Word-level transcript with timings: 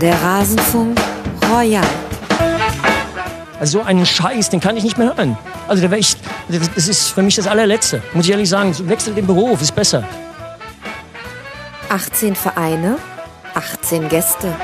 Der 0.00 0.14
Rasenfunk 0.22 0.98
Royal. 1.50 1.84
Also 3.58 3.80
so 3.80 3.84
einen 3.84 4.06
Scheiß, 4.06 4.48
den 4.48 4.60
kann 4.60 4.76
ich 4.76 4.84
nicht 4.84 4.96
mehr 4.96 5.16
hören. 5.16 5.36
Also 5.66 5.88
da 5.88 5.96
ich, 5.96 6.14
das 6.48 6.86
ist 6.86 7.08
für 7.08 7.22
mich 7.22 7.34
das 7.34 7.48
allerletzte. 7.48 8.00
Muss 8.14 8.26
ich 8.26 8.30
ehrlich 8.30 8.48
sagen, 8.48 8.72
wechsel 8.88 9.14
den 9.14 9.26
Beruf, 9.26 9.60
ist 9.60 9.74
besser. 9.74 10.08
18 11.88 12.36
Vereine, 12.36 12.98
18 13.54 14.08
Gäste. 14.08 14.54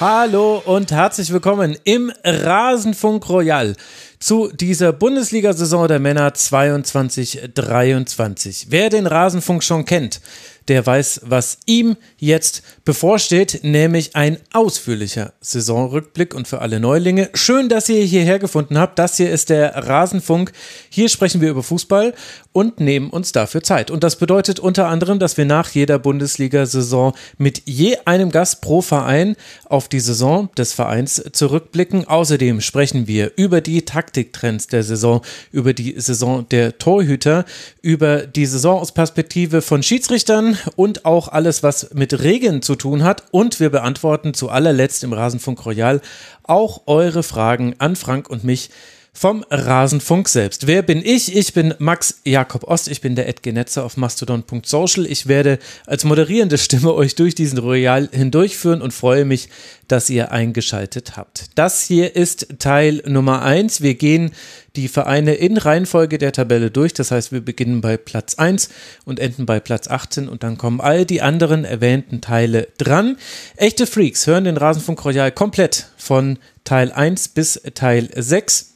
Hallo 0.00 0.60
und 0.64 0.90
herzlich 0.90 1.32
willkommen 1.32 1.76
im 1.84 2.12
Rasenfunk 2.24 3.28
Royal 3.28 3.76
zu 4.18 4.50
dieser 4.52 4.92
Bundesliga-Saison 4.92 5.86
der 5.86 6.00
Männer 6.00 6.30
22-23. 6.30 8.66
Wer 8.68 8.90
den 8.90 9.06
Rasenfunk 9.06 9.62
schon 9.62 9.84
kennt, 9.84 10.20
der 10.68 10.84
weiß, 10.86 11.22
was 11.24 11.58
ihm 11.66 11.96
jetzt 12.18 12.62
bevorsteht, 12.84 13.60
nämlich 13.62 14.16
ein 14.16 14.38
ausführlicher 14.52 15.32
Saisonrückblick 15.40 16.34
und 16.34 16.48
für 16.48 16.60
alle 16.60 16.80
Neulinge. 16.80 17.30
Schön, 17.34 17.68
dass 17.68 17.88
ihr 17.88 18.02
hierher 18.04 18.38
gefunden 18.38 18.78
habt. 18.78 18.98
Das 18.98 19.16
hier 19.16 19.30
ist 19.30 19.50
der 19.50 19.74
Rasenfunk. 19.74 20.52
Hier 20.88 21.08
sprechen 21.08 21.40
wir 21.40 21.50
über 21.50 21.62
Fußball 21.62 22.14
und 22.52 22.80
nehmen 22.80 23.10
uns 23.10 23.32
dafür 23.32 23.62
Zeit. 23.62 23.90
Und 23.90 24.04
das 24.04 24.16
bedeutet 24.16 24.60
unter 24.60 24.88
anderem, 24.88 25.18
dass 25.18 25.36
wir 25.36 25.44
nach 25.44 25.70
jeder 25.70 25.98
Bundesliga-Saison 25.98 27.14
mit 27.38 27.62
je 27.64 27.96
einem 28.04 28.30
Gast 28.30 28.60
pro 28.60 28.82
Verein 28.82 29.36
auf 29.64 29.88
die 29.88 30.00
Saison 30.00 30.50
des 30.56 30.72
Vereins 30.72 31.22
zurückblicken. 31.32 32.06
Außerdem 32.06 32.60
sprechen 32.60 33.06
wir 33.06 33.32
über 33.36 33.60
die 33.60 33.82
Taktiktrends 33.84 34.66
der 34.66 34.82
Saison, 34.82 35.22
über 35.50 35.72
die 35.72 35.94
Saison 35.98 36.46
der 36.50 36.78
Torhüter, 36.78 37.44
über 37.80 38.26
die 38.26 38.46
Saison 38.46 38.80
aus 38.80 38.92
Perspektive 38.92 39.62
von 39.62 39.82
Schiedsrichtern 39.82 40.58
und 40.76 41.04
auch 41.04 41.28
alles, 41.28 41.62
was 41.62 41.94
mit 41.94 42.22
Regeln 42.22 42.62
zu 42.62 42.74
tun 42.74 43.02
hat. 43.02 43.24
Und 43.30 43.60
wir 43.60 43.70
beantworten 43.70 44.34
zu 44.34 44.50
allerletzt 44.50 45.04
im 45.04 45.12
Rasenfunk 45.12 45.64
Royal 45.64 46.00
auch 46.42 46.82
eure 46.86 47.22
Fragen 47.22 47.74
an 47.78 47.96
Frank 47.96 48.28
und 48.28 48.44
mich 48.44 48.70
vom 49.14 49.44
Rasenfunk 49.50 50.28
selbst. 50.28 50.66
Wer 50.66 50.82
bin 50.82 51.04
ich? 51.04 51.36
Ich 51.36 51.52
bin 51.52 51.74
Max 51.78 52.20
Jakob 52.24 52.64
Ost. 52.64 52.88
Ich 52.88 53.02
bin 53.02 53.14
der 53.14 53.28
Ed 53.28 53.42
Genetzer 53.42 53.84
auf 53.84 53.96
mastodon.social. 53.96 55.06
Ich 55.06 55.28
werde 55.28 55.58
als 55.86 56.04
moderierende 56.04 56.56
Stimme 56.58 56.94
euch 56.94 57.14
durch 57.14 57.34
diesen 57.34 57.58
Royal 57.58 58.08
hindurchführen 58.10 58.80
und 58.80 58.92
freue 58.92 59.24
mich, 59.24 59.50
dass 59.86 60.08
ihr 60.08 60.32
eingeschaltet 60.32 61.16
habt. 61.16 61.50
Das 61.54 61.82
hier 61.82 62.16
ist 62.16 62.58
Teil 62.58 63.02
Nummer 63.06 63.42
eins. 63.42 63.82
Wir 63.82 63.94
gehen 63.94 64.32
die 64.76 64.88
Vereine 64.88 65.34
in 65.34 65.58
Reihenfolge 65.58 66.16
der 66.16 66.32
Tabelle 66.32 66.70
durch. 66.70 66.94
Das 66.94 67.10
heißt, 67.10 67.32
wir 67.32 67.42
beginnen 67.42 67.82
bei 67.82 67.98
Platz 67.98 68.36
1 68.36 68.70
und 69.04 69.20
enden 69.20 69.44
bei 69.44 69.60
Platz 69.60 69.88
18 69.88 70.28
und 70.28 70.42
dann 70.42 70.56
kommen 70.56 70.80
all 70.80 71.04
die 71.04 71.20
anderen 71.20 71.66
erwähnten 71.66 72.22
Teile 72.22 72.68
dran. 72.78 73.18
Echte 73.56 73.86
Freaks 73.86 74.26
hören 74.26 74.44
den 74.44 74.56
Rasenfunk 74.56 75.04
Royal 75.04 75.30
komplett 75.30 75.90
von 75.98 76.38
Teil 76.64 76.90
1 76.90 77.28
bis 77.28 77.60
Teil 77.74 78.08
6. 78.16 78.71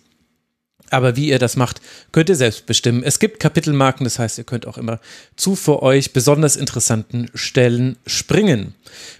Aber 0.91 1.17
wie 1.17 1.29
ihr 1.29 1.39
das 1.39 1.57
macht, 1.57 1.81
könnt 2.13 2.29
ihr 2.29 2.37
selbst 2.37 2.67
bestimmen. 2.67 3.03
Es 3.03 3.19
gibt 3.19 3.41
Kapitelmarken, 3.41 4.05
das 4.05 4.19
heißt, 4.19 4.39
ihr 4.39 4.45
könnt 4.45 4.67
auch 4.67 4.79
immer 4.79 5.01
zu 5.37 5.57
für 5.57 5.83
euch 5.83 6.13
besonders 6.13 6.57
interessanten 6.57 7.29
Stellen 7.35 7.97
springen. 8.07 8.75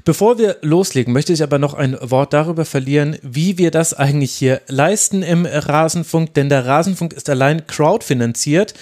Bevor 0.05 0.39
wir 0.39 0.57
loslegen, 0.63 1.13
möchte 1.13 1.33
ich 1.33 1.43
aber 1.43 1.59
noch 1.59 1.75
ein 1.75 1.97
Wort 2.01 2.33
darüber 2.33 2.65
verlieren, 2.65 3.19
wie 3.23 3.59
wir 3.59 3.71
das 3.71 3.95
eigentlich 3.95 4.33
hier 4.33 4.61
leisten 4.69 5.23
im 5.23 5.45
Rasenfunk, 5.45 6.35
denn 6.35 6.49
der 6.49 6.67
Rasenfunk 6.67 7.13
ist 7.13 7.29
allein 7.29 7.67
crowdfinanziert. 7.67 8.75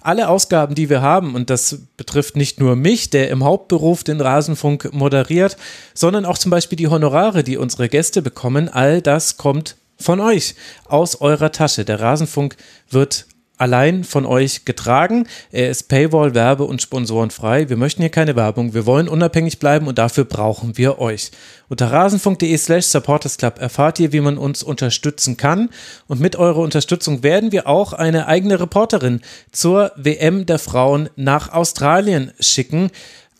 Alle 0.00 0.28
Ausgaben, 0.28 0.76
die 0.76 0.88
wir 0.88 1.02
haben, 1.02 1.34
und 1.34 1.50
das 1.50 1.80
betrifft 1.96 2.36
nicht 2.36 2.60
nur 2.60 2.76
mich, 2.76 3.10
der 3.10 3.30
im 3.30 3.42
Hauptberuf 3.42 4.04
den 4.04 4.20
Rasenfunk 4.20 4.92
moderiert, 4.92 5.56
sondern 5.92 6.24
auch 6.24 6.38
zum 6.38 6.50
Beispiel 6.50 6.76
die 6.76 6.86
Honorare, 6.86 7.42
die 7.42 7.56
unsere 7.56 7.88
Gäste 7.88 8.22
bekommen, 8.22 8.68
all 8.68 9.02
das 9.02 9.36
kommt 9.36 9.76
von 10.00 10.20
euch 10.20 10.54
aus 10.86 11.20
eurer 11.20 11.52
Tasche. 11.52 11.84
Der 11.84 12.00
Rasenfunk 12.00 12.56
wird 12.90 13.26
allein 13.58 14.04
von 14.04 14.24
euch 14.24 14.64
getragen. 14.64 15.26
Er 15.50 15.68
ist 15.68 15.88
Paywall, 15.88 16.34
Werbe 16.34 16.64
und 16.64 16.80
Sponsorenfrei. 16.80 17.68
Wir 17.68 17.76
möchten 17.76 18.02
hier 18.02 18.10
keine 18.10 18.36
Werbung. 18.36 18.72
Wir 18.72 18.86
wollen 18.86 19.08
unabhängig 19.08 19.58
bleiben 19.58 19.86
und 19.88 19.98
dafür 19.98 20.24
brauchen 20.24 20.78
wir 20.78 21.00
euch. 21.00 21.32
Unter 21.68 21.92
rasenfunk.de 21.92 22.56
slash 22.56 22.86
supportersclub 22.86 23.58
erfahrt 23.58 23.98
ihr, 23.98 24.12
wie 24.12 24.20
man 24.20 24.38
uns 24.38 24.62
unterstützen 24.62 25.36
kann. 25.36 25.70
Und 26.06 26.20
mit 26.20 26.36
eurer 26.36 26.58
Unterstützung 26.58 27.22
werden 27.22 27.52
wir 27.52 27.66
auch 27.66 27.92
eine 27.92 28.26
eigene 28.28 28.60
Reporterin 28.60 29.20
zur 29.52 29.92
WM 29.96 30.46
der 30.46 30.58
Frauen 30.58 31.10
nach 31.16 31.52
Australien 31.52 32.32
schicken. 32.40 32.90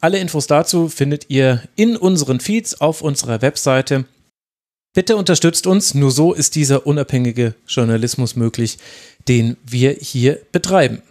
Alle 0.01 0.19
Infos 0.19 0.47
dazu 0.47 0.89
findet 0.89 1.31
ihr 1.31 1.63
in 1.77 1.97
unseren 1.97 2.41
Feeds 2.41 2.81
auf 2.81 3.03
unserer 3.03 3.43
Webseite 3.43 4.05
Bitte 4.99 5.17
unterstützt 5.17 5.69
uns, 5.69 5.95
nur 5.95 6.11
so 6.11 6.33
ist 6.33 6.57
dieser 6.57 6.85
unabhängige 6.85 7.55
Journalismus 7.69 8.35
möglich, 8.35 8.79
den 9.29 9.57
wir 9.65 9.93
hier 9.93 10.41
betreiben. 10.51 11.03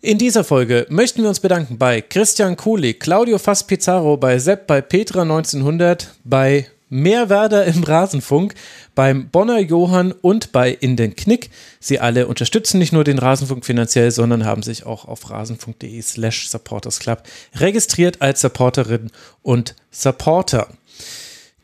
In 0.00 0.16
dieser 0.16 0.44
Folge 0.44 0.86
möchten 0.88 1.20
wir 1.20 1.28
uns 1.28 1.40
bedanken 1.40 1.76
bei 1.76 2.00
Christian 2.00 2.56
Kulik, 2.56 3.00
Claudio 3.00 3.36
Fass 3.36 3.66
Pizarro, 3.66 4.16
bei 4.16 4.38
Sepp, 4.38 4.66
bei 4.66 4.80
Petra 4.80 5.20
1900, 5.24 6.14
bei 6.24 6.68
Mehrwerder 6.88 7.66
im 7.66 7.84
Rasenfunk, 7.84 8.54
beim 8.94 9.28
Bonner 9.28 9.58
Johann 9.58 10.12
und 10.12 10.50
bei 10.50 10.70
In 10.70 10.96
den 10.96 11.14
Knick. 11.14 11.50
Sie 11.80 12.00
alle 12.00 12.28
unterstützen 12.28 12.78
nicht 12.78 12.94
nur 12.94 13.04
den 13.04 13.18
Rasenfunk 13.18 13.66
finanziell, 13.66 14.10
sondern 14.10 14.46
haben 14.46 14.62
sich 14.62 14.86
auch 14.86 15.04
auf 15.04 15.28
rasenfunk.de 15.28 16.00
slash 16.00 16.48
supportersclub 16.48 17.24
registriert 17.56 18.22
als 18.22 18.40
Supporterin 18.40 19.10
und 19.42 19.74
Supporter. 19.90 20.68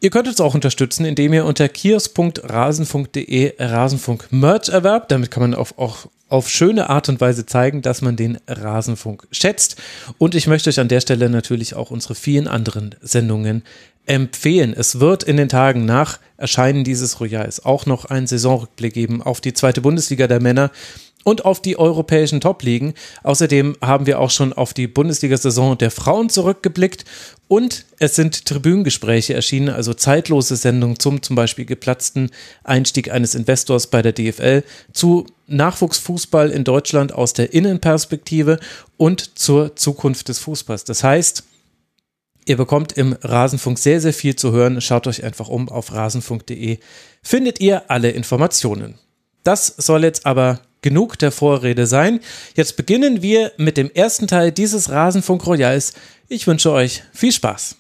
Ihr 0.05 0.11
könnt 0.11 0.29
uns 0.29 0.39
auch 0.43 0.55
unterstützen, 0.55 1.07
indem 1.07 1.33
ihr 1.33 1.47
unter 1.47 1.67
kios.rasenfunk.de 1.67 3.55
Rasenfunk 3.59 4.27
Merch 4.31 4.69
erwerbt. 4.69 5.11
Damit 5.11 5.31
kann 5.31 5.41
man 5.41 5.55
auf, 5.55 5.79
auch 5.79 6.09
auf 6.29 6.51
schöne 6.51 6.91
Art 6.91 7.09
und 7.09 7.23
Weise 7.23 7.47
zeigen, 7.47 7.81
dass 7.81 8.03
man 8.03 8.15
den 8.15 8.37
Rasenfunk 8.47 9.27
schätzt. 9.31 9.81
Und 10.19 10.35
ich 10.35 10.47
möchte 10.47 10.69
euch 10.69 10.79
an 10.79 10.89
der 10.89 11.01
Stelle 11.01 11.31
natürlich 11.31 11.75
auch 11.75 11.91
unsere 11.91 12.15
vielen 12.15 12.49
anderen 12.49 12.95
Sendungen 13.01 13.63
empfehlen. 14.05 14.75
Es 14.77 15.01
wird 15.01 15.23
in 15.23 15.39
den 15.39 15.49
Tagen 15.49 15.87
nach 15.87 16.19
Erscheinen 16.37 16.85
dieses 16.85 17.19
Royals 17.21 17.65
auch 17.65 17.87
noch 17.87 18.05
einen 18.05 18.27
Saisonrückblick 18.27 18.93
geben 18.93 19.23
auf 19.23 19.41
die 19.41 19.55
zweite 19.55 19.81
Bundesliga 19.81 20.27
der 20.27 20.43
Männer 20.43 20.71
und 21.25 21.45
auf 21.45 21.61
die 21.61 21.79
europäischen 21.79 22.41
Top-Ligen. 22.41 22.95
Außerdem 23.23 23.77
haben 23.81 24.07
wir 24.07 24.21
auch 24.21 24.31
schon 24.31 24.53
auf 24.53 24.75
die 24.75 24.87
Bundesliga-Saison 24.87 25.77
der 25.77 25.91
Frauen 25.91 26.29
zurückgeblickt 26.29 27.05
und 27.49 27.85
es 27.99 28.15
sind 28.15 28.45
Tribünengespräche 28.47 29.35
erschienen, 29.35 29.71
also 29.71 29.95
zeitlose 29.95 30.57
Sendungen 30.57 30.99
zum 30.99 31.23
zum 31.23 31.37
Beispiel 31.37 31.65
geplatzten 31.65 32.31
Einstieg 32.63 33.11
eines 33.11 33.35
Investors 33.35 33.89
bei 33.89 34.03
der 34.03 34.13
DFL, 34.13 34.63
zu 34.93 35.27
Nachwuchsfußball 35.47 36.51
in 36.51 36.65
Deutschland 36.65 37.13
aus 37.13 37.33
der 37.33 37.53
Innenperspektive 37.53 38.59
und 38.97 39.39
zur 39.39 39.77
Zukunft 39.77 40.29
des 40.29 40.39
Fußballs. 40.39 40.85
Das 40.85 41.03
heißt, 41.03 41.45
Ihr 42.47 42.59
bekommt 42.59 42.93
im 42.93 43.17
Rasenfunk 43.23 43.79
sehr, 43.79 44.03
sehr 44.03 44.13
viel 44.13 44.37
zu 44.37 44.53
hören. 44.53 44.83
Schaut 44.83 45.07
euch 45.07 45.25
einfach 45.25 45.49
um 45.49 45.71
auf 45.71 45.93
rasenfunk.de. 45.93 46.79
Findet 47.23 47.59
ihr 47.61 47.91
alle 47.91 48.11
Informationen. 48.11 48.99
Das 49.45 49.67
soll 49.67 50.05
jetzt 50.05 50.27
aber 50.27 50.61
genug 50.85 51.19
der 51.19 51.33
Vorrede 51.33 51.89
sein. 51.89 52.21
Jetzt 52.55 52.77
beginnen 52.77 53.23
wir 53.23 53.51
mit 53.57 53.77
dem 53.77 53.91
ersten 53.91 54.29
Teil 54.29 54.53
dieses 54.53 54.91
Rasenfunk 54.91 55.45
Royals. 55.47 55.95
Ich 56.29 56.47
wünsche 56.47 56.71
euch 56.71 57.03
viel 57.13 57.33
Spaß. 57.33 57.77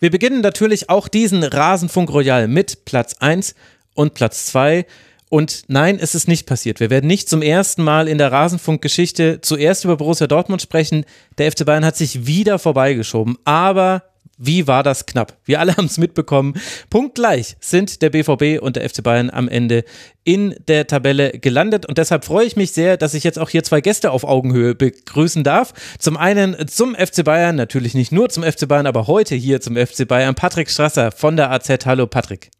Wir 0.00 0.10
beginnen 0.10 0.40
natürlich 0.40 0.90
auch 0.90 1.06
diesen 1.06 1.44
Rasenfunk 1.44 2.10
Royal 2.10 2.48
mit 2.48 2.84
Platz 2.86 3.14
1 3.20 3.54
und 3.94 4.14
Platz 4.14 4.46
2. 4.46 4.84
Und 5.28 5.64
nein, 5.68 5.98
es 6.00 6.14
ist 6.14 6.28
nicht 6.28 6.46
passiert. 6.46 6.80
Wir 6.80 6.90
werden 6.90 7.06
nicht 7.06 7.28
zum 7.28 7.40
ersten 7.42 7.84
Mal 7.84 8.08
in 8.08 8.18
der 8.18 8.32
Rasenfunk-Geschichte 8.32 9.40
zuerst 9.42 9.84
über 9.84 9.98
Borussia 9.98 10.26
Dortmund 10.26 10.60
sprechen. 10.60 11.04
Der 11.38 11.52
FC 11.52 11.64
Bayern 11.64 11.84
hat 11.84 11.96
sich 11.96 12.26
wieder 12.26 12.58
vorbeigeschoben. 12.58 13.38
Aber 13.44 14.02
wie 14.44 14.66
war 14.66 14.82
das 14.82 15.06
knapp? 15.06 15.38
Wir 15.44 15.60
alle 15.60 15.72
haben 15.76 15.86
es 15.86 15.98
mitbekommen. 15.98 16.54
Punktgleich 16.90 17.56
sind 17.60 18.02
der 18.02 18.10
BVB 18.10 18.60
und 18.60 18.76
der 18.76 18.88
FC 18.88 19.02
Bayern 19.02 19.30
am 19.30 19.48
Ende 19.48 19.84
in 20.24 20.54
der 20.68 20.86
Tabelle 20.86 21.38
gelandet. 21.38 21.86
Und 21.86 21.98
deshalb 21.98 22.24
freue 22.24 22.46
ich 22.46 22.56
mich 22.56 22.72
sehr, 22.72 22.96
dass 22.96 23.14
ich 23.14 23.24
jetzt 23.24 23.38
auch 23.38 23.50
hier 23.50 23.62
zwei 23.62 23.80
Gäste 23.80 24.10
auf 24.10 24.24
Augenhöhe 24.24 24.74
begrüßen 24.74 25.44
darf. 25.44 25.72
Zum 25.98 26.16
einen 26.16 26.68
zum 26.68 26.94
FC 26.94 27.24
Bayern, 27.24 27.56
natürlich 27.56 27.94
nicht 27.94 28.12
nur 28.12 28.28
zum 28.28 28.42
FC 28.42 28.66
Bayern, 28.66 28.86
aber 28.86 29.06
heute 29.06 29.34
hier 29.34 29.60
zum 29.60 29.76
FC 29.76 30.06
Bayern, 30.06 30.34
Patrick 30.34 30.70
Strasser 30.70 31.12
von 31.12 31.36
der 31.36 31.50
AZ. 31.50 31.68
Hallo 31.86 32.06
Patrick. 32.06 32.50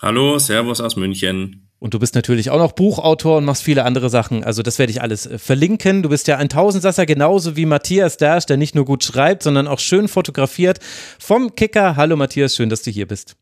Hallo, 0.00 0.38
Servus 0.38 0.80
aus 0.80 0.96
München. 0.96 1.69
Und 1.80 1.94
du 1.94 1.98
bist 1.98 2.14
natürlich 2.14 2.50
auch 2.50 2.58
noch 2.58 2.72
Buchautor 2.72 3.38
und 3.38 3.46
machst 3.46 3.62
viele 3.62 3.84
andere 3.84 4.10
Sachen. 4.10 4.44
Also 4.44 4.62
das 4.62 4.78
werde 4.78 4.92
ich 4.92 5.00
alles 5.00 5.26
äh, 5.26 5.38
verlinken. 5.38 6.02
Du 6.02 6.10
bist 6.10 6.28
ja 6.28 6.36
ein 6.36 6.50
Tausendsasser 6.50 7.06
genauso 7.06 7.56
wie 7.56 7.64
Matthias 7.64 8.18
Dersch, 8.18 8.44
der 8.44 8.58
nicht 8.58 8.74
nur 8.74 8.84
gut 8.84 9.02
schreibt, 9.02 9.42
sondern 9.42 9.66
auch 9.66 9.78
schön 9.78 10.06
fotografiert. 10.06 10.78
Vom 11.18 11.56
Kicker. 11.56 11.96
Hallo 11.96 12.16
Matthias, 12.16 12.54
schön, 12.54 12.68
dass 12.68 12.82
du 12.82 12.90
hier 12.90 13.08
bist. 13.08 13.34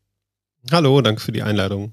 Hallo, 0.71 1.01
danke 1.01 1.21
für 1.21 1.33
die 1.33 1.43
Einladung. 1.43 1.91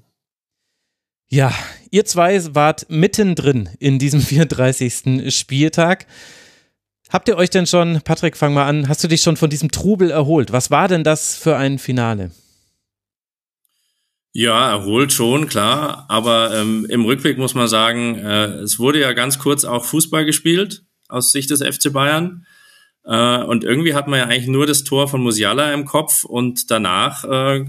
Ja, 1.29 1.53
ihr 1.91 2.05
zwei 2.05 2.55
wart 2.55 2.85
mittendrin 2.89 3.69
in 3.79 3.99
diesem 3.99 4.21
34. 4.21 5.35
Spieltag. 5.35 6.07
Habt 7.09 7.27
ihr 7.27 7.35
euch 7.35 7.49
denn 7.49 7.67
schon, 7.67 8.01
Patrick, 8.03 8.37
fang 8.37 8.53
mal 8.53 8.67
an, 8.67 8.87
hast 8.87 9.03
du 9.03 9.09
dich 9.09 9.21
schon 9.21 9.35
von 9.35 9.49
diesem 9.49 9.69
Trubel 9.71 10.11
erholt? 10.11 10.53
Was 10.53 10.71
war 10.71 10.87
denn 10.87 11.03
das 11.03 11.35
für 11.35 11.57
ein 11.57 11.77
Finale? 11.77 12.31
Ja, 14.37 14.69
erholt 14.69 15.11
schon, 15.11 15.47
klar. 15.47 16.05
Aber 16.09 16.53
ähm, 16.53 16.85
im 16.89 17.05
Rückblick 17.05 17.39
muss 17.39 17.55
man 17.55 17.67
sagen, 17.67 18.19
äh, 18.19 18.45
es 18.59 18.77
wurde 18.77 18.99
ja 18.99 19.13
ganz 19.13 19.39
kurz 19.39 19.63
auch 19.65 19.83
Fußball 19.83 20.25
gespielt 20.25 20.83
aus 21.07 21.31
Sicht 21.31 21.49
des 21.49 21.63
FC 21.63 21.91
Bayern. 21.91 22.45
Äh, 23.03 23.41
und 23.41 23.63
irgendwie 23.63 23.95
hat 23.95 24.07
man 24.07 24.19
ja 24.19 24.25
eigentlich 24.25 24.45
nur 24.45 24.67
das 24.67 24.83
Tor 24.83 25.07
von 25.07 25.21
Musiala 25.21 25.73
im 25.73 25.85
Kopf 25.85 26.23
und 26.23 26.69
danach 26.69 27.23
äh, 27.23 27.65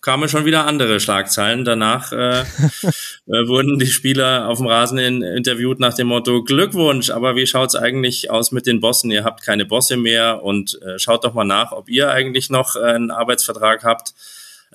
kamen 0.00 0.28
schon 0.28 0.44
wieder 0.44 0.68
andere 0.68 1.00
Schlagzeilen. 1.00 1.64
Danach 1.64 2.12
äh, 2.12 2.42
äh, 3.26 3.48
wurden 3.48 3.80
die 3.80 3.88
Spieler 3.88 4.48
auf 4.48 4.58
dem 4.58 4.68
Rasen 4.68 4.98
in, 4.98 5.22
interviewt 5.22 5.80
nach 5.80 5.94
dem 5.94 6.06
Motto 6.06 6.44
Glückwunsch, 6.44 7.10
aber 7.10 7.34
wie 7.34 7.48
schaut's 7.48 7.74
eigentlich 7.74 8.30
aus 8.30 8.52
mit 8.52 8.68
den 8.68 8.78
Bossen? 8.78 9.10
Ihr 9.10 9.24
habt 9.24 9.42
keine 9.42 9.64
Bosse 9.64 9.96
mehr 9.96 10.44
und 10.44 10.80
äh, 10.82 11.00
schaut 11.00 11.24
doch 11.24 11.34
mal 11.34 11.42
nach, 11.42 11.72
ob 11.72 11.88
ihr 11.88 12.12
eigentlich 12.12 12.50
noch 12.50 12.76
äh, 12.76 12.84
einen 12.84 13.10
Arbeitsvertrag 13.10 13.82
habt. 13.82 14.14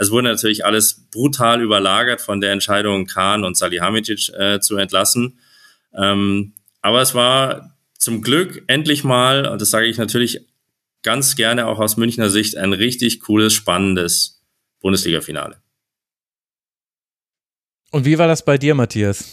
Es 0.02 0.10
wurde 0.10 0.30
natürlich 0.30 0.66
alles 0.66 1.06
brutal 1.12 1.62
überlagert 1.62 2.22
von 2.22 2.42
der 2.42 2.52
Entscheidung, 2.54 3.06
Kahn 3.06 3.44
und 3.44 3.56
Salihamidzic 3.56 4.30
äh, 4.34 4.60
zu 4.60 4.78
entlassen. 4.78 5.38
Ähm, 5.96 6.54
aber 6.82 7.04
es 7.04 7.14
war 7.14 7.78
zum 8.00 8.24
Glück 8.24 8.64
endlich 8.66 9.04
mal, 9.04 9.46
und 9.46 9.62
das 9.62 9.70
sage 9.70 9.86
ich 9.86 10.00
natürlich 10.00 10.44
ganz 11.04 11.36
gerne 11.36 11.68
auch 11.68 11.78
aus 11.78 11.98
Münchner 11.98 12.32
Sicht, 12.32 12.58
ein 12.58 12.74
richtig 12.74 13.20
cooles, 13.20 13.54
spannendes 13.54 14.42
Bundesliga-Finale. 14.80 15.62
Und 17.92 18.04
wie 18.04 18.18
war 18.18 18.28
das 18.28 18.44
bei 18.44 18.58
dir, 18.58 18.74
Matthias? 18.74 19.24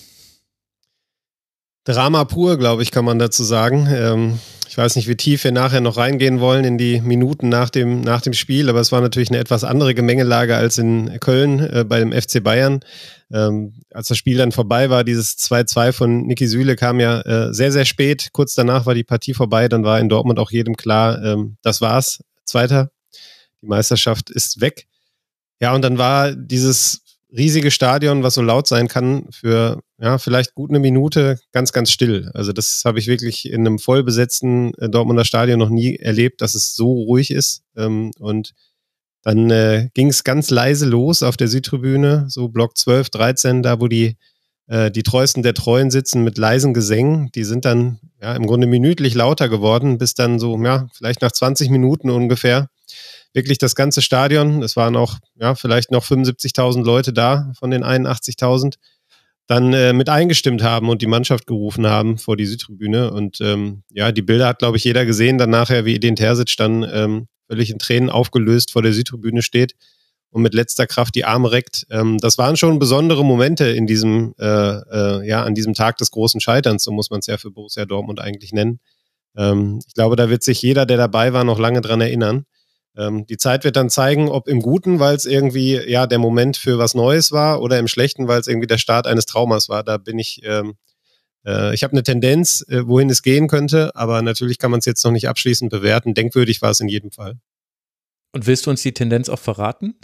Drama 1.85 2.27
pur, 2.27 2.59
glaube 2.59 2.83
ich, 2.83 2.91
kann 2.91 3.07
man 3.07 3.19
dazu 3.19 3.43
sagen. 3.43 3.89
Ähm, 3.91 4.39
ich 4.79 4.85
weiß 4.85 4.95
nicht, 4.95 5.09
wie 5.09 5.17
tief 5.17 5.43
wir 5.43 5.51
nachher 5.51 5.81
noch 5.81 5.97
reingehen 5.97 6.39
wollen 6.39 6.65
in 6.65 6.79
die 6.79 7.01
Minuten 7.01 7.49
nach 7.49 7.69
dem, 7.69 8.01
nach 8.01 8.21
dem 8.21 8.33
Spiel, 8.33 8.69
aber 8.69 8.79
es 8.79 8.93
war 8.93 9.01
natürlich 9.01 9.29
eine 9.29 9.41
etwas 9.41 9.65
andere 9.65 9.93
Gemengelage 9.93 10.55
als 10.55 10.79
in 10.79 11.19
Köln 11.19 11.59
äh, 11.59 11.85
bei 11.85 11.99
dem 11.99 12.13
FC 12.13 12.41
Bayern. 12.45 12.79
Ähm, 13.33 13.75
als 13.93 14.07
das 14.07 14.19
Spiel 14.19 14.39
dann 14.39 14.53
vorbei 14.53 14.89
war, 14.89 15.03
dieses 15.03 15.37
2-2 15.37 15.91
von 15.91 16.27
Niki 16.29 16.47
Süle 16.47 16.77
kam 16.77 17.01
ja 17.01 17.23
äh, 17.23 17.53
sehr, 17.53 17.73
sehr 17.73 17.87
spät. 17.87 18.29
Kurz 18.33 18.55
danach 18.55 18.87
war 18.87 18.95
die 18.95 19.03
Partie 19.03 19.35
vorbei, 19.35 19.67
dann 19.67 19.83
war 19.83 19.99
in 19.99 20.09
Dortmund 20.09 20.39
auch 20.39 20.53
jedem 20.53 20.77
klar, 20.77 21.25
ähm, 21.25 21.57
das 21.63 21.81
war's. 21.81 22.23
Zweiter. 22.45 22.93
Die 23.61 23.67
Meisterschaft 23.67 24.31
ist 24.31 24.61
weg. 24.61 24.87
Ja, 25.61 25.75
und 25.75 25.83
dann 25.83 25.99
war 25.99 26.37
dieses 26.37 27.03
riesige 27.31 27.71
Stadion, 27.71 28.23
was 28.23 28.35
so 28.35 28.43
laut 28.43 28.67
sein 28.67 28.89
kann, 28.89 29.27
für 29.31 29.81
ja, 30.01 30.19
vielleicht 30.19 30.55
gut 30.55 30.71
eine 30.71 30.79
Minute 30.79 31.39
ganz, 31.53 31.73
ganz 31.73 31.91
still. 31.91 32.31
Also 32.35 32.53
das 32.53 32.83
habe 32.85 32.99
ich 32.99 33.07
wirklich 33.07 33.51
in 33.51 33.67
einem 33.67 33.79
vollbesetzten 33.79 34.73
äh, 34.75 34.89
Dortmunder 34.89 35.25
Stadion 35.25 35.59
noch 35.59 35.71
nie 35.71 35.97
erlebt, 35.97 36.41
dass 36.41 36.55
es 36.55 36.75
so 36.75 36.93
ruhig 36.93 37.31
ist. 37.31 37.63
Ähm, 37.77 38.13
und 38.19 38.55
dann 39.23 39.51
äh, 39.51 39.89
ging 39.95 40.09
es 40.09 40.25
ganz 40.25 40.51
leise 40.51 40.87
los 40.87 41.23
auf 41.23 41.37
der 41.37 41.49
Südtribüne, 41.49 42.27
so 42.29 42.49
Block 42.49 42.79
12, 42.79 43.11
13, 43.11 43.63
da 43.63 43.81
wo 43.81 43.89
die, 43.89 44.17
äh, 44.69 44.91
die 44.91 45.03
Treuesten 45.03 45.43
der 45.43 45.55
Treuen 45.55 45.91
sitzen 45.91 46.25
mit 46.25 46.39
leisen 46.39 46.73
Gesängen. 46.73 47.31
Die 47.35 47.45
sind 47.45 47.65
dann 47.65 47.99
ja 48.23 48.35
im 48.35 48.47
Grunde 48.47 48.67
minütlich 48.67 49.15
lauter 49.15 49.49
geworden, 49.49 49.99
bis 49.99 50.15
dann 50.15 50.39
so, 50.39 50.57
ja, 50.63 50.89
vielleicht 50.95 51.21
nach 51.21 51.33
20 51.33 51.69
Minuten 51.69 52.09
ungefähr 52.09 52.69
wirklich 53.35 53.59
das 53.59 53.75
ganze 53.75 54.03
Stadion, 54.03 54.63
es 54.63 54.77
waren 54.77 54.97
auch 54.97 55.19
ja, 55.37 55.55
vielleicht 55.55 55.91
noch 55.91 56.05
75.000 56.05 56.85
Leute 56.85 57.13
da 57.13 57.53
von 57.59 57.71
den 57.71 57.85
81.000, 57.85 58.75
dann 59.47 59.73
äh, 59.73 59.93
mit 59.93 60.09
eingestimmt 60.09 60.63
haben 60.63 60.91
und 60.91 61.01
die 61.01 61.07
Mannschaft 61.07 61.47
gerufen 61.47 61.87
haben 61.87 62.19
vor 62.19 62.37
die 62.37 62.47
Südtribüne. 62.47 63.11
Und 63.11 63.41
ähm, 63.41 63.83
ja, 63.91 64.13
die 64.13 64.23
Bilder 64.23 64.47
hat, 64.47 64.59
glaube 64.59 64.77
ich, 64.77 64.85
jeder 64.85 65.07
gesehen, 65.07 65.39
dann 65.39 65.51
nachher, 65.51 65.85
wie 65.85 65.95
Edin 65.95 66.17
Terzic 66.17 66.55
dann 66.59 66.87
ähm, 66.93 67.29
völlig 67.49 67.71
in 67.71 67.79
Tränen 67.79 68.11
aufgelöst 68.11 68.73
vor 68.73 68.83
der 68.83 68.93
Südtribüne 68.93 69.43
steht 69.43 69.75
und 70.31 70.43
mit 70.43 70.55
letzter 70.55 70.87
Kraft 70.87 71.15
die 71.15 71.25
Arme 71.25 71.51
reckt. 71.51 71.87
Ähm, 71.91 72.19
das 72.19 72.37
waren 72.39 72.57
schon 72.57 72.79
besondere 72.79 73.25
Momente 73.25 73.69
in 73.69 73.87
diesem, 73.87 74.35
äh, 74.39 74.45
äh, 74.45 75.27
ja, 75.27 75.45
an 75.45 75.55
diesem 75.55 75.75
Tag 75.75 75.97
des 75.97 76.11
großen 76.11 76.41
Scheiterns, 76.41 76.85
so 76.85 76.93
muss 76.93 77.11
man 77.11 77.21
es 77.21 77.27
ja 77.27 77.39
für 77.39 77.51
Borussia 77.51 77.87
Dortmund 77.87 78.21
eigentlich 78.21 78.53
nennen. 78.53 78.81
Ähm, 79.37 79.81
ich 79.87 79.95
glaube, 79.95 80.17
da 80.17 80.29
wird 80.29 80.43
sich 80.43 80.61
jeder, 80.61 80.85
der 80.85 80.99
dabei 80.99 81.33
war, 81.33 81.45
noch 81.45 81.59
lange 81.59 81.81
dran 81.81 82.01
erinnern. 82.01 82.45
Ähm, 82.99 83.27
die 83.27 83.37
Zeit 83.37 83.63
wird 83.63 83.77
dann 83.77 83.91
zeigen, 83.91 84.29
ob 84.29 84.49
im 84.49 84.61
Guten, 84.61 84.99
weil 84.99 85.15
es 85.15 85.25
irgendwie 85.25 85.77
ja 85.89 86.07
der 86.09 86.19
Moment 86.19 86.57
für 86.57 86.79
was 86.79 86.95
Neues 86.95 87.31
war, 87.31 87.63
oder 87.63 87.79
im 87.79 87.87
Schlechten, 87.87 88.27
weil 88.27 88.41
es 88.41 88.49
irgendwie 88.49 88.67
der 88.67 88.79
Start 88.79 89.07
eines 89.07 89.25
Traumas 89.25 89.69
war. 89.69 89.85
Da 89.85 89.99
bin 89.99 90.19
ich, 90.19 90.41
ähm, 90.43 90.75
äh, 91.47 91.73
ich 91.75 91.85
habe 91.85 91.93
eine 91.93 92.03
Tendenz, 92.03 92.65
äh, 92.69 92.87
wohin 92.89 93.09
es 93.09 93.23
gehen 93.23 93.47
könnte, 93.47 93.95
aber 93.95 94.21
natürlich 94.23 94.59
kann 94.59 94.73
man 94.73 94.81
es 94.81 94.85
jetzt 94.85 95.05
noch 95.05 95.13
nicht 95.13 95.29
abschließend 95.29 95.71
bewerten. 95.71 96.15
Denkwürdig 96.15 96.61
war 96.61 96.71
es 96.73 96.81
in 96.81 96.89
jedem 96.89 97.13
Fall. 97.13 97.39
Und 98.33 98.47
willst 98.47 98.67
du 98.67 98.71
uns 98.71 98.83
die 98.83 98.93
Tendenz 98.93 99.29
auch 99.29 99.39
verraten? 99.39 99.95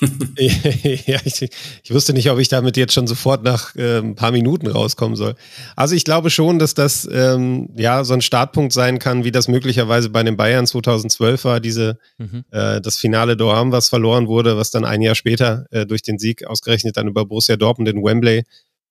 ja, 0.38 1.18
ich, 1.24 1.42
ich, 1.82 1.94
wusste 1.94 2.12
nicht, 2.12 2.30
ob 2.30 2.38
ich 2.38 2.48
damit 2.48 2.76
jetzt 2.76 2.92
schon 2.92 3.06
sofort 3.06 3.42
nach 3.42 3.74
äh, 3.76 3.98
ein 3.98 4.14
paar 4.14 4.32
Minuten 4.32 4.66
rauskommen 4.66 5.16
soll. 5.16 5.34
Also 5.76 5.94
ich 5.94 6.04
glaube 6.04 6.30
schon, 6.30 6.58
dass 6.58 6.74
das 6.74 7.08
ähm, 7.10 7.70
ja 7.76 8.04
so 8.04 8.14
ein 8.14 8.20
Startpunkt 8.20 8.72
sein 8.72 8.98
kann, 8.98 9.24
wie 9.24 9.32
das 9.32 9.48
möglicherweise 9.48 10.10
bei 10.10 10.22
den 10.22 10.36
Bayern 10.36 10.66
2012 10.66 11.44
war, 11.44 11.60
diese 11.60 11.98
mhm. 12.18 12.44
äh, 12.50 12.80
das 12.80 12.96
Finale 12.96 13.36
Doham, 13.36 13.72
was 13.72 13.88
verloren 13.88 14.28
wurde, 14.28 14.56
was 14.56 14.70
dann 14.70 14.84
ein 14.84 15.02
Jahr 15.02 15.14
später 15.14 15.66
äh, 15.70 15.86
durch 15.86 16.02
den 16.02 16.18
Sieg 16.18 16.46
ausgerechnet 16.46 16.96
dann 16.96 17.08
über 17.08 17.24
Borussia 17.24 17.56
Dortmund 17.56 17.88
in 17.88 18.04
Wembley 18.04 18.44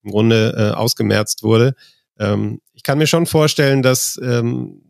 im 0.04 0.12
Grunde 0.12 0.56
äh, 0.58 0.76
ausgemerzt 0.76 1.44
wurde. 1.44 1.76
Ähm, 2.20 2.62
ich 2.74 2.84
kann 2.84 2.98
mir 2.98 3.08
schon 3.08 3.26
vorstellen, 3.26 3.82
dass 3.82 4.20
ähm, 4.22 4.82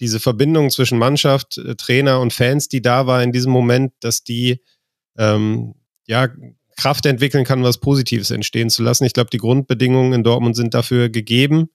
diese 0.00 0.20
Verbindung 0.20 0.70
zwischen 0.70 0.98
Mannschaft, 0.98 1.58
äh, 1.58 1.74
Trainer 1.76 2.20
und 2.20 2.32
Fans, 2.32 2.68
die 2.68 2.82
da 2.82 3.06
war 3.06 3.22
in 3.22 3.32
diesem 3.32 3.52
Moment, 3.52 3.92
dass 4.00 4.22
die 4.22 4.60
ähm, 5.18 5.74
ja, 6.06 6.28
Kraft 6.76 7.06
entwickeln 7.06 7.44
kann, 7.44 7.62
was 7.62 7.78
Positives 7.78 8.30
entstehen 8.30 8.70
zu 8.70 8.82
lassen. 8.82 9.04
Ich 9.04 9.14
glaube, 9.14 9.30
die 9.30 9.38
Grundbedingungen 9.38 10.12
in 10.12 10.22
Dortmund 10.22 10.56
sind 10.56 10.74
dafür 10.74 11.08
gegeben. 11.08 11.70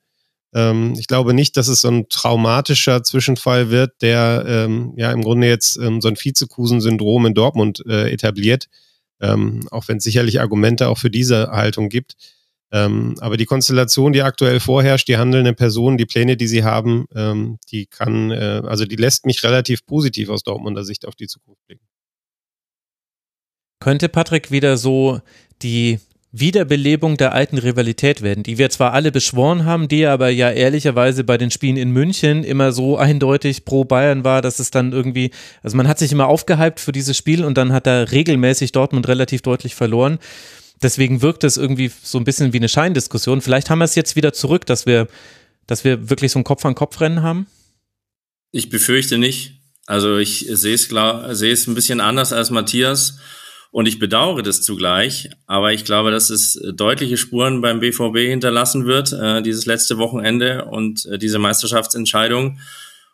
Ähm, 0.54 0.94
ich 0.98 1.08
glaube 1.08 1.34
nicht, 1.34 1.58
dass 1.58 1.68
es 1.68 1.82
so 1.82 1.90
ein 1.90 2.10
traumatischer 2.10 3.04
Zwischenfall 3.04 3.72
wird, 3.72 4.02
der 4.02 4.46
ähm, 4.48 4.94
ja 4.98 5.12
im 5.12 5.24
Grunde 5.24 5.48
jetzt 5.48 5.78
ähm, 5.78 6.02
so 6.02 6.08
ein 6.08 6.18
Vizekusen-Syndrom 6.18 7.26
in 7.26 7.34
Dortmund 7.34 7.84
äh, 7.88 8.12
etabliert, 8.12 8.68
ähm, 9.22 9.68
auch 9.72 9.88
wenn 9.88 9.98
es 9.98 10.04
sicherlich 10.04 10.40
Argumente 10.40 10.88
auch 10.90 10.98
für 10.98 11.10
diese 11.10 11.50
Haltung 11.52 11.90
gibt. 11.90 12.16
Ähm, 12.74 13.16
aber 13.20 13.36
die 13.36 13.46
Konstellation, 13.46 14.14
die 14.14 14.22
aktuell 14.22 14.60
vorherrscht, 14.60 15.08
die 15.08 15.18
handelnde 15.18 15.54
Person, 15.54 15.98
die 15.98 16.06
Pläne, 16.06 16.38
die 16.38 16.48
sie 16.48 16.64
haben, 16.64 17.06
ähm, 17.16 17.58
die 17.70 17.86
kann, 17.86 18.32
äh, 18.32 18.62
also 18.66 18.86
die 18.86 18.96
lässt 18.96 19.26
mich 19.26 19.44
relativ 19.44 19.86
positiv 19.86 20.30
aus 20.30 20.44
Dortmunder 20.44 20.86
Sicht 20.86 21.06
auf 21.06 21.16
die 21.16 21.28
Zukunft 21.28 21.66
blicken. 21.68 21.91
Könnte 23.82 24.10
Patrick 24.10 24.52
wieder 24.52 24.78
so 24.78 25.20
die 25.64 26.00
Wiederbelebung 26.32 27.18
der 27.18 27.34
alten 27.34 27.58
Rivalität 27.58 28.22
werden, 28.22 28.44
die 28.44 28.58
wir 28.60 28.70
zwar 28.70 28.94
alle 28.94 29.12
beschworen 29.12 29.66
haben, 29.66 29.88
die 29.90 30.06
aber 30.06 30.30
ja 30.30 30.50
ehrlicherweise 30.50 31.26
bei 31.26 31.38
den 31.38 31.52
Spielen 31.52 31.76
in 31.76 31.90
München 31.90 32.44
immer 32.44 32.72
so 32.72 32.96
eindeutig 32.96 33.66
pro 33.66 33.84
Bayern 33.84 34.24
war, 34.24 34.42
dass 34.42 34.60
es 34.60 34.70
dann 34.72 34.94
irgendwie, 34.94 35.32
also 35.64 35.76
man 35.76 35.88
hat 35.88 36.00
sich 36.00 36.12
immer 36.12 36.28
aufgehypt 36.28 36.80
für 36.80 36.94
dieses 36.94 37.18
Spiel 37.18 37.44
und 37.44 37.58
dann 37.58 37.74
hat 37.74 37.88
da 37.88 38.04
regelmäßig 38.04 38.72
Dortmund 38.72 39.08
relativ 39.10 39.42
deutlich 39.42 39.76
verloren. 39.76 40.20
Deswegen 40.82 41.24
wirkt 41.24 41.44
es 41.44 41.58
irgendwie 41.58 41.92
so 42.04 42.20
ein 42.20 42.24
bisschen 42.24 42.54
wie 42.54 42.58
eine 42.58 42.70
Scheindiskussion. 42.70 43.42
Vielleicht 43.42 43.72
haben 43.72 43.80
wir 43.80 43.86
es 43.86 43.96
jetzt 43.96 44.16
wieder 44.16 44.32
zurück, 44.32 44.66
dass 44.68 44.86
wir, 44.86 45.08
dass 45.66 45.84
wir 45.84 46.10
wirklich 46.10 46.32
so 46.32 46.40
ein 46.40 46.44
Kopf-an-Kopf-Rennen 46.44 47.24
haben? 47.24 47.48
Ich 48.52 48.70
befürchte 48.70 49.18
nicht. 49.18 49.60
Also 49.88 50.18
ich 50.18 50.46
sehe 50.50 50.76
es 50.76 50.88
klar, 50.88 51.36
sehe 51.36 51.52
es 51.52 51.68
ein 51.68 51.76
bisschen 51.76 52.00
anders 52.00 52.32
als 52.32 52.52
Matthias. 52.52 53.18
Und 53.72 53.88
ich 53.88 54.00
bedauere 54.00 54.44
das 54.44 54.62
zugleich, 54.62 55.30
aber 55.48 55.72
ich 55.72 55.86
glaube, 55.86 56.12
dass 56.12 56.30
es 56.30 56.62
deutliche 56.74 57.16
Spuren 57.16 57.62
beim 57.62 57.80
BVB 57.80 58.18
hinterlassen 58.18 58.86
wird, 58.86 59.14
äh, 59.14 59.42
dieses 59.42 59.66
letzte 59.66 59.98
Wochenende 59.98 60.66
und 60.66 61.06
äh, 61.06 61.18
diese 61.18 61.40
Meisterschaftsentscheidung. 61.40 62.60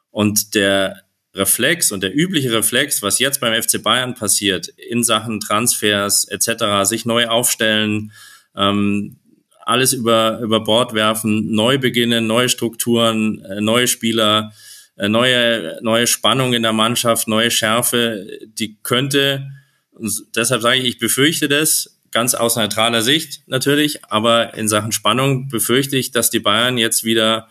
Und 0.09 0.55
der 0.55 1.03
Reflex 1.35 1.91
und 1.91 2.01
der 2.01 2.15
übliche 2.15 2.51
Reflex, 2.51 3.03
was 3.03 3.19
jetzt 3.19 3.39
beim 3.39 3.61
FC 3.61 3.83
Bayern 3.83 4.15
passiert, 4.15 4.67
in 4.67 5.03
Sachen 5.03 5.39
Transfers 5.39 6.25
etc., 6.25 6.83
sich 6.83 7.05
neu 7.05 7.27
aufstellen, 7.27 8.11
ähm, 8.55 9.17
alles 9.63 9.93
über, 9.93 10.39
über 10.39 10.61
Bord 10.61 10.93
werfen, 10.93 11.51
neu 11.51 11.77
beginnen, 11.77 12.25
neue 12.25 12.49
Strukturen, 12.49 13.43
äh, 13.45 13.61
neue 13.61 13.87
Spieler, 13.87 14.53
äh, 14.95 15.07
neue, 15.07 15.77
neue 15.83 16.07
Spannung 16.07 16.53
in 16.53 16.63
der 16.63 16.73
Mannschaft, 16.73 17.27
neue 17.27 17.51
Schärfe, 17.51 18.25
die 18.57 18.77
könnte 18.81 19.51
und 19.97 20.35
deshalb 20.35 20.61
sage 20.61 20.79
ich, 20.79 20.85
ich 20.85 20.99
befürchte 20.99 21.47
das, 21.47 21.99
ganz 22.11 22.33
aus 22.33 22.55
neutraler 22.55 23.01
Sicht 23.01 23.43
natürlich, 23.47 24.03
aber 24.05 24.53
in 24.53 24.67
Sachen 24.67 24.91
Spannung 24.91 25.49
befürchte 25.49 25.97
ich, 25.97 26.11
dass 26.11 26.29
die 26.29 26.39
Bayern 26.39 26.77
jetzt 26.77 27.03
wieder 27.03 27.49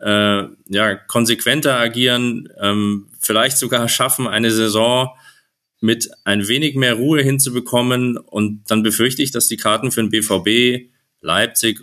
äh, 0.00 0.44
ja, 0.68 0.94
konsequenter 0.94 1.78
agieren, 1.78 2.48
ähm, 2.60 3.08
vielleicht 3.20 3.56
sogar 3.58 3.88
schaffen, 3.88 4.26
eine 4.26 4.50
Saison 4.50 5.10
mit 5.80 6.10
ein 6.24 6.48
wenig 6.48 6.74
mehr 6.74 6.94
Ruhe 6.94 7.22
hinzubekommen. 7.22 8.16
Und 8.16 8.64
dann 8.70 8.82
befürchte 8.82 9.22
ich, 9.22 9.30
dass 9.30 9.48
die 9.48 9.56
Karten 9.56 9.90
für 9.90 10.02
den 10.02 10.10
BVB, 10.10 10.90
Leipzig 11.20 11.80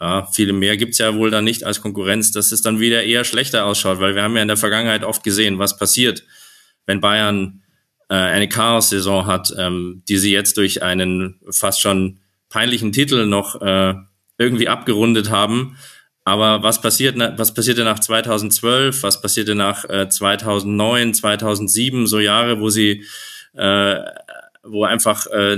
ja, 0.00 0.26
viele 0.26 0.52
mehr 0.52 0.76
gibt's 0.76 0.98
ja 0.98 1.16
wohl 1.16 1.30
dann 1.30 1.44
nicht 1.44 1.64
als 1.64 1.80
Konkurrenz, 1.80 2.30
dass 2.30 2.52
es 2.52 2.62
dann 2.62 2.78
wieder 2.78 3.02
eher 3.02 3.24
schlechter 3.24 3.64
ausschaut, 3.64 3.98
weil 3.98 4.14
wir 4.14 4.22
haben 4.22 4.36
ja 4.36 4.42
in 4.42 4.48
der 4.48 4.56
Vergangenheit 4.56 5.02
oft 5.02 5.24
gesehen, 5.24 5.58
was 5.58 5.76
passiert, 5.76 6.24
wenn 6.86 7.00
Bayern 7.00 7.62
äh, 8.08 8.14
eine 8.14 8.48
Chaos-Saison 8.48 9.26
hat, 9.26 9.52
ähm, 9.56 10.02
die 10.08 10.18
sie 10.18 10.32
jetzt 10.32 10.56
durch 10.56 10.82
einen 10.82 11.40
fast 11.50 11.80
schon 11.80 12.18
peinlichen 12.48 12.92
Titel 12.92 13.26
noch 13.26 13.60
äh, 13.60 13.94
irgendwie 14.38 14.68
abgerundet 14.68 15.30
haben. 15.30 15.76
Aber 16.24 16.62
was 16.62 16.80
passiert, 16.80 17.16
was 17.18 17.54
passierte 17.54 17.84
nach 17.84 18.00
2012? 18.00 19.02
Was 19.02 19.20
passierte 19.22 19.54
nach 19.54 19.88
äh, 19.88 20.08
2009, 20.08 21.14
2007? 21.14 22.06
So 22.06 22.20
Jahre, 22.20 22.60
wo 22.60 22.68
sie, 22.68 23.04
äh, 23.54 24.00
wo 24.62 24.84
einfach 24.84 25.26
äh, 25.28 25.56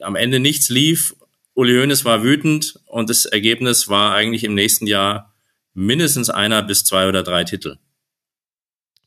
am 0.00 0.16
Ende 0.16 0.40
nichts 0.40 0.68
lief. 0.68 1.14
Uli 1.54 1.78
Hoeneß 1.78 2.04
war 2.04 2.22
wütend 2.22 2.78
und 2.86 3.10
das 3.10 3.24
Ergebnis 3.24 3.88
war 3.88 4.14
eigentlich 4.14 4.44
im 4.44 4.54
nächsten 4.54 4.86
Jahr 4.86 5.34
mindestens 5.74 6.30
einer 6.30 6.62
bis 6.62 6.84
zwei 6.84 7.08
oder 7.08 7.22
drei 7.22 7.44
Titel. 7.44 7.76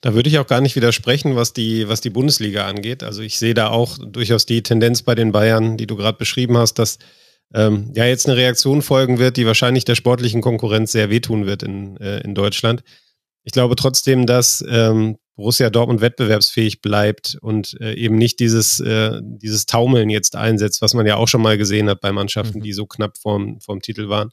Da 0.01 0.13
würde 0.13 0.29
ich 0.29 0.39
auch 0.39 0.47
gar 0.47 0.61
nicht 0.61 0.75
widersprechen, 0.75 1.35
was 1.35 1.51
die, 1.51 1.89
was 1.89 1.99
die 1.99 2.09
Bundesliga 2.09 2.65
angeht. 2.65 3.03
Also 3.03 3.21
ich 3.21 3.37
sehe 3.37 3.53
da 3.53 3.69
auch 3.69 3.97
durchaus 3.97 4.45
die 4.45 4.63
Tendenz 4.63 5.01
bei 5.01 5.13
den 5.13 5.31
Bayern, 5.31 5.75
die 5.75 5.87
du 5.87 5.97
gerade 5.97 6.17
beschrieben 6.17 6.57
hast, 6.57 6.75
dass 6.75 6.99
ähm, 7.53 7.91
ja 7.95 8.05
jetzt 8.05 8.27
eine 8.27 8.37
Reaktion 8.37 8.81
folgen 8.81 9.19
wird, 9.19 9.35
die 9.35 9.45
wahrscheinlich 9.45 9.83
der 9.83 9.95
sportlichen 9.95 10.41
Konkurrenz 10.41 10.91
sehr 10.91 11.09
wehtun 11.09 11.45
wird 11.45 11.63
in, 11.63 11.97
äh, 11.97 12.21
in 12.21 12.33
Deutschland. 12.33 12.83
Ich 13.43 13.51
glaube 13.51 13.75
trotzdem, 13.75 14.25
dass 14.25 14.63
ähm, 14.69 15.17
Borussia 15.35 15.69
Dortmund 15.69 16.01
wettbewerbsfähig 16.01 16.81
bleibt 16.81 17.37
und 17.41 17.79
äh, 17.79 17.93
eben 17.93 18.17
nicht 18.17 18.39
dieses, 18.39 18.79
äh, 18.81 19.19
dieses 19.23 19.65
Taumeln 19.65 20.09
jetzt 20.09 20.35
einsetzt, 20.35 20.81
was 20.81 20.93
man 20.93 21.07
ja 21.07 21.15
auch 21.15 21.27
schon 21.27 21.41
mal 21.41 21.57
gesehen 21.57 21.89
hat 21.89 22.01
bei 22.01 22.11
Mannschaften, 22.11 22.59
mhm. 22.59 22.63
die 22.63 22.73
so 22.73 22.85
knapp 22.85 23.17
vorm, 23.17 23.59
vorm 23.61 23.81
Titel 23.81 24.09
waren. 24.09 24.31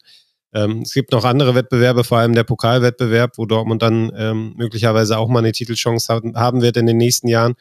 Ähm, 0.52 0.82
es 0.82 0.92
gibt 0.92 1.12
noch 1.12 1.24
andere 1.24 1.54
Wettbewerbe, 1.54 2.04
vor 2.04 2.18
allem 2.18 2.34
der 2.34 2.44
Pokalwettbewerb, 2.44 3.38
wo 3.38 3.46
Dortmund 3.46 3.82
dann 3.82 4.12
ähm, 4.16 4.54
möglicherweise 4.56 5.18
auch 5.18 5.28
mal 5.28 5.40
eine 5.40 5.52
Titelchance 5.52 6.08
haben 6.34 6.62
wird 6.62 6.76
in 6.76 6.86
den 6.86 6.96
nächsten 6.96 7.28
Jahren. 7.28 7.54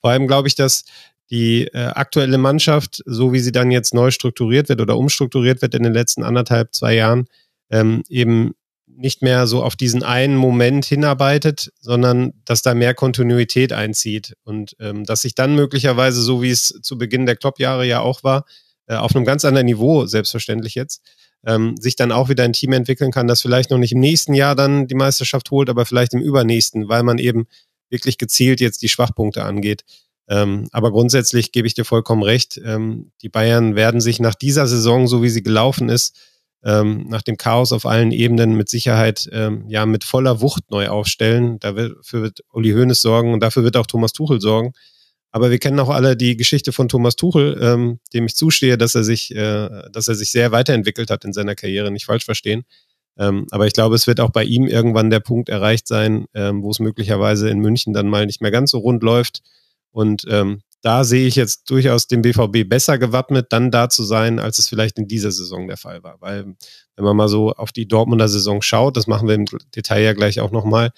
Vor 0.00 0.10
allem 0.10 0.26
glaube 0.26 0.48
ich, 0.48 0.54
dass 0.54 0.84
die 1.30 1.66
äh, 1.68 1.86
aktuelle 1.86 2.38
Mannschaft, 2.38 3.02
so 3.06 3.32
wie 3.32 3.40
sie 3.40 3.52
dann 3.52 3.70
jetzt 3.70 3.94
neu 3.94 4.10
strukturiert 4.10 4.68
wird 4.68 4.80
oder 4.80 4.98
umstrukturiert 4.98 5.62
wird 5.62 5.74
in 5.74 5.82
den 5.82 5.94
letzten 5.94 6.22
anderthalb, 6.22 6.74
zwei 6.74 6.94
Jahren, 6.94 7.26
ähm, 7.70 8.02
eben 8.08 8.54
nicht 8.96 9.22
mehr 9.22 9.46
so 9.46 9.62
auf 9.62 9.76
diesen 9.76 10.02
einen 10.02 10.36
Moment 10.36 10.84
hinarbeitet, 10.84 11.72
sondern 11.80 12.32
dass 12.44 12.62
da 12.62 12.74
mehr 12.74 12.94
Kontinuität 12.94 13.72
einzieht 13.72 14.34
und 14.44 14.76
ähm, 14.78 15.04
dass 15.04 15.22
sich 15.22 15.34
dann 15.34 15.54
möglicherweise, 15.54 16.22
so 16.22 16.42
wie 16.42 16.50
es 16.50 16.78
zu 16.82 16.98
Beginn 16.98 17.26
der 17.26 17.36
Klopp-Jahre 17.36 17.86
ja 17.86 18.00
auch 18.00 18.22
war, 18.22 18.44
äh, 18.86 18.94
auf 18.94 19.16
einem 19.16 19.24
ganz 19.24 19.44
anderen 19.44 19.66
Niveau, 19.66 20.06
selbstverständlich 20.06 20.74
jetzt, 20.74 21.02
ähm, 21.46 21.76
sich 21.78 21.96
dann 21.96 22.12
auch 22.12 22.28
wieder 22.28 22.44
ein 22.44 22.52
Team 22.52 22.72
entwickeln 22.72 23.10
kann, 23.10 23.26
das 23.26 23.42
vielleicht 23.42 23.70
noch 23.70 23.78
nicht 23.78 23.92
im 23.92 24.00
nächsten 24.00 24.34
Jahr 24.34 24.54
dann 24.54 24.86
die 24.86 24.94
Meisterschaft 24.94 25.50
holt, 25.50 25.68
aber 25.68 25.86
vielleicht 25.86 26.14
im 26.14 26.20
übernächsten, 26.20 26.88
weil 26.88 27.02
man 27.02 27.18
eben 27.18 27.46
wirklich 27.90 28.18
gezielt 28.18 28.60
jetzt 28.60 28.82
die 28.82 28.88
Schwachpunkte 28.88 29.44
angeht. 29.44 29.84
Ähm, 30.28 30.68
aber 30.72 30.90
grundsätzlich 30.90 31.52
gebe 31.52 31.66
ich 31.66 31.74
dir 31.74 31.84
vollkommen 31.84 32.22
recht. 32.22 32.60
Ähm, 32.64 33.12
die 33.22 33.28
Bayern 33.28 33.76
werden 33.76 34.00
sich 34.00 34.20
nach 34.20 34.34
dieser 34.34 34.66
Saison, 34.66 35.06
so 35.06 35.22
wie 35.22 35.28
sie 35.28 35.42
gelaufen 35.42 35.90
ist, 35.90 36.16
ähm, 36.64 37.06
nach 37.08 37.22
dem 37.22 37.36
Chaos 37.36 37.72
auf 37.72 37.84
allen 37.84 38.10
Ebenen 38.10 38.54
mit 38.54 38.70
Sicherheit 38.70 39.28
ähm, 39.32 39.66
ja 39.68 39.84
mit 39.84 40.02
voller 40.02 40.40
Wucht 40.40 40.70
neu 40.70 40.88
aufstellen. 40.88 41.58
Dafür 41.58 42.22
wird 42.22 42.40
Uli 42.52 42.72
Hoeneß 42.72 43.02
sorgen 43.02 43.34
und 43.34 43.40
dafür 43.40 43.64
wird 43.64 43.76
auch 43.76 43.86
Thomas 43.86 44.12
Tuchel 44.12 44.40
sorgen. 44.40 44.72
Aber 45.34 45.50
wir 45.50 45.58
kennen 45.58 45.80
auch 45.80 45.88
alle 45.88 46.16
die 46.16 46.36
Geschichte 46.36 46.70
von 46.70 46.88
Thomas 46.88 47.16
Tuchel, 47.16 47.58
ähm, 47.60 47.98
dem 48.12 48.26
ich 48.26 48.36
zustehe, 48.36 48.78
dass 48.78 48.94
er 48.94 49.02
sich, 49.02 49.34
äh, 49.34 49.68
dass 49.90 50.06
er 50.06 50.14
sich 50.14 50.30
sehr 50.30 50.52
weiterentwickelt 50.52 51.10
hat 51.10 51.24
in 51.24 51.32
seiner 51.32 51.56
Karriere, 51.56 51.90
nicht 51.90 52.04
falsch 52.04 52.24
verstehen. 52.24 52.62
Ähm, 53.18 53.48
aber 53.50 53.66
ich 53.66 53.72
glaube, 53.72 53.96
es 53.96 54.06
wird 54.06 54.20
auch 54.20 54.30
bei 54.30 54.44
ihm 54.44 54.68
irgendwann 54.68 55.10
der 55.10 55.18
Punkt 55.18 55.48
erreicht 55.48 55.88
sein, 55.88 56.26
ähm, 56.34 56.62
wo 56.62 56.70
es 56.70 56.78
möglicherweise 56.78 57.50
in 57.50 57.58
München 57.58 57.92
dann 57.92 58.08
mal 58.08 58.26
nicht 58.26 58.42
mehr 58.42 58.52
ganz 58.52 58.70
so 58.70 58.78
rund 58.78 59.02
läuft. 59.02 59.40
Und 59.90 60.24
ähm, 60.28 60.60
da 60.82 61.02
sehe 61.02 61.26
ich 61.26 61.34
jetzt 61.34 61.68
durchaus 61.68 62.06
den 62.06 62.22
BVB 62.22 62.68
besser 62.68 62.96
gewappnet, 62.98 63.46
dann 63.50 63.72
da 63.72 63.88
zu 63.88 64.04
sein, 64.04 64.38
als 64.38 64.60
es 64.60 64.68
vielleicht 64.68 65.00
in 65.00 65.08
dieser 65.08 65.32
Saison 65.32 65.66
der 65.66 65.78
Fall 65.78 66.04
war. 66.04 66.20
Weil, 66.20 66.54
wenn 66.94 67.04
man 67.04 67.16
mal 67.16 67.28
so 67.28 67.50
auf 67.50 67.72
die 67.72 67.88
Dortmunder 67.88 68.28
Saison 68.28 68.62
schaut, 68.62 68.96
das 68.96 69.08
machen 69.08 69.26
wir 69.26 69.34
im 69.34 69.46
Detail 69.74 70.04
ja 70.04 70.12
gleich 70.12 70.38
auch 70.38 70.52
nochmal, 70.52 70.92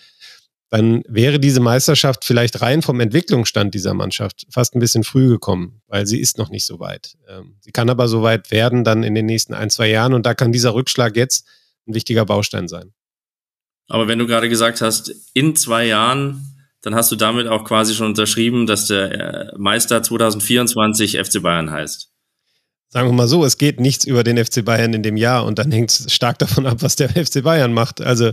dann 0.69 1.03
wäre 1.07 1.39
diese 1.39 1.61
Meisterschaft 1.61 2.25
vielleicht 2.25 2.61
rein 2.61 2.83
vom 2.83 2.99
Entwicklungsstand 2.99 3.75
dieser 3.75 3.95
Mannschaft 3.95 4.47
fast 4.51 4.75
ein 4.75 4.81
bisschen 4.81 5.05
früh 5.05 5.29
gekommen, 5.29 5.81
weil 5.87 6.07
sie 6.07 6.21
ist 6.21 6.39
noch 6.39 6.51
nicht 6.51 6.67
so 6.67 6.81
weit. 6.81 7.17
Ähm, 7.29 7.57
sie 7.61 7.71
kann 7.71 7.89
aber 7.89 8.09
so 8.09 8.23
weit 8.23 8.51
werden 8.51 8.83
dann 8.83 9.05
in 9.05 9.15
den 9.15 9.27
nächsten 9.27 9.55
ein, 9.55 9.71
zwei 9.71 9.89
Jahren 9.89 10.13
und 10.13 10.27
da 10.27 10.35
kann 10.35 10.53
dieser 10.53 10.75
Rückschlag 10.75 11.17
jetzt 11.17 11.47
ein 11.87 11.95
wichtiger 11.95 12.25
Baustein 12.25 12.67
sein. 12.67 12.93
Aber 13.89 14.09
wenn 14.09 14.19
du 14.19 14.27
gerade 14.27 14.49
gesagt 14.49 14.81
hast, 14.81 15.13
in 15.33 15.55
zwei 15.55 15.87
Jahren, 15.87 16.57
dann 16.83 16.97
hast 16.97 17.13
du 17.13 17.17
damit 17.17 17.47
auch 17.47 17.65
quasi 17.65 17.95
schon 17.95 18.09
unterschrieben, 18.09 18.67
dass 18.67 18.87
der 18.87 19.13
äh, 19.13 19.53
Meister 19.57 20.03
2024 20.03 21.19
FC 21.19 21.41
Bayern 21.41 21.71
heißt. 21.71 22.11
Sagen 22.89 23.09
wir 23.09 23.13
mal 23.13 23.29
so, 23.29 23.45
es 23.45 23.59
geht 23.59 23.81
nichts 23.81 24.05
über 24.05 24.25
den 24.25 24.45
FC 24.45 24.65
Bayern 24.65 24.95
in 24.95 25.03
dem 25.03 25.17
Jahr 25.17 25.45
und 25.45 25.59
dann 25.59 25.71
hängt 25.71 25.91
es 25.91 26.13
stark 26.13 26.39
davon 26.39 26.67
ab, 26.67 26.79
was 26.81 26.97
der 26.97 27.11
FC 27.11 27.43
Bayern 27.43 27.73
macht. 27.73 28.01
Also 28.01 28.33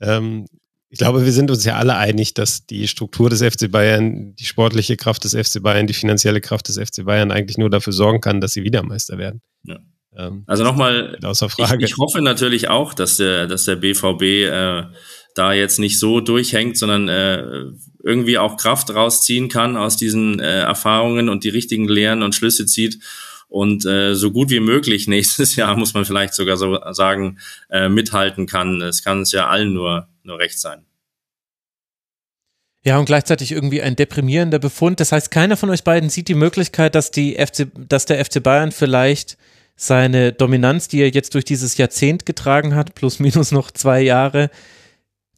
ähm, 0.00 0.46
ich 0.92 0.98
glaube, 0.98 1.24
wir 1.24 1.32
sind 1.32 1.50
uns 1.50 1.64
ja 1.64 1.76
alle 1.76 1.96
einig, 1.96 2.34
dass 2.34 2.66
die 2.66 2.86
Struktur 2.86 3.30
des 3.30 3.42
FC 3.42 3.70
Bayern, 3.70 4.34
die 4.34 4.44
sportliche 4.44 4.98
Kraft 4.98 5.24
des 5.24 5.32
FC 5.32 5.62
Bayern, 5.62 5.86
die 5.86 5.94
finanzielle 5.94 6.42
Kraft 6.42 6.68
des 6.68 6.76
FC 6.76 7.06
Bayern 7.06 7.30
eigentlich 7.30 7.56
nur 7.56 7.70
dafür 7.70 7.94
sorgen 7.94 8.20
kann, 8.20 8.42
dass 8.42 8.52
sie 8.52 8.62
wieder 8.62 8.82
Meister 8.82 9.16
werden. 9.16 9.40
Ja. 9.64 9.78
Ähm, 10.14 10.44
also 10.46 10.64
nochmal, 10.64 11.18
ich, 11.22 11.72
ich, 11.78 11.96
hoffe 11.96 12.20
natürlich 12.20 12.68
auch, 12.68 12.92
dass 12.92 13.16
der, 13.16 13.46
dass 13.46 13.64
der 13.64 13.76
BVB 13.76 14.22
äh, 14.22 14.82
da 15.34 15.54
jetzt 15.54 15.78
nicht 15.78 15.98
so 15.98 16.20
durchhängt, 16.20 16.76
sondern 16.76 17.08
äh, 17.08 17.42
irgendwie 18.04 18.36
auch 18.36 18.58
Kraft 18.58 18.94
rausziehen 18.94 19.48
kann 19.48 19.78
aus 19.78 19.96
diesen 19.96 20.40
äh, 20.40 20.60
Erfahrungen 20.60 21.30
und 21.30 21.44
die 21.44 21.48
richtigen 21.48 21.88
Lehren 21.88 22.22
und 22.22 22.34
Schlüsse 22.34 22.66
zieht 22.66 22.98
und 23.52 23.84
äh, 23.84 24.14
so 24.14 24.32
gut 24.32 24.50
wie 24.50 24.60
möglich 24.60 25.06
nächstes 25.16 25.56
Jahr, 25.56 25.76
muss 25.76 25.94
man 25.94 26.04
vielleicht 26.04 26.34
sogar 26.34 26.56
so 26.56 26.78
sagen, 26.92 27.38
äh, 27.70 27.88
mithalten 27.88 28.46
kann. 28.46 28.80
Es 28.80 29.04
kann 29.04 29.22
es 29.22 29.32
ja 29.32 29.48
allen 29.48 29.72
nur 29.72 30.08
nur 30.24 30.38
recht 30.38 30.58
sein. 30.58 30.84
Ja, 32.84 32.98
und 32.98 33.04
gleichzeitig 33.04 33.52
irgendwie 33.52 33.82
ein 33.82 33.94
deprimierender 33.94 34.58
Befund. 34.58 34.98
Das 34.98 35.12
heißt, 35.12 35.30
keiner 35.30 35.56
von 35.56 35.70
euch 35.70 35.84
beiden 35.84 36.10
sieht 36.10 36.28
die 36.28 36.34
Möglichkeit, 36.34 36.96
dass, 36.96 37.12
die 37.12 37.34
FC, 37.34 37.68
dass 37.76 38.06
der 38.06 38.24
FC 38.24 38.42
Bayern 38.42 38.72
vielleicht 38.72 39.36
seine 39.76 40.32
Dominanz, 40.32 40.88
die 40.88 41.00
er 41.00 41.10
jetzt 41.10 41.34
durch 41.34 41.44
dieses 41.44 41.76
Jahrzehnt 41.76 42.26
getragen 42.26 42.74
hat, 42.74 42.94
plus 42.94 43.20
minus 43.20 43.52
noch 43.52 43.70
zwei 43.70 44.00
Jahre, 44.00 44.50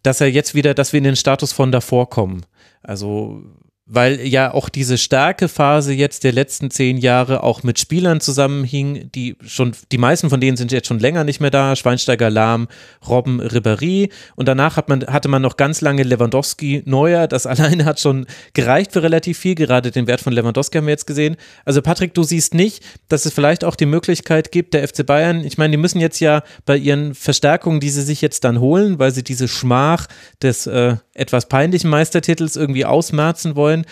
dass 0.02 0.20
er 0.20 0.30
jetzt 0.30 0.54
wieder, 0.54 0.72
dass 0.72 0.92
wir 0.92 0.98
in 0.98 1.04
den 1.04 1.16
Status 1.16 1.52
von 1.52 1.70
davor 1.70 2.08
kommen. 2.08 2.46
Also 2.82 3.42
weil 3.86 4.20
ja 4.26 4.54
auch 4.54 4.70
diese 4.70 4.96
starke 4.96 5.46
Phase 5.46 5.92
jetzt 5.92 6.24
der 6.24 6.32
letzten 6.32 6.70
zehn 6.70 6.96
Jahre 6.96 7.42
auch 7.42 7.62
mit 7.62 7.78
Spielern 7.78 8.20
zusammenhing, 8.20 9.10
die 9.14 9.36
schon, 9.44 9.72
die 9.92 9.98
meisten 9.98 10.30
von 10.30 10.40
denen 10.40 10.56
sind 10.56 10.72
jetzt 10.72 10.88
schon 10.88 10.98
länger 10.98 11.24
nicht 11.24 11.40
mehr 11.40 11.50
da, 11.50 11.76
Schweinsteiger, 11.76 12.30
Lahm, 12.30 12.68
Robben, 13.06 13.42
Ribéry. 13.42 14.10
Und 14.36 14.48
danach 14.48 14.78
hat 14.78 14.88
man, 14.88 15.06
hatte 15.06 15.28
man 15.28 15.42
noch 15.42 15.58
ganz 15.58 15.82
lange 15.82 16.02
Lewandowski, 16.02 16.82
Neuer, 16.86 17.28
das 17.28 17.46
alleine 17.54 17.84
hat 17.84 18.00
schon 18.00 18.26
gereicht 18.54 18.92
für 18.92 19.02
relativ 19.02 19.38
viel, 19.38 19.54
gerade 19.54 19.90
den 19.90 20.06
Wert 20.06 20.22
von 20.22 20.32
Lewandowski 20.32 20.78
haben 20.78 20.86
wir 20.86 20.92
jetzt 20.92 21.06
gesehen. 21.06 21.36
Also 21.66 21.82
Patrick, 21.82 22.14
du 22.14 22.22
siehst 22.22 22.54
nicht, 22.54 22.82
dass 23.08 23.26
es 23.26 23.34
vielleicht 23.34 23.64
auch 23.64 23.76
die 23.76 23.86
Möglichkeit 23.86 24.50
gibt, 24.50 24.72
der 24.72 24.88
FC 24.88 25.04
Bayern, 25.04 25.44
ich 25.44 25.58
meine, 25.58 25.72
die 25.72 25.76
müssen 25.76 26.00
jetzt 26.00 26.20
ja 26.20 26.42
bei 26.64 26.78
ihren 26.78 27.14
Verstärkungen, 27.14 27.80
die 27.80 27.90
sie 27.90 28.02
sich 28.02 28.22
jetzt 28.22 28.44
dann 28.44 28.60
holen, 28.60 28.98
weil 28.98 29.12
sie 29.12 29.22
diese 29.22 29.46
Schmach 29.46 30.06
des 30.42 30.66
äh, 30.66 30.96
etwas 31.14 31.48
peinlichen 31.48 31.90
Meistertitels 31.90 32.56
irgendwie 32.56 32.84
ausmerzen 32.84 33.56
wollen, 33.56 33.86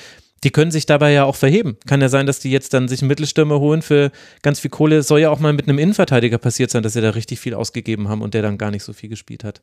die 0.44 0.50
können 0.50 0.72
sich 0.72 0.86
dabei 0.86 1.12
ja 1.12 1.24
auch 1.24 1.36
verheben. 1.36 1.76
Kann 1.86 2.00
ja 2.00 2.08
sein, 2.08 2.26
dass 2.26 2.40
die 2.40 2.50
jetzt 2.50 2.74
dann 2.74 2.88
sich 2.88 3.00
einen 3.00 3.08
Mittelstürmer 3.08 3.60
holen 3.60 3.80
für 3.80 4.10
ganz 4.42 4.58
viel 4.58 4.70
Kohle. 4.70 5.02
Soll 5.02 5.20
ja 5.20 5.30
auch 5.30 5.38
mal 5.38 5.52
mit 5.52 5.68
einem 5.68 5.78
Innenverteidiger 5.78 6.38
passiert 6.38 6.70
sein, 6.70 6.82
dass 6.82 6.94
sie 6.94 7.00
da 7.00 7.10
richtig 7.10 7.38
viel 7.38 7.54
ausgegeben 7.54 8.08
haben 8.08 8.22
und 8.22 8.34
der 8.34 8.42
dann 8.42 8.58
gar 8.58 8.72
nicht 8.72 8.82
so 8.82 8.92
viel 8.92 9.08
gespielt 9.08 9.44
hat. 9.44 9.62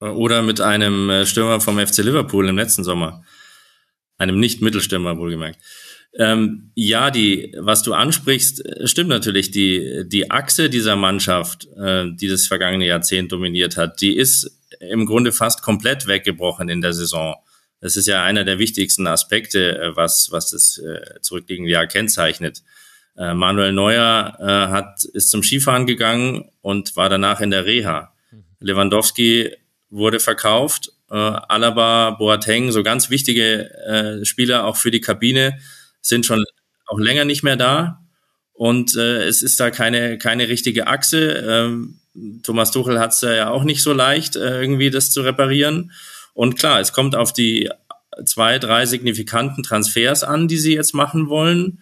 Oder 0.00 0.42
mit 0.42 0.60
einem 0.60 1.10
äh, 1.10 1.26
Stürmer 1.26 1.60
vom 1.60 1.78
FC 1.78 1.98
Liverpool 1.98 2.48
im 2.48 2.56
letzten 2.56 2.84
Sommer. 2.84 3.24
Einem 4.18 4.38
Nicht-Mittelstürmer, 4.38 5.18
wohlgemerkt. 5.18 5.58
Ähm, 6.16 6.70
ja, 6.74 7.10
die, 7.10 7.52
was 7.58 7.82
du 7.82 7.94
ansprichst, 7.94 8.64
äh, 8.64 8.86
stimmt 8.86 9.08
natürlich. 9.08 9.50
Die, 9.50 10.04
die 10.06 10.30
Achse 10.30 10.70
dieser 10.70 10.94
Mannschaft, 10.94 11.66
äh, 11.76 12.06
die 12.12 12.28
das 12.28 12.46
vergangene 12.46 12.86
Jahrzehnt 12.86 13.32
dominiert 13.32 13.76
hat, 13.76 14.00
die 14.00 14.16
ist 14.16 14.60
im 14.80 15.06
Grunde 15.06 15.32
fast 15.32 15.62
komplett 15.62 16.06
weggebrochen 16.06 16.68
in 16.68 16.80
der 16.80 16.92
Saison. 16.92 17.36
Das 17.80 17.96
ist 17.96 18.06
ja 18.06 18.22
einer 18.22 18.44
der 18.44 18.58
wichtigsten 18.58 19.06
Aspekte, 19.06 19.78
äh, 19.78 19.96
was, 19.96 20.30
was 20.30 20.50
das 20.50 20.78
äh, 20.78 21.20
zurückliegende 21.20 21.70
Jahr 21.70 21.86
kennzeichnet. 21.86 22.62
Äh, 23.16 23.34
Manuel 23.34 23.72
Neuer 23.72 24.36
äh, 24.40 24.72
hat, 24.72 25.04
ist 25.04 25.30
zum 25.30 25.42
Skifahren 25.42 25.86
gegangen 25.86 26.50
und 26.62 26.96
war 26.96 27.08
danach 27.08 27.40
in 27.40 27.50
der 27.50 27.64
Reha. 27.66 28.12
Lewandowski 28.60 29.54
wurde 29.90 30.18
verkauft. 30.18 30.92
Äh, 31.10 31.14
Alaba, 31.14 32.10
Boateng, 32.12 32.72
so 32.72 32.82
ganz 32.82 33.10
wichtige 33.10 33.70
äh, 33.84 34.24
Spieler 34.24 34.64
auch 34.64 34.76
für 34.76 34.90
die 34.90 35.00
Kabine 35.00 35.58
sind 36.00 36.26
schon 36.26 36.44
auch 36.86 36.98
länger 36.98 37.24
nicht 37.24 37.42
mehr 37.42 37.56
da. 37.56 38.00
Und 38.52 38.96
äh, 38.96 39.24
es 39.24 39.42
ist 39.42 39.58
da 39.60 39.70
keine, 39.70 40.16
keine 40.18 40.48
richtige 40.48 40.86
Achse. 40.86 41.44
Ähm, 41.46 42.00
Thomas 42.42 42.70
Tuchel 42.70 42.98
hat 42.98 43.12
es 43.12 43.20
ja 43.20 43.50
auch 43.50 43.64
nicht 43.64 43.82
so 43.82 43.92
leicht, 43.92 44.36
äh, 44.36 44.60
irgendwie 44.60 44.90
das 44.90 45.10
zu 45.10 45.22
reparieren. 45.22 45.92
Und 46.32 46.56
klar, 46.58 46.80
es 46.80 46.92
kommt 46.92 47.16
auf 47.16 47.32
die 47.32 47.70
zwei, 48.24 48.58
drei 48.58 48.86
signifikanten 48.86 49.62
Transfers 49.62 50.22
an, 50.24 50.48
die 50.48 50.58
sie 50.58 50.74
jetzt 50.74 50.94
machen 50.94 51.28
wollen. 51.28 51.80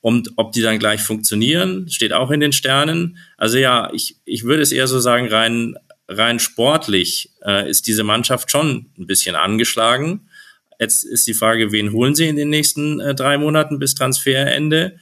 Und 0.00 0.32
ob 0.36 0.52
die 0.52 0.62
dann 0.62 0.78
gleich 0.78 1.02
funktionieren, 1.02 1.88
steht 1.88 2.12
auch 2.12 2.30
in 2.30 2.40
den 2.40 2.52
Sternen. 2.52 3.18
Also 3.36 3.58
ja, 3.58 3.90
ich, 3.92 4.16
ich 4.24 4.44
würde 4.44 4.62
es 4.62 4.70
eher 4.70 4.86
so 4.86 5.00
sagen, 5.00 5.28
rein, 5.28 5.76
rein 6.08 6.38
sportlich 6.38 7.32
äh, 7.44 7.68
ist 7.68 7.88
diese 7.88 8.04
Mannschaft 8.04 8.50
schon 8.50 8.86
ein 8.96 9.06
bisschen 9.06 9.34
angeschlagen. 9.34 10.28
Jetzt 10.78 11.04
ist 11.04 11.26
die 11.26 11.34
Frage, 11.34 11.72
wen 11.72 11.92
holen 11.92 12.14
sie 12.14 12.28
in 12.28 12.36
den 12.36 12.50
nächsten 12.50 13.00
äh, 13.00 13.14
drei 13.14 13.38
Monaten 13.38 13.78
bis 13.78 13.94
Transferende? 13.94 14.98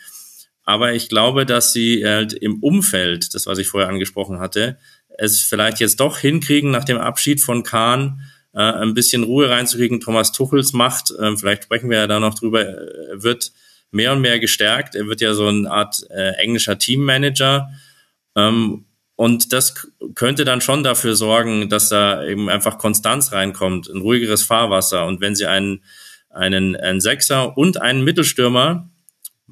Aber 0.64 0.94
ich 0.94 1.08
glaube, 1.08 1.46
dass 1.46 1.72
sie 1.72 2.04
halt 2.06 2.32
im 2.32 2.62
Umfeld, 2.62 3.34
das 3.34 3.46
was 3.46 3.58
ich 3.58 3.68
vorher 3.68 3.90
angesprochen 3.90 4.40
hatte, 4.40 4.78
es 5.16 5.42
vielleicht 5.42 5.80
jetzt 5.80 6.00
doch 6.00 6.18
hinkriegen, 6.18 6.70
nach 6.70 6.84
dem 6.84 6.98
Abschied 6.98 7.40
von 7.40 7.62
Kahn 7.62 8.20
äh, 8.52 8.60
ein 8.60 8.94
bisschen 8.94 9.24
Ruhe 9.24 9.50
reinzukriegen. 9.50 10.00
Thomas 10.00 10.32
Tuchels 10.32 10.72
Macht, 10.72 11.10
äh, 11.10 11.36
vielleicht 11.36 11.64
sprechen 11.64 11.90
wir 11.90 11.98
ja 11.98 12.06
da 12.06 12.18
noch 12.18 12.34
drüber, 12.34 12.62
äh, 12.62 13.22
wird 13.22 13.52
mehr 13.90 14.12
und 14.12 14.22
mehr 14.22 14.40
gestärkt. 14.40 14.94
Er 14.94 15.06
wird 15.06 15.20
ja 15.20 15.34
so 15.34 15.46
eine 15.46 15.70
Art 15.70 16.04
äh, 16.10 16.32
englischer 16.32 16.78
Teammanager. 16.78 17.70
Ähm, 18.34 18.86
und 19.16 19.52
das 19.52 19.88
könnte 20.16 20.44
dann 20.44 20.60
schon 20.60 20.82
dafür 20.82 21.14
sorgen, 21.14 21.68
dass 21.68 21.88
da 21.88 22.24
eben 22.24 22.48
einfach 22.48 22.78
Konstanz 22.78 23.30
reinkommt, 23.30 23.88
ein 23.88 24.00
ruhigeres 24.00 24.42
Fahrwasser. 24.42 25.06
Und 25.06 25.20
wenn 25.20 25.36
sie 25.36 25.46
einen, 25.46 25.84
einen, 26.30 26.74
einen 26.74 27.00
Sechser 27.00 27.56
und 27.56 27.80
einen 27.80 28.02
Mittelstürmer, 28.02 28.90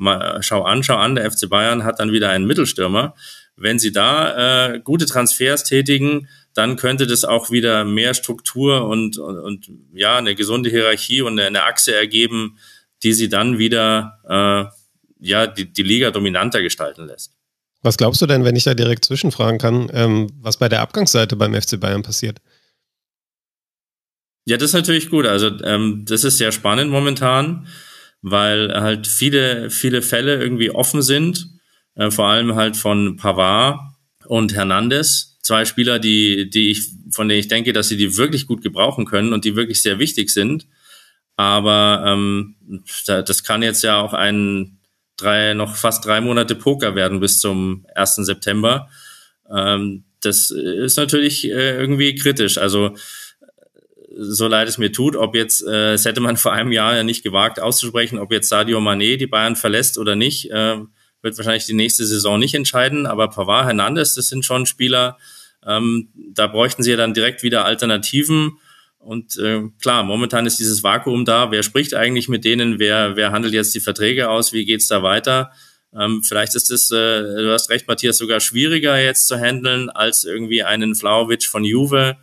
mal, 0.03 0.43
schau 0.43 0.63
an, 0.63 0.83
schau 0.83 0.97
an, 0.97 1.15
der 1.15 1.31
FC 1.31 1.49
Bayern 1.49 1.85
hat 1.85 2.01
dann 2.01 2.13
wieder 2.13 2.31
einen 2.31 2.47
Mittelstürmer. 2.47 3.15
Wenn 3.57 3.79
sie 3.79 3.93
da 3.93 4.73
äh, 4.75 4.81
gute 4.81 5.07
Transfers 5.07 5.65
tätigen, 5.65 6.29
dann 6.55 6.77
könnte 6.77 7.07
das 7.07 7.25
auch 7.25 7.51
wieder 7.51 7.85
mehr 7.85 8.15
Struktur 8.15 8.87
und, 8.87 9.19
und, 9.19 9.39
und 9.39 9.71
ja, 9.95 10.17
eine 10.17 10.35
gesunde 10.35 10.71
Hierarchie 10.71 11.23
und 11.23 11.39
eine 11.39 11.65
Achse 11.65 11.95
ergeben, 11.95 12.59
die 13.03 13.13
sie 13.13 13.29
dann 13.29 13.59
wieder 13.59 14.19
äh, 14.29 15.27
ja, 15.27 15.47
die, 15.47 15.73
die 15.73 15.83
Liga 15.83 16.11
dominanter 16.11 16.63
gestalten 16.63 17.07
lässt. 17.07 17.33
Was 17.83 17.97
glaubst 17.97 18.23
du 18.23 18.27
denn, 18.27 18.45
wenn 18.45 18.57
ich 18.57 18.65
da 18.65 18.75
direkt 18.75 19.05
zwischenfragen 19.05 19.59
kann, 19.59 19.91
ähm, 19.93 20.31
was 20.41 20.57
bei 20.57 20.69
der 20.69 20.81
Abgangsseite 20.81 21.37
beim 21.37 21.55
FC 21.55 21.81
Bayern 21.81 22.03
passiert? 22.03 22.41
Ja, 24.45 24.57
das 24.57 24.71
ist 24.71 24.75
natürlich 24.75 25.09
gut. 25.09 25.27
Also 25.27 25.49
ähm, 25.65 26.05
das 26.07 26.25
ist 26.25 26.39
sehr 26.39 26.53
spannend 26.53 26.91
momentan, 26.91 27.67
weil 28.23 28.73
halt 28.73 29.07
viele, 29.07 29.69
viele 29.69 30.01
Fälle 30.01 30.41
irgendwie 30.41 30.71
offen 30.71 31.03
sind, 31.03 31.49
äh, 31.97 32.11
vor 32.11 32.29
allem 32.29 32.55
halt 32.55 32.77
von 32.77 33.17
Pavard 33.17 33.81
und 34.27 34.55
Hernandez. 34.55 35.39
Zwei 35.43 35.65
Spieler, 35.65 35.99
die, 35.99 36.49
die 36.49 36.71
ich, 36.71 36.89
von 37.11 37.29
denen 37.29 37.41
ich 37.41 37.49
denke, 37.49 37.73
dass 37.73 37.89
sie 37.89 37.97
die 37.97 38.17
wirklich 38.17 38.47
gut 38.47 38.63
gebrauchen 38.63 39.05
können 39.07 39.33
und 39.33 39.45
die 39.45 39.57
wirklich 39.57 39.83
sehr 39.83 39.99
wichtig 39.99 40.31
sind. 40.31 40.69
Aber 41.37 42.05
ähm, 42.07 42.55
das 43.07 43.43
kann 43.43 43.63
jetzt 43.63 43.83
ja 43.83 44.01
auch 44.01 44.13
ein 44.13 44.79
drei, 45.17 45.55
noch 45.55 45.75
fast 45.75 46.05
drei 46.05 46.21
Monate 46.21 46.55
Poker 46.55 46.95
werden 46.95 47.21
bis 47.21 47.41
zum 47.41 47.87
1. 47.95 48.17
September. 48.17 48.89
Ähm, 49.51 50.05
das 50.21 50.51
ist 50.51 50.97
natürlich 50.97 51.45
äh, 51.47 51.77
irgendwie 51.77 52.15
kritisch. 52.15 52.59
Also 52.59 52.95
so 54.17 54.47
leid 54.47 54.69
es 54.69 54.79
mir 54.79 54.93
tut, 54.93 55.17
ob 55.17 55.35
jetzt, 55.35 55.67
äh, 55.67 55.95
es 55.95 56.05
hätte 56.05 56.21
man 56.21 56.37
vor 56.39 56.53
einem 56.53 56.73
Jahr 56.73 56.97
ja 56.97 57.03
nicht 57.03 57.23
gewagt 57.23 57.61
auszusprechen, 57.61 58.19
ob 58.19 58.33
jetzt 58.33 58.49
Sadio 58.49 58.79
Mané 58.79 59.17
die 59.17 59.27
Bayern 59.27 59.57
verlässt 59.57 59.99
oder 59.99 60.17
nicht, 60.17 60.51
äh, 60.51 60.79
wird 61.23 61.39
wahrscheinlich 61.39 61.67
die 61.67 61.75
nächste 61.75 62.05
Saison 62.05 62.39
nicht 62.39 62.55
entscheiden. 62.55 63.07
Aber 63.07 63.29
Pavard, 63.29 63.67
Hernandez, 63.67 64.15
das 64.15 64.29
sind 64.29 64.45
schon 64.45 64.67
Spieler, 64.67 65.19
ähm, 65.67 66.09
da 66.15 66.47
bräuchten 66.49 66.83
sie 66.83 66.91
ja 66.91 66.97
dann 66.97 67.15
direkt 67.15 67.43
wieder 67.43 67.65
Alternativen. 67.65 68.59
Und 68.99 69.37
äh, 69.39 69.63
klar, 69.81 70.05
momentan 70.05 70.47
ist 70.47 70.59
dieses 70.59 70.83
Vakuum 70.83 71.25
da. 71.25 71.51
Wer 71.51 71.63
spricht 71.63 71.95
eigentlich 71.95 72.29
mit 72.29 72.45
denen? 72.45 72.79
Wer, 72.79 73.17
wer 73.17 73.33
handelt 73.33 73.53
jetzt 73.53 73.75
die 73.75 73.81
Verträge 73.81 74.31
aus? 74.31 74.53
Wie 74.53 74.65
geht's 74.65 74.89
da 74.89 75.03
weiter? 75.03 75.53
Ähm, 75.95 76.23
vielleicht 76.23 76.55
ist 76.55 76.71
es, 76.71 76.91
äh, 76.91 77.23
du 77.23 77.53
hast 77.53 77.69
recht, 77.71 77.87
Matthias, 77.87 78.17
sogar 78.17 78.41
schwieriger 78.41 78.99
jetzt 78.99 79.29
zu 79.29 79.37
handeln, 79.37 79.91
als 79.91 80.25
irgendwie 80.25 80.63
einen 80.63 80.95
Flauwitsch 80.95 81.49
von 81.49 81.65
Juve 81.65 82.17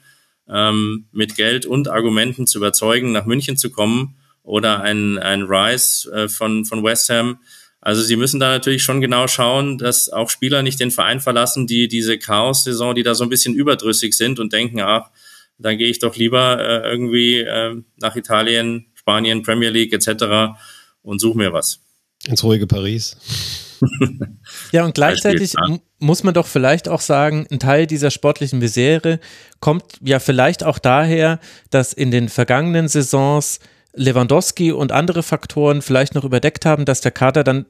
ähm, 0.51 1.05
mit 1.11 1.35
Geld 1.35 1.65
und 1.65 1.89
Argumenten 1.89 2.47
zu 2.47 2.57
überzeugen, 2.57 3.11
nach 3.11 3.25
München 3.25 3.57
zu 3.57 3.69
kommen 3.69 4.15
oder 4.43 4.81
ein, 4.81 5.17
ein 5.17 5.43
Rice 5.43 6.09
äh, 6.13 6.27
von, 6.27 6.65
von 6.65 6.83
West 6.83 7.09
Ham. 7.09 7.39
Also 7.81 8.01
sie 8.01 8.15
müssen 8.15 8.39
da 8.39 8.49
natürlich 8.49 8.83
schon 8.83 8.99
genau 8.99 9.27
schauen, 9.27 9.77
dass 9.77 10.09
auch 10.09 10.29
Spieler 10.29 10.63
nicht 10.63 10.79
den 10.79 10.91
Verein 10.91 11.21
verlassen, 11.21 11.65
die 11.65 11.87
diese 11.87 12.17
Chaos-Saison, 12.17 12.93
die 12.93 13.03
da 13.03 13.15
so 13.15 13.23
ein 13.23 13.29
bisschen 13.29 13.53
überdrüssig 13.53 14.13
sind 14.15 14.39
und 14.39 14.51
denken, 14.51 14.81
ach, 14.81 15.11
dann 15.57 15.77
gehe 15.77 15.87
ich 15.87 15.99
doch 15.99 16.15
lieber 16.15 16.59
äh, 16.59 16.89
irgendwie 16.89 17.39
äh, 17.39 17.81
nach 17.97 18.15
Italien, 18.15 18.87
Spanien, 18.95 19.43
Premier 19.43 19.69
League 19.69 19.93
etc. 19.93 20.57
und 21.01 21.19
suche 21.19 21.37
mir 21.37 21.53
was. 21.53 21.79
Ins 22.27 22.43
ruhige 22.43 22.67
Paris. 22.67 23.68
ja, 24.71 24.85
und 24.85 24.95
gleichzeitig 24.95 25.53
muss 25.99 26.23
man 26.23 26.33
doch 26.33 26.47
vielleicht 26.47 26.87
auch 26.87 27.01
sagen, 27.01 27.47
ein 27.51 27.59
Teil 27.59 27.87
dieser 27.87 28.11
sportlichen 28.11 28.59
Misere 28.59 29.19
kommt 29.59 29.83
ja 30.01 30.19
vielleicht 30.19 30.63
auch 30.63 30.79
daher, 30.79 31.39
dass 31.69 31.93
in 31.93 32.11
den 32.11 32.29
vergangenen 32.29 32.87
Saisons 32.87 33.59
Lewandowski 33.93 34.71
und 34.71 34.91
andere 34.91 35.23
Faktoren 35.23 35.81
vielleicht 35.81 36.15
noch 36.15 36.23
überdeckt 36.23 36.65
haben, 36.65 36.85
dass 36.85 37.01
der 37.01 37.11
Kader 37.11 37.43
dann 37.43 37.65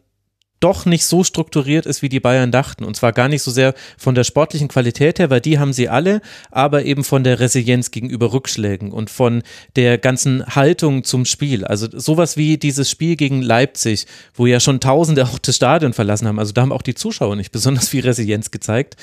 doch 0.60 0.86
nicht 0.86 1.06
so 1.06 1.24
strukturiert 1.24 1.86
ist, 1.86 2.02
wie 2.02 2.10
die 2.10 2.20
Bayern 2.20 2.52
dachten. 2.52 2.84
Und 2.84 2.96
zwar 2.96 3.14
gar 3.14 3.30
nicht 3.30 3.44
so 3.44 3.52
sehr 3.52 3.74
von 3.98 4.16
der 4.16 4.24
sportlichen 4.24 4.68
Qualität 4.68 5.20
her, 5.20 5.30
weil 5.30 5.42
die 5.42 5.60
haben 5.60 5.74
sie 5.74 5.90
alle, 5.90 6.22
aber 6.52 6.86
eben 6.86 7.04
von 7.04 7.24
der 7.24 7.40
Resilienz 7.40 7.92
gegenüber 7.92 8.34
Rückschlägen 8.34 8.92
und 8.92 9.10
von 9.10 9.44
der 9.76 9.98
ganzen 9.98 10.46
Haltung 10.46 11.04
zum 11.04 11.26
Spiel. 11.26 11.66
Also 11.66 11.88
sowas 11.92 12.38
wie 12.38 12.58
dieses 12.58 12.90
Spiel 12.90 13.16
gegen 13.16 13.42
Leipzig, 13.42 14.06
wo 14.34 14.46
ja 14.46 14.60
schon 14.60 14.80
Tausende 14.80 15.26
auch 15.26 15.40
das 15.40 15.56
Stadion 15.56 15.94
verlassen 15.94 16.28
haben. 16.28 16.40
Also 16.40 16.54
da 16.54 16.62
haben 16.62 16.72
auch 16.72 16.82
die 16.82 16.96
Zuschauer 16.96 17.36
nicht 17.36 17.52
besonders 17.52 17.90
viel 17.90 18.04
Resilienz 18.06 18.52
gezeigt. 18.52 18.96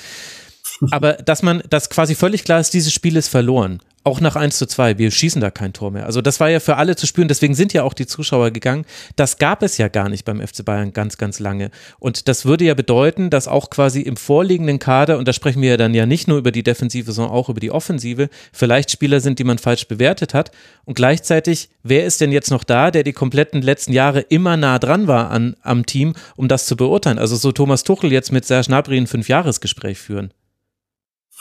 Aber 0.91 1.13
dass 1.13 1.41
man, 1.41 1.63
dass 1.69 1.89
quasi 1.89 2.13
völlig 2.13 2.43
klar 2.43 2.59
ist, 2.59 2.73
dieses 2.73 2.93
Spiel 2.93 3.15
ist 3.15 3.29
verloren 3.29 3.79
auch 4.07 4.21
nach 4.21 4.35
1 4.37 4.57
zu 4.57 4.65
2. 4.65 4.97
Wir 4.97 5.11
schießen 5.11 5.41
da 5.41 5.51
kein 5.51 5.73
Tor 5.73 5.91
mehr. 5.91 6.05
Also 6.05 6.21
das 6.21 6.39
war 6.39 6.49
ja 6.49 6.59
für 6.59 6.77
alle 6.77 6.95
zu 6.95 7.05
spüren. 7.05 7.27
Deswegen 7.27 7.53
sind 7.53 7.73
ja 7.73 7.83
auch 7.83 7.93
die 7.93 8.07
Zuschauer 8.07 8.51
gegangen. 8.51 8.85
Das 9.17 9.37
gab 9.37 9.61
es 9.61 9.77
ja 9.77 9.89
gar 9.89 10.07
nicht 10.07 10.23
beim 10.23 10.39
FC 10.39 10.63
Bayern 10.63 10.93
ganz, 10.93 11.17
ganz 11.17 11.39
lange. 11.39 11.69
Und 11.99 12.29
das 12.29 12.45
würde 12.45 12.63
ja 12.63 12.73
bedeuten, 12.73 13.29
dass 13.29 13.47
auch 13.47 13.69
quasi 13.69 14.01
im 14.01 14.15
vorliegenden 14.15 14.79
Kader, 14.79 15.17
und 15.17 15.27
da 15.27 15.33
sprechen 15.33 15.61
wir 15.61 15.71
ja 15.71 15.77
dann 15.77 15.93
ja 15.93 16.05
nicht 16.05 16.27
nur 16.27 16.37
über 16.37 16.51
die 16.51 16.63
Defensive, 16.63 17.11
sondern 17.11 17.33
auch 17.33 17.49
über 17.49 17.59
die 17.59 17.71
Offensive, 17.71 18.29
vielleicht 18.53 18.89
Spieler 18.91 19.19
sind, 19.19 19.39
die 19.39 19.43
man 19.43 19.57
falsch 19.57 19.87
bewertet 19.87 20.33
hat. 20.33 20.51
Und 20.85 20.93
gleichzeitig, 20.93 21.69
wer 21.83 22.05
ist 22.05 22.21
denn 22.21 22.31
jetzt 22.31 22.49
noch 22.49 22.63
da, 22.63 22.89
der 22.91 23.03
die 23.03 23.13
kompletten 23.13 23.61
letzten 23.61 23.91
Jahre 23.91 24.21
immer 24.21 24.55
nah 24.55 24.79
dran 24.79 25.07
war 25.07 25.29
an, 25.31 25.57
am 25.61 25.85
Team, 25.85 26.13
um 26.37 26.47
das 26.47 26.65
zu 26.65 26.77
beurteilen? 26.77 27.19
Also 27.19 27.35
so 27.35 27.51
Thomas 27.51 27.83
Tuchel 27.83 28.11
jetzt 28.13 28.31
mit 28.31 28.45
Serge 28.45 28.67
Gnabry 28.67 28.97
ein 28.97 29.07
Fünfjahresgespräch 29.07 29.99
führen. 29.99 30.31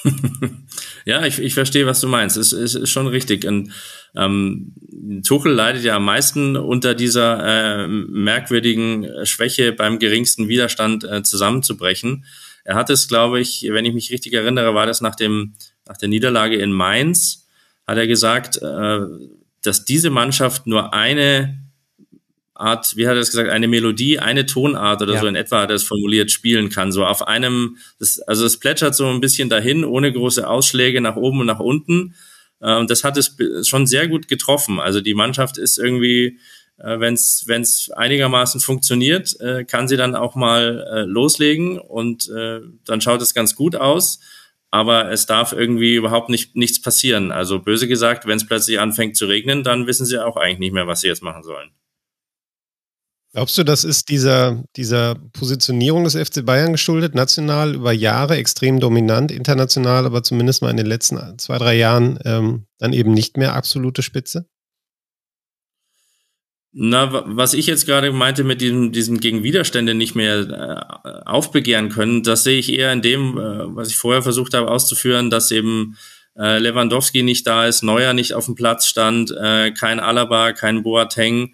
ja, 1.04 1.24
ich, 1.26 1.38
ich 1.38 1.54
verstehe, 1.54 1.87
was 1.87 2.00
du 2.00 2.09
meinst. 2.09 2.37
Es, 2.37 2.52
es 2.52 2.74
ist 2.74 2.90
schon 2.90 3.06
richtig. 3.06 3.44
Und, 3.44 3.72
ähm, 4.14 4.74
Tuchel 5.26 5.52
leidet 5.52 5.85
ja 5.85 5.96
am 5.96 6.04
meisten 6.04 6.56
unter 6.56 6.94
dieser 6.94 7.85
äh, 7.85 7.88
merkwürdigen 7.88 9.09
Schwäche 9.24 9.72
beim 9.72 9.98
geringsten 9.98 10.48
Widerstand 10.48 11.04
äh, 11.04 11.22
zusammenzubrechen. 11.22 12.24
Er 12.64 12.74
hat 12.74 12.90
es, 12.90 13.09
glaube 13.09 13.40
ich, 13.40 13.66
wenn 13.70 13.85
ich 13.85 13.94
mich 13.94 14.11
richtig 14.11 14.32
erinnere, 14.32 14.74
war 14.74 14.87
das 14.87 15.00
nach 15.00 15.14
dem 15.14 15.54
nach 15.87 15.96
der 15.96 16.09
Niederlage 16.09 16.56
in 16.56 16.72
Mainz, 16.72 17.46
hat 17.87 17.96
er 17.96 18.06
gesagt, 18.06 18.56
äh, 18.61 19.00
dass 19.62 19.85
diese 19.85 20.11
Mannschaft 20.11 20.66
nur 20.66 20.92
eine 20.92 21.65
Art, 22.59 22.97
wie 22.97 23.07
hat 23.07 23.14
er 23.14 23.21
das 23.21 23.31
gesagt, 23.31 23.51
eine 23.51 23.69
Melodie, 23.69 24.19
eine 24.19 24.47
Tonart 24.47 25.03
oder 25.03 25.14
ja. 25.14 25.21
so 25.21 25.27
in 25.27 25.37
etwa 25.37 25.62
hat 25.62 25.71
er 25.71 25.77
es 25.77 25.85
formuliert, 25.85 26.31
spielen 26.31 26.71
kann. 26.71 26.92
So 26.92 27.05
auf 27.05 27.27
einem, 27.27 27.77
das, 27.99 28.19
also 28.21 28.47
es 28.47 28.59
plätschert 28.59 28.95
so 28.95 29.07
ein 29.07 29.21
bisschen 29.21 29.49
dahin, 29.49 29.85
ohne 29.85 30.12
große 30.12 30.49
Ausschläge 30.49 31.01
nach 31.01 31.16
oben 31.16 31.40
und 31.40 31.47
nach 31.47 31.61
unten. 31.61 32.14
Äh, 32.61 32.77
und 32.77 32.90
das 32.90 33.05
hat 33.05 33.16
es 33.16 33.37
schon 33.69 33.87
sehr 33.87 34.09
gut 34.09 34.29
getroffen. 34.29 34.81
Also 34.81 35.01
die 35.01 35.14
Mannschaft 35.14 35.59
ist 35.59 35.79
irgendwie, 35.79 36.38
äh, 36.79 36.99
wenn 36.99 37.14
es 37.14 37.90
einigermaßen 37.95 38.61
funktioniert, 38.61 39.38
äh, 39.40 39.64
kann 39.64 39.88
sie 39.88 39.97
dann 39.97 40.14
auch 40.14 40.35
mal 40.35 41.05
loslegen 41.07 41.79
und 41.79 42.29
dann 42.29 43.01
schaut 43.01 43.23
es 43.23 43.35
ganz 43.35 43.55
gut 43.55 43.77
aus. 43.77 44.21
Aber 44.71 45.11
es 45.11 45.27
darf 45.27 45.53
irgendwie 45.53 45.95
überhaupt 45.95 46.29
nicht, 46.29 46.57
nichts 46.57 46.83
passieren. 46.83 47.33
Also 47.33 47.61
böse 47.61 47.88
gesagt, 47.88 48.27
wenn 48.27 48.37
es 48.37 48.47
plötzlich 48.47 48.81
anfängt 48.81 49.16
zu 49.16 49.27
regnen, 49.27 49.62
dann 49.62 49.87
wissen 49.87 50.05
sie 50.05 50.23
auch 50.23 50.37
eigentlich 50.37 50.59
nicht 50.59 50.73
mehr, 50.73 50.87
was 50.87 51.01
sie 51.01 51.07
jetzt 51.07 51.23
machen 51.23 51.45
sollen. 51.45 51.71
Glaubst 53.37 53.59
du, 53.59 53.64
das 53.64 53.85
ist 53.85 54.09
dieser, 54.09 54.64
dieser 54.77 55.14
Positionierung 55.35 56.05
des 56.05 56.14
FC 56.14 56.42
Bayern 56.42 56.72
geschuldet, 56.72 57.14
national 57.14 57.75
über 57.75 57.92
Jahre 57.92 58.37
extrem 58.37 58.81
dominant, 58.81 59.31
international, 59.31 60.07
aber 60.07 60.22
zumindest 60.22 60.62
mal 60.62 60.70
in 60.70 60.79
den 60.79 60.87
letzten 60.87 61.38
zwei, 61.38 61.59
drei 61.59 61.77
Jahren 61.77 62.18
ähm, 62.25 62.64
dann 62.79 62.94
eben 62.94 63.12
nicht 63.12 63.37
mehr 63.37 63.55
absolute 63.55 64.03
Spitze? 64.03 64.49
Na, 66.72 67.25
was 67.27 67.53
ich 67.53 67.66
jetzt 67.66 67.85
gerade 67.85 68.11
meinte 68.11 68.42
mit 68.42 68.62
diesem, 68.62 68.90
diesem 68.92 69.20
gegen 69.20 69.42
Widerstände 69.42 69.92
nicht 69.92 70.14
mehr 70.14 70.96
äh, 71.05 71.29
aufbegehren 71.29 71.90
können, 71.90 72.22
das 72.22 72.42
sehe 72.42 72.59
ich 72.59 72.72
eher 72.72 72.90
in 72.90 73.03
dem, 73.03 73.37
äh, 73.37 73.77
was 73.77 73.90
ich 73.90 73.99
vorher 73.99 74.22
versucht 74.22 74.55
habe 74.55 74.70
auszuführen, 74.70 75.29
dass 75.29 75.51
eben 75.51 75.99
äh, 76.38 76.59
Lewandowski 76.59 77.22
nicht 77.22 77.46
da 77.46 77.66
ist, 77.66 77.83
Neuer 77.83 78.14
nicht 78.14 78.33
auf 78.33 78.46
dem 78.46 78.55
Platz 78.55 78.87
stand, 78.87 79.31
äh, 79.31 79.72
kein 79.72 80.01
Alaba, 80.01 80.55
kein 80.55 80.83
Boateng, 80.83 81.53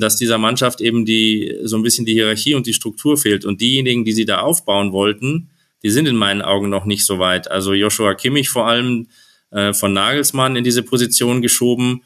dass 0.00 0.16
dieser 0.16 0.38
Mannschaft 0.38 0.80
eben 0.80 1.04
die 1.04 1.56
so 1.64 1.76
ein 1.76 1.82
bisschen 1.82 2.04
die 2.04 2.12
Hierarchie 2.12 2.54
und 2.54 2.66
die 2.66 2.74
Struktur 2.74 3.16
fehlt. 3.16 3.44
Und 3.44 3.60
diejenigen, 3.60 4.04
die 4.04 4.12
sie 4.12 4.26
da 4.26 4.40
aufbauen 4.40 4.92
wollten, 4.92 5.50
die 5.82 5.90
sind 5.90 6.06
in 6.06 6.16
meinen 6.16 6.42
Augen 6.42 6.68
noch 6.68 6.84
nicht 6.84 7.06
so 7.06 7.18
weit. 7.18 7.50
Also 7.50 7.72
Joshua 7.72 8.14
Kimmich 8.14 8.50
vor 8.50 8.66
allem 8.66 9.08
äh, 9.50 9.72
von 9.72 9.92
Nagelsmann 9.92 10.56
in 10.56 10.64
diese 10.64 10.82
Position 10.82 11.40
geschoben 11.40 12.02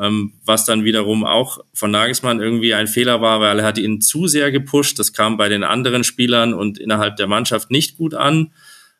ähm, 0.00 0.32
was 0.44 0.64
dann 0.64 0.84
wiederum 0.84 1.24
auch 1.24 1.58
von 1.72 1.90
Nagelsmann 1.90 2.40
irgendwie 2.40 2.74
ein 2.74 2.86
Fehler 2.86 3.20
war, 3.20 3.40
weil 3.40 3.60
er 3.60 3.64
hat 3.64 3.78
ihn 3.78 4.00
zu 4.00 4.26
sehr 4.26 4.50
gepusht. 4.50 4.98
Das 4.98 5.12
kam 5.12 5.36
bei 5.36 5.48
den 5.48 5.62
anderen 5.62 6.04
Spielern 6.04 6.54
und 6.54 6.78
innerhalb 6.78 7.16
der 7.16 7.26
Mannschaft 7.26 7.70
nicht 7.70 7.96
gut 7.96 8.14
an. 8.14 8.52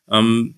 Ähm, 0.09 0.55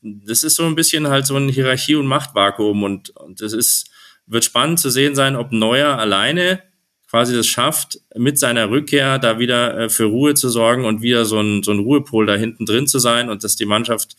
das 0.00 0.44
ist 0.44 0.56
so 0.56 0.64
ein 0.64 0.74
bisschen 0.74 1.08
halt 1.08 1.26
so 1.26 1.36
ein 1.36 1.48
Hierarchie- 1.48 1.96
und 1.96 2.06
Machtvakuum 2.06 2.82
und, 2.82 3.10
und 3.10 3.40
das 3.40 3.52
ist, 3.52 3.90
wird 4.26 4.44
spannend 4.44 4.78
zu 4.78 4.90
sehen 4.90 5.14
sein, 5.14 5.34
ob 5.34 5.50
Neuer 5.52 5.98
alleine 5.98 6.62
quasi 7.10 7.34
das 7.34 7.46
schafft, 7.46 8.00
mit 8.14 8.38
seiner 8.38 8.70
Rückkehr 8.70 9.18
da 9.18 9.38
wieder 9.38 9.78
äh, 9.78 9.88
für 9.88 10.04
Ruhe 10.04 10.34
zu 10.34 10.48
sorgen 10.48 10.84
und 10.84 11.02
wieder 11.02 11.24
so 11.24 11.40
ein, 11.40 11.62
so 11.62 11.72
ein 11.72 11.78
Ruhepol 11.80 12.26
da 12.26 12.34
hinten 12.34 12.66
drin 12.66 12.86
zu 12.86 12.98
sein 12.98 13.30
und 13.30 13.44
dass 13.44 13.56
die 13.56 13.66
Mannschaft 13.66 14.16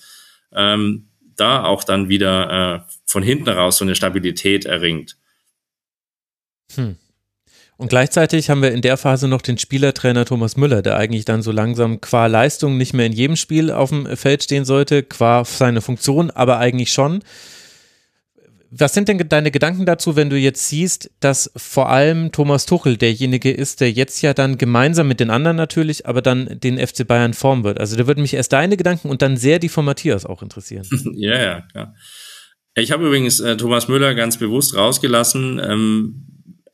ähm, 0.53 1.07
da 1.35 1.63
auch 1.63 1.83
dann 1.83 2.09
wieder 2.09 2.85
äh, 2.87 2.91
von 3.05 3.23
hinten 3.23 3.49
raus 3.49 3.77
so 3.77 3.85
eine 3.85 3.95
Stabilität 3.95 4.65
erringt. 4.65 5.17
Hm. 6.75 6.97
Und 7.77 7.87
gleichzeitig 7.87 8.49
haben 8.49 8.61
wir 8.61 8.73
in 8.73 8.81
der 8.81 8.97
Phase 8.97 9.29
noch 9.29 9.41
den 9.41 9.57
Spielertrainer 9.57 10.25
Thomas 10.25 10.57
Müller, 10.57 10.81
der 10.81 10.97
eigentlich 10.97 11.23
dann 11.23 11.41
so 11.41 11.53
langsam 11.53 12.01
qua 12.01 12.25
Leistung 12.25 12.77
nicht 12.77 12.93
mehr 12.93 13.05
in 13.05 13.13
jedem 13.13 13.37
Spiel 13.37 13.71
auf 13.71 13.89
dem 13.89 14.17
Feld 14.17 14.43
stehen 14.43 14.65
sollte, 14.65 15.01
qua 15.01 15.45
seine 15.45 15.79
Funktion, 15.79 16.29
aber 16.29 16.57
eigentlich 16.57 16.91
schon. 16.91 17.23
Was 18.71 18.93
sind 18.93 19.07
denn 19.07 19.17
deine 19.29 19.51
Gedanken 19.51 19.85
dazu, 19.85 20.15
wenn 20.15 20.29
du 20.29 20.37
jetzt 20.37 20.69
siehst, 20.69 21.09
dass 21.19 21.51
vor 21.55 21.89
allem 21.89 22.31
Thomas 22.31 22.65
Tuchel 22.65 22.97
derjenige 22.97 23.51
ist, 23.51 23.81
der 23.81 23.91
jetzt 23.91 24.21
ja 24.21 24.33
dann 24.33 24.57
gemeinsam 24.57 25.07
mit 25.07 25.19
den 25.19 25.31
anderen 25.31 25.57
natürlich, 25.57 26.05
aber 26.05 26.21
dann 26.21 26.59
den 26.59 26.77
FC 26.77 27.07
Bayern 27.07 27.33
formen 27.33 27.63
wird? 27.63 27.79
Also 27.79 27.95
da 27.95 28.05
würden 28.05 28.21
mich 28.21 28.35
erst 28.35 28.53
deine 28.53 28.77
Gedanken 28.77 29.09
und 29.09 29.21
dann 29.21 29.37
sehr 29.37 29.59
die 29.59 29.69
von 29.69 29.85
Matthias 29.85 30.25
auch 30.25 30.43
interessieren. 30.43 30.85
ja, 31.15 31.41
ja, 31.41 31.67
ja. 31.73 31.93
Ich 32.75 32.91
habe 32.91 33.07
übrigens 33.07 33.39
äh, 33.39 33.57
Thomas 33.57 33.87
Müller 33.87 34.13
ganz 34.13 34.37
bewusst 34.37 34.75
rausgelassen. 34.75 35.59
Ähm, 35.63 36.25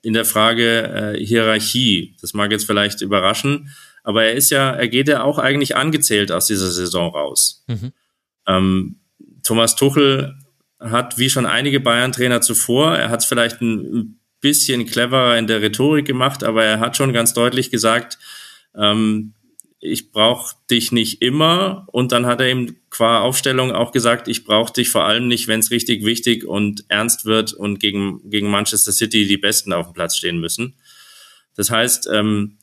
in 0.06 0.14
der 0.14 0.26
Frage 0.26 1.16
äh, 1.16 1.26
Hierarchie. 1.26 2.16
Das 2.22 2.36
mag 2.36 2.52
jetzt 2.52 2.66
vielleicht 2.66 3.02
überraschen, 3.02 3.72
aber 4.04 4.26
er 4.26 4.34
ist 4.34 4.52
ja, 4.52 4.70
er 4.70 4.88
geht 4.88 5.08
ja 5.08 5.24
auch 5.24 5.40
eigentlich 5.40 5.76
angezählt 5.76 6.32
aus 6.32 6.46
dieser 6.46 6.70
Saison 6.70 7.10
raus. 7.12 7.66
Mhm. 7.66 7.92
Ähm, 8.48 9.00
Thomas 9.42 9.76
Tuchel 9.76 10.36
hat, 10.92 11.18
wie 11.18 11.30
schon 11.30 11.46
einige 11.46 11.80
Bayern-Trainer 11.80 12.42
zuvor, 12.42 12.96
er 12.96 13.10
hat 13.10 13.22
es 13.22 13.26
vielleicht 13.26 13.62
ein 13.62 14.20
bisschen 14.42 14.86
cleverer 14.86 15.38
in 15.38 15.48
der 15.48 15.62
Rhetorik 15.62 16.06
gemacht, 16.06 16.44
aber 16.44 16.64
er 16.64 16.80
hat 16.80 16.98
schon 16.98 17.14
ganz 17.14 17.34
deutlich 17.34 17.72
gesagt, 17.72 18.18
ähm, 18.76 19.34
ich 19.86 20.12
brauche 20.12 20.56
dich 20.70 20.92
nicht 20.92 21.22
immer. 21.22 21.88
Und 21.92 22.12
dann 22.12 22.26
hat 22.26 22.42
er 22.42 22.50
ihm 22.50 22.76
qua 22.90 23.20
Aufstellung 23.22 23.72
auch 23.72 23.92
gesagt, 23.92 24.28
ich 24.28 24.44
brauche 24.44 24.74
dich 24.74 24.90
vor 24.90 25.06
allem 25.06 25.28
nicht, 25.28 25.48
wenn 25.48 25.60
es 25.60 25.72
richtig 25.72 26.06
wichtig 26.06 26.46
und 26.46 26.86
ernst 26.88 27.26
wird 27.26 27.54
und 27.54 27.80
gegen, 27.80 28.30
gegen 28.30 28.50
Manchester 28.50 28.92
City 28.92 29.28
die 29.28 29.38
Besten 29.38 29.74
auf 29.74 29.88
dem 29.88 29.94
Platz 29.94 30.18
stehen 30.18 30.40
müssen. 30.40 30.76
Das 31.56 31.70
heißt, 31.70 32.10
ähm, 32.12 32.58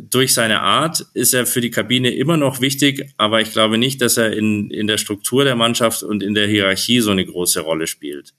durch 0.00 0.34
seine 0.34 0.60
Art 0.60 1.04
ist 1.14 1.34
er 1.34 1.46
für 1.46 1.60
die 1.60 1.70
Kabine 1.70 2.14
immer 2.14 2.36
noch 2.36 2.60
wichtig, 2.60 3.12
aber 3.16 3.40
ich 3.40 3.52
glaube 3.52 3.78
nicht, 3.78 4.00
dass 4.00 4.16
er 4.16 4.32
in, 4.32 4.70
in 4.70 4.86
der 4.86 4.98
Struktur 4.98 5.44
der 5.44 5.56
Mannschaft 5.56 6.02
und 6.02 6.22
in 6.22 6.34
der 6.34 6.46
Hierarchie 6.46 7.00
so 7.00 7.10
eine 7.10 7.24
große 7.24 7.60
Rolle 7.60 7.86
spielt. 7.86 8.34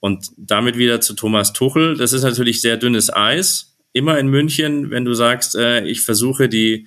Und 0.00 0.30
damit 0.36 0.76
wieder 0.76 1.00
zu 1.00 1.14
Thomas 1.14 1.52
Tuchel. 1.52 1.96
Das 1.96 2.12
ist 2.12 2.22
natürlich 2.22 2.60
sehr 2.60 2.76
dünnes 2.76 3.12
Eis 3.12 3.76
immer 3.92 4.18
in 4.18 4.28
München, 4.28 4.90
wenn 4.90 5.06
du 5.06 5.14
sagst, 5.14 5.56
äh, 5.56 5.86
ich 5.86 6.02
versuche 6.02 6.50
die, 6.50 6.86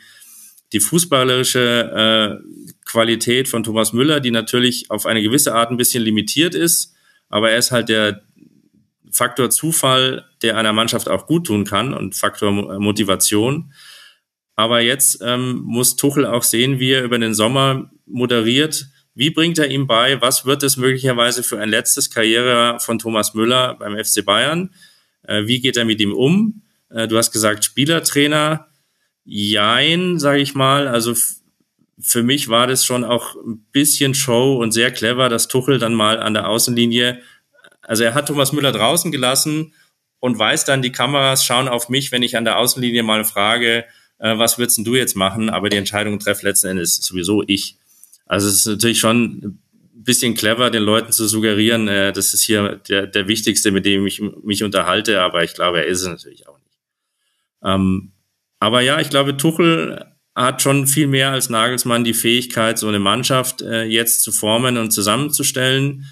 die 0.73 0.80
fußballerische 0.80 2.39
äh, 2.41 2.75
Qualität 2.86 3.47
von 3.47 3.63
Thomas 3.63 3.93
Müller, 3.93 4.19
die 4.19 4.30
natürlich 4.30 4.91
auf 4.91 5.08
eine 5.08 5.23
gewisse 5.23 5.56
Art 5.56 5.71
ein 5.71 5.78
bisschen 5.78 6.04
limitiert 6.04 6.54
ist, 6.54 6.93
aber 7.28 7.49
er 7.49 7.58
ist 7.58 7.71
halt 7.71 7.89
der 7.89 8.21
Faktor 9.12 9.50
Zufall, 9.50 10.26
der 10.41 10.58
einer 10.58 10.74
Mannschaft 10.74 11.10
auch 11.10 11.26
gut 11.26 11.48
tun 11.48 11.65
kann 11.65 11.93
und 11.93 12.15
Faktor 12.15 12.52
Motivation. 12.80 13.74
Aber 14.56 14.82
jetzt 14.82 15.22
ähm, 15.24 15.62
muss 15.63 15.95
Tuchel 15.95 16.26
auch 16.26 16.43
sehen, 16.43 16.80
wie 16.80 16.91
er 16.91 17.04
über 17.04 17.17
den 17.17 17.34
Sommer 17.34 17.89
moderiert. 18.06 18.88
Wie 19.15 19.30
bringt 19.30 19.58
er 19.58 19.69
ihm 19.69 19.88
bei? 19.88 20.22
Was 20.22 20.45
wird 20.45 20.63
es 20.63 20.78
möglicherweise 20.78 21.43
für 21.43 21.60
ein 21.60 21.69
letztes 21.69 22.10
Karriere 22.10 22.78
von 22.80 23.00
Thomas 23.00 23.34
Müller 23.34 23.76
beim 23.76 23.98
FC 23.98 24.24
Bayern? 24.26 24.74
Äh, 25.24 25.45
wie 25.45 25.62
geht 25.62 25.78
er 25.78 25.86
mit 25.86 26.02
ihm 26.02 26.13
um? 26.13 26.62
Äh, 26.89 27.08
du 27.08 27.17
hast 27.17 27.32
gesagt 27.32 27.63
Spielertrainer. 27.65 28.67
Jein, 29.24 30.19
sage 30.19 30.39
ich 30.41 30.56
mal. 30.56 30.88
Also 30.88 31.13
für 32.00 32.24
mich 32.24 32.50
war 32.50 32.67
das 32.67 32.86
schon 32.86 33.04
auch 33.04 33.36
ein 33.36 33.65
bisschen 33.72 34.13
Show 34.13 34.58
und 34.58 34.72
sehr 34.72 34.91
clever, 34.91 35.30
dass 35.30 35.48
Tuchel 35.48 35.80
dann 35.80 35.93
mal 35.93 36.19
an 36.19 36.34
der 36.34 36.48
Außenlinie, 36.48 37.22
also 37.89 38.04
er 38.04 38.13
hat 38.13 38.28
Thomas 38.28 38.52
Müller 38.54 38.71
draußen 38.71 39.12
gelassen 39.12 39.73
und 40.19 40.38
weiß 40.38 40.65
dann, 40.65 40.82
die 40.82 40.91
Kameras 40.91 41.45
schauen 41.45 41.67
auf 41.67 41.89
mich, 41.89 42.12
wenn 42.12 42.23
ich 42.23 42.38
an 42.38 42.45
der 42.45 42.58
Außenlinie 42.58 43.04
mal 43.04 43.23
frage, 43.23 43.86
äh, 44.19 44.38
was 44.38 44.58
würdest 44.58 44.86
du 44.86 44.95
jetzt 44.95 45.15
machen? 45.15 45.49
Aber 45.49 45.69
die 45.69 45.78
Entscheidung 45.78 46.19
trefft 46.19 46.43
letzten 46.43 46.67
Endes 46.67 46.97
sowieso 46.97 47.43
ich. 47.47 47.78
Also 48.25 48.47
es 48.47 48.58
ist 48.58 48.67
natürlich 48.67 48.99
schon 48.99 49.23
ein 49.43 50.04
bisschen 50.04 50.36
clever, 50.36 50.69
den 50.69 50.84
Leuten 50.84 51.12
zu 51.12 51.28
suggerieren, 51.28 51.88
äh, 51.88 52.13
das 52.13 52.34
ist 52.34 52.43
hier 52.43 52.80
der, 52.89 53.08
der 53.08 53.28
Wichtigste, 53.28 53.71
mit 53.71 53.86
dem 53.86 54.06
ich 54.06 54.21
mich 54.43 54.63
unterhalte, 54.63 55.21
aber 55.21 55.43
ich 55.43 55.54
glaube, 55.54 55.80
er 55.80 55.88
ist 55.88 56.02
es 56.02 56.08
natürlich 56.08 56.47
auch 56.47 56.60
ähm, 57.63 58.12
aber 58.60 58.82
ja, 58.82 58.99
ich 58.99 59.10
glaube, 59.10 59.38
Tuchel 59.38 60.06
hat 60.36 60.62
schon 60.62 60.88
viel 60.88 61.08
mehr 61.08 61.32
als 61.32 61.49
Nagelsmann 61.49 62.04
die 62.04 62.13
Fähigkeit, 62.13 62.78
so 62.78 62.88
eine 62.88 62.99
Mannschaft 62.99 63.62
äh, 63.62 63.84
jetzt 63.84 64.21
zu 64.21 64.32
formen 64.32 64.78
und 64.78 64.91
zusammenzustellen. 64.91 66.06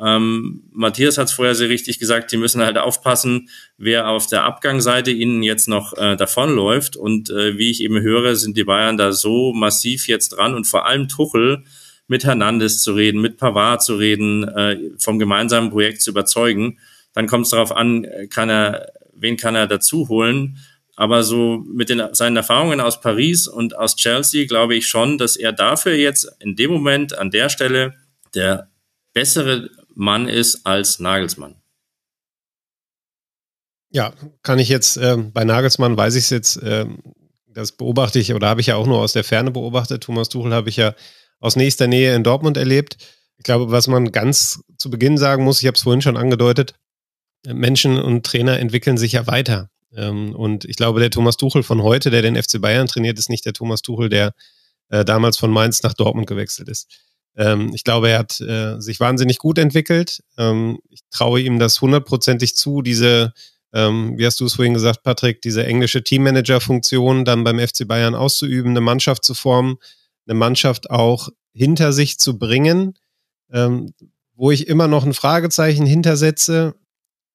Ähm, 0.00 0.64
Matthias 0.72 1.18
hat 1.18 1.28
es 1.28 1.32
vorher 1.32 1.54
sehr 1.54 1.68
richtig 1.68 1.98
gesagt, 1.98 2.32
die 2.32 2.36
müssen 2.36 2.62
halt 2.62 2.78
aufpassen, 2.78 3.48
wer 3.78 4.08
auf 4.08 4.26
der 4.26 4.44
Abgangsseite 4.44 5.10
ihnen 5.10 5.42
jetzt 5.42 5.68
noch 5.68 5.96
äh, 5.96 6.16
davonläuft. 6.16 6.96
Und 6.96 7.30
äh, 7.30 7.56
wie 7.58 7.70
ich 7.70 7.82
eben 7.82 8.00
höre, 8.00 8.34
sind 8.34 8.56
die 8.56 8.64
Bayern 8.64 8.96
da 8.96 9.12
so 9.12 9.52
massiv 9.52 10.08
jetzt 10.08 10.30
dran 10.30 10.54
und 10.54 10.66
vor 10.66 10.86
allem 10.86 11.08
Tuchel 11.08 11.64
mit 12.06 12.24
Hernandez 12.24 12.82
zu 12.82 12.92
reden, 12.92 13.20
mit 13.20 13.38
Pavard 13.38 13.82
zu 13.82 13.96
reden, 13.96 14.46
äh, 14.48 14.78
vom 14.98 15.18
gemeinsamen 15.18 15.70
Projekt 15.70 16.02
zu 16.02 16.10
überzeugen. 16.10 16.78
Dann 17.12 17.28
kommt 17.28 17.46
es 17.46 17.50
darauf 17.50 17.72
an, 17.72 18.06
kann 18.28 18.50
er, 18.50 18.92
wen 19.14 19.36
kann 19.36 19.54
er 19.54 19.68
dazu 19.68 20.08
holen? 20.08 20.58
Aber 20.96 21.22
so 21.22 21.64
mit 21.66 21.88
den, 21.88 22.02
seinen 22.12 22.36
Erfahrungen 22.36 22.80
aus 22.80 23.00
Paris 23.00 23.48
und 23.48 23.76
aus 23.76 23.96
Chelsea 23.96 24.46
glaube 24.46 24.74
ich 24.76 24.86
schon, 24.86 25.18
dass 25.18 25.36
er 25.36 25.52
dafür 25.52 25.94
jetzt 25.94 26.30
in 26.40 26.56
dem 26.56 26.70
Moment 26.72 27.16
an 27.16 27.30
der 27.30 27.48
Stelle 27.48 27.94
der 28.34 28.68
bessere 29.12 29.70
Mann 29.94 30.28
ist 30.28 30.66
als 30.66 30.98
Nagelsmann. 30.98 31.56
Ja, 33.90 34.12
kann 34.42 34.58
ich 34.58 34.68
jetzt 34.68 34.96
äh, 34.96 35.16
bei 35.16 35.44
Nagelsmann 35.44 35.96
weiß 35.96 36.16
ich 36.16 36.24
es 36.24 36.30
jetzt, 36.30 36.56
äh, 36.56 36.86
das 37.46 37.72
beobachte 37.72 38.18
ich 38.18 38.34
oder 38.34 38.48
habe 38.48 38.60
ich 38.60 38.66
ja 38.66 38.76
auch 38.76 38.86
nur 38.86 38.98
aus 38.98 39.12
der 39.12 39.24
Ferne 39.24 39.52
beobachtet. 39.52 40.02
Thomas 40.02 40.28
Tuchel 40.28 40.52
habe 40.52 40.68
ich 40.68 40.76
ja 40.76 40.94
aus 41.38 41.54
nächster 41.54 41.86
Nähe 41.86 42.14
in 42.14 42.24
Dortmund 42.24 42.56
erlebt. 42.56 42.96
Ich 43.36 43.44
glaube, 43.44 43.70
was 43.70 43.86
man 43.86 44.10
ganz 44.10 44.60
zu 44.78 44.90
Beginn 44.90 45.18
sagen 45.18 45.44
muss, 45.44 45.60
ich 45.60 45.66
habe 45.66 45.76
es 45.76 45.82
vorhin 45.82 46.02
schon 46.02 46.16
angedeutet, 46.16 46.74
Menschen 47.46 48.00
und 48.00 48.24
Trainer 48.24 48.58
entwickeln 48.58 48.98
sich 48.98 49.12
ja 49.12 49.26
weiter. 49.26 49.70
Ähm, 49.94 50.34
und 50.34 50.64
ich 50.64 50.76
glaube, 50.76 51.00
der 51.00 51.10
Thomas 51.10 51.36
Tuchel 51.36 51.62
von 51.62 51.82
heute, 51.82 52.10
der 52.10 52.22
den 52.22 52.40
FC 52.40 52.60
Bayern 52.60 52.86
trainiert, 52.86 53.18
ist 53.18 53.28
nicht 53.28 53.44
der 53.44 53.52
Thomas 53.52 53.82
Tuchel, 53.82 54.08
der 54.08 54.32
äh, 54.88 55.04
damals 55.04 55.36
von 55.36 55.50
Mainz 55.50 55.82
nach 55.82 55.94
Dortmund 55.94 56.26
gewechselt 56.26 56.68
ist. 56.68 56.88
Ähm, 57.36 57.72
ich 57.74 57.84
glaube, 57.84 58.10
er 58.10 58.18
hat 58.18 58.40
äh, 58.40 58.80
sich 58.80 59.00
wahnsinnig 59.00 59.38
gut 59.38 59.58
entwickelt. 59.58 60.22
Ähm, 60.38 60.78
ich 60.90 61.00
traue 61.10 61.40
ihm 61.40 61.58
das 61.58 61.80
hundertprozentig 61.80 62.56
zu, 62.56 62.82
diese, 62.82 63.32
ähm, 63.72 64.16
wie 64.16 64.26
hast 64.26 64.40
du 64.40 64.46
es 64.46 64.54
vorhin 64.54 64.74
gesagt, 64.74 65.02
Patrick, 65.02 65.42
diese 65.42 65.66
englische 65.66 66.02
Teammanager-Funktion 66.04 67.24
dann 67.24 67.44
beim 67.44 67.58
FC 67.58 67.86
Bayern 67.86 68.14
auszuüben, 68.14 68.70
eine 68.70 68.80
Mannschaft 68.80 69.24
zu 69.24 69.34
formen, 69.34 69.76
eine 70.26 70.34
Mannschaft 70.34 70.90
auch 70.90 71.28
hinter 71.52 71.92
sich 71.92 72.18
zu 72.18 72.38
bringen, 72.38 72.94
ähm, 73.52 73.92
wo 74.34 74.50
ich 74.50 74.66
immer 74.66 74.88
noch 74.88 75.04
ein 75.04 75.14
Fragezeichen 75.14 75.86
hintersetze, 75.86 76.74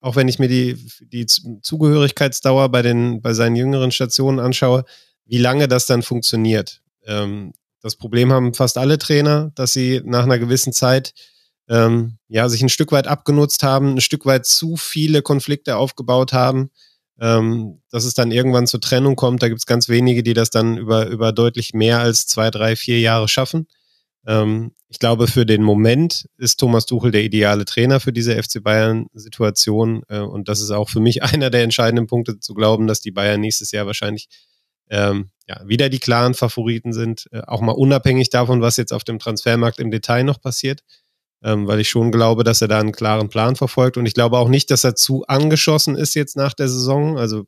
auch 0.02 0.16
wenn 0.16 0.28
ich 0.28 0.40
mir 0.40 0.48
die, 0.48 0.78
die 1.02 1.26
Zugehörigkeitsdauer 1.26 2.70
bei, 2.70 2.82
den, 2.82 3.22
bei 3.22 3.34
seinen 3.34 3.56
jüngeren 3.56 3.92
Stationen 3.92 4.40
anschaue, 4.40 4.86
wie 5.26 5.38
lange 5.38 5.68
das 5.68 5.86
dann 5.86 6.02
funktioniert. 6.02 6.82
Ähm, 7.06 7.54
das 7.82 7.96
Problem 7.96 8.32
haben 8.32 8.54
fast 8.54 8.78
alle 8.78 8.98
Trainer, 8.98 9.52
dass 9.56 9.74
sie 9.74 10.02
nach 10.04 10.24
einer 10.24 10.40
gewissen 10.40 10.74
Zeit 10.74 11.14
ähm, 11.70 12.18
ja, 12.28 12.50
sich 12.50 12.62
ein 12.62 12.70
Stück 12.70 12.92
weit 12.92 13.08
abgenutzt 13.08 13.64
haben, 13.64 13.96
ein 13.96 14.02
Stück 14.02 14.26
weit 14.26 14.46
zu 14.46 14.76
viele 14.76 15.22
Konflikte 15.22 15.78
aufgebaut 15.78 16.34
haben, 16.34 16.72
ähm, 17.22 17.82
dass 17.92 18.06
es 18.06 18.16
dann 18.16 18.32
irgendwann 18.32 18.68
zur 18.68 18.82
Trennung 18.82 19.16
kommt. 19.16 19.44
Da 19.44 19.48
gibt 19.50 19.60
es 19.60 19.66
ganz 19.66 19.88
wenige, 19.88 20.24
die 20.24 20.34
das 20.34 20.50
dann 20.50 20.78
über, 20.78 21.08
über 21.08 21.32
deutlich 21.32 21.74
mehr 21.74 22.00
als 22.00 22.26
zwei, 22.26 22.50
drei, 22.50 22.76
vier 22.76 23.00
Jahre 23.00 23.28
schaffen. 23.28 23.68
Ähm, 24.26 24.72
ich 24.90 24.98
glaube, 24.98 25.28
für 25.28 25.46
den 25.46 25.62
Moment 25.62 26.28
ist 26.38 26.60
Thomas 26.60 26.88
Tuchel 26.88 27.12
der 27.12 27.24
ideale 27.24 27.66
Trainer 27.66 28.00
für 28.00 28.12
diese 28.12 28.42
FC 28.42 28.64
Bayern-Situation. 28.64 30.02
Äh, 30.08 30.20
und 30.20 30.50
das 30.50 30.62
ist 30.62 30.72
auch 30.72 30.90
für 30.90 31.00
mich 31.00 31.24
einer 31.24 31.52
der 31.52 31.64
entscheidenden 31.64 32.08
Punkte 32.08 32.40
zu 32.40 32.54
glauben, 32.56 32.88
dass 32.88 33.02
die 33.02 33.12
Bayern 33.12 33.42
nächstes 33.42 33.72
Jahr 33.72 33.86
wahrscheinlich 33.86 34.28
ähm, 34.90 35.30
ja, 35.48 35.62
wieder 35.66 35.90
die 35.90 36.00
klaren 36.00 36.34
Favoriten 36.34 36.94
sind. 36.94 37.28
Äh, 37.32 37.42
auch 37.48 37.62
mal 37.62 37.74
unabhängig 37.74 38.30
davon, 38.30 38.62
was 38.62 38.78
jetzt 38.78 38.94
auf 38.94 39.04
dem 39.04 39.20
Transfermarkt 39.20 39.80
im 39.80 39.92
Detail 39.92 40.24
noch 40.24 40.42
passiert. 40.42 40.82
Ähm, 41.42 41.68
weil 41.68 41.80
ich 41.80 41.90
schon 41.90 42.12
glaube, 42.12 42.44
dass 42.44 42.62
er 42.62 42.68
da 42.68 42.80
einen 42.80 42.92
klaren 42.92 43.30
Plan 43.30 43.56
verfolgt. 43.56 43.98
Und 43.98 44.06
ich 44.06 44.14
glaube 44.14 44.38
auch 44.38 44.50
nicht, 44.50 44.70
dass 44.72 44.84
er 44.84 44.96
zu 44.96 45.26
angeschossen 45.28 45.96
ist 45.96 46.14
jetzt 46.14 46.36
nach 46.36 46.54
der 46.54 46.68
Saison. 46.68 47.18
Also 47.18 47.46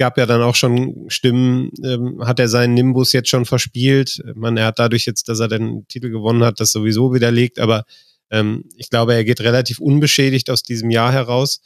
gab 0.00 0.16
ja 0.16 0.24
dann 0.24 0.40
auch 0.40 0.54
schon 0.54 1.04
Stimmen, 1.08 1.70
ähm, 1.84 2.24
hat 2.24 2.40
er 2.40 2.48
seinen 2.48 2.72
Nimbus 2.72 3.12
jetzt 3.12 3.28
schon 3.28 3.44
verspielt. 3.44 4.22
Man, 4.34 4.56
er 4.56 4.64
hat 4.64 4.78
dadurch 4.78 5.04
jetzt, 5.04 5.28
dass 5.28 5.40
er 5.40 5.48
den 5.48 5.86
Titel 5.88 6.08
gewonnen 6.08 6.42
hat, 6.42 6.58
das 6.58 6.72
sowieso 6.72 7.12
widerlegt, 7.12 7.58
aber 7.58 7.84
ähm, 8.30 8.64
ich 8.76 8.88
glaube, 8.88 9.12
er 9.12 9.24
geht 9.24 9.42
relativ 9.42 9.78
unbeschädigt 9.78 10.48
aus 10.48 10.62
diesem 10.62 10.90
Jahr 10.90 11.12
heraus. 11.12 11.60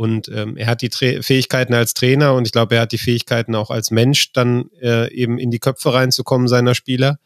Und 0.00 0.30
ähm, 0.30 0.56
er 0.56 0.66
hat 0.66 0.80
die 0.80 0.88
Tra 0.88 1.20
Fähigkeiten 1.20 1.74
als 1.74 1.92
Trainer 1.92 2.32
und 2.32 2.46
ich 2.46 2.52
glaube, 2.52 2.76
er 2.76 2.80
hat 2.80 2.92
die 2.92 2.96
Fähigkeiten 2.96 3.54
auch 3.54 3.68
als 3.68 3.90
Mensch, 3.90 4.32
dann 4.32 4.70
äh, 4.80 5.12
eben 5.12 5.36
in 5.36 5.50
die 5.50 5.58
Köpfe 5.58 5.92
reinzukommen 5.92 6.48
seiner 6.48 6.74
Spieler. 6.74 7.18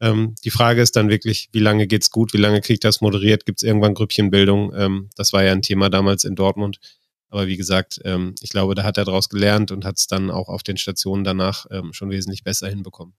Ähm, 0.00 0.34
die 0.44 0.50
Frage 0.50 0.82
ist 0.82 0.96
dann 0.96 1.08
wirklich, 1.08 1.50
wie 1.52 1.60
lange 1.60 1.86
geht's 1.86 2.10
gut, 2.10 2.32
wie 2.32 2.38
lange 2.38 2.62
kriegt 2.62 2.82
das 2.82 3.00
moderiert, 3.00 3.46
gibt 3.46 3.60
es 3.60 3.62
irgendwann 3.62 3.94
Grüppchenbildung? 3.94 4.72
Ähm, 4.74 5.08
das 5.14 5.32
war 5.32 5.44
ja 5.44 5.52
ein 5.52 5.62
Thema 5.62 5.88
damals 5.88 6.24
in 6.24 6.34
Dortmund. 6.34 6.80
Aber 7.28 7.46
wie 7.46 7.56
gesagt, 7.56 8.00
ähm, 8.02 8.34
ich 8.40 8.50
glaube, 8.50 8.74
da 8.74 8.82
hat 8.82 8.98
er 8.98 9.04
daraus 9.04 9.28
gelernt 9.28 9.70
und 9.70 9.84
hat 9.84 9.96
es 9.98 10.08
dann 10.08 10.32
auch 10.32 10.48
auf 10.48 10.64
den 10.64 10.78
Stationen 10.78 11.22
danach 11.22 11.66
ähm, 11.70 11.92
schon 11.92 12.10
wesentlich 12.10 12.42
besser 12.42 12.68
hinbekommen. 12.68 13.14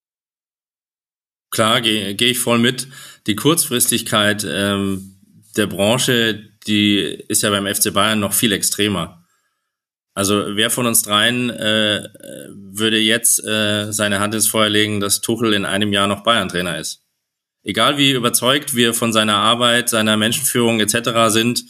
Klar, 1.50 1.80
gehe 1.80 2.14
geh 2.14 2.32
ich 2.32 2.40
voll 2.40 2.60
mit. 2.60 2.90
Die 3.26 3.38
Kurzfristigkeit 3.38 4.46
ähm, 4.46 5.14
der 5.56 5.68
Branche, 5.68 6.57
die 6.68 7.00
ist 7.28 7.44
ja 7.44 7.50
beim 7.50 7.74
FC 7.74 7.94
Bayern 7.94 8.20
noch 8.20 8.34
viel 8.34 8.52
extremer. 8.52 9.24
Also 10.14 10.56
wer 10.56 10.72
von 10.72 10.88
uns 10.88 11.04
dreien 11.04 11.50
äh, 11.52 12.10
würde 12.54 12.98
jetzt 12.98 13.44
äh, 13.46 13.92
seine 13.92 14.20
Hand 14.20 14.34
ins 14.34 14.48
Feuer 14.48 14.70
legen, 14.70 15.00
dass 15.00 15.22
Tuchel 15.22 15.54
in 15.54 15.64
einem 15.64 15.94
Jahr 15.94 16.08
noch 16.08 16.24
Bayern-Trainer 16.24 16.80
ist? 16.80 17.04
Egal 17.64 17.98
wie 17.98 18.12
überzeugt 18.12 18.76
wir 18.76 18.94
von 18.94 19.14
seiner 19.14 19.36
Arbeit, 19.36 19.90
seiner 19.90 20.18
Menschenführung 20.18 20.80
etc. 20.80 21.32
sind, 21.32 21.66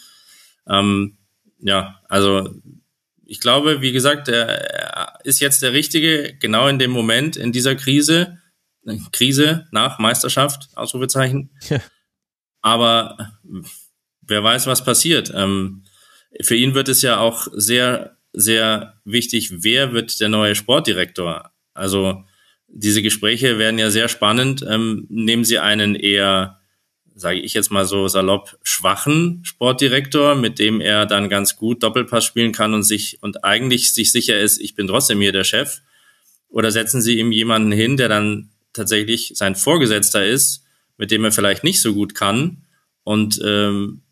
ähm, 0.67 1.17
ja, 1.60 1.99
also 2.07 2.49
ich 3.25 3.41
glaube, 3.41 3.81
wie 3.81 3.91
gesagt, 3.91 4.29
er 4.29 5.19
ist 5.23 5.41
jetzt 5.41 5.62
der 5.62 5.73
Richtige, 5.73 6.33
genau 6.39 6.67
in 6.67 6.79
dem 6.79 6.91
Moment, 6.91 7.36
in 7.36 7.51
dieser 7.51 7.75
Krise, 7.75 8.38
Krise 9.12 9.67
nach 9.71 9.99
Meisterschaft, 9.99 10.69
Ausrufezeichen. 10.75 11.51
Ja. 11.67 11.81
Aber 12.62 13.17
wer 14.28 14.44
weiß, 14.44 14.68
was 14.68 14.84
passiert. 14.84 15.32
Ähm, 15.34 15.84
für 16.42 16.56
ihn 16.56 16.74
wird 16.74 16.90
es 16.90 17.02
ja 17.02 17.20
auch 17.20 17.48
sehr, 17.54 18.18
sehr 18.34 19.00
wichtig, 19.06 19.63
wer 19.63 19.94
wird 19.94 20.20
der 20.20 20.30
neue 20.30 20.56
Sportdirektor? 20.56 21.52
Also 21.74 22.24
diese 22.68 23.02
Gespräche 23.02 23.58
werden 23.58 23.80
ja 23.80 23.90
sehr 23.90 24.08
spannend. 24.08 24.66
Ähm, 24.68 25.06
nehmen 25.10 25.46
Sie 25.46 25.60
einen 25.60 25.96
eher 25.96 26.58
sage 27.18 27.40
ich 27.40 27.56
jetzt 27.56 27.72
mal 27.72 27.86
so 27.86 28.08
salopp, 28.08 28.58
schwachen 28.62 29.42
Sportdirektor, 29.44 30.36
mit 30.36 30.60
dem 30.60 30.80
er 30.80 31.08
dann 31.08 31.30
ganz 31.30 31.56
gut 31.56 31.82
Doppelpass 31.82 32.24
spielen 32.24 32.52
kann 32.52 32.76
und 32.76 32.84
sich 32.84 33.18
und 33.22 33.44
eigentlich 33.44 33.94
sich 33.94 34.12
sicher 34.12 34.40
ist, 34.40 34.62
ich 34.62 34.76
bin 34.76 34.88
trotzdem 34.88 35.20
hier 35.20 35.32
der 35.32 35.44
Chef? 35.44 35.80
Oder 36.48 36.72
setzen 36.72 37.02
Sie 37.02 37.18
ihm 37.18 37.32
jemanden 37.32 37.72
hin, 37.72 37.98
der 37.98 38.08
dann 38.08 38.52
tatsächlich 38.72 39.32
sein 39.34 39.56
Vorgesetzter 39.56 40.26
ist, 40.26 40.63
mit 40.98 41.10
dem 41.10 41.26
er 41.26 41.32
vielleicht 41.32 41.63
nicht 41.63 41.82
so 41.82 41.96
gut 41.96 42.13
kann 42.13 42.66
und 43.04 43.42
ähm, 43.44 44.04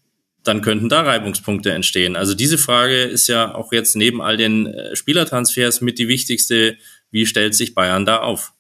dann 0.48 0.62
könnten 0.62 0.90
da 0.90 1.02
Reibungspunkte 1.02 1.72
entstehen. 1.72 2.16
Also 2.16 2.34
diese 2.34 2.58
Frage 2.58 3.04
ist 3.04 3.28
ja 3.28 3.54
auch 3.54 3.72
jetzt 3.72 3.96
neben 3.96 4.22
all 4.22 4.38
den 4.38 4.68
äh, 4.68 4.96
Spielertransfers 4.96 5.82
mit 5.82 6.00
die 6.00 6.08
wichtigste, 6.08 6.78
wie 7.12 7.26
stellt 7.26 7.56
sich 7.56 7.76
Bayern 7.76 8.06
da 8.06 8.20
auf? 8.20 8.54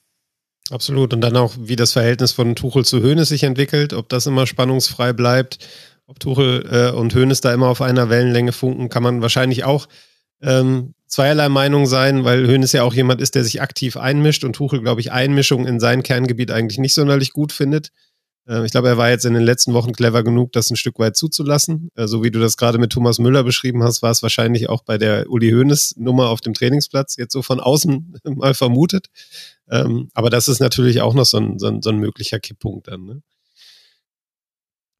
Absolut. 0.72 1.14
Und 1.14 1.22
dann 1.22 1.38
auch, 1.38 1.54
wie 1.60 1.76
das 1.76 1.94
Verhältnis 1.94 2.32
von 2.32 2.56
Tuchel 2.56 2.86
zu 2.86 3.04
Hoeneß 3.04 3.30
sich 3.30 3.44
entwickelt, 3.44 3.94
ob 3.94 4.10
das 4.10 4.26
immer 4.26 4.48
spannungsfrei 4.48 5.14
bleibt, 5.14 5.60
ob 6.08 6.20
Tuchel 6.20 6.66
äh, 6.72 6.96
und 6.96 7.14
Hoeneß 7.14 7.42
da 7.42 7.54
immer 7.54 7.68
auf 7.68 7.82
einer 7.82 8.10
Wellenlänge 8.10 8.52
funken, 8.52 8.90
kann 8.90 9.04
man 9.04 9.22
wahrscheinlich 9.22 9.64
auch 9.64 9.88
ähm, 10.42 10.94
zweierlei 11.08 11.50
Meinung 11.50 11.86
sein, 11.86 12.24
weil 12.24 12.48
Hoeneß 12.48 12.74
ja 12.74 12.84
auch 12.84 12.94
jemand 12.94 13.22
ist, 13.22 13.36
der 13.36 13.44
sich 13.44 13.62
aktiv 13.62 13.96
einmischt 13.96 14.44
und 14.44 14.54
Tuchel, 14.54 14.82
glaube 14.82 15.02
ich, 15.02 15.12
Einmischung 15.12 15.68
in 15.68 15.80
sein 15.80 16.04
Kerngebiet 16.04 16.52
eigentlich 16.52 16.80
nicht 16.80 16.94
sonderlich 16.94 17.32
gut 17.32 17.52
findet. 17.52 17.92
Äh, 18.48 18.66
ich 18.66 18.72
glaube, 18.72 18.88
er 18.88 18.98
war 18.98 19.10
jetzt 19.10 19.26
in 19.26 19.34
den 19.34 19.44
letzten 19.44 19.74
Wochen 19.74 19.94
clever 19.94 20.24
genug, 20.24 20.52
das 20.52 20.70
ein 20.70 20.76
Stück 20.76 21.00
weit 21.00 21.16
zuzulassen. 21.16 21.90
Äh, 21.96 22.08
so 22.08 22.24
wie 22.24 22.32
du 22.32 22.40
das 22.40 22.58
gerade 22.58 22.78
mit 22.78 22.92
Thomas 22.92 23.20
Müller 23.20 23.44
beschrieben 23.44 23.84
hast, 23.84 24.02
war 24.02 24.12
es 24.12 24.24
wahrscheinlich 24.24 24.70
auch 24.70 24.84
bei 24.84 24.98
der 24.98 25.30
Uli 25.30 25.52
Hoeneß 25.52 25.96
Nummer 25.98 26.30
auf 26.30 26.42
dem 26.42 26.54
Trainingsplatz 26.54 27.18
jetzt 27.18 27.34
so 27.34 27.42
von 27.42 27.60
außen 27.60 28.20
mal 28.24 28.54
vermutet. 28.54 29.08
Ähm, 29.70 30.10
aber 30.14 30.30
das 30.30 30.48
ist 30.48 30.60
natürlich 30.60 31.02
auch 31.02 31.14
noch 31.14 31.26
so 31.26 31.38
ein, 31.38 31.60
so 31.60 31.68
ein, 31.68 31.82
so 31.82 31.90
ein 31.90 31.98
möglicher 31.98 32.40
Kipppunkt 32.40 32.88
dann. 32.88 33.06
Ne? 33.06 33.22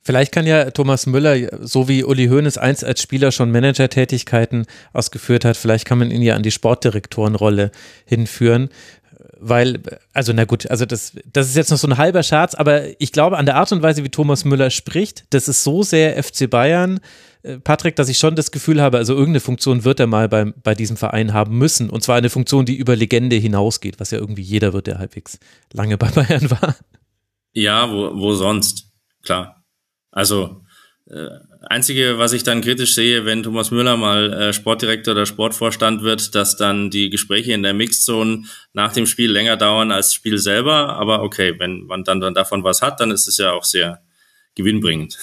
Vielleicht 0.08 0.32
kann 0.32 0.46
ja 0.46 0.70
Thomas 0.70 1.08
Müller, 1.08 1.66
so 1.66 1.88
wie 1.88 2.04
Uli 2.04 2.28
Hoeneß 2.28 2.60
einst 2.60 2.84
als 2.84 3.02
Spieler 3.02 3.32
schon 3.32 3.50
Managertätigkeiten 3.50 4.68
ausgeführt 4.94 5.46
hat, 5.46 5.58
vielleicht 5.58 5.86
kann 5.86 5.98
man 5.98 6.12
ihn 6.12 6.22
ja 6.22 6.36
an 6.36 6.44
die 6.44 6.52
Sportdirektorenrolle 6.52 7.72
hinführen 8.06 8.70
weil, 9.40 9.82
also 10.14 10.34
na 10.34 10.46
gut, 10.46 10.70
also 10.70 10.86
das, 10.86 11.14
das 11.32 11.48
ist 11.48 11.56
jetzt 11.56 11.72
noch 11.72 11.78
so 11.78 11.88
ein 11.88 11.98
halber 11.98 12.24
Scherz, 12.24 12.56
aber 12.56 13.00
ich 13.02 13.12
glaube 13.12 13.38
an 13.38 13.46
der 13.46 13.56
Art 13.56 13.72
und 13.72 13.82
Weise, 13.82 14.04
wie 14.04 14.10
Thomas 14.10 14.46
Müller 14.46 14.70
spricht, 14.70 15.26
das 15.32 15.48
ist 15.48 15.64
so 15.64 15.84
sehr 15.84 16.22
FC 16.22 16.50
Bayern, 16.50 17.00
äh, 17.44 17.60
Patrick, 17.60 17.96
dass 17.96 18.10
ich 18.10 18.18
schon 18.18 18.36
das 18.36 18.52
Gefühl 18.52 18.82
habe, 18.82 18.98
also 18.98 19.14
irgendeine 19.14 19.40
Funktion 19.40 19.84
wird 19.84 20.00
er 20.00 20.08
mal 20.08 20.28
bei, 20.28 20.46
bei 20.46 20.76
diesem 20.76 20.98
Verein 20.98 21.34
haben 21.34 21.58
müssen. 21.58 21.90
Und 21.90 22.02
zwar 22.02 22.16
eine 22.16 22.30
Funktion, 22.30 22.66
die 22.66 22.76
über 22.76 22.96
Legende 22.96 23.36
hinausgeht, 23.36 24.00
was 24.00 24.12
ja 24.12 24.18
irgendwie 24.18 24.42
jeder 24.42 24.74
wird, 24.74 24.88
der 24.88 25.00
halbwegs 25.00 25.40
lange 25.72 25.98
bei 25.98 26.10
Bayern 26.10 26.50
war. 26.50 26.76
Ja, 27.54 27.90
wo, 27.90 28.20
wo 28.20 28.34
sonst? 28.34 28.92
Klar. 29.24 29.64
Also 30.12 30.62
Einzige, 31.62 32.18
was 32.18 32.34
ich 32.34 32.44
dann 32.44 32.62
kritisch 32.62 32.96
sehe, 32.96 33.26
wenn 33.26 33.44
Thomas 33.44 33.70
Müller 33.70 33.96
mal 33.96 34.34
äh, 34.34 34.54
Sportdirektor 34.54 35.14
oder 35.14 35.28
Sportvorstand 35.28 36.02
wird, 36.02 36.34
dass 36.34 36.58
dann 36.58 36.90
die 36.90 37.12
Gespräche 37.12 37.54
in 37.54 37.62
der 37.62 37.76
Mixzone 37.76 38.46
nach 38.74 38.92
dem 38.92 39.06
Spiel 39.06 39.32
länger 39.32 39.56
dauern 39.56 39.92
als 39.92 40.08
das 40.08 40.14
Spiel 40.16 40.40
selber. 40.40 40.96
Aber 40.96 41.22
okay, 41.22 41.60
wenn 41.60 41.84
man 41.84 42.04
dann, 42.04 42.20
dann 42.22 42.34
davon 42.34 42.64
was 42.64 42.82
hat, 42.82 43.00
dann 43.00 43.12
ist 43.12 43.28
es 43.28 43.38
ja 43.38 43.52
auch 43.52 43.64
sehr 43.64 44.02
gewinnbringend. 44.56 45.20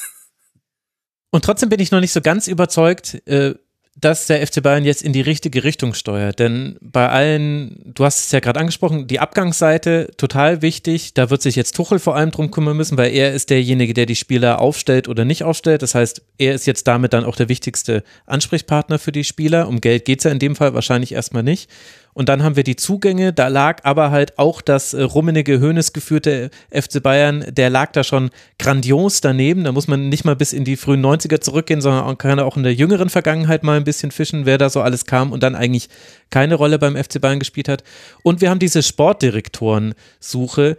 Und 1.31 1.45
trotzdem 1.45 1.69
bin 1.69 1.81
ich 1.81 1.91
noch 1.91 2.01
nicht 2.01 2.13
so 2.13 2.21
ganz 2.21 2.47
überzeugt, 2.47 3.27
äh, 3.27 3.55
dass 4.03 4.27
der 4.27 4.45
FC 4.45 4.63
Bayern 4.63 4.85
jetzt 4.85 5.03
in 5.03 5.13
die 5.13 5.21
richtige 5.21 5.63
Richtung 5.63 5.95
steuert. 5.95 6.41
Denn 6.41 6.77
bei 6.81 7.09
allen, 7.09 7.81
du 7.85 8.05
hast 8.05 8.27
es 8.27 8.33
ja 8.33 8.41
gerade 8.41 8.59
angesprochen, 8.59 9.07
die 9.07 9.21
Abgangsseite 9.21 10.11
total 10.17 10.61
wichtig. 10.61 11.15
Da 11.15 11.31
wird 11.31 11.41
sich 11.41 11.55
jetzt 11.55 11.77
Tuchel 11.77 12.01
vor 12.01 12.17
allem 12.17 12.33
drum 12.33 12.51
kümmern 12.51 12.77
müssen, 12.77 12.99
weil 12.99 13.13
er 13.13 13.33
ist 13.33 13.49
derjenige, 13.49 13.95
der 13.95 14.07
die 14.07 14.17
Spieler 14.17 14.61
aufstellt 14.61 15.09
oder 15.09 15.25
nicht 15.25 15.45
aufstellt. 15.45 15.83
Das 15.83 15.95
heißt, 15.95 16.21
er 16.37 16.53
ist 16.53 16.67
jetzt 16.67 16.89
damit 16.89 17.13
dann 17.13 17.25
auch 17.25 17.37
der 17.37 17.49
wichtigste 17.49 18.03
Ansprechpartner 18.27 18.99
für 18.99 19.13
die 19.13 19.25
Spieler. 19.25 19.69
Um 19.69 19.81
Geld 19.81 20.05
geht 20.05 20.19
es 20.19 20.25
ja 20.25 20.33
in 20.33 20.41
dem 20.41 20.57
Fall 20.57 20.75
wahrscheinlich 20.75 21.13
erstmal 21.13 21.45
nicht. 21.45 21.71
Und 22.15 22.29
dann 22.29 22.43
haben 22.43 22.57
wir 22.57 22.65
die 22.65 22.77
Zugänge, 22.77 23.33
da 23.33 23.49
lag 23.49 23.85
aber 23.85 24.11
halt 24.11 24.39
auch 24.39 24.61
das 24.61 24.93
äh, 24.93 25.03
rummenige 25.03 25.59
Höhnes 25.61 25.95
geführte 25.95 26.51
FC 26.71 27.03
Bayern, 27.03 27.45
der 27.49 27.71
lag 27.71 27.93
da 27.93 28.05
schon 28.05 28.31
grandios 28.59 29.23
daneben. 29.23 29.65
Da 29.65 29.73
muss 29.73 29.89
man 29.89 30.11
nicht 30.11 30.25
mal 30.25 30.37
bis 30.37 30.53
in 30.53 30.65
die 30.65 30.77
frühen 30.77 31.05
90er 31.05 31.41
zurückgehen, 31.41 31.81
sondern 31.81 32.19
kann 32.19 32.39
auch 32.41 32.57
in 32.57 32.65
der 32.65 32.75
jüngeren 32.75 33.09
Vergangenheit 33.09 33.63
mal 33.63 33.79
ein 33.79 33.85
bisschen 33.85 34.11
fischen, 34.11 34.45
wer 34.45 34.59
da 34.59 34.69
so 34.69 34.83
alles 34.83 35.07
kam 35.07 35.33
und 35.33 35.43
dann 35.43 35.55
eigentlich 35.55 35.89
keine 36.31 36.57
Rolle 36.57 36.79
beim 36.79 36.97
FC 36.97 37.19
Bayern 37.21 37.39
gespielt 37.39 37.69
hat. 37.69 37.83
Und 38.23 38.43
wir 38.43 38.51
haben 38.51 38.59
diese 38.59 38.83
Sportdirektorensuche 38.83 40.77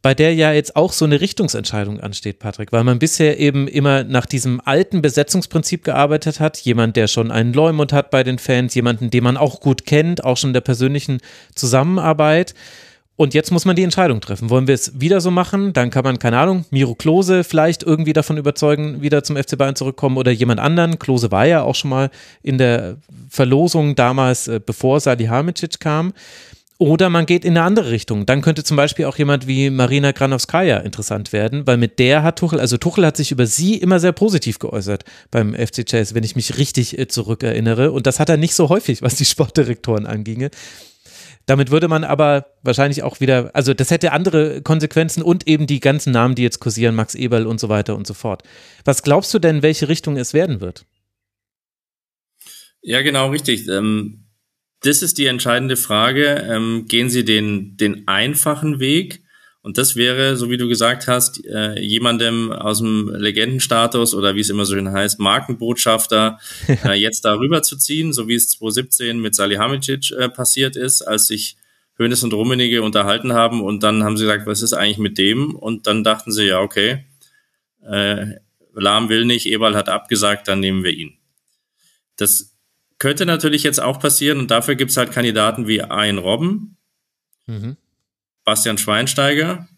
bei 0.00 0.14
der 0.14 0.34
ja 0.34 0.52
jetzt 0.52 0.76
auch 0.76 0.92
so 0.92 1.04
eine 1.04 1.20
Richtungsentscheidung 1.20 2.00
ansteht, 2.00 2.38
Patrick, 2.38 2.72
weil 2.72 2.84
man 2.84 2.98
bisher 2.98 3.38
eben 3.38 3.66
immer 3.66 4.04
nach 4.04 4.26
diesem 4.26 4.60
alten 4.64 5.02
Besetzungsprinzip 5.02 5.82
gearbeitet 5.82 6.38
hat. 6.38 6.58
Jemand, 6.58 6.96
der 6.96 7.08
schon 7.08 7.32
einen 7.32 7.52
Leumund 7.52 7.92
hat 7.92 8.10
bei 8.10 8.22
den 8.22 8.38
Fans, 8.38 8.74
jemanden, 8.74 9.10
den 9.10 9.24
man 9.24 9.36
auch 9.36 9.60
gut 9.60 9.86
kennt, 9.86 10.24
auch 10.24 10.36
schon 10.36 10.50
in 10.50 10.54
der 10.54 10.60
persönlichen 10.60 11.18
Zusammenarbeit. 11.54 12.54
Und 13.18 13.34
jetzt 13.34 13.50
muss 13.50 13.64
man 13.64 13.74
die 13.74 13.82
Entscheidung 13.82 14.20
treffen. 14.20 14.48
Wollen 14.48 14.68
wir 14.68 14.76
es 14.76 15.00
wieder 15.00 15.20
so 15.20 15.32
machen? 15.32 15.72
Dann 15.72 15.90
kann 15.90 16.04
man, 16.04 16.20
keine 16.20 16.38
Ahnung, 16.38 16.64
Miro 16.70 16.94
Klose 16.94 17.42
vielleicht 17.42 17.82
irgendwie 17.82 18.12
davon 18.12 18.36
überzeugen, 18.36 19.02
wieder 19.02 19.24
zum 19.24 19.36
FC 19.36 19.58
Bayern 19.58 19.74
zurückkommen 19.74 20.16
oder 20.16 20.30
jemand 20.30 20.60
anderen. 20.60 21.00
Klose 21.00 21.32
war 21.32 21.44
ja 21.44 21.62
auch 21.62 21.74
schon 21.74 21.90
mal 21.90 22.10
in 22.44 22.58
der 22.58 22.98
Verlosung 23.28 23.96
damals, 23.96 24.46
äh, 24.46 24.60
bevor 24.64 25.00
Salihamidzic 25.00 25.80
kam. 25.80 26.12
Oder 26.80 27.10
man 27.10 27.26
geht 27.26 27.44
in 27.44 27.56
eine 27.56 27.66
andere 27.66 27.90
Richtung. 27.90 28.24
Dann 28.24 28.40
könnte 28.40 28.62
zum 28.62 28.76
Beispiel 28.76 29.06
auch 29.06 29.18
jemand 29.18 29.48
wie 29.48 29.68
Marina 29.68 30.12
Granowskaja 30.12 30.78
interessant 30.78 31.32
werden, 31.32 31.66
weil 31.66 31.76
mit 31.76 31.98
der 31.98 32.22
hat 32.22 32.38
Tuchel, 32.38 32.60
also 32.60 32.76
Tuchel 32.76 33.04
hat 33.04 33.16
sich 33.16 33.32
über 33.32 33.46
sie 33.46 33.74
immer 33.74 33.98
sehr 33.98 34.12
positiv 34.12 34.60
geäußert 34.60 35.04
beim 35.32 35.54
FC 35.54 35.84
Chelsea, 35.84 36.14
wenn 36.14 36.22
ich 36.22 36.36
mich 36.36 36.56
richtig 36.56 36.96
äh, 36.96 37.08
zurückerinnere. 37.08 37.90
Und 37.90 38.06
das 38.06 38.20
hat 38.20 38.28
er 38.28 38.36
nicht 38.36 38.54
so 38.54 38.68
häufig, 38.68 39.02
was 39.02 39.16
die 39.16 39.24
Sportdirektoren 39.24 40.06
anginge. 40.06 40.50
Damit 41.46 41.72
würde 41.72 41.88
man 41.88 42.04
aber 42.04 42.46
wahrscheinlich 42.62 43.02
auch 43.02 43.18
wieder, 43.18 43.50
also 43.54 43.74
das 43.74 43.90
hätte 43.90 44.12
andere 44.12 44.62
Konsequenzen 44.62 45.22
und 45.22 45.48
eben 45.48 45.66
die 45.66 45.80
ganzen 45.80 46.12
Namen, 46.12 46.36
die 46.36 46.42
jetzt 46.42 46.60
kursieren, 46.60 46.94
Max 46.94 47.16
Eberl 47.16 47.48
und 47.48 47.58
so 47.58 47.68
weiter 47.68 47.96
und 47.96 48.06
so 48.06 48.14
fort. 48.14 48.44
Was 48.84 49.02
glaubst 49.02 49.34
du 49.34 49.40
denn, 49.40 49.62
welche 49.62 49.88
Richtung 49.88 50.16
es 50.16 50.32
werden 50.32 50.60
wird? 50.60 50.84
Ja, 52.82 53.02
genau, 53.02 53.30
richtig. 53.30 53.66
Ähm, 53.66 54.27
das 54.80 55.02
ist 55.02 55.18
die 55.18 55.26
entscheidende 55.26 55.76
Frage. 55.76 56.46
Ähm, 56.48 56.86
gehen 56.88 57.10
Sie 57.10 57.24
den, 57.24 57.76
den 57.76 58.06
einfachen 58.06 58.80
Weg? 58.80 59.22
Und 59.60 59.76
das 59.76 59.96
wäre, 59.96 60.36
so 60.36 60.50
wie 60.50 60.56
du 60.56 60.68
gesagt 60.68 61.08
hast, 61.08 61.44
äh, 61.44 61.78
jemandem 61.80 62.52
aus 62.52 62.78
dem 62.78 63.12
Legendenstatus 63.14 64.14
oder 64.14 64.34
wie 64.34 64.40
es 64.40 64.50
immer 64.50 64.64
so 64.64 64.74
schön 64.74 64.92
heißt, 64.92 65.18
Markenbotschafter 65.18 66.38
äh, 66.84 66.94
jetzt 66.94 67.24
darüber 67.24 67.62
zu 67.62 67.76
ziehen, 67.76 68.12
so 68.12 68.28
wie 68.28 68.34
es 68.34 68.50
2017 68.50 69.20
mit 69.20 69.34
Salihamidzic 69.34 70.12
äh, 70.12 70.28
passiert 70.28 70.76
ist, 70.76 71.02
als 71.02 71.26
sich 71.26 71.56
Hönes 71.98 72.22
und 72.22 72.32
Rummenigge 72.32 72.82
unterhalten 72.82 73.32
haben 73.32 73.60
und 73.60 73.82
dann 73.82 74.04
haben 74.04 74.16
sie 74.16 74.24
gesagt, 74.24 74.46
was 74.46 74.62
ist 74.62 74.72
eigentlich 74.72 74.98
mit 74.98 75.18
dem? 75.18 75.56
Und 75.56 75.88
dann 75.88 76.04
dachten 76.04 76.30
sie, 76.30 76.44
ja, 76.44 76.60
okay, 76.60 77.04
äh, 77.84 78.36
Lahm 78.74 79.08
will 79.08 79.24
nicht, 79.24 79.46
Eberl 79.46 79.74
hat 79.74 79.88
abgesagt, 79.88 80.46
dann 80.46 80.60
nehmen 80.60 80.84
wir 80.84 80.92
ihn. 80.92 81.18
Das 82.16 82.56
könnte 82.98 83.26
natürlich 83.26 83.62
jetzt 83.62 83.80
auch 83.80 84.00
passieren 84.00 84.38
und 84.38 84.50
dafür 84.50 84.74
gibt 84.74 84.90
es 84.90 84.96
halt 84.96 85.12
Kandidaten 85.12 85.66
wie 85.66 85.82
Ein 85.82 86.18
Robben, 86.18 86.76
mhm. 87.46 87.76
Bastian 88.44 88.78
Schweinsteiger 88.78 89.68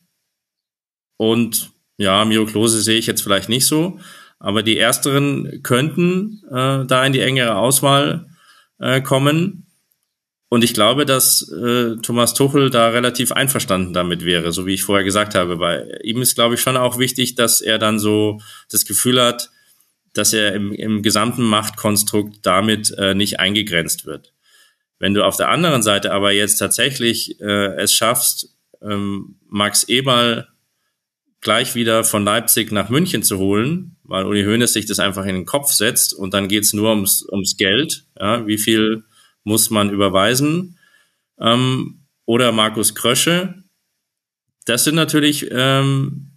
und 1.17 1.73
ja, 1.99 2.25
Miro 2.25 2.47
Klose 2.47 2.81
sehe 2.81 2.99
ich 2.99 3.07
jetzt 3.07 3.23
vielleicht 3.23 3.51
nicht 3.51 3.67
so, 3.67 4.01
aber 4.39 4.63
die 4.63 4.79
ersteren 4.79 5.63
könnten 5.63 6.43
äh, 6.51 6.87
da 6.87 7.05
in 7.05 7.13
die 7.13 7.21
engere 7.21 7.57
Auswahl 7.57 8.27
äh, 8.79 9.03
kommen. 9.03 9.67
Und 10.49 10.65
ich 10.65 10.75
glaube, 10.75 11.05
dass 11.05 11.49
äh, 11.53 11.97
Thomas 12.03 12.35
Tuchel 12.35 12.71
da 12.71 12.89
relativ 12.89 13.33
einverstanden 13.33 13.93
damit 13.93 14.25
wäre, 14.25 14.51
so 14.51 14.67
wie 14.67 14.75
ich 14.75 14.83
vorher 14.83 15.05
gesagt 15.05 15.35
habe. 15.35 15.61
Weil 15.61 16.01
ihm 16.03 16.23
ist, 16.23 16.35
glaube 16.35 16.55
ich, 16.55 16.61
schon 16.61 16.79
auch 16.79 16.99
wichtig, 16.99 17.35
dass 17.35 17.61
er 17.61 17.79
dann 17.79 17.99
so 17.99 18.41
das 18.71 18.87
Gefühl 18.87 19.23
hat, 19.23 19.51
dass 20.13 20.33
er 20.33 20.55
im, 20.55 20.73
im 20.73 21.03
gesamten 21.03 21.45
Machtkonstrukt 21.45 22.39
damit 22.43 22.93
äh, 22.99 23.15
nicht 23.15 23.41
eingegrenzt 23.41 24.07
wird. 24.07 24.33
Wenn 24.99 25.15
du 25.15 25.25
auf 25.25 25.37
der 25.37 25.49
anderen 25.49 25.83
Seite 25.83 26.13
aber 26.13 26.33
jetzt 26.33 26.57
tatsächlich 26.57 27.41
äh, 27.41 27.75
es 27.77 27.95
schaffst, 27.95 28.55
ähm, 28.83 29.37
Max 29.49 29.85
Eberl 29.85 30.49
gleich 31.41 31.75
wieder 31.75 32.05
von 32.05 32.25
Leipzig 32.25 32.71
nach 32.71 32.91
München 32.91 33.23
zu 33.23 33.39
holen, 33.39 33.97
weil 34.03 34.27
Uli 34.27 34.45
Hoeneß 34.45 34.73
sich 34.73 34.87
das 34.87 34.99
einfach 34.99 35.25
in 35.25 35.35
den 35.35 35.47
Kopf 35.47 35.73
setzt 35.73 36.13
und 36.13 36.35
dann 36.35 36.49
geht's 36.49 36.73
nur 36.73 36.91
ums, 36.91 37.27
ums 37.31 37.57
Geld. 37.57 38.05
Ja, 38.19 38.47
wie 38.47 38.59
viel 38.59 39.05
muss 39.45 39.71
man 39.71 39.91
überweisen? 39.91 40.79
Ähm, 41.41 42.07
oder 42.27 42.53
Markus 42.53 42.95
Krösche. 42.95 43.65
Das 44.67 44.85
sind 44.85 44.95
natürlich 44.95 45.49
ähm, 45.51 46.30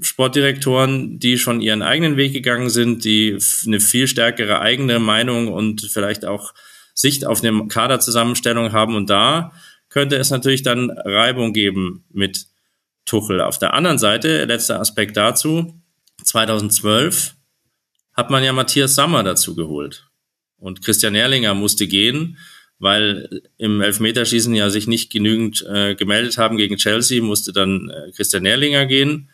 Sportdirektoren, 0.00 1.18
die 1.18 1.38
schon 1.38 1.60
ihren 1.60 1.82
eigenen 1.82 2.16
Weg 2.16 2.32
gegangen 2.32 2.70
sind, 2.70 3.04
die 3.04 3.38
eine 3.66 3.80
viel 3.80 4.06
stärkere 4.06 4.60
eigene 4.60 4.98
Meinung 4.98 5.48
und 5.48 5.82
vielleicht 5.82 6.24
auch 6.24 6.54
Sicht 6.94 7.26
auf 7.26 7.42
eine 7.42 7.68
Kaderzusammenstellung 7.68 8.72
haben. 8.72 8.94
Und 8.94 9.10
da 9.10 9.52
könnte 9.88 10.16
es 10.16 10.30
natürlich 10.30 10.62
dann 10.62 10.90
Reibung 10.90 11.52
geben 11.52 12.04
mit 12.10 12.46
Tuchel. 13.04 13.40
Auf 13.40 13.58
der 13.58 13.74
anderen 13.74 13.98
Seite, 13.98 14.44
letzter 14.44 14.80
Aspekt 14.80 15.16
dazu, 15.16 15.80
2012 16.24 17.34
hat 18.12 18.30
man 18.30 18.44
ja 18.44 18.52
Matthias 18.52 18.94
Sammer 18.94 19.22
dazu 19.22 19.54
geholt. 19.54 20.08
Und 20.58 20.84
Christian 20.84 21.14
Erlinger 21.14 21.54
musste 21.54 21.86
gehen, 21.86 22.36
weil 22.78 23.42
im 23.56 23.80
Elfmeterschießen 23.80 24.54
ja 24.54 24.70
sich 24.70 24.86
nicht 24.86 25.10
genügend 25.10 25.64
äh, 25.66 25.94
gemeldet 25.94 26.36
haben 26.36 26.56
gegen 26.56 26.76
Chelsea, 26.76 27.22
musste 27.22 27.52
dann 27.52 27.90
äh, 27.90 28.10
Christian 28.12 28.44
Erlinger 28.44 28.86
gehen. 28.86 29.30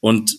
Und 0.00 0.36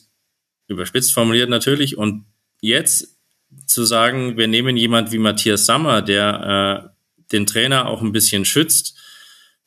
überspitzt 0.68 1.14
formuliert 1.14 1.50
natürlich. 1.50 1.98
Und 1.98 2.26
jetzt 2.62 3.18
zu 3.66 3.86
sagen, 3.86 4.38
wir 4.38 4.48
nehmen 4.48 4.78
jemand 4.78 5.12
wie 5.12 5.18
Matthias 5.18 5.66
Sammer, 5.66 6.02
der 6.02 6.92
äh, 6.92 6.98
den 7.32 7.46
Trainer 7.46 7.88
auch 7.88 8.02
ein 8.02 8.12
bisschen 8.12 8.46
schützt, 8.46 8.98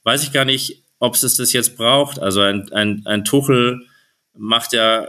weiß 0.05 0.23
ich 0.23 0.33
gar 0.33 0.45
nicht, 0.45 0.85
ob 0.99 1.15
es 1.15 1.21
das 1.37 1.53
jetzt 1.53 1.77
braucht. 1.77 2.19
Also 2.19 2.41
ein, 2.43 2.71
ein, 2.73 3.03
ein 3.07 3.25
Tuchel 3.25 3.87
macht 4.35 4.73
ja, 4.73 5.09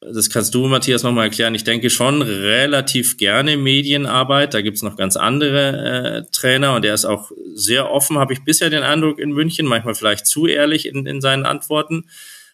das 0.00 0.30
kannst 0.30 0.54
du, 0.54 0.66
Matthias, 0.66 1.02
nochmal 1.02 1.24
erklären, 1.24 1.54
ich 1.54 1.64
denke 1.64 1.90
schon 1.90 2.22
relativ 2.22 3.16
gerne 3.16 3.56
Medienarbeit. 3.56 4.54
Da 4.54 4.60
gibt's 4.60 4.82
noch 4.82 4.96
ganz 4.96 5.16
andere 5.16 6.26
äh, 6.26 6.30
Trainer 6.32 6.74
und 6.74 6.84
er 6.84 6.94
ist 6.94 7.06
auch 7.06 7.32
sehr 7.54 7.90
offen, 7.90 8.18
habe 8.18 8.34
ich 8.34 8.44
bisher 8.44 8.70
den 8.70 8.82
Eindruck 8.82 9.18
in 9.18 9.32
München, 9.32 9.66
manchmal 9.66 9.94
vielleicht 9.94 10.26
zu 10.26 10.46
ehrlich 10.46 10.86
in, 10.86 11.06
in 11.06 11.20
seinen 11.20 11.46
Antworten. 11.46 12.04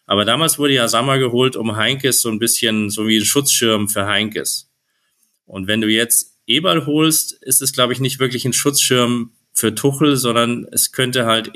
Aber 0.05 0.25
damals 0.25 0.59
wurde 0.59 0.73
ja 0.73 0.87
Sammer 0.87 1.17
geholt, 1.17 1.55
um 1.55 1.75
Heinkes 1.75 2.21
so 2.21 2.29
ein 2.29 2.39
bisschen, 2.39 2.89
so 2.89 3.07
wie 3.07 3.17
ein 3.17 3.25
Schutzschirm 3.25 3.87
für 3.87 4.05
Heinkes. 4.05 4.69
Und 5.45 5.67
wenn 5.67 5.81
du 5.81 5.87
jetzt 5.87 6.37
Eberl 6.45 6.85
holst, 6.85 7.31
ist 7.41 7.61
es, 7.61 7.73
glaube 7.73 7.93
ich, 7.93 7.99
nicht 7.99 8.19
wirklich 8.19 8.45
ein 8.45 8.53
Schutzschirm 8.53 9.31
für 9.53 9.75
Tuchel, 9.75 10.17
sondern 10.17 10.67
es 10.71 10.91
könnte 10.91 11.25
halt 11.25 11.51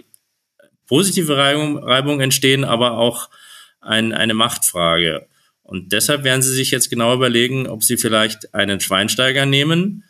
positive 0.88 1.36
Reibung, 1.36 1.78
Reibung 1.78 2.22
entstehen, 2.22 2.64
aber 2.64 2.98
auch 2.98 3.30
ein, 3.82 4.14
eine 4.14 4.34
Machtfrage. 4.34 5.28
Und 5.64 5.92
deshalb 5.92 6.24
werden 6.24 6.42
sie 6.42 6.54
sich 6.54 6.72
jetzt 6.72 6.90
genau 6.90 7.14
überlegen, 7.14 7.68
ob 7.68 7.84
sie 7.84 7.98
vielleicht 7.98 8.54
einen 8.54 8.80
Schweinsteiger 8.80 9.46
nehmen, 9.46 10.06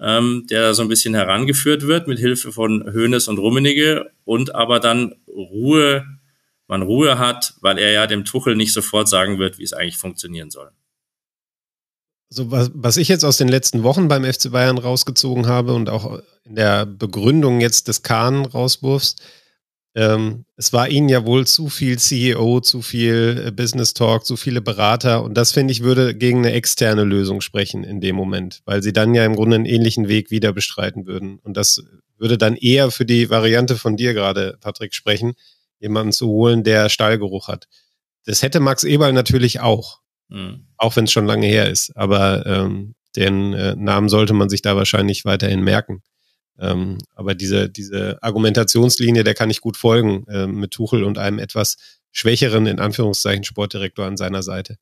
ähm, 0.00 0.46
der 0.50 0.74
so 0.74 0.82
ein 0.82 0.88
bisschen 0.88 1.14
herangeführt 1.14 1.86
wird 1.86 2.08
mit 2.08 2.18
Hilfe 2.18 2.50
von 2.52 2.84
Hoeneß 2.92 3.28
und 3.28 3.38
Rummenigge 3.38 4.10
und 4.24 4.54
aber 4.54 4.80
dann 4.80 5.14
Ruhe 5.28 6.04
man 6.68 6.82
Ruhe 6.82 7.18
hat, 7.18 7.54
weil 7.60 7.78
er 7.78 7.92
ja 7.92 8.06
dem 8.06 8.24
Tuchel 8.24 8.56
nicht 8.56 8.72
sofort 8.72 9.08
sagen 9.08 9.38
wird, 9.38 9.58
wie 9.58 9.64
es 9.64 9.72
eigentlich 9.72 9.96
funktionieren 9.96 10.50
soll. 10.50 10.70
So, 12.28 12.50
was, 12.50 12.70
was 12.74 12.96
ich 12.96 13.08
jetzt 13.08 13.24
aus 13.24 13.36
den 13.36 13.48
letzten 13.48 13.84
Wochen 13.84 14.08
beim 14.08 14.24
FC 14.24 14.50
Bayern 14.50 14.78
rausgezogen 14.78 15.46
habe 15.46 15.74
und 15.74 15.88
auch 15.88 16.20
in 16.44 16.56
der 16.56 16.84
Begründung 16.84 17.60
jetzt 17.60 17.86
des 17.86 18.02
Kahn 18.02 18.44
rauswurfs, 18.44 19.16
ähm, 19.94 20.44
es 20.56 20.72
war 20.72 20.88
ihnen 20.88 21.08
ja 21.08 21.24
wohl 21.24 21.46
zu 21.46 21.68
viel 21.68 21.98
CEO, 21.98 22.60
zu 22.60 22.82
viel 22.82 23.44
äh, 23.46 23.50
Business 23.50 23.94
Talk, 23.94 24.26
zu 24.26 24.36
viele 24.36 24.60
Berater 24.60 25.22
und 25.22 25.34
das 25.34 25.52
finde 25.52 25.72
ich 25.72 25.82
würde 25.82 26.14
gegen 26.14 26.38
eine 26.38 26.52
externe 26.52 27.04
Lösung 27.04 27.40
sprechen 27.40 27.84
in 27.84 28.00
dem 28.00 28.16
Moment, 28.16 28.60
weil 28.66 28.82
sie 28.82 28.92
dann 28.92 29.14
ja 29.14 29.24
im 29.24 29.36
Grunde 29.36 29.54
einen 29.54 29.64
ähnlichen 29.64 30.08
Weg 30.08 30.30
wieder 30.30 30.52
bestreiten 30.52 31.06
würden 31.06 31.38
und 31.38 31.56
das 31.56 31.82
würde 32.18 32.36
dann 32.36 32.56
eher 32.56 32.90
für 32.90 33.06
die 33.06 33.30
Variante 33.30 33.76
von 33.76 33.96
dir 33.96 34.12
gerade, 34.14 34.58
Patrick, 34.60 34.94
sprechen, 34.94 35.34
jemanden 35.78 36.12
zu 36.12 36.28
holen, 36.28 36.64
der 36.64 36.88
Stallgeruch 36.88 37.48
hat. 37.48 37.68
Das 38.24 38.42
hätte 38.42 38.60
Max 38.60 38.84
Eberl 38.84 39.12
natürlich 39.12 39.60
auch, 39.60 40.00
mhm. 40.28 40.66
auch 40.76 40.96
wenn 40.96 41.04
es 41.04 41.12
schon 41.12 41.26
lange 41.26 41.46
her 41.46 41.70
ist. 41.70 41.96
Aber 41.96 42.44
ähm, 42.46 42.94
den 43.14 43.52
äh, 43.54 43.74
Namen 43.76 44.08
sollte 44.08 44.34
man 44.34 44.48
sich 44.48 44.62
da 44.62 44.76
wahrscheinlich 44.76 45.24
weiterhin 45.24 45.62
merken. 45.62 46.02
Ähm, 46.58 46.98
aber 47.14 47.34
diese, 47.34 47.68
diese 47.68 48.22
Argumentationslinie, 48.22 49.24
der 49.24 49.34
kann 49.34 49.50
ich 49.50 49.60
gut 49.60 49.76
folgen 49.76 50.26
äh, 50.28 50.46
mit 50.46 50.70
Tuchel 50.70 51.04
und 51.04 51.18
einem 51.18 51.38
etwas 51.38 51.76
schwächeren, 52.12 52.66
in 52.66 52.80
Anführungszeichen, 52.80 53.44
Sportdirektor 53.44 54.06
an 54.06 54.16
seiner 54.16 54.42
Seite. 54.42 54.76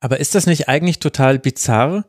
Aber 0.00 0.20
ist 0.20 0.34
das 0.34 0.46
nicht 0.46 0.68
eigentlich 0.68 1.00
total 1.00 1.38
bizarr, 1.38 2.06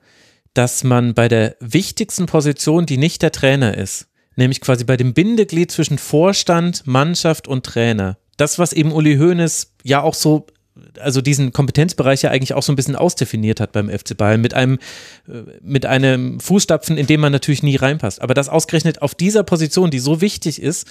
dass 0.54 0.84
man 0.84 1.13
bei 1.13 1.28
der 1.28 1.56
wichtigsten 1.60 2.28
Position, 2.28 2.86
die 2.86 2.97
nicht 2.97 3.21
der 3.21 3.32
Trainer 3.32 3.78
ist, 3.78 4.08
nämlich 4.36 4.62
quasi 4.62 4.84
bei 4.84 4.98
dem 4.98 5.13
Bindeglied 5.13 5.71
zwischen 5.71 5.98
Vorstand, 5.98 6.86
Mannschaft 6.86 7.48
und 7.48 7.65
Trainer. 7.65 8.17
Das, 8.38 8.60
was 8.60 8.74
eben 8.74 8.91
Uli 8.91 9.17
Hoeneß 9.17 9.71
ja 9.84 10.02
auch 10.02 10.13
so 10.13 10.48
also 11.00 11.21
diesen 11.21 11.54
Kompetenzbereich 11.54 12.24
ja 12.24 12.32
eigentlich 12.32 12.54
auch 12.54 12.63
so 12.63 12.71
ein 12.71 12.76
bisschen 12.76 12.98
ausdefiniert 12.98 13.60
hat 13.60 13.71
beim 13.71 13.89
FC 13.89 14.17
Bayern 14.17 14.41
mit 14.41 14.54
einem 14.54 14.78
äh, 15.28 15.43
mit 15.62 15.86
einem 15.86 16.39
Fußstapfen, 16.39 16.98
in 16.98 17.08
dem 17.08 17.21
man 17.21 17.32
natürlich 17.32 17.63
nie 17.63 17.78
reinpasst. 17.78 18.21
Aber 18.21 18.34
das 18.34 18.50
ausgerechnet 18.50 19.01
auf 19.01 19.16
dieser 19.16 19.43
Position, 19.43 19.89
die 19.89 19.99
so 19.99 20.20
wichtig 20.22 20.62
ist, 20.62 20.88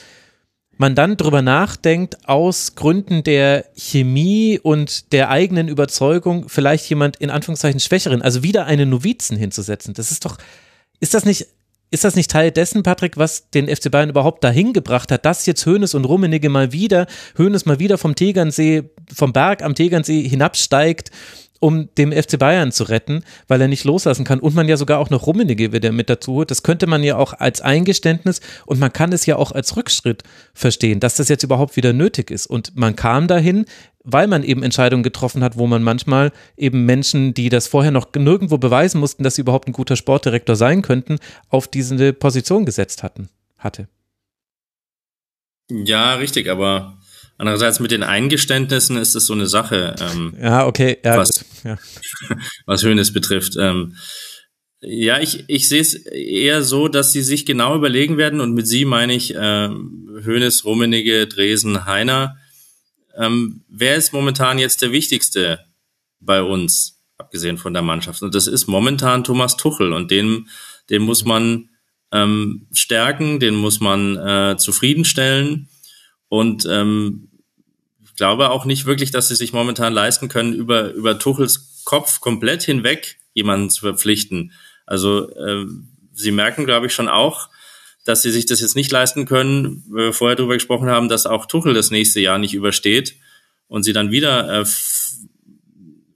man 0.76 0.94
dann 0.94 1.16
drüber 1.16 1.42
nachdenkt, 1.42 2.28
aus 2.28 2.74
Gründen 2.74 3.22
der 3.22 3.66
Chemie 3.76 4.58
und 4.60 5.12
der 5.12 5.30
eigenen 5.30 5.68
Überzeugung 5.68 6.48
vielleicht 6.48 6.88
jemand 6.88 7.16
in 7.16 7.30
Anführungszeichen 7.30 7.80
Schwächeren, 7.80 8.22
also 8.22 8.42
wieder 8.42 8.66
einen 8.66 8.90
Novizen 8.90 9.36
hinzusetzen. 9.36 9.94
Das 9.94 10.10
ist 10.10 10.24
doch, 10.24 10.38
ist 10.98 11.14
das 11.14 11.24
nicht 11.24 11.46
ist 11.94 12.04
das 12.04 12.16
nicht 12.16 12.30
Teil 12.30 12.50
dessen, 12.50 12.82
Patrick, 12.82 13.16
was 13.16 13.50
den 13.50 13.74
FC 13.74 13.90
Bayern 13.90 14.10
überhaupt 14.10 14.44
dahin 14.44 14.72
gebracht 14.72 15.10
hat, 15.10 15.24
dass 15.24 15.46
jetzt 15.46 15.64
Hoeneß 15.64 15.94
und 15.94 16.04
Rummenigge 16.04 16.48
mal 16.48 16.72
wieder, 16.72 17.06
Hoeneß 17.38 17.64
mal 17.66 17.78
wieder 17.78 17.98
vom 17.98 18.14
Tegernsee, 18.14 18.90
vom 19.14 19.32
Berg 19.32 19.62
am 19.62 19.74
Tegernsee 19.74 20.28
hinabsteigt 20.28 21.10
um 21.60 21.88
dem 21.96 22.12
FC 22.12 22.38
Bayern 22.38 22.72
zu 22.72 22.84
retten, 22.84 23.24
weil 23.48 23.58
er 23.58 23.68
nicht 23.68 23.84
loslassen 23.84 24.26
kann 24.26 24.38
und 24.38 24.54
man 24.54 24.68
ja 24.68 24.76
sogar 24.76 24.98
auch 24.98 25.08
noch 25.08 25.26
Rummenigge 25.26 25.72
wieder 25.72 25.92
mit 25.92 26.10
dazu 26.10 26.34
holt. 26.34 26.50
Das 26.50 26.62
könnte 26.62 26.86
man 26.86 27.02
ja 27.02 27.16
auch 27.16 27.32
als 27.32 27.62
Eingeständnis 27.62 28.42
und 28.66 28.78
man 28.78 28.92
kann 28.92 29.14
es 29.14 29.24
ja 29.24 29.36
auch 29.36 29.50
als 29.50 29.74
Rückschritt 29.74 30.24
verstehen, 30.52 31.00
dass 31.00 31.16
das 31.16 31.30
jetzt 31.30 31.42
überhaupt 31.42 31.76
wieder 31.76 31.94
nötig 31.94 32.30
ist. 32.30 32.46
Und 32.46 32.76
man 32.76 32.96
kam 32.96 33.28
dahin, 33.28 33.64
weil 34.04 34.26
man 34.28 34.44
eben 34.44 34.62
Entscheidungen 34.62 35.02
getroffen 35.02 35.42
hat, 35.42 35.56
wo 35.56 35.66
man 35.66 35.82
manchmal 35.82 36.30
eben 36.56 36.84
Menschen, 36.84 37.34
die 37.34 37.48
das 37.48 37.66
vorher 37.66 37.90
noch 37.90 38.08
nirgendwo 38.14 38.58
beweisen 38.58 39.00
mussten, 39.00 39.24
dass 39.24 39.34
sie 39.34 39.40
überhaupt 39.40 39.66
ein 39.66 39.72
guter 39.72 39.96
Sportdirektor 39.96 40.56
sein 40.56 40.82
könnten, 40.82 41.18
auf 41.48 41.66
diese 41.66 42.12
Position 42.12 42.66
gesetzt 42.66 43.02
hatten, 43.02 43.30
hatte. 43.58 43.88
Ja, 45.70 46.14
richtig, 46.16 46.50
aber 46.50 46.98
andererseits 47.38 47.80
mit 47.80 47.90
den 47.90 48.02
Eingeständnissen 48.02 48.98
ist 48.98 49.14
es 49.14 49.26
so 49.26 49.32
eine 49.32 49.46
Sache. 49.46 49.96
Ähm, 49.98 50.34
ja, 50.40 50.66
okay, 50.66 50.98
ja, 51.02 51.16
was, 51.16 51.30
ja. 51.64 51.78
was 52.66 52.84
Hönes 52.84 53.12
betrifft. 53.12 53.56
Ähm, 53.58 53.96
ja, 54.86 55.18
ich, 55.18 55.44
ich 55.46 55.66
sehe 55.66 55.80
es 55.80 55.94
eher 55.94 56.62
so, 56.62 56.88
dass 56.88 57.12
sie 57.12 57.22
sich 57.22 57.46
genau 57.46 57.74
überlegen 57.74 58.18
werden 58.18 58.40
und 58.40 58.52
mit 58.52 58.68
sie 58.68 58.84
meine 58.84 59.14
ich 59.14 59.34
ähm, 59.34 60.20
Hönes, 60.22 60.66
Rummenigge, 60.66 61.26
Dresen, 61.26 61.86
Heiner. 61.86 62.36
Ähm, 63.16 63.64
wer 63.68 63.96
ist 63.96 64.12
momentan 64.12 64.58
jetzt 64.58 64.82
der 64.82 64.92
Wichtigste 64.92 65.60
bei 66.20 66.42
uns, 66.42 67.02
abgesehen 67.18 67.58
von 67.58 67.72
der 67.72 67.82
Mannschaft? 67.82 68.22
Und 68.22 68.34
das 68.34 68.46
ist 68.46 68.66
momentan 68.66 69.24
Thomas 69.24 69.56
Tuchel 69.56 69.92
und 69.92 70.10
den, 70.10 70.48
den 70.90 71.02
muss 71.02 71.24
man 71.24 71.70
ähm, 72.12 72.66
stärken, 72.72 73.40
den 73.40 73.54
muss 73.54 73.80
man 73.80 74.16
äh, 74.16 74.56
zufriedenstellen. 74.56 75.68
Und 76.28 76.66
ähm, 76.70 77.28
ich 78.02 78.14
glaube 78.14 78.50
auch 78.50 78.64
nicht 78.64 78.86
wirklich, 78.86 79.10
dass 79.10 79.28
sie 79.28 79.36
sich 79.36 79.52
momentan 79.52 79.92
leisten 79.92 80.28
können, 80.28 80.54
über, 80.54 80.92
über 80.92 81.18
Tuchels 81.18 81.82
Kopf 81.84 82.20
komplett 82.20 82.62
hinweg 82.62 83.18
jemanden 83.34 83.70
zu 83.70 83.80
verpflichten. 83.80 84.52
Also 84.86 85.28
äh, 85.30 85.66
sie 86.12 86.30
merken, 86.30 86.64
glaube 86.64 86.86
ich, 86.86 86.94
schon 86.94 87.08
auch, 87.08 87.48
dass 88.04 88.22
sie 88.22 88.30
sich 88.30 88.46
das 88.46 88.60
jetzt 88.60 88.76
nicht 88.76 88.92
leisten 88.92 89.26
können, 89.26 89.84
weil 89.88 90.06
wir 90.06 90.12
vorher 90.12 90.36
darüber 90.36 90.54
gesprochen 90.54 90.88
haben, 90.88 91.08
dass 91.08 91.26
auch 91.26 91.46
Tuchel 91.46 91.74
das 91.74 91.90
nächste 91.90 92.20
Jahr 92.20 92.38
nicht 92.38 92.54
übersteht 92.54 93.16
und 93.68 93.82
sie 93.82 93.92
dann 93.92 94.10
wieder 94.10 94.60
äh, 94.60 94.64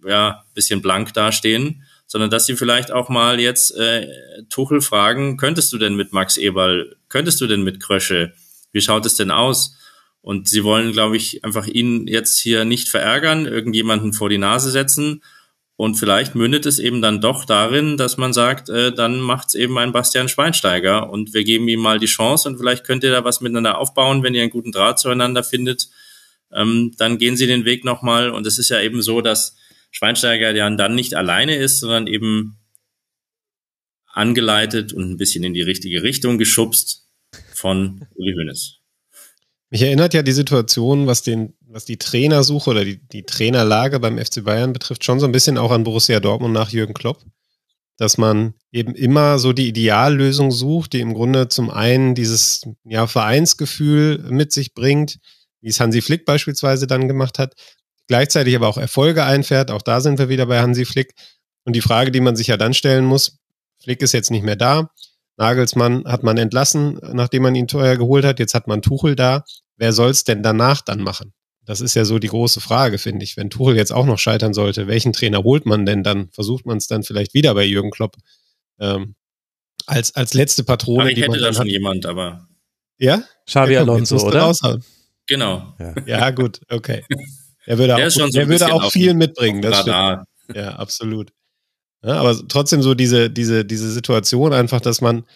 ja, 0.06 0.44
bisschen 0.54 0.82
blank 0.82 1.14
dastehen 1.14 1.82
sondern 2.08 2.30
dass 2.30 2.46
sie 2.46 2.56
vielleicht 2.56 2.90
auch 2.90 3.10
mal 3.10 3.38
jetzt 3.38 3.76
äh, 3.76 4.08
Tuchel 4.48 4.80
fragen, 4.80 5.36
könntest 5.36 5.72
du 5.72 5.78
denn 5.78 5.94
mit 5.94 6.12
Max 6.12 6.38
Eberl, 6.38 6.96
könntest 7.08 7.40
du 7.40 7.46
denn 7.46 7.62
mit 7.62 7.80
Krösche, 7.80 8.32
wie 8.72 8.80
schaut 8.80 9.06
es 9.06 9.14
denn 9.14 9.30
aus? 9.30 9.76
Und 10.22 10.48
sie 10.48 10.64
wollen, 10.64 10.92
glaube 10.92 11.16
ich, 11.16 11.44
einfach 11.44 11.66
ihn 11.66 12.06
jetzt 12.08 12.38
hier 12.38 12.64
nicht 12.64 12.88
verärgern, 12.88 13.46
irgendjemanden 13.46 14.12
vor 14.14 14.30
die 14.30 14.38
Nase 14.38 14.70
setzen. 14.70 15.22
Und 15.78 15.94
vielleicht 15.94 16.34
mündet 16.34 16.66
es 16.66 16.80
eben 16.80 17.00
dann 17.02 17.20
doch 17.20 17.44
darin, 17.44 17.96
dass 17.96 18.16
man 18.16 18.32
sagt, 18.32 18.68
äh, 18.68 18.92
dann 18.92 19.20
macht's 19.20 19.54
eben 19.54 19.78
ein 19.78 19.92
Bastian 19.92 20.28
Schweinsteiger 20.28 21.08
und 21.08 21.34
wir 21.34 21.44
geben 21.44 21.68
ihm 21.68 21.78
mal 21.78 22.00
die 22.00 22.06
Chance 22.06 22.48
und 22.48 22.58
vielleicht 22.58 22.82
könnt 22.82 23.04
ihr 23.04 23.12
da 23.12 23.22
was 23.22 23.40
miteinander 23.40 23.78
aufbauen, 23.78 24.24
wenn 24.24 24.34
ihr 24.34 24.42
einen 24.42 24.50
guten 24.50 24.72
Draht 24.72 24.98
zueinander 24.98 25.44
findet. 25.44 25.88
Ähm, 26.52 26.94
dann 26.98 27.18
gehen 27.18 27.36
sie 27.36 27.46
den 27.46 27.64
Weg 27.64 27.84
nochmal. 27.84 28.30
Und 28.30 28.44
es 28.44 28.58
ist 28.58 28.70
ja 28.70 28.80
eben 28.80 29.02
so, 29.02 29.20
dass 29.20 29.54
Schweinsteiger 29.92 30.52
ja 30.52 30.68
dann 30.68 30.96
nicht 30.96 31.14
alleine 31.14 31.54
ist, 31.54 31.78
sondern 31.78 32.08
eben 32.08 32.58
angeleitet 34.06 34.92
und 34.92 35.08
ein 35.08 35.16
bisschen 35.16 35.44
in 35.44 35.54
die 35.54 35.62
richtige 35.62 36.02
Richtung 36.02 36.38
geschubst 36.38 37.06
von 37.54 38.04
Uli 38.16 38.32
Hoeneß. 38.32 38.78
Mich 39.70 39.82
erinnert 39.82 40.12
ja 40.12 40.24
die 40.24 40.32
Situation, 40.32 41.06
was 41.06 41.22
den, 41.22 41.54
was 41.70 41.84
die 41.84 41.98
Trainersuche 41.98 42.70
oder 42.70 42.84
die, 42.84 42.98
die 43.08 43.24
Trainerlage 43.24 44.00
beim 44.00 44.18
FC 44.18 44.42
Bayern 44.42 44.72
betrifft, 44.72 45.04
schon 45.04 45.20
so 45.20 45.26
ein 45.26 45.32
bisschen 45.32 45.58
auch 45.58 45.70
an 45.70 45.84
Borussia 45.84 46.20
Dortmund 46.20 46.54
nach 46.54 46.70
Jürgen 46.70 46.94
Klopp. 46.94 47.24
Dass 47.96 48.16
man 48.16 48.54
eben 48.70 48.94
immer 48.94 49.38
so 49.38 49.52
die 49.52 49.68
Ideallösung 49.68 50.50
sucht, 50.50 50.92
die 50.92 51.00
im 51.00 51.14
Grunde 51.14 51.48
zum 51.48 51.68
einen 51.68 52.14
dieses 52.14 52.62
ja, 52.84 53.06
Vereinsgefühl 53.06 54.18
mit 54.30 54.52
sich 54.52 54.72
bringt, 54.72 55.18
wie 55.60 55.68
es 55.68 55.80
Hansi 55.80 56.00
Flick 56.00 56.24
beispielsweise 56.24 56.86
dann 56.86 57.08
gemacht 57.08 57.38
hat, 57.38 57.54
gleichzeitig 58.06 58.54
aber 58.54 58.68
auch 58.68 58.78
Erfolge 58.78 59.24
einfährt. 59.24 59.70
Auch 59.70 59.82
da 59.82 60.00
sind 60.00 60.18
wir 60.18 60.28
wieder 60.28 60.46
bei 60.46 60.60
Hansi 60.60 60.84
Flick. 60.84 61.14
Und 61.64 61.74
die 61.74 61.80
Frage, 61.80 62.12
die 62.12 62.20
man 62.20 62.36
sich 62.36 62.46
ja 62.46 62.56
dann 62.56 62.72
stellen 62.72 63.04
muss, 63.04 63.38
Flick 63.82 64.00
ist 64.00 64.12
jetzt 64.12 64.30
nicht 64.30 64.44
mehr 64.44 64.56
da. 64.56 64.90
Nagelsmann 65.36 66.04
hat 66.04 66.22
man 66.22 66.38
entlassen, 66.38 66.98
nachdem 67.12 67.42
man 67.42 67.54
ihn 67.54 67.68
teuer 67.68 67.96
geholt 67.96 68.24
hat. 68.24 68.38
Jetzt 68.38 68.54
hat 68.54 68.68
man 68.68 68.80
Tuchel 68.80 69.16
da. 69.16 69.44
Wer 69.76 69.92
soll 69.92 70.10
es 70.10 70.24
denn 70.24 70.42
danach 70.42 70.82
dann 70.82 71.00
machen? 71.00 71.32
Das 71.68 71.82
ist 71.82 71.92
ja 71.92 72.06
so 72.06 72.18
die 72.18 72.28
große 72.28 72.62
Frage, 72.62 72.96
finde 72.96 73.24
ich. 73.24 73.36
Wenn 73.36 73.50
Tuchel 73.50 73.76
jetzt 73.76 73.92
auch 73.92 74.06
noch 74.06 74.18
scheitern 74.18 74.54
sollte, 74.54 74.86
welchen 74.86 75.12
Trainer 75.12 75.42
holt 75.42 75.66
man 75.66 75.84
denn 75.84 76.02
dann? 76.02 76.30
Versucht 76.30 76.64
man 76.64 76.78
es 76.78 76.86
dann 76.86 77.02
vielleicht 77.02 77.34
wieder 77.34 77.52
bei 77.52 77.62
Jürgen 77.62 77.90
Klopp 77.90 78.16
ähm, 78.80 79.16
als, 79.84 80.14
als 80.14 80.32
letzte 80.32 80.64
Patrone? 80.64 81.02
Aber 81.02 81.10
ich 81.10 81.20
hätte 81.20 81.38
da 81.38 81.52
schon 81.52 81.64
hat. 81.64 81.66
jemand, 81.66 82.06
aber. 82.06 82.48
Ja? 82.96 83.22
Xavi 83.44 83.74
ja, 83.74 83.80
Alonso, 83.80 84.16
oder? 84.16 84.50
Genau. 85.26 85.74
Ja. 85.78 85.94
ja, 86.06 86.30
gut, 86.30 86.62
okay. 86.70 87.04
Er 87.66 87.76
würde 87.76 87.96
der 87.96 88.06
auch, 88.06 88.10
so 88.12 88.26
der 88.28 88.48
würde 88.48 88.72
auch 88.72 88.90
viel 88.90 89.12
mitbringen. 89.12 89.60
Das 89.60 89.80
stimmt. 89.80 90.24
Ja, 90.54 90.70
absolut. 90.76 91.32
Ja, 92.02 92.14
aber 92.14 92.48
trotzdem 92.48 92.80
so 92.80 92.94
diese, 92.94 93.28
diese, 93.28 93.66
diese 93.66 93.92
Situation 93.92 94.54
einfach, 94.54 94.80
dass 94.80 95.02
man 95.02 95.26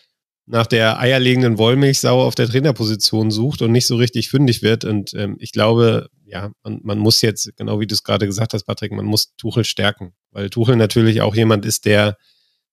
nach 0.46 0.66
der 0.66 0.98
eierlegenden 0.98 1.58
Wollmilchsau 1.58 2.22
auf 2.24 2.34
der 2.34 2.48
Trainerposition 2.48 3.30
sucht 3.30 3.60
und 3.60 3.70
nicht 3.70 3.86
so 3.86 3.96
richtig 3.96 4.30
fündig 4.30 4.62
wird. 4.62 4.86
Und 4.86 5.12
ähm, 5.12 5.36
ich 5.38 5.52
glaube, 5.52 6.08
ja, 6.32 6.50
man, 6.64 6.80
man 6.82 6.98
muss 6.98 7.20
jetzt, 7.20 7.54
genau 7.56 7.78
wie 7.78 7.86
du 7.86 7.94
es 7.94 8.02
gerade 8.02 8.24
gesagt 8.26 8.54
hast, 8.54 8.64
Patrick, 8.64 8.90
man 8.92 9.04
muss 9.04 9.36
Tuchel 9.36 9.64
stärken, 9.64 10.14
weil 10.30 10.48
Tuchel 10.48 10.76
natürlich 10.76 11.20
auch 11.20 11.34
jemand 11.34 11.66
ist, 11.66 11.84
der 11.84 12.16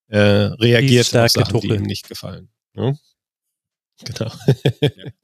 äh, 0.07 0.17
reagiert 0.17 1.13
auf 1.13 1.29
Sachen, 1.29 1.51
Tuchel. 1.51 1.69
die 1.69 1.75
ihm 1.75 1.83
nicht 1.83 2.07
gefallen. 2.07 2.49
Ja? 2.73 2.93
Genau. 4.05 4.31
Ja. 4.81 4.89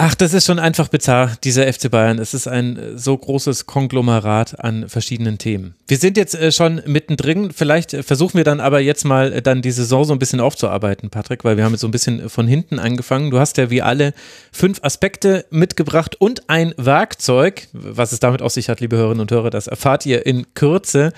Ach, 0.00 0.14
das 0.14 0.32
ist 0.32 0.46
schon 0.46 0.60
einfach 0.60 0.86
bizarr, 0.86 1.32
dieser 1.42 1.70
FC 1.72 1.90
Bayern. 1.90 2.20
Es 2.20 2.32
ist 2.32 2.46
ein 2.46 2.76
äh, 2.76 2.96
so 2.96 3.18
großes 3.18 3.66
Konglomerat 3.66 4.60
an 4.60 4.88
verschiedenen 4.88 5.38
Themen. 5.38 5.74
Wir 5.88 5.96
sind 5.96 6.16
jetzt 6.16 6.36
äh, 6.36 6.52
schon 6.52 6.80
mittendrin. 6.86 7.50
Vielleicht 7.50 7.94
äh, 7.94 8.04
versuchen 8.04 8.36
wir 8.36 8.44
dann 8.44 8.60
aber 8.60 8.78
jetzt 8.78 9.04
mal 9.04 9.42
dann 9.42 9.60
die 9.60 9.72
Saison 9.72 10.04
so 10.04 10.12
ein 10.12 10.20
bisschen 10.20 10.38
aufzuarbeiten, 10.38 11.10
Patrick, 11.10 11.42
weil 11.42 11.56
wir 11.56 11.64
haben 11.64 11.72
jetzt 11.72 11.80
so 11.80 11.88
ein 11.88 11.90
bisschen 11.90 12.28
von 12.30 12.46
hinten 12.46 12.78
angefangen. 12.78 13.32
Du 13.32 13.40
hast 13.40 13.56
ja 13.56 13.70
wie 13.70 13.82
alle 13.82 14.14
fünf 14.52 14.78
Aspekte 14.84 15.46
mitgebracht 15.50 16.14
und 16.14 16.48
ein 16.48 16.74
Werkzeug. 16.76 17.66
Was 17.72 18.12
es 18.12 18.20
damit 18.20 18.40
auf 18.40 18.52
sich 18.52 18.68
hat, 18.68 18.78
liebe 18.78 18.96
Hörerinnen 18.96 19.22
und 19.22 19.32
Hörer, 19.32 19.50
das 19.50 19.66
erfahrt 19.66 20.06
ihr 20.06 20.24
in 20.24 20.46
Kürze. 20.54 21.12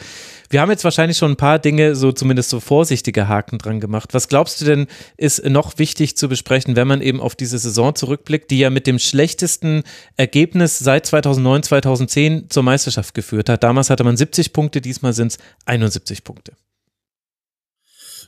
Wir 0.53 0.61
haben 0.61 0.70
jetzt 0.70 0.82
wahrscheinlich 0.82 1.16
schon 1.16 1.30
ein 1.30 1.36
paar 1.36 1.61
Dinge 1.61 1.94
so 1.94 2.11
zumindest 2.11 2.51
so 2.51 2.59
vorsichtige 2.59 3.28
Haken 3.28 3.59
dran 3.59 3.78
gemacht. 3.78 4.14
Was 4.14 4.26
glaubst 4.26 4.61
du 4.61 4.64
denn, 4.64 4.88
ist 5.16 5.44
noch 5.44 5.78
wichtig 5.78 6.16
zu 6.16 6.28
besprechen, 6.28 6.74
wenn 6.74 6.88
man 6.88 7.03
eben 7.03 7.20
auf 7.20 7.36
diese 7.36 7.57
Saison 7.57 7.94
zurückblickt, 7.94 8.51
die 8.51 8.59
ja 8.59 8.68
mit 8.68 8.88
dem 8.88 8.98
schlechtesten 8.98 9.84
Ergebnis 10.16 10.80
seit 10.80 11.07
2009, 11.07 11.62
2010 11.62 12.51
zur 12.51 12.64
Meisterschaft 12.64 13.14
geführt 13.14 13.48
hat? 13.48 13.62
Damals 13.62 13.90
hatte 13.90 14.03
man 14.03 14.16
70 14.16 14.53
Punkte, 14.53 14.80
diesmal 14.80 15.12
sind 15.12 15.28
es 15.28 15.38
71 15.66 16.24
Punkte. 16.24 16.53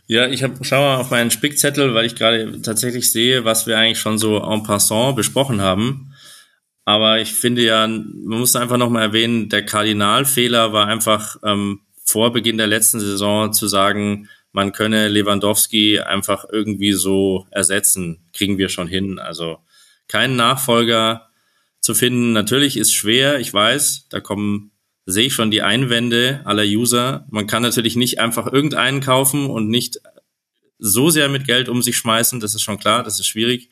Ja, 0.07 0.29
ich 0.29 0.45
hab, 0.45 0.65
schaue 0.65 0.99
auf 0.99 1.11
meinen 1.11 1.33
Spickzettel, 1.33 1.93
weil 1.95 2.07
ich 2.07 2.15
gerade 2.15 2.63
tatsächlich 2.63 3.11
sehe, 3.11 3.45
was 3.45 3.67
wir 3.67 3.77
eigentlich 3.79 3.99
schon 3.99 4.19
so 4.19 4.39
en 4.39 4.63
passant 4.63 5.17
besprochen 5.17 5.61
haben. 5.61 6.15
Aber 6.85 7.21
ich 7.21 7.33
finde 7.33 7.65
ja, 7.65 7.85
man 7.89 8.39
muss 8.39 8.55
einfach 8.55 8.77
nochmal 8.77 9.03
erwähnen, 9.03 9.49
der 9.49 9.65
Kardinalfehler 9.67 10.73
war 10.73 10.87
einfach 10.87 11.37
ähm, 11.45 11.81
vor 12.05 12.33
Beginn 12.33 12.59
der 12.59 12.67
letzten 12.67 13.01
Saison 13.01 13.53
zu 13.53 13.69
sagen, 13.69 14.29
man 14.53 14.73
könne 14.73 15.09
Lewandowski 15.09 16.01
einfach 16.01 16.45
irgendwie 16.51 16.93
so 16.93 17.47
ersetzen, 17.51 18.29
kriegen 18.33 18.59
wir 18.59 18.69
schon 18.69 18.87
hin. 18.87 19.19
Also 19.19 19.59
keinen 20.09 20.37
Nachfolger 20.37 21.29
zu 21.81 21.95
finden, 21.95 22.33
natürlich 22.33 22.77
ist 22.77 22.93
schwer, 22.93 23.41
ich 23.41 23.53
weiß, 23.53 24.07
da 24.09 24.21
kommen, 24.21 24.73
sehe 25.07 25.27
ich 25.27 25.35
schon 25.35 25.51
die 25.51 25.63
Einwände 25.63 26.43
aller 26.45 26.65
User. 26.65 27.27
Man 27.31 27.47
kann 27.47 27.63
natürlich 27.63 27.97
nicht 27.97 28.21
einfach 28.21 28.53
irgendeinen 28.53 29.01
kaufen 29.01 29.47
und 29.47 29.69
nicht 29.69 30.01
so 30.79 31.11
sehr 31.11 31.29
mit 31.29 31.47
Geld 31.47 31.69
um 31.69 31.83
sich 31.83 31.97
schmeißen, 31.97 32.41
das 32.41 32.55
ist 32.55 32.63
schon 32.63 32.79
klar, 32.79 33.03
das 33.03 33.19
ist 33.19 33.27
schwierig. 33.27 33.71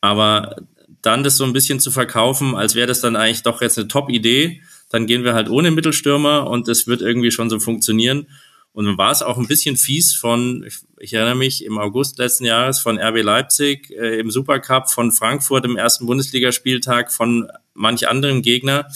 Aber 0.00 0.56
dann 1.02 1.24
das 1.24 1.36
so 1.36 1.44
ein 1.44 1.52
bisschen 1.52 1.80
zu 1.80 1.90
verkaufen, 1.90 2.54
als 2.54 2.74
wäre 2.74 2.86
das 2.86 3.00
dann 3.00 3.16
eigentlich 3.16 3.42
doch 3.42 3.62
jetzt 3.62 3.78
eine 3.78 3.88
Top-Idee, 3.88 4.62
dann 4.88 5.06
gehen 5.06 5.24
wir 5.24 5.34
halt 5.34 5.48
ohne 5.48 5.70
Mittelstürmer 5.70 6.48
und 6.48 6.68
das 6.68 6.86
wird 6.86 7.02
irgendwie 7.02 7.30
schon 7.30 7.50
so 7.50 7.60
funktionieren. 7.60 8.26
Und 8.72 8.84
dann 8.84 8.98
war 8.98 9.10
es 9.10 9.22
auch 9.22 9.38
ein 9.38 9.48
bisschen 9.48 9.76
fies 9.76 10.14
von, 10.14 10.64
ich, 10.66 10.76
ich, 10.98 11.14
erinnere 11.14 11.34
mich, 11.34 11.64
im 11.64 11.78
August 11.78 12.18
letzten 12.18 12.44
Jahres 12.44 12.78
von 12.78 12.98
RB 12.98 13.22
Leipzig 13.22 13.90
äh, 13.90 14.20
im 14.20 14.30
Supercup, 14.30 14.88
von 14.88 15.10
Frankfurt 15.10 15.64
im 15.64 15.76
ersten 15.76 16.06
Bundesligaspieltag, 16.06 17.12
von 17.12 17.48
manch 17.74 18.08
anderem 18.08 18.40
Gegner, 18.42 18.86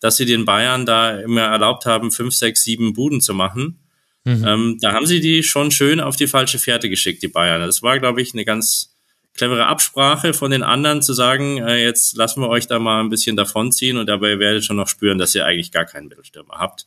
dass 0.00 0.16
sie 0.16 0.26
den 0.26 0.44
Bayern 0.44 0.84
da 0.84 1.18
immer 1.18 1.42
erlaubt 1.42 1.86
haben, 1.86 2.10
fünf, 2.10 2.34
sechs, 2.34 2.62
sieben 2.64 2.92
Buden 2.92 3.20
zu 3.20 3.32
machen. 3.32 3.78
Mhm. 4.24 4.44
Ähm, 4.46 4.78
da 4.80 4.92
haben 4.92 5.06
sie 5.06 5.20
die 5.20 5.42
schon 5.42 5.70
schön 5.70 6.00
auf 6.00 6.16
die 6.16 6.26
falsche 6.26 6.58
Fährte 6.58 6.88
geschickt, 6.90 7.22
die 7.22 7.28
Bayern. 7.28 7.60
Das 7.62 7.82
war, 7.82 7.98
glaube 7.98 8.20
ich, 8.20 8.34
eine 8.34 8.44
ganz, 8.44 8.91
clevere 9.34 9.66
Absprache 9.66 10.34
von 10.34 10.50
den 10.50 10.62
anderen 10.62 11.02
zu 11.02 11.14
sagen, 11.14 11.58
äh, 11.58 11.82
jetzt 11.82 12.16
lassen 12.16 12.42
wir 12.42 12.48
euch 12.48 12.66
da 12.66 12.78
mal 12.78 13.00
ein 13.00 13.08
bisschen 13.10 13.36
davonziehen 13.36 13.96
und 13.96 14.06
dabei 14.06 14.38
werdet 14.38 14.64
schon 14.64 14.76
noch 14.76 14.88
spüren, 14.88 15.18
dass 15.18 15.34
ihr 15.34 15.46
eigentlich 15.46 15.72
gar 15.72 15.84
keinen 15.84 16.08
Mittelstürmer 16.08 16.54
habt. 16.58 16.86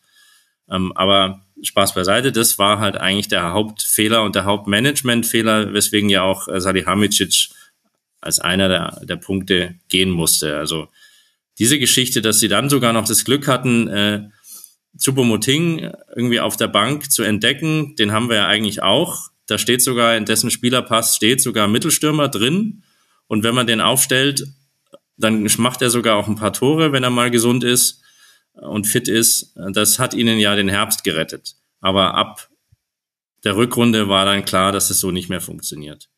Ähm, 0.69 0.91
aber 0.95 1.41
Spaß 1.61 1.93
beiseite, 1.93 2.31
das 2.31 2.59
war 2.59 2.79
halt 2.79 2.97
eigentlich 2.97 3.27
der 3.27 3.53
Hauptfehler 3.53 4.23
und 4.23 4.35
der 4.35 4.45
Hauptmanagementfehler, 4.45 5.73
weswegen 5.73 6.09
ja 6.09 6.23
auch 6.23 6.47
äh, 6.47 6.59
Salihamidzic 6.59 7.49
als 8.21 8.39
einer 8.39 8.67
der, 8.67 9.01
der 9.03 9.17
Punkte 9.17 9.75
gehen 9.87 10.09
musste. 10.09 10.57
Also 10.57 10.87
diese 11.59 11.79
Geschichte, 11.79 12.21
dass 12.21 12.39
sie 12.39 12.47
dann 12.47 12.69
sogar 12.69 12.93
noch 12.93 13.05
das 13.05 13.23
Glück 13.23 13.47
hatten, 13.47 13.87
äh, 13.87 14.29
Chupomoting 14.99 15.91
irgendwie 16.15 16.39
auf 16.39 16.57
der 16.57 16.67
Bank 16.67 17.11
zu 17.11 17.23
entdecken, 17.23 17.95
den 17.95 18.11
haben 18.11 18.29
wir 18.29 18.37
ja 18.37 18.47
eigentlich 18.47 18.81
auch. 18.81 19.29
Da 19.47 19.57
steht 19.57 19.81
sogar, 19.81 20.15
in 20.15 20.25
dessen 20.25 20.49
Spielerpass 20.49 21.15
steht 21.15 21.41
sogar 21.41 21.67
Mittelstürmer 21.67 22.27
drin. 22.27 22.83
Und 23.27 23.43
wenn 23.43 23.55
man 23.55 23.67
den 23.67 23.81
aufstellt, 23.81 24.47
dann 25.17 25.47
macht 25.57 25.81
er 25.81 25.89
sogar 25.89 26.17
auch 26.17 26.27
ein 26.27 26.35
paar 26.35 26.53
Tore, 26.53 26.91
wenn 26.91 27.03
er 27.03 27.09
mal 27.09 27.31
gesund 27.31 27.63
ist 27.63 28.01
und 28.53 28.87
fit 28.87 29.07
ist. 29.07 29.53
Das 29.71 29.99
hat 29.99 30.13
ihnen 30.13 30.39
ja 30.39 30.55
den 30.55 30.69
Herbst 30.69 31.03
gerettet. 31.03 31.55
Aber 31.81 32.15
ab 32.15 32.49
der 33.43 33.55
Rückrunde 33.55 34.09
war 34.09 34.25
dann 34.25 34.45
klar, 34.45 34.71
dass 34.71 34.89
es 34.89 34.99
so 34.99 35.11
nicht 35.11 35.29
mehr 35.29 35.41
funktioniert. 35.41 36.09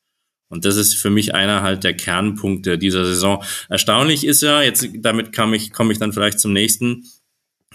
Und 0.50 0.64
das 0.64 0.78
ist 0.78 0.96
für 0.96 1.10
mich 1.10 1.36
einer 1.36 1.62
halt 1.62 1.84
der 1.84 1.96
Kernpunkte 1.96 2.78
dieser 2.78 3.04
Saison. 3.04 3.44
Erstaunlich 3.68 4.26
ist 4.26 4.42
ja, 4.42 4.62
jetzt 4.62 4.88
damit 5.00 5.36
komme 5.36 5.58
ich, 5.58 5.74
komme 5.74 5.92
ich 5.92 6.00
dann 6.00 6.14
vielleicht 6.14 6.40
zum 6.40 6.54
nächsten, 6.54 7.06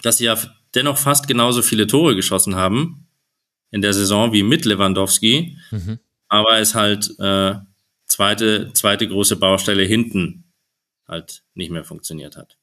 dass 0.03 0.19
sie 0.19 0.25
ja 0.25 0.39
dennoch 0.75 0.97
fast 0.97 1.29
genauso 1.29 1.61
viele 1.61 1.87
Tore 1.87 2.17
geschossen 2.17 2.57
haben 2.57 3.02
in 3.73 3.83
der 3.83 3.93
Saison 3.93 4.33
wie 4.33 4.45
mit 4.45 4.65
Lewandowski, 4.65 5.59
mhm. 5.73 5.99
aber 6.29 6.61
es 6.61 6.77
halt 6.77 7.11
äh, 7.19 7.55
zweite, 8.07 8.73
zweite 8.75 9.09
große 9.09 9.37
Baustelle 9.37 9.83
hinten 9.83 10.45
halt 11.09 11.43
nicht 11.55 11.73
mehr 11.73 11.85
funktioniert 11.85 12.37
hat. 12.37 12.59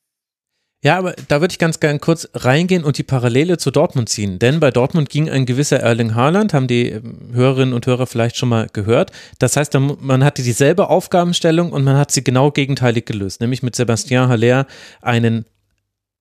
Ja, 0.82 0.97
aber 0.97 1.14
da 1.28 1.41
würde 1.41 1.51
ich 1.51 1.60
ganz 1.60 1.82
gern 1.82 1.99
kurz 1.99 2.30
reingehen 2.34 2.86
und 2.86 2.97
die 2.97 3.03
Parallele 3.03 3.57
zu 3.57 3.70
Dortmund 3.70 4.07
ziehen. 4.07 4.39
Denn 4.39 4.62
bei 4.62 4.72
Dortmund 4.72 5.10
ging 5.10 5.30
ein 5.30 5.45
gewisser 5.45 5.82
Erling 5.82 6.16
Haaland, 6.16 6.53
haben 6.53 6.68
die 6.68 6.88
ähm, 6.88 7.32
Hörerinnen 7.34 7.74
und 7.74 7.86
Hörer 7.86 8.07
vielleicht 8.07 8.38
schon 8.38 8.47
mal 8.47 8.68
gehört. 8.72 9.12
Das 9.39 9.57
heißt, 9.57 9.74
man 9.74 10.24
hatte 10.24 10.41
dieselbe 10.41 10.88
Aufgabenstellung 10.88 11.74
und 11.74 11.84
man 11.84 11.97
hat 11.97 12.12
sie 12.12 12.24
genau 12.24 12.51
gegenteilig 12.51 13.05
gelöst, 13.05 13.41
nämlich 13.41 13.62
mit 13.62 13.76
Sebastian 13.76 14.30
Haller 14.30 14.68
einen 15.01 15.45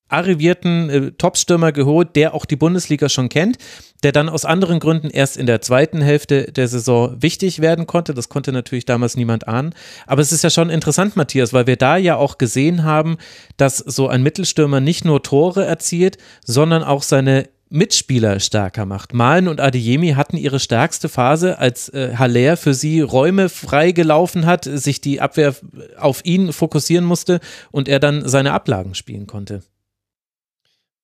arrivierten 0.08 0.90
äh, 0.90 1.12
Topstürmer 1.12 1.72
geholt, 1.72 2.16
der 2.16 2.34
auch 2.34 2.44
die 2.44 2.56
Bundesliga 2.56 3.08
schon 3.08 3.28
kennt, 3.28 3.58
der 4.02 4.12
dann 4.12 4.28
aus 4.28 4.44
anderen 4.44 4.80
Gründen 4.80 5.10
erst 5.10 5.36
in 5.36 5.46
der 5.46 5.60
zweiten 5.60 6.00
Hälfte 6.00 6.52
der 6.52 6.68
Saison 6.68 7.20
wichtig 7.20 7.60
werden 7.60 7.86
konnte. 7.86 8.14
Das 8.14 8.28
konnte 8.28 8.52
natürlich 8.52 8.84
damals 8.84 9.16
niemand 9.16 9.48
ahnen. 9.48 9.74
Aber 10.06 10.22
es 10.22 10.32
ist 10.32 10.44
ja 10.44 10.50
schon 10.50 10.70
interessant, 10.70 11.16
Matthias, 11.16 11.52
weil 11.52 11.66
wir 11.66 11.76
da 11.76 11.96
ja 11.96 12.16
auch 12.16 12.38
gesehen 12.38 12.84
haben, 12.84 13.16
dass 13.56 13.78
so 13.78 14.08
ein 14.08 14.22
Mittelstürmer 14.22 14.80
nicht 14.80 15.04
nur 15.04 15.22
Tore 15.22 15.64
erzielt, 15.64 16.18
sondern 16.44 16.82
auch 16.82 17.02
seine 17.02 17.48
Mitspieler 17.70 18.40
stärker 18.40 18.86
macht. 18.86 19.12
Malen 19.12 19.48
und 19.48 19.60
Adeyemi 19.60 20.12
hatten 20.12 20.36
ihre 20.36 20.58
stärkste 20.58 21.08
Phase, 21.08 21.58
als 21.58 21.88
äh, 21.90 22.16
Haller 22.16 22.56
für 22.56 22.72
sie 22.72 23.00
Räume 23.00 23.48
freigelaufen 23.48 24.46
hat, 24.46 24.64
sich 24.64 25.00
die 25.00 25.20
Abwehr 25.20 25.54
auf 25.98 26.24
ihn 26.24 26.52
fokussieren 26.52 27.04
musste 27.04 27.40
und 27.70 27.88
er 27.88 28.00
dann 28.00 28.26
seine 28.26 28.52
Ablagen 28.52 28.94
spielen 28.94 29.26
konnte. 29.26 29.62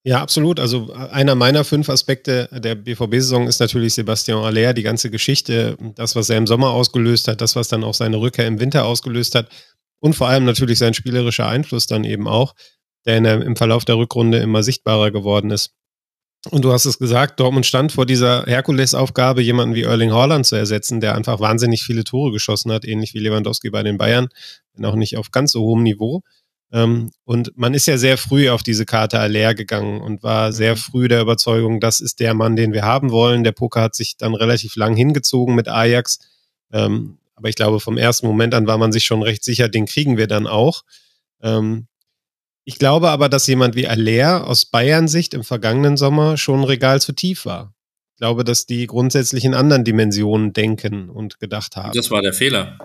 Ja, 0.07 0.21
absolut. 0.21 0.61
Also 0.61 0.93
einer 0.93 1.35
meiner 1.35 1.65
fünf 1.65 1.89
Aspekte 1.89 2.49
der 2.53 2.75
BVB-Saison 2.75 3.49
ist 3.49 3.59
natürlich 3.59 3.95
Sebastian 3.95 4.45
Aller, 4.45 4.75
die 4.75 4.83
ganze 4.83 5.11
Geschichte, 5.11 5.79
das, 5.95 6.15
was 6.15 6.29
er 6.29 6.37
im 6.37 6.47
Sommer 6.47 6.71
ausgelöst 6.71 7.27
hat, 7.27 7.41
das, 7.41 7.57
was 7.57 7.69
dann 7.69 7.85
auch 7.85 7.95
seine 7.95 8.19
Rückkehr 8.19 8.47
im 8.47 8.61
Winter 8.61 8.85
ausgelöst 8.85 9.35
hat 9.35 9.49
und 10.01 10.15
vor 10.15 10.29
allem 10.29 10.45
natürlich 10.45 10.79
sein 10.79 10.93
spielerischer 10.93 11.49
Einfluss 11.49 11.87
dann 11.87 12.05
eben 12.05 12.29
auch, 12.29 12.55
der 13.07 13.17
in 13.17 13.25
im 13.25 13.57
Verlauf 13.57 13.87
der 13.87 13.97
Rückrunde 13.97 14.39
immer 14.39 14.63
sichtbarer 14.63 15.11
geworden 15.11 15.51
ist. 15.51 15.71
Und 16.51 16.63
du 16.63 16.73
hast 16.73 16.85
es 16.85 16.99
gesagt, 16.99 17.41
Dortmund 17.41 17.65
stand 17.65 17.91
vor 17.91 18.05
dieser 18.05 18.45
Herkulesaufgabe, 18.45 19.41
jemanden 19.41 19.75
wie 19.75 19.85
Erling 19.85 20.13
Haaland 20.13 20.45
zu 20.45 20.57
ersetzen, 20.57 21.01
der 21.01 21.15
einfach 21.15 21.41
wahnsinnig 21.41 21.83
viele 21.83 22.05
Tore 22.05 22.33
geschossen 22.33 22.71
hat, 22.71 22.85
ähnlich 22.85 23.15
wie 23.15 23.21
Lewandowski 23.21 23.71
bei 23.71 23.83
den 23.83 23.97
Bayern, 23.97 24.29
wenn 24.75 24.85
auch 24.85 24.97
nicht 24.97 25.17
auf 25.17 25.31
ganz 25.31 25.53
so 25.53 25.63
hohem 25.63 25.83
Niveau. 25.83 26.21
Ähm, 26.75 27.13
und 27.25 27.57
man 27.57 27.73
ist 27.73 27.87
ja 27.87 27.97
sehr 27.97 28.19
früh 28.19 28.51
auf 28.51 28.65
diese 28.65 28.85
Karte 28.85 29.21
Aller 29.21 29.55
gegangen 29.55 30.01
und 30.01 30.25
war 30.25 30.53
sehr 30.53 30.73
mhm. 30.73 30.79
früh 30.79 31.07
der 31.07 31.21
Überzeugung, 31.21 31.79
das 31.79 32.01
ist 32.01 32.19
der 32.19 32.35
Mann, 32.35 32.57
den 32.57 32.73
wir 32.73 32.83
haben 32.83 33.13
wollen. 33.13 33.45
Der 33.45 33.53
Poker 33.53 33.81
hat 33.81 33.95
sich 33.95 34.17
dann 34.17 34.35
relativ 34.35 34.75
lang 34.75 34.97
hingezogen 34.97 35.55
mit 35.55 35.69
Ajax. 35.69 36.19
Ähm, 36.73 37.19
aber 37.37 37.49
ich 37.49 37.55
glaube, 37.55 37.79
vom 37.79 37.97
ersten 37.97 38.27
Moment 38.27 38.55
an 38.55 38.67
war 38.67 38.77
man 38.77 38.91
sich 38.91 39.05
schon 39.05 39.23
recht 39.23 39.45
sicher, 39.45 39.69
den 39.69 39.87
kriegen 39.87 40.17
wir 40.17 40.27
dann 40.27 40.49
auch. 40.49 40.83
Ähm, 41.41 41.87
ich 42.65 42.79
glaube 42.79 43.11
aber, 43.11 43.29
dass 43.29 43.47
jemand 43.47 43.77
wie 43.77 43.87
Aller 43.87 44.45
aus 44.45 44.67
Bayern-Sicht 44.67 45.33
im 45.33 45.45
vergangenen 45.45 45.97
Sommer 45.97 46.37
schon 46.37 46.61
ein 46.61 46.65
Regal 46.65 47.01
zu 47.01 47.13
tief 47.13 47.47
war. 47.47 47.73
Ich 48.15 48.19
glaube, 48.19 48.43
dass 48.43 48.67
die 48.67 48.89
grundsätzlich 48.89 49.45
in 49.45 49.55
anderen 49.55 49.85
Dimensionen 49.85 50.53
denken 50.53 51.09
und 51.09 51.39
gedacht 51.39 51.77
haben. 51.77 51.93
Das 51.95 52.11
war 52.11 52.23
der 52.23 52.33
Fehler. 52.33 52.79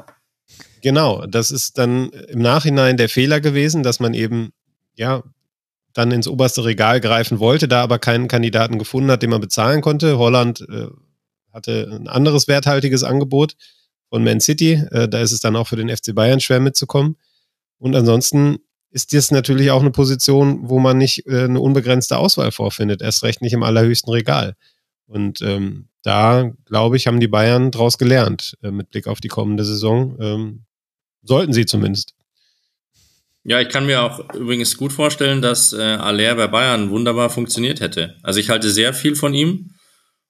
Genau, 0.82 1.26
das 1.26 1.52
ist 1.52 1.78
dann 1.78 2.10
im 2.10 2.40
Nachhinein 2.40 2.98
der 2.98 3.10
Fehler 3.10 3.42
gewesen, 3.42 3.84
dass 3.84 4.00
man 4.00 4.14
eben, 4.14 4.52
ja, 4.96 5.24
dann 5.94 6.12
ins 6.12 6.28
oberste 6.28 6.64
Regal 6.64 7.02
greifen 7.02 7.40
wollte, 7.40 7.68
da 7.68 7.82
aber 7.84 8.00
keinen 8.00 8.28
Kandidaten 8.28 8.78
gefunden 8.80 9.12
hat, 9.12 9.24
den 9.24 9.32
man 9.32 9.42
bezahlen 9.42 9.82
konnte. 9.82 10.18
Holland 10.18 10.62
äh, 10.70 10.88
hatte 11.52 11.90
ein 11.92 12.08
anderes 12.08 12.48
werthaltiges 12.48 13.04
Angebot 13.04 13.56
von 14.10 14.24
Man 14.24 14.40
City. 14.40 14.74
Äh, 14.92 15.10
da 15.10 15.20
ist 15.20 15.32
es 15.32 15.40
dann 15.40 15.56
auch 15.56 15.68
für 15.68 15.76
den 15.76 15.90
FC 15.90 16.14
Bayern 16.14 16.40
schwer 16.40 16.60
mitzukommen. 16.60 17.18
Und 17.80 17.96
ansonsten 17.96 18.60
ist 18.92 19.14
das 19.14 19.32
natürlich 19.32 19.72
auch 19.72 19.82
eine 19.82 19.92
Position, 19.92 20.70
wo 20.70 20.80
man 20.80 20.98
nicht 20.98 21.26
äh, 21.28 21.44
eine 21.44 21.60
unbegrenzte 21.60 22.18
Auswahl 22.18 22.52
vorfindet, 22.52 23.02
erst 23.02 23.24
recht 23.24 23.42
nicht 23.42 23.54
im 23.54 23.64
allerhöchsten 23.64 24.12
Regal. 24.12 24.56
Und 25.06 25.42
ähm, 25.42 25.90
da, 26.04 26.52
glaube 26.66 26.98
ich, 26.98 27.08
haben 27.08 27.20
die 27.20 27.28
Bayern 27.28 27.72
daraus 27.72 27.98
gelernt, 27.98 28.58
äh, 28.62 28.72
mit 28.72 28.90
Blick 28.90 29.08
auf 29.08 29.22
die 29.22 29.28
kommende 29.28 29.66
Saison. 29.66 30.18
Ähm, 30.20 30.66
Sollten 31.22 31.54
sie 31.54 31.66
zumindest. 31.66 32.14
Ja, 33.44 33.62
ich 33.62 33.70
kann 33.70 33.86
mir 33.86 34.04
auch 34.04 34.34
übrigens 34.34 34.78
gut 34.78 34.94
vorstellen, 34.94 35.42
dass 35.42 35.74
äh, 35.74 35.82
Aller 35.82 36.36
bei 36.36 36.48
Bayern 36.48 36.90
wunderbar 36.90 37.30
funktioniert 37.30 37.80
hätte. 37.80 38.18
Also 38.22 38.40
ich 38.40 38.50
halte 38.50 38.70
sehr 38.70 38.94
viel 38.94 39.16
von 39.16 39.34
ihm 39.34 39.72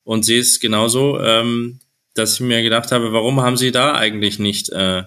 und 0.04 0.26
sehe 0.26 0.40
es 0.40 0.60
genauso, 0.60 1.20
ähm, 1.20 1.80
dass 2.14 2.36
ich 2.36 2.40
mir 2.42 2.62
gedacht 2.62 2.92
habe, 2.92 3.12
warum 3.12 3.42
haben 3.42 3.58
sie 3.58 3.72
da 3.72 3.94
eigentlich 3.96 4.40
nicht 4.40 4.70
äh, 4.70 5.00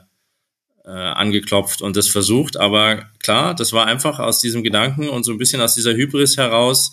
äh, 0.85 0.89
angeklopft 0.89 1.80
und 1.80 1.97
das 1.97 2.09
versucht? 2.09 2.57
Aber 2.57 3.07
klar, 3.20 3.55
das 3.55 3.72
war 3.72 3.87
einfach 3.87 4.18
aus 4.18 4.41
diesem 4.41 4.62
Gedanken 4.62 5.09
und 5.09 5.24
so 5.24 5.33
ein 5.33 5.39
bisschen 5.39 5.61
aus 5.61 5.74
dieser 5.74 5.95
Hybris 5.95 6.37
heraus, 6.37 6.93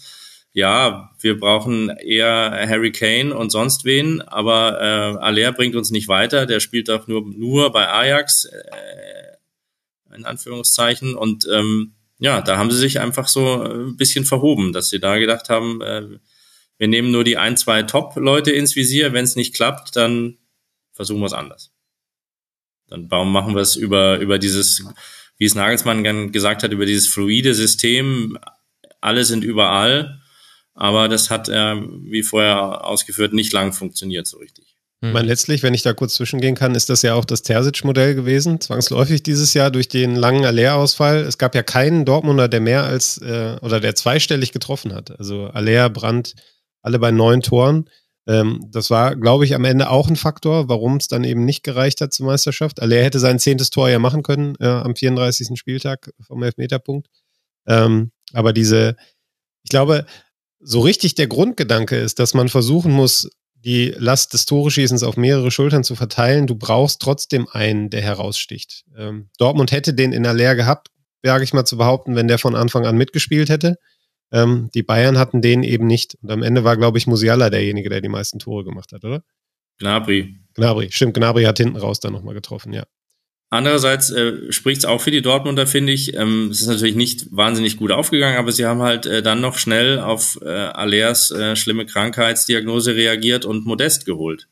ja, 0.52 1.12
wir 1.20 1.40
brauchen 1.40 1.90
eher 1.90 2.66
Harry 2.68 2.92
Kane 2.92 3.36
und 3.36 3.52
sonst 3.52 3.86
wen, 3.86 4.22
aber 4.22 4.82
äh, 4.82 5.24
Aller 5.24 5.52
bringt 5.52 5.76
uns 5.76 5.92
nicht 5.92 6.08
weiter. 6.08 6.46
Der 6.46 6.60
spielt 6.60 6.90
auch 6.90 7.08
nur, 7.08 7.22
nur 7.26 7.72
bei 7.72 7.88
Ajax, 7.88 8.46
äh, 8.46 10.16
in 10.16 10.26
Anführungszeichen. 10.26 11.16
Und 11.16 11.48
ähm, 11.54 11.94
ja, 12.18 12.42
da 12.42 12.58
haben 12.58 12.72
sie 12.72 12.78
sich 12.78 13.00
einfach 13.00 13.28
so 13.28 13.64
ein 13.64 13.96
bisschen 13.96 14.26
verhoben, 14.26 14.74
dass 14.74 14.90
sie 14.90 15.00
da 15.00 15.20
gedacht 15.20 15.50
haben, 15.50 15.82
äh, 15.82 16.20
wir 16.80 16.88
nehmen 16.88 17.12
nur 17.12 17.24
die 17.24 17.38
ein, 17.38 17.58
zwei 17.58 17.84
Top-Leute 17.84 18.52
ins 18.52 18.76
Visier. 18.76 19.14
Wenn 19.14 19.26
es 19.26 19.36
nicht 19.36 19.54
klappt, 19.54 19.96
dann 19.98 20.38
versuchen 20.94 21.20
wir 21.20 21.28
es 21.28 21.34
anders. 21.34 21.72
Dann 22.88 23.12
warum 23.12 23.32
machen 23.32 23.54
wir 23.54 23.62
es 23.62 23.76
über, 23.76 24.18
über 24.18 24.40
dieses, 24.40 24.86
wie 25.38 25.46
es 25.46 25.56
Nagelsmann 25.56 26.32
gesagt 26.32 26.64
hat, 26.64 26.72
über 26.72 26.86
dieses 26.86 27.08
fluide 27.08 27.54
System. 27.54 28.40
Alle 29.02 29.26
sind 29.26 29.44
überall 29.44 30.19
aber 30.80 31.10
das 31.10 31.30
hat, 31.30 31.50
äh, 31.50 31.76
wie 31.76 32.24
vorher 32.24 32.86
ausgeführt, 32.86 33.34
nicht 33.34 33.52
lang 33.52 33.74
funktioniert 33.74 34.26
so 34.28 34.38
richtig. 34.38 34.78
Ich 35.02 35.14
meine, 35.14 35.28
letztlich, 35.28 35.62
wenn 35.62 35.74
ich 35.74 35.82
da 35.82 35.94
kurz 35.94 36.16
zwischengehen 36.16 36.56
kann, 36.56 36.76
ist 36.76 36.90
das 36.90 37.02
ja 37.02 37.14
auch 37.16 37.24
das 37.24 37.42
Terzic-Modell 37.42 38.16
gewesen, 38.16 38.60
zwangsläufig 38.60 39.24
dieses 39.24 39.54
Jahr 39.54 39.72
durch 39.72 39.88
den 39.88 40.16
langen 40.16 40.46
Aller-Ausfall. 40.46 41.18
Es 41.20 41.38
gab 41.38 41.56
ja 41.56 41.64
keinen 41.64 42.04
Dortmunder, 42.04 42.50
der 42.50 42.62
mehr 42.62 42.84
als, 42.84 43.18
äh, 43.18 43.58
oder 43.62 43.80
der 43.80 43.96
zweistellig 43.96 44.52
getroffen 44.52 44.94
hat. 44.94 45.18
Also 45.18 45.48
Aller, 45.48 45.90
Brandt, 45.90 46.36
alle 46.82 47.00
bei 47.00 47.12
neun 47.12 47.42
Toren. 47.42 47.90
Ähm, 48.28 48.66
das 48.72 48.90
war, 48.90 49.16
glaube 49.16 49.44
ich, 49.44 49.56
am 49.56 49.66
Ende 49.66 49.90
auch 49.90 50.10
ein 50.10 50.16
Faktor, 50.16 50.70
warum 50.70 50.98
es 50.98 51.08
dann 51.08 51.24
eben 51.26 51.44
nicht 51.44 51.64
gereicht 51.64 52.00
hat 52.00 52.14
zur 52.14 52.26
Meisterschaft. 52.26 52.82
Aller 52.82 53.04
hätte 53.04 53.20
sein 53.20 53.40
zehntes 53.40 53.70
Tor 53.70 53.90
ja 53.90 54.00
machen 54.00 54.24
können 54.24 54.56
äh, 54.60 54.68
am 54.68 54.96
34. 54.96 55.58
Spieltag 55.58 56.12
vom 56.26 56.44
Elfmeterpunkt. 56.44 57.08
Ähm, 57.68 58.12
aber 58.34 58.54
diese, 58.54 58.96
ich 59.64 59.70
glaube, 59.70 60.06
so 60.60 60.82
richtig 60.82 61.16
der 61.16 61.28
Grundgedanke 61.28 61.96
ist, 61.96 62.20
dass 62.20 62.34
man 62.34 62.50
versuchen 62.50 62.92
muss, 62.92 63.30
die 63.56 63.94
Last 63.98 64.34
des 64.34 64.46
Tore-Schießens 64.46 65.04
auf 65.04 65.18
mehrere 65.18 65.52
Schultern 65.52 65.84
zu 65.84 65.96
verteilen. 65.96 66.48
Du 66.48 66.56
brauchst 66.56 67.02
trotzdem 67.02 67.48
einen, 67.52 67.90
der 67.90 68.02
heraussticht. 68.02 68.86
Ähm, 68.98 69.30
Dortmund 69.38 69.72
hätte 69.72 69.94
den 69.94 70.14
in 70.14 70.24
der 70.24 70.34
Leer 70.34 70.56
gehabt, 70.56 70.90
wage 71.24 71.44
ich 71.44 71.54
mal 71.54 71.66
zu 71.66 71.78
behaupten, 71.78 72.16
wenn 72.16 72.28
der 72.28 72.38
von 72.38 72.56
Anfang 72.56 72.86
an 72.86 72.98
mitgespielt 72.98 73.50
hätte. 73.50 73.76
Ähm, 74.32 74.70
die 74.74 74.84
Bayern 74.84 75.18
hatten 75.18 75.42
den 75.42 75.64
eben 75.64 75.88
nicht. 75.88 76.16
Und 76.22 76.32
am 76.32 76.44
Ende 76.44 76.64
war, 76.64 76.78
glaube 76.78 76.98
ich, 76.98 77.08
Musiala 77.08 77.50
derjenige, 77.50 77.90
der 77.90 78.02
die 78.02 78.10
meisten 78.10 78.40
Tore 78.40 78.64
gemacht 78.64 78.92
hat, 78.94 79.04
oder? 79.04 79.24
Gnabry. 79.80 80.38
Gnabry, 80.54 80.92
stimmt. 80.92 81.16
Gnabry 81.16 81.44
hat 81.44 81.58
hinten 81.58 81.78
raus 81.78 82.00
dann 82.00 82.14
nochmal 82.14 82.34
getroffen, 82.34 82.74
ja. 82.74 82.84
Andererseits 83.52 84.12
äh, 84.12 84.52
spricht 84.52 84.80
es 84.80 84.86
auch 84.86 85.02
für 85.02 85.10
die 85.10 85.24
Dortmunder, 85.24 85.66
finde 85.66 85.92
ich. 85.92 86.14
Ähm, 86.14 86.50
es 86.52 86.62
ist 86.62 86.68
natürlich 86.68 86.96
nicht 86.96 87.28
wahnsinnig 87.32 87.78
gut 87.78 87.92
aufgegangen, 87.92 88.38
aber 88.38 88.52
sie 88.52 88.66
haben 88.66 88.84
halt 88.84 89.08
äh, 89.08 89.24
dann 89.24 89.42
noch 89.42 89.58
schnell 89.58 90.00
auf 90.00 90.40
äh, 90.44 90.48
Alers 90.48 91.32
äh, 91.32 91.56
schlimme 91.56 91.88
Krankheitsdiagnose 91.88 92.96
reagiert 92.96 93.46
und 93.46 93.66
Modest 93.66 94.06
geholt. 94.06 94.48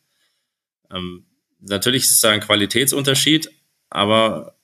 Ähm, 0.92 1.26
natürlich 1.60 2.04
ist 2.06 2.12
es 2.12 2.22
da 2.22 2.32
ein 2.32 2.40
Qualitätsunterschied, 2.40 3.52
aber 3.92 4.56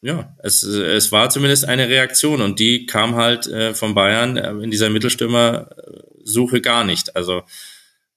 ja, 0.00 0.36
es, 0.38 0.62
es 0.62 1.10
war 1.12 1.30
zumindest 1.30 1.64
eine 1.64 1.88
Reaktion 1.88 2.40
und 2.40 2.60
die 2.60 2.86
kam 2.86 3.16
halt 3.16 3.48
äh, 3.48 3.74
von 3.74 3.94
Bayern 3.94 4.36
äh, 4.36 4.50
in 4.62 4.70
dieser 4.70 4.90
Mittelstürmer-Suche 4.90 6.60
gar 6.60 6.84
nicht. 6.84 7.16
Also 7.16 7.42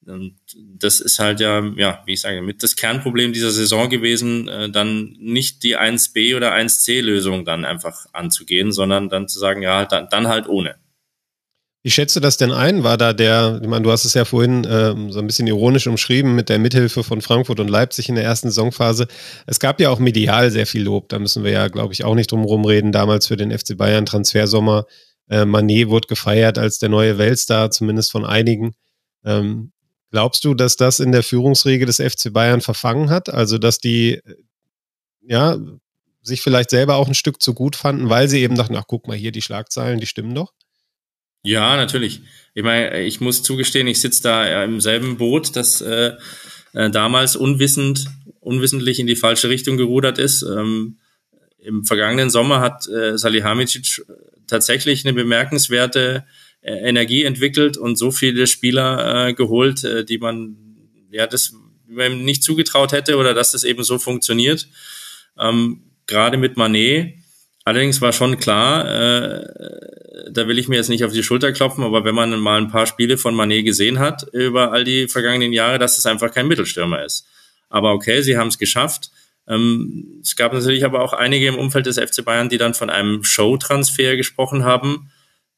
und 0.09 0.35
das 0.79 0.99
ist 0.99 1.19
halt 1.19 1.39
ja, 1.39 1.63
ja, 1.75 2.01
wie 2.05 2.13
ich 2.13 2.21
sage, 2.21 2.41
mit 2.41 2.63
das 2.63 2.75
Kernproblem 2.75 3.33
dieser 3.33 3.51
Saison 3.51 3.89
gewesen, 3.89 4.47
äh, 4.47 4.69
dann 4.69 5.15
nicht 5.19 5.63
die 5.63 5.77
1b 5.77 6.35
oder 6.35 6.53
1c-Lösung 6.53 7.45
dann 7.45 7.65
einfach 7.65 8.05
anzugehen, 8.13 8.71
sondern 8.71 9.09
dann 9.09 9.27
zu 9.27 9.39
sagen, 9.39 9.61
ja, 9.61 9.85
dann, 9.85 10.07
dann 10.09 10.27
halt 10.27 10.47
ohne. 10.47 10.75
Wie 11.83 11.91
schätzt 11.91 12.15
du 12.15 12.19
das 12.19 12.35
denn 12.35 12.51
ein? 12.51 12.83
War 12.83 12.97
da 12.97 13.13
der, 13.13 13.61
ich 13.61 13.67
meine, 13.69 13.83
du 13.83 13.91
hast 13.91 14.03
es 14.03 14.13
ja 14.13 14.25
vorhin 14.25 14.67
ähm, 14.69 15.11
so 15.11 15.19
ein 15.19 15.27
bisschen 15.27 15.47
ironisch 15.47 15.87
umschrieben 15.87 16.35
mit 16.35 16.49
der 16.49 16.59
Mithilfe 16.59 17.01
von 17.01 17.21
Frankfurt 17.21 17.61
und 17.61 17.69
Leipzig 17.69 18.09
in 18.09 18.15
der 18.15 18.25
ersten 18.25 18.49
Saisonphase. 18.49 19.07
Es 19.45 19.59
gab 19.59 19.79
ja 19.79 19.89
auch 19.89 19.99
medial 19.99 20.51
sehr 20.51 20.67
viel 20.67 20.83
Lob, 20.83 21.07
da 21.07 21.17
müssen 21.17 21.45
wir 21.45 21.51
ja, 21.51 21.69
glaube 21.69 21.93
ich, 21.93 22.03
auch 22.03 22.15
nicht 22.15 22.31
drum 22.31 22.41
herum 22.41 22.65
reden. 22.65 22.91
Damals 22.91 23.27
für 23.27 23.37
den 23.37 23.57
FC 23.57 23.77
Bayern 23.77 24.05
Transfersommer. 24.05 24.85
Äh, 25.29 25.45
Manet 25.45 25.87
wurde 25.87 26.07
gefeiert 26.07 26.57
als 26.57 26.79
der 26.79 26.89
neue 26.89 27.17
Weltstar, 27.17 27.71
zumindest 27.71 28.11
von 28.11 28.25
einigen. 28.25 28.73
Ähm, 29.23 29.71
Glaubst 30.11 30.45
du, 30.45 30.53
dass 30.53 30.77
das 30.77 30.99
in 30.99 31.11
der 31.11 31.23
Führungsregel 31.23 31.85
des 31.85 31.97
FC 31.97 32.31
Bayern 32.31 32.61
verfangen 32.61 33.09
hat? 33.09 33.29
Also, 33.29 33.57
dass 33.57 33.79
die, 33.79 34.21
ja, 35.21 35.57
sich 36.21 36.41
vielleicht 36.41 36.69
selber 36.69 36.95
auch 36.95 37.07
ein 37.07 37.13
Stück 37.13 37.41
zu 37.41 37.53
gut 37.53 37.75
fanden, 37.75 38.09
weil 38.09 38.27
sie 38.29 38.41
eben 38.41 38.55
dachten, 38.55 38.75
ach, 38.75 38.85
guck 38.87 39.07
mal 39.07 39.17
hier, 39.17 39.31
die 39.31 39.41
Schlagzeilen, 39.41 39.99
die 39.99 40.07
stimmen 40.07 40.33
doch? 40.33 40.53
Ja, 41.43 41.75
natürlich. 41.77 42.21
Ich 42.53 42.63
meine, 42.63 43.01
ich 43.01 43.21
muss 43.21 43.43
zugestehen, 43.43 43.87
ich 43.87 44.01
sitze 44.01 44.23
da 44.23 44.63
im 44.63 44.81
selben 44.81 45.17
Boot, 45.17 45.55
das 45.55 45.81
äh, 45.81 46.13
äh, 46.73 46.89
damals 46.89 47.35
unwissend, 47.35 48.07
unwissentlich 48.39 48.99
in 48.99 49.07
die 49.07 49.15
falsche 49.15 49.49
Richtung 49.49 49.77
gerudert 49.77 50.19
ist. 50.19 50.41
Ähm, 50.41 50.97
Im 51.59 51.85
vergangenen 51.85 52.29
Sommer 52.29 52.59
hat 52.59 52.87
äh, 52.87 53.17
Salihamidzic 53.17 54.05
tatsächlich 54.47 55.05
eine 55.05 55.13
bemerkenswerte 55.13 56.25
äh, 56.25 56.46
Energie 56.67 57.23
entwickelt 57.23 57.77
und 57.77 57.97
so 57.97 58.11
viele 58.11 58.47
Spieler 58.47 59.27
äh, 59.27 59.33
geholt, 59.33 59.83
äh, 59.83 60.03
die 60.03 60.17
man 60.17 60.57
ja 61.09 61.27
das 61.27 61.53
man 61.87 62.23
nicht 62.23 62.43
zugetraut 62.43 62.91
hätte 62.91 63.17
oder 63.17 63.33
dass 63.33 63.53
das 63.53 63.63
eben 63.63 63.83
so 63.83 63.97
funktioniert. 63.97 64.67
Ähm, 65.39 65.83
Gerade 66.05 66.37
mit 66.37 66.57
Manet. 66.57 67.15
Allerdings 67.63 68.01
war 68.01 68.13
schon 68.13 68.37
klar, 68.37 68.85
äh, 68.85 69.45
da 70.31 70.47
will 70.47 70.57
ich 70.57 70.67
mir 70.67 70.77
jetzt 70.77 70.89
nicht 70.89 71.03
auf 71.03 71.11
die 71.11 71.23
Schulter 71.23 71.51
klopfen, 71.51 71.83
aber 71.83 72.05
wenn 72.05 72.15
man 72.15 72.39
mal 72.39 72.61
ein 72.61 72.69
paar 72.69 72.87
Spiele 72.87 73.17
von 73.17 73.35
Manet 73.35 73.65
gesehen 73.65 73.99
hat 73.99 74.25
über 74.31 74.71
all 74.71 74.83
die 74.83 75.07
vergangenen 75.07 75.51
Jahre, 75.51 75.79
dass 75.79 75.97
es 75.97 76.05
einfach 76.05 76.33
kein 76.33 76.47
Mittelstürmer 76.47 77.03
ist. 77.03 77.25
Aber 77.69 77.91
okay, 77.91 78.21
sie 78.21 78.37
haben 78.37 78.47
es 78.47 78.57
geschafft. 78.57 79.11
Ähm, 79.47 80.19
es 80.21 80.35
gab 80.35 80.53
natürlich 80.53 80.85
aber 80.85 81.01
auch 81.01 81.13
einige 81.13 81.47
im 81.47 81.57
Umfeld 81.57 81.85
des 81.85 81.99
FC 81.99 82.23
Bayern, 82.23 82.49
die 82.49 82.57
dann 82.57 82.73
von 82.73 82.89
einem 82.89 83.23
Show-Transfer 83.23 84.15
gesprochen 84.15 84.63
haben 84.63 85.09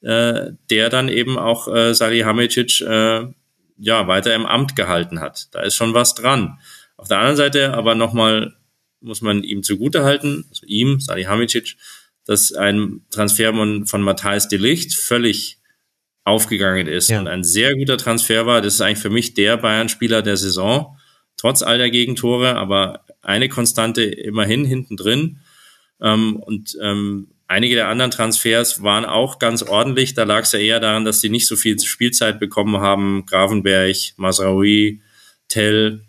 äh, 0.02 0.52
der 0.70 0.90
dann 0.90 1.10
eben 1.10 1.38
auch 1.38 1.68
äh, 1.68 1.94
Salihamidzic 1.94 2.82
äh, 2.82 3.28
ja 3.78 4.08
weiter 4.08 4.34
im 4.36 4.46
Amt 4.46 4.76
gehalten 4.76 5.20
hat. 5.20 5.48
Da 5.52 5.62
ist 5.62 5.76
schon 5.76 5.94
was 5.94 6.16
dran. 6.16 6.60
Auf 6.98 7.08
der 7.08 7.18
anderen 7.18 7.38
Seite 7.38 7.74
aber 7.74 7.96
nochmal 7.96 8.56
muss 9.02 9.22
man 9.22 9.44
ihm 9.44 9.64
zugutehalten, 9.64 10.46
also 10.50 10.66
ihm, 10.66 11.00
Salihamidzic, 11.00 11.78
dass 12.26 12.54
ein 12.54 13.02
Transfer 13.10 13.54
von, 13.54 13.86
von 13.86 14.02
Matthijs 14.02 14.50
de 14.50 14.60
Licht 14.60 14.94
völlig 14.94 15.60
aufgegangen 16.26 16.88
ist 16.88 17.10
ja. 17.10 17.20
und 17.20 17.28
ein 17.28 17.44
sehr 17.44 17.76
guter 17.76 17.98
Transfer 17.98 18.46
war. 18.46 18.62
Das 18.62 18.76
ist 18.76 18.82
eigentlich 18.82 19.00
für 19.00 19.10
mich 19.10 19.34
der 19.34 19.58
Bayern-Spieler 19.58 20.22
der 20.22 20.38
Saison, 20.38 20.98
trotz 21.38 21.62
all 21.64 21.78
der 21.78 21.90
Gegentore, 21.90 22.56
aber 22.56 23.06
eine 23.22 23.50
Konstante 23.50 24.04
immerhin 24.04 24.66
hinten 24.66 24.98
drin. 24.98 25.40
Ähm, 26.02 26.36
und 26.36 26.78
ähm, 26.82 27.30
Einige 27.52 27.74
der 27.74 27.88
anderen 27.88 28.12
Transfers 28.12 28.84
waren 28.84 29.06
auch 29.06 29.40
ganz 29.40 29.64
ordentlich. 29.64 30.14
Da 30.14 30.24
lag 30.24 30.44
es 30.44 30.52
ja 30.52 30.60
eher 30.60 30.80
daran, 30.80 31.04
dass 31.04 31.20
sie 31.20 31.30
nicht 31.30 31.48
so 31.48 31.56
viel 31.56 31.80
Spielzeit 31.80 32.40
bekommen 32.40 32.80
haben. 32.80 33.26
Gravenberg, 33.26 33.96
Masraoui, 34.18 35.02
Tell. 35.48 36.06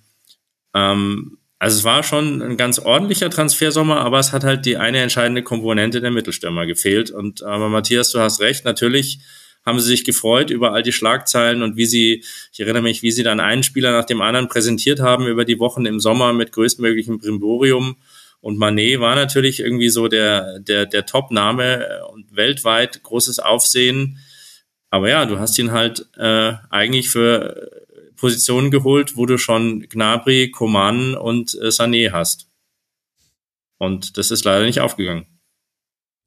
Ähm, 0.74 1.38
also 1.59 1.78
es 1.78 1.84
war 1.84 2.03
schon 2.03 2.43
ein 2.43 2.59
ganz 2.59 2.78
ordentlicher 2.78 3.30
Transfersommer, 3.30 4.01
aber 4.01 4.18
es 4.18 4.32
hat 4.32 4.45
halt 4.45 4.66
die 4.66 4.76
eine 4.76 4.99
entscheidende 4.99 5.43
Komponente 5.43 6.03
der 6.03 6.11
Mittelstürmer 6.11 6.66
gefehlt. 6.66 7.11
Und 7.11 7.43
aber 7.43 7.70
Matthias, 7.70 8.11
du 8.11 8.20
hast 8.20 8.41
recht, 8.41 8.66
natürlich 8.66 9.20
haben 9.64 9.80
sie 9.80 9.88
sich 9.88 10.05
gefreut 10.05 10.51
über 10.51 10.74
all 10.74 10.82
die 10.82 10.93
Schlagzeilen 10.93 11.62
und 11.62 11.78
wie 11.78 11.86
sie, 11.86 12.22
ich 12.53 12.61
erinnere 12.61 12.82
mich, 12.82 13.03
wie 13.03 13.12
sie 13.12 13.22
dann 13.22 13.41
einen 13.41 13.62
Spieler 13.62 13.93
nach 13.93 14.05
dem 14.05 14.20
anderen 14.20 14.49
präsentiert 14.49 15.01
haben 15.01 15.26
über 15.26 15.47
die 15.47 15.59
Wochen 15.59 15.86
im 15.86 16.01
Sommer 16.01 16.34
mit 16.34 16.53
größtmöglichem 16.53 17.18
Brimborium. 17.18 17.97
Und 18.41 18.59
Manet 18.59 19.01
war 19.01 19.14
natürlich 19.14 19.61
irgendwie 19.61 19.91
so 19.91 20.09
der, 20.09 20.61
der, 20.61 20.86
der 20.86 21.07
Top-Name 21.07 22.05
und 22.11 22.34
weltweit 22.34 23.03
großes 23.03 23.38
Aufsehen. 23.38 24.18
Aber 24.91 25.09
ja, 25.09 25.26
du 25.26 25.38
hast 25.38 25.59
ihn 25.59 25.72
halt 25.72 26.07
äh, 26.16 26.55
eigentlich 26.70 27.11
für 27.11 27.70
Positionen 28.16 28.70
geholt, 28.70 29.16
wo 29.16 29.26
du 29.26 29.38
schon 29.38 29.80
Gnabry, 29.88 30.51
Coman 30.51 31.14
und 31.14 31.55
äh, 31.55 31.68
Sané 31.68 32.12
hast. 32.12 32.49
Und 33.78 34.18
das 34.18 34.30
ist 34.30 34.45
leider 34.45 34.64
nicht 34.64 34.80
aufgegangen. 34.80 35.26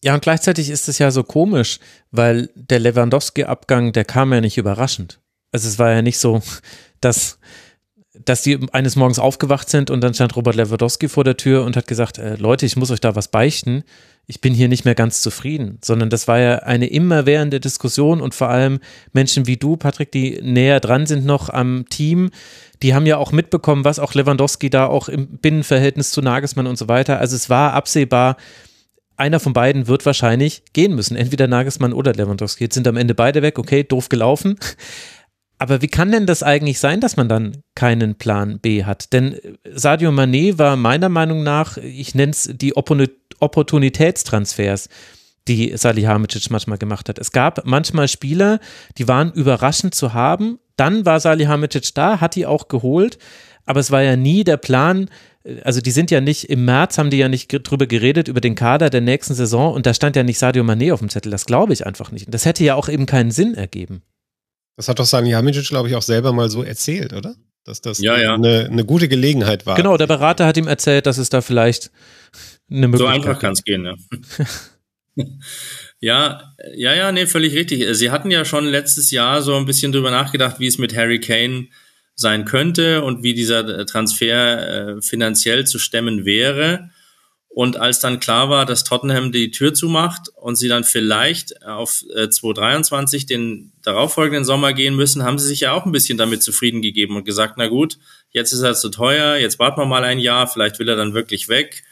Ja, 0.04 0.16
und 0.16 0.22
gleichzeitig 0.22 0.70
ist 0.70 0.90
es 0.90 0.98
ja 1.00 1.12
so 1.12 1.24
komisch, 1.24 1.80
weil 2.12 2.50
der 2.56 2.80
Lewandowski-Abgang, 2.80 3.94
der 3.94 4.06
kam 4.06 4.34
ja 4.34 4.42
nicht 4.42 4.58
überraschend. 4.58 5.22
Also 5.52 5.70
es 5.70 5.80
war 5.80 5.92
ja 5.92 6.02
nicht 6.02 6.18
so, 6.18 6.42
dass 7.02 7.40
dass 8.14 8.44
die 8.44 8.60
eines 8.72 8.96
Morgens 8.96 9.18
aufgewacht 9.18 9.70
sind 9.70 9.90
und 9.90 10.02
dann 10.02 10.14
stand 10.14 10.36
Robert 10.36 10.56
Lewandowski 10.56 11.10
vor 11.10 11.24
der 11.24 11.38
Tür 11.38 11.64
und 11.64 11.76
hat 11.76 11.88
gesagt, 11.88 12.20
äh, 12.20 12.36
Leute, 12.36 12.66
ich 12.66 12.76
muss 12.76 12.92
euch 12.92 13.02
da 13.02 13.16
was 13.16 13.28
beichten. 13.28 13.84
Ich 14.28 14.40
bin 14.40 14.54
hier 14.54 14.70
nicht 14.70 14.86
mehr 14.86 14.96
ganz 14.96 15.22
zufrieden, 15.22 15.80
sondern 15.84 16.10
das 16.10 16.28
war 16.28 16.40
ja 16.40 16.60
eine 16.60 16.88
immerwährende 16.88 17.60
Diskussion 17.60 18.22
und 18.22 18.34
vor 18.34 18.50
allem 18.50 18.80
Menschen 19.12 19.48
wie 19.48 19.58
du, 19.58 19.76
Patrick, 19.76 20.12
die 20.12 20.40
näher 20.42 20.80
dran 20.80 21.08
sind 21.08 21.26
noch 21.26 21.50
am 21.50 21.86
Team, 21.90 22.30
die 22.84 22.94
haben 22.94 23.06
ja 23.06 23.18
auch 23.18 23.32
mitbekommen, 23.32 23.84
was 23.84 24.00
auch 24.00 24.14
Lewandowski 24.14 24.70
da 24.70 24.86
auch 24.86 25.10
im 25.10 25.40
Binnenverhältnis 25.40 26.12
zu 26.12 26.22
Nagelsmann 26.22 26.68
und 26.68 26.78
so 26.78 26.88
weiter. 26.88 27.20
Also 27.20 27.36
es 27.36 27.50
war 27.50 27.74
absehbar, 27.74 28.38
einer 29.18 29.40
von 29.40 29.54
beiden 29.54 29.88
wird 29.88 30.06
wahrscheinlich 30.06 30.64
gehen 30.74 30.96
müssen, 30.96 31.16
entweder 31.16 31.48
Nagelsmann 31.48 31.94
oder 31.94 32.14
Lewandowski. 32.14 32.66
Jetzt 32.66 32.76
sind 32.76 32.88
am 32.88 32.98
Ende 32.98 33.16
beide 33.16 33.42
weg, 33.42 33.60
okay, 33.60 33.84
doof 33.84 34.10
gelaufen. 34.10 34.58
Aber 35.64 35.82
wie 35.82 35.88
kann 35.88 36.12
denn 36.12 36.26
das 36.26 36.44
eigentlich 36.44 36.82
sein, 36.82 37.00
dass 37.00 37.16
man 37.16 37.30
dann 37.30 37.64
keinen 37.74 38.16
Plan 38.16 38.60
B 38.60 38.84
hat? 38.84 39.14
Denn 39.14 39.38
Sadio 39.74 40.10
Mané 40.10 40.58
war 40.58 40.76
meiner 40.76 41.08
Meinung 41.08 41.42
nach, 41.42 41.78
ich 41.78 42.16
nenne 42.16 42.34
es 42.34 42.50
die 42.54 42.76
Opportunitätstransfers, 42.76 44.90
die 45.48 45.72
Salihamidzic 45.78 46.52
manchmal 46.52 46.80
gemacht 46.80 47.08
hat. 47.08 47.18
Es 47.18 47.32
gab 47.32 47.66
manchmal 47.66 48.10
Spieler, 48.10 48.60
die 48.98 49.08
waren 49.08 49.32
überraschend 49.32 49.96
zu 49.96 50.14
haben. 50.14 50.60
Dann 50.76 51.06
war 51.06 51.22
Salihamidzic 51.22 51.96
da, 51.96 52.20
hat 52.20 52.36
die 52.36 52.46
auch 52.46 52.68
geholt. 52.68 53.18
Aber 53.66 53.80
es 53.80 53.90
war 53.90 54.02
ja 54.02 54.18
nie 54.18 54.44
der 54.44 54.58
Plan, 54.58 55.10
also 55.64 55.80
die 55.80 55.92
sind 55.92 56.12
ja 56.12 56.20
nicht, 56.20 56.50
im 56.50 56.66
März 56.66 56.98
haben 56.98 57.10
die 57.10 57.20
ja 57.20 57.30
nicht 57.30 57.48
drüber 57.48 57.88
geredet, 57.88 58.28
über 58.28 58.42
den 58.42 58.56
Kader 58.56 58.90
der 58.90 59.00
nächsten 59.00 59.34
Saison 59.34 59.74
und 59.74 59.86
da 59.86 59.94
stand 59.94 60.18
ja 60.18 60.24
nicht 60.24 60.40
Sadio 60.40 60.66
Mané 60.66 60.92
auf 60.92 61.00
dem 61.00 61.08
Zettel. 61.08 61.32
Das 61.32 61.46
glaube 61.46 61.72
ich 61.72 61.86
einfach 61.86 62.12
nicht. 62.12 62.26
Und 62.26 62.34
das 62.34 62.44
hätte 62.44 62.66
ja 62.66 62.76
auch 62.76 62.90
eben 62.90 63.06
keinen 63.06 63.32
Sinn 63.32 63.54
ergeben. 63.54 64.02
Das 64.76 64.88
hat 64.88 65.00
doch 65.00 65.06
Salihamidzic, 65.06 65.68
glaube 65.70 65.90
ich, 65.90 65.96
auch 65.96 66.02
selber 66.02 66.34
mal 66.34 66.50
so 66.50 66.64
erzählt, 66.64 67.14
oder? 67.14 67.36
Dass 67.64 67.82
das 67.82 68.00
ja, 68.00 68.18
ja. 68.20 68.34
Eine, 68.34 68.68
eine 68.70 68.86
gute 68.86 69.08
Gelegenheit 69.08 69.66
war. 69.66 69.76
Genau, 69.76 69.96
der 69.98 70.08
Berater 70.08 70.46
hat 70.46 70.58
ihm 70.58 70.68
erzählt, 70.68 71.06
dass 71.06 71.18
es 71.18 71.30
da 71.30 71.42
vielleicht 71.42 71.92
eine 72.70 72.88
Möglichkeit 72.88 73.22
So 73.24 73.30
einfach 73.30 73.40
kann 73.40 73.54
es 73.54 73.64
gehen, 73.64 73.86
ja. 73.86 73.96
ja, 76.00 76.54
ja, 76.76 76.94
ja, 76.94 77.12
nee, 77.12 77.26
völlig 77.26 77.54
richtig. 77.54 77.86
Sie 77.96 78.12
hatten 78.12 78.32
ja 78.32 78.44
schon 78.44 78.66
letztes 78.66 79.12
Jahr 79.12 79.42
so 79.42 79.56
ein 79.56 79.66
bisschen 79.66 79.92
drüber 79.92 80.12
nachgedacht, 80.12 80.60
wie 80.60 80.68
es 80.68 80.78
mit 80.78 80.96
Harry 80.96 81.20
Kane 81.20 81.68
sein 82.16 82.46
könnte 82.46 83.04
und 83.04 83.24
wie 83.24 83.34
dieser 83.34 83.86
Transfer 83.86 84.98
äh, 84.98 85.02
finanziell 85.02 85.66
zu 85.66 85.80
stemmen 85.80 86.26
wäre. 86.26 86.90
Und 87.54 87.78
als 87.78 88.00
dann 88.00 88.20
klar 88.20 88.50
war, 88.50 88.66
dass 88.66 88.84
Tottenham 88.84 89.32
die 89.32 89.52
Tür 89.52 89.76
zumacht 89.76 90.30
und 90.36 90.56
sie 90.56 90.68
dann 90.68 90.84
vielleicht 90.84 91.64
auf 91.64 92.04
äh, 92.16 92.28
2023 92.28 93.28
den 93.28 93.72
darauffolgenden 93.84 94.44
Sommer 94.44 94.74
gehen 94.74 94.96
müssen, 94.96 95.24
haben 95.24 95.38
sie 95.38 95.48
sich 95.48 95.60
ja 95.60 95.74
auch 95.74 95.86
ein 95.86 95.92
bisschen 95.92 96.18
damit 96.18 96.42
zufrieden 96.42 96.82
gegeben 96.82 97.16
und 97.16 97.26
gesagt, 97.26 97.56
na 97.58 97.68
gut, 97.68 98.00
jetzt 98.32 98.54
ist 98.54 98.62
er 98.62 98.74
zu 98.74 98.90
teuer, 98.90 99.36
jetzt 99.36 99.60
warten 99.60 99.80
wir 99.80 99.86
mal 99.86 100.04
ein 100.04 100.18
Jahr, 100.18 100.48
vielleicht 100.48 100.80
will 100.80 100.90
er 100.90 100.96
dann 100.96 101.14
wirklich 101.14 101.48
weg. 101.48 101.84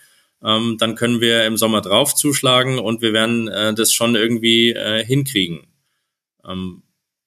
Ähm, 0.44 0.78
dann 0.80 0.96
können 0.96 1.22
wir 1.22 1.46
im 1.46 1.58
Sommer 1.58 1.82
drauf 1.82 2.16
zuschlagen 2.16 2.80
und 2.80 3.04
wir 3.04 3.14
werden 3.14 3.48
äh, 3.48 3.76
das 3.76 3.94
schon 3.94 4.16
irgendwie 4.16 4.72
äh, 4.72 5.06
hinkriegen. 5.06 5.68
Ähm, 6.44 6.82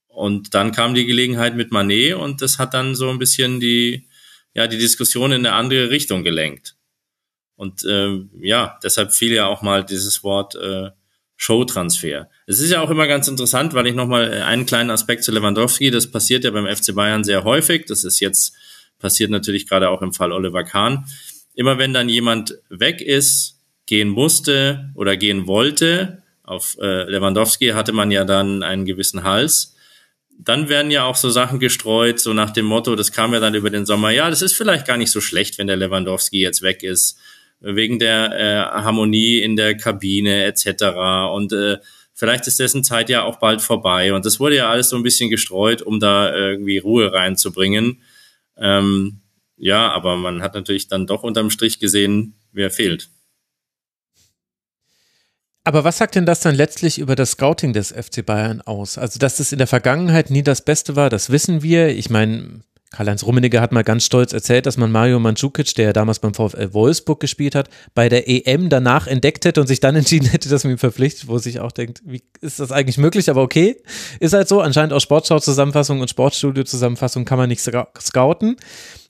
und 0.08 0.54
dann 0.54 0.72
kam 0.72 0.94
die 0.94 1.06
Gelegenheit 1.06 1.54
mit 1.54 1.70
Manet 1.70 2.14
und 2.14 2.42
das 2.42 2.58
hat 2.58 2.74
dann 2.74 2.96
so 2.96 3.10
ein 3.10 3.20
bisschen 3.20 3.60
die, 3.60 4.08
ja, 4.54 4.66
die 4.66 4.78
Diskussion 4.78 5.30
in 5.30 5.46
eine 5.46 5.54
andere 5.54 5.90
Richtung 5.90 6.24
gelenkt. 6.24 6.73
Und 7.56 7.84
äh, 7.84 8.20
ja, 8.40 8.78
deshalb 8.82 9.12
fiel 9.12 9.32
ja 9.32 9.46
auch 9.46 9.62
mal 9.62 9.84
dieses 9.84 10.24
Wort 10.24 10.54
äh, 10.56 10.90
Showtransfer. 11.36 12.28
Es 12.46 12.60
ist 12.60 12.70
ja 12.70 12.80
auch 12.80 12.90
immer 12.90 13.06
ganz 13.06 13.28
interessant, 13.28 13.74
weil 13.74 13.86
ich 13.86 13.94
nochmal 13.94 14.42
einen 14.42 14.66
kleinen 14.66 14.90
Aspekt 14.90 15.24
zu 15.24 15.32
Lewandowski, 15.32 15.90
das 15.90 16.10
passiert 16.10 16.44
ja 16.44 16.50
beim 16.50 16.66
FC 16.66 16.94
Bayern 16.94 17.24
sehr 17.24 17.44
häufig, 17.44 17.86
das 17.86 18.04
ist 18.04 18.20
jetzt 18.20 18.54
passiert 18.98 19.30
natürlich 19.30 19.68
gerade 19.68 19.90
auch 19.90 20.02
im 20.02 20.12
Fall 20.12 20.32
Oliver 20.32 20.64
Kahn. 20.64 21.06
Immer 21.54 21.78
wenn 21.78 21.92
dann 21.92 22.08
jemand 22.08 22.58
weg 22.68 23.00
ist, 23.00 23.60
gehen 23.86 24.08
musste 24.08 24.90
oder 24.94 25.16
gehen 25.16 25.46
wollte, 25.46 26.22
auf 26.42 26.76
äh, 26.80 27.04
Lewandowski 27.10 27.70
hatte 27.70 27.92
man 27.92 28.10
ja 28.10 28.24
dann 28.24 28.62
einen 28.62 28.84
gewissen 28.84 29.24
Hals, 29.24 29.74
dann 30.38 30.68
werden 30.68 30.90
ja 30.90 31.04
auch 31.04 31.16
so 31.16 31.30
Sachen 31.30 31.60
gestreut, 31.60 32.18
so 32.18 32.32
nach 32.32 32.50
dem 32.50 32.66
Motto, 32.66 32.96
das 32.96 33.12
kam 33.12 33.34
ja 33.34 33.40
dann 33.40 33.54
über 33.54 33.70
den 33.70 33.86
Sommer, 33.86 34.10
ja, 34.10 34.30
das 34.30 34.42
ist 34.42 34.56
vielleicht 34.56 34.86
gar 34.86 34.96
nicht 34.96 35.10
so 35.10 35.20
schlecht, 35.20 35.58
wenn 35.58 35.66
der 35.66 35.76
Lewandowski 35.76 36.40
jetzt 36.40 36.62
weg 36.62 36.82
ist 36.82 37.18
wegen 37.64 37.98
der 37.98 38.32
äh, 38.32 38.82
Harmonie 38.82 39.38
in 39.38 39.56
der 39.56 39.76
Kabine 39.76 40.44
etc. 40.44 40.84
Und 41.32 41.52
äh, 41.52 41.78
vielleicht 42.12 42.46
ist 42.46 42.60
dessen 42.60 42.84
Zeit 42.84 43.08
ja 43.08 43.22
auch 43.22 43.36
bald 43.36 43.62
vorbei. 43.62 44.12
Und 44.12 44.24
das 44.24 44.40
wurde 44.40 44.56
ja 44.56 44.68
alles 44.68 44.90
so 44.90 44.96
ein 44.96 45.02
bisschen 45.02 45.30
gestreut, 45.30 45.82
um 45.82 46.00
da 46.00 46.34
irgendwie 46.34 46.78
Ruhe 46.78 47.12
reinzubringen. 47.12 48.02
Ähm, 48.56 49.20
ja, 49.56 49.90
aber 49.90 50.16
man 50.16 50.42
hat 50.42 50.54
natürlich 50.54 50.88
dann 50.88 51.06
doch 51.06 51.22
unterm 51.22 51.50
Strich 51.50 51.78
gesehen, 51.78 52.34
wer 52.52 52.70
fehlt. 52.70 53.08
Aber 55.66 55.82
was 55.82 55.96
sagt 55.96 56.14
denn 56.14 56.26
das 56.26 56.40
dann 56.40 56.54
letztlich 56.54 56.98
über 56.98 57.16
das 57.16 57.32
Scouting 57.32 57.72
des 57.72 57.90
FC 57.90 58.24
Bayern 58.24 58.60
aus? 58.60 58.98
Also, 58.98 59.18
dass 59.18 59.40
es 59.40 59.50
in 59.50 59.58
der 59.58 59.66
Vergangenheit 59.66 60.28
nie 60.28 60.42
das 60.42 60.62
Beste 60.62 60.94
war, 60.94 61.08
das 61.08 61.30
wissen 61.30 61.62
wir. 61.62 61.88
Ich 61.88 62.10
meine, 62.10 62.60
Karl-Heinz 62.94 63.24
Rummenigge 63.24 63.60
hat 63.60 63.72
mal 63.72 63.82
ganz 63.82 64.04
stolz 64.04 64.32
erzählt, 64.32 64.66
dass 64.66 64.76
man 64.76 64.92
Mario 64.92 65.18
Mandzukic, 65.18 65.74
der 65.74 65.86
ja 65.86 65.92
damals 65.92 66.20
beim 66.20 66.32
VfL 66.32 66.72
Wolfsburg 66.72 67.18
gespielt 67.18 67.56
hat, 67.56 67.68
bei 67.94 68.08
der 68.08 68.28
EM 68.28 68.68
danach 68.68 69.08
entdeckt 69.08 69.44
hätte 69.44 69.60
und 69.60 69.66
sich 69.66 69.80
dann 69.80 69.96
entschieden 70.04 70.28
hätte, 70.28 70.48
dass 70.48 70.64
man 70.64 70.74
ihn 70.74 70.78
verpflichtet, 70.78 71.28
wo 71.28 71.38
sich 71.38 71.58
auch 71.60 71.72
denkt, 71.72 72.02
wie 72.04 72.22
ist 72.40 72.60
das 72.60 72.70
eigentlich 72.70 72.98
möglich? 72.98 73.28
Aber 73.30 73.42
okay, 73.42 73.76
ist 74.20 74.32
halt 74.32 74.48
so. 74.48 74.60
Anscheinend 74.60 74.92
auch 74.92 75.00
Sportschau-Zusammenfassung 75.00 76.00
und 76.00 76.08
Sportstudio-Zusammenfassung 76.08 77.24
kann 77.24 77.38
man 77.38 77.48
nicht 77.48 77.60
scouten 77.62 78.56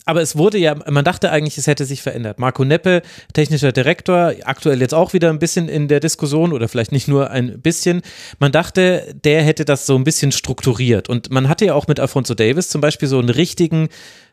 aber 0.05 0.21
es 0.21 0.37
wurde 0.37 0.59
ja, 0.59 0.75
man 0.75 1.05
dachte 1.05 1.31
eigentlich, 1.31 1.57
es 1.57 1.67
hätte 1.67 1.85
sich 1.87 2.03
verändert. 2.03 2.39
Marco 2.39 2.65
Neppe, 2.65 3.03
technischer 3.33 3.73
Direktor, 3.73 4.35
aktuell 4.45 4.81
jetzt 4.81 4.95
auch 4.95 5.13
wieder 5.13 5.31
ein 5.31 5.39
bisschen 5.39 5.69
in 5.69 5.89
der 5.89 6.01
Diskussion 6.01 6.53
oder 6.53 6.69
vielleicht 6.69 6.93
nicht 6.93 7.09
nur 7.09 7.31
ein 7.31 7.61
bisschen. 7.61 8.03
Man 8.39 8.53
dachte, 8.53 9.15
der 9.25 9.43
hätte 9.43 9.65
das 9.65 9.87
so 9.87 9.97
ein 9.97 10.05
bisschen 10.05 10.33
strukturiert. 10.33 11.09
Und 11.09 11.31
man 11.31 11.49
hatte 11.49 11.65
ja 11.65 11.75
auch 11.75 11.87
mit 11.87 12.01
Alfonso 12.01 12.35
Davis 12.35 12.69
zum 12.69 12.81
Beispiel 12.81 13.09
so 13.09 13.19
einen 13.19 13.31
richtigen, 13.31 13.89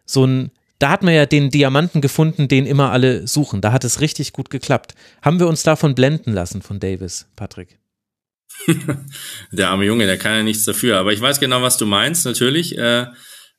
so 0.05 0.24
einen 0.24 0.51
da 0.80 0.89
hat 0.89 1.03
man 1.03 1.13
ja 1.13 1.28
den 1.28 1.51
Diamanten 1.51 2.01
gefunden, 2.01 2.47
den 2.47 2.65
immer 2.65 2.91
alle 2.91 3.28
suchen. 3.28 3.61
Da 3.61 3.72
hat 3.72 3.84
es 3.84 4.01
richtig 4.01 4.34
gut 4.34 4.49
geklappt. 4.49 4.95
Haben 5.22 5.39
wir 5.39 5.47
uns 5.47 5.61
davon 5.61 5.93
blenden 5.93 6.34
lassen 6.34 6.63
von 6.63 6.80
Davis, 6.80 7.28
Patrick? 7.36 7.78
der 9.51 9.69
arme 9.69 9.86
Junge, 9.86 10.07
der 10.07 10.17
kann 10.17 10.34
ja 10.34 10.43
nichts 10.43 10.65
dafür. 10.65 10.97
Aber 10.97 11.13
ich 11.13 11.22
weiß 11.22 11.39
genau, 11.39 11.61
was 11.61 11.78
du 11.78 11.86
meinst, 11.86 12.26
natürlich. 12.26 12.80
Äh, 12.80 13.05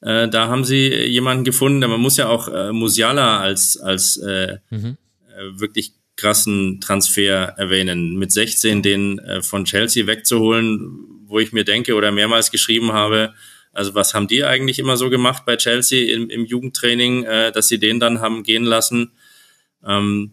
äh, 0.02 0.28
da 0.28 0.48
haben 0.48 0.64
sie 0.64 0.88
jemanden 1.06 1.44
gefunden, 1.44 1.80
man 1.80 2.00
muss 2.00 2.16
ja 2.16 2.28
auch 2.28 2.48
äh, 2.48 2.72
Musiala 2.72 3.40
als, 3.40 3.76
als 3.76 4.16
äh, 4.16 4.58
mhm. 4.70 4.96
äh, 5.28 5.60
wirklich 5.60 5.92
krassen 6.16 6.80
Transfer 6.80 7.54
erwähnen. 7.56 8.16
Mit 8.18 8.32
16 8.32 8.82
den 8.82 9.18
äh, 9.20 9.42
von 9.42 9.64
Chelsea 9.64 10.06
wegzuholen, 10.06 11.22
wo 11.26 11.38
ich 11.38 11.52
mir 11.52 11.64
denke 11.64 11.94
oder 11.94 12.12
mehrmals 12.12 12.50
geschrieben 12.50 12.92
habe, 12.92 13.32
also 13.72 13.94
was 13.94 14.12
haben 14.12 14.28
die 14.28 14.44
eigentlich 14.44 14.78
immer 14.78 14.96
so 14.96 15.08
gemacht 15.08 15.44
bei 15.46 15.56
Chelsea 15.56 16.14
im, 16.14 16.28
im 16.28 16.44
Jugendtraining, 16.44 17.24
äh, 17.24 17.52
dass 17.52 17.68
sie 17.68 17.78
den 17.78 18.00
dann 18.00 18.20
haben 18.20 18.42
gehen 18.42 18.64
lassen? 18.64 19.12
Ähm, 19.84 20.32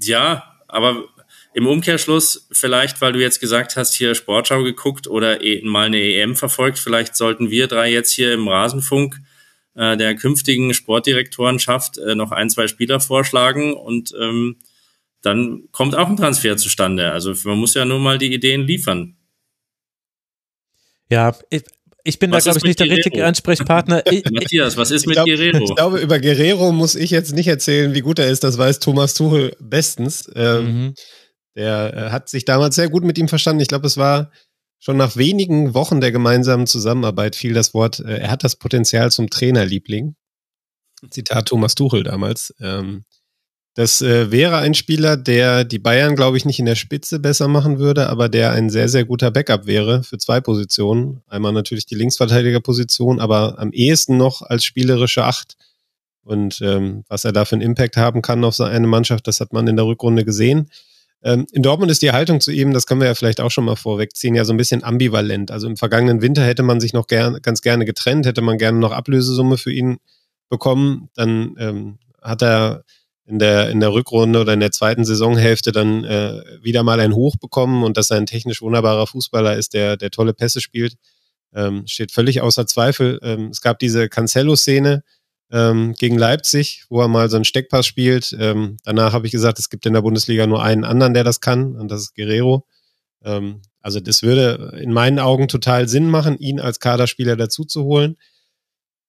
ja, 0.00 0.60
aber 0.68 1.08
im 1.54 1.66
Umkehrschluss, 1.66 2.46
vielleicht, 2.52 3.00
weil 3.00 3.12
du 3.12 3.20
jetzt 3.20 3.40
gesagt 3.40 3.76
hast, 3.76 3.94
hier 3.94 4.14
Sportschau 4.14 4.62
geguckt 4.62 5.06
oder 5.06 5.42
e 5.42 5.62
mal 5.64 5.86
eine 5.86 6.00
EM 6.00 6.36
verfolgt, 6.36 6.78
vielleicht 6.78 7.16
sollten 7.16 7.50
wir 7.50 7.66
drei 7.66 7.90
jetzt 7.90 8.12
hier 8.12 8.32
im 8.32 8.48
Rasenfunk 8.48 9.18
äh, 9.74 9.96
der 9.96 10.14
künftigen 10.14 10.74
Sportdirektorenschaft 10.74 11.98
äh, 11.98 12.14
noch 12.14 12.32
ein, 12.32 12.50
zwei 12.50 12.66
Spieler 12.68 13.00
vorschlagen 13.00 13.74
und 13.74 14.12
ähm, 14.20 14.56
dann 15.22 15.64
kommt 15.72 15.96
auch 15.96 16.08
ein 16.08 16.16
Transfer 16.16 16.56
zustande. 16.56 17.10
Also 17.12 17.34
man 17.44 17.58
muss 17.58 17.74
ja 17.74 17.84
nur 17.84 17.98
mal 17.98 18.18
die 18.18 18.32
Ideen 18.32 18.62
liefern. 18.62 19.16
Ja, 21.10 21.34
ich, 21.50 21.64
ich 22.04 22.18
bin 22.18 22.30
was 22.30 22.44
da, 22.44 22.52
glaube 22.52 22.58
ich, 22.58 22.70
nicht 22.70 22.78
Guerrero? 22.78 22.94
der 22.94 23.04
richtige 23.04 23.26
Ansprechpartner. 23.26 24.02
Matthias, 24.32 24.76
was 24.76 24.90
ist 24.90 25.02
ich 25.02 25.06
mit 25.06 25.14
glaub, 25.14 25.26
Guerrero? 25.26 25.64
Ich 25.64 25.74
glaube, 25.74 25.98
über 25.98 26.18
Guerrero 26.20 26.72
muss 26.72 26.94
ich 26.94 27.10
jetzt 27.10 27.34
nicht 27.34 27.48
erzählen, 27.48 27.94
wie 27.94 28.00
gut 28.00 28.18
er 28.18 28.28
ist. 28.28 28.44
Das 28.44 28.58
weiß 28.58 28.80
Thomas 28.80 29.14
Tuchel 29.14 29.56
bestens. 29.60 30.30
Ähm, 30.34 30.64
mhm. 30.64 30.94
Der 31.58 31.92
äh, 31.92 32.10
hat 32.10 32.28
sich 32.28 32.44
damals 32.44 32.76
sehr 32.76 32.88
gut 32.88 33.02
mit 33.02 33.18
ihm 33.18 33.26
verstanden. 33.26 33.60
Ich 33.60 33.68
glaube, 33.68 33.88
es 33.88 33.96
war 33.96 34.30
schon 34.78 34.96
nach 34.96 35.16
wenigen 35.16 35.74
Wochen 35.74 36.00
der 36.00 36.12
gemeinsamen 36.12 36.68
Zusammenarbeit 36.68 37.34
fiel 37.34 37.52
das 37.52 37.74
Wort, 37.74 37.98
äh, 37.98 38.18
er 38.18 38.30
hat 38.30 38.44
das 38.44 38.54
Potenzial 38.54 39.10
zum 39.10 39.28
Trainerliebling. 39.28 40.14
Zitat 41.10 41.48
Thomas 41.48 41.74
Tuchel 41.74 42.04
damals. 42.04 42.54
Ähm, 42.60 43.04
das 43.74 44.00
äh, 44.02 44.30
wäre 44.30 44.58
ein 44.58 44.74
Spieler, 44.74 45.16
der 45.16 45.64
die 45.64 45.80
Bayern, 45.80 46.14
glaube 46.14 46.36
ich, 46.36 46.44
nicht 46.44 46.60
in 46.60 46.66
der 46.66 46.76
Spitze 46.76 47.18
besser 47.18 47.48
machen 47.48 47.80
würde, 47.80 48.08
aber 48.08 48.28
der 48.28 48.52
ein 48.52 48.70
sehr, 48.70 48.88
sehr 48.88 49.04
guter 49.04 49.32
Backup 49.32 49.66
wäre 49.66 50.04
für 50.04 50.18
zwei 50.18 50.40
Positionen. 50.40 51.22
Einmal 51.26 51.52
natürlich 51.52 51.86
die 51.86 51.96
Linksverteidigerposition, 51.96 53.18
aber 53.18 53.58
am 53.58 53.72
ehesten 53.72 54.16
noch 54.16 54.42
als 54.42 54.64
spielerische 54.64 55.24
Acht. 55.24 55.56
Und 56.22 56.60
ähm, 56.60 57.04
was 57.08 57.24
er 57.24 57.32
da 57.32 57.44
für 57.44 57.54
einen 57.54 57.62
Impact 57.62 57.96
haben 57.96 58.22
kann 58.22 58.44
auf 58.44 58.54
seine 58.54 58.86
Mannschaft, 58.86 59.26
das 59.26 59.40
hat 59.40 59.52
man 59.52 59.66
in 59.66 59.76
der 59.76 59.86
Rückrunde 59.86 60.24
gesehen. 60.24 60.70
Ähm, 61.22 61.46
in 61.52 61.62
Dortmund 61.62 61.90
ist 61.90 62.02
die 62.02 62.12
Haltung 62.12 62.40
zu 62.40 62.52
ihm, 62.52 62.72
das 62.72 62.86
können 62.86 63.00
wir 63.00 63.08
ja 63.08 63.14
vielleicht 63.14 63.40
auch 63.40 63.50
schon 63.50 63.64
mal 63.64 63.76
vorwegziehen, 63.76 64.34
ja 64.34 64.44
so 64.44 64.52
ein 64.52 64.56
bisschen 64.56 64.84
ambivalent. 64.84 65.50
Also 65.50 65.66
im 65.66 65.76
vergangenen 65.76 66.22
Winter 66.22 66.44
hätte 66.44 66.62
man 66.62 66.80
sich 66.80 66.92
noch 66.92 67.06
gern, 67.06 67.38
ganz 67.42 67.60
gerne 67.60 67.84
getrennt, 67.84 68.26
hätte 68.26 68.40
man 68.40 68.58
gerne 68.58 68.78
noch 68.78 68.92
Ablösesumme 68.92 69.58
für 69.58 69.72
ihn 69.72 69.98
bekommen. 70.48 71.10
Dann 71.14 71.56
ähm, 71.58 71.98
hat 72.22 72.42
er 72.42 72.84
in 73.26 73.38
der, 73.38 73.68
in 73.68 73.80
der 73.80 73.92
Rückrunde 73.92 74.40
oder 74.40 74.54
in 74.54 74.60
der 74.60 74.70
zweiten 74.70 75.04
Saisonhälfte 75.04 75.70
dann 75.70 76.04
äh, 76.04 76.40
wieder 76.62 76.82
mal 76.82 76.98
ein 76.98 77.14
Hoch 77.14 77.36
bekommen 77.36 77.84
und 77.84 77.96
dass 77.96 78.10
er 78.10 78.16
ein 78.16 78.26
technisch 78.26 78.62
wunderbarer 78.62 79.06
Fußballer 79.06 79.56
ist, 79.56 79.74
der, 79.74 79.96
der 79.96 80.10
tolle 80.10 80.32
Pässe 80.32 80.60
spielt, 80.60 80.94
ähm, 81.52 81.86
steht 81.86 82.10
völlig 82.10 82.40
außer 82.40 82.66
Zweifel. 82.66 83.18
Ähm, 83.22 83.48
es 83.48 83.60
gab 83.60 83.78
diese 83.80 84.08
Cancelo-Szene, 84.08 85.02
ähm, 85.50 85.94
gegen 85.94 86.18
Leipzig, 86.18 86.84
wo 86.88 87.00
er 87.00 87.08
mal 87.08 87.30
so 87.30 87.36
einen 87.36 87.44
Steckpass 87.44 87.86
spielt. 87.86 88.36
Ähm, 88.38 88.76
danach 88.84 89.12
habe 89.12 89.26
ich 89.26 89.32
gesagt, 89.32 89.58
es 89.58 89.70
gibt 89.70 89.86
in 89.86 89.94
der 89.94 90.02
Bundesliga 90.02 90.46
nur 90.46 90.62
einen 90.62 90.84
anderen, 90.84 91.14
der 91.14 91.24
das 91.24 91.40
kann, 91.40 91.76
und 91.76 91.90
das 91.90 92.02
ist 92.02 92.14
Guerrero. 92.14 92.66
Ähm, 93.24 93.62
also 93.80 94.00
das 94.00 94.22
würde 94.22 94.78
in 94.80 94.92
meinen 94.92 95.18
Augen 95.18 95.48
total 95.48 95.88
Sinn 95.88 96.10
machen, 96.10 96.38
ihn 96.38 96.60
als 96.60 96.80
Kaderspieler 96.80 97.36
dazu 97.36 97.64
zu 97.64 97.84
holen. 97.84 98.16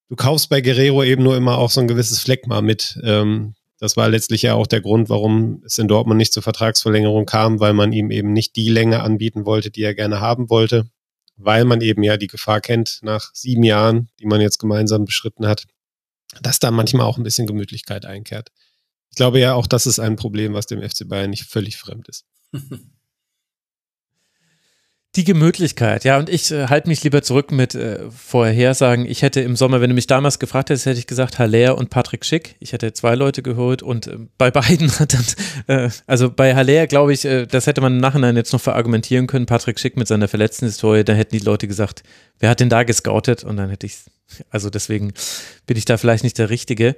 Du 0.07 0.15
kaufst 0.15 0.49
bei 0.49 0.61
Guerrero 0.61 1.03
eben 1.03 1.23
nur 1.23 1.35
immer 1.35 1.57
auch 1.57 1.69
so 1.69 1.81
ein 1.81 1.87
gewisses 1.87 2.19
Fleckma 2.19 2.61
mit. 2.61 2.99
Ähm, 3.03 3.55
das 3.79 3.95
war 3.95 4.09
letztlich 4.09 4.41
ja 4.41 4.55
auch 4.55 4.67
der 4.67 4.81
Grund, 4.81 5.09
warum 5.09 5.61
es 5.65 5.77
in 5.77 5.87
Dortmund 5.87 6.17
nicht 6.17 6.33
zur 6.33 6.43
Vertragsverlängerung 6.43 7.25
kam, 7.25 7.59
weil 7.59 7.73
man 7.73 7.93
ihm 7.93 8.11
eben 8.11 8.33
nicht 8.33 8.55
die 8.55 8.69
Länge 8.69 9.01
anbieten 9.01 9.45
wollte, 9.45 9.71
die 9.71 9.83
er 9.83 9.93
gerne 9.93 10.19
haben 10.19 10.49
wollte, 10.49 10.89
weil 11.37 11.63
man 11.63 11.79
eben 11.79 12.03
ja 12.03 12.17
die 12.17 12.27
Gefahr 12.27 12.59
kennt 12.59 12.99
nach 13.03 13.29
sieben 13.33 13.63
Jahren, 13.63 14.09
die 14.19 14.25
man 14.25 14.41
jetzt 14.41 14.57
gemeinsam 14.57 15.05
beschritten 15.05 15.47
hat, 15.47 15.65
dass 16.41 16.59
da 16.59 16.71
manchmal 16.71 17.05
auch 17.05 17.17
ein 17.17 17.23
bisschen 17.23 17.47
Gemütlichkeit 17.47 18.05
einkehrt. 18.05 18.51
Ich 19.09 19.15
glaube 19.15 19.39
ja 19.39 19.53
auch, 19.53 19.67
das 19.67 19.87
ist 19.87 19.99
ein 19.99 20.15
Problem, 20.15 20.53
was 20.53 20.67
dem 20.67 20.81
FC 20.81 21.07
Bayern 21.07 21.31
nicht 21.31 21.45
völlig 21.45 21.77
fremd 21.77 22.07
ist. 22.09 22.25
Die 25.15 25.23
Gemütlichkeit, 25.23 26.03
ja, 26.03 26.19
und 26.19 26.29
ich 26.29 26.51
äh, 26.51 26.67
halte 26.67 26.87
mich 26.87 27.03
lieber 27.03 27.23
zurück 27.23 27.51
mit 27.51 27.73
äh, 27.73 28.11
Vorhersagen. 28.11 29.07
Ich 29.07 29.23
hätte 29.23 29.41
im 29.41 29.55
Sommer, 29.55 29.81
wenn 29.81 29.89
du 29.89 29.95
mich 29.95 30.05
damals 30.05 30.37
gefragt 30.37 30.69
hättest, 30.69 30.85
hätte 30.85 30.99
ich 30.99 31.07
gesagt, 31.07 31.39
Haller 31.39 31.79
und 31.79 31.89
Patrick 31.89 32.23
Schick. 32.23 32.55
Ich 32.59 32.73
hätte 32.73 32.93
zwei 32.93 33.15
Leute 33.15 33.41
geholt 33.41 33.81
und 33.81 34.05
äh, 34.05 34.19
bei 34.37 34.51
beiden 34.51 34.91
hat 34.99 35.15
dann, 35.15 35.25
äh, 35.65 35.89
also 36.05 36.29
bei 36.29 36.53
Haller, 36.53 36.85
glaube 36.85 37.11
ich, 37.11 37.25
äh, 37.25 37.47
das 37.47 37.65
hätte 37.65 37.81
man 37.81 37.93
im 37.93 37.99
Nachhinein 37.99 38.35
jetzt 38.35 38.53
noch 38.53 38.61
verargumentieren 38.61 39.25
können. 39.25 39.47
Patrick 39.47 39.79
Schick 39.79 39.97
mit 39.97 40.07
seiner 40.07 40.27
verletzten 40.27 40.67
Historie, 40.67 41.03
da 41.03 41.13
hätten 41.13 41.35
die 41.35 41.43
Leute 41.43 41.67
gesagt, 41.67 42.03
wer 42.37 42.51
hat 42.51 42.59
denn 42.59 42.69
da 42.69 42.83
gescoutet? 42.83 43.43
Und 43.43 43.57
dann 43.57 43.71
hätte 43.71 43.87
ich, 43.87 43.97
also 44.49 44.69
deswegen 44.69 45.13
bin 45.65 45.77
ich 45.77 45.85
da 45.85 45.97
vielleicht 45.97 46.23
nicht 46.23 46.37
der 46.37 46.49
Richtige. 46.49 46.95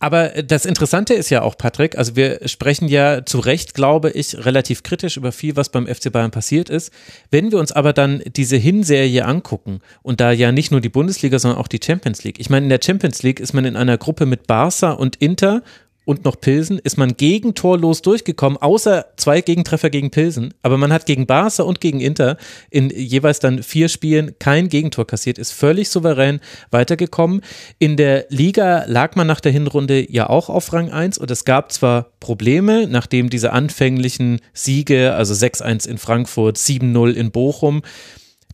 Aber 0.00 0.42
das 0.42 0.66
Interessante 0.66 1.14
ist 1.14 1.30
ja 1.30 1.42
auch, 1.42 1.56
Patrick, 1.56 1.96
also 1.96 2.16
wir 2.16 2.40
sprechen 2.46 2.88
ja 2.88 3.24
zu 3.24 3.38
Recht, 3.38 3.74
glaube 3.74 4.10
ich, 4.10 4.44
relativ 4.44 4.82
kritisch 4.82 5.16
über 5.16 5.32
viel, 5.32 5.56
was 5.56 5.70
beim 5.70 5.86
FC 5.86 6.12
Bayern 6.12 6.30
passiert 6.30 6.68
ist. 6.68 6.92
Wenn 7.30 7.52
wir 7.52 7.58
uns 7.58 7.72
aber 7.72 7.92
dann 7.92 8.22
diese 8.36 8.56
Hinserie 8.56 9.24
angucken 9.24 9.80
und 10.02 10.20
da 10.20 10.32
ja 10.32 10.52
nicht 10.52 10.72
nur 10.72 10.80
die 10.80 10.88
Bundesliga, 10.88 11.38
sondern 11.38 11.60
auch 11.60 11.68
die 11.68 11.80
Champions 11.82 12.24
League. 12.24 12.38
Ich 12.38 12.50
meine, 12.50 12.64
in 12.66 12.70
der 12.70 12.80
Champions 12.84 13.22
League 13.22 13.40
ist 13.40 13.54
man 13.54 13.64
in 13.64 13.76
einer 13.76 13.96
Gruppe 13.96 14.26
mit 14.26 14.46
Barca 14.46 14.90
und 14.90 15.16
Inter 15.16 15.62
und 16.04 16.24
noch 16.24 16.40
Pilsen 16.40 16.78
ist 16.78 16.98
man 16.98 17.16
gegentorlos 17.16 18.02
durchgekommen, 18.02 18.58
außer 18.58 19.06
zwei 19.16 19.40
Gegentreffer 19.40 19.90
gegen 19.90 20.10
Pilsen. 20.10 20.54
Aber 20.62 20.76
man 20.76 20.92
hat 20.92 21.06
gegen 21.06 21.26
Barca 21.26 21.62
und 21.62 21.80
gegen 21.80 22.00
Inter 22.00 22.36
in 22.70 22.90
jeweils 22.90 23.38
dann 23.38 23.62
vier 23.62 23.88
Spielen 23.88 24.38
kein 24.38 24.68
Gegentor 24.68 25.06
kassiert, 25.06 25.38
ist 25.38 25.52
völlig 25.52 25.88
souverän 25.88 26.40
weitergekommen. 26.70 27.40
In 27.78 27.96
der 27.96 28.26
Liga 28.28 28.84
lag 28.86 29.16
man 29.16 29.26
nach 29.26 29.40
der 29.40 29.52
Hinrunde 29.52 30.10
ja 30.10 30.28
auch 30.28 30.48
auf 30.48 30.72
Rang 30.72 30.90
1 30.90 31.18
und 31.18 31.30
es 31.30 31.44
gab 31.44 31.72
zwar 31.72 32.10
Probleme, 32.20 32.86
nachdem 32.88 33.30
diese 33.30 33.52
anfänglichen 33.52 34.40
Siege, 34.52 35.14
also 35.14 35.34
6-1 35.34 35.88
in 35.88 35.98
Frankfurt, 35.98 36.56
7-0 36.56 37.12
in 37.12 37.30
Bochum, 37.30 37.82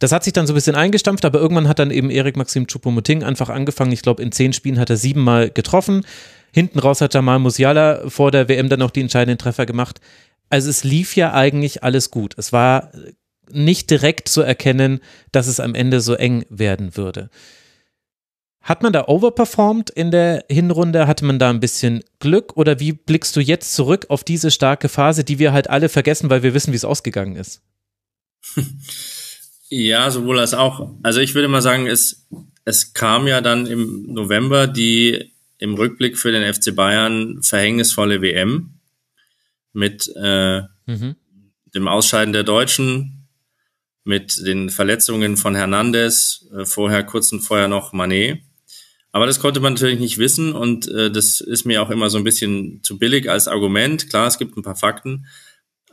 das 0.01 0.13
hat 0.13 0.25
sich 0.25 0.33
dann 0.33 0.47
so 0.47 0.55
ein 0.55 0.57
bisschen 0.57 0.77
eingestampft, 0.77 1.25
aber 1.27 1.39
irgendwann 1.39 1.69
hat 1.69 1.79
dann 1.79 1.91
eben 1.91 2.11
Erik 2.11 2.37
Maxim 2.37 2.67
Choupo-Moting 2.67 3.23
einfach 3.23 3.51
angefangen. 3.51 3.93
Ich 3.93 4.01
glaube, 4.01 4.23
in 4.23 4.33
zehn 4.33 4.55
Spielen 4.55 4.79
hat 4.79 4.89
er 4.89 4.97
siebenmal 4.97 5.51
getroffen. 5.51 6.07
Hinten 6.53 6.79
raus 6.79 7.01
hat 7.01 7.15
Jamal 7.15 7.39
Musiala 7.39 8.09
vor 8.09 8.31
der 8.31 8.49
WM 8.49 8.69
dann 8.69 8.81
noch 8.81 8.91
die 8.91 9.01
entscheidenden 9.01 9.39
Treffer 9.39 9.67
gemacht. 9.67 10.01
Also 10.49 10.69
es 10.69 10.85
lief 10.85 11.17
ja 11.17 11.33
eigentlich 11.33 11.85
alles 11.85 12.11
gut. 12.11 12.35
Es 12.37 12.53
war 12.53 12.91
nicht 13.51 13.91
direkt 13.91 14.29
zu 14.29 14.43
erkennen, 14.43 15.01
dass 15.33 15.47
es 15.47 15.61
am 15.61 15.75
Ende 15.75 16.01
so 16.01 16.15
eng 16.15 16.45
werden 16.49 16.97
würde. 16.97 17.31
Hat 18.63 18.83
man 18.83 18.93
da 18.93 19.09
overperformed 19.09 19.91
in 19.91 20.11
der 20.11 20.45
Hinrunde? 20.51 21.07
Hatte 21.07 21.25
man 21.25 21.39
da 21.39 21.49
ein 21.51 21.61
bisschen 21.61 22.05
Glück? 22.19 22.57
Oder 22.57 22.79
wie 22.79 22.93
blickst 22.93 23.35
du 23.35 23.41
jetzt 23.41 23.75
zurück 23.75 24.07
auf 24.11 24.23
diese 24.23 24.51
starke 24.51 24.89
Phase, 24.89 25.25
die 25.25 25.39
wir 25.39 25.53
halt 25.53 25.71
alle 25.71 25.89
vergessen, 25.89 26.29
weil 26.29 26.43
wir 26.43 26.53
wissen, 26.53 26.73
wie 26.73 26.77
es 26.77 26.85
ausgegangen 26.85 27.37
ist? 27.37 27.63
Ja, 29.73 30.11
sowohl 30.11 30.41
als 30.41 30.53
auch. 30.53 30.91
Also 31.05 31.21
ich 31.21 31.37
würde 31.37 31.47
mal 31.47 31.63
sagen, 31.63 31.87
es, 31.87 32.27
es 32.65 32.93
kam 32.93 33.29
ja 33.29 33.41
dann 33.41 33.69
im 33.69 34.13
November 34.13 34.67
die 34.67 35.30
im 35.61 35.75
Rückblick 35.75 36.19
für 36.19 36.33
den 36.33 36.53
FC 36.53 36.75
Bayern 36.75 37.43
verhängnisvolle 37.43 38.23
WM 38.23 38.81
mit 39.73 40.11
äh, 40.17 40.63
mhm. 40.87 41.17
dem 41.75 41.87
Ausscheiden 41.87 42.33
der 42.33 42.43
Deutschen, 42.43 43.29
mit 44.03 44.45
den 44.45 44.71
Verletzungen 44.71 45.37
von 45.37 45.55
Hernandez, 45.55 46.47
äh, 46.57 46.65
vorher 46.65 47.05
kurz 47.05 47.31
und 47.31 47.41
vorher 47.41 47.69
noch 47.69 47.93
Manet. 47.93 48.41
Aber 49.13 49.27
das 49.27 49.41
konnte 49.41 49.61
man 49.61 49.75
natürlich 49.75 50.01
nicht 50.01 50.19
wissen 50.19 50.53
und 50.55 50.89
äh, 50.89 51.11
das 51.11 51.41
ist 51.41 51.67
mir 51.67 51.83
auch 51.83 51.91
immer 51.91 52.11
so 52.11 52.19
ein 52.19 52.25
bisschen 52.25 52.83
zu 52.83 52.99
billig 52.99 53.31
als 53.31 53.47
Argument. 53.47 54.09
Klar, 54.09 54.27
es 54.27 54.39
gibt 54.39 54.57
ein 54.57 54.63
paar 54.63 54.77
Fakten, 54.77 55.27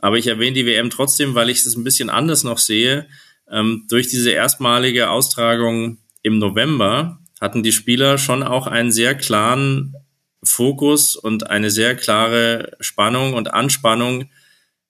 aber 0.00 0.16
ich 0.16 0.28
erwähne 0.28 0.54
die 0.54 0.66
WM 0.66 0.88
trotzdem, 0.88 1.34
weil 1.34 1.50
ich 1.50 1.58
es 1.58 1.76
ein 1.76 1.84
bisschen 1.84 2.10
anders 2.10 2.42
noch 2.42 2.58
sehe 2.58 3.06
ähm, 3.50 3.84
durch 3.88 4.08
diese 4.08 4.30
erstmalige 4.30 5.10
Austragung 5.10 5.98
im 6.22 6.38
November 6.38 7.20
hatten 7.40 7.62
die 7.62 7.72
Spieler 7.72 8.18
schon 8.18 8.42
auch 8.42 8.66
einen 8.66 8.92
sehr 8.92 9.14
klaren 9.14 9.94
Fokus 10.42 11.16
und 11.16 11.50
eine 11.50 11.70
sehr 11.70 11.96
klare 11.96 12.76
Spannung 12.80 13.34
und 13.34 13.52
Anspannung 13.52 14.30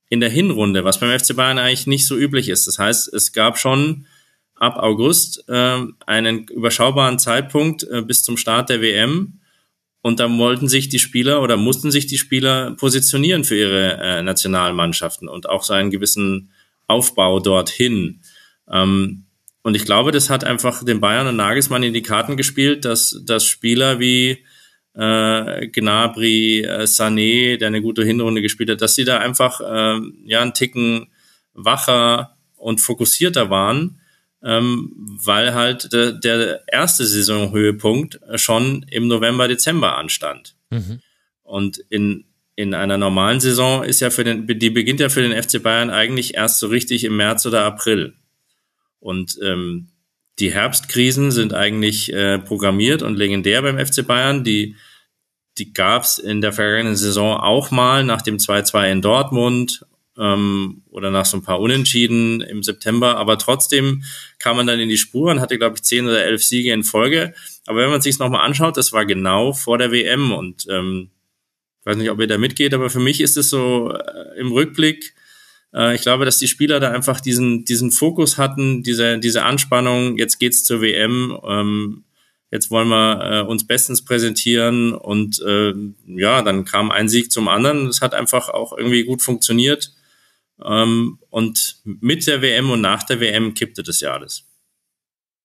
in 0.08 0.20
der 0.20 0.30
Hinrunde, 0.30 0.84
was 0.84 1.00
beim 1.00 1.18
FC 1.18 1.36
Bayern 1.36 1.58
eigentlich 1.58 1.86
nicht 1.86 2.06
so 2.06 2.16
üblich 2.16 2.48
ist. 2.48 2.66
Das 2.66 2.78
heißt, 2.78 3.12
es 3.12 3.32
gab 3.32 3.58
schon 3.58 4.06
ab 4.54 4.76
August 4.78 5.44
äh, 5.48 5.78
einen 6.06 6.44
überschaubaren 6.48 7.18
Zeitpunkt 7.18 7.84
äh, 7.84 8.02
bis 8.02 8.22
zum 8.22 8.36
Start 8.36 8.70
der 8.70 8.80
WM 8.80 9.40
und 10.02 10.20
da 10.20 10.30
wollten 10.38 10.68
sich 10.68 10.88
die 10.88 10.98
Spieler 10.98 11.42
oder 11.42 11.56
mussten 11.56 11.90
sich 11.90 12.06
die 12.06 12.18
Spieler 12.18 12.72
positionieren 12.72 13.44
für 13.44 13.56
ihre 13.56 13.98
äh, 13.98 14.22
Nationalmannschaften 14.22 15.28
und 15.28 15.48
auch 15.48 15.62
so 15.62 15.74
einen 15.74 15.90
gewissen 15.90 16.50
Aufbau 16.86 17.40
dorthin. 17.40 18.20
Ähm, 18.70 19.24
und 19.68 19.74
ich 19.74 19.84
glaube, 19.84 20.12
das 20.12 20.30
hat 20.30 20.44
einfach 20.44 20.82
den 20.82 20.98
Bayern 20.98 21.26
und 21.26 21.36
Nagelsmann 21.36 21.82
in 21.82 21.92
die 21.92 22.00
Karten 22.00 22.38
gespielt, 22.38 22.86
dass, 22.86 23.20
dass 23.26 23.44
Spieler 23.44 24.00
wie 24.00 24.42
äh, 24.94 25.66
Gnabry, 25.66 26.62
äh, 26.62 26.84
Sané, 26.84 27.58
der 27.58 27.68
eine 27.68 27.82
gute 27.82 28.02
Hinrunde 28.02 28.40
gespielt 28.40 28.70
hat, 28.70 28.80
dass 28.80 28.94
sie 28.94 29.04
da 29.04 29.18
einfach 29.18 29.60
äh, 29.60 30.00
ja 30.24 30.40
einen 30.40 30.54
Ticken 30.54 31.08
wacher 31.52 32.34
und 32.56 32.80
fokussierter 32.80 33.50
waren, 33.50 34.00
ähm, 34.42 34.90
weil 35.22 35.52
halt 35.52 35.92
de, 35.92 36.18
der 36.18 36.62
erste 36.66 37.04
Saisonhöhepunkt 37.04 38.20
schon 38.36 38.86
im 38.90 39.06
November, 39.06 39.48
Dezember 39.48 39.98
anstand. 39.98 40.56
Mhm. 40.70 41.00
Und 41.42 41.76
in, 41.90 42.24
in 42.56 42.72
einer 42.72 42.96
normalen 42.96 43.40
Saison 43.40 43.84
ist 43.84 44.00
ja 44.00 44.08
für 44.08 44.24
den, 44.24 44.46
die 44.46 44.70
beginnt 44.70 45.00
ja 45.00 45.10
für 45.10 45.20
den 45.20 45.42
FC 45.42 45.62
Bayern 45.62 45.90
eigentlich 45.90 46.36
erst 46.36 46.58
so 46.58 46.68
richtig 46.68 47.04
im 47.04 47.18
März 47.18 47.44
oder 47.44 47.66
April. 47.66 48.14
Und 49.00 49.38
ähm, 49.42 49.88
die 50.38 50.52
Herbstkrisen 50.52 51.30
sind 51.30 51.54
eigentlich 51.54 52.12
äh, 52.12 52.38
programmiert 52.38 53.02
und 53.02 53.16
legendär 53.16 53.62
beim 53.62 53.84
FC 53.84 54.06
Bayern. 54.06 54.44
Die, 54.44 54.76
die 55.58 55.72
gab 55.72 56.04
es 56.04 56.18
in 56.18 56.40
der 56.40 56.52
vergangenen 56.52 56.96
Saison 56.96 57.36
auch 57.36 57.70
mal 57.70 58.04
nach 58.04 58.22
dem 58.22 58.36
2-2 58.36 58.92
in 58.92 59.02
Dortmund 59.02 59.84
ähm, 60.16 60.82
oder 60.90 61.10
nach 61.10 61.26
so 61.26 61.36
ein 61.36 61.42
paar 61.42 61.60
Unentschieden 61.60 62.40
im 62.40 62.62
September. 62.62 63.16
Aber 63.16 63.38
trotzdem 63.38 64.04
kam 64.38 64.56
man 64.56 64.66
dann 64.66 64.80
in 64.80 64.88
die 64.88 64.98
Spur 64.98 65.30
und 65.30 65.40
hatte, 65.40 65.58
glaube 65.58 65.76
ich, 65.76 65.82
zehn 65.82 66.06
oder 66.06 66.24
elf 66.24 66.42
Siege 66.42 66.72
in 66.72 66.84
Folge. 66.84 67.34
Aber 67.66 67.80
wenn 67.80 67.90
man 67.90 68.00
sich 68.00 68.18
nochmal 68.18 68.44
anschaut, 68.44 68.76
das 68.76 68.92
war 68.92 69.06
genau 69.06 69.52
vor 69.52 69.78
der 69.78 69.90
WM. 69.90 70.32
Und 70.32 70.66
ähm, 70.70 71.10
ich 71.80 71.86
weiß 71.86 71.96
nicht, 71.96 72.10
ob 72.10 72.20
ihr 72.20 72.26
da 72.26 72.38
mitgeht, 72.38 72.74
aber 72.74 72.90
für 72.90 73.00
mich 73.00 73.20
ist 73.20 73.36
es 73.36 73.50
so 73.50 73.92
äh, 73.92 74.38
im 74.38 74.52
Rückblick, 74.52 75.14
ich 75.72 76.00
glaube, 76.00 76.24
dass 76.24 76.38
die 76.38 76.48
Spieler 76.48 76.80
da 76.80 76.90
einfach 76.90 77.20
diesen, 77.20 77.64
diesen 77.64 77.90
Fokus 77.90 78.38
hatten, 78.38 78.82
diese, 78.82 79.18
diese 79.18 79.42
Anspannung, 79.42 80.16
jetzt 80.16 80.38
geht's 80.38 80.64
zur 80.64 80.80
WM, 80.80 81.38
ähm, 81.46 82.04
jetzt 82.50 82.70
wollen 82.70 82.88
wir 82.88 83.20
äh, 83.20 83.40
uns 83.42 83.66
bestens 83.66 84.04
präsentieren 84.04 84.94
und 84.94 85.40
äh, 85.42 85.74
ja, 86.06 86.42
dann 86.42 86.64
kam 86.64 86.90
ein 86.90 87.08
Sieg 87.08 87.30
zum 87.30 87.48
anderen. 87.48 87.86
Es 87.88 88.00
hat 88.00 88.14
einfach 88.14 88.48
auch 88.48 88.76
irgendwie 88.76 89.04
gut 89.04 89.22
funktioniert. 89.22 89.92
Ähm, 90.64 91.18
und 91.30 91.76
mit 91.84 92.26
der 92.26 92.42
WM 92.42 92.70
und 92.70 92.80
nach 92.80 93.02
der 93.02 93.20
WM 93.20 93.54
kippte 93.54 93.82
das 93.82 94.00
ja 94.00 94.12
alles. 94.12 94.47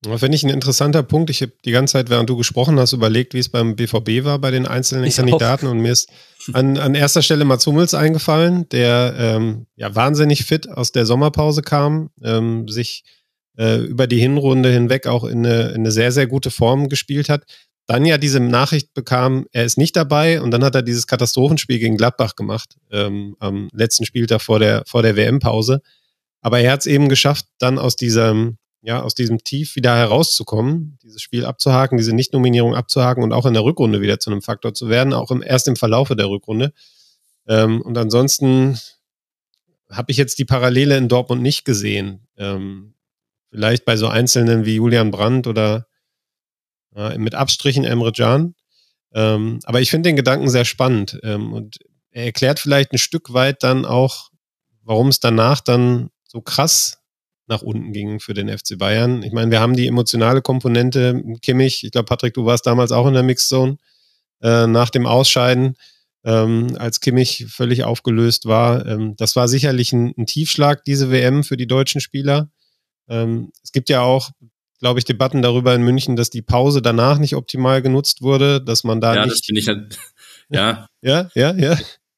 Finde 0.03 0.35
ich 0.35 0.43
ein 0.43 0.49
interessanter 0.49 1.01
Punkt. 1.03 1.29
Ich 1.29 1.41
habe 1.41 1.53
die 1.63 1.71
ganze 1.71 1.93
Zeit, 1.93 2.09
während 2.09 2.29
du 2.29 2.35
gesprochen 2.35 2.79
hast, 2.79 2.93
überlegt, 2.93 3.33
wie 3.33 3.39
es 3.39 3.49
beim 3.49 3.75
BVB 3.75 4.25
war 4.25 4.39
bei 4.39 4.51
den 4.51 4.65
einzelnen 4.65 5.05
ich 5.05 5.15
Kandidaten. 5.15 5.67
Auch. 5.67 5.71
Und 5.71 5.79
mir 5.79 5.91
ist 5.91 6.09
an, 6.51 6.77
an 6.77 6.95
erster 6.95 7.21
Stelle 7.21 7.45
Mats 7.45 7.65
Hummels 7.65 7.93
eingefallen, 7.93 8.67
der 8.69 9.15
ähm, 9.17 9.67
ja 9.75 9.95
wahnsinnig 9.95 10.43
fit 10.43 10.69
aus 10.69 10.91
der 10.91 11.05
Sommerpause 11.05 11.61
kam, 11.61 12.09
ähm, 12.21 12.67
sich 12.67 13.03
äh, 13.57 13.77
über 13.77 14.07
die 14.07 14.19
Hinrunde 14.19 14.69
hinweg 14.71 15.07
auch 15.07 15.23
in 15.23 15.45
eine, 15.45 15.69
in 15.69 15.81
eine 15.81 15.91
sehr, 15.91 16.11
sehr 16.11 16.27
gute 16.27 16.51
Form 16.51 16.89
gespielt 16.89 17.29
hat. 17.29 17.45
Dann 17.85 18.05
ja 18.05 18.17
diese 18.17 18.39
Nachricht 18.39 18.93
bekam, 18.93 19.45
er 19.51 19.65
ist 19.65 19.77
nicht 19.77 19.95
dabei 19.95 20.41
und 20.41 20.51
dann 20.51 20.63
hat 20.63 20.75
er 20.75 20.81
dieses 20.81 21.07
Katastrophenspiel 21.07 21.79
gegen 21.79 21.97
Gladbach 21.97 22.35
gemacht, 22.35 22.75
ähm, 22.91 23.35
am 23.39 23.69
letzten 23.73 24.05
Spieltag 24.05 24.41
vor 24.41 24.59
der, 24.59 24.83
vor 24.85 25.01
der 25.01 25.15
WM-Pause. 25.15 25.81
Aber 26.41 26.59
er 26.59 26.73
hat 26.73 26.81
es 26.81 26.85
eben 26.87 27.09
geschafft, 27.09 27.45
dann 27.59 27.77
aus 27.79 27.95
diesem 27.95 28.57
ja, 28.83 29.01
aus 29.01 29.15
diesem 29.15 29.43
Tief 29.43 29.77
wieder 29.77 29.95
herauszukommen, 29.95 30.99
dieses 31.01 31.21
Spiel 31.21 31.45
abzuhaken, 31.45 31.97
diese 31.97 32.13
Nichtnominierung 32.13 32.75
abzuhaken 32.75 33.23
und 33.23 33.31
auch 33.31 33.45
in 33.45 33.53
der 33.53 33.63
Rückrunde 33.63 34.01
wieder 34.01 34.19
zu 34.19 34.29
einem 34.29 34.41
Faktor 34.41 34.73
zu 34.73 34.89
werden, 34.89 35.13
auch 35.13 35.31
im, 35.31 35.41
erst 35.41 35.69
im 35.69 35.77
Verlaufe 35.77 36.17
der 36.17 36.27
Rückrunde. 36.27 36.73
Ähm, 37.47 37.81
und 37.81 37.97
ansonsten 37.97 38.77
habe 39.89 40.11
ich 40.11 40.17
jetzt 40.17 40.37
die 40.37 40.45
Parallele 40.45 40.97
in 40.97 41.07
Dortmund 41.07 41.41
nicht 41.41 41.63
gesehen. 41.63 42.27
Ähm, 42.35 42.93
vielleicht 43.49 43.85
bei 43.85 43.95
so 43.95 44.07
Einzelnen 44.07 44.65
wie 44.65 44.75
Julian 44.75 45.11
Brandt 45.11 45.47
oder 45.47 45.87
äh, 46.93 47.17
mit 47.17 47.35
Abstrichen 47.35 47.85
Emre 47.85 48.11
Can. 48.11 48.53
Ähm, 49.13 49.59
aber 49.63 49.79
ich 49.79 49.91
finde 49.91 50.09
den 50.09 50.17
Gedanken 50.17 50.49
sehr 50.49 50.65
spannend 50.65 51.19
ähm, 51.23 51.53
und 51.53 51.79
er 52.11 52.25
erklärt 52.25 52.59
vielleicht 52.59 52.91
ein 52.91 52.97
Stück 52.97 53.31
weit 53.31 53.63
dann 53.63 53.85
auch, 53.85 54.29
warum 54.81 55.07
es 55.07 55.21
danach 55.21 55.61
dann 55.61 56.09
so 56.25 56.41
krass 56.41 57.02
nach 57.47 57.61
unten 57.61 57.91
ging 57.91 58.19
für 58.19 58.33
den 58.33 58.49
FC 58.49 58.77
Bayern. 58.77 59.23
Ich 59.23 59.31
meine, 59.31 59.51
wir 59.51 59.59
haben 59.59 59.75
die 59.75 59.87
emotionale 59.87 60.41
Komponente, 60.41 61.21
Kimmich, 61.41 61.83
ich 61.83 61.91
glaube, 61.91 62.05
Patrick, 62.05 62.33
du 62.33 62.45
warst 62.45 62.65
damals 62.65 62.91
auch 62.91 63.07
in 63.07 63.13
der 63.13 63.23
Mixzone 63.23 63.77
äh, 64.41 64.67
nach 64.67 64.89
dem 64.89 65.05
Ausscheiden, 65.05 65.75
ähm, 66.23 66.75
als 66.77 67.01
Kimmich 67.01 67.45
völlig 67.49 67.83
aufgelöst 67.83 68.45
war. 68.45 68.85
Ähm, 68.85 69.15
das 69.17 69.35
war 69.35 69.47
sicherlich 69.47 69.91
ein, 69.93 70.13
ein, 70.17 70.25
Tiefschlag, 70.25 70.83
diese 70.85 71.11
WM 71.11 71.43
für 71.43 71.57
die 71.57 71.67
deutschen 71.67 72.01
Spieler. 72.01 72.49
Ähm, 73.09 73.51
es 73.61 73.71
gibt 73.71 73.89
ja 73.89 74.01
auch, 74.01 74.29
glaube 74.79 74.99
ich, 74.99 75.05
Debatten 75.05 75.41
darüber 75.41 75.75
in 75.75 75.83
München, 75.83 76.15
dass 76.15 76.29
die 76.29 76.41
Pause 76.41 76.81
danach 76.81 77.19
nicht 77.19 77.35
optimal 77.35 77.81
genutzt 77.81 78.21
wurde, 78.21 78.61
dass 78.61 78.83
man 78.83 79.01
da 79.01 79.15
ja, 79.15 79.25
nicht... 79.25 79.33
das 79.33 79.45
finde 79.45 79.61
ich 79.61 79.67
halt, 79.67 79.99
ja. 80.49 80.87
Ja, 81.01 81.29
ja, 81.35 81.53
ja. 81.55 81.77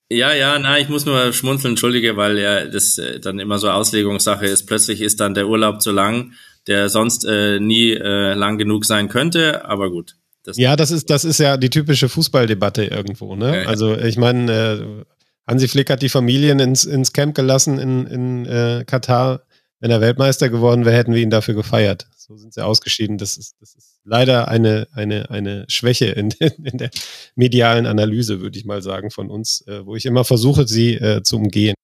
Ja, 0.09 0.33
ja, 0.33 0.59
na, 0.59 0.79
ich 0.79 0.87
muss 0.87 1.05
nur 1.05 1.33
schmunzeln, 1.33 1.71
entschuldige, 1.71 2.15
weil 2.15 2.37
ja 2.37 2.65
das 2.65 2.97
äh, 2.97 3.19
dann 3.19 3.39
immer 3.39 3.57
so 3.57 3.69
Auslegungssache 3.69 4.45
ist. 4.45 4.67
Plötzlich 4.67 5.01
ist 5.01 5.19
dann 5.19 5.33
der 5.33 5.47
Urlaub 5.47 5.81
zu 5.81 5.91
lang, 5.91 6.33
der 6.67 6.89
sonst 6.89 7.25
äh, 7.25 7.59
nie 7.59 7.91
äh, 7.91 8.33
lang 8.33 8.57
genug 8.57 8.85
sein 8.85 9.09
könnte, 9.09 9.65
aber 9.65 9.89
gut. 9.89 10.15
Das 10.43 10.57
ja, 10.57 10.75
das 10.75 10.91
ist, 10.91 11.09
das 11.09 11.25
ist 11.25 11.39
ja 11.39 11.57
die 11.57 11.71
typische 11.71 12.07
Fußballdebatte 12.07 12.85
irgendwo, 12.85 13.35
ne? 13.35 13.63
Ja, 13.63 13.67
Also 13.67 13.97
ich 13.97 14.17
meine, 14.17 14.51
äh, 14.51 15.05
Hansi 15.47 15.67
Flick 15.67 15.89
hat 15.89 16.03
die 16.03 16.09
Familien 16.09 16.59
ins, 16.59 16.85
ins 16.85 17.13
Camp 17.13 17.35
gelassen 17.35 17.79
in, 17.79 18.05
in 18.05 18.45
äh, 18.45 18.83
Katar. 18.85 19.41
Wenn 19.79 19.91
er 19.91 20.01
Weltmeister 20.01 20.49
geworden 20.49 20.85
wäre, 20.85 20.95
hätten 20.95 21.13
wir 21.13 21.21
ihn 21.21 21.29
dafür 21.31 21.55
gefeiert. 21.55 22.07
So 22.15 22.37
sind 22.37 22.53
sie 22.53 22.63
ausgeschieden. 22.63 23.17
Das 23.17 23.37
ist, 23.37 23.55
das 23.59 23.75
ist 23.75 23.94
leider 24.05 24.47
eine, 24.47 24.87
eine, 24.93 25.29
eine 25.29 25.65
Schwäche 25.67 26.05
in, 26.05 26.31
in 26.39 26.77
der 26.77 26.89
medialen 27.35 27.85
Analyse, 27.85 28.39
würde 28.41 28.57
ich 28.57 28.65
mal 28.65 28.81
sagen, 28.81 29.11
von 29.11 29.29
uns, 29.29 29.61
äh, 29.67 29.85
wo 29.85 29.95
ich 29.95 30.05
immer 30.05 30.23
versuche, 30.23 30.67
sie 30.67 30.93
äh, 30.95 31.23
zu 31.23 31.37
umgehen. 31.37 31.75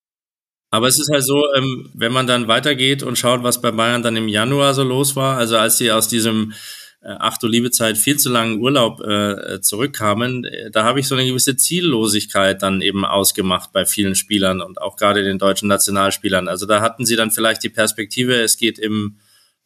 Aber 0.74 0.88
es 0.88 0.98
ist 0.98 1.10
halt 1.12 1.26
so, 1.26 1.44
ähm, 1.54 1.90
wenn 1.94 2.14
man 2.14 2.28
dann 2.28 2.48
weitergeht 2.48 3.04
und 3.04 3.18
schaut, 3.18 3.44
was 3.44 3.62
bei 3.62 3.72
Bayern 3.72 4.04
dann 4.04 4.16
im 4.16 4.30
Januar 4.30 4.74
so 4.74 4.84
los 4.84 5.18
war, 5.18 5.38
also 5.38 5.58
als 5.58 5.78
sie 5.78 5.92
aus 5.92 6.08
diesem 6.08 6.54
äh, 7.02 7.16
ach 7.20 7.38
du 7.38 7.48
liebe 7.48 7.72
Zeit 7.72 7.98
viel 7.98 8.18
zu 8.18 8.30
langen 8.30 8.62
Urlaub 8.62 9.02
äh, 9.02 9.60
zurückkamen, 9.62 10.46
äh, 10.46 10.72
da 10.72 10.84
habe 10.84 11.00
ich 11.00 11.08
so 11.08 11.16
eine 11.16 11.26
gewisse 11.26 11.56
Ziellosigkeit 11.56 12.62
dann 12.62 12.82
eben 12.82 13.06
ausgemacht 13.06 13.72
bei 13.74 13.86
vielen 13.86 14.16
Spielern 14.16 14.62
und 14.62 14.80
auch 14.80 14.96
gerade 14.96 15.24
den 15.24 15.40
deutschen 15.40 15.68
Nationalspielern. 15.68 16.48
Also 16.48 16.66
da 16.66 16.82
hatten 16.82 17.06
sie 17.06 17.16
dann 17.16 17.32
vielleicht 17.32 17.64
die 17.64 17.70
Perspektive, 17.70 18.36
es 18.36 18.58
geht 18.58 18.78
im, 18.78 19.18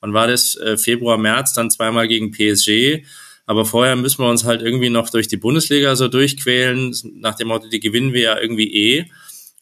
wann 0.06 0.14
war 0.14 0.28
das, 0.28 0.56
äh, 0.58 0.78
Februar, 0.78 1.18
März, 1.18 1.54
dann 1.54 1.72
zweimal 1.72 2.08
gegen 2.08 2.32
PSG. 2.32 3.04
Aber 3.48 3.66
vorher 3.66 3.96
müssen 3.96 4.20
wir 4.20 4.30
uns 4.30 4.44
halt 4.44 4.62
irgendwie 4.62 4.92
noch 4.92 5.10
durch 5.10 5.28
die 5.28 5.38
Bundesliga 5.38 5.96
so 5.96 6.08
durchquälen, 6.08 6.96
nach 7.16 7.36
dem 7.36 7.48
Motto, 7.48 7.70
die 7.70 7.80
gewinnen 7.80 8.14
wir 8.14 8.22
ja 8.22 8.40
irgendwie 8.40 8.72
eh. 8.72 9.06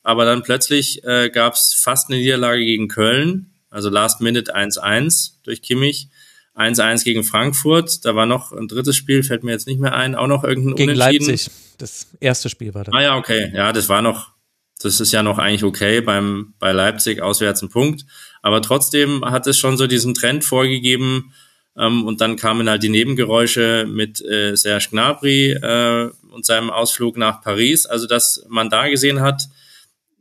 Aber 0.03 0.25
dann 0.25 0.43
plötzlich 0.43 1.03
äh, 1.05 1.29
gab 1.29 1.53
es 1.53 1.73
fast 1.73 2.09
eine 2.09 2.19
Niederlage 2.19 2.63
gegen 2.63 2.89
Köln, 2.89 3.51
also 3.69 3.89
Last 3.89 4.19
Minute 4.19 4.53
1-1 4.53 5.35
durch 5.43 5.61
Kimmich. 5.61 6.09
1-1 6.55 7.03
gegen 7.03 7.23
Frankfurt, 7.23 8.05
da 8.05 8.15
war 8.15 8.27
noch 8.27 8.51
ein 8.51 8.67
drittes 8.67 8.95
Spiel, 8.95 9.23
fällt 9.23 9.43
mir 9.43 9.53
jetzt 9.53 9.65
nicht 9.65 9.79
mehr 9.79 9.95
ein, 9.95 10.13
auch 10.13 10.27
noch 10.27 10.43
irgendein 10.43 10.75
gegen 10.75 10.91
Unentschieden. 10.91 11.25
Leipzig, 11.25 11.51
das 11.79 12.07
erste 12.19 12.47
Spiel 12.49 12.75
war 12.75 12.83
da. 12.83 12.91
Ah 12.93 13.01
ja, 13.01 13.17
okay, 13.17 13.51
ja, 13.55 13.73
das 13.73 13.89
war 13.89 14.03
noch, 14.03 14.33
das 14.79 14.99
ist 14.99 15.11
ja 15.13 15.23
noch 15.23 15.39
eigentlich 15.39 15.63
okay 15.63 16.01
beim 16.01 16.53
bei 16.59 16.71
Leipzig 16.71 17.23
auswärts 17.23 17.63
ein 17.63 17.69
Punkt, 17.69 18.05
aber 18.43 18.61
trotzdem 18.61 19.25
hat 19.25 19.47
es 19.47 19.57
schon 19.57 19.77
so 19.77 19.87
diesen 19.87 20.13
Trend 20.13 20.43
vorgegeben 20.43 21.33
ähm, 21.77 22.05
und 22.05 22.21
dann 22.21 22.35
kamen 22.35 22.69
halt 22.69 22.83
die 22.83 22.89
Nebengeräusche 22.89 23.87
mit 23.89 24.21
äh, 24.21 24.55
Serge 24.55 24.89
Gnabry 24.91 25.53
äh, 25.53 26.11
und 26.29 26.45
seinem 26.45 26.69
Ausflug 26.69 27.17
nach 27.17 27.41
Paris, 27.41 27.85
also 27.87 28.05
dass 28.05 28.45
man 28.49 28.69
da 28.69 28.89
gesehen 28.89 29.21
hat, 29.21 29.47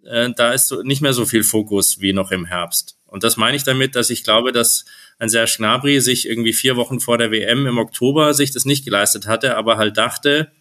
äh, 0.05 0.31
da 0.35 0.53
ist 0.53 0.69
so, 0.69 0.83
nicht 0.83 1.03
mehr 1.03 1.13
so 1.13 1.27
viel 1.27 1.43
Fokus 1.43 2.01
wie 2.01 2.13
noch 2.13 2.31
im 2.31 2.47
Herbst. 2.47 2.97
Und 3.07 3.25
das 3.25 3.37
meine 3.37 3.57
ich 3.57 3.65
damit, 3.65 3.97
dass 3.97 4.09
ich 4.09 4.23
glaube, 4.23 4.53
dass 4.53 4.85
ein 5.19 5.29
Serge 5.29 5.55
Gnabry 5.59 6.01
sich 6.01 6.29
irgendwie 6.29 6.53
vier 6.53 6.77
Wochen 6.77 7.01
vor 7.01 7.19
der 7.19 7.33
WM 7.33 7.67
im 7.67 7.79
Oktober 7.79 8.35
sich 8.35 8.53
das 8.53 8.65
nicht 8.65 8.85
geleistet 8.85 9.27
hatte, 9.27 9.57
aber 9.57 9.79
halt 9.79 9.97
dachte, 9.97 10.53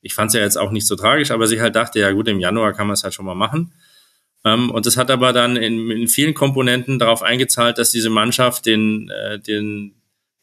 ich 0.00 0.14
fand 0.14 0.28
es 0.28 0.34
ja 0.34 0.40
jetzt 0.42 0.56
auch 0.56 0.70
nicht 0.70 0.86
so 0.86 0.94
tragisch, 0.94 1.32
aber 1.32 1.48
sich 1.48 1.60
halt 1.60 1.74
dachte, 1.74 1.98
ja 1.98 2.12
gut, 2.12 2.28
im 2.28 2.38
Januar 2.38 2.72
kann 2.72 2.86
man 2.86 2.94
es 2.94 3.02
halt 3.02 3.14
schon 3.14 3.26
mal 3.26 3.34
machen. 3.34 3.72
Ähm, 4.44 4.70
und 4.70 4.86
das 4.86 4.96
hat 4.96 5.10
aber 5.10 5.32
dann 5.32 5.56
in, 5.56 5.90
in 5.90 6.08
vielen 6.08 6.34
Komponenten 6.34 6.98
darauf 6.98 7.22
eingezahlt, 7.22 7.78
dass 7.78 7.90
diese 7.90 8.10
Mannschaft 8.10 8.66
den, 8.66 9.10
äh, 9.10 9.38
den, 9.38 9.94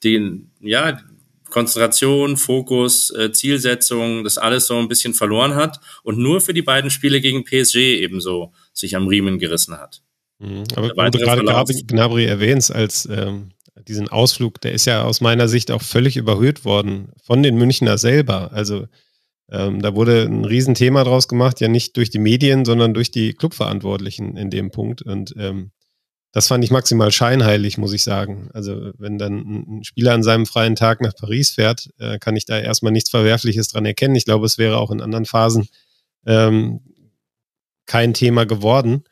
den, 0.03 0.51
ja, 0.59 0.99
Konzentration, 1.49 2.37
Fokus, 2.37 3.09
äh, 3.11 3.31
Zielsetzung, 3.31 4.23
das 4.23 4.37
alles 4.37 4.67
so 4.67 4.77
ein 4.77 4.87
bisschen 4.87 5.13
verloren 5.13 5.55
hat 5.55 5.79
und 6.03 6.17
nur 6.17 6.41
für 6.41 6.53
die 6.53 6.61
beiden 6.61 6.89
Spiele 6.89 7.21
gegen 7.21 7.45
PSG 7.45 8.01
ebenso 8.01 8.53
sich 8.73 8.95
am 8.95 9.07
Riemen 9.07 9.39
gerissen 9.39 9.77
hat. 9.77 10.01
Mhm, 10.39 10.65
aber 10.75 11.09
du 11.09 11.19
gerade 11.19 11.43
Gnabry, 11.43 11.83
Gnabry 11.87 12.25
erwähnst 12.25 12.73
als 12.73 13.07
ähm, 13.09 13.51
diesen 13.87 14.09
Ausflug, 14.09 14.61
der 14.61 14.73
ist 14.73 14.85
ja 14.85 15.03
aus 15.03 15.21
meiner 15.21 15.47
Sicht 15.47 15.71
auch 15.71 15.81
völlig 15.81 16.17
überhöht 16.17 16.65
worden 16.65 17.09
von 17.23 17.41
den 17.41 17.55
Münchner 17.55 17.97
selber. 17.97 18.51
Also 18.51 18.87
ähm, 19.49 19.81
da 19.81 19.95
wurde 19.95 20.23
ein 20.23 20.45
Riesenthema 20.45 21.03
draus 21.03 21.27
gemacht, 21.27 21.61
ja 21.61 21.67
nicht 21.67 21.95
durch 21.95 22.09
die 22.09 22.19
Medien, 22.19 22.65
sondern 22.65 22.93
durch 22.93 23.11
die 23.11 23.33
Clubverantwortlichen 23.33 24.35
in 24.35 24.49
dem 24.49 24.71
Punkt. 24.71 25.01
Und 25.01 25.33
ähm, 25.37 25.71
das 26.33 26.47
fand 26.47 26.63
ich 26.63 26.71
maximal 26.71 27.11
scheinheilig, 27.11 27.77
muss 27.77 27.93
ich 27.93 28.03
sagen. 28.03 28.49
Also 28.53 28.91
wenn 28.97 29.17
dann 29.17 29.79
ein 29.79 29.83
Spieler 29.83 30.13
an 30.13 30.23
seinem 30.23 30.45
freien 30.45 30.75
Tag 30.75 31.01
nach 31.01 31.15
Paris 31.15 31.51
fährt, 31.51 31.89
äh, 31.97 32.19
kann 32.19 32.35
ich 32.35 32.45
da 32.45 32.59
erstmal 32.59 32.91
nichts 32.91 33.09
Verwerfliches 33.09 33.69
dran 33.69 33.85
erkennen. 33.85 34.15
Ich 34.15 34.25
glaube, 34.25 34.45
es 34.45 34.57
wäre 34.57 34.77
auch 34.77 34.91
in 34.91 35.01
anderen 35.01 35.25
Phasen 35.25 35.69
ähm, 36.25 36.81
kein 37.85 38.13
Thema 38.13 38.45
geworden. 38.45 39.05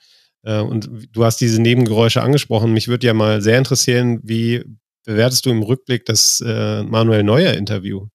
Äh, 0.44 0.60
und 0.60 0.90
du 1.14 1.24
hast 1.24 1.40
diese 1.40 1.62
Nebengeräusche 1.62 2.22
angesprochen. 2.22 2.74
Mich 2.74 2.90
würde 2.90 3.08
ja 3.08 3.14
mal 3.14 3.42
sehr 3.42 3.58
interessieren, 3.58 4.20
wie 4.24 4.64
bewertest 5.06 5.46
du 5.46 5.52
im 5.52 5.64
Rückblick 5.64 6.06
das 6.06 6.44
äh, 6.46 6.84
Manuel 6.84 7.24
Neuer 7.24 7.54
Interview? 7.54 8.08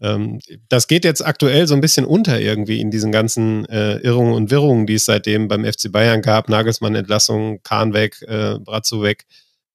Ähm, 0.00 0.40
das 0.68 0.88
geht 0.88 1.04
jetzt 1.04 1.24
aktuell 1.24 1.66
so 1.66 1.74
ein 1.74 1.80
bisschen 1.80 2.04
unter 2.04 2.40
irgendwie 2.40 2.80
in 2.80 2.90
diesen 2.90 3.12
ganzen 3.12 3.64
äh, 3.66 3.96
Irrungen 3.98 4.34
und 4.34 4.50
Wirrungen, 4.50 4.86
die 4.86 4.94
es 4.94 5.06
seitdem 5.06 5.48
beim 5.48 5.64
FC 5.64 5.90
Bayern 5.90 6.22
gab. 6.22 6.48
Nagelsmann-Entlassung, 6.48 7.62
Kahn 7.62 7.94
weg, 7.94 8.22
äh, 8.22 8.58
Brazzo 8.58 9.02
weg. 9.02 9.26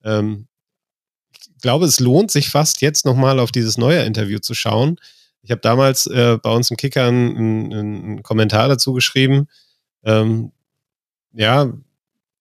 Ähm, 0.03 0.47
ich 1.33 1.61
glaube, 1.61 1.85
es 1.85 1.99
lohnt 1.99 2.31
sich 2.31 2.49
fast 2.49 2.81
jetzt 2.81 3.05
nochmal 3.05 3.39
auf 3.39 3.51
dieses 3.51 3.77
neue 3.77 4.03
Interview 4.03 4.39
zu 4.39 4.53
schauen. 4.53 4.97
Ich 5.43 5.51
habe 5.51 5.61
damals 5.61 6.05
äh, 6.07 6.37
bei 6.41 6.51
uns 6.51 6.69
im 6.69 6.77
Kicker 6.77 7.07
einen, 7.07 7.73
einen, 7.73 8.23
Kommentar 8.23 8.67
dazu 8.67 8.93
geschrieben. 8.93 9.47
Ähm, 10.03 10.51
ja, 11.33 11.71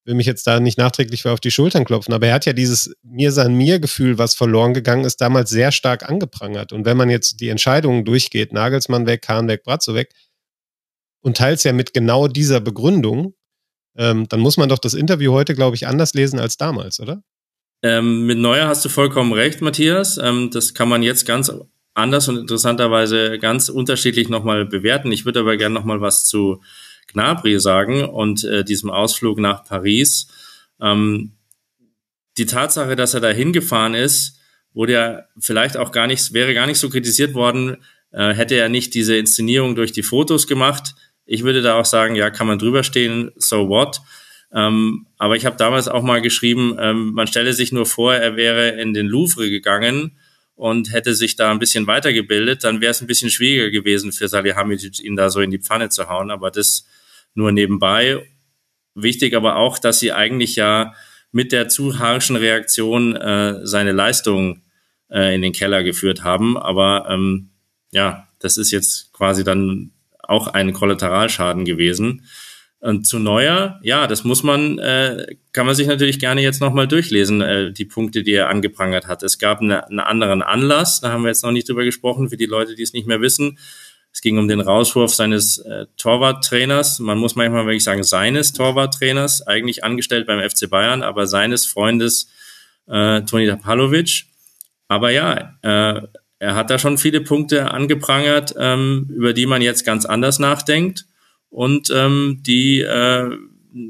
will 0.04 0.14
mich 0.14 0.26
jetzt 0.26 0.46
da 0.46 0.60
nicht 0.60 0.78
nachträglich 0.78 1.26
auf 1.26 1.40
die 1.40 1.50
Schultern 1.50 1.84
klopfen, 1.84 2.14
aber 2.14 2.28
er 2.28 2.34
hat 2.34 2.46
ja 2.46 2.52
dieses 2.52 2.94
mir 3.02 3.32
sein 3.32 3.54
mir 3.54 3.78
Gefühl, 3.78 4.18
was 4.18 4.34
verloren 4.34 4.74
gegangen 4.74 5.04
ist, 5.04 5.20
damals 5.20 5.50
sehr 5.50 5.72
stark 5.72 6.08
angeprangert. 6.08 6.72
Und 6.72 6.84
wenn 6.84 6.96
man 6.96 7.10
jetzt 7.10 7.40
die 7.40 7.48
Entscheidungen 7.48 8.04
durchgeht, 8.04 8.52
Nagelsmann 8.52 9.06
weg, 9.06 9.22
Kahn 9.22 9.48
weg, 9.48 9.62
Bratzo 9.62 9.94
weg, 9.94 10.10
und 11.22 11.36
teils 11.36 11.64
ja 11.64 11.72
mit 11.72 11.92
genau 11.92 12.28
dieser 12.28 12.60
Begründung, 12.60 13.34
ähm, 13.96 14.26
dann 14.28 14.40
muss 14.40 14.56
man 14.56 14.68
doch 14.68 14.78
das 14.78 14.94
Interview 14.94 15.32
heute, 15.32 15.54
glaube 15.54 15.76
ich, 15.76 15.86
anders 15.86 16.14
lesen 16.14 16.38
als 16.38 16.56
damals, 16.56 17.00
oder? 17.00 17.22
Ähm, 17.82 18.26
mit 18.26 18.38
Neuer 18.38 18.68
hast 18.68 18.84
du 18.84 18.88
vollkommen 18.88 19.32
recht, 19.32 19.60
Matthias. 19.60 20.18
Ähm, 20.18 20.50
das 20.50 20.74
kann 20.74 20.88
man 20.88 21.02
jetzt 21.02 21.26
ganz 21.26 21.52
anders 21.94 22.28
und 22.28 22.36
interessanterweise 22.38 23.38
ganz 23.38 23.68
unterschiedlich 23.68 24.28
nochmal 24.28 24.64
bewerten. 24.64 25.12
Ich 25.12 25.24
würde 25.24 25.40
aber 25.40 25.56
gerne 25.56 25.74
nochmal 25.74 26.00
was 26.00 26.24
zu 26.24 26.62
Gnabry 27.12 27.60
sagen 27.60 28.04
und 28.04 28.44
äh, 28.44 28.64
diesem 28.64 28.90
Ausflug 28.90 29.38
nach 29.38 29.64
Paris. 29.64 30.28
Ähm, 30.80 31.32
die 32.38 32.46
Tatsache, 32.46 32.96
dass 32.96 33.14
er 33.14 33.20
da 33.20 33.30
hingefahren 33.30 33.94
ist, 33.94 34.38
wurde 34.72 34.92
ja 34.92 35.22
vielleicht 35.38 35.76
auch 35.76 35.92
gar 35.92 36.06
nicht, 36.06 36.32
wäre 36.32 36.54
gar 36.54 36.66
nicht 36.66 36.78
so 36.78 36.88
kritisiert 36.88 37.34
worden, 37.34 37.76
äh, 38.12 38.32
hätte 38.32 38.54
er 38.54 38.68
nicht 38.68 38.94
diese 38.94 39.16
Inszenierung 39.16 39.74
durch 39.74 39.92
die 39.92 40.02
Fotos 40.02 40.46
gemacht. 40.46 40.94
Ich 41.26 41.42
würde 41.42 41.62
da 41.62 41.74
auch 41.78 41.84
sagen, 41.84 42.14
ja, 42.14 42.30
kann 42.30 42.46
man 42.46 42.58
drüber 42.58 42.82
stehen, 42.82 43.30
so 43.36 43.68
what. 43.68 44.00
Ähm, 44.52 45.06
aber 45.18 45.36
ich 45.36 45.46
habe 45.46 45.56
damals 45.56 45.86
auch 45.86 46.02
mal 46.02 46.20
geschrieben, 46.20 46.76
ähm, 46.80 47.12
man 47.12 47.26
stelle 47.26 47.52
sich 47.52 47.72
nur 47.72 47.86
vor, 47.86 48.14
er 48.14 48.36
wäre 48.36 48.80
in 48.80 48.94
den 48.94 49.06
Louvre 49.06 49.48
gegangen 49.48 50.18
und 50.56 50.92
hätte 50.92 51.14
sich 51.14 51.36
da 51.36 51.50
ein 51.50 51.60
bisschen 51.60 51.86
weitergebildet, 51.86 52.64
dann 52.64 52.80
wäre 52.80 52.90
es 52.90 53.00
ein 53.00 53.06
bisschen 53.06 53.30
schwieriger 53.30 53.70
gewesen 53.70 54.12
für 54.12 54.28
Salihamidzic, 54.28 55.00
ihn 55.00 55.16
da 55.16 55.30
so 55.30 55.40
in 55.40 55.50
die 55.50 55.60
Pfanne 55.60 55.88
zu 55.88 56.08
hauen. 56.08 56.30
Aber 56.30 56.50
das 56.50 56.84
nur 57.34 57.52
nebenbei. 57.52 58.26
Wichtig 58.94 59.34
aber 59.34 59.56
auch, 59.56 59.78
dass 59.78 60.00
sie 60.00 60.12
eigentlich 60.12 60.56
ja 60.56 60.94
mit 61.32 61.52
der 61.52 61.68
zu 61.68 61.98
harschen 61.98 62.36
Reaktion 62.36 63.16
äh, 63.16 63.64
seine 63.64 63.92
Leistung 63.92 64.62
äh, 65.10 65.34
in 65.34 65.42
den 65.42 65.52
Keller 65.52 65.82
geführt 65.82 66.24
haben. 66.24 66.56
Aber 66.58 67.06
ähm, 67.08 67.50
ja, 67.92 68.28
das 68.38 68.56
ist 68.56 68.70
jetzt 68.70 69.12
quasi 69.12 69.44
dann 69.44 69.92
auch 70.22 70.48
ein 70.48 70.72
Kollateralschaden 70.72 71.64
gewesen. 71.64 72.24
Und 72.80 73.06
zu 73.06 73.18
Neuer, 73.18 73.78
ja, 73.82 74.06
das 74.06 74.24
muss 74.24 74.42
man, 74.42 74.78
äh, 74.78 75.36
kann 75.52 75.66
man 75.66 75.74
sich 75.74 75.86
natürlich 75.86 76.18
gerne 76.18 76.40
jetzt 76.40 76.62
nochmal 76.62 76.88
durchlesen, 76.88 77.42
äh, 77.42 77.72
die 77.72 77.84
Punkte, 77.84 78.22
die 78.22 78.32
er 78.32 78.48
angeprangert 78.48 79.06
hat. 79.06 79.22
Es 79.22 79.38
gab 79.38 79.60
eine, 79.60 79.86
einen 79.86 80.00
anderen 80.00 80.40
Anlass, 80.40 81.02
da 81.02 81.12
haben 81.12 81.22
wir 81.22 81.28
jetzt 81.28 81.44
noch 81.44 81.52
nicht 81.52 81.68
drüber 81.68 81.84
gesprochen, 81.84 82.30
für 82.30 82.38
die 82.38 82.46
Leute, 82.46 82.74
die 82.74 82.82
es 82.82 82.94
nicht 82.94 83.06
mehr 83.06 83.20
wissen. 83.20 83.58
Es 84.12 84.20
ging 84.20 84.38
um 84.38 84.48
den 84.48 84.60
Rauswurf 84.60 85.14
seines 85.14 85.58
äh, 85.58 85.86
Torwarttrainers. 85.96 86.98
Man 86.98 87.18
muss 87.18 87.36
manchmal 87.36 87.64
wirklich 87.66 87.84
sagen, 87.84 88.02
seines 88.02 88.52
Torwarttrainers, 88.52 89.46
eigentlich 89.46 89.84
angestellt 89.84 90.26
beim 90.26 90.48
FC 90.48 90.68
Bayern, 90.68 91.02
aber 91.02 91.26
seines 91.26 91.66
Freundes 91.66 92.28
äh, 92.86 93.22
Toni 93.22 93.46
Tapalovic. 93.46 94.24
Aber 94.88 95.10
ja, 95.10 95.56
äh, 95.62 96.02
er 96.40 96.54
hat 96.54 96.70
da 96.70 96.78
schon 96.78 96.98
viele 96.98 97.20
Punkte 97.20 97.70
angeprangert, 97.70 98.54
ähm, 98.58 99.08
über 99.14 99.32
die 99.32 99.46
man 99.46 99.62
jetzt 99.62 99.84
ganz 99.84 100.06
anders 100.06 100.38
nachdenkt. 100.38 101.04
Und 101.50 101.90
ähm, 101.90 102.42
die, 102.44 102.80
äh, 102.80 103.30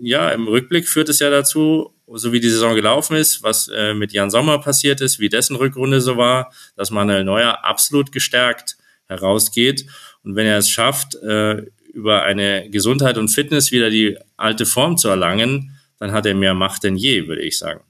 ja, 0.03 0.31
im 0.31 0.49
Rückblick 0.49 0.89
führt 0.89 1.09
es 1.09 1.21
ja 1.21 1.31
dazu, 1.31 1.95
so 2.13 2.33
wie 2.33 2.41
die 2.41 2.51
Saison 2.51 2.75
gelaufen 2.75 3.17
ist, 3.17 3.43
was 3.43 3.69
äh, 3.69 3.95
mit 3.95 4.13
Jan 4.13 4.31
Sommer 4.31 4.59
passiert 4.59 5.01
ist, 5.01 5.21
wie 5.21 5.29
dessen 5.29 5.57
Rückrunde 5.57 6.01
so 6.01 6.17
war, 6.17 6.53
dass 6.77 6.91
Manuel 6.91 7.25
Neuer 7.25 7.65
absolut 7.65 8.11
gestärkt 8.11 8.77
herausgeht. 9.07 9.87
Und 10.23 10.37
wenn 10.37 10.47
er 10.47 10.59
es 10.59 10.69
schafft, 10.69 11.15
äh, 11.17 11.63
über 11.93 12.23
eine 12.23 12.69
Gesundheit 12.71 13.19
und 13.19 13.29
Fitness 13.29 13.73
wieder 13.73 13.91
die 13.91 14.17
alte 14.37 14.67
Form 14.67 14.97
zu 14.97 15.09
erlangen, 15.09 15.77
dann 15.99 16.13
hat 16.13 16.27
er 16.27 16.35
mehr 16.35 16.55
Macht 16.55 16.85
denn 16.85 16.97
je, 16.97 17.27
würde 17.27 17.43
ich 17.43 17.59
sagen. 17.59 17.81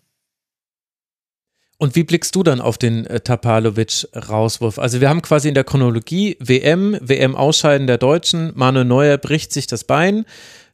Und 1.79 1.97
wie 1.97 2.05
blickst 2.05 2.35
du 2.35 2.43
dann 2.43 2.61
auf 2.61 2.77
den 2.77 3.07
äh, 3.07 3.21
Tapalovic-Rauswurf? 3.21 4.79
Also 4.79 5.01
wir 5.01 5.09
haben 5.09 5.23
quasi 5.23 5.49
in 5.49 5.55
der 5.55 5.65
Chronologie 5.65 6.37
WM, 6.39 6.99
WM-Ausscheiden 7.01 7.87
der 7.87 7.97
Deutschen, 7.97 8.53
Manuel 8.55 8.85
Neuer 8.85 9.17
bricht 9.17 9.51
sich 9.51 9.67
das 9.67 9.85
Bein, 9.85 10.27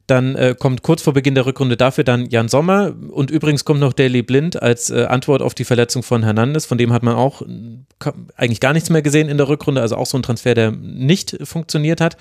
Dann 0.07 0.35
äh, 0.35 0.55
kommt 0.57 0.83
kurz 0.83 1.01
vor 1.01 1.13
Beginn 1.13 1.35
der 1.35 1.45
Rückrunde 1.45 1.75
dafür 1.75 2.05
dann 2.05 2.29
Jan 2.29 2.47
Sommer 2.47 2.95
und 3.11 3.29
übrigens 3.29 3.65
kommt 3.65 3.81
noch 3.81 3.91
Daily 3.91 4.21
Blind 4.21 4.61
als 4.61 4.89
äh, 4.89 5.03
Antwort 5.03 5.41
auf 5.41 5.53
die 5.53 5.65
Verletzung 5.65 6.01
von 6.01 6.23
Hernandez. 6.23 6.65
Von 6.65 6.77
dem 6.77 6.93
hat 6.93 7.03
man 7.03 7.15
auch 7.15 7.41
äh, 7.41 7.45
eigentlich 8.37 8.61
gar 8.61 8.71
nichts 8.71 8.89
mehr 8.89 9.01
gesehen 9.01 9.27
in 9.27 9.37
der 9.37 9.49
Rückrunde, 9.49 9.81
also 9.81 9.97
auch 9.97 10.05
so 10.05 10.17
ein 10.17 10.23
Transfer, 10.23 10.53
der 10.53 10.71
nicht 10.71 11.37
funktioniert 11.43 11.99
hat. 11.99 12.15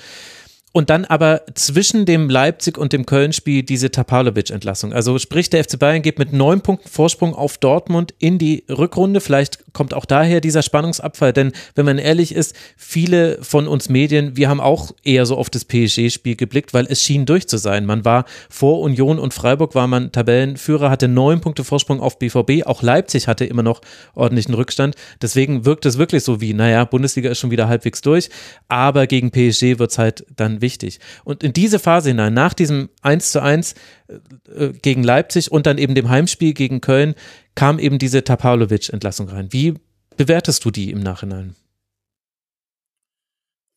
Und 0.72 0.90
dann 0.90 1.06
aber 1.06 1.40
zwischen 1.54 2.04
dem 2.04 2.28
Leipzig 2.28 2.76
und 2.76 2.92
dem 2.92 3.06
Köln-Spiel 3.06 3.62
diese 3.62 3.90
Tapalovic-Entlassung. 3.90 4.92
Also 4.92 5.18
sprich, 5.18 5.48
der 5.48 5.64
FC 5.64 5.78
Bayern 5.78 6.02
geht 6.02 6.18
mit 6.18 6.34
neun 6.34 6.60
Punkten 6.60 6.90
Vorsprung 6.90 7.34
auf 7.34 7.56
Dortmund 7.56 8.12
in 8.18 8.36
die 8.36 8.64
Rückrunde. 8.68 9.22
Vielleicht 9.22 9.65
kommt 9.76 9.92
auch 9.92 10.06
daher 10.06 10.40
dieser 10.40 10.62
Spannungsabfall, 10.62 11.34
denn 11.34 11.52
wenn 11.74 11.84
man 11.84 11.98
ehrlich 11.98 12.34
ist, 12.34 12.56
viele 12.78 13.36
von 13.42 13.68
uns 13.68 13.90
Medien, 13.90 14.34
wir 14.34 14.48
haben 14.48 14.58
auch 14.58 14.92
eher 15.04 15.26
so 15.26 15.36
auf 15.36 15.50
das 15.50 15.66
PSG-Spiel 15.66 16.34
geblickt, 16.34 16.72
weil 16.72 16.86
es 16.88 17.02
schien 17.02 17.26
durch 17.26 17.46
zu 17.46 17.58
sein. 17.58 17.84
Man 17.84 18.06
war 18.06 18.24
vor 18.48 18.80
Union 18.80 19.18
und 19.18 19.34
Freiburg, 19.34 19.74
war 19.74 19.86
man 19.86 20.12
Tabellenführer, 20.12 20.88
hatte 20.88 21.08
neun 21.08 21.42
Punkte 21.42 21.62
Vorsprung 21.62 22.00
auf 22.00 22.18
BVB. 22.18 22.64
Auch 22.64 22.82
Leipzig 22.82 23.28
hatte 23.28 23.44
immer 23.44 23.62
noch 23.62 23.82
ordentlichen 24.14 24.54
Rückstand. 24.54 24.94
Deswegen 25.20 25.66
wirkt 25.66 25.84
es 25.84 25.98
wirklich 25.98 26.24
so 26.24 26.40
wie, 26.40 26.54
naja, 26.54 26.86
Bundesliga 26.86 27.28
ist 27.28 27.38
schon 27.38 27.50
wieder 27.50 27.68
halbwegs 27.68 28.00
durch, 28.00 28.30
aber 28.68 29.06
gegen 29.06 29.30
PSG 29.30 29.78
wird 29.78 29.90
es 29.90 29.98
halt 29.98 30.24
dann 30.36 30.62
wichtig. 30.62 31.00
Und 31.24 31.42
in 31.44 31.52
diese 31.52 31.78
Phase 31.78 32.08
hinein, 32.08 32.32
nach 32.32 32.54
diesem 32.54 32.88
1 33.02 33.30
zu 33.30 33.42
1 33.42 33.74
äh, 34.08 34.70
gegen 34.80 35.02
Leipzig 35.02 35.52
und 35.52 35.66
dann 35.66 35.76
eben 35.76 35.94
dem 35.94 36.08
Heimspiel 36.08 36.54
gegen 36.54 36.80
Köln, 36.80 37.14
kam 37.56 37.80
eben 37.80 37.98
diese 37.98 38.22
Tapalovic-Entlassung 38.22 39.28
rein. 39.28 39.48
Wie 39.50 39.74
bewertest 40.16 40.64
du 40.64 40.70
die 40.70 40.92
im 40.92 41.00
Nachhinein? 41.00 41.56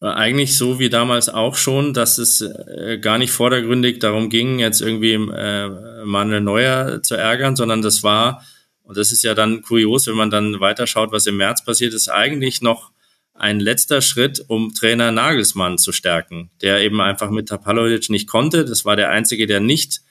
Eigentlich 0.01 0.57
so 0.57 0.79
wie 0.79 0.89
damals 0.89 1.27
auch 1.27 1.55
schon, 1.55 1.93
dass 1.93 2.19
es 2.19 2.39
äh, 2.39 2.99
gar 3.01 3.17
nicht 3.17 3.31
vordergründig 3.31 3.99
darum 3.99 4.29
ging, 4.29 4.59
jetzt 4.59 4.81
irgendwie 4.81 5.13
äh, 5.13 6.05
Manuel 6.05 6.39
Neuer 6.39 7.03
zu 7.03 7.15
ärgern, 7.15 7.57
sondern 7.57 7.81
das 7.81 8.01
war, 8.01 8.45
und 8.83 8.95
das 8.97 9.11
ist 9.11 9.23
ja 9.23 9.33
dann 9.33 9.61
kurios, 9.61 10.07
wenn 10.07 10.15
man 10.15 10.29
dann 10.29 10.61
weiterschaut, 10.61 11.11
was 11.11 11.27
im 11.27 11.35
März 11.35 11.65
passiert 11.65 11.93
ist, 11.93 12.07
eigentlich 12.07 12.61
noch 12.61 12.91
ein 13.33 13.59
letzter 13.59 14.01
Schritt, 14.01 14.43
um 14.47 14.73
Trainer 14.73 15.11
Nagelsmann 15.11 15.77
zu 15.77 15.91
stärken, 15.91 16.49
der 16.61 16.81
eben 16.81 17.01
einfach 17.01 17.29
mit 17.29 17.49
Tapalovic 17.49 18.09
nicht 18.09 18.27
konnte. 18.27 18.63
Das 18.63 18.85
war 18.85 18.95
der 18.95 19.09
einzige, 19.09 19.47
der 19.47 19.59
nicht 19.59 20.01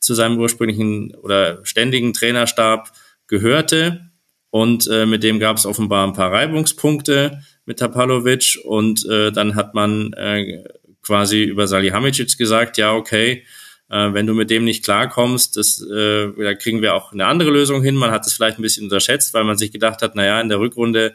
zu 0.00 0.14
seinem 0.14 0.38
ursprünglichen 0.38 1.14
oder 1.16 1.64
ständigen 1.64 2.14
Trainerstab 2.14 2.92
gehörte. 3.26 4.10
Und 4.50 4.86
äh, 4.88 5.06
mit 5.06 5.22
dem 5.22 5.40
gab 5.40 5.56
es 5.56 5.66
offenbar 5.66 6.06
ein 6.06 6.12
paar 6.12 6.32
Reibungspunkte 6.32 7.40
mit 7.66 7.78
Tapalovic. 7.78 8.58
Und 8.64 9.04
äh, 9.06 9.32
dann 9.32 9.56
hat 9.56 9.74
man 9.74 10.12
äh, 10.12 10.64
quasi 11.02 11.42
über 11.42 11.66
Salihamidzic 11.66 12.38
gesagt, 12.38 12.78
ja, 12.78 12.94
okay, 12.94 13.44
äh, 13.90 14.12
wenn 14.12 14.26
du 14.26 14.34
mit 14.34 14.50
dem 14.50 14.64
nicht 14.64 14.84
klarkommst, 14.84 15.56
das, 15.56 15.80
äh, 15.80 16.28
da 16.36 16.54
kriegen 16.54 16.82
wir 16.82 16.94
auch 16.94 17.12
eine 17.12 17.26
andere 17.26 17.50
Lösung 17.50 17.82
hin. 17.82 17.96
Man 17.96 18.10
hat 18.10 18.26
es 18.26 18.32
vielleicht 18.32 18.58
ein 18.58 18.62
bisschen 18.62 18.84
unterschätzt, 18.84 19.34
weil 19.34 19.44
man 19.44 19.58
sich 19.58 19.72
gedacht 19.72 20.02
hat, 20.02 20.14
naja, 20.14 20.40
in 20.40 20.48
der 20.48 20.60
Rückrunde 20.60 21.14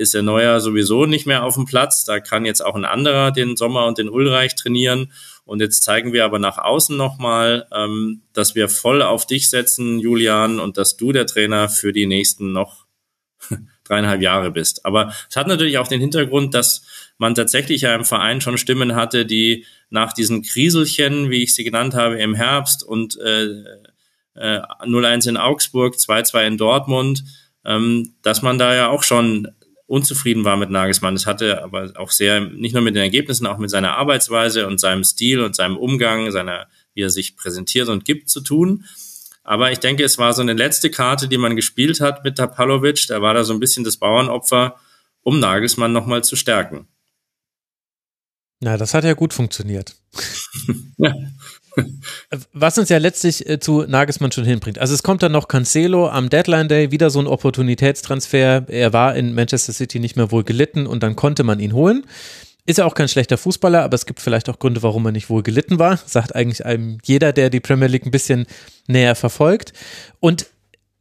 ist 0.00 0.14
der 0.14 0.22
Neuer 0.22 0.60
sowieso 0.60 1.04
nicht 1.04 1.26
mehr 1.26 1.44
auf 1.44 1.56
dem 1.56 1.66
Platz. 1.66 2.04
Da 2.06 2.20
kann 2.20 2.46
jetzt 2.46 2.64
auch 2.64 2.74
ein 2.74 2.86
anderer 2.86 3.32
den 3.32 3.56
Sommer 3.56 3.86
und 3.86 3.98
den 3.98 4.08
Ulreich 4.08 4.56
trainieren. 4.56 5.12
Und 5.44 5.60
jetzt 5.60 5.82
zeigen 5.82 6.14
wir 6.14 6.24
aber 6.24 6.38
nach 6.38 6.56
außen 6.56 6.96
nochmal, 6.96 7.66
ähm, 7.70 8.22
dass 8.32 8.54
wir 8.54 8.70
voll 8.70 9.02
auf 9.02 9.26
dich 9.26 9.50
setzen, 9.50 9.98
Julian, 9.98 10.58
und 10.58 10.78
dass 10.78 10.96
du 10.96 11.12
der 11.12 11.26
Trainer 11.26 11.68
für 11.68 11.92
die 11.92 12.06
nächsten 12.06 12.52
noch 12.52 12.86
dreieinhalb 13.84 14.22
Jahre 14.22 14.50
bist. 14.50 14.86
Aber 14.86 15.12
es 15.28 15.36
hat 15.36 15.48
natürlich 15.48 15.76
auch 15.76 15.88
den 15.88 16.00
Hintergrund, 16.00 16.54
dass 16.54 16.82
man 17.18 17.34
tatsächlich 17.34 17.82
ja 17.82 17.94
im 17.94 18.06
Verein 18.06 18.40
schon 18.40 18.56
Stimmen 18.56 18.94
hatte, 18.94 19.26
die 19.26 19.66
nach 19.90 20.14
diesen 20.14 20.42
Kriselchen, 20.42 21.28
wie 21.28 21.42
ich 21.42 21.54
sie 21.54 21.64
genannt 21.64 21.94
habe, 21.94 22.18
im 22.18 22.34
Herbst 22.34 22.82
und 22.82 23.20
äh, 23.20 23.48
äh, 24.34 24.60
0-1 24.82 25.28
in 25.28 25.36
Augsburg, 25.36 25.96
2-2 25.96 26.46
in 26.46 26.56
Dortmund, 26.56 27.22
ähm, 27.66 28.14
dass 28.22 28.40
man 28.40 28.58
da 28.58 28.74
ja 28.74 28.88
auch 28.88 29.02
schon 29.02 29.48
unzufrieden 29.90 30.44
war 30.44 30.56
mit 30.56 30.70
Nagelsmann. 30.70 31.14
Das 31.14 31.26
hatte 31.26 31.64
aber 31.64 31.92
auch 31.96 32.12
sehr, 32.12 32.40
nicht 32.40 32.74
nur 32.74 32.82
mit 32.82 32.94
den 32.94 33.02
Ergebnissen, 33.02 33.46
auch 33.46 33.58
mit 33.58 33.70
seiner 33.70 33.96
Arbeitsweise 33.96 34.68
und 34.68 34.78
seinem 34.78 35.02
Stil 35.02 35.40
und 35.40 35.56
seinem 35.56 35.76
Umgang, 35.76 36.30
seiner, 36.30 36.68
wie 36.94 37.02
er 37.02 37.10
sich 37.10 37.36
präsentiert 37.36 37.88
und 37.88 38.04
gibt 38.04 38.30
zu 38.30 38.40
tun. 38.40 38.84
Aber 39.42 39.72
ich 39.72 39.80
denke, 39.80 40.04
es 40.04 40.16
war 40.16 40.32
so 40.32 40.42
eine 40.42 40.52
letzte 40.52 40.90
Karte, 40.90 41.26
die 41.26 41.38
man 41.38 41.56
gespielt 41.56 42.00
hat 42.00 42.22
mit 42.22 42.36
Tapalovic. 42.36 43.08
Da 43.08 43.20
war 43.20 43.34
da 43.34 43.42
so 43.42 43.52
ein 43.52 43.58
bisschen 43.58 43.82
das 43.82 43.96
Bauernopfer, 43.96 44.76
um 45.22 45.40
Nagelsmann 45.40 45.92
nochmal 45.92 46.22
zu 46.22 46.36
stärken. 46.36 46.86
Na, 48.60 48.76
das 48.76 48.94
hat 48.94 49.02
ja 49.02 49.14
gut 49.14 49.34
funktioniert. 49.34 49.96
ja. 50.98 51.12
Was 52.52 52.78
uns 52.78 52.88
ja 52.88 52.98
letztlich 52.98 53.48
äh, 53.48 53.60
zu 53.60 53.84
Nagelsmann 53.86 54.32
schon 54.32 54.44
hinbringt. 54.44 54.78
Also 54.78 54.94
es 54.94 55.02
kommt 55.02 55.22
dann 55.22 55.32
noch 55.32 55.48
Cancelo 55.48 56.08
am 56.08 56.28
Deadline 56.28 56.68
Day, 56.68 56.90
wieder 56.90 57.10
so 57.10 57.20
ein 57.20 57.26
Opportunitätstransfer. 57.26 58.68
Er 58.68 58.92
war 58.92 59.14
in 59.14 59.34
Manchester 59.34 59.72
City 59.72 60.00
nicht 60.00 60.16
mehr 60.16 60.30
wohl 60.30 60.44
gelitten 60.44 60.86
und 60.86 61.02
dann 61.02 61.16
konnte 61.16 61.44
man 61.44 61.60
ihn 61.60 61.72
holen. 61.72 62.04
Ist 62.66 62.78
ja 62.78 62.84
auch 62.84 62.94
kein 62.94 63.08
schlechter 63.08 63.38
Fußballer, 63.38 63.82
aber 63.82 63.94
es 63.94 64.06
gibt 64.06 64.20
vielleicht 64.20 64.48
auch 64.48 64.58
Gründe, 64.58 64.82
warum 64.82 65.06
er 65.06 65.12
nicht 65.12 65.30
wohl 65.30 65.42
gelitten 65.42 65.78
war. 65.78 65.98
Sagt 66.06 66.34
eigentlich 66.34 66.64
einem 66.64 66.98
jeder, 67.04 67.32
der 67.32 67.50
die 67.50 67.60
Premier 67.60 67.88
League 67.88 68.06
ein 68.06 68.10
bisschen 68.10 68.46
näher 68.86 69.14
verfolgt. 69.14 69.72
Und 70.20 70.46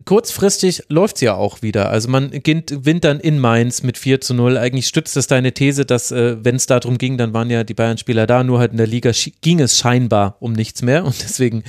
kurzfristig 0.05 0.83
läuft 0.89 1.17
es 1.17 1.21
ja 1.21 1.35
auch 1.35 1.61
wieder. 1.61 1.89
Also 1.89 2.09
man 2.09 2.31
gewinnt 2.31 3.03
dann 3.03 3.19
in 3.19 3.39
Mainz 3.39 3.83
mit 3.83 3.97
4 3.97 4.21
zu 4.21 4.33
0. 4.33 4.57
Eigentlich 4.57 4.87
stützt 4.87 5.15
das 5.15 5.27
deine 5.27 5.53
These, 5.53 5.85
dass 5.85 6.11
äh, 6.11 6.43
wenn 6.43 6.55
es 6.55 6.65
darum 6.65 6.97
ging, 6.97 7.17
dann 7.17 7.33
waren 7.33 7.49
ja 7.49 7.63
die 7.63 7.73
Bayern-Spieler 7.73 8.25
da, 8.25 8.43
nur 8.43 8.59
halt 8.59 8.71
in 8.71 8.77
der 8.77 8.87
Liga 8.87 9.11
ging 9.41 9.59
es 9.59 9.77
scheinbar 9.77 10.37
um 10.39 10.53
nichts 10.53 10.81
mehr 10.81 11.05
und 11.05 11.21
deswegen 11.21 11.63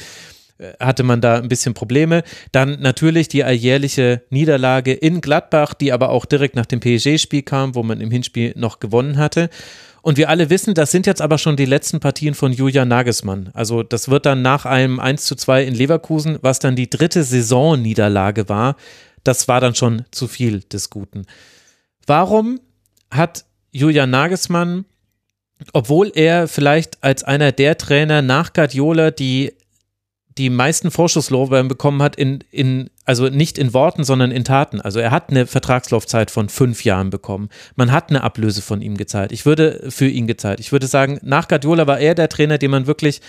äh, 0.58 0.72
hatte 0.78 1.02
man 1.02 1.20
da 1.20 1.36
ein 1.36 1.48
bisschen 1.48 1.74
Probleme. 1.74 2.22
Dann 2.52 2.80
natürlich 2.80 3.28
die 3.28 3.44
alljährliche 3.44 4.22
Niederlage 4.30 4.92
in 4.92 5.20
Gladbach, 5.20 5.74
die 5.74 5.92
aber 5.92 6.10
auch 6.10 6.24
direkt 6.24 6.54
nach 6.54 6.66
dem 6.66 6.80
PSG-Spiel 6.80 7.42
kam, 7.42 7.74
wo 7.74 7.82
man 7.82 8.00
im 8.00 8.10
Hinspiel 8.10 8.54
noch 8.56 8.80
gewonnen 8.80 9.18
hatte. 9.18 9.50
Und 10.02 10.16
wir 10.16 10.28
alle 10.28 10.50
wissen, 10.50 10.74
das 10.74 10.90
sind 10.90 11.06
jetzt 11.06 11.20
aber 11.20 11.38
schon 11.38 11.56
die 11.56 11.66
letzten 11.66 12.00
Partien 12.00 12.34
von 12.34 12.52
Julian 12.52 12.88
Nagelsmann. 12.88 13.50
Also 13.52 13.82
das 13.82 14.08
wird 14.08 14.26
dann 14.26 14.42
nach 14.42 14.64
einem 14.64 14.98
1 14.98 15.24
zu 15.24 15.34
2 15.34 15.64
in 15.64 15.74
Leverkusen, 15.74 16.38
was 16.42 16.58
dann 16.58 16.76
die 16.76 16.88
dritte 16.88 17.22
Saisonniederlage 17.22 18.48
war, 18.48 18.76
das 19.24 19.48
war 19.48 19.60
dann 19.60 19.74
schon 19.74 20.04
zu 20.10 20.28
viel 20.28 20.60
des 20.60 20.90
Guten. 20.90 21.26
Warum 22.06 22.60
hat 23.10 23.44
Julian 23.72 24.10
Nagelsmann, 24.10 24.86
obwohl 25.72 26.10
er 26.14 26.48
vielleicht 26.48 27.02
als 27.04 27.22
einer 27.22 27.52
der 27.52 27.76
Trainer 27.76 28.22
nach 28.22 28.52
Guardiola 28.52 29.10
die 29.10 29.52
die 30.40 30.48
meisten 30.48 30.90
Vorschusslorbeeren 30.90 31.68
bekommen 31.68 32.00
hat, 32.00 32.16
in, 32.16 32.42
in, 32.50 32.88
also 33.04 33.28
nicht 33.28 33.58
in 33.58 33.74
Worten, 33.74 34.04
sondern 34.04 34.30
in 34.30 34.42
Taten. 34.42 34.80
Also 34.80 34.98
er 34.98 35.10
hat 35.10 35.28
eine 35.28 35.46
Vertragslaufzeit 35.46 36.30
von 36.30 36.48
fünf 36.48 36.82
Jahren 36.82 37.10
bekommen. 37.10 37.50
Man 37.76 37.92
hat 37.92 38.08
eine 38.08 38.22
Ablöse 38.22 38.62
von 38.62 38.80
ihm 38.80 38.96
gezahlt. 38.96 39.32
Ich 39.32 39.44
würde 39.44 39.90
für 39.90 40.08
ihn 40.08 40.26
gezahlt. 40.26 40.58
Ich 40.58 40.72
würde 40.72 40.86
sagen, 40.86 41.20
nach 41.22 41.46
Guardiola 41.46 41.86
war 41.86 42.00
er 42.00 42.14
der 42.14 42.30
Trainer, 42.30 42.56
den 42.56 42.70
man 42.70 42.86
wirklich 42.86 43.20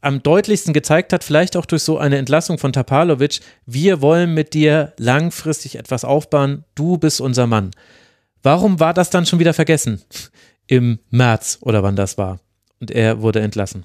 am 0.00 0.20
deutlichsten 0.20 0.74
gezeigt 0.74 1.12
hat, 1.12 1.22
vielleicht 1.22 1.56
auch 1.56 1.64
durch 1.64 1.84
so 1.84 1.96
eine 1.96 2.18
Entlassung 2.18 2.58
von 2.58 2.72
Tapalovic, 2.72 3.38
wir 3.64 4.02
wollen 4.02 4.34
mit 4.34 4.52
dir 4.52 4.94
langfristig 4.98 5.76
etwas 5.76 6.04
aufbauen, 6.04 6.64
du 6.74 6.98
bist 6.98 7.20
unser 7.20 7.46
Mann. 7.46 7.70
Warum 8.42 8.80
war 8.80 8.94
das 8.94 9.10
dann 9.10 9.26
schon 9.26 9.38
wieder 9.38 9.54
vergessen? 9.54 10.02
Im 10.66 10.98
März 11.10 11.58
oder 11.60 11.84
wann 11.84 11.94
das 11.94 12.18
war. 12.18 12.40
Und 12.80 12.90
er 12.90 13.22
wurde 13.22 13.40
entlassen. 13.40 13.84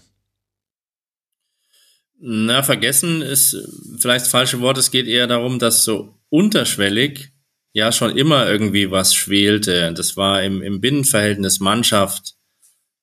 Na, 2.24 2.62
vergessen 2.62 3.24
ist 3.24 3.58
vielleicht 4.00 4.26
das 4.26 4.32
falsche 4.32 4.62
Wort. 4.62 4.78
Es 4.78 4.92
geht 4.92 5.08
eher 5.08 5.26
darum, 5.26 5.58
dass 5.58 5.84
so 5.84 6.20
unterschwellig 6.30 7.32
ja 7.74 7.92
schon 7.92 8.16
immer 8.16 8.48
irgendwie 8.48 8.92
was 8.92 9.16
schwelte. 9.16 9.92
Das 9.96 10.18
war 10.18 10.44
im, 10.44 10.62
im 10.62 10.82
Binnenverhältnis 10.82 11.60
Mannschaft 11.60 12.36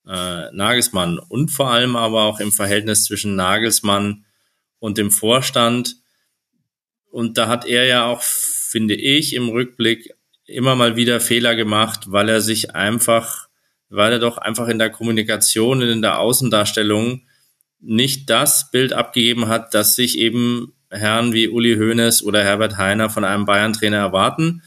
äh, 0.06 0.52
Nagelsmann 0.52 1.18
und 1.18 1.50
vor 1.50 1.68
allem 1.68 1.96
aber 1.96 2.22
auch 2.22 2.38
im 2.38 2.52
Verhältnis 2.52 3.04
zwischen 3.04 3.34
Nagelsmann 3.34 4.24
und 4.78 4.98
dem 4.98 5.10
Vorstand. 5.10 5.96
Und 7.10 7.38
da 7.38 7.48
hat 7.48 7.66
er 7.66 7.86
ja 7.86 8.06
auch, 8.06 8.22
finde 8.22 8.94
ich, 8.94 9.34
im 9.34 9.48
Rückblick 9.48 10.14
immer 10.44 10.76
mal 10.76 10.94
wieder 10.94 11.18
Fehler 11.18 11.56
gemacht, 11.56 12.12
weil 12.12 12.28
er 12.28 12.40
sich 12.40 12.76
einfach, 12.76 13.48
weil 13.88 14.12
er 14.12 14.20
doch 14.20 14.38
einfach 14.38 14.68
in 14.68 14.78
der 14.78 14.90
Kommunikation 14.90 15.82
und 15.82 15.88
in 15.88 16.02
der 16.02 16.20
Außendarstellung 16.20 17.22
nicht 17.80 18.28
das 18.30 18.70
Bild 18.70 18.92
abgegeben 18.92 19.48
hat, 19.48 19.74
das 19.74 19.96
sich 19.96 20.18
eben 20.18 20.72
Herren 20.90 21.32
wie 21.32 21.48
Uli 21.48 21.76
Hoeneß 21.76 22.22
oder 22.22 22.42
Herbert 22.42 22.78
Heiner 22.78 23.10
von 23.10 23.24
einem 23.24 23.44
Bayern-Trainer 23.44 23.98
erwarten. 23.98 24.62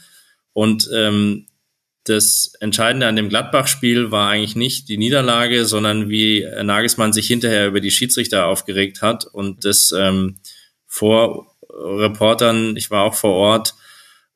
Und 0.52 0.88
ähm, 0.94 1.46
das 2.04 2.52
Entscheidende 2.60 3.06
an 3.06 3.16
dem 3.16 3.28
Gladbach-Spiel 3.28 4.10
war 4.10 4.30
eigentlich 4.30 4.56
nicht 4.56 4.88
die 4.88 4.98
Niederlage, 4.98 5.64
sondern 5.64 6.08
wie 6.08 6.46
Nagelsmann 6.62 7.12
sich 7.12 7.26
hinterher 7.26 7.68
über 7.68 7.80
die 7.80 7.90
Schiedsrichter 7.90 8.46
aufgeregt 8.46 9.02
hat 9.02 9.24
und 9.24 9.64
das 9.64 9.92
ähm, 9.96 10.38
vor 10.86 11.52
Reportern, 11.70 12.76
ich 12.76 12.90
war 12.90 13.04
auch 13.04 13.14
vor 13.14 13.32
Ort, 13.32 13.74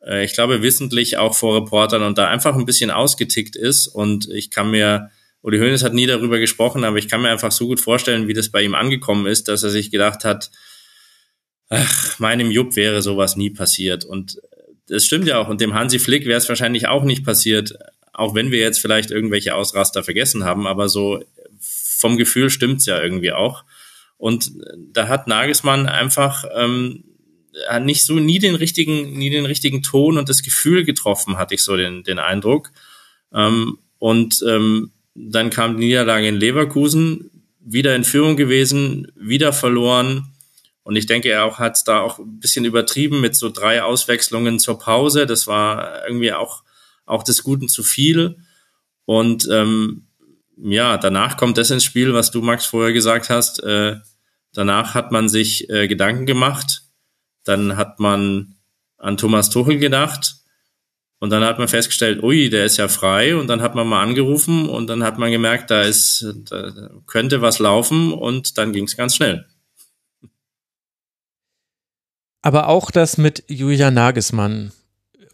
äh, 0.06 0.24
ich 0.24 0.32
glaube 0.32 0.62
wissentlich 0.62 1.18
auch 1.18 1.34
vor 1.34 1.56
Reportern 1.56 2.02
und 2.02 2.18
da 2.18 2.28
einfach 2.28 2.54
ein 2.54 2.64
bisschen 2.64 2.90
ausgetickt 2.90 3.56
ist. 3.56 3.88
Und 3.88 4.28
ich 4.30 4.50
kann 4.50 4.70
mir 4.70 5.10
Uli 5.42 5.58
Hoeneß 5.58 5.84
hat 5.84 5.94
nie 5.94 6.06
darüber 6.06 6.38
gesprochen, 6.38 6.84
aber 6.84 6.96
ich 6.96 7.08
kann 7.08 7.22
mir 7.22 7.30
einfach 7.30 7.52
so 7.52 7.66
gut 7.66 7.80
vorstellen, 7.80 8.28
wie 8.28 8.34
das 8.34 8.50
bei 8.50 8.62
ihm 8.62 8.74
angekommen 8.74 9.26
ist, 9.26 9.48
dass 9.48 9.62
er 9.62 9.70
sich 9.70 9.90
gedacht 9.90 10.24
hat, 10.24 10.50
ach, 11.68 12.18
meinem 12.18 12.50
Jupp 12.50 12.76
wäre 12.76 13.02
sowas 13.02 13.36
nie 13.36 13.50
passiert. 13.50 14.04
Und 14.04 14.40
das 14.88 15.04
stimmt 15.04 15.26
ja 15.26 15.38
auch. 15.38 15.48
Und 15.48 15.60
dem 15.60 15.74
Hansi 15.74 15.98
Flick 15.98 16.26
wäre 16.26 16.38
es 16.38 16.48
wahrscheinlich 16.48 16.88
auch 16.88 17.04
nicht 17.04 17.24
passiert, 17.24 17.74
auch 18.12 18.34
wenn 18.34 18.50
wir 18.50 18.60
jetzt 18.60 18.80
vielleicht 18.80 19.10
irgendwelche 19.10 19.54
Ausraster 19.54 20.02
vergessen 20.02 20.44
haben, 20.44 20.66
aber 20.66 20.88
so 20.88 21.22
vom 21.60 22.16
Gefühl 22.16 22.50
stimmt's 22.50 22.86
ja 22.86 23.00
irgendwie 23.00 23.32
auch. 23.32 23.64
Und 24.18 24.52
da 24.92 25.08
hat 25.08 25.26
Nagelsmann 25.26 25.86
einfach 25.86 26.44
ähm, 26.54 27.04
nicht 27.80 28.04
so 28.04 28.14
nie 28.14 28.38
den 28.38 28.54
richtigen, 28.54 29.18
nie 29.18 29.30
den 29.30 29.46
richtigen 29.46 29.82
Ton 29.82 30.18
und 30.18 30.28
das 30.28 30.42
Gefühl 30.42 30.84
getroffen, 30.84 31.38
hatte 31.38 31.54
ich 31.54 31.62
so 31.62 31.76
den, 31.76 32.02
den 32.02 32.18
Eindruck. 32.18 32.70
Ähm, 33.32 33.78
und 33.98 34.42
ähm, 34.46 34.92
dann 35.16 35.50
kam 35.50 35.76
die 35.76 35.86
Niederlage 35.86 36.28
in 36.28 36.36
Leverkusen, 36.36 37.30
wieder 37.60 37.96
in 37.96 38.04
Führung 38.04 38.36
gewesen, 38.36 39.10
wieder 39.16 39.52
verloren. 39.52 40.32
Und 40.82 40.96
ich 40.96 41.06
denke, 41.06 41.30
er 41.30 41.44
auch 41.44 41.58
hat 41.58 41.80
da 41.86 42.00
auch 42.00 42.18
ein 42.18 42.38
bisschen 42.38 42.64
übertrieben 42.64 43.20
mit 43.20 43.34
so 43.34 43.50
drei 43.50 43.82
Auswechslungen 43.82 44.58
zur 44.58 44.78
Pause. 44.78 45.26
Das 45.26 45.46
war 45.46 46.06
irgendwie 46.06 46.32
auch, 46.32 46.62
auch 47.06 47.24
des 47.24 47.42
Guten 47.42 47.68
zu 47.68 47.82
viel. 47.82 48.36
Und 49.04 49.48
ähm, 49.50 50.06
ja, 50.56 50.96
danach 50.96 51.36
kommt 51.36 51.58
das 51.58 51.70
ins 51.70 51.84
Spiel, 51.84 52.14
was 52.14 52.30
du, 52.30 52.40
Max, 52.40 52.66
vorher 52.66 52.92
gesagt 52.92 53.30
hast. 53.30 53.62
Äh, 53.62 53.96
danach 54.52 54.94
hat 54.94 55.12
man 55.12 55.28
sich 55.28 55.68
äh, 55.70 55.88
Gedanken 55.88 56.26
gemacht. 56.26 56.82
Dann 57.44 57.76
hat 57.76 58.00
man 58.00 58.56
an 58.98 59.16
Thomas 59.16 59.50
Tuchel 59.50 59.78
gedacht. 59.78 60.36
Und 61.26 61.30
dann 61.30 61.42
hat 61.42 61.58
man 61.58 61.66
festgestellt, 61.66 62.22
ui, 62.22 62.50
der 62.50 62.66
ist 62.66 62.76
ja 62.76 62.86
frei. 62.86 63.34
Und 63.34 63.48
dann 63.48 63.60
hat 63.60 63.74
man 63.74 63.88
mal 63.88 64.00
angerufen 64.00 64.68
und 64.68 64.86
dann 64.86 65.02
hat 65.02 65.18
man 65.18 65.32
gemerkt, 65.32 65.72
da 65.72 65.82
ist, 65.82 66.24
da 66.48 66.70
könnte 67.08 67.42
was 67.42 67.58
laufen 67.58 68.12
und 68.12 68.58
dann 68.58 68.72
ging 68.72 68.84
es 68.84 68.96
ganz 68.96 69.16
schnell. 69.16 69.44
Aber 72.42 72.68
auch 72.68 72.92
das 72.92 73.18
mit 73.18 73.42
Julian 73.48 73.94
Nagelsmann, 73.94 74.70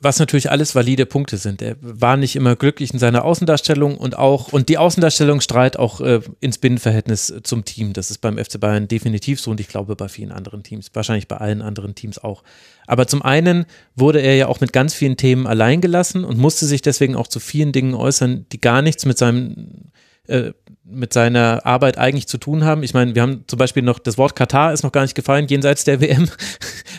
was 0.02 0.18
natürlich 0.18 0.50
alles 0.50 0.74
valide 0.74 1.06
Punkte 1.06 1.36
sind. 1.36 1.62
Er 1.62 1.76
war 1.80 2.16
nicht 2.16 2.34
immer 2.34 2.56
glücklich 2.56 2.92
in 2.92 2.98
seiner 2.98 3.24
Außendarstellung 3.24 3.96
und 3.96 4.18
auch, 4.18 4.52
und 4.52 4.68
die 4.68 4.76
Außendarstellung 4.76 5.40
strahlt 5.40 5.78
auch 5.78 6.00
äh, 6.00 6.20
ins 6.40 6.58
Binnenverhältnis 6.58 7.32
zum 7.44 7.64
Team. 7.64 7.92
Das 7.92 8.10
ist 8.10 8.18
beim 8.18 8.36
FC 8.36 8.58
Bayern 8.58 8.88
definitiv 8.88 9.40
so 9.40 9.52
und 9.52 9.60
ich 9.60 9.68
glaube 9.68 9.94
bei 9.94 10.08
vielen 10.08 10.32
anderen 10.32 10.64
Teams, 10.64 10.90
wahrscheinlich 10.92 11.28
bei 11.28 11.36
allen 11.36 11.62
anderen 11.62 11.94
Teams 11.94 12.18
auch. 12.18 12.42
Aber 12.86 13.06
zum 13.06 13.22
einen 13.22 13.64
wurde 13.94 14.20
er 14.20 14.34
ja 14.34 14.48
auch 14.48 14.60
mit 14.60 14.72
ganz 14.72 14.92
vielen 14.92 15.16
Themen 15.16 15.46
allein 15.46 15.80
gelassen 15.80 16.24
und 16.24 16.36
musste 16.36 16.66
sich 16.66 16.82
deswegen 16.82 17.14
auch 17.14 17.28
zu 17.28 17.38
vielen 17.38 17.70
Dingen 17.70 17.94
äußern, 17.94 18.46
die 18.50 18.60
gar 18.60 18.82
nichts 18.82 19.06
mit 19.06 19.18
seinem 19.18 19.92
äh, 20.32 20.52
mit 20.84 21.12
seiner 21.12 21.64
Arbeit 21.64 21.96
eigentlich 21.96 22.26
zu 22.26 22.38
tun 22.38 22.64
haben. 22.64 22.82
Ich 22.82 22.92
meine, 22.92 23.14
wir 23.14 23.22
haben 23.22 23.44
zum 23.46 23.59
Beispiel 23.59 23.82
noch, 23.82 23.98
das 23.98 24.18
Wort 24.18 24.34
Katar 24.34 24.72
ist 24.72 24.82
noch 24.82 24.92
gar 24.92 25.02
nicht 25.02 25.14
gefallen, 25.14 25.46
jenseits 25.48 25.84
der 25.84 26.00
WM. 26.00 26.28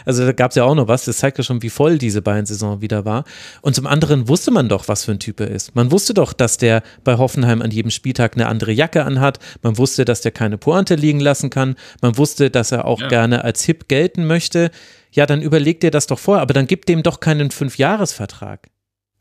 Also 0.05 0.25
da 0.25 0.33
gab 0.33 0.51
es 0.51 0.55
ja 0.55 0.65
auch 0.65 0.75
noch 0.75 0.89
was. 0.89 1.05
Das 1.05 1.19
zeigt 1.19 1.37
ja 1.37 1.45
schon, 1.45 1.61
wie 1.61 1.69
voll 1.69 1.97
diese 1.97 2.21
Bayern-Saison 2.21 2.81
wieder 2.81 3.05
war. 3.05 3.23
Und 3.61 3.73
zum 3.73 3.87
anderen 3.87 4.27
wusste 4.27 4.51
man 4.51 4.67
doch, 4.67 4.89
was 4.89 5.05
für 5.05 5.13
ein 5.13 5.19
Typ 5.19 5.39
er 5.39 5.49
ist. 5.49 5.75
Man 5.75 5.93
wusste 5.93 6.13
doch, 6.13 6.33
dass 6.33 6.57
der 6.57 6.83
bei 7.05 7.17
Hoffenheim 7.17 7.61
an 7.61 7.71
jedem 7.71 7.89
Spieltag 7.89 8.35
eine 8.35 8.47
andere 8.47 8.73
Jacke 8.73 9.05
anhat. 9.05 9.39
Man 9.61 9.77
wusste, 9.77 10.03
dass 10.03 10.19
der 10.19 10.33
keine 10.33 10.57
Pointe 10.57 10.95
liegen 10.95 11.21
lassen 11.21 11.49
kann. 11.49 11.75
Man 12.01 12.17
wusste, 12.17 12.49
dass 12.49 12.73
er 12.73 12.83
auch 12.83 12.99
ja. 12.99 13.07
gerne 13.07 13.45
als 13.45 13.63
hip 13.63 13.87
gelten 13.87 14.25
möchte. 14.27 14.71
Ja, 15.13 15.25
dann 15.25 15.41
überlegt 15.41 15.83
dir 15.83 15.91
das 15.91 16.05
doch 16.07 16.19
vor, 16.19 16.39
aber 16.39 16.53
dann 16.53 16.67
gibt 16.67 16.89
dem 16.89 17.01
doch 17.01 17.21
keinen 17.21 17.49
Fünfjahresvertrag. 17.49 18.67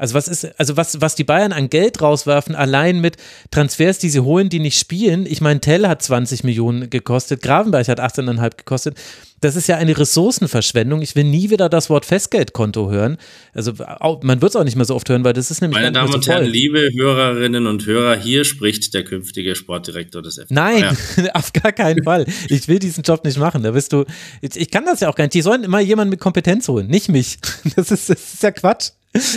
Also 0.02 0.14
was 0.14 0.26
ist, 0.26 0.58
also 0.58 0.76
was, 0.76 1.00
was 1.00 1.14
die 1.14 1.22
Bayern 1.22 1.52
an 1.52 1.70
Geld 1.70 2.02
rauswerfen, 2.02 2.56
allein 2.56 3.00
mit 3.00 3.18
Transfers, 3.52 4.00
die 4.00 4.10
sie 4.10 4.18
holen, 4.18 4.48
die 4.48 4.58
nicht 4.58 4.76
spielen. 4.76 5.26
Ich 5.26 5.40
meine, 5.40 5.60
Tell 5.60 5.86
hat 5.86 6.02
20 6.02 6.42
Millionen 6.42 6.90
gekostet, 6.90 7.40
Gravenberg 7.40 7.86
hat 7.86 8.00
18,5 8.00 8.56
gekostet. 8.56 8.96
Das 9.42 9.54
ist 9.54 9.68
ja 9.68 9.76
eine 9.76 9.96
Ressourcenverschwendung. 9.96 11.02
Ich 11.02 11.14
will 11.14 11.22
nie 11.22 11.50
wieder 11.50 11.68
das 11.68 11.88
Wort 11.88 12.04
Festgeldkonto 12.04 12.90
hören. 12.90 13.16
Also 13.54 13.74
man 14.22 14.42
wird 14.42 14.50
es 14.50 14.56
auch 14.56 14.64
nicht 14.64 14.74
mehr 14.74 14.84
so 14.86 14.96
oft 14.96 15.08
hören, 15.08 15.22
weil 15.22 15.34
das 15.34 15.52
ist 15.52 15.60
nämlich. 15.60 15.80
Meine 15.80 15.92
Damen 15.92 16.12
und 16.12 16.26
Herren, 16.26 16.46
liebe 16.46 16.80
Hörerinnen 16.92 17.68
und 17.68 17.86
Hörer, 17.86 18.16
hier 18.16 18.44
spricht 18.44 18.94
der 18.94 19.04
künftige 19.04 19.54
Sportdirektor 19.54 20.20
des 20.20 20.34
FC. 20.34 20.50
Nein, 20.50 20.96
ja. 21.16 21.30
auf 21.34 21.52
gar 21.52 21.70
keinen 21.70 22.02
Fall. 22.02 22.26
Ich 22.48 22.66
will 22.66 22.80
diesen 22.80 23.04
Job 23.04 23.24
nicht 23.24 23.38
machen. 23.38 23.62
Da 23.62 23.70
bist 23.70 23.92
du. 23.92 24.04
Ich 24.40 24.70
kann 24.72 24.84
das 24.84 24.98
ja 24.98 25.08
auch 25.08 25.14
gar 25.14 25.24
nicht. 25.24 25.34
Die 25.34 25.42
sollen 25.42 25.62
immer 25.62 25.78
jemanden 25.78 26.10
mit 26.10 26.18
Kompetenz 26.18 26.66
holen, 26.66 26.88
nicht 26.88 27.08
mich. 27.08 27.38
Das 27.76 27.90
ist, 27.92 28.10
das 28.10 28.34
ist 28.34 28.42
ja 28.42 28.50
Quatsch. 28.50 28.90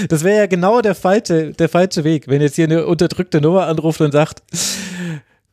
Das 0.07 0.23
wäre 0.23 0.37
ja 0.37 0.45
genau 0.45 0.81
der 0.81 0.95
falsche, 0.95 1.51
der 1.51 1.67
falsche 1.67 2.03
Weg, 2.03 2.27
wenn 2.27 2.41
jetzt 2.41 2.55
hier 2.55 2.65
eine 2.65 2.85
unterdrückte 2.85 3.41
Nummer 3.41 3.67
anruft 3.67 3.99
und 3.99 4.13
sagt, 4.13 4.41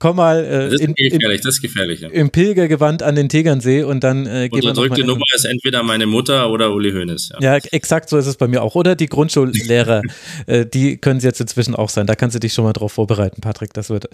komm 0.03 0.17
mal 0.17 0.45
äh, 0.45 0.65
das 0.65 0.75
ist 0.75 0.81
in, 0.81 0.95
gefährlich, 0.95 1.41
das 1.43 1.55
ist 1.55 1.63
gefährlich, 1.63 2.01
ja. 2.01 2.09
im 2.09 2.31
Pilgergewand 2.31 3.05
an 3.05 3.15
den 3.15 3.29
Tegernsee 3.29 3.85
und 3.85 4.03
dann 4.03 4.27
äh, 4.27 4.49
gehen 4.49 4.61
Unterdrückte 4.61 5.05
Nummer 5.05 5.25
ist 5.33 5.45
entweder 5.45 5.85
meine 5.85 6.07
Mutter 6.07 6.51
oder 6.51 6.73
Uli 6.73 6.91
Hoeneß. 6.91 7.35
Ja. 7.41 7.57
ja, 7.57 7.65
exakt 7.71 8.09
so 8.09 8.19
ist 8.19 8.27
es 8.27 8.37
bei 8.37 8.49
mir 8.49 8.63
auch. 8.63 8.75
Oder 8.75 8.97
die 8.97 9.07
Grundschullehrer, 9.07 10.03
äh, 10.47 10.67
die 10.67 10.97
können 10.97 11.19
es 11.19 11.25
jetzt 11.25 11.41
inzwischen 11.41 11.77
auch 11.77 11.89
sein. 11.89 12.09
Da 12.09 12.17
kannst 12.17 12.35
du 12.35 12.41
dich 12.41 12.53
schon 12.53 12.65
mal 12.65 12.73
drauf 12.73 12.93
vorbereiten, 12.93 13.41
Patrick. 13.41 13.73
Das 13.75 13.91
wird, 13.91 14.09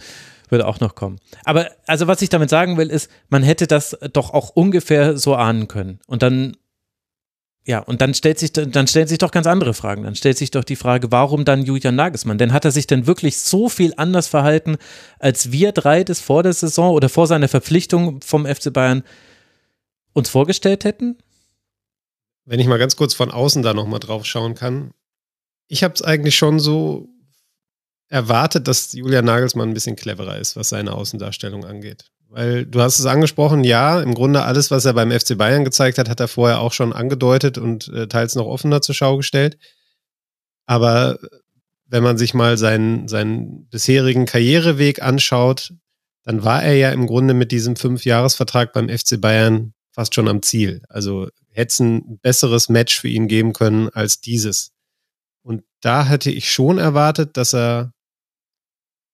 wird 0.51 0.63
auch 0.63 0.79
noch 0.81 0.95
kommen. 0.95 1.19
Aber 1.45 1.71
also 1.87 2.07
was 2.07 2.21
ich 2.21 2.29
damit 2.29 2.51
sagen 2.51 2.77
will, 2.77 2.91
ist, 2.91 3.11
man 3.31 3.43
hätte 3.43 3.67
das 3.67 3.97
doch 4.13 4.35
auch 4.35 4.51
ungefähr 4.51 5.17
so 5.17 5.37
ahnen 5.37 5.69
können. 5.69 6.01
Und 6.07 6.23
dann 6.23 6.55
ja, 7.69 7.81
und 7.81 8.01
dann 8.01 8.15
stellt 8.15 8.39
sich 8.39 8.51
dann 8.55 8.87
stellen 8.87 9.09
sich 9.09 9.19
doch 9.19 9.31
ganz 9.31 9.47
andere 9.47 9.75
Fragen. 9.75 10.05
Dann 10.05 10.15
stellt 10.15 10.39
sich 10.39 10.51
doch 10.51 10.65
die 10.65 10.75
Frage, 10.75 11.13
warum 11.13 11.45
dann 11.45 11.67
Julian 11.67 11.97
Nagelsmann? 11.97 12.39
Denn 12.39 12.55
hat 12.55 12.65
er 12.65 12.71
sich 12.71 12.87
denn 12.87 13.07
wirklich 13.07 13.37
so 13.37 13.69
viel 13.69 13.93
anders 13.99 14.27
verhalten, 14.27 14.79
als 15.19 15.53
wir 15.53 15.73
drei 15.73 16.03
das 16.03 16.19
vor 16.19 16.43
der 16.43 16.55
Saison 16.55 16.95
oder 16.95 17.11
vor 17.11 17.27
seiner 17.27 17.47
Verpflichtung 17.47 18.23
vom 18.23 18.47
FC 18.47 18.73
Bayern 18.73 19.03
uns 20.15 20.31
vorgestellt 20.31 20.85
hätten? 20.85 21.19
Wenn 22.47 22.59
ich 22.59 22.67
mal 22.67 22.79
ganz 22.79 22.97
kurz 22.97 23.13
von 23.13 23.31
außen 23.31 23.63
da 23.63 23.75
nochmal 23.75 24.01
drauf 24.01 24.25
schauen 24.25 24.55
kann. 24.55 24.95
Ich 25.67 25.85
habe 25.85 25.93
es 25.93 26.01
eigentlich 26.01 26.37
schon 26.37 26.61
so 26.61 27.11
erwartet, 28.09 28.67
dass 28.67 28.95
Julian 28.95 29.27
Nagelsmann 29.27 29.69
ein 29.69 29.75
bisschen 29.75 29.97
cleverer 29.97 30.39
ist, 30.39 30.57
was 30.57 30.71
seine 30.71 30.95
Außendarstellung 30.95 31.67
angeht. 31.67 32.11
Weil 32.31 32.67
du 32.67 32.81
hast 32.83 32.99
es 32.99 33.07
angesprochen, 33.07 33.65
ja, 33.65 34.01
im 34.01 34.15
Grunde 34.15 34.43
alles, 34.43 34.71
was 34.71 34.85
er 34.85 34.93
beim 34.93 35.11
FC 35.11 35.37
Bayern 35.39 35.65
gezeigt 35.65 35.97
hat, 35.99 36.11
hat 36.11 36.21
er 36.21 36.29
vorher 36.29 36.61
auch 36.61 36.73
schon 36.73 36.93
angedeutet 36.93 37.57
und 37.57 37.89
äh, 37.89 38.07
teils 38.07 38.35
noch 38.35 38.47
offener 38.47 38.83
zur 38.83 38.95
Schau 38.95 39.17
gestellt. 39.17 39.59
Aber 40.67 41.19
wenn 41.87 42.03
man 42.03 42.19
sich 42.19 42.35
mal 42.35 42.59
seinen, 42.59 43.09
seinen 43.09 43.67
bisherigen 43.71 44.27
Karriereweg 44.27 45.03
anschaut, 45.03 45.73
dann 46.23 46.45
war 46.45 46.63
er 46.63 46.75
ja 46.75 46.91
im 46.91 47.07
Grunde 47.07 47.33
mit 47.33 47.51
diesem 47.51 47.77
Fünfjahresvertrag 47.77 48.75
beim 48.75 48.91
FC 48.91 49.19
Bayern 49.19 49.73
fast 49.93 50.15
schon 50.15 50.29
am 50.29 50.43
Ziel. 50.43 50.83
Also 50.91 51.29
hätte 51.51 51.69
es 51.69 51.81
ein 51.81 52.19
besseres 52.21 52.69
Match 52.69 53.01
für 53.01 53.09
ihn 53.09 53.27
geben 53.29 53.55
können 53.55 53.89
als 53.89 54.21
dieses. 54.21 54.73
Und 55.43 55.65
da 55.81 56.05
hätte 56.05 56.31
ich 56.31 56.53
schon 56.53 56.77
erwartet, 56.77 57.39
dass 57.39 57.55
er 57.55 57.95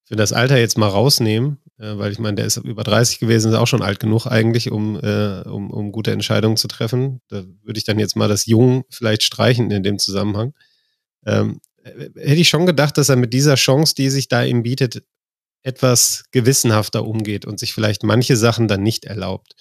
für 0.05 0.17
das 0.17 0.33
Alter 0.33 0.59
jetzt 0.59 0.79
mal 0.79 0.89
rausnehmen, 0.89 1.59
äh, 1.79 1.99
weil 1.99 2.13
ich 2.13 2.19
meine, 2.19 2.37
der 2.37 2.47
ist 2.47 2.57
über 2.59 2.85
30 2.85 3.19
gewesen, 3.19 3.51
ist 3.51 3.59
auch 3.59 3.67
schon 3.67 3.83
alt 3.83 4.01
genug 4.01 4.27
eigentlich, 4.27 4.71
um, 4.71 4.99
äh, 5.03 5.43
um, 5.49 5.71
um 5.71 5.93
gute 5.93 6.13
Entscheidungen 6.13 6.57
zu 6.57 6.69
treffen. 6.69 7.21
Da 7.29 7.45
würde 7.63 7.79
ich 7.79 7.85
dann 7.85 7.99
jetzt 7.99 8.17
mal 8.17 8.29
das 8.29 8.47
Jung 8.47 8.85
vielleicht 8.91 9.23
streichen 9.23 9.71
in 9.71 9.83
dem 9.83 9.99
Zusammenhang. 9.99 10.53
Ähm, 11.27 11.61
äh, 11.83 12.11
hätte 12.17 12.41
ich 12.41 12.49
schon 12.49 12.67
gedacht, 12.67 12.99
dass 12.99 13.09
er 13.09 13.17
mit 13.17 13.33
dieser 13.33 13.57
Chance, 13.57 13.95
die 13.95 14.11
sich 14.11 14.29
da 14.29 14.45
ihm 14.45 14.63
bietet, 14.63 15.03
etwas 15.63 16.25
gewissenhafter 16.31 17.05
umgeht 17.05 17.47
und 17.47 17.59
sich 17.59 17.73
vielleicht 17.73 18.03
manche 18.03 18.37
Sachen 18.37 18.69
dann 18.69 18.83
nicht 18.83 19.07
erlaubt. 19.07 19.55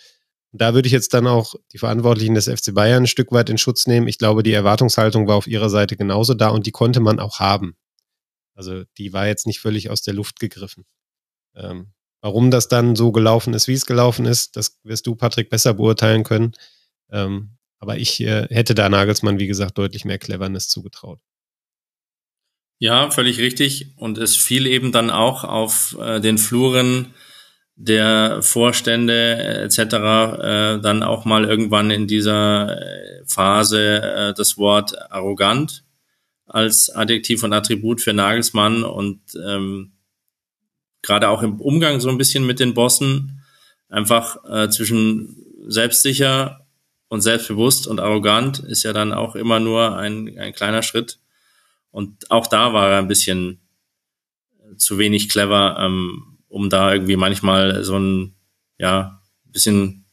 Da 0.52 0.76
würde 0.76 0.86
ich 0.86 0.92
jetzt 0.92 1.14
dann 1.14 1.26
auch 1.26 1.56
die 1.72 1.80
Verantwortlichen 1.80 2.36
des 2.36 2.48
FC 2.48 2.74
Bayern 2.74 3.04
ein 3.04 3.08
Stück 3.08 3.32
weit 3.32 3.50
in 3.50 3.58
Schutz 3.58 3.88
nehmen. 3.88 4.08
Ich 4.08 4.20
glaube, 4.20 4.44
die 4.44 4.54
Erwartungshaltung 4.54 5.28
war 5.28 5.36
auf 5.36 5.48
ihrer 5.48 5.70
Seite 5.70 5.96
genauso 5.96 6.36
da 6.36 6.50
und 6.50 6.68
die 6.68 6.72
konnte 6.72 7.00
man 7.00 7.20
auch 7.20 7.40
haben. 7.40 7.76
Also 8.56 8.84
die 8.98 9.14
war 9.14 9.28
jetzt 9.28 9.48
nicht 9.48 9.60
völlig 9.60 9.90
aus 9.90 10.02
der 10.02 10.14
Luft 10.14 10.40
gegriffen. 10.40 10.86
Ähm, 11.56 11.94
warum 12.22 12.52
das 12.52 12.68
dann 12.68 12.96
so 12.96 13.12
gelaufen 13.12 13.54
ist, 13.54 13.68
wie 13.68 13.74
es 13.74 13.86
gelaufen 13.86 14.26
ist, 14.26 14.56
das 14.56 14.80
wirst 14.84 15.08
du, 15.08 15.16
Patrick, 15.16 15.50
besser 15.50 15.74
beurteilen 15.74 16.24
können. 16.24 16.54
Ähm, 17.12 17.58
aber 17.80 17.98
ich 17.98 18.22
äh, 18.22 18.48
hätte 18.50 18.76
da 18.76 18.88
Nagelsmann, 18.90 19.40
wie 19.40 19.48
gesagt, 19.48 19.78
deutlich 19.78 20.06
mehr 20.06 20.18
Cleverness 20.18 20.70
zugetraut. 20.70 21.20
Ja, 22.80 23.12
völlig 23.12 23.40
richtig. 23.40 23.94
Und 23.98 24.18
es 24.18 24.36
fiel 24.36 24.68
eben 24.68 24.92
dann 24.92 25.10
auch 25.10 25.44
auf 25.44 25.98
äh, 26.00 26.20
den 26.20 26.38
Fluren 26.38 27.14
der 27.76 28.42
Vorstände 28.42 29.14
äh, 29.14 29.64
etc. 29.64 29.80
Äh, 29.80 30.82
dann 30.82 31.04
auch 31.04 31.26
mal 31.26 31.46
irgendwann 31.46 31.92
in 31.92 32.08
dieser 32.08 32.78
äh, 32.78 33.24
Phase 33.26 34.02
äh, 34.02 34.34
das 34.34 34.58
Wort 34.58 34.98
arrogant 35.12 35.84
als 36.54 36.92
Adjektiv 36.92 37.42
und 37.42 37.52
Attribut 37.52 38.00
für 38.00 38.14
Nagelsmann 38.14 38.84
und 38.84 39.22
ähm, 39.44 39.94
gerade 41.02 41.28
auch 41.30 41.42
im 41.42 41.60
Umgang 41.60 42.00
so 42.00 42.10
ein 42.10 42.20
bisschen 42.20 42.46
mit 42.46 42.60
den 42.60 42.76
Bossen 42.76 43.44
einfach 43.90 44.38
äh, 44.48 44.70
zwischen 44.70 45.36
selbstsicher 45.68 46.68
und 47.08 47.22
selbstbewusst 47.22 47.88
und 47.88 48.00
arrogant 48.00 48.60
ist 48.60 48.84
ja 48.84 48.94
dann 48.94 49.14
auch 49.14 49.36
immer 49.36 49.60
nur 49.60 49.98
ein, 49.98 50.38
ein 50.38 50.54
kleiner 50.54 50.84
Schritt. 50.84 51.20
Und 51.90 52.30
auch 52.30 52.46
da 52.46 52.72
war 52.72 52.92
er 52.92 52.98
ein 53.00 53.08
bisschen 53.08 53.60
zu 54.78 55.00
wenig 55.00 55.30
clever, 55.30 55.78
ähm, 55.80 56.38
um 56.50 56.70
da 56.70 56.94
irgendwie 56.94 57.18
manchmal 57.18 57.84
so 57.84 57.98
ein 57.98 58.36
ja 58.78 59.22
bisschen 59.46 60.06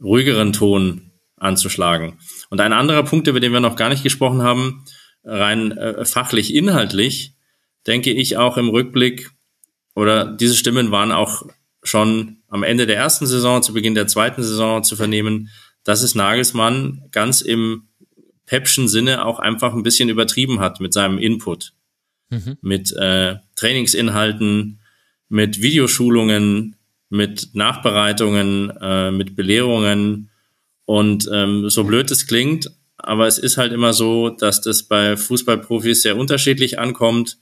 ruhigeren 0.00 0.52
Ton 0.52 1.10
anzuschlagen. 1.36 2.18
Und 2.50 2.60
ein 2.60 2.72
anderer 2.72 3.02
Punkt, 3.02 3.26
über 3.26 3.40
den 3.40 3.52
wir 3.52 3.60
noch 3.60 3.76
gar 3.76 3.88
nicht 3.88 4.04
gesprochen 4.04 4.42
haben, 4.42 4.84
rein 5.26 5.72
äh, 5.72 6.04
fachlich 6.04 6.54
inhaltlich, 6.54 7.34
denke 7.86 8.12
ich 8.12 8.36
auch 8.36 8.56
im 8.56 8.68
Rückblick, 8.68 9.30
oder 9.94 10.26
diese 10.26 10.56
Stimmen 10.56 10.90
waren 10.90 11.10
auch 11.10 11.42
schon 11.82 12.38
am 12.48 12.62
Ende 12.62 12.86
der 12.86 12.96
ersten 12.96 13.26
Saison, 13.26 13.62
zu 13.62 13.72
Beginn 13.72 13.94
der 13.94 14.06
zweiten 14.06 14.42
Saison 14.42 14.84
zu 14.84 14.94
vernehmen, 14.94 15.50
dass 15.84 16.02
es 16.02 16.14
Nagelsmann 16.14 17.04
ganz 17.12 17.40
im 17.40 17.88
Pepschen 18.44 18.88
Sinne 18.88 19.24
auch 19.24 19.38
einfach 19.38 19.72
ein 19.72 19.82
bisschen 19.82 20.08
übertrieben 20.08 20.60
hat 20.60 20.80
mit 20.80 20.92
seinem 20.92 21.18
Input. 21.18 21.72
Mhm. 22.28 22.58
Mit 22.60 22.92
äh, 22.92 23.36
Trainingsinhalten, 23.56 24.80
mit 25.28 25.62
Videoschulungen, 25.62 26.76
mit 27.08 27.54
Nachbereitungen, 27.54 28.72
äh, 28.80 29.10
mit 29.10 29.34
Belehrungen. 29.34 30.30
Und 30.84 31.28
ähm, 31.32 31.70
so 31.70 31.84
blöd 31.84 32.10
es 32.10 32.26
klingt, 32.26 32.70
aber 32.96 33.26
es 33.26 33.38
ist 33.38 33.56
halt 33.56 33.72
immer 33.72 33.92
so, 33.92 34.30
dass 34.30 34.60
das 34.60 34.84
bei 34.84 35.16
Fußballprofis 35.16 36.02
sehr 36.02 36.16
unterschiedlich 36.16 36.78
ankommt. 36.78 37.38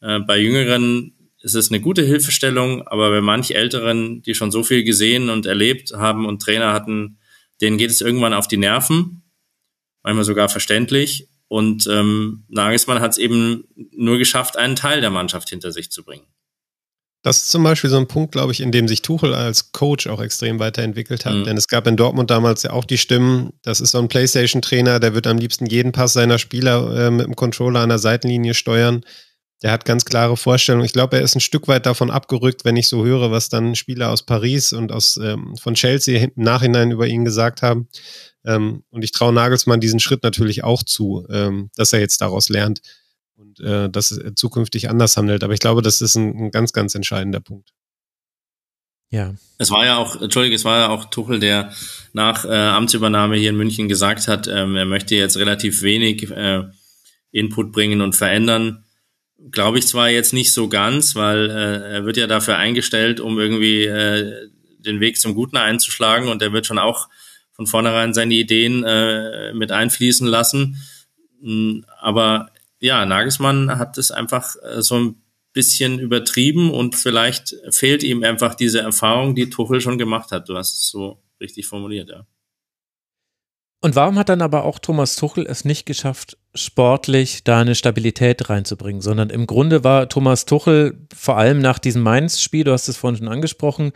Äh, 0.00 0.20
bei 0.20 0.38
Jüngeren 0.38 1.14
ist 1.40 1.54
es 1.54 1.70
eine 1.70 1.80
gute 1.80 2.02
Hilfestellung, 2.02 2.86
aber 2.86 3.10
bei 3.10 3.20
manch 3.20 3.52
Älteren, 3.52 4.22
die 4.22 4.34
schon 4.34 4.50
so 4.50 4.62
viel 4.62 4.84
gesehen 4.84 5.30
und 5.30 5.46
erlebt 5.46 5.92
haben 5.92 6.26
und 6.26 6.42
Trainer 6.42 6.72
hatten, 6.72 7.18
denen 7.60 7.78
geht 7.78 7.90
es 7.90 8.00
irgendwann 8.00 8.34
auf 8.34 8.48
die 8.48 8.56
Nerven, 8.56 9.22
manchmal 10.02 10.24
sogar 10.24 10.48
verständlich. 10.48 11.28
Und 11.48 11.86
ähm, 11.86 12.44
Nagelsmann 12.48 13.00
hat 13.00 13.12
es 13.12 13.18
eben 13.18 13.64
nur 13.92 14.18
geschafft, 14.18 14.56
einen 14.56 14.74
Teil 14.74 15.00
der 15.00 15.10
Mannschaft 15.10 15.48
hinter 15.48 15.70
sich 15.70 15.90
zu 15.90 16.04
bringen. 16.04 16.26
Das 17.26 17.38
ist 17.38 17.50
zum 17.50 17.64
Beispiel 17.64 17.90
so 17.90 17.96
ein 17.96 18.06
Punkt, 18.06 18.30
glaube 18.30 18.52
ich, 18.52 18.60
in 18.60 18.70
dem 18.70 18.86
sich 18.86 19.02
Tuchel 19.02 19.34
als 19.34 19.72
Coach 19.72 20.06
auch 20.06 20.22
extrem 20.22 20.60
weiterentwickelt 20.60 21.26
hat. 21.26 21.34
Mhm. 21.34 21.42
Denn 21.42 21.56
es 21.56 21.66
gab 21.66 21.88
in 21.88 21.96
Dortmund 21.96 22.30
damals 22.30 22.62
ja 22.62 22.70
auch 22.70 22.84
die 22.84 22.98
Stimmen, 22.98 23.50
das 23.62 23.80
ist 23.80 23.90
so 23.90 23.98
ein 23.98 24.06
Playstation-Trainer, 24.06 25.00
der 25.00 25.12
wird 25.12 25.26
am 25.26 25.36
liebsten 25.36 25.66
jeden 25.66 25.90
Pass 25.90 26.12
seiner 26.12 26.38
Spieler 26.38 26.96
äh, 26.96 27.10
mit 27.10 27.26
dem 27.26 27.34
Controller 27.34 27.80
an 27.80 27.88
der 27.88 27.98
Seitenlinie 27.98 28.54
steuern. 28.54 29.04
Der 29.64 29.72
hat 29.72 29.84
ganz 29.84 30.04
klare 30.04 30.36
Vorstellungen. 30.36 30.84
Ich 30.84 30.92
glaube, 30.92 31.16
er 31.16 31.22
ist 31.22 31.34
ein 31.34 31.40
Stück 31.40 31.66
weit 31.66 31.84
davon 31.86 32.12
abgerückt, 32.12 32.64
wenn 32.64 32.76
ich 32.76 32.86
so 32.86 33.04
höre, 33.04 33.32
was 33.32 33.48
dann 33.48 33.74
Spieler 33.74 34.12
aus 34.12 34.22
Paris 34.22 34.72
und 34.72 34.92
aus 34.92 35.16
ähm, 35.16 35.56
von 35.60 35.74
Chelsea 35.74 36.22
im 36.22 36.44
Nachhinein 36.44 36.92
über 36.92 37.08
ihn 37.08 37.24
gesagt 37.24 37.60
haben. 37.60 37.88
Ähm, 38.44 38.84
und 38.90 39.02
ich 39.02 39.10
traue 39.10 39.32
Nagelsmann 39.32 39.80
diesen 39.80 39.98
Schritt 39.98 40.22
natürlich 40.22 40.62
auch 40.62 40.84
zu, 40.84 41.26
ähm, 41.28 41.70
dass 41.74 41.92
er 41.92 41.98
jetzt 41.98 42.20
daraus 42.20 42.48
lernt 42.48 42.82
und 43.36 43.60
äh, 43.60 43.88
dass 43.90 44.12
er 44.12 44.34
zukünftig 44.34 44.88
anders 44.88 45.16
handelt. 45.16 45.44
Aber 45.44 45.52
ich 45.52 45.60
glaube, 45.60 45.82
das 45.82 46.00
ist 46.00 46.16
ein, 46.16 46.46
ein 46.46 46.50
ganz, 46.50 46.72
ganz 46.72 46.94
entscheidender 46.94 47.40
Punkt. 47.40 47.70
Ja. 49.10 49.34
Es 49.58 49.70
war 49.70 49.84
ja 49.84 49.96
auch, 49.98 50.20
Entschuldige, 50.20 50.56
es 50.56 50.64
war 50.64 50.78
ja 50.78 50.88
auch 50.88 51.06
Tuchel, 51.06 51.38
der 51.38 51.72
nach 52.12 52.44
äh, 52.44 52.48
Amtsübernahme 52.48 53.36
hier 53.36 53.50
in 53.50 53.56
München 53.56 53.88
gesagt 53.88 54.26
hat, 54.26 54.48
ähm, 54.48 54.76
er 54.76 54.84
möchte 54.84 55.14
jetzt 55.14 55.36
relativ 55.36 55.82
wenig 55.82 56.30
äh, 56.30 56.64
Input 57.30 57.72
bringen 57.72 58.00
und 58.00 58.16
verändern. 58.16 58.84
Glaube 59.50 59.78
ich 59.78 59.86
zwar 59.86 60.10
jetzt 60.10 60.32
nicht 60.32 60.52
so 60.52 60.68
ganz, 60.68 61.14
weil 61.14 61.50
äh, 61.50 61.94
er 61.94 62.04
wird 62.04 62.16
ja 62.16 62.26
dafür 62.26 62.56
eingestellt, 62.56 63.20
um 63.20 63.38
irgendwie 63.38 63.84
äh, 63.84 64.48
den 64.78 65.00
Weg 65.00 65.18
zum 65.18 65.34
Guten 65.34 65.56
einzuschlagen 65.56 66.28
und 66.28 66.42
er 66.42 66.52
wird 66.52 66.66
schon 66.66 66.78
auch 66.78 67.08
von 67.52 67.66
vornherein 67.66 68.12
seine 68.12 68.34
Ideen 68.34 68.84
äh, 68.84 69.52
mit 69.54 69.72
einfließen 69.72 70.26
lassen. 70.26 70.82
Mm, 71.40 71.80
aber 72.00 72.50
ja, 72.80 73.04
Nagelsmann 73.06 73.78
hat 73.78 73.98
es 73.98 74.10
einfach 74.10 74.56
äh, 74.62 74.82
so 74.82 74.96
ein 74.96 75.22
bisschen 75.52 75.98
übertrieben 75.98 76.70
und 76.70 76.96
vielleicht 76.96 77.56
fehlt 77.70 78.02
ihm 78.02 78.22
einfach 78.22 78.54
diese 78.54 78.80
Erfahrung, 78.80 79.34
die 79.34 79.48
Tuchel 79.48 79.80
schon 79.80 79.96
gemacht 79.96 80.30
hat. 80.30 80.48
Du 80.48 80.56
hast 80.56 80.74
es 80.74 80.88
so 80.90 81.22
richtig 81.40 81.66
formuliert, 81.66 82.10
ja. 82.10 82.26
Und 83.82 83.94
warum 83.94 84.18
hat 84.18 84.28
dann 84.28 84.42
aber 84.42 84.64
auch 84.64 84.78
Thomas 84.78 85.16
Tuchel 85.16 85.46
es 85.46 85.64
nicht 85.64 85.86
geschafft, 85.86 86.38
sportlich 86.54 87.44
da 87.44 87.60
eine 87.60 87.74
Stabilität 87.74 88.50
reinzubringen, 88.50 89.00
sondern 89.00 89.30
im 89.30 89.46
Grunde 89.46 89.84
war 89.84 90.08
Thomas 90.08 90.44
Tuchel 90.44 91.06
vor 91.14 91.36
allem 91.36 91.60
nach 91.60 91.78
diesem 91.78 92.02
Mainz-Spiel, 92.02 92.64
du 92.64 92.72
hast 92.72 92.88
es 92.88 92.96
vorhin 92.96 93.18
schon 93.18 93.28
angesprochen, 93.28 93.92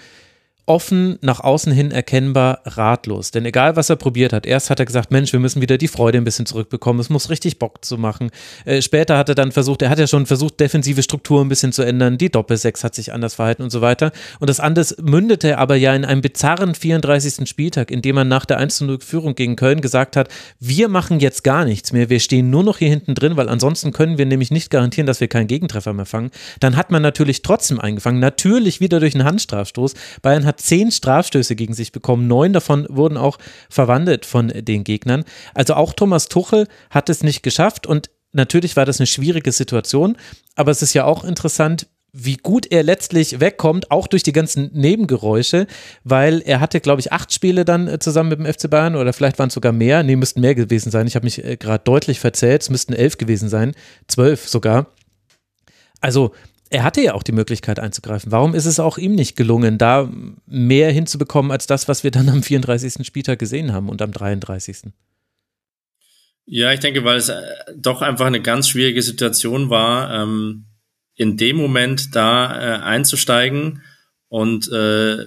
offen, 0.70 1.18
nach 1.20 1.40
außen 1.40 1.72
hin 1.72 1.90
erkennbar 1.90 2.60
ratlos. 2.64 3.32
Denn 3.32 3.44
egal, 3.44 3.74
was 3.74 3.90
er 3.90 3.96
probiert 3.96 4.32
hat, 4.32 4.46
erst 4.46 4.70
hat 4.70 4.78
er 4.78 4.86
gesagt, 4.86 5.10
Mensch, 5.10 5.32
wir 5.32 5.40
müssen 5.40 5.60
wieder 5.60 5.78
die 5.78 5.88
Freude 5.88 6.18
ein 6.18 6.22
bisschen 6.22 6.46
zurückbekommen, 6.46 7.00
es 7.00 7.10
muss 7.10 7.28
richtig 7.28 7.58
Bock 7.58 7.84
zu 7.84 7.98
machen. 7.98 8.30
Äh, 8.64 8.80
später 8.80 9.18
hat 9.18 9.28
er 9.28 9.34
dann 9.34 9.50
versucht, 9.50 9.82
er 9.82 9.90
hat 9.90 9.98
ja 9.98 10.06
schon 10.06 10.26
versucht, 10.26 10.60
defensive 10.60 11.02
Struktur 11.02 11.44
ein 11.44 11.48
bisschen 11.48 11.72
zu 11.72 11.82
ändern, 11.82 12.18
die 12.18 12.30
Doppelsechs 12.30 12.84
hat 12.84 12.94
sich 12.94 13.12
anders 13.12 13.34
verhalten 13.34 13.64
und 13.64 13.70
so 13.70 13.80
weiter. 13.80 14.12
Und 14.38 14.48
das 14.48 14.60
alles 14.60 14.96
mündete 15.02 15.58
aber 15.58 15.74
ja 15.74 15.92
in 15.92 16.04
einem 16.04 16.20
bizarren 16.20 16.76
34. 16.76 17.48
Spieltag, 17.48 17.90
in 17.90 18.00
dem 18.00 18.14
man 18.14 18.28
nach 18.28 18.44
der 18.44 18.58
1 18.58 18.82
0 18.82 19.00
Führung 19.00 19.34
gegen 19.34 19.56
Köln 19.56 19.80
gesagt 19.80 20.14
hat, 20.14 20.28
wir 20.60 20.88
machen 20.88 21.18
jetzt 21.18 21.42
gar 21.42 21.64
nichts 21.64 21.92
mehr, 21.92 22.10
wir 22.10 22.20
stehen 22.20 22.48
nur 22.48 22.62
noch 22.62 22.78
hier 22.78 22.90
hinten 22.90 23.16
drin, 23.16 23.36
weil 23.36 23.48
ansonsten 23.48 23.92
können 23.92 24.18
wir 24.18 24.26
nämlich 24.26 24.52
nicht 24.52 24.70
garantieren, 24.70 25.08
dass 25.08 25.20
wir 25.20 25.26
keinen 25.26 25.48
Gegentreffer 25.48 25.92
mehr 25.94 26.06
fangen. 26.06 26.30
Dann 26.60 26.76
hat 26.76 26.92
man 26.92 27.02
natürlich 27.02 27.42
trotzdem 27.42 27.80
eingefangen, 27.80 28.20
natürlich 28.20 28.80
wieder 28.80 29.00
durch 29.00 29.16
einen 29.16 29.24
Handstrafstoß. 29.24 29.94
Bayern 30.22 30.46
hat 30.46 30.59
zehn 30.60 30.90
Strafstöße 30.90 31.56
gegen 31.56 31.74
sich 31.74 31.92
bekommen. 31.92 32.26
Neun 32.26 32.52
davon 32.52 32.86
wurden 32.88 33.16
auch 33.16 33.38
verwandelt 33.68 34.26
von 34.26 34.48
den 34.48 34.84
Gegnern. 34.84 35.24
Also 35.54 35.74
auch 35.74 35.92
Thomas 35.92 36.28
Tuchel 36.28 36.66
hat 36.90 37.08
es 37.08 37.22
nicht 37.22 37.42
geschafft 37.42 37.86
und 37.86 38.10
natürlich 38.32 38.76
war 38.76 38.86
das 38.86 39.00
eine 39.00 39.06
schwierige 39.06 39.52
Situation, 39.52 40.16
aber 40.54 40.70
es 40.70 40.82
ist 40.82 40.94
ja 40.94 41.04
auch 41.04 41.24
interessant, 41.24 41.86
wie 42.12 42.36
gut 42.36 42.66
er 42.70 42.82
letztlich 42.82 43.40
wegkommt, 43.40 43.90
auch 43.90 44.06
durch 44.06 44.22
die 44.22 44.32
ganzen 44.32 44.70
Nebengeräusche, 44.72 45.66
weil 46.02 46.42
er 46.44 46.60
hatte, 46.60 46.80
glaube 46.80 47.00
ich, 47.00 47.12
acht 47.12 47.32
Spiele 47.32 47.64
dann 47.64 47.86
äh, 47.86 47.98
zusammen 47.98 48.30
mit 48.30 48.38
dem 48.40 48.52
FC 48.52 48.68
Bayern 48.68 48.96
oder 48.96 49.12
vielleicht 49.12 49.38
waren 49.38 49.48
es 49.48 49.54
sogar 49.54 49.72
mehr. 49.72 50.02
Nee, 50.02 50.16
müssten 50.16 50.40
mehr 50.40 50.54
gewesen 50.56 50.90
sein. 50.90 51.06
Ich 51.06 51.14
habe 51.14 51.24
mich 51.24 51.44
äh, 51.44 51.56
gerade 51.56 51.84
deutlich 51.84 52.18
verzählt. 52.18 52.62
Es 52.62 52.70
müssten 52.70 52.94
elf 52.94 53.16
gewesen 53.16 53.48
sein, 53.48 53.74
zwölf 54.08 54.48
sogar. 54.48 54.86
Also 56.00 56.32
er 56.70 56.84
hatte 56.84 57.00
ja 57.00 57.14
auch 57.14 57.24
die 57.24 57.32
Möglichkeit 57.32 57.80
einzugreifen. 57.80 58.30
Warum 58.30 58.54
ist 58.54 58.64
es 58.64 58.78
auch 58.78 58.96
ihm 58.96 59.16
nicht 59.16 59.36
gelungen, 59.36 59.76
da 59.76 60.08
mehr 60.46 60.92
hinzubekommen 60.92 61.50
als 61.50 61.66
das, 61.66 61.88
was 61.88 62.04
wir 62.04 62.12
dann 62.12 62.28
am 62.28 62.44
34. 62.44 63.04
Spieltag 63.04 63.40
gesehen 63.40 63.72
haben 63.72 63.88
und 63.88 64.00
am 64.00 64.12
33. 64.12 64.92
Ja, 66.46 66.72
ich 66.72 66.80
denke, 66.80 67.04
weil 67.04 67.16
es 67.16 67.28
äh, 67.28 67.42
doch 67.76 68.02
einfach 68.02 68.26
eine 68.26 68.40
ganz 68.40 68.68
schwierige 68.68 69.02
Situation 69.02 69.68
war, 69.68 70.22
ähm, 70.22 70.66
in 71.16 71.36
dem 71.36 71.56
Moment 71.56 72.14
da 72.14 72.78
äh, 72.78 72.82
einzusteigen. 72.82 73.82
Und 74.28 74.70
äh, 74.70 75.26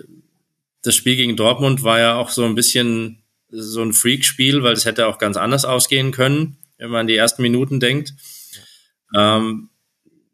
das 0.81 0.95
Spiel 0.95 1.17
gegen 1.17 1.35
Dortmund 1.35 1.83
war 1.83 1.99
ja 1.99 2.15
auch 2.15 2.29
so 2.29 2.45
ein 2.45 2.55
bisschen 2.55 3.23
so 3.49 3.81
ein 3.81 3.93
Freak-Spiel, 3.93 4.63
weil 4.63 4.73
es 4.73 4.85
hätte 4.85 5.07
auch 5.07 5.17
ganz 5.17 5.35
anders 5.37 5.65
ausgehen 5.65 6.11
können, 6.11 6.57
wenn 6.77 6.89
man 6.89 7.01
an 7.01 7.07
die 7.07 7.15
ersten 7.17 7.41
Minuten 7.41 7.79
denkt. 7.79 8.13
Ähm, 9.13 9.69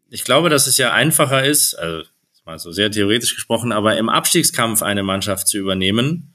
ich 0.09 0.23
glaube, 0.23 0.49
dass 0.49 0.67
es 0.67 0.77
ja 0.77 0.91
einfacher 0.93 1.45
ist, 1.45 1.75
also 1.75 2.03
mal 2.49 2.57
so 2.57 2.71
sehr 2.71 2.89
theoretisch 2.89 3.35
gesprochen, 3.35 3.71
aber 3.71 3.97
im 3.97 4.09
Abstiegskampf 4.09 4.81
eine 4.81 5.03
Mannschaft 5.03 5.47
zu 5.47 5.59
übernehmen, 5.59 6.33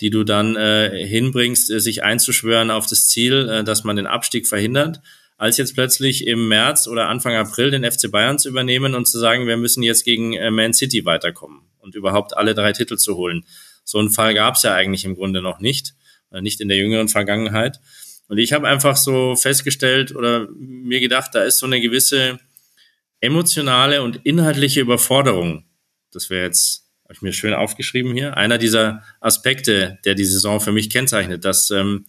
die 0.00 0.10
du 0.10 0.24
dann 0.24 0.56
äh, 0.56 1.06
hinbringst, 1.06 1.70
äh, 1.70 1.80
sich 1.80 2.02
einzuschwören 2.02 2.70
auf 2.70 2.86
das 2.86 3.08
Ziel, 3.08 3.48
äh, 3.48 3.64
dass 3.64 3.84
man 3.84 3.94
den 3.94 4.08
Abstieg 4.08 4.48
verhindert, 4.48 5.00
als 5.36 5.58
jetzt 5.58 5.74
plötzlich 5.74 6.26
im 6.26 6.48
März 6.48 6.88
oder 6.88 7.08
Anfang 7.08 7.34
April 7.34 7.70
den 7.70 7.88
FC 7.88 8.10
Bayern 8.10 8.40
zu 8.40 8.48
übernehmen 8.48 8.94
und 8.94 9.06
zu 9.06 9.20
sagen, 9.20 9.46
wir 9.46 9.56
müssen 9.56 9.84
jetzt 9.84 10.04
gegen 10.04 10.32
äh, 10.32 10.50
Man 10.50 10.74
City 10.74 11.04
weiterkommen 11.04 11.60
und 11.78 11.94
überhaupt 11.94 12.36
alle 12.36 12.54
drei 12.54 12.72
Titel 12.72 12.96
zu 12.96 13.16
holen. 13.16 13.44
So 13.84 13.98
einen 13.98 14.10
Fall 14.10 14.34
gab 14.34 14.56
es 14.56 14.62
ja 14.62 14.74
eigentlich 14.74 15.04
im 15.04 15.14
Grunde 15.14 15.42
noch 15.42 15.60
nicht, 15.60 15.94
äh, 16.32 16.40
nicht 16.40 16.60
in 16.60 16.68
der 16.68 16.78
jüngeren 16.78 17.08
Vergangenheit. 17.08 17.78
Und 18.26 18.38
ich 18.38 18.52
habe 18.52 18.66
einfach 18.66 18.96
so 18.96 19.36
festgestellt 19.36 20.16
oder 20.16 20.48
mir 20.58 20.98
gedacht, 20.98 21.34
da 21.34 21.44
ist 21.44 21.58
so 21.58 21.66
eine 21.66 21.80
gewisse 21.80 22.40
emotionale 23.22 24.02
und 24.02 24.20
inhaltliche 24.24 24.80
Überforderung. 24.80 25.64
Das 26.12 26.28
wäre 26.28 26.44
jetzt, 26.44 26.90
habe 27.04 27.14
ich 27.14 27.22
mir 27.22 27.32
schön 27.32 27.54
aufgeschrieben 27.54 28.12
hier, 28.12 28.36
einer 28.36 28.58
dieser 28.58 29.02
Aspekte, 29.20 29.98
der 30.04 30.14
die 30.14 30.24
Saison 30.24 30.60
für 30.60 30.72
mich 30.72 30.90
kennzeichnet, 30.90 31.44
dass 31.44 31.70
ähm, 31.70 32.06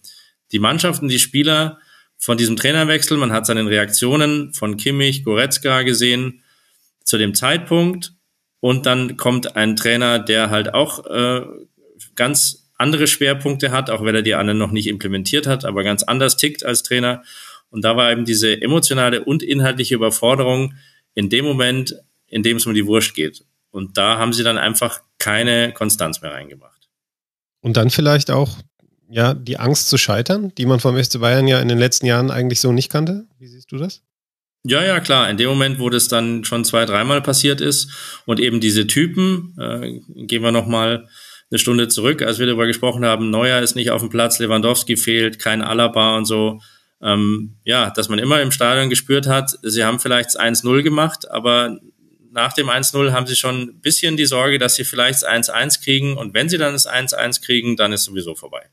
die 0.52 0.58
Mannschaften, 0.58 1.08
die 1.08 1.18
Spieler 1.18 1.78
von 2.18 2.36
diesem 2.36 2.56
Trainerwechsel, 2.56 3.16
man 3.16 3.32
hat 3.32 3.46
seinen 3.46 3.68
Reaktionen 3.68 4.52
von 4.52 4.76
Kimmich, 4.76 5.24
Goretzka 5.24 5.82
gesehen 5.82 6.42
zu 7.04 7.16
dem 7.16 7.34
Zeitpunkt 7.34 8.12
und 8.60 8.86
dann 8.86 9.16
kommt 9.16 9.56
ein 9.56 9.76
Trainer, 9.76 10.18
der 10.18 10.50
halt 10.50 10.74
auch 10.74 11.06
äh, 11.06 11.42
ganz 12.16 12.70
andere 12.76 13.06
Schwerpunkte 13.06 13.70
hat, 13.70 13.88
auch 13.88 14.04
wenn 14.04 14.16
er 14.16 14.22
die 14.22 14.34
anderen 14.34 14.58
noch 14.58 14.72
nicht 14.72 14.88
implementiert 14.88 15.46
hat, 15.46 15.64
aber 15.64 15.84
ganz 15.84 16.02
anders 16.02 16.36
tickt 16.36 16.64
als 16.64 16.82
Trainer. 16.82 17.22
Und 17.70 17.84
da 17.84 17.96
war 17.96 18.10
eben 18.10 18.24
diese 18.24 18.60
emotionale 18.60 19.24
und 19.24 19.42
inhaltliche 19.42 19.94
Überforderung, 19.94 20.74
in 21.14 21.30
dem 21.30 21.44
Moment, 21.44 21.94
in 22.26 22.42
dem 22.42 22.56
es 22.56 22.66
um 22.66 22.74
die 22.74 22.86
Wurst 22.86 23.14
geht. 23.14 23.44
Und 23.70 23.96
da 23.96 24.18
haben 24.18 24.32
sie 24.32 24.44
dann 24.44 24.58
einfach 24.58 25.00
keine 25.18 25.72
Konstanz 25.72 26.22
mehr 26.22 26.32
reingebracht. 26.32 26.88
Und 27.60 27.76
dann 27.76 27.90
vielleicht 27.90 28.30
auch, 28.30 28.58
ja, 29.08 29.34
die 29.34 29.58
Angst 29.58 29.88
zu 29.88 29.98
scheitern, 29.98 30.52
die 30.56 30.66
man 30.66 30.80
vom 30.80 31.02
FC 31.02 31.20
Bayern 31.20 31.48
ja 31.48 31.60
in 31.60 31.68
den 31.68 31.78
letzten 31.78 32.06
Jahren 32.06 32.30
eigentlich 32.30 32.60
so 32.60 32.72
nicht 32.72 32.90
kannte. 32.90 33.26
Wie 33.38 33.46
siehst 33.46 33.72
du 33.72 33.76
das? 33.76 34.02
Ja, 34.66 34.82
ja, 34.82 35.00
klar. 35.00 35.28
In 35.28 35.36
dem 35.36 35.48
Moment, 35.48 35.78
wo 35.78 35.90
das 35.90 36.08
dann 36.08 36.44
schon 36.44 36.64
zwei, 36.64 36.86
dreimal 36.86 37.20
passiert 37.20 37.60
ist 37.60 37.90
und 38.24 38.40
eben 38.40 38.60
diese 38.60 38.86
Typen, 38.86 39.54
äh, 39.58 40.00
gehen 40.24 40.42
wir 40.42 40.52
nochmal 40.52 41.08
eine 41.50 41.58
Stunde 41.58 41.88
zurück, 41.88 42.22
als 42.22 42.38
wir 42.38 42.46
darüber 42.46 42.66
gesprochen 42.66 43.04
haben, 43.04 43.30
Neuer 43.30 43.60
ist 43.60 43.76
nicht 43.76 43.90
auf 43.90 44.00
dem 44.00 44.08
Platz, 44.08 44.38
Lewandowski 44.38 44.96
fehlt, 44.96 45.38
kein 45.38 45.62
Alaba 45.62 46.16
und 46.16 46.24
so. 46.24 46.60
Ähm, 47.04 47.58
ja, 47.64 47.90
dass 47.90 48.08
man 48.08 48.18
immer 48.18 48.40
im 48.40 48.50
Stadion 48.50 48.88
gespürt 48.88 49.26
hat, 49.26 49.58
sie 49.62 49.84
haben 49.84 50.00
vielleicht 50.00 50.40
1-0 50.40 50.82
gemacht, 50.82 51.30
aber 51.30 51.78
nach 52.32 52.54
dem 52.54 52.70
1-0 52.70 53.12
haben 53.12 53.26
sie 53.26 53.36
schon 53.36 53.60
ein 53.60 53.80
bisschen 53.80 54.16
die 54.16 54.24
Sorge, 54.24 54.58
dass 54.58 54.74
sie 54.74 54.84
vielleicht 54.84 55.22
das 55.22 55.50
1-1 55.50 55.84
kriegen 55.84 56.16
und 56.16 56.32
wenn 56.32 56.48
sie 56.48 56.56
dann 56.56 56.72
das 56.72 56.88
1-1 56.88 57.44
kriegen, 57.44 57.76
dann 57.76 57.92
ist 57.92 58.04
sowieso 58.04 58.34
vorbei. 58.34 58.70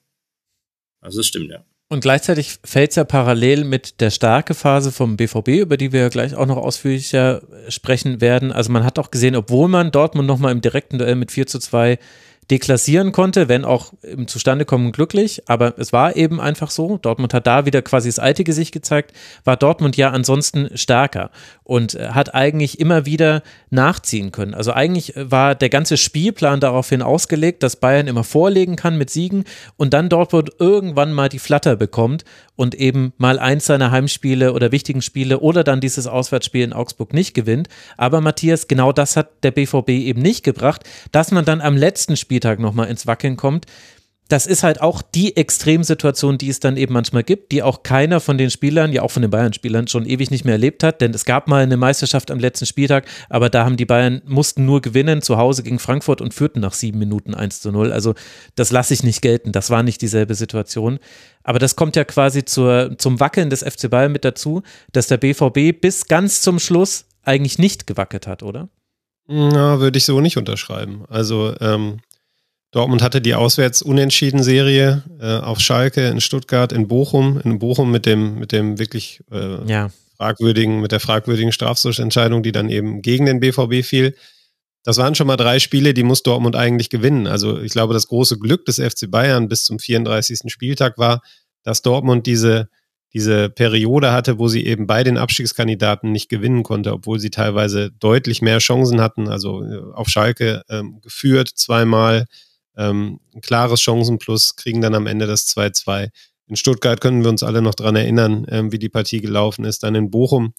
Also 1.01 1.19
das 1.19 1.27
stimmt, 1.27 1.51
ja. 1.51 1.65
Und 1.89 1.99
gleichzeitig 1.99 2.59
fällt 2.63 2.91
es 2.91 2.95
ja 2.95 3.03
parallel 3.03 3.65
mit 3.65 3.99
der 3.99 4.11
starke 4.11 4.53
Phase 4.53 4.93
vom 4.93 5.17
BVB, 5.17 5.49
über 5.49 5.75
die 5.75 5.91
wir 5.91 6.09
gleich 6.09 6.35
auch 6.35 6.45
noch 6.45 6.55
ausführlicher 6.55 7.41
sprechen 7.67 8.21
werden. 8.21 8.53
Also 8.53 8.71
man 8.71 8.85
hat 8.85 8.97
auch 8.97 9.11
gesehen, 9.11 9.35
obwohl 9.35 9.67
man 9.67 9.91
Dortmund 9.91 10.25
nochmal 10.25 10.53
im 10.53 10.61
direkten 10.61 10.99
Duell 10.99 11.15
mit 11.15 11.33
4 11.33 11.47
zu 11.47 11.59
2 11.59 11.99
deklassieren 12.51 13.13
konnte, 13.13 13.47
wenn 13.47 13.63
auch 13.63 13.93
im 14.03 14.27
Zustandekommen 14.27 14.91
glücklich, 14.91 15.43
aber 15.47 15.73
es 15.77 15.93
war 15.93 16.17
eben 16.17 16.41
einfach 16.41 16.69
so. 16.69 16.97
Dortmund 16.97 17.33
hat 17.33 17.47
da 17.47 17.65
wieder 17.65 17.81
quasi 17.81 18.09
das 18.09 18.19
alte 18.19 18.43
Gesicht 18.43 18.73
gezeigt, 18.73 19.13
war 19.45 19.55
Dortmund 19.55 19.95
ja 19.95 20.11
ansonsten 20.11 20.69
stärker 20.75 21.31
und 21.63 21.95
äh, 21.95 22.09
hat 22.09 22.35
eigentlich 22.35 22.79
immer 22.79 23.05
wieder 23.05 23.41
nachziehen 23.69 24.33
können. 24.33 24.53
Also 24.53 24.73
eigentlich 24.73 25.13
war 25.15 25.55
der 25.55 25.69
ganze 25.69 25.95
Spielplan 25.95 26.59
daraufhin 26.59 27.01
ausgelegt, 27.01 27.63
dass 27.63 27.77
Bayern 27.77 28.07
immer 28.07 28.25
vorlegen 28.25 28.75
kann 28.75 28.97
mit 28.97 29.09
Siegen 29.09 29.45
und 29.77 29.93
dann 29.93 30.09
Dortmund 30.09 30.51
irgendwann 30.59 31.13
mal 31.13 31.29
die 31.29 31.39
Flatter 31.39 31.77
bekommt 31.77 32.25
und 32.57 32.75
eben 32.75 33.13
mal 33.17 33.39
eins 33.39 33.65
seiner 33.65 33.91
Heimspiele 33.91 34.53
oder 34.53 34.71
wichtigen 34.71 35.01
Spiele 35.01 35.39
oder 35.39 35.63
dann 35.63 35.79
dieses 35.79 36.05
Auswärtsspiel 36.05 36.63
in 36.63 36.73
Augsburg 36.73 37.13
nicht 37.13 37.33
gewinnt. 37.33 37.69
Aber 37.97 38.19
Matthias, 38.19 38.67
genau 38.67 38.91
das 38.91 39.15
hat 39.15 39.29
der 39.43 39.51
BVB 39.51 39.89
eben 39.89 40.21
nicht 40.21 40.43
gebracht, 40.43 40.83
dass 41.11 41.31
man 41.31 41.45
dann 41.45 41.61
am 41.61 41.77
letzten 41.77 42.17
Spieltag 42.41 42.59
nochmal 42.59 42.88
ins 42.88 43.05
Wackeln 43.05 43.38
kommt 43.38 43.65
das 44.31 44.47
ist 44.47 44.63
halt 44.63 44.80
auch 44.80 45.01
die 45.01 45.35
Extremsituation, 45.35 46.38
die 46.38 46.47
es 46.47 46.61
dann 46.61 46.77
eben 46.77 46.93
manchmal 46.93 47.23
gibt, 47.23 47.51
die 47.51 47.63
auch 47.63 47.84
keiner 47.84 48.22
von 48.22 48.38
den 48.38 48.49
Spielern, 48.49 48.93
ja 48.93 49.01
auch 49.01 49.11
von 49.11 49.22
den 49.22 49.30
Bayern-Spielern, 49.30 49.89
schon 49.89 50.05
ewig 50.05 50.31
nicht 50.31 50.45
mehr 50.45 50.53
erlebt 50.53 50.84
hat. 50.84 51.01
Denn 51.01 51.13
es 51.13 51.26
gab 51.26 51.49
mal 51.49 51.63
eine 51.63 51.76
Meisterschaft 51.76 52.31
am 52.31 52.39
letzten 52.39 52.65
Spieltag, 52.65 53.07
aber 53.30 53.49
da 53.49 53.65
haben 53.65 53.76
die 53.76 53.85
Bayern, 53.85 54.22
mussten 54.26 54.65
nur 54.65 54.80
gewinnen 54.80 55.22
zu 55.22 55.35
Hause 55.35 55.63
gegen 55.63 55.80
Frankfurt 55.80 56.22
und 56.22 56.34
führten 56.34 56.61
nach 56.61 56.73
sieben 56.73 56.97
Minuten 56.97 57.35
1 57.35 57.59
zu 57.59 57.73
0. 57.73 57.91
Also 57.91 58.13
das 58.55 58.72
lasse 58.72 58.93
ich 58.93 59.03
nicht 59.03 59.22
gelten. 59.22 59.51
Das 59.51 59.69
war 59.69 59.84
nicht 59.84 60.01
dieselbe 60.01 60.35
Situation. 60.35 60.99
Aber 61.43 61.59
das 61.59 61.76
kommt 61.76 61.97
ja 61.97 62.05
quasi 62.05 62.45
zur, 62.45 62.97
zum 62.97 63.19
Wackeln 63.19 63.49
des 63.49 63.63
FC 63.63 63.89
Bayern 63.89 64.13
mit 64.13 64.23
dazu, 64.23 64.61
dass 64.93 65.07
der 65.07 65.18
BVB 65.18 65.81
bis 65.81 66.07
ganz 66.07 66.39
zum 66.39 66.57
Schluss 66.59 67.03
eigentlich 67.23 67.59
nicht 67.59 67.85
gewackelt 67.85 68.27
hat, 68.27 68.43
oder? 68.43 68.69
Na, 69.27 69.81
würde 69.81 69.97
ich 69.97 70.05
so 70.05 70.22
nicht 70.22 70.38
unterschreiben. 70.38 71.03
Also, 71.09 71.53
ähm, 71.59 71.99
Dortmund 72.72 73.02
hatte 73.02 73.19
die 73.22 73.35
Auswärts-Unentschieden-Serie 73.35 75.03
äh, 75.19 75.38
auf 75.38 75.60
Schalke, 75.60 76.07
in 76.07 76.22
Stuttgart, 76.22 76.72
in 76.72 76.88
Bochum, 76.88 77.39
in 77.43 77.60
Bochum 77.60 77.91
mit 77.91 78.06
dem, 78.06 78.39
mit 78.39 78.53
dem 78.53 78.80
wirklich 78.80 79.22
äh, 79.30 79.65
ja. 79.69 79.89
fragwürdigen, 80.15 80.80
mit 80.80 80.93
der 80.93 81.02
fragwürdigen 81.02 81.52
Strafzuschentscheidung, 81.52 82.43
die 82.43 82.53
dann 82.53 82.69
eben 82.69 83.02
gegen 83.02 83.26
den 83.26 83.41
BVB 83.41 83.85
fiel. 83.85 84.15
Das 84.84 84.98
waren 84.98 85.15
schon 85.15 85.27
mal 85.27 85.35
drei 85.35 85.60
Spiele, 85.60 85.93
die 85.93 86.03
muss 86.03 86.23
Dortmund 86.23 86.56
eigentlich 86.56 86.89
gewinnen. 86.89 87.27
Also 87.27 87.60
ich 87.60 87.73
glaube, 87.73 87.93
das 87.93 88.07
große 88.07 88.39
Glück 88.39 88.65
des 88.65 88.77
FC 88.77 89.11
Bayern 89.11 89.49
bis 89.49 89.65
zum 89.65 89.77
34. 89.77 90.39
Spieltag 90.48 90.98
war, 90.98 91.22
dass 91.64 91.81
Dortmund 91.81 92.26
diese, 92.26 92.69
diese 93.14 93.49
Periode 93.49 94.14
hatte, 94.14 94.39
wo 94.39 94.48
sie 94.48 94.65
eben 94.65 94.88
bei 94.88 95.03
den 95.03 95.18
Abstiegskandidaten 95.18 96.11
nicht 96.14 96.30
gewinnen 96.30 96.64
konnte, 96.64 96.93
obwohl 96.93 97.19
sie 97.19 97.30
teilweise 97.31 97.91
deutlich 97.99 98.41
mehr 98.41 98.60
Chancen 98.60 99.02
hatten. 99.02 99.27
Also 99.27 99.61
äh, 99.61 99.93
auf 99.93 100.07
Schalke 100.07 100.64
ähm, 100.69 101.02
geführt 101.02 101.49
zweimal, 101.49 102.27
ähm, 102.77 103.19
ein 103.34 103.41
klares 103.41 103.81
Chancenplus, 103.81 104.56
kriegen 104.56 104.81
dann 104.81 104.95
am 104.95 105.07
Ende 105.07 105.27
das 105.27 105.48
2-2. 105.48 106.10
In 106.48 106.56
Stuttgart 106.56 106.99
können 106.99 107.23
wir 107.23 107.30
uns 107.30 107.43
alle 107.43 107.61
noch 107.61 107.76
dran 107.76 107.95
erinnern, 107.95 108.45
ähm, 108.49 108.72
wie 108.72 108.80
die 108.80 108.89
Partie 108.89 109.22
gelaufen 109.22 109.65
ist. 109.65 109.84
Dann 109.84 109.95
in 109.95 110.11
Bochum, 110.11 110.53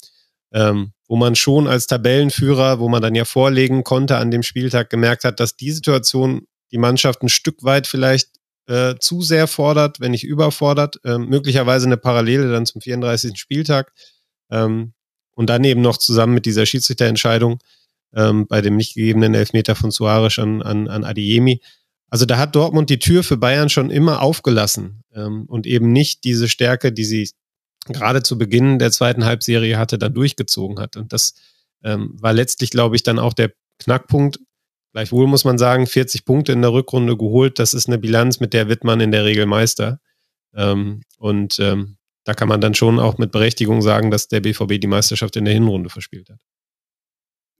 ähm, 0.53 0.93
wo 1.07 1.17
man 1.17 1.35
schon 1.35 1.67
als 1.67 1.87
Tabellenführer, 1.87 2.79
wo 2.79 2.89
man 2.89 3.03
dann 3.03 3.15
ja 3.15 3.25
vorlegen 3.25 3.85
konnte 3.85 4.17
an 4.17 4.31
dem 4.31 4.43
Spieltag, 4.43 4.91
gemerkt 4.91 5.25
hat, 5.25 5.41
dass 5.41 5.57
die 5.57 5.71
Situation 5.71 6.47
die 6.71 6.79
Mannschaft 6.79 7.23
ein 7.23 7.29
Stück 7.29 7.63
weit 7.63 7.87
vielleicht 7.87 8.31
äh, 8.67 8.95
zu 8.99 9.23
sehr 9.23 9.47
fordert, 9.47 10.01
wenn 10.01 10.13
nicht 10.13 10.25
überfordert. 10.25 10.99
Ähm, 11.05 11.29
möglicherweise 11.29 11.87
eine 11.87 11.97
Parallele 11.97 12.51
dann 12.51 12.67
zum 12.67 12.81
34. 12.81 13.39
Spieltag. 13.39 13.93
Ähm, 14.51 14.95
und 15.35 15.49
dann 15.49 15.65
eben 15.65 15.81
noch 15.81 15.97
zusammen 15.97 16.35
mit 16.35 16.47
dieser 16.47 16.67
Schiedsrichterentscheidung 16.67 17.59
ähm, 18.15 18.47
bei 18.47 18.61
dem 18.61 18.77
nicht 18.77 18.95
gegebenen 18.95 19.35
Elfmeter 19.35 19.75
von 19.75 19.91
Suarez 19.91 20.39
an, 20.39 20.63
an, 20.63 20.89
an 20.89 21.05
Adiemi 21.05 21.61
also 22.13 22.27
da 22.27 22.37
hat 22.37 22.55
Dortmund 22.55 22.91
die 22.91 22.99
Tür 22.99 23.23
für 23.23 23.39
Bayern 23.39 23.71
schon 23.71 23.91
immer 23.91 24.21
aufgelassen 24.21 25.03
ähm, 25.15 25.47
und 25.47 25.67
eben 25.67 25.93
nicht 25.93 26.25
diese 26.25 26.47
Stärke, 26.47 26.93
die 26.93 27.07
sie 27.07 27.31
gerade 27.87 28.23
zu 28.23 28.37
Beginn 28.37 28.79
der 28.79 28.93
zweiten 28.93 29.25
Halbserie 29.25 29.79
hatte, 29.79 29.97
dann 29.97 30.13
durchgezogen 30.13 30.79
hat. 30.79 30.99
Und 30.99 31.15
das 31.15 31.33
ähm, 31.83 32.11
war 32.21 32.35
letztlich, 32.35 32.69
glaube 32.69 32.97
ich, 32.97 33.03
dann 33.03 33.19
auch 33.19 33.33
der 33.33 33.53
Knackpunkt. 33.79 34.41
Gleichwohl 34.93 35.27
muss 35.27 35.47
man 35.47 35.57
sagen, 35.57 35.87
40 35.87 36.27
Punkte 36.27 36.53
in 36.53 36.61
der 36.61 36.75
Rückrunde 36.75 37.17
geholt, 37.17 37.59
das 37.59 37.73
ist 37.73 37.89
eine 37.89 37.97
Bilanz, 37.97 38.41
mit 38.41 38.53
der 38.53 38.69
wird 38.69 38.85
man 38.85 39.01
in 39.01 39.11
der 39.11 39.25
Regel 39.25 39.47
Meister. 39.47 39.99
Ähm, 40.55 41.01
und 41.17 41.59
ähm, 41.61 41.97
da 42.25 42.35
kann 42.35 42.47
man 42.47 42.61
dann 42.61 42.75
schon 42.75 43.01
auch 43.01 43.17
mit 43.17 43.33
Berechtigung 43.33 43.81
sagen, 43.81 44.11
dass 44.11 44.29
der 44.29 44.43
BVB 44.43 44.79
die 44.79 44.87
Meisterschaft 44.87 45.35
in 45.37 45.47
der 45.47 45.55
Hinrunde 45.55 45.89
verspielt 45.89 46.29
hat. 46.29 46.41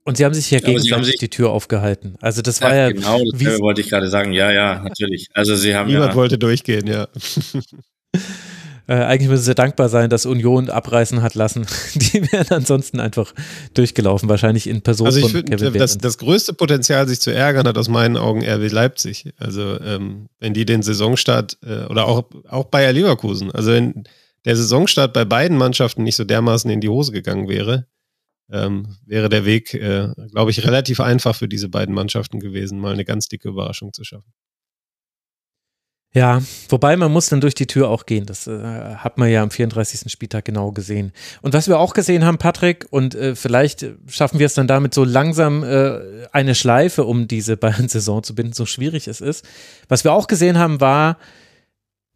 Und 0.05 0.17
sie 0.17 0.25
haben 0.25 0.33
sich 0.33 0.51
ja 0.51 0.59
gegenseitig 0.59 1.05
sich, 1.05 1.19
die 1.19 1.29
Tür 1.29 1.51
aufgehalten. 1.51 2.15
Also 2.19 2.41
das 2.41 2.61
war 2.61 2.75
ja. 2.75 2.91
Genau, 2.91 3.21
das 3.31 3.59
wollte 3.59 3.81
ich 3.81 3.89
gerade 3.89 4.09
sagen. 4.09 4.33
Ja, 4.33 4.51
ja, 4.51 4.81
natürlich. 4.83 5.29
Also 5.33 5.55
sie 5.55 5.75
haben. 5.75 5.87
Niemand 5.87 6.11
ja, 6.11 6.15
wollte 6.15 6.37
durchgehen, 6.37 6.87
ja. 6.87 7.07
Äh, 8.85 8.95
eigentlich 8.95 9.29
müssen 9.29 9.43
sie 9.43 9.55
dankbar 9.55 9.87
sein, 9.87 10.09
dass 10.09 10.25
Union 10.25 10.69
abreißen 10.69 11.21
hat 11.21 11.35
lassen. 11.35 11.65
Die 11.95 12.31
wären 12.31 12.47
ansonsten 12.49 12.99
einfach 12.99 13.33
durchgelaufen, 13.73 14.27
wahrscheinlich 14.27 14.67
in 14.67 14.81
Person 14.81 15.07
also 15.07 15.19
ich 15.19 15.31
von 15.31 15.45
Kevin 15.45 15.73
das, 15.73 15.97
das 15.97 16.17
größte 16.17 16.53
Potenzial, 16.53 17.07
sich 17.07 17.21
zu 17.21 17.33
ärgern, 17.33 17.65
hat 17.65 17.77
aus 17.77 17.87
meinen 17.87 18.17
Augen 18.17 18.43
RW 18.43 18.67
Leipzig. 18.67 19.31
Also 19.37 19.79
ähm, 19.79 20.27
wenn 20.39 20.53
die 20.53 20.65
den 20.65 20.83
Saisonstart 20.83 21.57
äh, 21.65 21.85
oder 21.85 22.07
auch, 22.07 22.25
auch 22.49 22.65
Bayer 22.65 22.91
Leverkusen, 22.91 23.51
also 23.51 23.71
wenn 23.71 24.03
der 24.43 24.57
Saisonstart 24.57 25.13
bei 25.13 25.23
beiden 25.23 25.57
Mannschaften 25.57 26.03
nicht 26.03 26.17
so 26.17 26.25
dermaßen 26.25 26.69
in 26.69 26.81
die 26.81 26.89
Hose 26.89 27.13
gegangen 27.13 27.47
wäre, 27.47 27.87
ähm, 28.51 28.97
wäre 29.05 29.29
der 29.29 29.45
Weg, 29.45 29.73
äh, 29.73 30.09
glaube 30.31 30.51
ich, 30.51 30.65
relativ 30.65 30.99
einfach 30.99 31.35
für 31.35 31.47
diese 31.47 31.69
beiden 31.69 31.95
Mannschaften 31.95 32.39
gewesen, 32.39 32.79
mal 32.79 32.93
eine 32.93 33.05
ganz 33.05 33.27
dicke 33.27 33.49
Überraschung 33.49 33.93
zu 33.93 34.03
schaffen. 34.03 34.33
Ja, 36.15 36.43
wobei 36.69 36.95
man 36.95 37.11
muss 37.11 37.29
dann 37.29 37.41
durch 37.41 37.55
die 37.55 37.65
Tür 37.65 37.89
auch 37.89 38.05
gehen. 38.05 38.27
Das 38.27 38.45
äh, 38.45 38.61
hat 38.97 39.17
man 39.17 39.31
ja 39.31 39.41
am 39.41 39.49
34. 39.49 40.11
Spieltag 40.11 40.45
genau 40.45 40.71
gesehen. 40.71 41.11
Und 41.41 41.53
was 41.53 41.67
wir 41.67 41.79
auch 41.79 41.95
gesehen 41.95 42.23
haben, 42.23 42.37
Patrick, 42.37 42.85
und 42.91 43.15
äh, 43.15 43.35
vielleicht 43.35 43.87
schaffen 44.07 44.37
wir 44.37 44.45
es 44.45 44.53
dann 44.53 44.67
damit 44.67 44.93
so 44.93 45.03
langsam 45.03 45.63
äh, 45.63 46.27
eine 46.31 46.53
Schleife 46.53 47.05
um 47.05 47.27
diese 47.27 47.57
Bayern-Saison 47.57 48.21
zu 48.21 48.35
binden, 48.35 48.53
so 48.53 48.67
schwierig 48.67 49.07
es 49.07 49.21
ist. 49.21 49.43
Was 49.87 50.03
wir 50.03 50.13
auch 50.13 50.27
gesehen 50.27 50.59
haben, 50.59 50.79
war, 50.81 51.17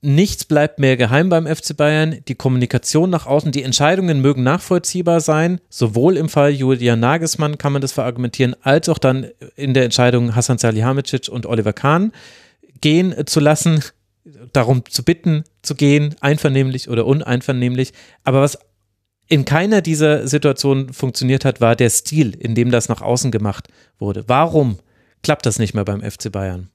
Nichts 0.02 0.46
bleibt 0.46 0.78
mehr 0.78 0.96
geheim 0.96 1.30
beim 1.30 1.48
FC 1.48 1.76
Bayern. 1.76 2.18
Die 2.28 2.36
Kommunikation 2.36 3.10
nach 3.10 3.26
außen, 3.26 3.52
die 3.52 3.64
Entscheidungen 3.64 4.22
mögen 4.22 4.44
nachvollziehbar 4.44 5.22
sein. 5.22 5.60
Sowohl 5.70 6.18
im 6.18 6.30
Fall 6.30 6.52
Julian 6.52 7.00
Nagelsmann 7.00 7.58
kann 7.58 7.74
man 7.74 7.82
das 7.82 7.94
verargumentieren, 7.94 8.56
als 8.62 8.90
auch 8.90 9.00
dann 9.00 9.28
in 9.56 9.74
der 9.74 9.86
Entscheidung 9.86 10.36
Hasan 10.36 10.60
Salihamidzic 10.60 11.30
und 11.30 11.48
Oliver 11.48 11.74
Kahn 11.74 12.12
gehen 12.80 13.26
zu 13.26 13.40
lassen, 13.40 13.84
darum 14.54 14.86
zu 14.86 15.04
bitten, 15.04 15.44
zu 15.64 15.74
gehen, 15.74 16.16
einvernehmlich 16.20 16.90
oder 16.90 17.08
uneinvernehmlich. 17.08 17.92
Aber 18.24 18.42
was 18.42 18.60
in 19.28 19.46
keiner 19.46 19.82
dieser 19.82 20.28
Situationen 20.28 20.94
funktioniert 20.94 21.44
hat, 21.44 21.60
war 21.60 21.76
der 21.76 21.90
Stil, 21.90 22.36
in 22.36 22.54
dem 22.54 22.70
das 22.70 22.88
nach 22.88 23.02
außen 23.02 23.32
gemacht 23.32 23.68
wurde. 23.98 24.26
Warum 24.28 24.78
klappt 25.24 25.48
das 25.48 25.58
nicht 25.58 25.74
mehr 25.74 25.86
beim 25.86 26.02
FC 26.02 26.32
Bayern? 26.32 26.70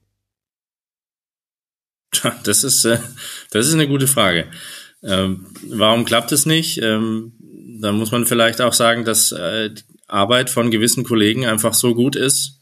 Das 2.45 2.63
ist, 2.63 2.85
äh, 2.85 2.99
das 3.51 3.67
ist 3.67 3.75
eine 3.75 3.89
gute 3.89 4.07
Frage. 4.07 4.47
Ähm, 5.03 5.47
warum 5.69 6.05
klappt 6.05 6.31
es 6.33 6.47
nicht? 6.47 6.79
Ähm, 6.79 7.33
da 7.81 7.93
muss 7.93 8.13
man 8.13 8.27
vielleicht 8.27 8.61
auch 8.61 8.73
sagen, 8.73 9.05
dass 9.05 9.33
äh, 9.33 9.71
die 9.71 9.83
Arbeit 10.07 10.51
von 10.51 10.71
gewissen 10.71 11.05
Kollegen 11.05 11.47
einfach 11.47 11.75
so 11.75 11.95
gut 11.95 12.15
ist, 12.15 12.61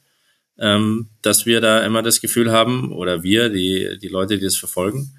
ähm, 0.59 1.09
dass 1.23 1.47
wir 1.47 1.61
da 1.61 1.85
immer 1.85 2.03
das 2.03 2.21
Gefühl 2.21 2.53
haben, 2.53 2.93
oder 2.93 3.23
wir, 3.23 3.49
die, 3.51 3.99
die 4.01 4.09
Leute, 4.09 4.39
die 4.39 4.45
das 4.45 4.57
verfolgen, 4.57 5.15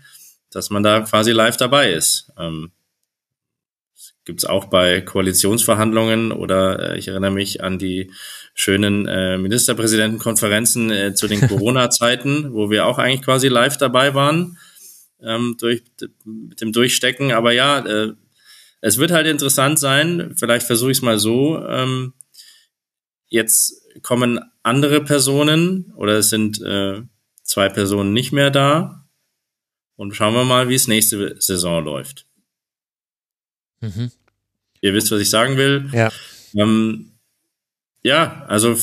dass 0.50 0.70
man 0.70 0.84
da 0.84 1.02
quasi 1.02 1.32
live 1.32 1.58
dabei 1.58 1.92
ist. 1.92 2.32
Ähm, 2.38 2.72
Gibt 4.24 4.40
es 4.40 4.46
auch 4.46 4.66
bei 4.66 5.02
Koalitionsverhandlungen 5.02 6.32
oder 6.32 6.94
äh, 6.94 7.00
ich 7.00 7.08
erinnere 7.08 7.32
mich 7.32 7.64
an 7.64 7.80
die 7.80 8.12
schönen 8.54 9.08
äh, 9.08 9.38
Ministerpräsidentenkonferenzen 9.38 10.92
äh, 10.92 11.14
zu 11.14 11.28
den 11.28 11.42
Corona-Zeiten, 11.48 12.54
wo 12.54 12.70
wir 12.70 12.86
auch 12.86 12.98
eigentlich 12.98 13.24
quasi 13.24 13.48
live 13.48 13.78
dabei 13.78 14.14
waren 14.14 14.58
ähm, 15.22 15.56
durch, 15.60 15.84
mit 16.26 16.62
dem 16.62 16.72
Durchstecken. 16.72 17.32
Aber 17.32 17.54
ja, 17.54 17.80
äh, 17.80 18.14
es 18.82 18.98
wird 18.98 19.12
halt 19.12 19.28
interessant 19.28 19.80
sein, 19.80 20.34
vielleicht 20.38 20.66
versuche 20.66 20.92
ich 20.92 20.98
es 20.98 21.04
mal 21.04 21.20
so, 21.20 21.64
ähm, 21.66 22.14
jetzt 23.28 23.82
kommen 24.02 24.40
andere 24.64 25.04
Personen 25.04 25.94
oder 25.96 26.18
es 26.18 26.30
sind 26.30 26.62
äh, 26.62 27.02
zwei 27.44 27.70
Personen 27.70 28.14
nicht 28.14 28.32
mehr 28.32 28.50
da 28.50 29.08
und 29.96 30.16
schauen 30.16 30.34
wir 30.34 30.46
mal, 30.46 30.70
wie 30.70 30.76
es 30.76 30.88
nächste 30.88 31.40
Saison 31.40 31.84
läuft. 31.84 32.26
Mhm. 33.82 34.12
Ihr 34.82 34.94
wisst, 34.94 35.12
was 35.12 35.22
ich 35.22 35.30
sagen 35.30 35.58
will. 35.58 35.90
Ja. 35.94 36.12
Ähm, 36.56 37.11
ja, 38.04 38.46
also 38.48 38.76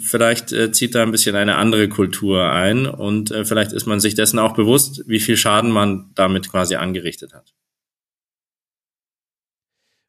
vielleicht 0.00 0.52
äh, 0.52 0.70
zieht 0.70 0.94
da 0.94 1.02
ein 1.02 1.12
bisschen 1.12 1.34
eine 1.34 1.56
andere 1.56 1.88
Kultur 1.88 2.50
ein 2.50 2.86
und 2.86 3.30
äh, 3.30 3.44
vielleicht 3.44 3.72
ist 3.72 3.86
man 3.86 4.00
sich 4.00 4.14
dessen 4.14 4.38
auch 4.38 4.54
bewusst, 4.54 5.02
wie 5.06 5.20
viel 5.20 5.36
Schaden 5.36 5.70
man 5.70 6.10
damit 6.14 6.50
quasi 6.50 6.76
angerichtet 6.76 7.32
hat. 7.32 7.54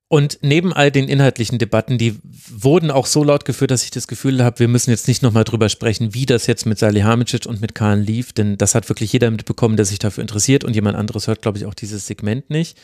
Und 0.10 0.40
neben 0.42 0.74
all 0.74 0.92
den 0.92 1.08
inhaltlichen 1.08 1.58
Debatten, 1.58 1.98
die 1.98 2.20
wurden 2.50 2.92
auch 2.92 3.06
so 3.06 3.24
laut 3.24 3.46
geführt, 3.46 3.72
dass 3.72 3.86
ich 3.86 3.92
das 3.92 4.10
Gefühl 4.10 4.44
habe, 4.44 4.60
wir 4.60 4.68
müssen 4.68 4.90
jetzt 4.90 5.08
nicht 5.08 5.24
nochmal 5.24 5.46
drüber 5.46 5.70
sprechen, 5.70 6.14
wie 6.14 6.26
das 6.26 6.48
jetzt 6.48 6.66
mit 6.66 6.78
Salihamidzic 6.78 7.46
und 7.46 7.62
mit 7.62 7.76
Kahn 7.76 8.04
lief, 8.04 8.34
denn 8.34 8.58
das 8.58 8.76
hat 8.76 8.90
wirklich 8.90 9.14
jeder 9.14 9.32
mitbekommen, 9.32 9.78
der 9.78 9.86
sich 9.86 10.00
dafür 10.00 10.22
interessiert 10.22 10.66
und 10.66 10.76
jemand 10.76 10.98
anderes 10.98 11.28
hört, 11.28 11.42
glaube 11.42 11.60
ich, 11.60 11.66
auch 11.66 11.74
dieses 11.74 12.08
Segment 12.08 12.50
nicht. 12.50 12.78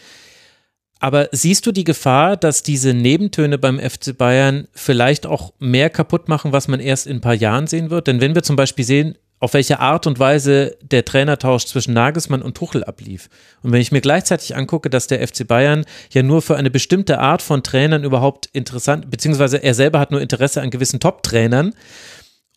Aber 0.99 1.29
siehst 1.31 1.65
du 1.65 1.71
die 1.71 1.83
Gefahr, 1.83 2.37
dass 2.37 2.63
diese 2.63 2.93
Nebentöne 2.93 3.57
beim 3.57 3.79
FC 3.79 4.17
Bayern 4.17 4.67
vielleicht 4.73 5.25
auch 5.25 5.53
mehr 5.59 5.89
kaputt 5.89 6.27
machen, 6.27 6.51
was 6.51 6.67
man 6.67 6.79
erst 6.79 7.07
in 7.07 7.17
ein 7.17 7.21
paar 7.21 7.35
Jahren 7.35 7.67
sehen 7.67 7.89
wird? 7.89 8.07
Denn 8.07 8.21
wenn 8.21 8.35
wir 8.35 8.43
zum 8.43 8.55
Beispiel 8.55 8.85
sehen, 8.85 9.15
auf 9.39 9.53
welche 9.53 9.79
Art 9.79 10.07
und 10.07 10.17
Weise 10.17 10.77
der 10.81 11.05
Trainertausch 11.05 11.65
zwischen 11.65 11.93
Nagelsmann 11.93 12.41
und 12.41 12.57
Tuchel 12.57 12.83
ablief. 12.83 13.29
Und 13.61 13.71
wenn 13.71 13.81
ich 13.81 13.91
mir 13.91 14.01
gleichzeitig 14.01 14.55
angucke, 14.55 14.89
dass 14.89 15.07
der 15.07 15.25
FC 15.25 15.47
Bayern 15.47 15.85
ja 16.11 16.23
nur 16.23 16.41
für 16.41 16.57
eine 16.57 16.71
bestimmte 16.71 17.19
Art 17.19 17.43
von 17.43 17.61
Trainern 17.61 18.03
überhaupt 18.03 18.49
interessant, 18.53 19.11
beziehungsweise 19.11 19.57
er 19.57 19.75
selber 19.75 19.99
hat 19.99 20.09
nur 20.09 20.21
Interesse 20.21 20.61
an 20.61 20.71
gewissen 20.71 20.99
Top-Trainern 20.99 21.73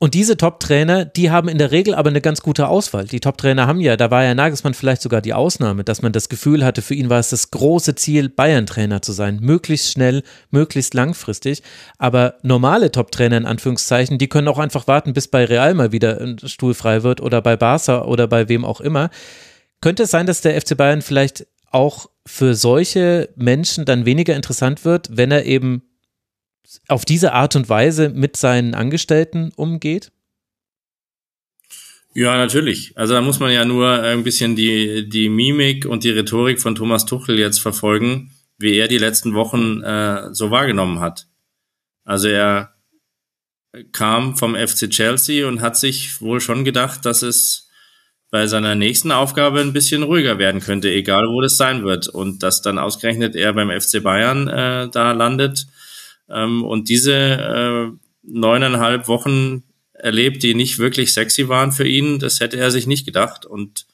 und 0.02 0.14
diese 0.14 0.38
Top-Trainer, 0.38 1.04
die 1.04 1.30
haben 1.30 1.46
in 1.46 1.58
der 1.58 1.72
Regel 1.72 1.94
aber 1.94 2.08
eine 2.08 2.22
ganz 2.22 2.40
gute 2.40 2.68
Auswahl. 2.68 3.04
Die 3.04 3.20
Top-Trainer 3.20 3.66
haben 3.66 3.80
ja, 3.80 3.98
da 3.98 4.10
war 4.10 4.24
ja 4.24 4.34
Nagelsmann 4.34 4.72
vielleicht 4.72 5.02
sogar 5.02 5.20
die 5.20 5.34
Ausnahme, 5.34 5.84
dass 5.84 6.00
man 6.00 6.10
das 6.10 6.30
Gefühl 6.30 6.64
hatte, 6.64 6.80
für 6.80 6.94
ihn 6.94 7.10
war 7.10 7.18
es 7.18 7.28
das 7.28 7.50
große 7.50 7.96
Ziel, 7.96 8.30
Bayern-Trainer 8.30 9.02
zu 9.02 9.12
sein. 9.12 9.40
Möglichst 9.42 9.92
schnell, 9.92 10.22
möglichst 10.50 10.94
langfristig. 10.94 11.62
Aber 11.98 12.36
normale 12.42 12.90
Top-Trainer 12.90 13.36
in 13.36 13.44
Anführungszeichen, 13.44 14.16
die 14.16 14.30
können 14.30 14.48
auch 14.48 14.58
einfach 14.58 14.86
warten, 14.86 15.12
bis 15.12 15.28
bei 15.28 15.44
Real 15.44 15.74
mal 15.74 15.92
wieder 15.92 16.18
ein 16.18 16.38
Stuhl 16.46 16.72
frei 16.72 17.02
wird 17.02 17.20
oder 17.20 17.42
bei 17.42 17.58
Barca 17.58 18.06
oder 18.06 18.26
bei 18.26 18.48
wem 18.48 18.64
auch 18.64 18.80
immer. 18.80 19.10
Könnte 19.82 20.04
es 20.04 20.10
sein, 20.10 20.24
dass 20.24 20.40
der 20.40 20.58
FC 20.58 20.78
Bayern 20.78 21.02
vielleicht 21.02 21.46
auch 21.70 22.08
für 22.24 22.54
solche 22.54 23.28
Menschen 23.36 23.84
dann 23.84 24.06
weniger 24.06 24.34
interessant 24.34 24.86
wird, 24.86 25.14
wenn 25.14 25.30
er 25.30 25.44
eben 25.44 25.82
auf 26.88 27.04
diese 27.04 27.32
Art 27.32 27.56
und 27.56 27.68
Weise 27.68 28.08
mit 28.08 28.36
seinen 28.36 28.74
Angestellten 28.74 29.52
umgeht? 29.56 30.12
Ja, 32.12 32.36
natürlich. 32.36 32.96
Also 32.96 33.14
da 33.14 33.20
muss 33.20 33.38
man 33.38 33.52
ja 33.52 33.64
nur 33.64 34.02
ein 34.02 34.24
bisschen 34.24 34.56
die, 34.56 35.08
die 35.08 35.28
Mimik 35.28 35.86
und 35.86 36.02
die 36.02 36.10
Rhetorik 36.10 36.60
von 36.60 36.74
Thomas 36.74 37.06
Tuchel 37.06 37.38
jetzt 37.38 37.60
verfolgen, 37.60 38.32
wie 38.58 38.76
er 38.76 38.88
die 38.88 38.98
letzten 38.98 39.34
Wochen 39.34 39.82
äh, 39.82 40.34
so 40.34 40.50
wahrgenommen 40.50 41.00
hat. 41.00 41.28
Also 42.04 42.28
er 42.28 42.74
kam 43.92 44.36
vom 44.36 44.56
FC 44.56 44.90
Chelsea 44.90 45.46
und 45.46 45.60
hat 45.60 45.76
sich 45.76 46.20
wohl 46.20 46.40
schon 46.40 46.64
gedacht, 46.64 47.04
dass 47.06 47.22
es 47.22 47.68
bei 48.30 48.46
seiner 48.46 48.74
nächsten 48.74 49.12
Aufgabe 49.12 49.60
ein 49.60 49.72
bisschen 49.72 50.02
ruhiger 50.02 50.38
werden 50.38 50.60
könnte, 50.60 50.90
egal 50.90 51.28
wo 51.28 51.40
das 51.40 51.56
sein 51.56 51.84
wird. 51.84 52.08
Und 52.08 52.42
dass 52.42 52.62
dann 52.62 52.78
ausgerechnet 52.78 53.36
er 53.36 53.52
beim 53.52 53.70
FC 53.70 54.02
Bayern 54.02 54.48
äh, 54.48 54.88
da 54.88 55.12
landet, 55.12 55.66
ähm, 56.30 56.64
und 56.64 56.88
diese 56.88 57.12
äh, 57.12 57.90
neuneinhalb 58.22 59.08
Wochen 59.08 59.64
erlebt, 59.92 60.42
die 60.42 60.54
nicht 60.54 60.78
wirklich 60.78 61.12
sexy 61.12 61.48
waren 61.48 61.72
für 61.72 61.86
ihn, 61.86 62.18
das 62.18 62.40
hätte 62.40 62.56
er 62.56 62.70
sich 62.70 62.86
nicht 62.86 63.04
gedacht. 63.04 63.46
Und 63.46 63.86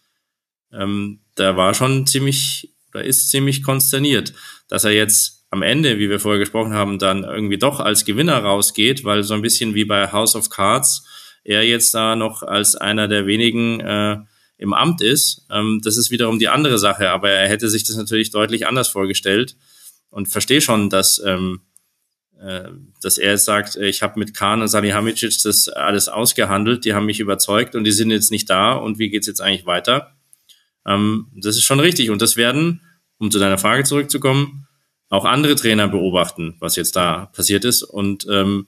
ähm, 0.73 1.21
da 1.35 1.57
war 1.57 1.75
schon 1.75 2.07
ziemlich, 2.07 2.75
da 2.93 3.01
ist 3.01 3.31
ziemlich 3.31 3.63
konsterniert, 3.63 4.33
dass 4.69 4.85
er 4.85 4.93
jetzt 4.93 5.45
am 5.51 5.63
Ende, 5.63 5.99
wie 5.99 6.11
wir 6.11 6.21
vorher 6.21 6.41
gesprochen 6.41 6.75
haben, 6.75 6.99
dann 6.99 7.25
irgendwie 7.25 7.59
doch 7.59 7.81
als 7.81 8.05
Gewinner 8.05 8.39
rausgeht, 8.39 9.05
weil 9.05 9.23
so 9.23 9.35
ein 9.35 9.43
bisschen 9.43 9.75
wie 9.75 9.85
bei 9.85 10.13
House 10.13 10.37
of 10.37 10.51
Cards 10.51 11.05
er 11.45 11.65
jetzt 11.65 11.95
da 11.95 12.17
noch 12.17 12.43
als 12.43 12.75
einer 12.75 13.07
der 13.07 13.27
wenigen 13.27 13.81
äh, 13.81 14.19
im 14.59 14.73
Amt 14.73 15.01
ist. 15.01 15.47
Ähm, 15.51 15.81
das 15.83 15.97
ist 15.97 16.11
wiederum 16.11 16.39
die 16.39 16.49
andere 16.49 16.79
Sache, 16.79 17.11
aber 17.11 17.31
er 17.31 17.49
hätte 17.49 17.69
sich 17.69 17.85
das 17.85 17.97
natürlich 17.97 18.31
deutlich 18.31 18.67
anders 18.67 18.89
vorgestellt 18.89 19.57
und 20.11 20.27
verstehe 20.27 20.61
schon, 20.61 20.91
dass 20.91 21.23
ähm, 21.25 21.61
äh, 21.61 21.76
dass 23.01 23.19
er 23.19 23.39
sagt, 23.39 23.77
ich 23.77 24.03
habe 24.03 24.19
mit 24.19 24.35
Kahn 24.35 24.61
und 24.61 24.69
Salihamidzic 24.69 25.43
das 25.43 25.69
alles 25.69 26.09
ausgehandelt, 26.09 26.85
die 26.85 26.93
haben 26.93 27.07
mich 27.07 27.21
überzeugt 27.21 27.75
und 27.75 27.85
die 27.85 27.93
sind 27.93 28.11
jetzt 28.11 28.31
nicht 28.31 28.51
da 28.51 28.73
und 28.75 28.99
wie 28.99 29.09
geht's 29.09 29.27
jetzt 29.27 29.41
eigentlich 29.41 29.67
weiter? 29.67 30.17
Ähm, 30.87 31.29
das 31.35 31.57
ist 31.57 31.65
schon 31.65 31.81
richtig 31.81 32.11
und 32.11 32.21
das 32.21 32.37
werden, 32.37 32.83
um 33.19 33.31
zu 33.31 33.39
deiner 33.39 33.59
Frage 33.59 33.85
zurückzukommen, 33.85 34.67
auch 35.09 35.25
andere 35.25 35.55
Trainer 35.55 35.89
beobachten, 35.89 36.57
was 36.61 36.77
jetzt 36.77 36.97
da 36.97 37.27
passiert 37.27 37.65
ist 37.65 37.83
und 37.83 38.27
ähm, 38.31 38.67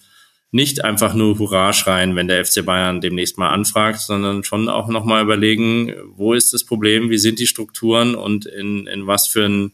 nicht 0.51 0.83
einfach 0.83 1.13
nur 1.13 1.39
Hurra 1.39 1.73
schreien, 1.75 2.17
wenn 2.17 2.29
der 2.29 2.45
FC 2.45 2.65
Bayern 2.65 3.03
demnächst 3.03 3.37
mal 3.37 3.51
anfragt, 3.51 4.01
sondern 4.01 4.45
schon 4.45 4.69
auch 4.69 4.89
nochmal 4.89 5.23
überlegen, 5.23 5.95
wo 6.15 6.33
ist 6.33 6.55
das 6.55 6.65
Problem, 6.65 7.11
wie 7.11 7.19
sind 7.19 7.39
die 7.39 7.47
Strukturen 7.47 8.15
und 8.15 8.47
in, 8.47 8.87
in 8.87 9.07
was 9.07 9.29
für 9.29 9.45
ein, 9.45 9.73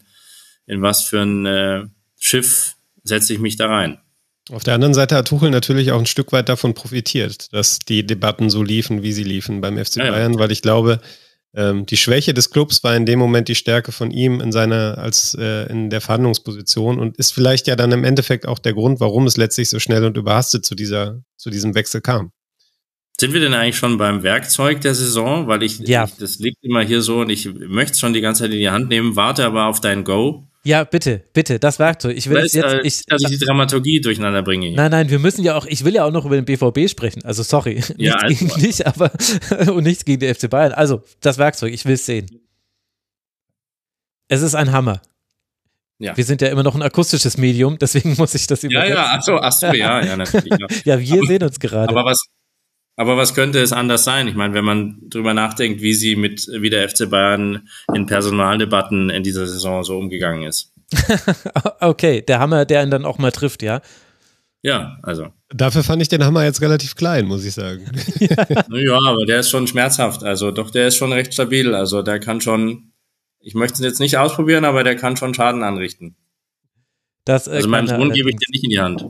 in 0.65 0.81
was 0.81 1.05
für 1.05 1.21
ein 1.21 1.45
äh, 1.45 1.85
Schiff 2.19 2.74
setze 3.05 3.33
ich 3.33 3.39
mich 3.39 3.55
da 3.55 3.67
rein. 3.67 3.99
Auf 4.51 4.63
der 4.63 4.75
anderen 4.75 4.93
Seite 4.93 5.15
hat 5.15 5.27
Tuchel 5.27 5.49
natürlich 5.49 5.91
auch 5.91 5.99
ein 5.99 6.05
Stück 6.05 6.31
weit 6.31 6.49
davon 6.49 6.73
profitiert, 6.75 7.51
dass 7.53 7.79
die 7.79 8.05
Debatten 8.05 8.49
so 8.49 8.61
liefen, 8.61 9.01
wie 9.01 9.11
sie 9.11 9.23
liefen 9.23 9.61
beim 9.61 9.83
FC 9.83 9.97
ja, 9.97 10.11
Bayern, 10.11 10.33
ja. 10.33 10.39
weil 10.39 10.51
ich 10.51 10.61
glaube, 10.61 10.99
ähm, 11.55 11.85
die 11.87 11.97
Schwäche 11.97 12.33
des 12.33 12.51
Clubs 12.51 12.83
war 12.83 12.95
in 12.95 13.07
dem 13.07 13.17
Moment 13.17 13.47
die 13.47 13.55
Stärke 13.55 13.91
von 13.91 14.11
ihm 14.11 14.41
in 14.41 14.51
seiner 14.51 14.99
als 14.99 15.35
äh, 15.39 15.67
in 15.71 15.89
der 15.89 16.01
Verhandlungsposition 16.01 16.99
und 16.99 17.17
ist 17.17 17.33
vielleicht 17.33 17.65
ja 17.67 17.75
dann 17.75 17.91
im 17.91 18.03
Endeffekt 18.03 18.47
auch 18.47 18.59
der 18.59 18.73
Grund, 18.73 18.99
warum 18.99 19.25
es 19.25 19.37
letztlich 19.37 19.69
so 19.69 19.79
schnell 19.79 20.03
und 20.03 20.17
überhastet 20.17 20.65
zu 20.65 20.75
dieser 20.75 21.21
zu 21.37 21.49
diesem 21.49 21.73
Wechsel 21.73 22.01
kam. 22.01 22.31
Sind 23.19 23.33
wir 23.33 23.39
denn 23.39 23.53
eigentlich 23.53 23.77
schon 23.77 23.97
beim 23.97 24.23
Werkzeug 24.23 24.81
der 24.81 24.93
Saison? 24.93 25.47
Weil 25.47 25.63
ich, 25.63 25.79
ja. 25.79 26.03
ich 26.03 26.15
das 26.17 26.39
liegt 26.39 26.63
immer 26.63 26.81
hier 26.81 27.01
so 27.01 27.21
und 27.21 27.29
ich 27.29 27.45
möchte 27.53 27.93
es 27.93 27.99
schon 27.99 28.13
die 28.13 28.21
ganze 28.21 28.43
Zeit 28.43 28.51
in 28.51 28.59
die 28.59 28.69
Hand 28.69 28.89
nehmen, 28.89 29.15
warte 29.15 29.45
aber 29.45 29.67
auf 29.67 29.79
dein 29.79 30.03
Go. 30.03 30.47
Ja, 30.65 30.83
bitte, 30.83 31.23
bitte, 31.31 31.59
das 31.59 31.77
Werkzeug. 31.77 32.17
Ich 32.17 32.27
will 32.27 32.37
es 32.37 32.53
jetzt, 32.53 32.75
ich, 32.83 33.05
dass 33.05 33.21
ich 33.21 33.29
die 33.29 33.37
Dramaturgie 33.37 34.01
durcheinander 34.01 34.41
bringe. 34.41 34.71
Nein, 34.71 34.89
nein, 34.89 35.09
wir 35.11 35.19
müssen 35.19 35.43
ja 35.43 35.55
auch, 35.55 35.67
ich 35.67 35.85
will 35.85 35.93
ja 35.93 36.05
auch 36.05 36.11
noch 36.11 36.25
über 36.25 36.35
den 36.35 36.45
BVB 36.45 36.89
sprechen. 36.89 37.23
Also 37.23 37.43
sorry, 37.43 37.81
ja, 37.97 38.17
nichts 38.27 38.43
also, 38.43 38.55
gegen 38.55 38.61
dich, 38.61 38.87
aber 38.87 39.11
und 39.73 39.83
nichts 39.83 40.03
gegen 40.03 40.19
die 40.19 40.33
FC 40.33 40.49
Bayern. 40.49 40.71
Also 40.71 41.03
das 41.21 41.37
Werkzeug, 41.37 41.71
ich 41.71 41.85
will 41.85 41.93
es 41.93 42.05
sehen. 42.07 42.41
Es 44.27 44.41
ist 44.41 44.55
ein 44.55 44.71
Hammer. 44.71 45.01
Ja. 45.99 46.17
Wir 46.17 46.25
sind 46.25 46.41
ja 46.41 46.49
immer 46.49 46.63
noch 46.63 46.75
ein 46.75 46.81
akustisches 46.81 47.37
Medium, 47.37 47.77
deswegen 47.77 48.13
muss 48.17 48.33
ich 48.35 48.47
das 48.47 48.63
übersetzen. 48.63 48.89
Ja, 48.89 49.03
ja, 49.03 49.11
ach 49.17 49.21
so, 49.21 49.37
ach 49.37 49.51
so, 49.51 49.67
ja, 49.67 50.03
ja, 50.03 50.17
natürlich. 50.17 50.51
Ja, 50.59 50.67
ja 50.83 50.99
wir 50.99 51.13
aber, 51.13 51.27
sehen 51.27 51.43
uns 51.43 51.59
gerade. 51.59 51.89
Aber 51.89 52.05
was, 52.05 52.25
aber 52.95 53.17
was 53.17 53.33
könnte 53.33 53.59
es 53.59 53.73
anders 53.73 54.03
sein? 54.03 54.27
Ich 54.27 54.35
meine, 54.35 54.53
wenn 54.53 54.65
man 54.65 54.97
drüber 55.09 55.33
nachdenkt, 55.33 55.81
wie 55.81 55.93
sie 55.93 56.15
mit, 56.15 56.47
wie 56.47 56.69
der 56.69 56.87
FC 56.89 57.09
Bayern 57.09 57.67
in 57.93 58.05
Personaldebatten 58.05 59.09
in 59.09 59.23
dieser 59.23 59.47
Saison 59.47 59.83
so 59.83 59.97
umgegangen 59.97 60.43
ist. 60.43 60.73
okay, 61.81 62.21
der 62.21 62.39
Hammer, 62.39 62.65
der 62.65 62.83
ihn 62.83 62.91
dann 62.91 63.05
auch 63.05 63.17
mal 63.17 63.31
trifft, 63.31 63.63
ja? 63.63 63.81
Ja, 64.61 64.97
also. 65.03 65.27
Dafür 65.49 65.83
fand 65.83 66.01
ich 66.01 66.07
den 66.07 66.23
Hammer 66.23 66.43
jetzt 66.43 66.61
relativ 66.61 66.95
klein, 66.95 67.25
muss 67.25 67.45
ich 67.45 67.53
sagen. 67.53 67.85
ja. 68.19 68.29
ja, 68.69 68.99
aber 69.05 69.25
der 69.27 69.41
ist 69.41 69.49
schon 69.49 69.67
schmerzhaft. 69.67 70.23
Also 70.23 70.51
doch, 70.51 70.71
der 70.71 70.87
ist 70.87 70.95
schon 70.95 71.13
recht 71.13 71.33
stabil. 71.33 71.75
Also 71.75 72.01
der 72.01 72.19
kann 72.19 72.41
schon, 72.41 72.91
ich 73.39 73.55
möchte 73.55 73.75
es 73.75 73.81
jetzt 73.81 73.99
nicht 73.99 74.17
ausprobieren, 74.17 74.65
aber 74.65 74.83
der 74.83 74.95
kann 74.95 75.17
schon 75.17 75.33
Schaden 75.33 75.63
anrichten. 75.63 76.15
Das, 77.25 77.47
äh, 77.47 77.51
also 77.51 77.69
meinem 77.69 77.87
Sohn 77.87 78.11
gebe 78.11 78.29
ich 78.29 78.37
dir 78.37 78.51
nicht 78.51 78.63
in 78.63 78.69
die 78.69 78.79
Hand. 78.79 79.05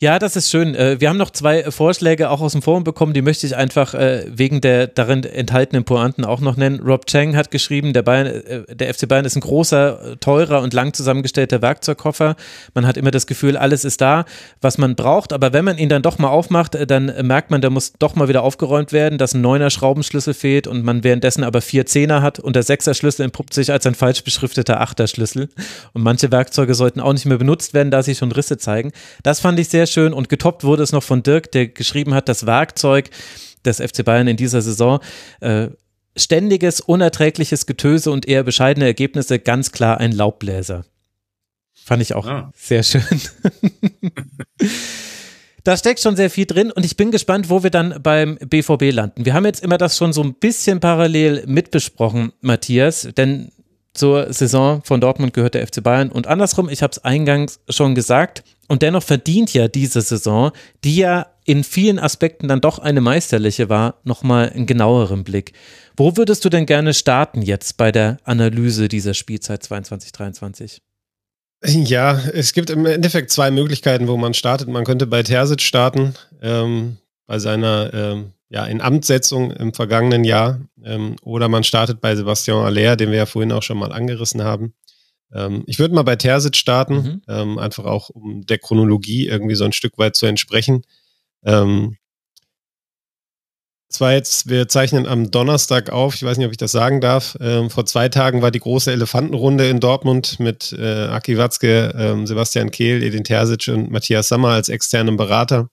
Ja, 0.00 0.18
das 0.18 0.34
ist 0.34 0.50
schön. 0.50 0.74
Äh, 0.74 1.00
wir 1.00 1.08
haben 1.08 1.16
noch 1.16 1.30
zwei 1.30 1.70
Vorschläge 1.70 2.30
auch 2.30 2.40
aus 2.40 2.52
dem 2.52 2.62
Forum 2.62 2.82
bekommen, 2.82 3.14
die 3.14 3.22
möchte 3.22 3.46
ich 3.46 3.54
einfach 3.54 3.94
äh, 3.94 4.24
wegen 4.28 4.60
der 4.60 4.88
darin 4.88 5.22
enthaltenen 5.22 5.84
Pointen 5.84 6.24
auch 6.24 6.40
noch 6.40 6.56
nennen. 6.56 6.80
Rob 6.80 7.06
Chang 7.06 7.36
hat 7.36 7.52
geschrieben, 7.52 7.92
der, 7.92 8.02
Bayern, 8.02 8.26
äh, 8.26 8.74
der 8.74 8.92
FC 8.92 9.08
Bayern 9.08 9.24
ist 9.24 9.36
ein 9.36 9.40
großer, 9.40 10.16
teurer 10.18 10.62
und 10.62 10.74
lang 10.74 10.92
zusammengestellter 10.92 11.62
Werkzeugkoffer. 11.62 12.34
Man 12.74 12.86
hat 12.86 12.96
immer 12.96 13.12
das 13.12 13.26
Gefühl, 13.26 13.56
alles 13.56 13.84
ist 13.84 14.00
da, 14.00 14.24
was 14.60 14.78
man 14.78 14.96
braucht, 14.96 15.32
aber 15.32 15.52
wenn 15.52 15.64
man 15.64 15.78
ihn 15.78 15.88
dann 15.88 16.02
doch 16.02 16.18
mal 16.18 16.28
aufmacht, 16.28 16.76
dann 16.90 17.12
merkt 17.26 17.52
man, 17.52 17.60
da 17.60 17.70
muss 17.70 17.92
doch 17.98 18.16
mal 18.16 18.28
wieder 18.28 18.42
aufgeräumt 18.42 18.92
werden, 18.92 19.16
dass 19.16 19.34
ein 19.34 19.42
neuner 19.42 19.70
Schraubenschlüssel 19.70 20.34
fehlt 20.34 20.66
und 20.66 20.84
man 20.84 21.04
währenddessen 21.04 21.44
aber 21.44 21.60
vier 21.60 21.86
Zehner 21.86 22.20
hat 22.20 22.40
und 22.40 22.56
der 22.56 22.64
Sechser-Schlüssel 22.64 23.22
entpuppt 23.22 23.54
sich 23.54 23.70
als 23.70 23.86
ein 23.86 23.94
falsch 23.94 24.24
beschrifteter 24.24 24.80
Achterschlüssel. 24.80 25.48
Und 25.92 26.02
manche 26.02 26.32
Werkzeuge 26.32 26.74
sollten 26.74 27.00
auch 27.00 27.12
nicht 27.12 27.26
mehr 27.26 27.38
benutzt 27.38 27.74
werden, 27.74 27.90
da 27.90 28.02
sie 28.02 28.14
schon 28.14 28.32
Risse 28.32 28.58
zeigen. 28.58 28.92
Das 29.22 29.40
fand 29.40 29.58
ich 29.60 29.68
sehr 29.68 29.83
schön 29.86 30.04
schön 30.04 30.12
und 30.12 30.28
getoppt 30.28 30.64
wurde 30.64 30.82
es 30.82 30.92
noch 30.92 31.02
von 31.02 31.22
Dirk, 31.22 31.50
der 31.52 31.68
geschrieben 31.68 32.14
hat, 32.14 32.28
das 32.28 32.46
Werkzeug 32.46 33.10
des 33.64 33.78
FC 33.78 34.04
Bayern 34.04 34.28
in 34.28 34.36
dieser 34.36 34.62
Saison. 34.62 35.00
Äh, 35.40 35.68
ständiges, 36.16 36.80
unerträgliches 36.80 37.66
Getöse 37.66 38.10
und 38.10 38.26
eher 38.28 38.44
bescheidene 38.44 38.86
Ergebnisse 38.86 39.38
ganz 39.38 39.72
klar 39.72 39.98
ein 39.98 40.12
Laubbläser. 40.12 40.84
Fand 41.72 42.02
ich 42.02 42.14
auch 42.14 42.26
ah. 42.26 42.52
sehr 42.54 42.82
schön. 42.82 43.02
da 45.64 45.76
steckt 45.76 46.00
schon 46.00 46.16
sehr 46.16 46.30
viel 46.30 46.46
drin 46.46 46.70
und 46.70 46.84
ich 46.84 46.96
bin 46.96 47.10
gespannt, 47.10 47.50
wo 47.50 47.62
wir 47.62 47.70
dann 47.70 48.00
beim 48.02 48.36
BVB 48.36 48.92
landen. 48.92 49.24
Wir 49.24 49.34
haben 49.34 49.44
jetzt 49.44 49.62
immer 49.62 49.78
das 49.78 49.96
schon 49.96 50.12
so 50.12 50.22
ein 50.22 50.34
bisschen 50.34 50.80
parallel 50.80 51.44
mitbesprochen, 51.46 52.32
Matthias, 52.40 53.08
denn 53.16 53.50
zur 53.94 54.32
Saison 54.32 54.82
von 54.82 55.00
Dortmund 55.00 55.32
gehört 55.32 55.54
der 55.54 55.66
FC 55.66 55.82
Bayern 55.82 56.10
und 56.10 56.26
andersrum, 56.26 56.68
ich 56.68 56.82
habe 56.82 56.90
es 56.90 57.04
eingangs 57.04 57.60
schon 57.68 57.94
gesagt, 57.94 58.42
und 58.68 58.82
dennoch 58.82 59.02
verdient 59.02 59.52
ja 59.54 59.68
diese 59.68 60.00
Saison, 60.00 60.50
die 60.84 60.96
ja 60.96 61.26
in 61.44 61.64
vielen 61.64 61.98
Aspekten 61.98 62.48
dann 62.48 62.60
doch 62.60 62.78
eine 62.78 63.00
meisterliche 63.00 63.68
war, 63.68 64.00
nochmal 64.04 64.50
einen 64.50 64.66
genaueren 64.66 65.24
Blick. 65.24 65.52
Wo 65.96 66.16
würdest 66.16 66.44
du 66.44 66.48
denn 66.48 66.66
gerne 66.66 66.94
starten 66.94 67.42
jetzt 67.42 67.76
bei 67.76 67.92
der 67.92 68.18
Analyse 68.24 68.88
dieser 68.88 69.14
Spielzeit 69.14 69.62
22-23? 69.62 70.80
Ja, 71.66 72.18
es 72.32 72.52
gibt 72.52 72.70
im 72.70 72.84
Endeffekt 72.84 73.30
zwei 73.30 73.50
Möglichkeiten, 73.50 74.08
wo 74.08 74.16
man 74.16 74.34
startet. 74.34 74.68
Man 74.68 74.84
könnte 74.84 75.06
bei 75.06 75.22
Terzic 75.22 75.62
starten, 75.62 76.14
ähm, 76.42 76.98
bei 77.26 77.38
seiner 77.38 77.92
ähm, 77.94 78.32
ja, 78.54 78.64
in 78.66 78.80
Amtssetzung 78.80 79.50
im 79.50 79.74
vergangenen 79.74 80.22
Jahr, 80.22 80.60
ähm, 80.84 81.16
oder 81.22 81.48
man 81.48 81.64
startet 81.64 82.00
bei 82.00 82.14
Sebastian 82.14 82.64
Aller, 82.64 82.94
den 82.94 83.10
wir 83.10 83.18
ja 83.18 83.26
vorhin 83.26 83.50
auch 83.50 83.64
schon 83.64 83.76
mal 83.76 83.90
angerissen 83.90 84.44
haben. 84.44 84.74
Ähm, 85.32 85.64
ich 85.66 85.80
würde 85.80 85.92
mal 85.92 86.04
bei 86.04 86.14
Terzic 86.14 86.54
starten, 86.54 86.94
mhm. 86.94 87.22
Ähm, 87.26 87.58
einfach 87.58 87.84
auch 87.84 88.10
um 88.10 88.46
der 88.46 88.58
Chronologie 88.58 89.26
irgendwie 89.26 89.56
so 89.56 89.64
ein 89.64 89.72
Stück 89.72 89.98
weit 89.98 90.14
zu 90.14 90.26
entsprechen. 90.26 90.82
Ähm, 91.44 91.96
zwar 93.88 94.12
jetzt, 94.12 94.48
wir 94.48 94.68
zeichnen 94.68 95.06
am 95.06 95.32
Donnerstag 95.32 95.90
auf, 95.90 96.14
ich 96.14 96.22
weiß 96.22 96.38
nicht, 96.38 96.46
ob 96.46 96.52
ich 96.52 96.56
das 96.56 96.70
sagen 96.70 97.00
darf. 97.00 97.36
Ähm, 97.40 97.70
vor 97.70 97.86
zwei 97.86 98.08
Tagen 98.08 98.40
war 98.40 98.52
die 98.52 98.60
große 98.60 98.92
Elefantenrunde 98.92 99.68
in 99.68 99.80
Dortmund 99.80 100.38
mit 100.38 100.72
äh, 100.78 101.06
Aki 101.06 101.38
Watzke, 101.38 101.92
ähm, 101.98 102.28
Sebastian 102.28 102.70
Kehl, 102.70 103.02
Edin 103.02 103.24
Terzic 103.24 103.66
und 103.74 103.90
Matthias 103.90 104.28
Sammer 104.28 104.50
als 104.50 104.68
externen 104.68 105.16
Berater. 105.16 105.70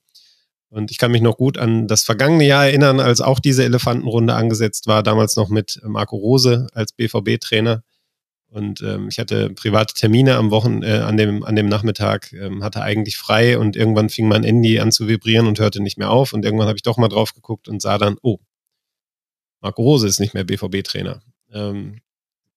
Und 0.72 0.90
ich 0.90 0.96
kann 0.96 1.12
mich 1.12 1.20
noch 1.20 1.36
gut 1.36 1.58
an 1.58 1.86
das 1.86 2.02
vergangene 2.02 2.46
Jahr 2.46 2.64
erinnern, 2.64 2.98
als 2.98 3.20
auch 3.20 3.40
diese 3.40 3.62
Elefantenrunde 3.62 4.34
angesetzt 4.34 4.86
war, 4.86 5.02
damals 5.02 5.36
noch 5.36 5.50
mit 5.50 5.78
Marco 5.84 6.16
Rose 6.16 6.66
als 6.72 6.92
BVB-Trainer. 6.92 7.82
Und 8.48 8.80
ähm, 8.80 9.08
ich 9.08 9.18
hatte 9.18 9.50
private 9.50 9.92
Termine 9.92 10.36
am 10.36 10.50
Wochen, 10.50 10.82
äh, 10.82 11.00
an, 11.00 11.18
dem, 11.18 11.44
an 11.44 11.56
dem 11.56 11.68
Nachmittag, 11.68 12.32
ähm, 12.32 12.64
hatte 12.64 12.80
eigentlich 12.80 13.18
frei 13.18 13.58
und 13.58 13.76
irgendwann 13.76 14.08
fing 14.08 14.28
mein 14.28 14.44
Handy 14.44 14.80
an 14.80 14.92
zu 14.92 15.08
vibrieren 15.08 15.46
und 15.46 15.60
hörte 15.60 15.82
nicht 15.82 15.98
mehr 15.98 16.10
auf. 16.10 16.32
Und 16.32 16.42
irgendwann 16.42 16.68
habe 16.68 16.78
ich 16.78 16.82
doch 16.82 16.96
mal 16.96 17.08
drauf 17.08 17.34
geguckt 17.34 17.68
und 17.68 17.82
sah 17.82 17.98
dann, 17.98 18.16
oh, 18.22 18.38
Marco 19.60 19.82
Rose 19.82 20.08
ist 20.08 20.20
nicht 20.20 20.32
mehr 20.32 20.44
BVB-Trainer. 20.44 21.20
Ähm, 21.52 22.00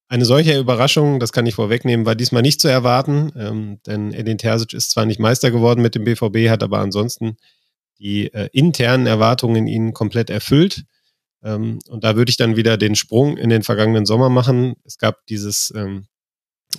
eine 0.07 0.23
solche 0.23 0.57
Überraschung, 0.57 1.19
das 1.19 1.33
kann 1.33 1.47
ich 1.47 1.55
vorwegnehmen, 1.55 2.05
war 2.05 2.15
diesmal 2.15 2.43
nicht 2.43 2.61
zu 2.61 2.69
erwarten, 2.69 3.33
ähm, 3.35 3.79
denn 3.85 4.13
Edin 4.13 4.37
Terzic 4.37 4.71
ist 4.71 4.91
zwar 4.91 5.05
nicht 5.05 5.19
Meister 5.19 5.51
geworden 5.51 5.81
mit 5.81 5.95
dem 5.95 6.05
BVB, 6.05 6.49
hat 6.49 6.63
aber 6.63 6.79
ansonsten 6.79 7.35
die 7.99 8.33
äh, 8.33 8.49
internen 8.51 9.07
Erwartungen 9.07 9.67
ihn 9.67 9.93
komplett 9.93 10.29
erfüllt. 10.29 10.85
Ähm, 11.43 11.79
und 11.87 12.03
da 12.03 12.15
würde 12.15 12.29
ich 12.29 12.37
dann 12.37 12.55
wieder 12.55 12.77
den 12.77 12.95
Sprung 12.95 13.37
in 13.37 13.49
den 13.49 13.63
vergangenen 13.63 14.05
Sommer 14.05 14.29
machen. 14.29 14.75
Es 14.83 14.97
gab 14.97 15.25
dieses, 15.27 15.71
ähm, 15.75 16.07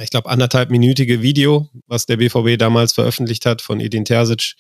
ich 0.01 0.11
glaube, 0.11 0.29
anderthalbminütige 0.29 1.23
Video, 1.23 1.71
was 1.87 2.07
der 2.07 2.17
BVB 2.17 2.59
damals 2.59 2.93
veröffentlicht 2.93 3.47
hat 3.47 3.63
von 3.63 3.81
Edin 3.81 4.05
Terzic, 4.05 4.55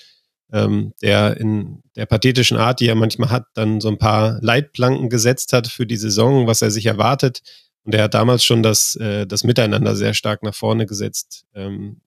ähm, 0.52 0.92
der 1.02 1.36
in 1.38 1.82
der 1.96 2.06
pathetischen 2.06 2.56
Art, 2.56 2.80
die 2.80 2.88
er 2.88 2.94
manchmal 2.94 3.30
hat, 3.30 3.46
dann 3.54 3.80
so 3.80 3.88
ein 3.88 3.98
paar 3.98 4.38
Leitplanken 4.42 5.10
gesetzt 5.10 5.52
hat 5.52 5.66
für 5.66 5.86
die 5.86 5.96
Saison, 5.96 6.46
was 6.46 6.62
er 6.62 6.70
sich 6.70 6.86
erwartet. 6.86 7.42
Und 7.82 7.94
er 7.94 8.04
hat 8.04 8.14
damals 8.14 8.44
schon 8.44 8.62
das, 8.62 8.96
äh, 8.96 9.26
das 9.26 9.44
Miteinander 9.44 9.94
sehr 9.96 10.14
stark 10.14 10.42
nach 10.42 10.54
vorne 10.54 10.86
gesetzt. 10.86 11.44
Ähm, 11.54 12.00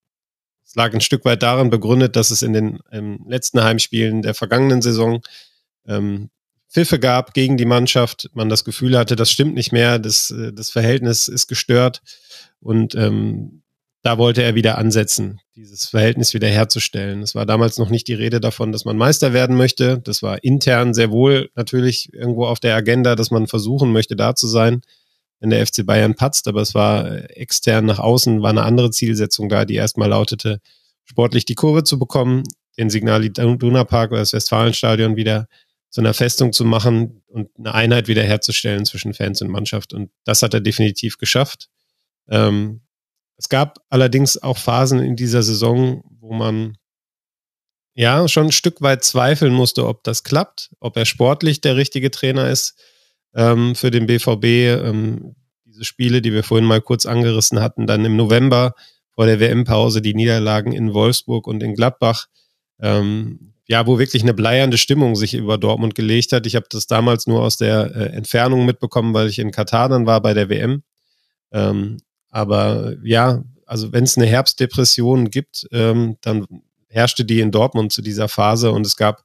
es 0.70 0.76
lag 0.76 0.94
ein 0.94 1.02
Stück 1.02 1.26
weit 1.26 1.42
daran 1.42 1.72
begründet, 1.72 2.16
dass 2.16 2.30
es 2.30 2.44
in 2.44 2.54
den 2.54 2.80
ähm, 2.92 3.26
letzten 3.28 3.64
Heimspielen 3.64 4.22
der 4.22 4.36
vergangenen 4.36 4.84
Saison 4.84 5.24
ähm, 5.88 6.30
Pfiffe 6.70 7.00
gab 7.00 7.34
gegen 7.34 7.58
die 7.58 7.66
Mannschaft, 7.66 8.30
man 8.34 8.50
das 8.50 8.64
Gefühl 8.64 8.96
hatte, 8.96 9.16
das 9.16 9.32
stimmt 9.32 9.56
nicht 9.56 9.72
mehr, 9.72 9.98
das, 9.98 10.30
äh, 10.30 10.54
das 10.54 10.70
Verhältnis 10.70 11.28
ist 11.28 11.48
gestört 11.48 12.04
und 12.60 12.94
ähm, 12.94 13.64
da 14.04 14.20
wollte 14.20 14.44
er 14.44 14.54
wieder 14.54 14.78
ansetzen, 14.78 15.42
dieses 15.56 15.88
Verhältnis 15.88 16.36
wieder 16.36 16.48
herzustellen. 16.48 17.24
Es 17.24 17.34
war 17.34 17.48
damals 17.48 17.80
noch 17.80 17.90
nicht 17.90 18.08
die 18.08 18.14
Rede 18.14 18.40
davon, 18.40 18.72
dass 18.72 18.86
man 18.86 18.96
Meister 18.96 19.34
werden 19.34 19.58
möchte. 19.58 19.98
Das 19.98 20.22
war 20.22 20.44
intern 20.44 20.94
sehr 20.94 21.10
wohl 21.10 21.50
natürlich 21.56 22.14
irgendwo 22.14 22.46
auf 22.46 22.60
der 22.60 22.76
Agenda, 22.76 23.16
dass 23.16 23.32
man 23.32 23.48
versuchen 23.48 23.92
möchte, 23.92 24.16
da 24.16 24.36
zu 24.36 24.48
sein, 24.48 24.84
wenn 25.40 25.50
der 25.50 25.66
FC 25.66 25.86
Bayern 25.86 26.16
patzt. 26.16 26.48
Aber 26.48 26.62
es 26.62 26.76
war 26.76 27.10
äh, 27.10 27.24
extern 27.34 27.86
nach 27.86 28.00
außen, 28.00 28.42
war 28.42 28.50
eine 28.50 28.64
andere 28.64 28.92
Zielsetzung 28.92 29.50
da, 29.50 29.66
die 29.66 29.76
erstmal 29.76 30.10
lautete, 30.10 30.62
sportlich 31.06 31.46
die 31.46 31.56
Kurve 31.56 31.84
zu 31.84 31.98
bekommen, 31.98 32.44
den 32.78 32.90
Signal 32.90 33.26
Iduna 33.26 33.84
Park 33.84 34.12
oder 34.12 34.22
das 34.22 34.34
Westfalenstadion 34.34 35.16
wieder 35.16 35.48
so 35.90 36.02
einer 36.02 36.14
Festung 36.14 36.54
zu 36.54 36.66
machen 36.66 37.24
und 37.28 37.50
eine 37.58 37.74
Einheit 37.74 38.08
wiederherzustellen 38.08 38.86
zwischen 38.86 39.14
Fans 39.14 39.42
und 39.42 39.50
Mannschaft. 39.50 39.94
Und 39.94 40.12
das 40.24 40.44
hat 40.44 40.54
er 40.54 40.62
definitiv 40.62 41.18
geschafft. 41.18 41.70
Ähm, 42.30 42.82
es 43.38 43.50
gab 43.50 43.80
allerdings 43.90 44.42
auch 44.42 44.58
Phasen 44.58 45.00
in 45.00 45.16
dieser 45.16 45.42
Saison, 45.42 46.04
wo 46.20 46.34
man 46.34 46.78
ja 47.96 48.28
schon 48.28 48.48
ein 48.48 48.52
Stück 48.52 48.82
weit 48.82 49.04
zweifeln 49.04 49.54
musste, 49.54 49.88
ob 49.88 50.04
das 50.04 50.24
klappt, 50.24 50.70
ob 50.80 50.96
er 50.96 51.06
sportlich 51.06 51.60
der 51.62 51.76
richtige 51.76 52.12
Trainer 52.12 52.50
ist 52.50 52.76
ähm, 53.36 53.76
für 53.76 53.92
den 53.92 54.06
BVB. 54.06 54.46
Ähm, 54.86 55.36
diese 55.66 55.86
Spiele, 55.86 56.22
die 56.22 56.34
wir 56.34 56.44
vorhin 56.44 56.68
mal 56.68 56.82
kurz 56.82 57.06
angerissen 57.06 57.62
hatten, 57.62 57.88
dann 57.88 58.04
im 58.06 58.16
November 58.16 58.74
vor 59.12 59.26
der 59.26 59.40
WM-Pause 59.40 60.02
die 60.02 60.14
Niederlagen 60.14 60.72
in 60.72 60.94
Wolfsburg 60.94 61.48
und 61.48 61.62
in 61.62 61.76
Gladbach. 61.76 62.28
Ähm, 62.80 63.54
ja, 63.68 63.86
wo 63.86 64.00
wirklich 64.00 64.24
eine 64.24 64.34
bleiernde 64.34 64.80
Stimmung 64.80 65.16
sich 65.16 65.36
über 65.36 65.60
Dortmund 65.60 65.94
gelegt 65.94 66.32
hat. 66.32 66.48
Ich 66.48 66.56
habe 66.56 66.66
das 66.72 66.88
damals 66.88 67.28
nur 67.28 67.44
aus 67.44 67.56
der 67.56 67.96
äh, 67.96 68.06
Entfernung 68.16 68.66
mitbekommen, 68.66 69.14
weil 69.14 69.28
ich 69.28 69.38
in 69.38 69.52
Katar 69.52 69.90
dann 69.90 70.08
war 70.08 70.22
bei 70.22 70.34
der 70.34 70.50
WM. 70.50 70.82
Ähm, 71.52 71.98
aber 72.30 72.96
ja, 73.04 73.44
also 73.68 73.94
wenn 73.94 74.06
es 74.06 74.18
eine 74.18 74.26
Herbstdepression 74.26 75.30
gibt, 75.30 75.68
ähm, 75.72 76.18
dann 76.22 76.48
herrschte 76.88 77.26
die 77.26 77.42
in 77.42 77.52
Dortmund 77.52 77.92
zu 77.92 78.02
dieser 78.02 78.28
Phase 78.28 78.72
und 78.72 78.86
es 78.86 78.96
gab 78.96 79.24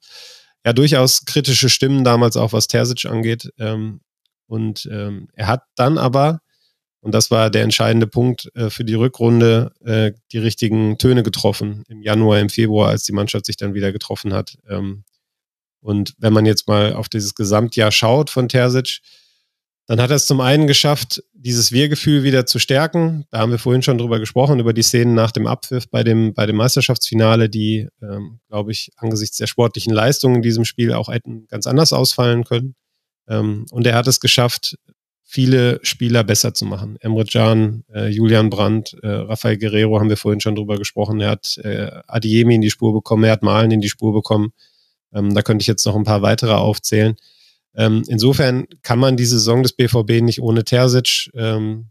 ja 0.64 0.72
durchaus 0.72 1.24
kritische 1.24 1.68
Stimmen 1.68 2.04
damals 2.04 2.36
auch, 2.36 2.52
was 2.52 2.66
Terzic 2.66 3.04
angeht. 3.06 3.50
Ähm, 3.58 4.00
und 4.46 4.88
ähm, 4.90 5.28
er 5.34 5.46
hat 5.46 5.62
dann 5.76 5.98
aber 5.98 6.40
und 7.04 7.12
das 7.12 7.30
war 7.30 7.50
der 7.50 7.64
entscheidende 7.64 8.06
Punkt 8.06 8.50
äh, 8.54 8.70
für 8.70 8.82
die 8.82 8.94
Rückrunde, 8.94 9.72
äh, 9.84 10.12
die 10.32 10.38
richtigen 10.38 10.96
Töne 10.96 11.22
getroffen 11.22 11.84
im 11.88 12.00
Januar, 12.00 12.40
im 12.40 12.48
Februar, 12.48 12.88
als 12.88 13.04
die 13.04 13.12
Mannschaft 13.12 13.44
sich 13.44 13.58
dann 13.58 13.74
wieder 13.74 13.92
getroffen 13.92 14.32
hat. 14.32 14.56
Ähm, 14.66 15.04
und 15.82 16.14
wenn 16.16 16.32
man 16.32 16.46
jetzt 16.46 16.66
mal 16.66 16.94
auf 16.94 17.10
dieses 17.10 17.34
Gesamtjahr 17.34 17.92
schaut 17.92 18.30
von 18.30 18.48
Terzic, 18.48 19.00
dann 19.86 20.00
hat 20.00 20.10
er 20.10 20.16
es 20.16 20.26
zum 20.26 20.40
einen 20.40 20.66
geschafft, 20.66 21.22
dieses 21.34 21.70
Wir-Gefühl 21.70 22.22
wieder 22.22 22.46
zu 22.46 22.58
stärken. 22.58 23.26
Da 23.30 23.38
haben 23.38 23.52
wir 23.52 23.58
vorhin 23.58 23.82
schon 23.82 23.98
drüber 23.98 24.18
gesprochen, 24.18 24.58
über 24.58 24.72
die 24.72 24.82
Szenen 24.82 25.14
nach 25.14 25.30
dem 25.30 25.46
Abpfiff 25.46 25.90
bei 25.90 26.02
dem, 26.02 26.32
bei 26.32 26.46
dem 26.46 26.56
Meisterschaftsfinale, 26.56 27.50
die, 27.50 27.88
ähm, 28.02 28.40
glaube 28.48 28.72
ich, 28.72 28.92
angesichts 28.96 29.36
der 29.36 29.46
sportlichen 29.46 29.92
Leistungen 29.92 30.36
in 30.36 30.42
diesem 30.42 30.64
Spiel 30.64 30.92
auch 30.94 31.08
hätten 31.08 31.46
ganz 31.48 31.66
anders 31.66 31.92
ausfallen 31.92 32.44
können. 32.44 32.74
Ähm, 33.28 33.66
und 33.70 33.86
er 33.86 33.94
hat 33.94 34.06
es 34.06 34.20
geschafft, 34.20 34.78
viele 35.22 35.80
Spieler 35.82 36.24
besser 36.24 36.54
zu 36.54 36.64
machen. 36.64 36.96
Emre 37.00 37.24
Can, 37.24 37.84
äh, 37.92 38.08
Julian 38.08 38.48
Brandt, 38.48 38.96
äh, 39.02 39.08
Rafael 39.08 39.58
Guerrero 39.58 39.98
haben 39.98 40.08
wir 40.08 40.16
vorhin 40.16 40.40
schon 40.40 40.54
drüber 40.54 40.78
gesprochen. 40.78 41.20
Er 41.20 41.30
hat 41.30 41.58
äh, 41.58 41.90
Adiemi 42.06 42.54
in 42.54 42.60
die 42.60 42.70
Spur 42.70 42.94
bekommen, 42.94 43.24
er 43.24 43.32
hat 43.32 43.42
Malen 43.42 43.70
in 43.70 43.80
die 43.80 43.88
Spur 43.88 44.14
bekommen. 44.14 44.52
Ähm, 45.12 45.34
da 45.34 45.42
könnte 45.42 45.62
ich 45.62 45.66
jetzt 45.66 45.84
noch 45.84 45.96
ein 45.96 46.04
paar 46.04 46.22
weitere 46.22 46.52
aufzählen. 46.52 47.16
Ähm, 47.76 48.02
insofern 48.08 48.66
kann 48.82 48.98
man 48.98 49.16
die 49.16 49.24
Saison 49.24 49.62
des 49.62 49.72
BVB 49.72 50.22
nicht 50.22 50.40
ohne 50.40 50.64
Terzic 50.64 51.30
ähm, 51.34 51.88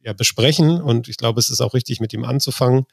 ja, 0.00 0.12
besprechen 0.12 0.80
und 0.80 1.08
ich 1.08 1.16
glaube, 1.16 1.40
es 1.40 1.50
ist 1.50 1.60
auch 1.60 1.74
richtig, 1.74 2.00
mit 2.00 2.12
ihm 2.12 2.24
anzufangen. 2.24 2.86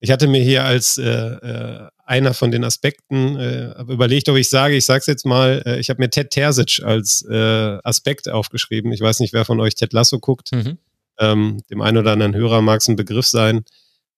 Ich 0.00 0.10
hatte 0.10 0.26
mir 0.26 0.42
hier 0.42 0.64
als 0.64 0.98
äh, 0.98 1.04
äh, 1.04 1.88
einer 2.04 2.34
von 2.34 2.50
den 2.50 2.64
Aspekten 2.64 3.36
äh, 3.36 3.80
überlegt, 3.82 4.28
ob 4.28 4.36
ich 4.36 4.48
sage, 4.48 4.74
ich 4.74 4.84
sage 4.84 5.00
es 5.00 5.06
jetzt 5.06 5.24
mal, 5.24 5.62
äh, 5.64 5.78
ich 5.78 5.90
habe 5.90 6.02
mir 6.02 6.10
Ted 6.10 6.30
Terzic 6.30 6.82
als 6.82 7.24
äh, 7.30 7.78
Aspekt 7.84 8.28
aufgeschrieben. 8.28 8.92
Ich 8.92 9.00
weiß 9.00 9.20
nicht, 9.20 9.32
wer 9.32 9.44
von 9.44 9.60
euch 9.60 9.76
Ted 9.76 9.92
Lasso 9.92 10.18
guckt. 10.18 10.50
Mhm. 10.52 10.78
Ähm, 11.18 11.62
dem 11.70 11.80
einen 11.82 11.98
oder 11.98 12.12
anderen 12.12 12.34
Hörer 12.34 12.62
mag 12.62 12.80
es 12.80 12.88
ein 12.88 12.96
Begriff 12.96 13.26
sein. 13.26 13.64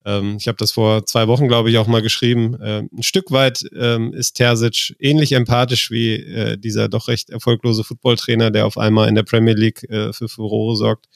Ähm, 0.05 0.37
ich 0.39 0.49
habe 0.49 0.57
das 0.57 0.73
vor 0.73 1.07
zwei 1.07 1.29
Wochen, 1.29 1.49
glaube 1.49 1.71
ich, 1.71 1.79
auch 1.79 1.87
mal 1.87 2.03
geschrieben. 2.03 2.57
Ähm, 2.63 2.91
ein 2.93 3.03
Stück 3.03 3.31
weit 3.31 3.65
ähm, 3.75 4.13
ist 4.13 4.35
Terzic 4.35 4.95
ähnlich 4.99 5.33
empathisch 5.33 5.91
wie 5.91 6.15
äh, 6.15 6.59
dieser 6.59 6.89
doch 6.89 7.09
recht 7.09 7.31
erfolglose 7.31 7.85
Footballtrainer, 7.85 8.51
der 8.51 8.67
auf 8.67 8.77
einmal 8.77 9.09
in 9.09 9.15
der 9.15 9.23
Premier 9.23 9.55
League 9.55 9.83
äh, 9.85 10.13
für 10.13 10.29
Furore 10.29 10.77
sorgt. 10.77 11.07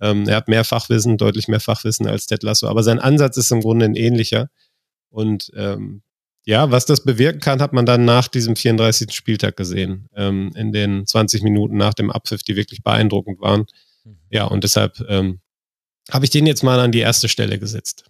Ähm, 0.00 0.28
er 0.28 0.36
hat 0.36 0.48
mehr 0.48 0.64
Fachwissen, 0.64 1.18
deutlich 1.18 1.48
mehr 1.48 1.60
Fachwissen 1.60 2.06
als 2.06 2.26
Ted 2.26 2.42
Lasso, 2.44 2.68
aber 2.68 2.84
sein 2.84 3.00
Ansatz 3.00 3.36
ist 3.36 3.50
im 3.50 3.60
Grunde 3.60 3.86
ein 3.86 3.96
ähnlicher. 3.96 4.48
Und 5.10 5.50
ähm, 5.56 6.02
ja, 6.44 6.70
was 6.70 6.86
das 6.86 7.02
bewirken 7.02 7.40
kann, 7.40 7.60
hat 7.60 7.72
man 7.72 7.84
dann 7.84 8.04
nach 8.04 8.28
diesem 8.28 8.56
34. 8.56 9.12
Spieltag 9.12 9.56
gesehen. 9.56 10.08
Ähm, 10.14 10.52
in 10.54 10.72
den 10.72 11.06
20 11.06 11.42
Minuten 11.42 11.76
nach 11.76 11.94
dem 11.94 12.10
Abpfiff, 12.10 12.42
die 12.42 12.56
wirklich 12.56 12.82
beeindruckend 12.82 13.40
waren. 13.40 13.66
Mhm. 14.04 14.16
Ja, 14.30 14.44
und 14.44 14.64
deshalb 14.64 15.04
ähm, 15.08 15.40
habe 16.10 16.24
ich 16.24 16.30
den 16.30 16.46
jetzt 16.46 16.62
mal 16.62 16.78
an 16.78 16.92
die 16.92 17.00
erste 17.00 17.28
Stelle 17.28 17.58
gesetzt. 17.58 18.04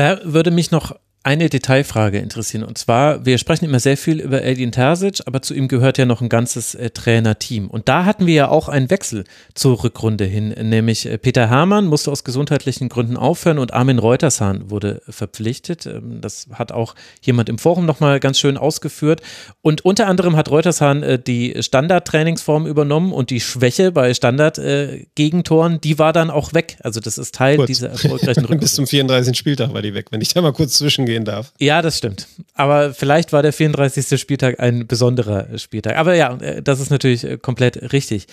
Da 0.00 0.18
würde 0.24 0.50
mich 0.50 0.70
noch 0.70 0.96
eine 1.22 1.50
Detailfrage 1.50 2.18
interessieren. 2.18 2.64
Und 2.64 2.78
zwar, 2.78 3.26
wir 3.26 3.36
sprechen 3.36 3.66
immer 3.66 3.78
sehr 3.78 3.98
viel 3.98 4.20
über 4.20 4.42
Edin 4.42 4.72
Terzic, 4.72 5.20
aber 5.26 5.42
zu 5.42 5.52
ihm 5.52 5.68
gehört 5.68 5.98
ja 5.98 6.06
noch 6.06 6.22
ein 6.22 6.30
ganzes 6.30 6.74
äh, 6.74 6.88
Trainerteam. 6.88 7.68
Und 7.68 7.90
da 7.90 8.06
hatten 8.06 8.26
wir 8.26 8.34
ja 8.34 8.48
auch 8.48 8.70
einen 8.70 8.88
Wechsel 8.88 9.24
zur 9.54 9.84
Rückrunde 9.84 10.24
hin, 10.24 10.48
nämlich 10.48 11.04
äh, 11.04 11.18
Peter 11.18 11.50
Hermann 11.50 11.84
musste 11.86 12.10
aus 12.10 12.24
gesundheitlichen 12.24 12.88
Gründen 12.88 13.18
aufhören 13.18 13.58
und 13.58 13.74
Armin 13.74 13.98
Reutershahn 13.98 14.70
wurde 14.70 15.02
verpflichtet. 15.10 15.84
Ähm, 15.84 16.22
das 16.22 16.46
hat 16.54 16.72
auch 16.72 16.94
jemand 17.20 17.50
im 17.50 17.58
Forum 17.58 17.84
nochmal 17.84 18.18
ganz 18.18 18.38
schön 18.38 18.56
ausgeführt. 18.56 19.20
Und 19.60 19.84
unter 19.84 20.06
anderem 20.06 20.36
hat 20.36 20.50
Reutershahn 20.50 21.02
äh, 21.02 21.18
die 21.18 21.54
Standardtrainingsform 21.60 22.66
übernommen 22.66 23.12
und 23.12 23.28
die 23.28 23.40
Schwäche 23.40 23.92
bei 23.92 24.14
Standard-Gegentoren, 24.14 25.74
äh, 25.74 25.78
die 25.80 25.98
war 25.98 26.14
dann 26.14 26.30
auch 26.30 26.54
weg. 26.54 26.78
Also 26.82 26.98
das 27.00 27.18
ist 27.18 27.34
Teil 27.34 27.56
Kurz. 27.56 27.66
dieser 27.66 27.90
erfolgreichen 27.90 28.40
Rückrunde. 28.40 28.60
Bis 28.62 28.74
zum 28.74 28.86
34. 28.86 29.36
Spieltag 29.36 29.74
war 29.74 29.82
die 29.82 29.92
weg, 29.92 30.06
wenn 30.12 30.22
ich 30.22 30.32
da 30.32 30.40
mal 30.40 30.54
kurz 30.54 30.78
zwischen 30.78 31.09
gehen 31.10 31.24
darf. 31.24 31.52
Ja, 31.58 31.82
das 31.82 31.98
stimmt. 31.98 32.26
Aber 32.54 32.94
vielleicht 32.94 33.32
war 33.32 33.42
der 33.42 33.52
34. 33.52 34.18
Spieltag 34.20 34.60
ein 34.60 34.86
besonderer 34.86 35.58
Spieltag. 35.58 35.96
Aber 35.96 36.14
ja, 36.14 36.36
äh, 36.36 36.62
das 36.62 36.80
ist 36.80 36.90
natürlich 36.90 37.24
äh, 37.24 37.36
komplett 37.36 37.92
richtig. 37.92 38.26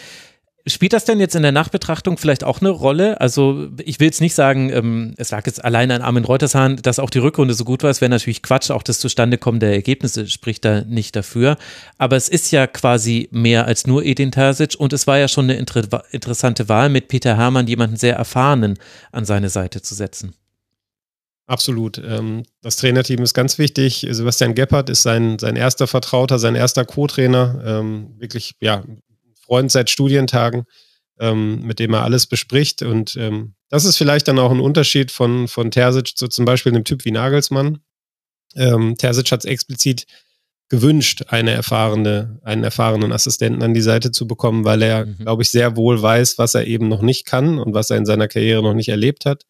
Spielt 0.67 0.91
das 0.91 1.05
denn 1.05 1.21
jetzt 1.21 1.33
in 1.33 1.43
der 1.43 1.53
Nachbetrachtung 1.53 2.17
vielleicht 2.17 2.43
auch 2.43 2.59
eine 2.59 2.69
Rolle? 2.69 3.21
Also 3.21 3.69
ich 3.85 4.01
will 4.01 4.07
jetzt 4.07 4.19
nicht 4.19 4.35
sagen, 4.35 4.69
ähm, 4.69 5.13
es 5.15 5.31
lag 5.31 5.45
jetzt 5.45 5.63
allein 5.63 5.91
an 5.91 6.01
Armin 6.01 6.25
Reutershahn, 6.25 6.75
dass 6.77 6.99
auch 6.99 7.09
die 7.09 7.19
Rückrunde 7.19 7.53
so 7.53 7.63
gut 7.63 7.83
war. 7.83 7.89
Es 7.89 8.01
wäre 8.01 8.09
natürlich 8.09 8.43
Quatsch, 8.43 8.69
auch 8.69 8.83
das 8.83 8.99
Zustandekommen 8.99 9.61
der 9.61 9.71
Ergebnisse 9.71 10.27
spricht 10.27 10.65
da 10.65 10.81
nicht 10.81 11.15
dafür. 11.15 11.57
Aber 11.97 12.17
es 12.17 12.27
ist 12.27 12.51
ja 12.51 12.67
quasi 12.67 13.29
mehr 13.31 13.65
als 13.65 13.87
nur 13.87 14.03
Edin 14.03 14.31
Terzic 14.31 14.75
und 14.77 14.91
es 14.91 15.07
war 15.07 15.17
ja 15.17 15.29
schon 15.29 15.45
eine 15.45 15.55
inter 15.55 16.03
interessante 16.11 16.67
Wahl 16.67 16.89
mit 16.89 17.07
Peter 17.07 17.37
Hermann, 17.37 17.67
jemanden 17.67 17.95
sehr 17.95 18.15
erfahrenen 18.15 18.77
an 19.13 19.23
seine 19.23 19.47
Seite 19.49 19.81
zu 19.81 19.95
setzen. 19.95 20.33
Absolut. 21.47 21.97
Ähm, 21.97 22.43
das 22.61 22.75
Trainerteam 22.75 23.23
ist 23.23 23.33
ganz 23.33 23.57
wichtig. 23.57 24.05
Sebastian 24.09 24.53
Gebhardt 24.53 24.89
ist 24.89 25.01
sein, 25.01 25.39
sein 25.39 25.55
erster 25.55 25.87
Vertrauter, 25.87 26.39
sein 26.39 26.55
erster 26.55 26.83
Co-Trainer. 26.83 27.63
Ähm, 27.65 28.15
wirklich, 28.19 28.55
ja, 28.59 28.83
Freund 29.45 29.71
seit 29.71 29.89
Studientagen, 29.89 30.65
ähm, 31.19 31.61
mit 31.61 31.79
dem 31.79 31.93
er 31.93 32.03
alles 32.03 32.27
bespricht. 32.27 32.81
Und 32.81 33.17
das 33.69 33.85
ist 33.85 33.95
vielleicht 33.95 34.27
dann 34.27 34.39
auch 34.39 34.51
ein 34.51 34.59
Unterschied 34.59 35.09
von, 35.09 35.47
von 35.47 35.71
Terzic 35.71 36.17
zu 36.17 36.27
zum 36.27 36.43
Beispiel 36.43 36.73
einem 36.73 36.83
Typ 36.83 37.05
wie 37.05 37.11
Nagelsmann. 37.11 37.79
Terzic 38.53 39.31
hat 39.31 39.39
es 39.39 39.45
explizit 39.45 40.05
gewünscht, 40.67 41.23
eine 41.29 41.51
erfahrene, 41.51 42.39
einen 42.43 42.65
erfahrenen 42.65 43.13
Assistenten 43.13 43.63
an 43.63 43.73
die 43.73 43.81
Seite 43.81 44.11
zu 44.11 44.27
bekommen, 44.27 44.65
weil 44.65 44.81
er, 44.81 45.05
mhm. 45.05 45.17
glaube 45.19 45.43
ich, 45.43 45.49
sehr 45.49 45.77
wohl 45.77 46.01
weiß, 46.01 46.37
was 46.37 46.55
er 46.55 46.67
eben 46.67 46.89
noch 46.89 47.01
nicht 47.01 47.25
kann 47.25 47.57
und 47.57 47.73
was 47.73 47.89
er 47.89 47.97
in 47.97 48.05
seiner 48.05 48.27
Karriere 48.27 48.61
noch 48.61 48.73
nicht 48.73 48.89
erlebt 48.89 49.25
hat 49.25 49.45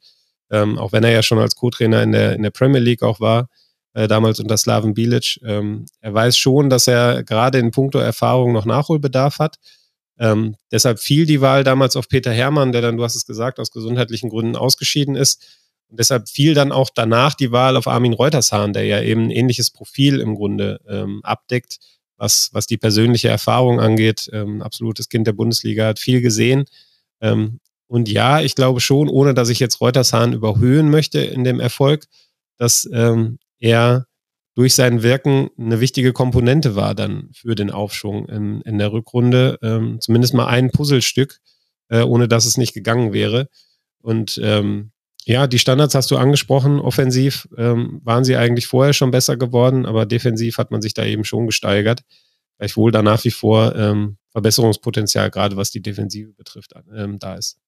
ähm, 0.51 0.77
auch 0.77 0.91
wenn 0.91 1.03
er 1.03 1.11
ja 1.11 1.23
schon 1.23 1.39
als 1.39 1.55
Co-Trainer 1.55 2.03
in 2.03 2.11
der, 2.11 2.33
in 2.33 2.43
der 2.43 2.51
Premier 2.51 2.79
League 2.79 3.03
auch 3.03 3.19
war, 3.19 3.49
äh, 3.93 4.07
damals 4.07 4.39
unter 4.39 4.57
Slaven 4.57 4.93
Bilic. 4.93 5.39
Ähm, 5.43 5.85
er 6.01 6.13
weiß 6.13 6.37
schon, 6.37 6.69
dass 6.69 6.87
er 6.87 7.23
gerade 7.23 7.57
in 7.57 7.71
puncto 7.71 7.97
Erfahrung 7.97 8.53
noch 8.53 8.65
Nachholbedarf 8.65 9.39
hat. 9.39 9.57
Ähm, 10.19 10.55
deshalb 10.71 10.99
fiel 10.99 11.25
die 11.25 11.41
Wahl 11.41 11.63
damals 11.63 11.95
auf 11.95 12.07
Peter 12.07 12.31
Herrmann, 12.31 12.71
der 12.71 12.81
dann, 12.81 12.97
du 12.97 13.03
hast 13.03 13.15
es 13.15 13.25
gesagt, 13.25 13.59
aus 13.59 13.71
gesundheitlichen 13.71 14.29
Gründen 14.29 14.55
ausgeschieden 14.55 15.15
ist. 15.15 15.45
Und 15.89 15.99
deshalb 15.99 16.27
fiel 16.27 16.53
dann 16.53 16.71
auch 16.71 16.89
danach 16.93 17.33
die 17.33 17.51
Wahl 17.51 17.77
auf 17.77 17.87
Armin 17.87 18.13
Reutershahn, 18.13 18.73
der 18.73 18.85
ja 18.85 19.01
eben 19.01 19.25
ein 19.25 19.31
ähnliches 19.31 19.71
Profil 19.71 20.19
im 20.19 20.35
Grunde 20.35 20.79
ähm, 20.87 21.21
abdeckt, 21.23 21.77
was, 22.17 22.49
was 22.51 22.67
die 22.67 22.77
persönliche 22.77 23.29
Erfahrung 23.29 23.79
angeht. 23.79 24.29
Ähm, 24.33 24.61
absolutes 24.61 25.07
Kind 25.07 25.27
der 25.27 25.33
Bundesliga, 25.33 25.87
hat 25.87 25.99
viel 25.99 26.21
gesehen. 26.21 26.65
Ähm, 27.21 27.59
und 27.87 28.09
ja, 28.09 28.41
ich 28.41 28.55
glaube 28.55 28.81
schon, 28.81 29.09
ohne 29.09 29.33
dass 29.33 29.49
ich 29.49 29.59
jetzt 29.59 29.81
Reutershahn 29.81 30.33
überhöhen 30.33 30.89
möchte 30.89 31.19
in 31.19 31.43
dem 31.43 31.59
Erfolg, 31.59 32.05
dass 32.57 32.87
ähm, 32.91 33.39
er 33.59 34.05
durch 34.55 34.73
sein 34.73 35.03
Wirken 35.03 35.49
eine 35.57 35.79
wichtige 35.79 36.13
Komponente 36.13 36.75
war 36.75 36.95
dann 36.95 37.29
für 37.31 37.55
den 37.55 37.69
Aufschwung 37.69 38.27
in, 38.27 38.61
in 38.61 38.79
der 38.79 38.91
Rückrunde. 38.91 39.59
Ähm, 39.61 39.99
zumindest 40.01 40.33
mal 40.33 40.47
ein 40.47 40.71
Puzzlestück, 40.71 41.39
äh, 41.89 42.01
ohne 42.01 42.27
dass 42.27 42.45
es 42.45 42.57
nicht 42.57 42.73
gegangen 42.73 43.13
wäre. 43.13 43.49
Und 44.01 44.39
ähm, 44.43 44.91
ja, 45.25 45.45
die 45.45 45.59
Standards 45.59 45.93
hast 45.93 46.09
du 46.09 46.17
angesprochen. 46.17 46.79
Offensiv 46.79 47.47
ähm, 47.55 48.01
waren 48.03 48.23
sie 48.23 48.35
eigentlich 48.35 48.65
vorher 48.65 48.93
schon 48.93 49.11
besser 49.11 49.37
geworden, 49.37 49.85
aber 49.85 50.05
defensiv 50.05 50.57
hat 50.57 50.71
man 50.71 50.81
sich 50.81 50.93
da 50.93 51.05
eben 51.05 51.23
schon 51.23 51.45
gesteigert. 51.45 52.01
Gleichwohl 52.57 52.91
da 52.91 53.03
nach 53.03 53.23
wie 53.25 53.31
vor 53.31 53.75
ähm, 53.75 54.17
Verbesserungspotenzial, 54.31 55.29
gerade 55.29 55.55
was 55.55 55.69
die 55.69 55.81
Defensive 55.81 56.33
betrifft, 56.33 56.73
ähm, 56.95 57.19
da 57.19 57.35
ist. 57.35 57.59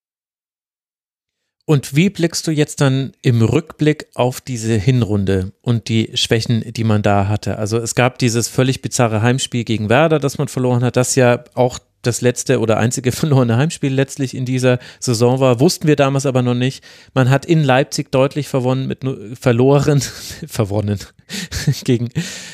Und 1.70 1.96
wie 1.96 2.10
blickst 2.10 2.48
du 2.48 2.52
jetzt 2.52 2.82
dann 2.82 3.12
im 3.22 3.44
Rückblick 3.44 4.08
auf 4.16 4.42
diese 4.42 4.74
Hinrunde 4.74 5.52
und 5.62 5.88
die 5.88 6.10
Schwächen, 6.16 6.64
die 6.74 6.84
man 6.84 7.04
da 7.04 7.28
hatte? 7.28 7.60
Also 7.60 7.78
es 7.78 7.94
gab 7.94 8.18
dieses 8.18 8.48
völlig 8.48 8.82
bizarre 8.82 9.22
Heimspiel 9.22 9.64
gegen 9.66 9.88
Werder, 9.88 10.18
das 10.18 10.40
man 10.40 10.48
verloren 10.48 10.84
hat, 10.84 10.98
das 10.98 11.14
ja 11.14 11.44
auch 11.54 11.78
das 12.02 12.22
letzte 12.22 12.60
oder 12.60 12.78
einzige 12.78 13.12
verlorene 13.12 13.58
Heimspiel 13.58 13.94
letztlich 13.94 14.36
in 14.36 14.46
dieser 14.46 14.80
Saison 15.00 15.40
war, 15.40 15.60
wussten 15.60 15.88
wir 15.88 15.96
damals 15.96 16.26
aber 16.26 16.42
noch 16.42 16.56
nicht. 16.56 16.84
Man 17.14 17.30
hat 17.30 17.46
in 17.46 17.64
Leipzig 17.64 18.12
deutlich 18.12 18.48
verwonnen 18.48 18.88
mit 18.88 19.02
verloren, 19.40 20.02
verwonnen 20.48 20.98
gegen 21.84 22.10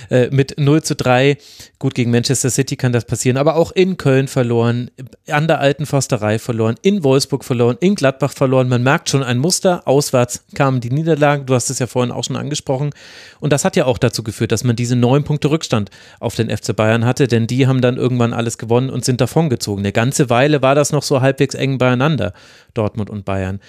äh, 0.10 0.30
mit 0.30 0.60
0 0.60 0.84
zu 0.84 0.96
3. 0.96 1.38
Gut, 1.80 1.96
gegen 1.96 2.12
Manchester 2.12 2.50
City 2.50 2.76
kann 2.76 2.94
das 2.94 3.06
passieren, 3.06 3.38
aber 3.38 3.56
auch 3.56 3.72
in 3.72 3.98
Köln 3.98 4.28
verloren, 4.28 4.92
an 5.30 5.48
der 5.48 5.60
alten 5.60 5.86
Forsterei 5.86 6.40
verloren, 6.40 6.76
in 6.82 7.04
Wolfsburg 7.04 7.44
verloren, 7.44 7.78
in 7.80 7.96
Gladbach 7.96 8.32
verloren. 8.32 8.70
Man 8.70 8.84
merkt 8.84 9.10
schon 9.10 9.24
ein 9.24 9.38
Muster. 9.38 9.88
Auswärts 9.88 10.46
kamen 10.56 10.82
die 10.82 10.90
Niederlagen. 10.90 11.46
Du 11.46 11.54
hast 11.54 11.70
es 11.70 11.80
ja 11.80 11.88
vorhin 11.88 12.12
auch 12.12 12.24
schon 12.24 12.36
angesprochen. 12.36 12.92
Und 13.40 13.54
das 13.54 13.66
hat 13.66 13.76
ja 13.76 13.86
auch 13.86 13.98
dazu 13.98 14.24
geführt, 14.24 14.52
dass 14.52 14.64
man 14.64 14.76
diese 14.76 14.96
neun 14.96 15.24
Punkte 15.24 15.50
Rückstand 15.50 15.90
auf 16.20 16.36
den 16.36 16.56
FC 16.56 16.76
Bayern 16.76 17.06
hatte, 17.06 17.28
denn 17.28 17.48
die 17.48 17.68
haben 17.68 17.82
dann 17.82 17.98
irgendwann 17.98 18.34
alles 18.34 18.58
gewonnen 18.58 18.90
und 18.90 19.06
sind 19.06 19.22
davongezogen. 19.22 19.84
Eine 19.84 19.92
ganze 19.92 20.30
Weile 20.30 20.62
war 20.62 20.76
das 20.76 20.92
noch 20.92 21.04
so 21.04 21.22
halbwegs 21.22 21.56
eng 21.56 21.78
beieinander, 21.78 22.34
Dortmund 22.74 23.10
und 23.10 23.26
Bayern. 23.26 23.60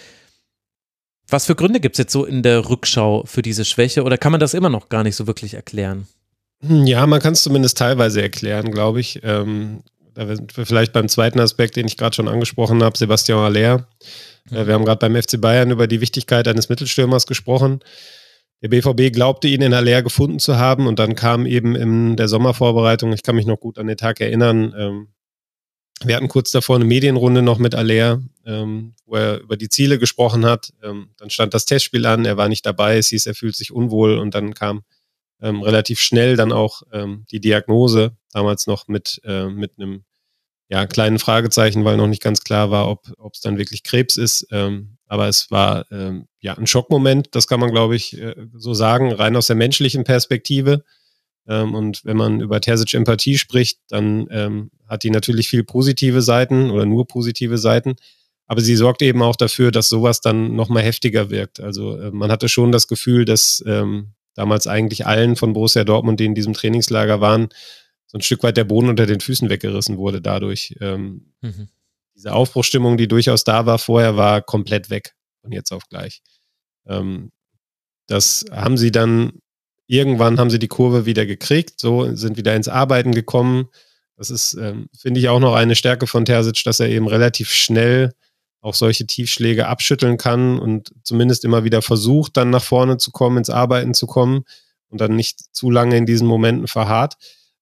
Was 1.28 1.46
für 1.46 1.54
Gründe 1.54 1.80
gibt 1.80 1.96
es 1.96 1.98
jetzt 1.98 2.12
so 2.12 2.24
in 2.24 2.42
der 2.42 2.68
Rückschau 2.68 3.24
für 3.26 3.42
diese 3.42 3.64
Schwäche 3.64 4.04
oder 4.04 4.16
kann 4.16 4.32
man 4.32 4.40
das 4.40 4.54
immer 4.54 4.68
noch 4.68 4.88
gar 4.88 5.02
nicht 5.02 5.16
so 5.16 5.26
wirklich 5.26 5.54
erklären? 5.54 6.06
Hm, 6.60 6.86
ja, 6.86 7.06
man 7.06 7.20
kann 7.20 7.32
es 7.32 7.42
zumindest 7.42 7.78
teilweise 7.78 8.22
erklären, 8.22 8.70
glaube 8.70 9.00
ich. 9.00 9.20
Ähm, 9.22 9.80
da 10.14 10.34
sind 10.34 10.56
wir 10.56 10.64
vielleicht 10.64 10.92
beim 10.92 11.08
zweiten 11.08 11.40
Aspekt, 11.40 11.76
den 11.76 11.86
ich 11.86 11.96
gerade 11.96 12.14
schon 12.14 12.28
angesprochen 12.28 12.82
habe, 12.82 12.96
Sebastian 12.96 13.40
Aller. 13.40 13.86
Mhm. 14.50 14.66
wir 14.66 14.74
haben 14.74 14.84
gerade 14.84 14.98
beim 14.98 15.20
FC 15.20 15.40
Bayern 15.40 15.70
über 15.70 15.86
die 15.86 16.00
Wichtigkeit 16.00 16.48
eines 16.48 16.68
Mittelstürmers 16.68 17.26
gesprochen. 17.26 17.80
Der 18.62 18.68
BVB 18.68 19.12
glaubte 19.12 19.48
ihn 19.48 19.60
in 19.60 19.74
Aller 19.74 20.02
gefunden 20.02 20.38
zu 20.38 20.56
haben 20.56 20.86
und 20.86 20.98
dann 20.98 21.14
kam 21.14 21.44
eben 21.44 21.76
in 21.76 22.16
der 22.16 22.28
Sommervorbereitung, 22.28 23.12
ich 23.12 23.22
kann 23.22 23.36
mich 23.36 23.46
noch 23.46 23.60
gut 23.60 23.78
an 23.78 23.86
den 23.86 23.98
Tag 23.98 24.20
erinnern, 24.20 24.74
ähm, 24.76 25.08
wir 26.04 26.16
hatten 26.16 26.28
kurz 26.28 26.50
davor 26.50 26.76
eine 26.76 26.84
Medienrunde 26.84 27.42
noch 27.42 27.58
mit 27.58 27.74
Aller, 27.74 28.22
ähm, 28.44 28.94
wo 29.06 29.16
er 29.16 29.40
über 29.40 29.56
die 29.56 29.68
Ziele 29.68 29.98
gesprochen 29.98 30.44
hat. 30.44 30.72
Ähm, 30.82 31.10
dann 31.16 31.30
stand 31.30 31.54
das 31.54 31.64
Testspiel 31.64 32.04
an, 32.06 32.24
er 32.24 32.36
war 32.36 32.48
nicht 32.48 32.66
dabei, 32.66 32.98
es 32.98 33.08
hieß, 33.08 33.26
er 33.26 33.34
fühlt 33.34 33.56
sich 33.56 33.72
unwohl 33.72 34.18
und 34.18 34.34
dann 34.34 34.54
kam 34.54 34.82
ähm, 35.40 35.62
relativ 35.62 36.00
schnell 36.00 36.36
dann 36.36 36.52
auch 36.52 36.82
ähm, 36.92 37.24
die 37.30 37.40
Diagnose, 37.40 38.16
damals 38.32 38.66
noch 38.66 38.88
mit, 38.88 39.20
äh, 39.24 39.46
mit 39.46 39.72
einem 39.78 40.04
ja, 40.68 40.86
kleinen 40.86 41.18
Fragezeichen, 41.18 41.84
weil 41.84 41.96
noch 41.96 42.08
nicht 42.08 42.22
ganz 42.22 42.42
klar 42.42 42.70
war, 42.70 42.88
ob 42.88 43.34
es 43.34 43.40
dann 43.40 43.58
wirklich 43.58 43.82
Krebs 43.82 44.16
ist. 44.16 44.48
Ähm, 44.50 44.96
aber 45.06 45.28
es 45.28 45.50
war 45.50 45.90
ähm, 45.92 46.26
ja 46.40 46.54
ein 46.54 46.66
Schockmoment, 46.66 47.28
das 47.34 47.46
kann 47.46 47.60
man, 47.60 47.70
glaube 47.70 47.94
ich, 47.94 48.20
äh, 48.20 48.34
so 48.54 48.74
sagen, 48.74 49.12
rein 49.12 49.36
aus 49.36 49.46
der 49.46 49.56
menschlichen 49.56 50.04
Perspektive. 50.04 50.84
Ähm, 51.48 51.74
und 51.74 52.04
wenn 52.04 52.16
man 52.16 52.40
über 52.40 52.60
Terzic-Empathie 52.60 53.38
spricht, 53.38 53.80
dann 53.88 54.26
ähm, 54.30 54.70
hat 54.86 55.02
die 55.02 55.10
natürlich 55.10 55.48
viel 55.48 55.64
positive 55.64 56.22
Seiten 56.22 56.70
oder 56.70 56.86
nur 56.86 57.06
positive 57.06 57.58
Seiten. 57.58 57.96
Aber 58.46 58.60
sie 58.60 58.76
sorgt 58.76 59.02
eben 59.02 59.22
auch 59.22 59.36
dafür, 59.36 59.72
dass 59.72 59.88
sowas 59.88 60.20
dann 60.20 60.54
nochmal 60.54 60.82
heftiger 60.82 61.30
wirkt. 61.30 61.60
Also 61.60 61.98
äh, 61.98 62.10
man 62.10 62.30
hatte 62.30 62.48
schon 62.48 62.72
das 62.72 62.86
Gefühl, 62.86 63.24
dass 63.24 63.62
ähm, 63.66 64.12
damals 64.34 64.66
eigentlich 64.66 65.06
allen 65.06 65.36
von 65.36 65.52
Borussia 65.52 65.84
Dortmund, 65.84 66.20
die 66.20 66.26
in 66.26 66.34
diesem 66.34 66.52
Trainingslager 66.52 67.20
waren, 67.20 67.48
so 68.06 68.18
ein 68.18 68.22
Stück 68.22 68.42
weit 68.44 68.56
der 68.56 68.64
Boden 68.64 68.88
unter 68.88 69.06
den 69.06 69.20
Füßen 69.20 69.48
weggerissen 69.48 69.96
wurde 69.96 70.20
dadurch. 70.20 70.76
Ähm, 70.80 71.32
mhm. 71.40 71.68
Diese 72.14 72.32
Aufbruchstimmung, 72.32 72.96
die 72.96 73.08
durchaus 73.08 73.44
da 73.44 73.66
war 73.66 73.78
vorher, 73.78 74.16
war 74.16 74.42
komplett 74.42 74.90
weg 74.90 75.14
von 75.42 75.52
jetzt 75.52 75.72
auf 75.72 75.88
gleich. 75.88 76.22
Ähm, 76.86 77.32
das 78.06 78.44
haben 78.52 78.76
sie 78.76 78.92
dann 78.92 79.40
irgendwann 79.86 80.38
haben 80.38 80.50
sie 80.50 80.58
die 80.58 80.68
Kurve 80.68 81.06
wieder 81.06 81.26
gekriegt, 81.26 81.80
so 81.80 82.14
sind 82.14 82.36
wieder 82.36 82.54
ins 82.54 82.68
Arbeiten 82.68 83.12
gekommen. 83.12 83.68
Das 84.16 84.30
ist, 84.30 84.54
ähm, 84.54 84.88
finde 84.98 85.20
ich, 85.20 85.28
auch 85.28 85.40
noch 85.40 85.54
eine 85.54 85.74
Stärke 85.74 86.06
von 86.06 86.24
Terzic, 86.24 86.64
dass 86.64 86.80
er 86.80 86.88
eben 86.88 87.06
relativ 87.06 87.50
schnell 87.52 88.12
auch 88.60 88.74
solche 88.74 89.06
Tiefschläge 89.06 89.68
abschütteln 89.68 90.16
kann 90.16 90.58
und 90.58 90.90
zumindest 91.04 91.44
immer 91.44 91.64
wieder 91.64 91.82
versucht, 91.82 92.36
dann 92.36 92.50
nach 92.50 92.64
vorne 92.64 92.96
zu 92.96 93.12
kommen, 93.12 93.38
ins 93.38 93.50
Arbeiten 93.50 93.94
zu 93.94 94.06
kommen. 94.06 94.44
und 94.88 95.00
dann 95.00 95.16
nicht 95.16 95.54
zu 95.54 95.70
lange 95.70 95.96
in 95.96 96.06
diesen 96.06 96.28
Momenten 96.28 96.68
verharrt. 96.68 97.16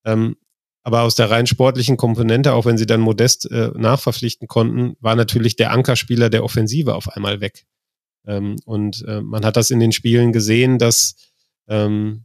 Ähm, 0.04 0.36
aber 0.82 1.02
aus 1.02 1.14
der 1.14 1.30
rein 1.30 1.46
sportlichen 1.46 1.96
Komponente, 1.96 2.52
auch 2.52 2.66
wenn 2.66 2.76
sie 2.76 2.86
dann 2.86 3.00
Modest 3.00 3.50
äh, 3.50 3.70
nachverpflichten 3.74 4.46
konnten, 4.46 4.96
war 5.00 5.16
natürlich 5.16 5.56
der 5.56 5.72
Ankerspieler 5.72 6.28
der 6.28 6.44
Offensive 6.44 6.94
auf 6.94 7.08
einmal 7.08 7.40
weg. 7.40 7.64
Ähm, 8.26 8.56
und 8.66 9.02
äh, 9.08 9.22
man 9.22 9.44
hat 9.44 9.56
das 9.56 9.70
in 9.70 9.80
den 9.80 9.92
Spielen 9.92 10.32
gesehen, 10.32 10.78
dass 10.78 11.14
ähm, 11.68 12.24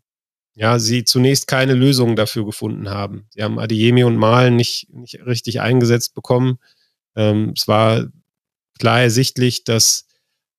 ja, 0.59 0.77
sie 0.77 1.05
zunächst 1.05 1.47
keine 1.47 1.73
Lösung 1.73 2.17
dafür 2.17 2.45
gefunden 2.45 2.89
haben. 2.89 3.27
Sie 3.29 3.41
haben 3.41 3.59
Adiemi 3.59 4.03
und 4.03 4.17
Malen 4.17 4.57
nicht, 4.57 4.87
nicht 4.91 5.25
richtig 5.25 5.61
eingesetzt 5.61 6.13
bekommen. 6.15 6.59
Ähm, 7.15 7.53
es 7.55 7.67
war 7.67 8.07
klar 8.77 8.99
ersichtlich, 8.99 9.63
dass 9.63 10.05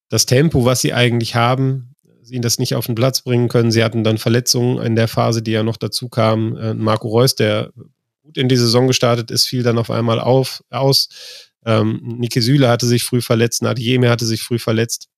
das 0.09 0.25
Tempo, 0.25 0.65
was 0.65 0.81
sie 0.81 0.95
eigentlich 0.95 1.35
haben, 1.35 1.95
sie 2.23 2.41
das 2.41 2.59
nicht 2.59 2.75
auf 2.75 2.87
den 2.87 2.95
Platz 2.95 3.21
bringen 3.21 3.49
können. 3.49 3.71
Sie 3.71 3.85
hatten 3.85 4.03
dann 4.03 4.17
Verletzungen 4.17 4.83
in 4.83 4.97
der 4.97 5.07
Phase, 5.07 5.43
die 5.43 5.51
ja 5.51 5.63
noch 5.63 5.77
dazu 5.77 6.09
kam. 6.09 6.57
Äh, 6.57 6.73
Marco 6.73 7.09
Reus, 7.09 7.35
der 7.35 7.71
gut 8.23 8.39
in 8.39 8.49
die 8.49 8.57
Saison 8.57 8.87
gestartet 8.87 9.31
ist, 9.31 9.47
fiel 9.47 9.63
dann 9.63 9.77
auf 9.77 9.91
einmal 9.91 10.19
auf, 10.19 10.65
aus. 10.71 11.11
Ähm, 11.67 12.01
Niki 12.03 12.41
Süle 12.41 12.69
hatte 12.69 12.87
sich 12.87 13.05
früh 13.05 13.21
verletzt, 13.21 13.63
Adiemi 13.63 14.07
hatte 14.07 14.25
sich 14.25 14.43
früh 14.43 14.59
verletzt. 14.59 15.10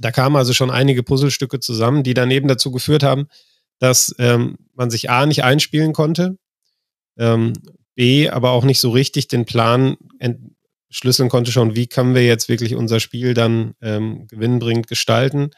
Da 0.00 0.10
kamen 0.10 0.36
also 0.36 0.52
schon 0.52 0.70
einige 0.70 1.02
Puzzlestücke 1.02 1.60
zusammen, 1.60 2.02
die 2.02 2.14
daneben 2.14 2.48
dazu 2.48 2.70
geführt 2.70 3.02
haben, 3.02 3.28
dass 3.78 4.14
ähm, 4.18 4.56
man 4.74 4.90
sich 4.90 5.10
A 5.10 5.26
nicht 5.26 5.44
einspielen 5.44 5.92
konnte, 5.92 6.36
ähm, 7.18 7.52
B 7.94 8.28
aber 8.28 8.50
auch 8.50 8.64
nicht 8.64 8.80
so 8.80 8.90
richtig 8.90 9.28
den 9.28 9.44
Plan 9.44 9.96
entschlüsseln 10.18 11.28
konnte 11.28 11.50
schon, 11.50 11.74
wie 11.74 11.86
können 11.86 12.14
wir 12.14 12.24
jetzt 12.24 12.48
wirklich 12.48 12.74
unser 12.74 13.00
Spiel 13.00 13.34
dann 13.34 13.74
ähm, 13.82 14.26
gewinnbringend 14.28 14.86
gestalten. 14.86 15.50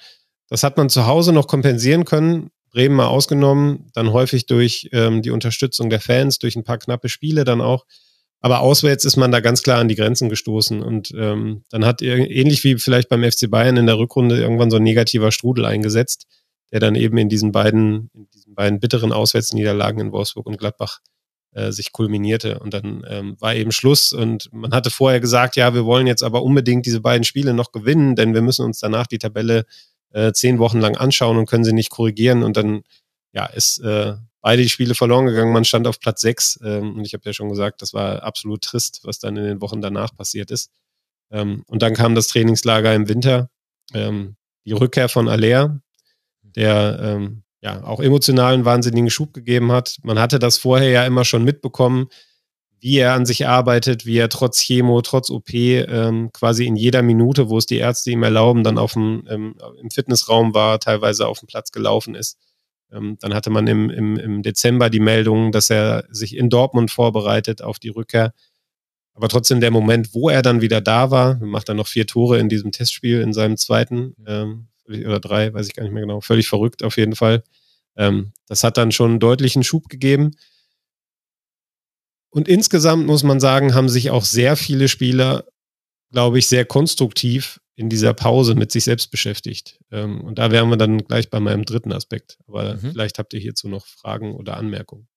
Das 0.49 0.63
hat 0.63 0.77
man 0.77 0.89
zu 0.89 1.07
Hause 1.07 1.33
noch 1.33 1.47
kompensieren 1.47 2.05
können, 2.05 2.51
Bremen 2.71 2.97
mal 2.97 3.09
ausgenommen, 3.09 3.91
dann 3.95 4.13
häufig 4.13 4.47
durch 4.47 4.89
ähm, 4.93 5.23
die 5.23 5.31
Unterstützung 5.31 5.91
der 5.91 6.01
Fans, 6.01 6.39
durch 6.39 6.57
ein 6.57 6.65
paar 6.65 6.79
knappe 6.79 7.09
Spiele 7.09 7.45
dann 7.45 7.61
auch. 7.61 7.85
Aber 8.41 8.61
auswärts 8.61 9.05
ist 9.05 9.17
man 9.17 9.33
da 9.33 9.41
ganz 9.41 9.63
klar 9.63 9.79
an 9.79 9.89
die 9.89 9.97
Grenzen 9.97 10.29
gestoßen. 10.29 10.83
Und 10.83 11.13
ähm, 11.17 11.63
dann 11.71 11.85
hat 11.85 12.01
ähnlich 12.03 12.65
wie 12.65 12.79
vielleicht 12.79 13.09
beim 13.09 13.23
FC 13.23 13.51
Bayern 13.51 13.77
in 13.77 13.87
der 13.87 13.99
Rückrunde 13.99 14.41
irgendwann 14.41 14.71
so 14.71 14.79
ein 14.79 14.83
negativer 14.83 15.31
Strudel 15.31 15.67
eingesetzt 15.67 16.27
der 16.73 16.81
dann 16.81 16.95
eben 16.95 17.17
in 17.19 17.29
diesen 17.29 17.53
beiden, 17.53 18.11
in 18.15 18.29
diesen 18.31 18.55
beiden 18.55 18.81
bitteren 18.81 19.13
Auswärtsniederlagen 19.13 20.01
in 20.01 20.13
Wolfsburg 20.13 20.47
und 20.47 20.59
Gladbach 20.59 21.01
äh, 21.53 21.73
sich 21.73 21.93
kulminierte. 21.93 22.61
Und 22.61 22.75
dann 22.75 23.05
ähm, 23.09 23.37
war 23.41 23.55
eben 23.55 23.73
Schluss. 23.73 24.13
Und 24.13 24.49
man 24.53 24.73
hatte 24.73 24.91
vorher 24.91 25.21
gesagt, 25.21 25.57
ja, 25.57 25.75
wir 25.75 25.85
wollen 25.85 26.07
jetzt 26.07 26.23
aber 26.23 26.43
unbedingt 26.43 26.87
diese 26.87 27.01
beiden 27.01 27.25
Spiele 27.25 27.55
noch 27.55 27.73
gewinnen, 27.73 28.15
denn 28.15 28.35
wir 28.35 28.43
müssen 28.43 28.65
uns 28.65 28.79
danach 28.79 29.07
die 29.07 29.19
Tabelle 29.19 29.65
äh, 30.13 30.33
zehn 30.33 30.59
Wochen 30.59 30.81
lang 30.81 30.97
anschauen 30.97 31.39
und 31.39 31.49
können 31.49 31.65
sie 31.65 31.73
nicht 31.73 31.91
korrigieren. 31.91 32.43
Und 32.43 32.57
dann 32.57 32.83
ja, 33.33 33.47
ist 33.47 33.79
äh, 33.81 34.15
beide 34.41 34.63
die 34.63 34.69
Spiele 34.69 34.95
verloren 34.95 35.27
gegangen. 35.27 35.53
Man 35.53 35.65
stand 35.65 35.87
auf 35.87 36.01
Platz 36.01 36.21
sechs. 36.21 36.59
Ähm, 36.65 36.97
und 36.97 37.05
ich 37.05 37.15
habe 37.15 37.25
ja 37.27 37.33
schon 37.33 37.49
gesagt, 37.49 37.83
das 37.83 37.95
war 37.95 38.23
absolut 38.23 38.63
trist, 38.63 39.01
was 39.05 39.19
dann 39.19 39.37
in 39.37 39.45
den 39.45 39.61
Wochen 39.61 39.81
danach 39.81 40.15
passiert 40.17 40.51
ist. 40.51 40.71
Ähm, 41.31 41.65
und 41.67 41.83
dann 41.83 41.95
kam 41.95 42.15
das 42.15 42.29
Trainingslager 42.29 42.95
im 42.95 43.09
Winter. 43.09 43.51
Ähm, 43.95 44.37
die 44.65 44.73
Rückkehr 44.73 45.09
von 45.09 45.29
Aller, 45.29 45.81
der 46.43 46.99
ähm, 47.03 47.43
ja 47.63 47.85
auch 47.85 48.01
emotional 48.01 48.55
einen 48.55 48.65
wahnsinnigen 48.65 49.11
Schub 49.11 49.33
gegeben 49.33 49.73
hat. 49.73 49.97
Man 50.03 50.19
hatte 50.19 50.39
das 50.39 50.59
vorher 50.59 50.91
ja 50.91 51.05
immer 51.05 51.25
schon 51.25 51.45
mitbekommen, 51.45 52.09
wie 52.81 52.99
er 52.99 53.13
an 53.13 53.27
sich 53.27 53.47
arbeitet, 53.47 54.07
wie 54.07 54.17
er 54.17 54.31
trotz 54.31 54.61
Chemo, 54.61 55.03
trotz 55.03 55.31
OP 55.31 55.53
ähm, 55.53 56.31
quasi 56.33 56.67
in 56.67 56.77
jeder 56.77 57.03
Minute, 57.03 57.51
wo 57.51 57.59
es 57.59 57.67
die 57.67 57.77
Ärzte 57.77 58.11
ihm 58.11 58.23
erlauben, 58.23 58.65
dann 58.65 58.79
auf 58.79 58.95
dem, 58.95 59.25
ähm, 59.29 59.55
im 59.81 59.91
Fitnessraum 59.91 60.55
war, 60.55 60.81
teilweise 60.81 61.27
auf 61.29 61.41
dem 61.41 61.47
Platz 61.47 61.73
gelaufen 61.73 62.15
ist. 62.15 62.39
Ähm, 62.93 63.17
dann 63.21 63.35
hatte 63.35 63.51
man 63.51 63.67
im, 63.67 63.91
im, 63.91 64.17
im 64.17 64.43
Dezember 64.43 64.91
die 64.91 65.01
Meldung, 65.01 65.53
dass 65.53 65.71
er 65.71 66.05
sich 66.11 66.37
in 66.37 66.51
Dortmund 66.51 66.91
vorbereitet 66.91 67.63
auf 67.63 67.79
die 67.79 67.89
Rückkehr. 67.89 68.33
Aber 69.15 69.29
trotzdem 69.29 69.61
der 69.61 69.71
Moment, 69.71 70.15
wo 70.15 70.29
er 70.29 70.43
dann 70.43 70.61
wieder 70.61 70.81
da 70.81 71.11
war, 71.11 71.37
macht 71.41 71.69
er 71.69 71.75
noch 71.75 71.87
vier 71.87 72.07
Tore 72.07 72.39
in 72.39 72.49
diesem 72.49 72.73
Testspiel, 72.73 73.21
in 73.21 73.33
seinem 73.33 73.57
zweiten, 73.57 74.15
ähm, 74.27 74.69
oder 74.89 75.21
drei, 75.21 75.53
weiß 75.53 75.67
ich 75.67 75.75
gar 75.75 75.85
nicht 75.85 75.93
mehr 75.93 76.03
genau. 76.03 76.21
Völlig 76.21 76.49
verrückt 76.49 76.83
auf 76.83 76.97
jeden 76.97 77.15
Fall. 77.15 77.45
Ähm, 77.97 78.33
das 78.47 78.65
hat 78.65 78.77
dann 78.77 78.93
schon 78.93 79.11
einen 79.11 79.21
deutlichen 79.21 79.63
Schub 79.63 79.89
gegeben. 79.89 80.33
Und 82.31 82.49
insgesamt 82.49 83.07
muss 83.07 83.23
man 83.23 83.41
sagen, 83.41 83.75
haben 83.75 83.89
sich 83.89 84.11
auch 84.11 84.25
sehr 84.25 84.57
viele 84.57 84.89
Spieler, 84.89 85.45
glaube 86.11 86.39
ich, 86.39 86.47
sehr 86.47 86.65
konstruktiv 86.65 87.61
in 87.77 87.89
dieser 87.89 88.13
Pause 88.13 88.55
mit 88.55 88.71
sich 88.73 88.85
selbst 88.85 89.11
beschäftigt. 89.11 89.81
Ähm, 89.91 90.21
und 90.21 90.39
da 90.39 90.51
wären 90.51 90.69
wir 90.69 90.77
dann 90.77 90.99
gleich 90.99 91.31
bei 91.31 91.41
meinem 91.41 91.65
dritten 91.65 91.93
Aspekt. 91.93 92.39
Aber 92.47 92.75
mhm. 92.75 92.93
vielleicht 92.93 93.19
habt 93.19 93.33
ihr 93.33 93.41
hierzu 93.41 93.69
noch 93.69 93.87
Fragen 93.87 94.35
oder 94.35 94.57
Anmerkungen. 94.57 95.09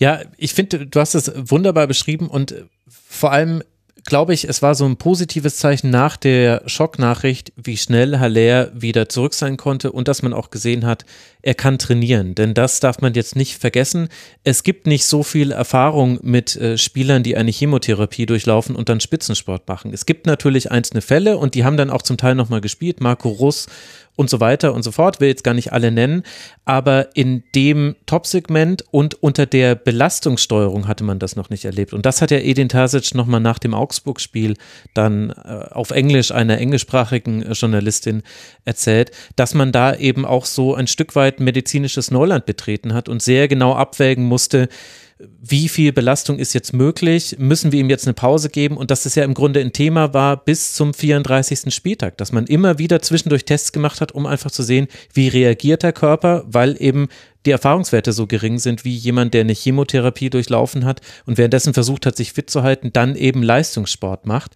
Ja, 0.00 0.22
ich 0.36 0.54
finde, 0.54 0.86
du 0.86 1.00
hast 1.00 1.14
es 1.14 1.30
wunderbar 1.36 1.86
beschrieben 1.86 2.28
und 2.28 2.54
vor 2.88 3.30
allem 3.30 3.62
glaube 4.04 4.34
ich, 4.34 4.48
es 4.48 4.62
war 4.62 4.74
so 4.74 4.84
ein 4.84 4.96
positives 4.96 5.56
Zeichen 5.56 5.90
nach 5.90 6.16
der 6.16 6.62
Schocknachricht, 6.66 7.52
wie 7.56 7.76
schnell 7.76 8.18
Haller 8.18 8.70
wieder 8.74 9.08
zurück 9.08 9.34
sein 9.34 9.56
konnte 9.56 9.92
und 9.92 10.08
dass 10.08 10.22
man 10.22 10.32
auch 10.32 10.50
gesehen 10.50 10.84
hat, 10.84 11.04
er 11.42 11.54
kann 11.54 11.78
trainieren. 11.78 12.34
Denn 12.34 12.54
das 12.54 12.80
darf 12.80 13.00
man 13.00 13.14
jetzt 13.14 13.36
nicht 13.36 13.58
vergessen. 13.58 14.08
Es 14.44 14.62
gibt 14.62 14.86
nicht 14.86 15.04
so 15.04 15.22
viel 15.22 15.52
Erfahrung 15.52 16.18
mit 16.22 16.56
äh, 16.56 16.78
Spielern, 16.78 17.22
die 17.22 17.36
eine 17.36 17.50
Chemotherapie 17.50 18.26
durchlaufen 18.26 18.76
und 18.76 18.88
dann 18.88 19.00
Spitzensport 19.00 19.68
machen. 19.68 19.92
Es 19.92 20.06
gibt 20.06 20.26
natürlich 20.26 20.70
einzelne 20.70 21.00
Fälle 21.00 21.38
und 21.38 21.54
die 21.54 21.64
haben 21.64 21.76
dann 21.76 21.90
auch 21.90 22.02
zum 22.02 22.16
Teil 22.16 22.34
nochmal 22.34 22.60
gespielt. 22.60 23.00
Marco 23.00 23.28
Russ 23.28 23.66
und 24.16 24.30
so 24.30 24.40
weiter 24.40 24.74
und 24.74 24.82
so 24.82 24.92
fort, 24.92 25.20
will 25.20 25.28
jetzt 25.28 25.44
gar 25.44 25.54
nicht 25.54 25.72
alle 25.72 25.90
nennen, 25.90 26.22
aber 26.64 27.16
in 27.16 27.42
dem 27.54 27.96
Top-Segment 28.06 28.84
und 28.90 29.22
unter 29.22 29.46
der 29.46 29.74
Belastungssteuerung 29.74 30.86
hatte 30.86 31.04
man 31.04 31.18
das 31.18 31.36
noch 31.36 31.50
nicht 31.50 31.64
erlebt. 31.64 31.92
Und 31.92 32.06
das 32.06 32.22
hat 32.22 32.30
ja 32.30 32.38
Edin 32.38 32.68
Tasic 32.68 33.14
nochmal 33.14 33.40
nach 33.40 33.58
dem 33.58 33.74
Augsburg-Spiel 33.74 34.56
dann 34.94 35.30
äh, 35.30 35.66
auf 35.70 35.90
Englisch 35.90 36.30
einer 36.30 36.58
englischsprachigen 36.58 37.42
äh, 37.42 37.52
Journalistin 37.52 38.22
erzählt, 38.64 39.10
dass 39.36 39.54
man 39.54 39.72
da 39.72 39.94
eben 39.94 40.24
auch 40.24 40.46
so 40.46 40.74
ein 40.74 40.86
Stück 40.86 41.16
weit 41.16 41.40
medizinisches 41.40 42.10
Neuland 42.10 42.46
betreten 42.46 42.94
hat 42.94 43.08
und 43.08 43.22
sehr 43.22 43.48
genau 43.48 43.74
abwägen 43.74 44.24
musste, 44.24 44.68
wie 45.18 45.68
viel 45.68 45.92
Belastung 45.92 46.38
ist 46.38 46.54
jetzt 46.54 46.72
möglich? 46.72 47.36
Müssen 47.38 47.70
wir 47.70 47.80
ihm 47.80 47.88
jetzt 47.88 48.06
eine 48.06 48.14
Pause 48.14 48.50
geben? 48.50 48.76
Und 48.76 48.90
dass 48.90 49.06
es 49.06 49.14
ja 49.14 49.22
im 49.22 49.34
Grunde 49.34 49.60
ein 49.60 49.72
Thema 49.72 50.12
war 50.12 50.36
bis 50.36 50.74
zum 50.74 50.92
34. 50.92 51.72
Spieltag, 51.72 52.18
dass 52.18 52.32
man 52.32 52.46
immer 52.46 52.78
wieder 52.78 53.00
zwischendurch 53.00 53.44
Tests 53.44 53.72
gemacht 53.72 54.00
hat, 54.00 54.12
um 54.12 54.26
einfach 54.26 54.50
zu 54.50 54.64
sehen, 54.64 54.88
wie 55.12 55.28
reagiert 55.28 55.84
der 55.84 55.92
Körper, 55.92 56.44
weil 56.46 56.76
eben 56.82 57.08
die 57.46 57.52
Erfahrungswerte 57.52 58.12
so 58.12 58.26
gering 58.26 58.58
sind 58.58 58.84
wie 58.84 58.94
jemand, 58.94 59.34
der 59.34 59.42
eine 59.42 59.52
Chemotherapie 59.52 60.30
durchlaufen 60.30 60.84
hat 60.84 61.00
und 61.26 61.38
währenddessen 61.38 61.74
versucht 61.74 62.06
hat, 62.06 62.16
sich 62.16 62.32
fit 62.32 62.50
zu 62.50 62.62
halten, 62.62 62.92
dann 62.92 63.14
eben 63.14 63.42
Leistungssport 63.42 64.26
macht. 64.26 64.52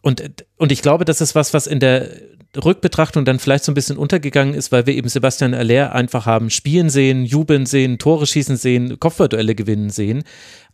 Und, 0.00 0.44
und 0.56 0.72
ich 0.72 0.82
glaube, 0.82 1.04
das 1.04 1.20
ist 1.20 1.34
was, 1.34 1.54
was 1.54 1.66
in 1.66 1.78
der 1.78 2.08
Rückbetrachtung 2.56 3.24
dann 3.24 3.38
vielleicht 3.38 3.64
so 3.64 3.72
ein 3.72 3.74
bisschen 3.74 3.96
untergegangen 3.96 4.54
ist, 4.54 4.72
weil 4.72 4.86
wir 4.86 4.94
eben 4.94 5.08
Sebastian 5.08 5.54
Aller 5.54 5.94
einfach 5.94 6.26
haben 6.26 6.50
spielen 6.50 6.90
sehen, 6.90 7.24
jubeln 7.24 7.66
sehen, 7.66 7.98
Tore 7.98 8.26
schießen 8.26 8.56
sehen, 8.56 8.98
Kopfballduelle 8.98 9.54
gewinnen 9.54 9.90
sehen. 9.90 10.24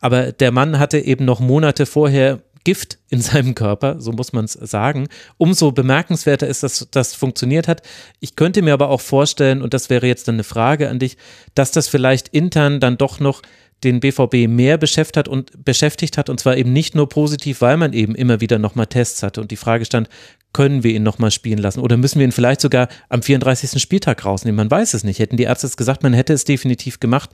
Aber 0.00 0.32
der 0.32 0.52
Mann 0.52 0.78
hatte 0.78 0.98
eben 0.98 1.24
noch 1.24 1.40
Monate 1.40 1.86
vorher 1.86 2.40
Gift 2.64 2.98
in 3.10 3.20
seinem 3.20 3.54
Körper, 3.54 4.00
so 4.00 4.10
muss 4.10 4.32
man 4.32 4.46
es 4.46 4.54
sagen. 4.54 5.06
Umso 5.36 5.70
bemerkenswerter 5.70 6.48
ist, 6.48 6.64
dass 6.64 6.88
das 6.90 7.14
funktioniert 7.14 7.68
hat. 7.68 7.82
Ich 8.18 8.34
könnte 8.34 8.60
mir 8.60 8.72
aber 8.72 8.88
auch 8.88 9.00
vorstellen, 9.00 9.62
und 9.62 9.72
das 9.72 9.88
wäre 9.88 10.08
jetzt 10.08 10.26
dann 10.26 10.34
eine 10.34 10.44
Frage 10.44 10.88
an 10.88 10.98
dich, 10.98 11.16
dass 11.54 11.70
das 11.70 11.86
vielleicht 11.86 12.26
intern 12.28 12.80
dann 12.80 12.98
doch 12.98 13.20
noch 13.20 13.42
den 13.84 14.00
BVB 14.00 14.48
mehr 14.48 14.78
beschäftigt 14.78 15.16
hat 15.16 15.28
und 15.28 15.64
beschäftigt 15.64 16.18
hat 16.18 16.28
und 16.28 16.40
zwar 16.40 16.56
eben 16.56 16.72
nicht 16.72 16.96
nur 16.96 17.08
positiv, 17.08 17.60
weil 17.60 17.76
man 17.76 17.92
eben 17.92 18.16
immer 18.16 18.40
wieder 18.40 18.58
nochmal 18.58 18.86
Tests 18.86 19.22
hatte 19.22 19.40
und 19.40 19.52
die 19.52 19.56
Frage 19.56 19.84
stand, 19.84 20.08
können 20.56 20.82
wir 20.82 20.94
ihn 20.94 21.02
nochmal 21.02 21.30
spielen 21.30 21.58
lassen 21.58 21.80
oder 21.80 21.98
müssen 21.98 22.18
wir 22.18 22.24
ihn 22.24 22.32
vielleicht 22.32 22.62
sogar 22.62 22.88
am 23.10 23.20
34. 23.20 23.78
Spieltag 23.78 24.24
rausnehmen? 24.24 24.56
Man 24.56 24.70
weiß 24.70 24.94
es 24.94 25.04
nicht. 25.04 25.18
Hätten 25.18 25.36
die 25.36 25.42
Ärzte 25.42 25.66
es 25.66 25.76
gesagt, 25.76 26.02
man 26.02 26.14
hätte 26.14 26.32
es 26.32 26.46
definitiv 26.46 26.98
gemacht. 26.98 27.28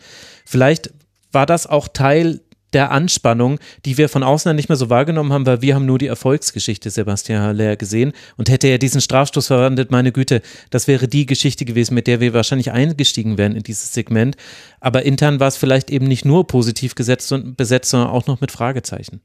Vielleicht 0.44 0.90
war 1.30 1.46
das 1.46 1.68
auch 1.68 1.86
Teil 1.86 2.40
der 2.72 2.90
Anspannung, 2.90 3.60
die 3.84 3.96
wir 3.96 4.08
von 4.08 4.24
außen 4.24 4.56
nicht 4.56 4.68
mehr 4.68 4.76
so 4.76 4.90
wahrgenommen 4.90 5.32
haben, 5.32 5.46
weil 5.46 5.62
wir 5.62 5.76
haben 5.76 5.86
nur 5.86 6.00
die 6.00 6.08
Erfolgsgeschichte 6.08 6.90
Sebastian 6.90 7.42
Haller 7.42 7.76
gesehen 7.76 8.12
und 8.36 8.50
hätte 8.50 8.66
er 8.66 8.78
diesen 8.78 9.00
Strafstoß 9.00 9.46
verwandelt, 9.46 9.92
meine 9.92 10.10
Güte, 10.10 10.42
das 10.70 10.88
wäre 10.88 11.06
die 11.06 11.26
Geschichte 11.26 11.64
gewesen, 11.64 11.94
mit 11.94 12.08
der 12.08 12.18
wir 12.18 12.34
wahrscheinlich 12.34 12.72
eingestiegen 12.72 13.38
wären 13.38 13.54
in 13.54 13.62
dieses 13.62 13.94
Segment. 13.94 14.36
Aber 14.80 15.04
intern 15.04 15.38
war 15.38 15.46
es 15.46 15.56
vielleicht 15.56 15.92
eben 15.92 16.08
nicht 16.08 16.24
nur 16.24 16.48
positiv 16.48 16.96
gesetzt 16.96 17.30
und 17.30 17.56
besetzt, 17.56 17.90
sondern 17.90 18.10
auch 18.10 18.26
noch 18.26 18.40
mit 18.40 18.50
Fragezeichen. 18.50 19.20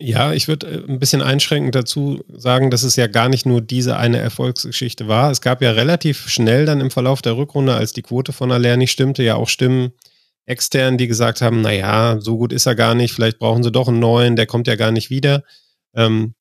Ja, 0.00 0.32
ich 0.32 0.48
würde 0.48 0.66
äh, 0.66 0.90
ein 0.90 0.98
bisschen 0.98 1.22
einschränkend 1.22 1.74
dazu 1.74 2.24
sagen, 2.28 2.70
dass 2.70 2.82
es 2.82 2.96
ja 2.96 3.06
gar 3.06 3.28
nicht 3.28 3.46
nur 3.46 3.60
diese 3.60 3.96
eine 3.96 4.18
Erfolgsgeschichte 4.18 5.06
war. 5.08 5.30
Es 5.30 5.40
gab 5.40 5.62
ja 5.62 5.70
relativ 5.70 6.28
schnell 6.28 6.66
dann 6.66 6.80
im 6.80 6.90
Verlauf 6.90 7.22
der 7.22 7.36
Rückrunde, 7.36 7.74
als 7.74 7.92
die 7.92 8.02
Quote 8.02 8.32
von 8.32 8.50
Aller 8.50 8.76
nicht 8.76 8.90
stimmte, 8.90 9.22
ja 9.22 9.36
auch 9.36 9.48
Stimmen, 9.48 9.92
extern, 10.46 10.98
die 10.98 11.06
gesagt 11.06 11.40
haben, 11.40 11.62
na 11.62 11.72
ja, 11.72 12.20
so 12.20 12.36
gut 12.36 12.52
ist 12.52 12.66
er 12.66 12.74
gar 12.74 12.94
nicht, 12.94 13.14
vielleicht 13.14 13.38
brauchen 13.38 13.62
sie 13.62 13.72
doch 13.72 13.88
einen 13.88 13.98
neuen, 14.00 14.36
der 14.36 14.46
kommt 14.46 14.66
ja 14.66 14.76
gar 14.76 14.90
nicht 14.90 15.10
wieder. 15.10 15.42
Ähm, 15.94 16.34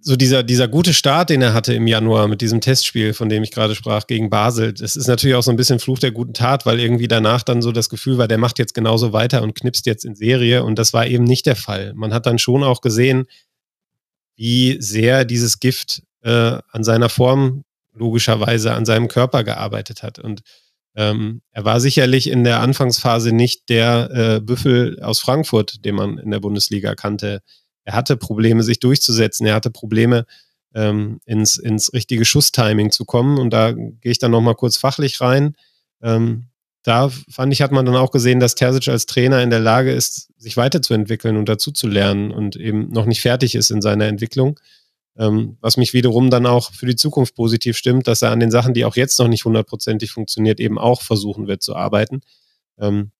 so 0.00 0.14
dieser, 0.14 0.42
dieser 0.42 0.68
gute 0.68 0.94
Start, 0.94 1.30
den 1.30 1.42
er 1.42 1.54
hatte 1.54 1.74
im 1.74 1.86
Januar 1.86 2.28
mit 2.28 2.40
diesem 2.40 2.60
Testspiel, 2.60 3.14
von 3.14 3.28
dem 3.28 3.42
ich 3.42 3.50
gerade 3.50 3.74
sprach, 3.74 4.06
gegen 4.06 4.30
Basel, 4.30 4.72
das 4.72 4.94
ist 4.94 5.06
natürlich 5.08 5.34
auch 5.34 5.42
so 5.42 5.50
ein 5.50 5.56
bisschen 5.56 5.80
Fluch 5.80 5.98
der 5.98 6.12
guten 6.12 6.34
Tat, 6.34 6.66
weil 6.66 6.78
irgendwie 6.78 7.08
danach 7.08 7.42
dann 7.42 7.62
so 7.62 7.72
das 7.72 7.88
Gefühl 7.88 8.18
war, 8.18 8.28
der 8.28 8.38
macht 8.38 8.58
jetzt 8.58 8.74
genauso 8.74 9.12
weiter 9.12 9.42
und 9.42 9.54
knipst 9.54 9.86
jetzt 9.86 10.04
in 10.04 10.14
Serie. 10.14 10.64
Und 10.64 10.78
das 10.78 10.92
war 10.92 11.06
eben 11.06 11.24
nicht 11.24 11.46
der 11.46 11.56
Fall. 11.56 11.92
Man 11.94 12.12
hat 12.12 12.26
dann 12.26 12.38
schon 12.38 12.62
auch 12.62 12.82
gesehen, 12.82 13.26
wie 14.36 14.76
sehr 14.80 15.24
dieses 15.24 15.60
Gift 15.60 16.02
äh, 16.22 16.58
an 16.70 16.84
seiner 16.84 17.08
Form 17.08 17.64
logischerweise 17.94 18.74
an 18.74 18.84
seinem 18.84 19.08
Körper 19.08 19.42
gearbeitet 19.42 20.02
hat. 20.02 20.18
Und 20.18 20.42
ähm, 20.94 21.42
er 21.50 21.64
war 21.64 21.80
sicherlich 21.80 22.30
in 22.30 22.44
der 22.44 22.60
Anfangsphase 22.60 23.32
nicht 23.32 23.68
der 23.68 24.10
äh, 24.12 24.40
Büffel 24.40 25.02
aus 25.02 25.20
Frankfurt, 25.20 25.84
den 25.84 25.94
man 25.94 26.18
in 26.18 26.30
der 26.30 26.40
Bundesliga 26.40 26.94
kannte 26.94 27.40
er 27.86 27.94
hatte 27.94 28.16
Probleme, 28.16 28.64
sich 28.64 28.80
durchzusetzen. 28.80 29.46
Er 29.46 29.54
hatte 29.54 29.70
Probleme, 29.70 30.26
ähm, 30.74 31.20
ins, 31.24 31.56
ins 31.56 31.92
richtige 31.92 32.24
Schusstiming 32.24 32.90
zu 32.90 33.04
kommen. 33.04 33.38
Und 33.38 33.50
da 33.50 33.72
gehe 33.72 34.12
ich 34.12 34.18
dann 34.18 34.32
nochmal 34.32 34.56
kurz 34.56 34.76
fachlich 34.76 35.20
rein. 35.20 35.54
Ähm, 36.02 36.48
da 36.82 37.08
fand 37.30 37.52
ich, 37.52 37.62
hat 37.62 37.70
man 37.70 37.86
dann 37.86 37.94
auch 37.94 38.10
gesehen, 38.10 38.40
dass 38.40 38.56
Terzic 38.56 38.88
als 38.88 39.06
Trainer 39.06 39.40
in 39.42 39.50
der 39.50 39.60
Lage 39.60 39.92
ist, 39.92 40.28
sich 40.36 40.56
weiterzuentwickeln 40.56 41.36
und 41.36 41.48
dazu 41.48 41.70
zu 41.70 41.86
lernen 41.86 42.32
und 42.32 42.56
eben 42.56 42.90
noch 42.90 43.06
nicht 43.06 43.20
fertig 43.20 43.54
ist 43.54 43.70
in 43.70 43.80
seiner 43.80 44.06
Entwicklung. 44.06 44.58
Ähm, 45.16 45.56
was 45.60 45.76
mich 45.76 45.94
wiederum 45.94 46.28
dann 46.28 46.44
auch 46.44 46.72
für 46.72 46.86
die 46.86 46.96
Zukunft 46.96 47.36
positiv 47.36 47.76
stimmt, 47.76 48.08
dass 48.08 48.22
er 48.22 48.32
an 48.32 48.40
den 48.40 48.50
Sachen, 48.50 48.74
die 48.74 48.84
auch 48.84 48.96
jetzt 48.96 49.18
noch 49.20 49.28
nicht 49.28 49.44
hundertprozentig 49.44 50.10
funktioniert, 50.10 50.58
eben 50.58 50.78
auch 50.78 51.02
versuchen 51.02 51.46
wird 51.46 51.62
zu 51.62 51.76
arbeiten. 51.76 52.20
Ähm, 52.78 53.12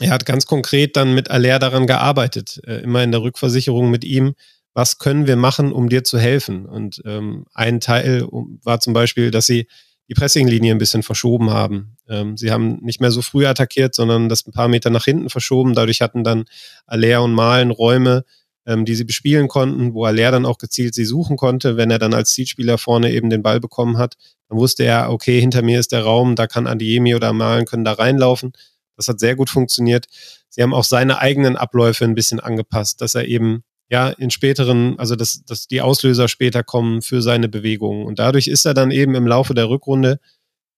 er 0.00 0.10
hat 0.10 0.26
ganz 0.26 0.46
konkret 0.46 0.96
dann 0.96 1.14
mit 1.14 1.30
Aller 1.30 1.58
daran 1.58 1.86
gearbeitet, 1.86 2.60
äh, 2.66 2.82
immer 2.82 3.02
in 3.02 3.12
der 3.12 3.22
Rückversicherung 3.22 3.90
mit 3.90 4.04
ihm. 4.04 4.34
Was 4.74 4.98
können 4.98 5.26
wir 5.26 5.36
machen, 5.36 5.72
um 5.72 5.88
dir 5.88 6.02
zu 6.02 6.18
helfen? 6.18 6.64
Und 6.64 7.02
ähm, 7.04 7.44
ein 7.52 7.80
Teil 7.80 8.26
war 8.62 8.80
zum 8.80 8.94
Beispiel, 8.94 9.30
dass 9.30 9.46
sie 9.46 9.66
die 10.08 10.14
Pressinglinie 10.14 10.72
ein 10.72 10.78
bisschen 10.78 11.02
verschoben 11.02 11.50
haben. 11.50 11.96
Ähm, 12.08 12.36
sie 12.36 12.50
haben 12.50 12.78
nicht 12.82 13.00
mehr 13.00 13.10
so 13.10 13.22
früh 13.22 13.46
attackiert, 13.46 13.94
sondern 13.94 14.28
das 14.28 14.46
ein 14.46 14.52
paar 14.52 14.68
Meter 14.68 14.90
nach 14.90 15.04
hinten 15.04 15.28
verschoben. 15.28 15.74
Dadurch 15.74 16.00
hatten 16.00 16.24
dann 16.24 16.44
Aller 16.86 17.22
und 17.22 17.32
Malen 17.32 17.70
Räume, 17.70 18.24
ähm, 18.66 18.84
die 18.84 18.94
sie 18.94 19.04
bespielen 19.04 19.48
konnten, 19.48 19.94
wo 19.94 20.04
Aller 20.04 20.30
dann 20.30 20.46
auch 20.46 20.58
gezielt 20.58 20.94
sie 20.94 21.04
suchen 21.04 21.36
konnte. 21.36 21.76
Wenn 21.76 21.90
er 21.90 21.98
dann 21.98 22.14
als 22.14 22.32
Zielspieler 22.32 22.78
vorne 22.78 23.12
eben 23.12 23.30
den 23.30 23.42
Ball 23.42 23.60
bekommen 23.60 23.98
hat, 23.98 24.16
dann 24.48 24.58
wusste 24.58 24.84
er, 24.84 25.10
okay, 25.10 25.40
hinter 25.40 25.62
mir 25.62 25.78
ist 25.80 25.92
der 25.92 26.02
Raum, 26.02 26.34
da 26.34 26.46
kann 26.46 26.66
Adiemi 26.66 27.14
oder 27.14 27.32
Malen 27.32 27.66
können 27.66 27.84
da 27.84 27.92
reinlaufen. 27.92 28.52
Das 28.96 29.08
hat 29.08 29.20
sehr 29.20 29.36
gut 29.36 29.50
funktioniert. 29.50 30.06
Sie 30.48 30.62
haben 30.62 30.74
auch 30.74 30.84
seine 30.84 31.18
eigenen 31.18 31.56
Abläufe 31.56 32.04
ein 32.04 32.14
bisschen 32.14 32.40
angepasst, 32.40 33.00
dass 33.00 33.14
er 33.14 33.26
eben 33.26 33.64
ja 33.88 34.08
in 34.08 34.30
späteren, 34.30 34.98
also 34.98 35.16
dass, 35.16 35.44
dass 35.44 35.66
die 35.66 35.80
Auslöser 35.80 36.28
später 36.28 36.62
kommen 36.62 37.02
für 37.02 37.22
seine 37.22 37.48
Bewegungen. 37.48 38.06
Und 38.06 38.18
dadurch 38.18 38.48
ist 38.48 38.64
er 38.64 38.74
dann 38.74 38.90
eben 38.90 39.14
im 39.14 39.26
Laufe 39.26 39.54
der 39.54 39.68
Rückrunde 39.68 40.18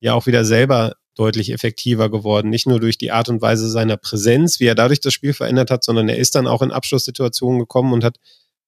ja 0.01 0.15
auch 0.15 0.27
wieder 0.27 0.45
selber 0.45 0.95
deutlich 1.15 1.53
effektiver 1.53 2.11
geworden. 2.11 2.51
Nicht 2.51 2.67
nur 2.67 2.81
durch 2.81 2.99
die 2.99 3.13
Art 3.13 3.29
und 3.29 3.41
Weise 3.41 3.69
seiner 3.71 3.97
Präsenz, 3.97 4.61
wie 4.61 4.67
er 4.67 4.75
dadurch 4.75 5.01
das 5.01 5.15
Spiel 5.15 5.33
verändert 5.33 5.71
hat, 5.71 5.85
sondern 5.85 6.09
er 6.09 6.19
ist 6.19 6.35
dann 6.35 6.47
auch 6.47 6.63
in 6.63 6.73
Abschlusssituationen 6.73 7.61
gekommen 7.61 7.93
und 7.93 8.05
hat 8.05 8.19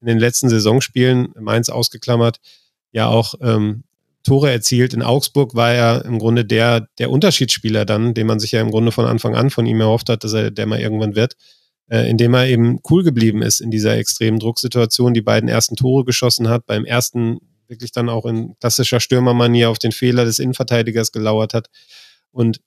in 0.01 0.07
den 0.07 0.19
letzten 0.19 0.49
Saisonspielen, 0.49 1.35
Mainz 1.41 1.69
ausgeklammert, 1.69 2.39
ja 2.93 3.09
auch 3.09 3.35
ähm, 3.41 3.85
Tore 4.27 4.51
erzielt. 4.51 4.93
In 4.93 5.03
Augsburg 5.03 5.55
war 5.55 5.73
er 5.73 6.05
im 6.05 6.19
Grunde 6.19 6.45
der, 6.45 6.89
der 6.99 7.11
Unterschiedsspieler 7.11 7.85
dann, 7.85 8.13
den 8.13 8.27
man 8.27 8.41
sich 8.41 8.53
ja 8.53 8.61
im 8.61 8.71
Grunde 8.71 8.93
von 8.93 9.07
Anfang 9.07 9.35
an 9.35 9.51
von 9.51 9.67
ihm 9.67 9.81
erhofft 9.81 10.09
hat, 10.09 10.25
dass 10.25 10.33
er 10.33 10.51
der 10.51 10.67
mal 10.67 10.81
irgendwann 10.81 11.15
wird, 11.15 11.37
äh, 11.89 12.11
indem 12.11 12.35
er 12.35 12.47
eben 12.47 12.81
cool 12.91 13.05
geblieben 13.05 13.43
ist 13.43 13.61
in 13.61 13.71
dieser 13.71 13.97
extremen 13.97 14.41
Drucksituation, 14.41 15.15
die 15.15 15.23
beiden 15.23 15.49
ersten 15.49 15.77
Tore 15.77 16.05
geschossen 16.05 16.49
hat, 16.49 16.67
beim 16.67 16.85
ersten 16.85 17.39
wirklich 17.69 17.93
dann 17.93 18.09
auch 18.09 18.27
in 18.27 18.55
klassischer 18.61 19.01
Stürmermanier 19.01 19.71
auf 19.71 19.79
den 19.79 19.93
Fehler 19.93 20.25
des 20.25 20.39
Innenverteidigers 20.39 21.13
gelauert 21.13 21.55
hat. 21.55 21.69
Und 22.31 22.61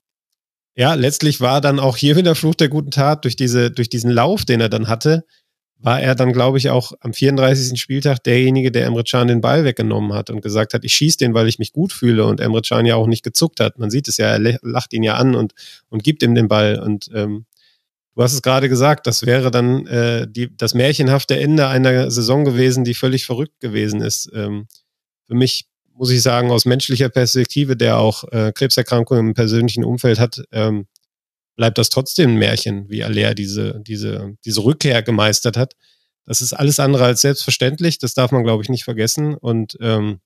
ja, 0.76 0.94
letztlich 0.94 1.41
war 1.41 1.60
dann 1.60 1.80
auch 1.80 1.98
hier 1.98 2.15
wieder 2.18 2.36
Fluch 2.36 2.56
der 2.56 2.69
guten 2.69 2.91
Tat 2.91 3.26
durch 3.26 3.36
diese, 3.36 3.69
durch 3.69 3.90
diesen 3.90 4.11
Lauf, 4.11 4.45
den 4.45 4.61
er 4.61 4.69
dann 4.69 4.88
hatte, 4.88 5.26
war 5.81 6.01
er 6.01 6.14
dann, 6.14 6.34
glaube 6.34 6.57
ich, 6.57 6.69
auch 6.69 6.91
am 6.99 7.14
34. 7.14 7.80
Spieltag 7.80 8.22
derjenige, 8.23 8.72
der 8.72 8.85
Emre 8.85 9.06
Can 9.06 9.30
den 9.30 9.39
Ball 9.39 9.64
weggenommen 9.64 10.14
hat 10.14 10.30
und 10.30 10.41
gesagt 10.41 10.73
hat, 10.73 10.84
ich 10.84 10.93
schieße 10.93 11.18
den, 11.18 11.34
weil 11.34 11.47
ich 11.47 11.57
mich 11.57 11.72
gut 11.72 11.93
fühle 11.93 12.26
und 12.26 12.41
Emre 12.41 12.61
Can 12.61 12.85
ja 12.85 12.95
auch 12.95 13.07
nicht 13.07 13.23
gezuckt 13.23 13.61
hat. 13.61 13.80
Man 13.80 13.89
sieht 13.89 14.10
es 14.10 14.18
ja, 14.18 14.27
er 14.27 14.60
lacht 14.61 14.93
ihn 14.93 15.03
ja 15.03 15.15
an 15.15 15.35
und, 15.35 15.53
und 15.88 16.03
gibt 16.03 16.22
ihm 16.22 16.35
den 16.35 16.49
Ball. 16.49 16.80
Und 16.80 17.10
ähm, 17.14 17.45
du 18.14 18.22
hast 18.22 18.34
es 18.34 18.41
gerade 18.41 18.68
gesagt, 18.68 19.07
das 19.07 19.26
wäre 19.26 19.51
dann 19.51 19.88
äh, 19.88 20.27
die, 20.30 20.56
das 20.56 20.73
märchenhafte 20.73 21.39
Ende 21.39 21.68
einer 21.68 22.11
Saison 22.11 22.43
gewesen, 22.43 22.84
die 22.84 22.93
völlig 22.93 23.26
verrückt 23.26 23.61
gewesen 23.61 24.01
ist. 24.01 24.30
Ähm, 24.34 24.68
für 25.27 25.35
mich 25.35 25.65
muss 25.93 26.11
ich 26.11 26.22
sagen, 26.22 26.51
aus 26.51 26.65
menschlicher 26.65 27.10
Perspektive, 27.10 27.77
der 27.77 27.99
auch 27.99 28.26
äh, 28.31 28.51
Krebserkrankungen 28.53 29.27
im 29.27 29.34
persönlichen 29.34 29.85
Umfeld 29.85 30.19
hat, 30.19 30.41
ähm, 30.51 30.88
bleibt 31.60 31.77
das 31.77 31.90
trotzdem 31.90 32.30
ein 32.30 32.38
Märchen, 32.38 32.90
wie 32.90 33.03
Aller 33.03 33.36
diese, 33.36 33.81
diese, 33.81 34.38
diese 34.45 34.64
Rückkehr 34.64 35.03
gemeistert 35.03 35.57
hat. 35.57 35.76
Das 36.26 36.41
ist 36.41 36.53
alles 36.53 36.80
andere 36.80 37.03
als 37.03 37.19
selbstverständlich, 37.19 37.98
das 37.98 38.14
darf 38.14 38.31
man, 38.31 38.45
glaube 38.45 38.64
ich, 38.64 38.69
nicht 38.69 38.86
vergessen. 38.86 39.36
Und 39.36 39.77
ähm, 39.81 40.22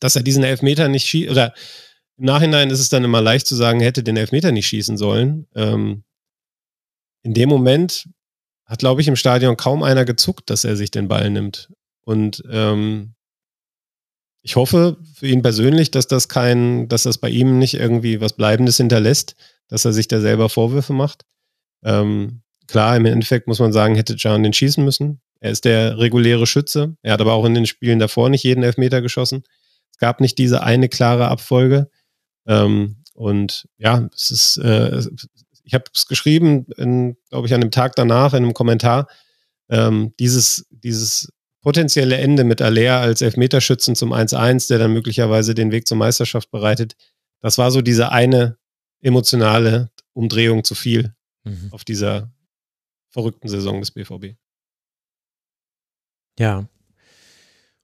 dass 0.00 0.16
er 0.16 0.24
diesen 0.24 0.42
Elfmeter 0.42 0.88
nicht 0.88 1.08
schießt, 1.08 1.30
oder 1.30 1.54
im 2.18 2.24
Nachhinein 2.24 2.70
ist 2.70 2.80
es 2.80 2.88
dann 2.88 3.04
immer 3.04 3.20
leicht 3.20 3.46
zu 3.46 3.54
sagen, 3.54 3.78
hätte 3.78 4.02
den 4.02 4.16
Elfmeter 4.16 4.50
nicht 4.50 4.66
schießen 4.66 4.96
sollen. 4.96 5.46
Ähm, 5.54 6.02
in 7.22 7.32
dem 7.32 7.48
Moment 7.48 8.08
hat, 8.64 8.80
glaube 8.80 9.02
ich, 9.02 9.06
im 9.06 9.14
Stadion 9.14 9.56
kaum 9.56 9.84
einer 9.84 10.04
gezuckt, 10.04 10.50
dass 10.50 10.64
er 10.64 10.74
sich 10.74 10.90
den 10.90 11.06
Ball 11.06 11.30
nimmt. 11.30 11.72
Und 12.04 12.42
ähm, 12.50 13.14
ich 14.42 14.56
hoffe 14.56 14.96
für 15.14 15.28
ihn 15.28 15.42
persönlich, 15.42 15.92
dass 15.92 16.08
das 16.08 16.28
kein, 16.28 16.88
dass 16.88 17.04
das 17.04 17.18
bei 17.18 17.30
ihm 17.30 17.60
nicht 17.60 17.74
irgendwie 17.74 18.20
was 18.20 18.32
Bleibendes 18.32 18.78
hinterlässt 18.78 19.36
dass 19.68 19.84
er 19.84 19.92
sich 19.92 20.08
da 20.08 20.20
selber 20.20 20.48
Vorwürfe 20.48 20.92
macht. 20.92 21.24
Ähm, 21.84 22.42
klar, 22.66 22.96
im 22.96 23.06
Endeffekt 23.06 23.48
muss 23.48 23.58
man 23.58 23.72
sagen, 23.72 23.94
hätte 23.94 24.16
Can 24.16 24.42
den 24.42 24.52
schießen 24.52 24.84
müssen. 24.84 25.20
Er 25.40 25.50
ist 25.50 25.64
der 25.64 25.98
reguläre 25.98 26.46
Schütze. 26.46 26.96
Er 27.02 27.12
hat 27.12 27.20
aber 27.20 27.34
auch 27.34 27.44
in 27.44 27.54
den 27.54 27.66
Spielen 27.66 27.98
davor 27.98 28.30
nicht 28.30 28.44
jeden 28.44 28.62
Elfmeter 28.62 29.02
geschossen. 29.02 29.44
Es 29.92 29.98
gab 29.98 30.20
nicht 30.20 30.38
diese 30.38 30.62
eine 30.62 30.88
klare 30.88 31.28
Abfolge. 31.28 31.90
Ähm, 32.46 33.02
und 33.14 33.68
ja, 33.78 34.08
es 34.14 34.30
ist, 34.30 34.56
äh, 34.58 35.02
ich 35.64 35.74
habe 35.74 35.84
es 35.94 36.06
geschrieben, 36.06 36.66
glaube 37.30 37.46
ich, 37.46 37.54
an 37.54 37.60
dem 37.60 37.70
Tag 37.70 37.96
danach 37.96 38.34
in 38.34 38.44
einem 38.44 38.54
Kommentar. 38.54 39.08
Ähm, 39.68 40.14
dieses, 40.20 40.66
dieses 40.70 41.32
potenzielle 41.60 42.16
Ende 42.18 42.44
mit 42.44 42.62
Aller 42.62 43.00
als 43.00 43.22
Elfmeterschützen 43.22 43.96
zum 43.96 44.12
1-1, 44.12 44.68
der 44.68 44.78
dann 44.78 44.92
möglicherweise 44.92 45.54
den 45.54 45.72
Weg 45.72 45.86
zur 45.86 45.96
Meisterschaft 45.96 46.50
bereitet, 46.50 46.94
das 47.40 47.58
war 47.58 47.70
so 47.70 47.82
diese 47.82 48.12
eine 48.12 48.56
emotionale 49.06 49.90
Umdrehung 50.12 50.64
zu 50.64 50.74
viel 50.74 51.14
mhm. 51.44 51.68
auf 51.70 51.84
dieser 51.84 52.32
verrückten 53.08 53.48
Saison 53.48 53.80
des 53.80 53.92
BVB. 53.92 54.36
Ja. 56.38 56.66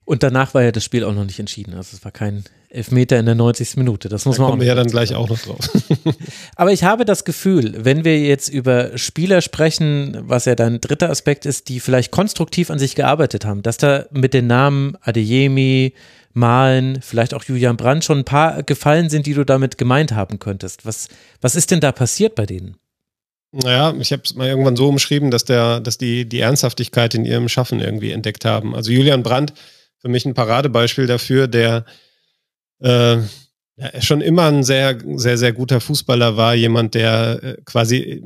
Und 0.05 0.25
danach 0.25 0.53
war 0.53 0.65
ja 0.65 0.73
das 0.73 0.85
Spiel 0.85 1.05
auch 1.05 1.15
noch 1.15 1.25
nicht 1.25 1.39
entschieden. 1.39 1.75
Also 1.75 1.97
es 1.97 2.05
war 2.05 2.11
kein 2.11 2.43
Elfmeter 2.71 3.21
in 3.21 3.27
der 3.27 3.37
90. 3.37 3.77
Minute. 3.77 4.09
Das 4.09 4.25
muss 4.25 4.37
da 4.37 4.43
man 4.43 4.51
kommen 4.51 4.61
auch. 4.61 4.65
wir 4.65 4.69
ja 4.69 4.75
dann 4.75 4.89
gleich 4.89 5.15
auch 5.15 5.29
noch 5.29 5.39
drauf. 5.39 5.71
Aber 6.57 6.73
ich 6.73 6.83
habe 6.83 7.05
das 7.05 7.25
Gefühl, 7.25 7.85
wenn 7.85 8.05
wir 8.05 8.21
jetzt 8.21 8.49
über 8.49 8.99
Spieler 8.99 9.43
sprechen, 9.43 10.19
was 10.23 10.47
ja 10.47 10.57
dein 10.57 10.81
dritter 10.81 11.09
Aspekt 11.09 11.47
ist, 11.47 11.69
die 11.69 11.79
vielleicht 11.79 12.11
konstruktiv 12.11 12.69
an 12.71 12.81
sich 12.81 12.97
gearbeitet 12.97 13.45
haben, 13.45 13.63
dass 13.63 13.77
da 13.77 14.07
mit 14.11 14.35
den 14.35 14.49
Namen 14.49 14.97
Adeyemi, 15.03 15.95
Malen, 16.35 17.01
vielleicht 17.03 17.35
auch 17.35 17.45
Julian 17.45 17.77
Brandt 17.77 18.05
schon 18.05 18.19
ein 18.19 18.25
paar 18.25 18.63
gefallen 18.63 19.11
sind, 19.11 19.27
die 19.27 19.35
du 19.35 19.45
damit 19.45 19.79
gemeint 19.79 20.13
haben 20.13 20.39
könntest. 20.39 20.87
Was, 20.87 21.09
was 21.41 21.57
ist 21.57 21.71
denn 21.71 21.81
da 21.81 21.93
passiert 21.93 22.35
bei 22.35 22.47
denen? 22.47 22.77
Naja, 23.53 23.95
ich 24.01 24.13
habe 24.13 24.23
es 24.25 24.35
mal 24.35 24.49
irgendwann 24.49 24.77
so 24.77 24.89
umschrieben, 24.89 25.31
dass 25.31 25.45
der, 25.45 25.81
dass 25.81 25.99
die 25.99 26.27
die 26.27 26.41
Ernsthaftigkeit 26.41 27.15
in 27.15 27.27
ihrem 27.27 27.49
Schaffen 27.49 27.81
irgendwie 27.81 28.13
entdeckt 28.13 28.47
haben. 28.47 28.75
Also 28.75 28.91
Julian 28.91 29.23
Brandt, 29.23 29.53
für 29.99 30.09
mich 30.09 30.25
ein 30.25 30.35
Paradebeispiel 30.35 31.07
dafür, 31.07 31.49
der 31.49 31.85
äh, 32.81 33.19
schon 34.01 34.21
immer 34.21 34.47
ein 34.47 34.65
sehr, 34.65 34.99
sehr, 35.17 35.37
sehr 35.37 35.53
guter 35.53 35.81
Fußballer 35.81 36.37
war, 36.37 36.55
jemand, 36.55 36.95
der 36.95 37.43
äh, 37.43 37.57
quasi 37.65 38.23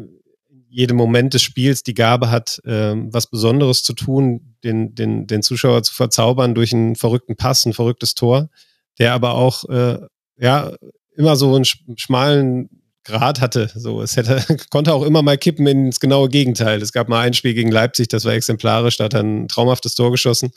jedem 0.68 0.96
Moment 0.96 1.34
des 1.34 1.42
Spiels 1.42 1.82
die 1.82 1.94
Gabe 1.94 2.30
hat, 2.30 2.60
äh, 2.64 2.94
was 2.94 3.28
Besonderes 3.28 3.82
zu 3.82 3.94
tun, 3.94 4.55
den, 4.66 4.94
den, 4.94 5.26
den 5.26 5.42
Zuschauer 5.42 5.82
zu 5.82 5.94
verzaubern 5.94 6.54
durch 6.54 6.72
einen 6.72 6.96
verrückten 6.96 7.36
Pass, 7.36 7.64
ein 7.64 7.72
verrücktes 7.72 8.14
Tor, 8.14 8.50
der 8.98 9.14
aber 9.14 9.34
auch 9.34 9.64
äh, 9.68 9.98
ja 10.38 10.72
immer 11.16 11.36
so 11.36 11.54
einen 11.54 11.64
schmalen 11.64 12.68
Grad 13.04 13.40
hatte. 13.40 13.70
So, 13.74 14.02
es 14.02 14.16
hätte, 14.16 14.44
konnte 14.70 14.92
auch 14.92 15.04
immer 15.04 15.22
mal 15.22 15.38
kippen 15.38 15.66
ins 15.66 16.00
genaue 16.00 16.28
Gegenteil. 16.28 16.82
Es 16.82 16.92
gab 16.92 17.08
mal 17.08 17.20
ein 17.20 17.34
Spiel 17.34 17.54
gegen 17.54 17.70
Leipzig, 17.70 18.08
das 18.08 18.24
war 18.24 18.32
exemplarisch, 18.32 18.96
da 18.96 19.04
hat 19.04 19.14
er 19.14 19.22
ein 19.22 19.48
traumhaftes 19.48 19.94
Tor 19.94 20.10
geschossen 20.10 20.50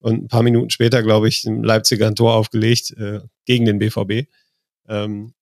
und 0.00 0.24
ein 0.24 0.28
paar 0.28 0.42
Minuten 0.42 0.70
später, 0.70 1.02
glaube 1.02 1.28
ich, 1.28 1.44
im 1.44 1.64
Leipziger 1.64 2.06
ein 2.06 2.14
Tor 2.14 2.34
aufgelegt 2.34 2.92
äh, 2.92 3.20
gegen 3.44 3.64
den 3.64 3.78
BVB. 3.78 4.28
Ähm, 4.88 5.34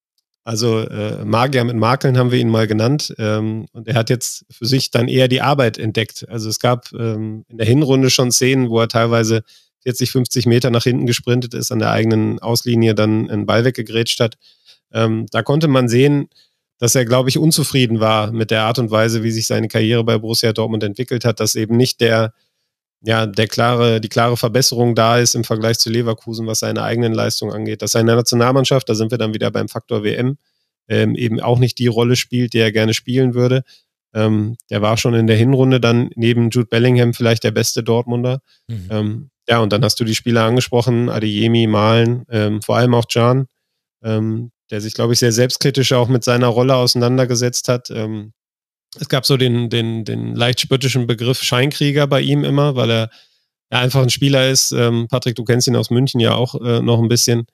also 0.47 0.79
äh, 0.79 1.25
Magier 1.25 1.65
mit 1.65 1.75
Makeln 1.75 2.17
haben 2.17 2.31
wir 2.31 2.39
ihn 2.39 2.49
mal 2.49 2.69
genannt. 2.69 3.13
Ähm, 3.19 3.67
und 3.73 3.89
er 3.89 3.97
hat 3.97 4.11
jetzt 4.11 4.47
für 4.49 4.65
sich 4.65 4.93
dann 4.93 5.09
eher 5.09 5.27
die 5.27 5.43
Arbeit 5.43 5.77
entdeckt. 5.77 6.25
Also 6.29 6.49
es 6.49 6.61
gab 6.61 6.93
ähm, 6.93 7.45
in 7.49 7.59
der 7.59 7.67
Hinrunde 7.67 8.11
schon 8.11 8.31
Szenen, 8.31 8.71
wo 8.71 8.79
er 8.79 8.87
teilweise 8.87 9.43
40, 9.81 10.13
50 10.13 10.47
Meter 10.47 10.71
nach 10.71 10.85
hinten 10.85 11.05
gesprintet 11.05 11.53
ist, 11.53 11.73
an 11.73 11.81
der 11.81 11.91
eigenen 11.91 12.39
Auslinie 12.39 12.95
dann 12.95 13.29
einen 13.29 13.47
Ball 13.47 13.65
weggegrätscht 13.65 14.21
hat. 14.21 14.39
Ähm, 14.93 15.27
da 15.33 15.43
konnte 15.43 15.67
man 15.67 15.89
sehen, 15.89 16.29
dass 16.79 16.95
er, 16.95 17.07
glaube 17.07 17.29
ich, 17.29 17.39
unzufrieden 17.39 17.99
war 17.99 18.31
mit 18.31 18.53
der 18.53 18.63
Art 18.63 18.79
und 18.79 18.93
Weise, 18.93 19.25
wie 19.25 19.33
sich 19.33 19.49
seine 19.49 19.67
Karriere 19.67 20.05
bei 20.05 20.17
Borussia 20.17 20.53
Dortmund 20.53 20.85
entwickelt 20.85 21.25
hat, 21.25 21.41
dass 21.41 21.57
eben 21.57 21.77
nicht 21.77 22.01
der, 22.01 22.35
ja, 23.07 23.25
der 23.25 23.47
klare, 23.47 24.01
die 24.01 24.09
klare 24.09 24.37
Verbesserung 24.37 24.97
da 24.97 25.19
ist 25.19 25.37
im 25.37 25.45
Vergleich 25.45 25.79
zu 25.79 25.91
Leverkusen, 25.91 26.47
was 26.49 26.59
seine 26.59 26.83
eigenen 26.83 27.15
Leistungen 27.15 27.53
angeht, 27.53 27.81
dass 27.81 27.93
seine 27.93 28.17
Nationalmannschaft, 28.17 28.89
da 28.89 28.97
sind 28.97 29.13
wir 29.13 29.19
dann 29.19 29.33
wieder 29.33 29.53
beim 29.53 29.69
Faktor 29.69 30.03
WM, 30.03 30.39
ähm, 30.89 31.15
eben 31.15 31.41
auch 31.41 31.61
nicht 31.61 31.79
die 31.79 31.87
Rolle 31.87 32.17
spielt, 32.17 32.53
die 32.53 32.59
er 32.59 32.73
gerne 32.73 32.95
spielen 32.95 33.35
würde. 33.35 33.63
Ähm, 34.13 34.57
der 34.71 34.83
war 34.83 34.97
schon 34.97 35.15
in 35.15 35.29
der 35.29 35.37
Hinrunde 35.37 35.79
dann 35.79 36.11
neben 36.17 36.51
Jude 36.51 36.67
Bellingham 36.67 37.15
vielleicht 37.15 37.45
der 37.45 37.53
beste 37.53 37.85
Dortmunder. 37.85 38.41
Mhm. 38.67 38.89
Ähm, 38.91 39.31
ja, 39.49 39.61
und 39.61 39.73
dann 39.73 39.85
hast 39.85 40.01
du 40.01 40.05
die 40.05 40.17
Spieler 40.17 40.43
angesprochen, 40.43 41.09
Adeyemi, 41.09 41.69
Malen, 41.69 42.25
ähm, 42.29 42.61
vor 42.61 42.77
allem 42.77 42.95
auch 42.95 43.07
Can, 43.07 43.47
ähm, 44.03 44.51
der 44.73 44.81
sich, 44.81 44.95
glaube 44.95 45.13
ich, 45.13 45.21
sehr 45.21 45.31
selbstkritisch 45.31 45.93
auch 45.93 46.09
mit 46.09 46.25
seiner 46.25 46.49
Rolle 46.49 46.75
auseinandergesetzt 46.75 47.69
hat. 47.69 47.89
Es 49.01 49.09
gab 49.09 49.27
so 49.27 49.37
den, 49.37 49.71
den, 49.71 50.05
den 50.05 50.35
leicht 50.35 50.61
spöttischen 50.61 51.07
Begriff 51.07 51.43
Scheinkrieger 51.43 52.07
bei 52.07 52.21
ihm 52.21 52.45
immer, 52.45 52.77
weil 52.77 52.91
er 52.91 53.11
einfach 53.71 54.03
ein 54.03 54.11
Spieler 54.11 54.49
ist. 54.49 54.73
Ähm, 54.73 55.09
Patrick, 55.09 55.37
du 55.37 55.45
kennst 55.45 55.67
ihn 55.67 55.77
aus 55.77 55.91
München 55.91 56.21
ja 56.21 56.35
auch 56.35 56.55
äh, 56.61 56.81
noch 56.81 57.01
ein 57.01 57.09
bisschen 57.09 57.47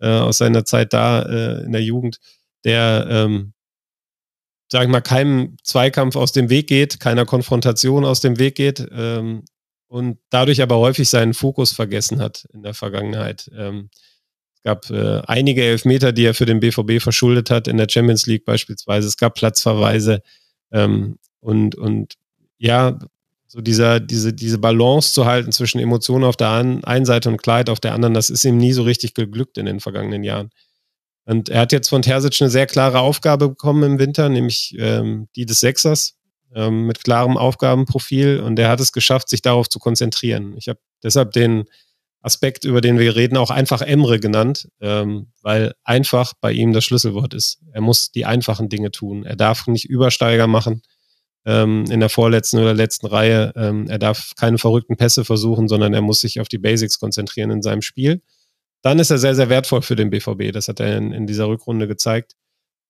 äh, 0.00 0.08
aus 0.08 0.38
seiner 0.38 0.64
Zeit 0.64 0.92
da 0.92 1.22
äh, 1.22 1.64
in 1.64 1.72
der 1.72 1.82
Jugend, 1.82 2.18
der, 2.64 3.06
ähm, 3.08 3.52
sag 4.70 4.84
ich 4.84 4.88
mal, 4.88 5.00
keinem 5.00 5.56
Zweikampf 5.62 6.16
aus 6.16 6.32
dem 6.32 6.50
Weg 6.50 6.68
geht, 6.68 7.00
keiner 7.00 7.26
Konfrontation 7.26 8.04
aus 8.04 8.20
dem 8.20 8.38
Weg 8.38 8.56
geht 8.56 8.86
ähm, 8.92 9.44
und 9.88 10.18
dadurch 10.30 10.62
aber 10.62 10.78
häufig 10.78 11.08
seinen 11.08 11.34
Fokus 11.34 11.72
vergessen 11.72 12.20
hat 12.20 12.46
in 12.52 12.62
der 12.62 12.74
Vergangenheit. 12.74 13.50
Ähm, 13.56 13.90
es 14.54 14.62
gab 14.62 14.90
äh, 14.90 15.22
einige 15.26 15.64
Elfmeter, 15.64 16.12
die 16.12 16.24
er 16.24 16.34
für 16.34 16.44
den 16.46 16.60
BVB 16.60 17.02
verschuldet 17.02 17.50
hat, 17.50 17.66
in 17.66 17.78
der 17.78 17.88
Champions 17.88 18.26
League 18.26 18.44
beispielsweise. 18.44 19.08
Es 19.08 19.16
gab 19.16 19.34
Platzverweise. 19.34 20.22
Ähm, 20.72 21.18
und, 21.40 21.74
und 21.74 22.14
ja, 22.58 22.98
so 23.46 23.60
dieser, 23.60 23.98
diese, 23.98 24.32
diese 24.32 24.58
Balance 24.58 25.12
zu 25.12 25.26
halten 25.26 25.50
zwischen 25.50 25.80
Emotionen 25.80 26.24
auf 26.24 26.36
der 26.36 26.50
einen 26.50 27.04
Seite 27.04 27.28
und 27.28 27.42
Kleid 27.42 27.68
auf 27.68 27.80
der 27.80 27.94
anderen, 27.94 28.14
das 28.14 28.30
ist 28.30 28.44
ihm 28.44 28.58
nie 28.58 28.72
so 28.72 28.82
richtig 28.82 29.14
geglückt 29.14 29.58
in 29.58 29.66
den 29.66 29.80
vergangenen 29.80 30.22
Jahren. 30.22 30.50
Und 31.24 31.48
er 31.48 31.60
hat 31.60 31.72
jetzt 31.72 31.88
von 31.88 32.02
Terzic 32.02 32.40
eine 32.40 32.50
sehr 32.50 32.66
klare 32.66 33.00
Aufgabe 33.00 33.48
bekommen 33.48 33.82
im 33.82 33.98
Winter, 33.98 34.28
nämlich 34.28 34.76
ähm, 34.78 35.28
die 35.36 35.46
des 35.46 35.60
Sechsers 35.60 36.16
ähm, 36.54 36.86
mit 36.86 37.02
klarem 37.04 37.36
Aufgabenprofil. 37.36 38.40
Und 38.40 38.58
er 38.58 38.68
hat 38.68 38.80
es 38.80 38.92
geschafft, 38.92 39.28
sich 39.28 39.42
darauf 39.42 39.68
zu 39.68 39.78
konzentrieren. 39.78 40.54
Ich 40.56 40.68
habe 40.68 40.78
deshalb 41.02 41.32
den 41.32 41.64
Aspekt, 42.22 42.64
über 42.64 42.80
den 42.80 42.98
wir 42.98 43.16
reden, 43.16 43.36
auch 43.36 43.50
einfach 43.50 43.80
Emre 43.80 44.20
genannt, 44.20 44.68
ähm, 44.80 45.28
weil 45.42 45.74
einfach 45.84 46.34
bei 46.40 46.52
ihm 46.52 46.72
das 46.72 46.84
Schlüsselwort 46.84 47.32
ist. 47.32 47.60
Er 47.72 47.80
muss 47.80 48.12
die 48.12 48.26
einfachen 48.26 48.68
Dinge 48.68 48.90
tun. 48.90 49.24
Er 49.24 49.36
darf 49.36 49.66
nicht 49.66 49.86
Übersteiger 49.86 50.46
machen 50.46 50.82
ähm, 51.46 51.86
in 51.90 52.00
der 52.00 52.10
vorletzten 52.10 52.58
oder 52.58 52.74
letzten 52.74 53.06
Reihe. 53.06 53.52
Ähm, 53.56 53.88
er 53.88 53.98
darf 53.98 54.32
keine 54.36 54.58
verrückten 54.58 54.96
Pässe 54.96 55.24
versuchen, 55.24 55.68
sondern 55.68 55.94
er 55.94 56.02
muss 56.02 56.20
sich 56.20 56.40
auf 56.40 56.48
die 56.48 56.58
Basics 56.58 56.98
konzentrieren 56.98 57.50
in 57.50 57.62
seinem 57.62 57.82
Spiel. 57.82 58.22
Dann 58.82 58.98
ist 58.98 59.10
er 59.10 59.18
sehr, 59.18 59.34
sehr 59.34 59.48
wertvoll 59.48 59.82
für 59.82 59.96
den 59.96 60.10
BVB. 60.10 60.52
Das 60.52 60.68
hat 60.68 60.80
er 60.80 60.96
in, 60.96 61.12
in 61.12 61.26
dieser 61.26 61.48
Rückrunde 61.48 61.88
gezeigt. 61.88 62.36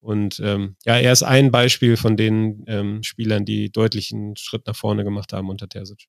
Und 0.00 0.40
ähm, 0.42 0.76
ja, 0.84 0.96
er 0.96 1.12
ist 1.12 1.22
ein 1.22 1.50
Beispiel 1.50 1.96
von 1.96 2.16
den 2.16 2.64
ähm, 2.66 3.02
Spielern, 3.02 3.44
die 3.44 3.70
deutlichen 3.70 4.34
Schritt 4.36 4.66
nach 4.66 4.76
vorne 4.76 5.04
gemacht 5.04 5.32
haben 5.32 5.50
unter 5.50 5.68
Terzic. 5.68 6.06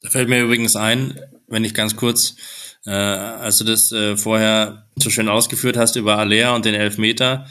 Da 0.00 0.10
fällt 0.10 0.28
mir 0.28 0.42
übrigens 0.42 0.76
ein, 0.76 1.20
wenn 1.48 1.64
ich 1.64 1.74
ganz 1.74 1.96
kurz, 1.96 2.36
äh, 2.86 2.90
als 2.90 3.58
du 3.58 3.64
das 3.64 3.90
äh, 3.92 4.16
vorher 4.16 4.86
so 4.96 5.10
schön 5.10 5.28
ausgeführt 5.28 5.76
hast 5.76 5.96
über 5.96 6.18
Alea 6.18 6.54
und 6.54 6.64
den 6.64 6.74
Elfmeter, 6.74 7.46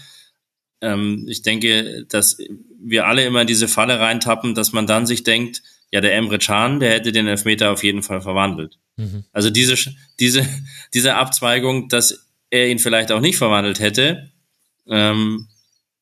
ähm, 0.81 1.25
ich 1.27 1.41
denke, 1.41 2.05
dass 2.09 2.37
wir 2.79 3.07
alle 3.07 3.25
immer 3.25 3.41
in 3.41 3.47
diese 3.47 3.67
Falle 3.67 3.99
reintappen, 3.99 4.55
dass 4.55 4.71
man 4.71 4.87
dann 4.87 5.05
sich 5.05 5.23
denkt, 5.23 5.63
ja, 5.91 6.01
der 6.01 6.15
Emre 6.15 6.37
Can, 6.37 6.79
der 6.79 6.91
hätte 6.91 7.11
den 7.11 7.27
Elfmeter 7.27 7.71
auf 7.71 7.83
jeden 7.83 8.03
Fall 8.03 8.21
verwandelt. 8.21 8.77
Mhm. 8.97 9.23
Also 9.31 9.49
diese, 9.49 9.75
diese, 10.19 10.47
diese 10.93 11.15
Abzweigung, 11.15 11.89
dass 11.89 12.27
er 12.49 12.69
ihn 12.69 12.79
vielleicht 12.79 13.11
auch 13.11 13.21
nicht 13.21 13.37
verwandelt 13.37 13.79
hätte, 13.79 14.31
ähm, 14.87 15.47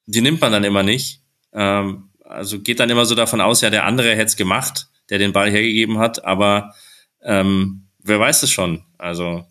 die 0.06 0.22
nimmt 0.22 0.42
man 0.42 0.52
dann 0.52 0.64
immer 0.64 0.84
nicht. 0.84 1.22
Ähm, 1.54 2.10
also 2.24 2.60
geht 2.60 2.80
dann 2.80 2.90
immer 2.90 3.06
so 3.06 3.16
davon 3.16 3.42
aus, 3.42 3.62
ja, 3.62 3.70
der 3.70 3.86
andere 3.86 4.12
hätte 4.12 4.26
es 4.26 4.36
gemacht 4.36 4.88
der 5.10 5.20
den 5.20 5.34
Ball 5.34 5.52
hergegeben 5.52 5.98
hat, 5.98 6.24
aber 6.26 6.74
ähm, 7.22 7.88
wer 8.04 8.20
weiß 8.20 8.44
es 8.44 8.52
schon. 8.52 8.84
Also 8.98 9.46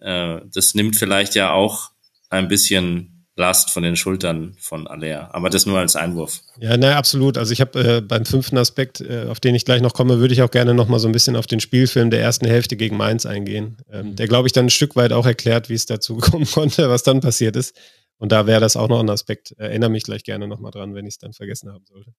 äh, 0.00 0.40
das 0.52 0.74
nimmt 0.74 0.96
vielleicht 0.96 1.34
ja 1.34 1.52
auch 1.52 1.90
ein 2.30 2.48
bisschen 2.48 3.12
Last 3.34 3.70
von 3.70 3.82
den 3.82 3.96
Schultern 3.96 4.56
von 4.58 4.86
Alea. 4.86 5.30
Aber 5.32 5.48
das 5.48 5.64
nur 5.64 5.78
als 5.78 5.96
Einwurf. 5.96 6.40
Ja, 6.60 6.76
na 6.76 6.96
absolut. 6.98 7.38
Also 7.38 7.52
ich 7.52 7.62
habe 7.62 7.96
äh, 7.96 8.00
beim 8.02 8.26
fünften 8.26 8.58
Aspekt, 8.58 9.00
äh, 9.00 9.24
auf 9.26 9.40
den 9.40 9.54
ich 9.54 9.64
gleich 9.64 9.80
noch 9.80 9.94
komme, 9.94 10.18
würde 10.18 10.34
ich 10.34 10.42
auch 10.42 10.50
gerne 10.50 10.74
noch 10.74 10.86
mal 10.86 10.98
so 10.98 11.08
ein 11.08 11.12
bisschen 11.12 11.34
auf 11.36 11.46
den 11.46 11.58
Spielfilm 11.58 12.10
der 12.10 12.20
ersten 12.20 12.46
Hälfte 12.46 12.76
gegen 12.76 12.98
Mainz 12.98 13.24
eingehen. 13.24 13.78
Ähm, 13.90 14.08
mhm. 14.08 14.16
Der, 14.16 14.28
glaube 14.28 14.48
ich, 14.48 14.52
dann 14.52 14.66
ein 14.66 14.70
Stück 14.70 14.96
weit 14.96 15.12
auch 15.12 15.24
erklärt, 15.24 15.70
wie 15.70 15.74
es 15.74 15.86
dazu 15.86 16.16
kommen 16.18 16.46
konnte, 16.46 16.90
was 16.90 17.04
dann 17.04 17.20
passiert 17.20 17.56
ist. 17.56 17.74
Und 18.18 18.32
da 18.32 18.46
wäre 18.46 18.60
das 18.60 18.76
auch 18.76 18.88
noch 18.88 19.00
ein 19.00 19.08
Aspekt. 19.08 19.52
Erinnere 19.56 19.90
mich 19.90 20.02
gleich 20.04 20.24
gerne 20.24 20.46
noch 20.46 20.60
mal 20.60 20.70
dran, 20.70 20.94
wenn 20.94 21.06
ich 21.06 21.14
es 21.14 21.18
dann 21.18 21.32
vergessen 21.32 21.72
haben 21.72 21.86
sollte. 21.86 22.12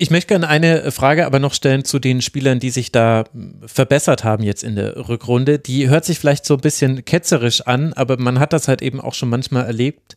Ich 0.00 0.10
möchte 0.10 0.28
gerne 0.28 0.46
eine 0.46 0.92
Frage 0.92 1.26
aber 1.26 1.40
noch 1.40 1.52
stellen 1.52 1.84
zu 1.84 1.98
den 1.98 2.22
Spielern, 2.22 2.60
die 2.60 2.70
sich 2.70 2.92
da 2.92 3.24
verbessert 3.66 4.22
haben 4.22 4.44
jetzt 4.44 4.62
in 4.62 4.76
der 4.76 5.08
Rückrunde. 5.08 5.58
Die 5.58 5.88
hört 5.88 6.04
sich 6.04 6.20
vielleicht 6.20 6.46
so 6.46 6.54
ein 6.54 6.60
bisschen 6.60 7.04
ketzerisch 7.04 7.62
an, 7.62 7.92
aber 7.94 8.16
man 8.16 8.38
hat 8.38 8.52
das 8.52 8.68
halt 8.68 8.80
eben 8.80 9.00
auch 9.00 9.14
schon 9.14 9.28
manchmal 9.28 9.66
erlebt 9.66 10.14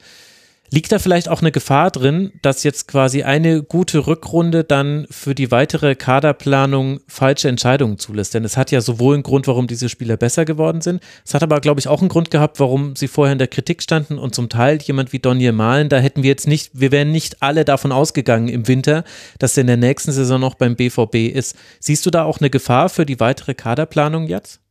Liegt 0.74 0.94
da 0.94 1.00
vielleicht 1.00 1.28
auch 1.28 1.42
eine 1.42 1.52
Gefahr 1.52 1.92
drin, 1.92 2.32
dass 2.42 2.64
jetzt 2.64 2.88
quasi 2.88 3.24
eine 3.24 3.62
gute 3.62 4.08
Rückrunde 4.08 4.64
dann 4.64 5.06
für 5.12 5.36
die 5.36 5.52
weitere 5.52 5.96
Kaderplanung 5.96 7.02
falsche 7.10 7.50
Entscheidungen 7.50 7.98
zulässt? 7.98 8.34
Denn 8.34 8.46
es 8.46 8.56
hat 8.56 8.72
ja 8.72 8.80
sowohl 8.80 9.16
einen 9.16 9.24
Grund, 9.24 9.48
warum 9.48 9.68
diese 9.68 9.90
Spieler 9.90 10.16
besser 10.16 10.46
geworden 10.46 10.80
sind, 10.80 11.04
es 11.26 11.34
hat 11.34 11.44
aber, 11.44 11.60
glaube 11.60 11.82
ich, 11.82 11.90
auch 11.90 12.00
einen 12.00 12.08
Grund 12.08 12.32
gehabt, 12.32 12.62
warum 12.62 12.96
sie 12.96 13.10
vorher 13.10 13.34
in 13.34 13.38
der 13.38 13.50
Kritik 13.50 13.84
standen 13.84 14.18
und 14.18 14.34
zum 14.34 14.48
Teil 14.48 14.80
jemand 14.82 15.12
wie 15.12 15.20
Donny 15.20 15.52
Malen, 15.52 15.90
da 15.90 15.98
hätten 15.98 16.24
wir 16.24 16.30
jetzt 16.30 16.48
nicht, 16.48 16.72
wir 16.74 16.94
wären 16.94 17.12
nicht 17.12 17.44
alle 17.44 17.66
davon 17.66 17.92
ausgegangen 17.92 18.48
im 18.48 18.70
Winter, 18.70 19.04
dass 19.40 19.58
er 19.58 19.62
in 19.62 19.68
der 19.68 19.76
nächsten 19.76 20.14
Saison 20.14 20.40
noch 20.40 20.56
beim 20.56 20.78
BVB 20.78 21.36
ist. 21.36 21.58
Siehst 21.82 22.06
du 22.06 22.12
da 22.12 22.24
auch 22.24 22.40
eine 22.40 22.50
Gefahr 22.50 22.88
für 22.88 23.06
die 23.06 23.20
weitere 23.20 23.56
Kaderplanung 23.56 24.26
jetzt? 24.28 24.62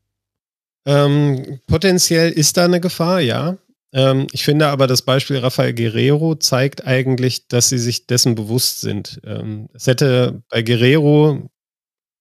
Ähm, 0.87 1.61
potenziell 1.67 2.31
ist 2.33 2.57
da 2.57 2.65
eine 2.65 2.81
Gefahr, 2.81 3.21
ja. 3.21 3.59
Ähm, 3.93 4.27
ich 4.33 4.45
finde 4.45 4.69
aber, 4.69 4.87
das 4.87 5.03
Beispiel 5.03 5.39
Rafael 5.39 5.75
Guerrero 5.75 6.37
zeigt 6.37 6.87
eigentlich, 6.87 7.49
dass 7.49 7.69
sie 7.69 7.79
sich 7.79 8.07
dessen 8.07 8.35
bewusst 8.35 8.81
sind. 8.81 9.21
Ähm, 9.25 9.69
es 9.75 9.87
hätte 9.87 10.43
bei 10.49 10.63
Guerrero, 10.63 11.51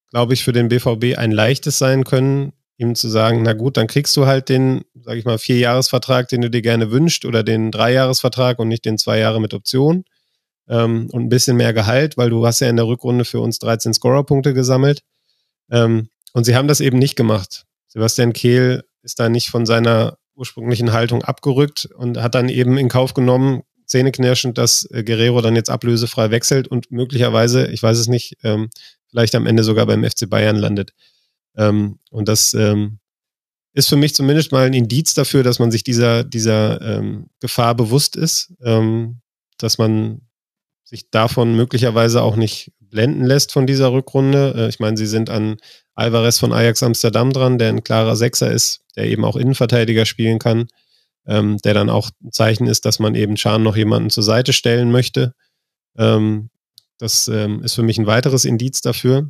glaube 0.09 0.33
ich, 0.33 0.43
für 0.43 0.53
den 0.53 0.69
BVB 0.69 1.17
ein 1.17 1.31
leichtes 1.31 1.77
sein 1.77 2.03
können, 2.03 2.53
ihm 2.77 2.95
zu 2.95 3.09
sagen, 3.09 3.43
na 3.43 3.53
gut, 3.53 3.77
dann 3.77 3.87
kriegst 3.87 4.15
du 4.17 4.25
halt 4.25 4.49
den, 4.49 4.83
sag 4.95 5.17
ich 5.17 5.25
mal, 5.25 5.37
Vierjahresvertrag, 5.37 6.27
den 6.29 6.41
du 6.41 6.49
dir 6.49 6.61
gerne 6.61 6.91
wünscht, 6.91 7.25
oder 7.25 7.43
den 7.43 7.71
Dreijahresvertrag 7.71 8.57
und 8.57 8.69
nicht 8.69 8.85
den 8.85 8.97
zwei 8.97 9.19
Jahre 9.19 9.41
mit 9.41 9.53
Option. 9.53 10.05
Ähm, 10.67 11.09
und 11.11 11.23
ein 11.23 11.29
bisschen 11.29 11.57
mehr 11.57 11.73
Gehalt, 11.73 12.17
weil 12.17 12.29
du 12.29 12.45
hast 12.45 12.61
ja 12.61 12.69
in 12.69 12.77
der 12.77 12.87
Rückrunde 12.87 13.25
für 13.25 13.41
uns 13.41 13.59
13 13.59 13.93
Scorerpunkte 13.93 14.53
gesammelt. 14.53 15.01
Ähm, 15.69 16.09
und 16.33 16.45
sie 16.45 16.55
haben 16.55 16.67
das 16.67 16.79
eben 16.79 16.97
nicht 16.99 17.15
gemacht. 17.15 17.65
Sebastian 17.87 18.33
Kehl 18.33 18.83
ist 19.03 19.19
da 19.19 19.29
nicht 19.29 19.49
von 19.49 19.65
seiner 19.65 20.17
ursprünglichen 20.39 20.93
Haltung 20.93 21.23
abgerückt 21.23 21.89
und 21.97 22.17
hat 22.17 22.35
dann 22.35 22.49
eben 22.49 22.77
in 22.77 22.89
Kauf 22.89 23.13
genommen, 23.13 23.63
zähneknirschend, 23.85 24.57
dass 24.57 24.89
äh, 24.91 25.03
Guerrero 25.03 25.41
dann 25.41 25.55
jetzt 25.55 25.69
ablösefrei 25.69 26.31
wechselt 26.31 26.67
und 26.67 26.91
möglicherweise, 26.91 27.67
ich 27.67 27.83
weiß 27.83 27.97
es 27.97 28.07
nicht, 28.07 28.37
ähm, 28.43 28.69
vielleicht 29.09 29.35
am 29.35 29.45
Ende 29.45 29.63
sogar 29.63 29.85
beim 29.85 30.03
FC 30.03 30.29
Bayern 30.29 30.55
landet. 30.55 30.93
Ähm, 31.57 31.99
und 32.11 32.27
das 32.27 32.53
ähm, 32.53 32.99
ist 33.73 33.89
für 33.89 33.95
mich 33.95 34.15
zumindest 34.15 34.51
mal 34.51 34.65
ein 34.65 34.73
Indiz 34.73 35.13
dafür, 35.13 35.43
dass 35.43 35.59
man 35.59 35.71
sich 35.71 35.83
dieser, 35.83 36.23
dieser 36.23 36.81
ähm, 36.81 37.27
Gefahr 37.39 37.75
bewusst 37.75 38.15
ist, 38.15 38.53
ähm, 38.63 39.21
dass 39.57 39.77
man 39.77 40.21
sich 40.83 41.09
davon 41.09 41.55
möglicherweise 41.55 42.21
auch 42.21 42.35
nicht 42.35 42.71
blenden 42.89 43.25
lässt 43.25 43.51
von 43.51 43.67
dieser 43.67 43.91
Rückrunde. 43.91 44.53
Äh, 44.55 44.69
ich 44.69 44.79
meine, 44.79 44.97
sie 44.97 45.05
sind 45.05 45.29
an 45.29 45.57
Alvarez 45.95 46.39
von 46.39 46.53
Ajax 46.53 46.83
Amsterdam 46.83 47.31
dran, 47.31 47.57
der 47.57 47.69
ein 47.69 47.83
klarer 47.83 48.15
Sechser 48.15 48.51
ist, 48.51 48.81
der 48.95 49.05
eben 49.05 49.25
auch 49.25 49.35
Innenverteidiger 49.35 50.05
spielen 50.05 50.39
kann, 50.39 50.67
ähm, 51.27 51.57
der 51.57 51.73
dann 51.73 51.89
auch 51.89 52.09
ein 52.23 52.31
Zeichen 52.31 52.67
ist, 52.67 52.85
dass 52.85 52.99
man 52.99 53.15
eben 53.15 53.37
Schan 53.37 53.63
noch 53.63 53.75
jemanden 53.75 54.09
zur 54.09 54.23
Seite 54.23 54.53
stellen 54.53 54.91
möchte. 54.91 55.33
Ähm, 55.97 56.49
das 56.97 57.27
ähm, 57.27 57.63
ist 57.63 57.75
für 57.75 57.83
mich 57.83 57.97
ein 57.97 58.07
weiteres 58.07 58.45
Indiz 58.45 58.81
dafür. 58.81 59.29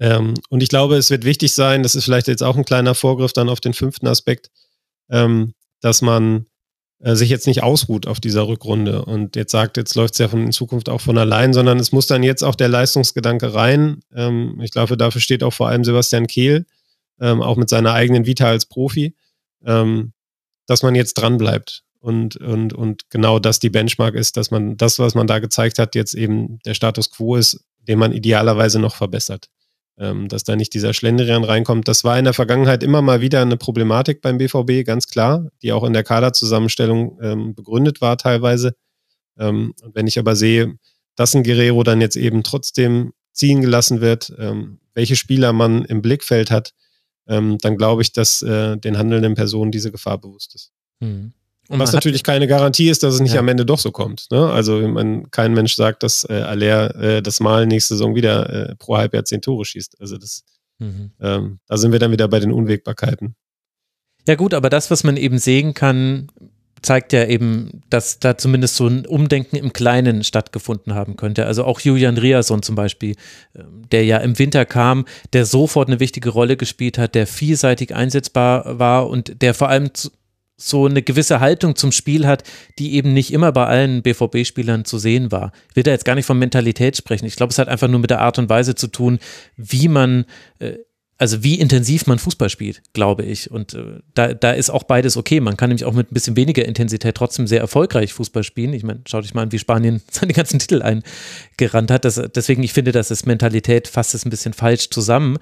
Und 0.00 0.62
ich 0.62 0.68
glaube, 0.68 0.96
es 0.96 1.10
wird 1.10 1.24
wichtig 1.24 1.52
sein, 1.52 1.84
das 1.84 1.94
ist 1.94 2.02
vielleicht 2.04 2.26
jetzt 2.26 2.42
auch 2.42 2.56
ein 2.56 2.64
kleiner 2.64 2.96
Vorgriff 2.96 3.32
dann 3.32 3.48
auf 3.48 3.60
den 3.60 3.72
fünften 3.72 4.08
Aspekt, 4.08 4.50
dass 5.08 6.02
man 6.02 6.46
sich 7.04 7.30
jetzt 7.30 7.46
nicht 7.48 7.62
ausruht 7.62 8.06
auf 8.06 8.20
dieser 8.20 8.46
Rückrunde 8.46 9.04
und 9.04 9.34
jetzt 9.34 9.50
sagt, 9.50 9.76
jetzt 9.76 9.96
läuft 9.96 10.14
es 10.14 10.18
ja 10.18 10.28
von, 10.28 10.44
in 10.44 10.52
Zukunft 10.52 10.88
auch 10.88 11.00
von 11.00 11.18
allein, 11.18 11.52
sondern 11.52 11.80
es 11.80 11.90
muss 11.90 12.06
dann 12.06 12.22
jetzt 12.22 12.44
auch 12.44 12.54
der 12.54 12.68
Leistungsgedanke 12.68 13.54
rein. 13.54 14.00
Ähm, 14.14 14.60
ich 14.62 14.70
glaube, 14.70 14.96
dafür 14.96 15.20
steht 15.20 15.42
auch 15.42 15.52
vor 15.52 15.68
allem 15.68 15.82
Sebastian 15.82 16.28
Kehl, 16.28 16.64
ähm, 17.20 17.42
auch 17.42 17.56
mit 17.56 17.68
seiner 17.68 17.92
eigenen 17.92 18.24
Vita 18.24 18.46
als 18.46 18.66
Profi, 18.66 19.16
ähm, 19.64 20.12
dass 20.66 20.84
man 20.84 20.94
jetzt 20.94 21.14
dran 21.14 21.38
bleibt 21.38 21.82
und, 21.98 22.36
und, 22.36 22.72
und 22.72 23.10
genau 23.10 23.40
das 23.40 23.58
die 23.58 23.70
Benchmark 23.70 24.14
ist, 24.14 24.36
dass 24.36 24.52
man 24.52 24.76
das, 24.76 25.00
was 25.00 25.14
man 25.14 25.26
da 25.26 25.40
gezeigt 25.40 25.80
hat, 25.80 25.96
jetzt 25.96 26.14
eben 26.14 26.60
der 26.64 26.74
Status 26.74 27.10
quo 27.10 27.34
ist, 27.34 27.64
den 27.88 27.98
man 27.98 28.12
idealerweise 28.12 28.78
noch 28.78 28.94
verbessert. 28.94 29.48
Ähm, 30.02 30.26
dass 30.26 30.42
da 30.42 30.56
nicht 30.56 30.74
dieser 30.74 30.94
Schlendrian 30.94 31.44
reinkommt. 31.44 31.86
Das 31.86 32.02
war 32.02 32.18
in 32.18 32.24
der 32.24 32.34
Vergangenheit 32.34 32.82
immer 32.82 33.02
mal 33.02 33.20
wieder 33.20 33.40
eine 33.40 33.56
Problematik 33.56 34.20
beim 34.20 34.36
BVB, 34.36 34.84
ganz 34.84 35.06
klar, 35.06 35.46
die 35.62 35.72
auch 35.72 35.84
in 35.84 35.92
der 35.92 36.02
Kaderzusammenstellung 36.02 37.20
ähm, 37.22 37.54
begründet 37.54 38.00
war 38.00 38.18
teilweise. 38.18 38.74
Ähm, 39.38 39.74
wenn 39.94 40.08
ich 40.08 40.18
aber 40.18 40.34
sehe, 40.34 40.74
dass 41.14 41.36
ein 41.36 41.44
Guerrero 41.44 41.84
dann 41.84 42.00
jetzt 42.00 42.16
eben 42.16 42.42
trotzdem 42.42 43.12
ziehen 43.32 43.60
gelassen 43.60 44.00
wird, 44.00 44.34
ähm, 44.40 44.80
welche 44.92 45.14
Spieler 45.14 45.52
man 45.52 45.84
im 45.84 46.02
Blickfeld 46.02 46.50
hat, 46.50 46.74
ähm, 47.28 47.58
dann 47.58 47.76
glaube 47.76 48.02
ich, 48.02 48.12
dass 48.12 48.42
äh, 48.42 48.76
den 48.78 48.98
handelnden 48.98 49.34
Personen 49.34 49.70
diese 49.70 49.92
Gefahr 49.92 50.18
bewusst 50.18 50.56
ist. 50.56 50.72
Mhm. 50.98 51.32
Und 51.68 51.78
Was 51.78 51.92
natürlich 51.92 52.24
keine 52.24 52.46
Garantie 52.46 52.88
ist, 52.88 53.02
dass 53.02 53.14
es 53.14 53.20
nicht 53.20 53.34
ja. 53.34 53.40
am 53.40 53.48
Ende 53.48 53.64
doch 53.64 53.78
so 53.78 53.92
kommt. 53.92 54.26
Ne? 54.30 54.50
Also 54.50 54.86
man, 54.88 55.30
kein 55.30 55.54
Mensch 55.54 55.74
sagt, 55.74 56.02
dass 56.02 56.24
äh, 56.28 56.34
Aller 56.34 56.94
äh, 56.96 57.22
das 57.22 57.40
Mal 57.40 57.66
nächste 57.66 57.94
Saison 57.94 58.14
wieder 58.14 58.70
äh, 58.70 58.74
pro 58.76 58.96
Halbjahr 58.96 59.24
zehn 59.24 59.40
Tore 59.40 59.64
schießt. 59.64 60.00
Also 60.00 60.18
das, 60.18 60.44
mhm. 60.78 61.12
ähm, 61.20 61.60
da 61.68 61.76
sind 61.76 61.92
wir 61.92 61.98
dann 61.98 62.10
wieder 62.10 62.28
bei 62.28 62.40
den 62.40 62.52
Unwägbarkeiten. 62.52 63.36
Ja 64.26 64.34
gut, 64.34 64.54
aber 64.54 64.70
das, 64.70 64.90
was 64.90 65.04
man 65.04 65.16
eben 65.16 65.38
sehen 65.38 65.74
kann, 65.74 66.28
zeigt 66.82 67.12
ja 67.12 67.24
eben, 67.26 67.82
dass 67.90 68.18
da 68.18 68.36
zumindest 68.36 68.76
so 68.76 68.86
ein 68.86 69.06
Umdenken 69.06 69.56
im 69.56 69.72
Kleinen 69.72 70.24
stattgefunden 70.24 70.94
haben 70.94 71.16
könnte. 71.16 71.46
Also 71.46 71.64
auch 71.64 71.80
Julian 71.80 72.18
Riasson 72.18 72.62
zum 72.62 72.74
Beispiel, 72.74 73.14
ähm, 73.54 73.88
der 73.90 74.04
ja 74.04 74.18
im 74.18 74.38
Winter 74.38 74.64
kam, 74.64 75.06
der 75.32 75.46
sofort 75.46 75.88
eine 75.88 76.00
wichtige 76.00 76.30
Rolle 76.30 76.56
gespielt 76.56 76.98
hat, 76.98 77.14
der 77.14 77.26
vielseitig 77.26 77.94
einsetzbar 77.94 78.78
war 78.78 79.08
und 79.08 79.42
der 79.42 79.54
vor 79.54 79.68
allem 79.68 79.90
so 80.56 80.86
eine 80.86 81.02
gewisse 81.02 81.40
Haltung 81.40 81.76
zum 81.76 81.92
Spiel 81.92 82.26
hat, 82.26 82.44
die 82.78 82.94
eben 82.94 83.12
nicht 83.12 83.32
immer 83.32 83.52
bei 83.52 83.66
allen 83.66 84.02
BVB-Spielern 84.02 84.84
zu 84.84 84.98
sehen 84.98 85.32
war. 85.32 85.52
Ich 85.70 85.76
will 85.76 85.82
da 85.82 85.90
jetzt 85.90 86.04
gar 86.04 86.14
nicht 86.14 86.26
von 86.26 86.38
Mentalität 86.38 86.96
sprechen. 86.96 87.26
Ich 87.26 87.36
glaube, 87.36 87.50
es 87.50 87.58
hat 87.58 87.68
einfach 87.68 87.88
nur 87.88 88.00
mit 88.00 88.10
der 88.10 88.20
Art 88.20 88.38
und 88.38 88.48
Weise 88.48 88.74
zu 88.74 88.86
tun, 88.86 89.18
wie 89.56 89.88
man, 89.88 90.24
äh, 90.60 90.74
also 91.18 91.42
wie 91.42 91.58
intensiv 91.58 92.06
man 92.06 92.18
Fußball 92.18 92.48
spielt, 92.48 92.82
glaube 92.92 93.24
ich. 93.24 93.50
Und 93.50 93.74
äh, 93.74 94.00
da, 94.14 94.34
da 94.34 94.52
ist 94.52 94.70
auch 94.70 94.84
beides 94.84 95.16
okay. 95.16 95.40
Man 95.40 95.56
kann 95.56 95.70
nämlich 95.70 95.84
auch 95.84 95.94
mit 95.94 96.10
ein 96.10 96.14
bisschen 96.14 96.36
weniger 96.36 96.64
Intensität 96.64 97.16
trotzdem 97.16 97.46
sehr 97.46 97.60
erfolgreich 97.60 98.12
Fußball 98.12 98.44
spielen. 98.44 98.72
Ich 98.72 98.82
meine, 98.82 99.00
schau 99.08 99.20
dich 99.20 99.34
mal 99.34 99.42
an, 99.42 99.52
wie 99.52 99.58
Spanien 99.58 100.02
seine 100.10 100.32
ganzen 100.32 100.58
Titel 100.58 100.82
eingerannt 100.82 101.90
hat. 101.90 102.04
Das, 102.04 102.20
deswegen, 102.34 102.62
ich 102.62 102.72
finde, 102.72 102.92
das 102.92 103.10
ist 103.10 103.26
Mentalität 103.26 103.88
fasst 103.88 104.14
es 104.14 104.24
ein 104.24 104.30
bisschen 104.30 104.52
falsch 104.52 104.90
zusammen. 104.90 105.38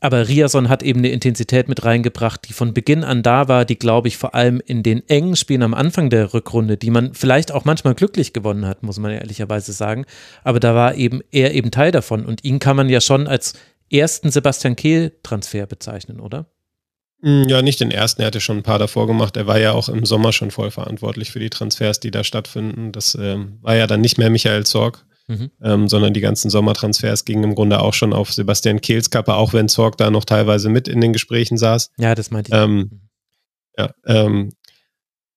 Aber 0.00 0.28
Riason 0.28 0.68
hat 0.68 0.82
eben 0.82 1.00
eine 1.00 1.10
Intensität 1.10 1.68
mit 1.68 1.84
reingebracht, 1.84 2.48
die 2.48 2.52
von 2.52 2.72
Beginn 2.72 3.02
an 3.02 3.22
da 3.22 3.48
war, 3.48 3.64
die, 3.64 3.78
glaube 3.78 4.08
ich, 4.08 4.16
vor 4.16 4.34
allem 4.34 4.60
in 4.64 4.82
den 4.82 5.08
engen 5.08 5.34
Spielen 5.34 5.62
am 5.62 5.74
Anfang 5.74 6.08
der 6.08 6.32
Rückrunde, 6.34 6.76
die 6.76 6.90
man 6.90 7.14
vielleicht 7.14 7.50
auch 7.50 7.64
manchmal 7.64 7.94
glücklich 7.94 8.32
gewonnen 8.32 8.66
hat, 8.66 8.82
muss 8.82 8.98
man 8.98 9.10
ehrlicherweise 9.10 9.72
sagen. 9.72 10.06
Aber 10.44 10.60
da 10.60 10.74
war 10.74 10.94
eben 10.94 11.20
er 11.32 11.52
eben 11.54 11.72
Teil 11.72 11.90
davon. 11.90 12.24
Und 12.24 12.44
ihn 12.44 12.60
kann 12.60 12.76
man 12.76 12.88
ja 12.88 13.00
schon 13.00 13.26
als 13.26 13.54
ersten 13.90 14.30
Sebastian 14.30 14.76
Kehl-Transfer 14.76 15.66
bezeichnen, 15.66 16.20
oder? 16.20 16.46
Hm, 17.22 17.48
ja, 17.48 17.62
nicht 17.62 17.80
den 17.80 17.90
ersten, 17.90 18.22
er 18.22 18.28
hatte 18.28 18.40
schon 18.40 18.58
ein 18.58 18.62
paar 18.62 18.78
davor 18.78 19.08
gemacht. 19.08 19.36
Er 19.36 19.48
war 19.48 19.58
ja 19.58 19.72
auch 19.72 19.88
im 19.88 20.06
Sommer 20.06 20.32
schon 20.32 20.52
voll 20.52 20.70
verantwortlich 20.70 21.32
für 21.32 21.40
die 21.40 21.50
Transfers, 21.50 21.98
die 21.98 22.12
da 22.12 22.22
stattfinden. 22.22 22.92
Das 22.92 23.16
ähm, 23.20 23.58
war 23.62 23.74
ja 23.74 23.88
dann 23.88 24.00
nicht 24.00 24.18
mehr 24.18 24.30
Michael 24.30 24.64
Zorg, 24.64 25.04
Mhm. 25.28 25.50
Ähm, 25.62 25.88
sondern 25.88 26.14
die 26.14 26.22
ganzen 26.22 26.48
Sommertransfers 26.48 27.26
gingen 27.26 27.44
im 27.44 27.54
Grunde 27.54 27.80
auch 27.80 27.92
schon 27.92 28.14
auf 28.14 28.32
Sebastian 28.32 28.80
Kehls 28.80 29.10
Kappe, 29.10 29.34
auch 29.34 29.52
wenn 29.52 29.68
Zorg 29.68 29.98
da 29.98 30.10
noch 30.10 30.24
teilweise 30.24 30.70
mit 30.70 30.88
in 30.88 31.02
den 31.02 31.12
Gesprächen 31.12 31.58
saß. 31.58 31.90
Ja, 31.98 32.14
das 32.14 32.30
meinte 32.30 32.50
ich. 32.50 32.58
Ähm, 32.58 33.02
ja, 33.76 33.90
ähm, 34.06 34.52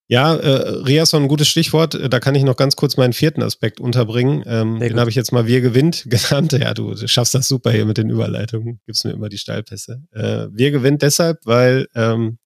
ja 0.07 0.33
äh, 0.33 0.69
Riasson, 0.85 1.23
ein 1.23 1.27
gutes 1.27 1.49
Stichwort. 1.49 1.99
Da 2.09 2.19
kann 2.21 2.35
ich 2.35 2.43
noch 2.43 2.55
ganz 2.55 2.77
kurz 2.77 2.95
meinen 2.95 3.11
vierten 3.11 3.43
Aspekt 3.43 3.81
unterbringen. 3.81 4.43
Ähm, 4.45 4.79
den 4.79 4.97
habe 4.97 5.09
ich 5.09 5.15
jetzt 5.17 5.33
mal 5.33 5.45
Wir 5.45 5.59
gewinnt 5.59 6.05
genannt. 6.09 6.53
Ja, 6.53 6.73
du 6.73 6.95
schaffst 7.07 7.35
das 7.35 7.49
super 7.49 7.71
hier 7.71 7.85
mit 7.85 7.97
den 7.97 8.09
Überleitungen. 8.09 8.79
Gibst 8.85 9.03
mir 9.03 9.11
immer 9.11 9.27
die 9.27 9.37
Steilpässe. 9.37 10.03
Äh, 10.13 10.47
Wir 10.53 10.71
gewinnt 10.71 11.01
deshalb, 11.01 11.39
weil 11.43 11.87
ähm, 11.95 12.37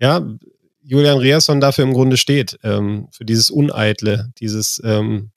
ja, 0.00 0.26
Julian 0.82 1.18
Riasson 1.18 1.60
dafür 1.60 1.84
im 1.84 1.92
Grunde 1.92 2.16
steht, 2.16 2.58
ähm, 2.62 3.08
für 3.12 3.26
dieses 3.26 3.50
Uneitle, 3.50 4.32
dieses 4.38 4.80
ähm, 4.84 5.31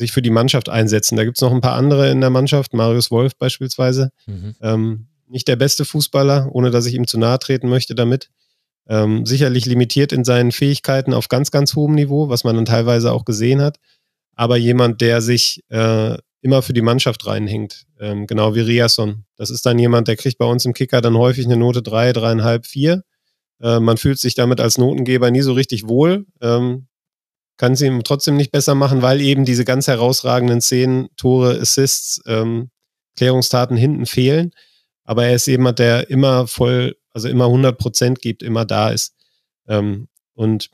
sich 0.00 0.12
für 0.12 0.22
die 0.22 0.30
Mannschaft 0.30 0.68
einsetzen. 0.68 1.16
Da 1.16 1.24
gibt 1.24 1.36
es 1.36 1.42
noch 1.42 1.52
ein 1.52 1.60
paar 1.60 1.74
andere 1.76 2.10
in 2.10 2.20
der 2.20 2.30
Mannschaft, 2.30 2.74
Marius 2.74 3.10
Wolf 3.10 3.36
beispielsweise. 3.36 4.10
Mhm. 4.26 4.56
Ähm, 4.60 5.06
nicht 5.28 5.46
der 5.46 5.56
beste 5.56 5.84
Fußballer, 5.84 6.48
ohne 6.52 6.70
dass 6.70 6.86
ich 6.86 6.94
ihm 6.94 7.06
zu 7.06 7.18
nahe 7.18 7.38
treten 7.38 7.68
möchte 7.68 7.94
damit. 7.94 8.30
Ähm, 8.88 9.24
sicherlich 9.24 9.66
limitiert 9.66 10.12
in 10.12 10.24
seinen 10.24 10.50
Fähigkeiten 10.50 11.14
auf 11.14 11.28
ganz, 11.28 11.52
ganz 11.52 11.76
hohem 11.76 11.94
Niveau, 11.94 12.28
was 12.28 12.42
man 12.42 12.56
dann 12.56 12.64
teilweise 12.64 13.12
auch 13.12 13.24
gesehen 13.24 13.60
hat. 13.60 13.78
Aber 14.34 14.56
jemand, 14.56 15.00
der 15.00 15.20
sich 15.20 15.62
äh, 15.68 16.16
immer 16.40 16.62
für 16.62 16.72
die 16.72 16.82
Mannschaft 16.82 17.26
reinhängt, 17.26 17.84
ähm, 18.00 18.26
genau 18.26 18.54
wie 18.54 18.60
Riasson. 18.60 19.24
Das 19.36 19.50
ist 19.50 19.66
dann 19.66 19.78
jemand, 19.78 20.08
der 20.08 20.16
kriegt 20.16 20.38
bei 20.38 20.46
uns 20.46 20.64
im 20.64 20.72
Kicker 20.72 21.00
dann 21.00 21.16
häufig 21.16 21.44
eine 21.44 21.56
Note 21.56 21.82
drei, 21.82 22.12
dreieinhalb, 22.12 22.66
vier. 22.66 23.04
Äh, 23.60 23.78
man 23.78 23.98
fühlt 23.98 24.18
sich 24.18 24.34
damit 24.34 24.60
als 24.60 24.78
Notengeber 24.78 25.30
nie 25.30 25.42
so 25.42 25.52
richtig 25.52 25.86
wohl. 25.86 26.26
Ähm, 26.40 26.86
kann 27.60 27.76
sie 27.76 27.88
ihm 27.88 28.02
trotzdem 28.04 28.38
nicht 28.38 28.52
besser 28.52 28.74
machen, 28.74 29.02
weil 29.02 29.20
eben 29.20 29.44
diese 29.44 29.66
ganz 29.66 29.86
herausragenden 29.86 30.62
Szenen, 30.62 31.10
Tore, 31.18 31.60
Assists, 31.60 32.22
ähm, 32.26 32.70
Klärungstaten 33.18 33.76
hinten 33.76 34.06
fehlen. 34.06 34.52
Aber 35.04 35.26
er 35.26 35.34
ist 35.34 35.46
jemand, 35.46 35.78
der 35.78 36.08
immer 36.08 36.46
voll, 36.46 36.96
also 37.12 37.28
immer 37.28 37.44
100 37.44 37.76
Prozent 37.76 38.22
gibt, 38.22 38.42
immer 38.42 38.64
da 38.64 38.88
ist. 38.88 39.14
Ähm, 39.68 40.08
und 40.32 40.70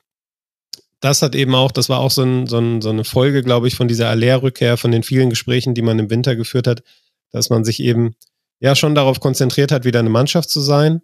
das 1.00 1.22
hat 1.22 1.34
eben 1.34 1.56
auch, 1.56 1.72
das 1.72 1.88
war 1.88 1.98
auch 1.98 2.12
so, 2.12 2.22
ein, 2.22 2.46
so, 2.46 2.58
ein, 2.58 2.80
so 2.80 2.90
eine 2.90 3.02
Folge, 3.02 3.42
glaube 3.42 3.66
ich, 3.66 3.74
von 3.74 3.88
dieser 3.88 4.08
Aller-Rückkehr, 4.08 4.76
von 4.76 4.92
den 4.92 5.02
vielen 5.02 5.28
Gesprächen, 5.28 5.74
die 5.74 5.82
man 5.82 5.98
im 5.98 6.08
Winter 6.08 6.36
geführt 6.36 6.68
hat, 6.68 6.84
dass 7.32 7.50
man 7.50 7.64
sich 7.64 7.80
eben 7.80 8.14
ja 8.60 8.76
schon 8.76 8.94
darauf 8.94 9.18
konzentriert 9.18 9.72
hat, 9.72 9.84
wieder 9.84 9.98
eine 9.98 10.08
Mannschaft 10.08 10.50
zu 10.50 10.60
sein. 10.60 11.02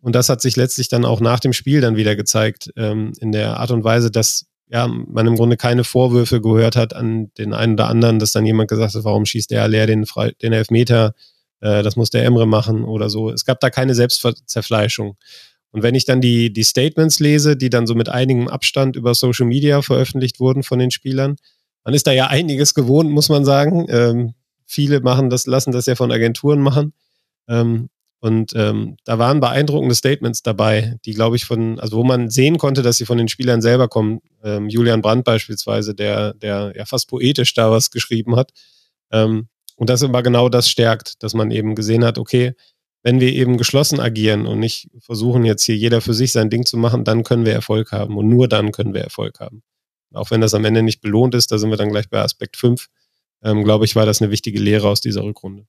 Und 0.00 0.16
das 0.16 0.28
hat 0.28 0.42
sich 0.42 0.56
letztlich 0.56 0.88
dann 0.88 1.04
auch 1.04 1.20
nach 1.20 1.38
dem 1.38 1.52
Spiel 1.52 1.80
dann 1.80 1.94
wieder 1.94 2.16
gezeigt, 2.16 2.72
ähm, 2.76 3.12
in 3.20 3.30
der 3.30 3.60
Art 3.60 3.70
und 3.70 3.84
Weise, 3.84 4.10
dass 4.10 4.49
ja, 4.70 4.86
man 4.86 5.26
im 5.26 5.34
Grunde 5.34 5.56
keine 5.56 5.82
Vorwürfe 5.82 6.40
gehört 6.40 6.76
hat 6.76 6.94
an 6.94 7.32
den 7.38 7.52
einen 7.52 7.74
oder 7.74 7.88
anderen, 7.88 8.20
dass 8.20 8.32
dann 8.32 8.46
jemand 8.46 8.70
gesagt 8.70 8.94
hat, 8.94 9.04
warum 9.04 9.26
schießt 9.26 9.50
der 9.50 9.66
leer 9.66 9.86
den, 9.86 10.06
Fre 10.06 10.32
den 10.40 10.52
Elfmeter, 10.52 11.14
äh, 11.60 11.82
das 11.82 11.96
muss 11.96 12.10
der 12.10 12.24
Emre 12.24 12.46
machen 12.46 12.84
oder 12.84 13.10
so. 13.10 13.30
Es 13.30 13.44
gab 13.44 13.58
da 13.58 13.68
keine 13.68 13.94
Selbstzerfleischung. 13.96 15.16
Und 15.72 15.82
wenn 15.82 15.96
ich 15.96 16.04
dann 16.04 16.20
die, 16.20 16.52
die 16.52 16.62
Statements 16.62 17.18
lese, 17.18 17.56
die 17.56 17.68
dann 17.68 17.88
so 17.88 17.94
mit 17.94 18.08
einigem 18.08 18.48
Abstand 18.48 18.94
über 18.94 19.14
Social 19.14 19.46
Media 19.46 19.82
veröffentlicht 19.82 20.38
wurden 20.38 20.62
von 20.62 20.78
den 20.78 20.92
Spielern, 20.92 21.36
man 21.84 21.94
ist 21.94 22.06
da 22.06 22.12
ja 22.12 22.28
einiges 22.28 22.74
gewohnt, 22.74 23.10
muss 23.10 23.28
man 23.28 23.44
sagen. 23.44 23.86
Ähm, 23.88 24.34
viele 24.66 25.00
machen 25.00 25.30
das, 25.30 25.46
lassen 25.46 25.72
das 25.72 25.86
ja 25.86 25.96
von 25.96 26.12
Agenturen 26.12 26.60
machen. 26.60 26.92
Ähm, 27.48 27.88
und 28.20 28.52
ähm, 28.54 28.96
da 29.04 29.18
waren 29.18 29.40
beeindruckende 29.40 29.94
Statements 29.94 30.42
dabei, 30.42 30.96
die, 31.06 31.14
glaube 31.14 31.36
ich, 31.36 31.46
von, 31.46 31.80
also 31.80 31.96
wo 31.96 32.04
man 32.04 32.28
sehen 32.28 32.58
konnte, 32.58 32.82
dass 32.82 32.98
sie 32.98 33.06
von 33.06 33.16
den 33.16 33.28
Spielern 33.28 33.62
selber 33.62 33.88
kommen. 33.88 34.20
Ähm, 34.44 34.68
Julian 34.68 35.00
Brandt 35.00 35.24
beispielsweise, 35.24 35.94
der, 35.94 36.34
der 36.34 36.74
ja 36.76 36.84
fast 36.84 37.08
poetisch 37.08 37.54
da 37.54 37.70
was 37.70 37.90
geschrieben 37.90 38.36
hat. 38.36 38.52
Ähm, 39.10 39.48
und 39.76 39.88
das 39.88 40.02
immer 40.02 40.22
genau 40.22 40.50
das 40.50 40.68
stärkt, 40.68 41.22
dass 41.22 41.32
man 41.32 41.50
eben 41.50 41.74
gesehen 41.74 42.04
hat, 42.04 42.18
okay, 42.18 42.52
wenn 43.02 43.20
wir 43.20 43.32
eben 43.32 43.56
geschlossen 43.56 43.98
agieren 43.98 44.46
und 44.46 44.60
nicht 44.60 44.90
versuchen, 44.98 45.46
jetzt 45.46 45.64
hier 45.64 45.76
jeder 45.76 46.02
für 46.02 46.12
sich 46.12 46.32
sein 46.32 46.50
Ding 46.50 46.66
zu 46.66 46.76
machen, 46.76 47.04
dann 47.04 47.24
können 47.24 47.46
wir 47.46 47.54
Erfolg 47.54 47.90
haben. 47.90 48.18
Und 48.18 48.28
nur 48.28 48.48
dann 48.48 48.72
können 48.72 48.92
wir 48.92 49.00
Erfolg 49.00 49.40
haben. 49.40 49.62
Auch 50.12 50.30
wenn 50.30 50.42
das 50.42 50.52
am 50.52 50.66
Ende 50.66 50.82
nicht 50.82 51.00
belohnt 51.00 51.34
ist, 51.34 51.50
da 51.52 51.56
sind 51.56 51.70
wir 51.70 51.78
dann 51.78 51.88
gleich 51.88 52.10
bei 52.10 52.20
Aspekt 52.20 52.58
5, 52.58 52.88
ähm, 53.42 53.64
glaube 53.64 53.86
ich, 53.86 53.96
war 53.96 54.04
das 54.04 54.20
eine 54.20 54.30
wichtige 54.30 54.60
Lehre 54.60 54.88
aus 54.88 55.00
dieser 55.00 55.22
Rückrunde. 55.22 55.66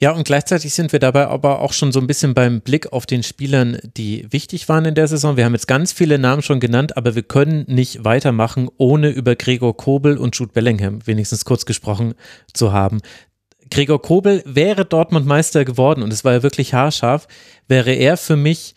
Ja, 0.00 0.10
und 0.10 0.24
gleichzeitig 0.24 0.74
sind 0.74 0.92
wir 0.92 0.98
dabei 0.98 1.28
aber 1.28 1.60
auch 1.60 1.72
schon 1.72 1.92
so 1.92 2.00
ein 2.00 2.06
bisschen 2.06 2.34
beim 2.34 2.60
Blick 2.60 2.92
auf 2.92 3.06
den 3.06 3.22
Spielern, 3.22 3.78
die 3.96 4.26
wichtig 4.30 4.68
waren 4.68 4.84
in 4.84 4.94
der 4.94 5.06
Saison. 5.06 5.36
Wir 5.36 5.44
haben 5.44 5.54
jetzt 5.54 5.68
ganz 5.68 5.92
viele 5.92 6.18
Namen 6.18 6.42
schon 6.42 6.60
genannt, 6.60 6.96
aber 6.96 7.14
wir 7.14 7.22
können 7.22 7.64
nicht 7.68 8.04
weitermachen, 8.04 8.68
ohne 8.76 9.08
über 9.10 9.36
Gregor 9.36 9.76
Kobel 9.76 10.18
und 10.18 10.36
Jude 10.36 10.52
Bellingham 10.52 11.06
wenigstens 11.06 11.44
kurz 11.44 11.64
gesprochen 11.64 12.14
zu 12.52 12.72
haben. 12.72 13.00
Gregor 13.70 14.02
Kobel 14.02 14.42
wäre 14.46 14.84
Dortmund 14.84 15.26
Meister 15.26 15.64
geworden 15.64 16.02
und 16.02 16.12
es 16.12 16.24
war 16.24 16.32
ja 16.32 16.42
wirklich 16.42 16.74
haarscharf, 16.74 17.26
wäre 17.68 17.92
er 17.92 18.16
für 18.16 18.36
mich 18.36 18.74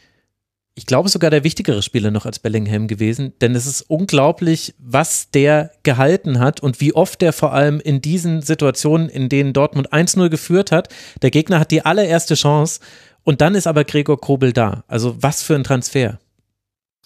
ich 0.78 0.86
glaube 0.86 1.10
sogar 1.10 1.32
der 1.32 1.44
wichtigere 1.44 1.82
Spieler 1.82 2.12
noch 2.12 2.28
als 2.28 2.38
Bellingham 2.38 2.88
gewesen, 2.88 3.34
denn 3.42 3.56
es 3.56 3.66
ist 3.66 3.82
unglaublich, 3.82 4.76
was 4.78 5.32
der 5.32 5.72
gehalten 5.82 6.40
hat 6.40 6.60
und 6.62 6.80
wie 6.80 6.94
oft 6.94 7.20
der 7.22 7.34
vor 7.34 7.52
allem 7.52 7.80
in 7.80 8.00
diesen 8.00 8.44
Situationen, 8.44 9.10
in 9.10 9.28
denen 9.28 9.54
Dortmund 9.54 9.92
1-0 9.92 10.30
geführt 10.30 10.72
hat, 10.72 10.90
der 11.24 11.32
Gegner 11.32 11.60
hat 11.60 11.72
die 11.72 11.84
allererste 11.84 12.36
Chance 12.36 12.80
und 13.24 13.42
dann 13.42 13.56
ist 13.56 13.66
aber 13.66 13.86
Gregor 13.86 14.22
Kobel 14.22 14.54
da. 14.54 14.84
Also 14.88 15.16
was 15.20 15.42
für 15.42 15.56
ein 15.56 15.64
Transfer. 15.64 16.20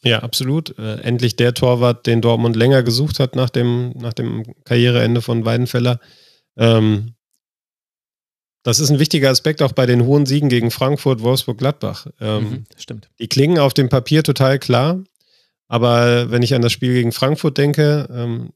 Ja, 0.03 0.19
absolut. 0.19 0.77
Äh, 0.77 0.99
endlich 1.03 1.37
der 1.37 1.53
Torwart, 1.53 2.05
den 2.07 2.19
Dortmund 2.19 2.57
länger 2.57 2.83
gesucht 2.83 3.21
hat 3.21 3.37
nach 3.37 3.49
dem, 3.49 3.93
nach 3.95 4.13
dem 4.13 4.43
Karriereende 4.65 5.21
von 5.21 5.45
Weidenfeller. 5.45 6.01
Ähm, 6.57 7.13
das 8.63 8.79
ist 8.79 8.89
ein 8.89 8.99
wichtiger 8.99 9.29
Aspekt 9.29 9.61
auch 9.61 9.71
bei 9.71 9.85
den 9.85 10.05
hohen 10.05 10.25
Siegen 10.25 10.49
gegen 10.49 10.71
Frankfurt, 10.71 11.21
Wolfsburg, 11.21 11.57
Gladbach. 11.57 12.07
Ähm, 12.19 12.43
mhm, 12.43 12.65
stimmt. 12.77 13.09
Die 13.19 13.27
klingen 13.27 13.59
auf 13.59 13.73
dem 13.73 13.89
Papier 13.89 14.23
total 14.23 14.59
klar, 14.59 15.03
aber 15.67 16.29
wenn 16.31 16.43
ich 16.43 16.53
an 16.53 16.61
das 16.61 16.71
Spiel 16.71 16.93
gegen 16.93 17.11
Frankfurt 17.11 17.57
denke, 17.57 18.07
ähm, 18.11 18.51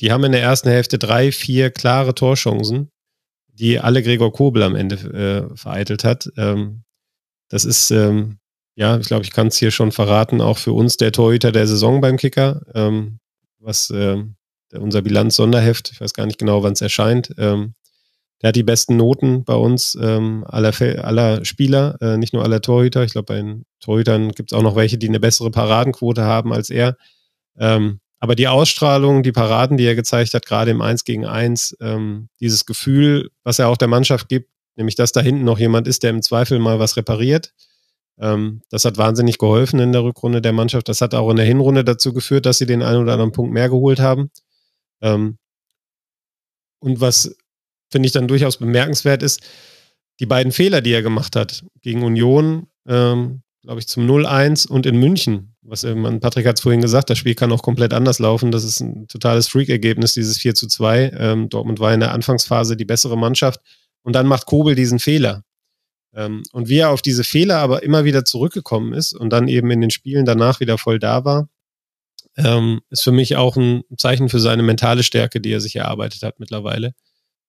die 0.00 0.12
haben 0.12 0.24
in 0.24 0.32
der 0.32 0.42
ersten 0.42 0.68
Hälfte 0.68 0.98
drei, 0.98 1.32
vier 1.32 1.70
klare 1.70 2.14
Torchancen, 2.14 2.90
die 3.52 3.78
alle 3.78 4.02
Gregor 4.02 4.32
Kobel 4.32 4.62
am 4.62 4.74
Ende 4.74 4.96
äh, 5.52 5.56
vereitelt 5.56 6.04
hat. 6.04 6.30
Ähm, 6.36 6.82
das 7.48 7.64
ist, 7.64 7.90
ähm, 7.90 8.38
ja, 8.74 8.98
ich 8.98 9.06
glaube, 9.06 9.24
ich 9.24 9.32
kann 9.32 9.46
es 9.46 9.56
hier 9.56 9.70
schon 9.70 9.92
verraten, 9.92 10.40
auch 10.40 10.58
für 10.58 10.72
uns 10.72 10.96
der 10.96 11.12
Torhüter 11.12 11.52
der 11.52 11.66
Saison 11.66 12.00
beim 12.00 12.16
Kicker, 12.16 12.62
ähm, 12.74 13.20
was 13.58 13.90
äh, 13.90 14.22
unser 14.72 15.02
Bilanz-Sonderheft, 15.02 15.92
ich 15.92 16.00
weiß 16.00 16.12
gar 16.12 16.26
nicht 16.26 16.38
genau, 16.38 16.62
wann 16.62 16.74
es 16.74 16.82
erscheint, 16.82 17.34
ähm, 17.38 17.74
der 18.42 18.48
hat 18.48 18.56
die 18.56 18.62
besten 18.62 18.96
Noten 18.96 19.44
bei 19.44 19.54
uns 19.54 19.96
ähm, 20.00 20.44
aller, 20.46 20.72
aller 21.04 21.44
Spieler, 21.44 21.96
äh, 22.00 22.16
nicht 22.16 22.34
nur 22.34 22.42
aller 22.42 22.60
Torhüter. 22.60 23.04
Ich 23.04 23.12
glaube, 23.12 23.26
bei 23.26 23.36
den 23.36 23.64
Torhütern 23.80 24.32
gibt 24.32 24.52
es 24.52 24.58
auch 24.58 24.62
noch 24.62 24.76
welche, 24.76 24.98
die 24.98 25.08
eine 25.08 25.20
bessere 25.20 25.50
Paradenquote 25.50 26.22
haben 26.22 26.52
als 26.52 26.70
er. 26.70 26.96
Ähm, 27.58 28.00
aber 28.18 28.34
die 28.34 28.48
Ausstrahlung, 28.48 29.22
die 29.22 29.32
Paraden, 29.32 29.76
die 29.76 29.84
er 29.84 29.94
gezeigt 29.94 30.34
hat, 30.34 30.46
gerade 30.46 30.70
im 30.70 30.82
1 30.82 31.04
gegen 31.04 31.26
1, 31.26 31.76
ähm, 31.80 32.28
dieses 32.40 32.66
Gefühl, 32.66 33.30
was 33.44 33.58
er 33.58 33.68
auch 33.68 33.76
der 33.76 33.88
Mannschaft 33.88 34.28
gibt, 34.28 34.50
nämlich 34.76 34.94
dass 34.94 35.12
da 35.12 35.20
hinten 35.20 35.44
noch 35.44 35.58
jemand 35.58 35.88
ist, 35.88 36.02
der 36.02 36.10
im 36.10 36.22
Zweifel 36.22 36.58
mal 36.58 36.78
was 36.78 36.96
repariert, 36.96 37.52
ähm, 38.18 38.62
das 38.70 38.84
hat 38.84 38.96
wahnsinnig 38.98 39.38
geholfen 39.38 39.78
in 39.80 39.92
der 39.92 40.02
Rückrunde 40.02 40.40
der 40.40 40.52
Mannschaft. 40.52 40.88
Das 40.88 41.00
hat 41.00 41.14
auch 41.14 41.30
in 41.30 41.36
der 41.36 41.44
Hinrunde 41.44 41.84
dazu 41.84 42.12
geführt, 42.12 42.46
dass 42.46 42.58
sie 42.58 42.66
den 42.66 42.82
einen 42.82 43.02
oder 43.02 43.12
anderen 43.12 43.32
Punkt 43.32 43.52
mehr 43.52 43.68
geholt 43.68 44.00
haben. 44.00 44.30
Ähm, 45.02 45.38
und 46.80 47.00
was 47.00 47.36
finde 47.90 48.06
ich 48.06 48.12
dann 48.12 48.28
durchaus 48.28 48.58
bemerkenswert 48.58 49.22
ist, 49.22 49.42
die 50.20 50.26
beiden 50.26 50.52
Fehler, 50.52 50.80
die 50.80 50.92
er 50.92 51.02
gemacht 51.02 51.36
hat 51.36 51.64
gegen 51.82 52.02
Union, 52.02 52.68
ähm, 52.86 53.42
glaube 53.62 53.80
ich, 53.80 53.88
zum 53.88 54.06
0-1 54.06 54.66
und 54.66 54.86
in 54.86 54.98
München, 54.98 55.54
was 55.62 55.84
irgendwann, 55.84 56.20
Patrick 56.20 56.46
hat 56.46 56.56
es 56.56 56.62
vorhin 56.62 56.80
gesagt, 56.80 57.10
das 57.10 57.18
Spiel 57.18 57.34
kann 57.34 57.52
auch 57.52 57.62
komplett 57.62 57.92
anders 57.92 58.18
laufen. 58.18 58.52
Das 58.52 58.64
ist 58.64 58.80
ein 58.80 59.08
totales 59.08 59.48
Freak-Ergebnis, 59.48 60.14
dieses 60.14 60.38
4 60.38 60.54
zu 60.54 60.68
2. 60.68 61.12
Ähm, 61.18 61.48
Dortmund 61.48 61.80
war 61.80 61.92
in 61.92 62.00
der 62.00 62.12
Anfangsphase 62.12 62.76
die 62.76 62.84
bessere 62.84 63.18
Mannschaft 63.18 63.60
und 64.02 64.14
dann 64.14 64.26
macht 64.26 64.46
Kobel 64.46 64.74
diesen 64.74 65.00
Fehler. 65.00 65.42
Ähm, 66.14 66.44
und 66.52 66.68
wie 66.68 66.78
er 66.78 66.90
auf 66.90 67.02
diese 67.02 67.24
Fehler 67.24 67.58
aber 67.58 67.82
immer 67.82 68.04
wieder 68.04 68.24
zurückgekommen 68.24 68.92
ist 68.92 69.12
und 69.12 69.30
dann 69.30 69.48
eben 69.48 69.70
in 69.70 69.80
den 69.80 69.90
Spielen 69.90 70.24
danach 70.24 70.60
wieder 70.60 70.78
voll 70.78 70.98
da 70.98 71.24
war, 71.24 71.48
ähm, 72.36 72.80
ist 72.90 73.02
für 73.02 73.12
mich 73.12 73.36
auch 73.36 73.56
ein 73.56 73.82
Zeichen 73.98 74.28
für 74.28 74.40
seine 74.40 74.62
mentale 74.62 75.02
Stärke, 75.02 75.40
die 75.40 75.52
er 75.52 75.60
sich 75.60 75.76
erarbeitet 75.76 76.22
hat 76.22 76.38
mittlerweile. 76.38 76.92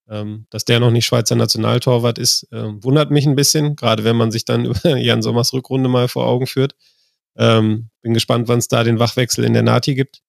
Ähm, 0.10 0.46
dass 0.50 0.64
der 0.64 0.80
noch 0.80 0.92
nicht 0.92 1.06
Schweizer 1.06 1.36
Nationaltorwart 1.36 2.18
ist, 2.18 2.48
ähm, 2.52 2.84
wundert 2.84 3.12
mich 3.12 3.26
ein 3.26 3.36
bisschen, 3.36 3.76
gerade 3.76 4.04
wenn 4.04 4.16
man 4.16 4.32
sich 4.32 4.46
dann 4.46 4.66
über 4.66 4.98
Jan 4.98 5.22
Sommers 5.22 5.54
Rückrunde 5.54 5.90
mal 5.90 6.08
vor 6.08 6.28
Augen 6.28 6.48
führt. 6.48 6.76
Ähm, 7.36 7.90
bin 8.02 8.14
gespannt, 8.14 8.48
wann 8.48 8.60
es 8.60 8.68
da 8.68 8.84
den 8.84 9.00
Wachwechsel 9.00 9.44
in 9.44 9.54
der 9.54 9.64
Nati 9.64 9.96
gibt. 9.96 10.22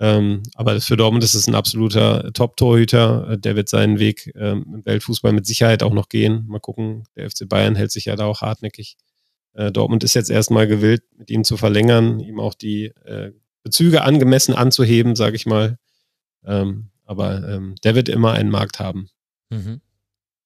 Aber 0.00 0.80
für 0.80 0.96
Dortmund 0.96 1.24
ist 1.24 1.34
es 1.34 1.48
ein 1.48 1.56
absoluter 1.56 2.32
Top-Torhüter. 2.32 3.36
Der 3.36 3.56
wird 3.56 3.68
seinen 3.68 3.98
Weg 3.98 4.28
im 4.36 4.82
Weltfußball 4.84 5.32
mit 5.32 5.44
Sicherheit 5.44 5.82
auch 5.82 5.92
noch 5.92 6.08
gehen. 6.08 6.44
Mal 6.46 6.60
gucken. 6.60 7.02
Der 7.16 7.28
FC 7.28 7.48
Bayern 7.48 7.74
hält 7.74 7.90
sich 7.90 8.04
ja 8.04 8.14
da 8.14 8.26
auch 8.26 8.40
hartnäckig. 8.40 8.96
Äh, 9.54 9.72
Dortmund 9.72 10.04
ist 10.04 10.14
jetzt 10.14 10.30
erstmal 10.30 10.68
gewillt, 10.68 11.02
mit 11.16 11.30
ihm 11.30 11.42
zu 11.42 11.56
verlängern, 11.56 12.20
ihm 12.20 12.38
auch 12.38 12.54
die 12.54 12.92
äh, 13.06 13.32
Bezüge 13.64 14.02
angemessen 14.02 14.54
anzuheben, 14.54 15.16
sage 15.16 15.34
ich 15.34 15.46
mal. 15.46 15.78
Aber 17.04 17.60
der 17.82 17.94
wird 17.96 18.08
immer 18.08 18.32
einen 18.32 18.48
Markt 18.48 18.78
haben. 18.78 19.10
Mhm. 19.50 19.80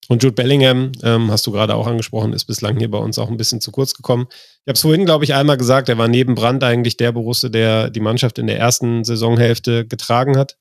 Und 0.08 0.22
Jude 0.22 0.34
Bellingham, 0.34 0.92
ähm, 1.02 1.30
hast 1.30 1.46
du 1.46 1.52
gerade 1.52 1.74
auch 1.74 1.86
angesprochen, 1.86 2.32
ist 2.32 2.44
bislang 2.44 2.76
hier 2.76 2.90
bei 2.90 2.98
uns 2.98 3.18
auch 3.18 3.30
ein 3.30 3.36
bisschen 3.36 3.60
zu 3.60 3.70
kurz 3.70 3.94
gekommen. 3.94 4.26
Ich 4.30 4.68
habe 4.68 4.72
es 4.72 4.80
vorhin, 4.80 5.04
glaube 5.04 5.24
ich, 5.24 5.34
einmal 5.34 5.56
gesagt, 5.56 5.88
er 5.88 5.96
war 5.96 6.08
neben 6.08 6.34
Brandt 6.34 6.64
eigentlich 6.64 6.96
der 6.96 7.12
Borusse, 7.12 7.50
der 7.50 7.88
die 7.88 8.00
Mannschaft 8.00 8.38
in 8.38 8.48
der 8.48 8.58
ersten 8.58 9.04
Saisonhälfte 9.04 9.86
getragen 9.86 10.36
hat. 10.36 10.58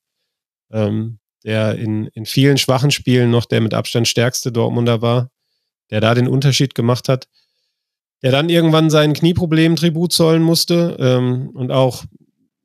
Ähm, 0.70 1.18
der 1.44 1.76
in, 1.76 2.06
in 2.08 2.24
vielen 2.24 2.56
schwachen 2.56 2.90
Spielen 2.90 3.30
noch 3.30 3.44
der 3.44 3.60
mit 3.60 3.74
Abstand 3.74 4.08
stärkste 4.08 4.52
Dortmunder 4.52 5.02
war, 5.02 5.30
der 5.90 6.00
da 6.00 6.14
den 6.14 6.28
Unterschied 6.28 6.74
gemacht 6.74 7.08
hat. 7.08 7.28
Der 8.22 8.30
dann 8.30 8.48
irgendwann 8.48 8.90
seinen 8.90 9.14
Knieproblemen 9.14 9.76
Tribut 9.76 10.12
zollen 10.12 10.42
musste 10.42 10.96
ähm, 11.00 11.50
und 11.54 11.72
auch 11.72 12.04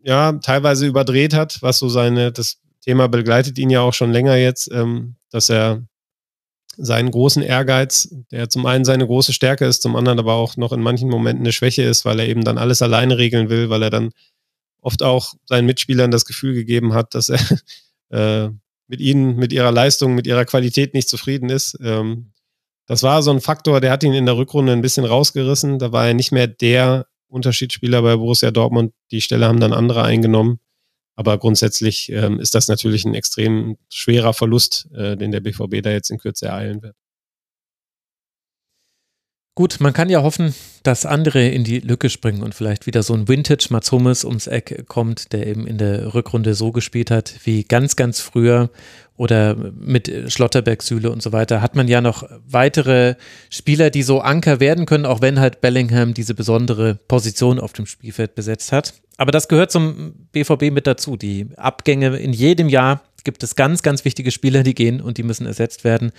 ja 0.04 0.34
teilweise 0.34 0.86
überdreht 0.86 1.34
hat, 1.34 1.58
was 1.62 1.80
so 1.80 1.90
seine, 1.90 2.32
das 2.32 2.60
Thema 2.88 3.10
begleitet 3.10 3.60
ihn 3.60 3.70
ja 3.70 3.82
auch 3.82 3.94
schon 3.94 4.14
länger 4.14 4.38
jetzt, 4.38 4.72
ähm, 4.72 5.16
dass 5.30 5.50
er 5.50 5.84
seinen 6.78 7.12
großen 7.12 7.44
Ehrgeiz, 7.44 8.08
der 8.32 8.50
zum 8.50 8.66
einen 8.66 8.86
seine 8.86 9.06
große 9.06 9.34
Stärke 9.34 9.66
ist, 9.66 9.82
zum 9.82 9.96
anderen 9.98 10.20
aber 10.20 10.36
auch 10.36 10.56
noch 10.56 10.72
in 10.72 10.82
manchen 10.82 11.10
Momenten 11.10 11.44
eine 11.44 11.52
Schwäche 11.52 11.84
ist, 11.84 12.06
weil 12.06 12.20
er 12.20 12.28
eben 12.28 12.46
dann 12.46 12.58
alles 12.58 12.82
alleine 12.82 13.18
regeln 13.18 13.50
will, 13.50 13.70
weil 13.70 13.84
er 13.84 13.90
dann 13.90 14.12
oft 14.80 15.04
auch 15.04 15.34
seinen 15.46 15.66
Mitspielern 15.66 16.12
das 16.12 16.24
Gefühl 16.24 16.54
gegeben 16.54 16.94
hat, 16.94 17.14
dass 17.14 17.30
er 17.30 17.40
äh, 18.48 18.52
mit 18.88 19.02
ihnen, 19.02 19.36
mit 19.36 19.52
ihrer 19.52 19.72
Leistung, 19.72 20.16
mit 20.16 20.26
ihrer 20.26 20.46
Qualität 20.46 20.94
nicht 20.94 21.10
zufrieden 21.10 21.50
ist. 21.50 21.78
Ähm, 21.84 22.32
das 22.86 23.04
war 23.04 23.22
so 23.22 23.32
ein 23.32 23.42
Faktor, 23.42 23.82
der 23.82 23.92
hat 23.92 24.04
ihn 24.04 24.14
in 24.14 24.26
der 24.26 24.38
Rückrunde 24.38 24.72
ein 24.72 24.82
bisschen 24.82 25.04
rausgerissen. 25.04 25.78
Da 25.78 25.92
war 25.92 26.08
er 26.08 26.14
nicht 26.14 26.32
mehr 26.32 26.48
der 26.48 27.08
Unterschiedsspieler 27.28 28.02
bei 28.02 28.16
Borussia 28.16 28.52
Dortmund. 28.52 28.94
Die 29.12 29.20
Stelle 29.20 29.46
haben 29.46 29.60
dann 29.60 29.74
andere 29.74 30.04
eingenommen. 30.04 30.62
Aber 31.18 31.40
grundsätzlich 31.40 32.12
ähm, 32.12 32.40
ist 32.40 32.54
das 32.54 32.68
natürlich 32.68 33.04
ein 33.04 33.16
extrem 33.16 33.78
schwerer 33.90 34.34
Verlust, 34.34 34.88
äh, 34.94 35.18
den 35.18 35.32
der 35.32 35.40
BVB 35.40 35.82
da 35.82 35.90
jetzt 35.90 36.12
in 36.12 36.20
Kürze 36.20 36.46
ereilen 36.46 36.84
wird. 36.84 36.96
Gut, 39.58 39.78
man 39.80 39.92
kann 39.92 40.08
ja 40.08 40.22
hoffen, 40.22 40.54
dass 40.84 41.08
andere 41.08 41.48
in 41.48 41.64
die 41.64 41.80
Lücke 41.80 42.12
springen 42.12 42.44
und 42.44 42.54
vielleicht 42.54 42.86
wieder 42.86 43.02
so 43.02 43.16
ein 43.16 43.28
Vintage 43.28 43.70
Mats 43.72 43.92
Hummels 43.92 44.24
ums 44.24 44.46
Eck 44.46 44.86
kommt, 44.88 45.34
der 45.34 45.48
eben 45.48 45.66
in 45.66 45.80
der 45.80 46.14
Rückrunde 46.14 46.54
so 46.54 46.72
gespielt 46.72 47.10
hat 47.10 47.34
wie 47.44 47.64
ganz, 47.64 47.96
ganz 47.96 48.20
früher 48.20 48.70
oder 49.16 49.56
mit 49.56 50.32
Schlotterberg, 50.32 50.84
Süle 50.84 51.10
und 51.10 51.24
so 51.24 51.32
weiter. 51.32 51.64
Hat 51.64 51.76
man 51.76 51.88
ja 51.88 52.02
noch 52.02 52.30
weitere 52.48 53.16
Spieler, 53.50 53.90
die 53.90 54.04
so 54.04 54.22
Anker 54.22 54.60
werden 54.60 54.86
können, 54.86 55.08
auch 55.08 55.22
wenn 55.22 55.40
halt 55.40 55.60
Bellingham 55.60 56.14
diese 56.14 56.36
besondere 56.36 57.00
Position 57.08 57.60
auf 57.60 57.74
dem 57.74 57.88
Spielfeld 57.88 58.36
besetzt 58.36 58.72
hat. 58.72 58.94
Aber 59.18 59.32
das 59.32 59.48
gehört 59.48 59.72
zum 59.72 60.14
BVB 60.34 60.70
mit 60.72 60.86
dazu. 60.86 61.18
Die 61.18 61.48
Abgänge 61.56 62.16
in 62.18 62.32
jedem 62.32 62.70
Jahr 62.70 63.02
gibt 63.24 63.42
es 63.42 63.56
ganz, 63.56 63.82
ganz 63.82 64.06
wichtige 64.06 64.30
Spieler, 64.30 64.62
die 64.62 64.76
gehen 64.76 65.02
und 65.02 65.18
die 65.18 65.24
müssen 65.24 65.48
ersetzt 65.48 65.84
werden. 65.84 66.12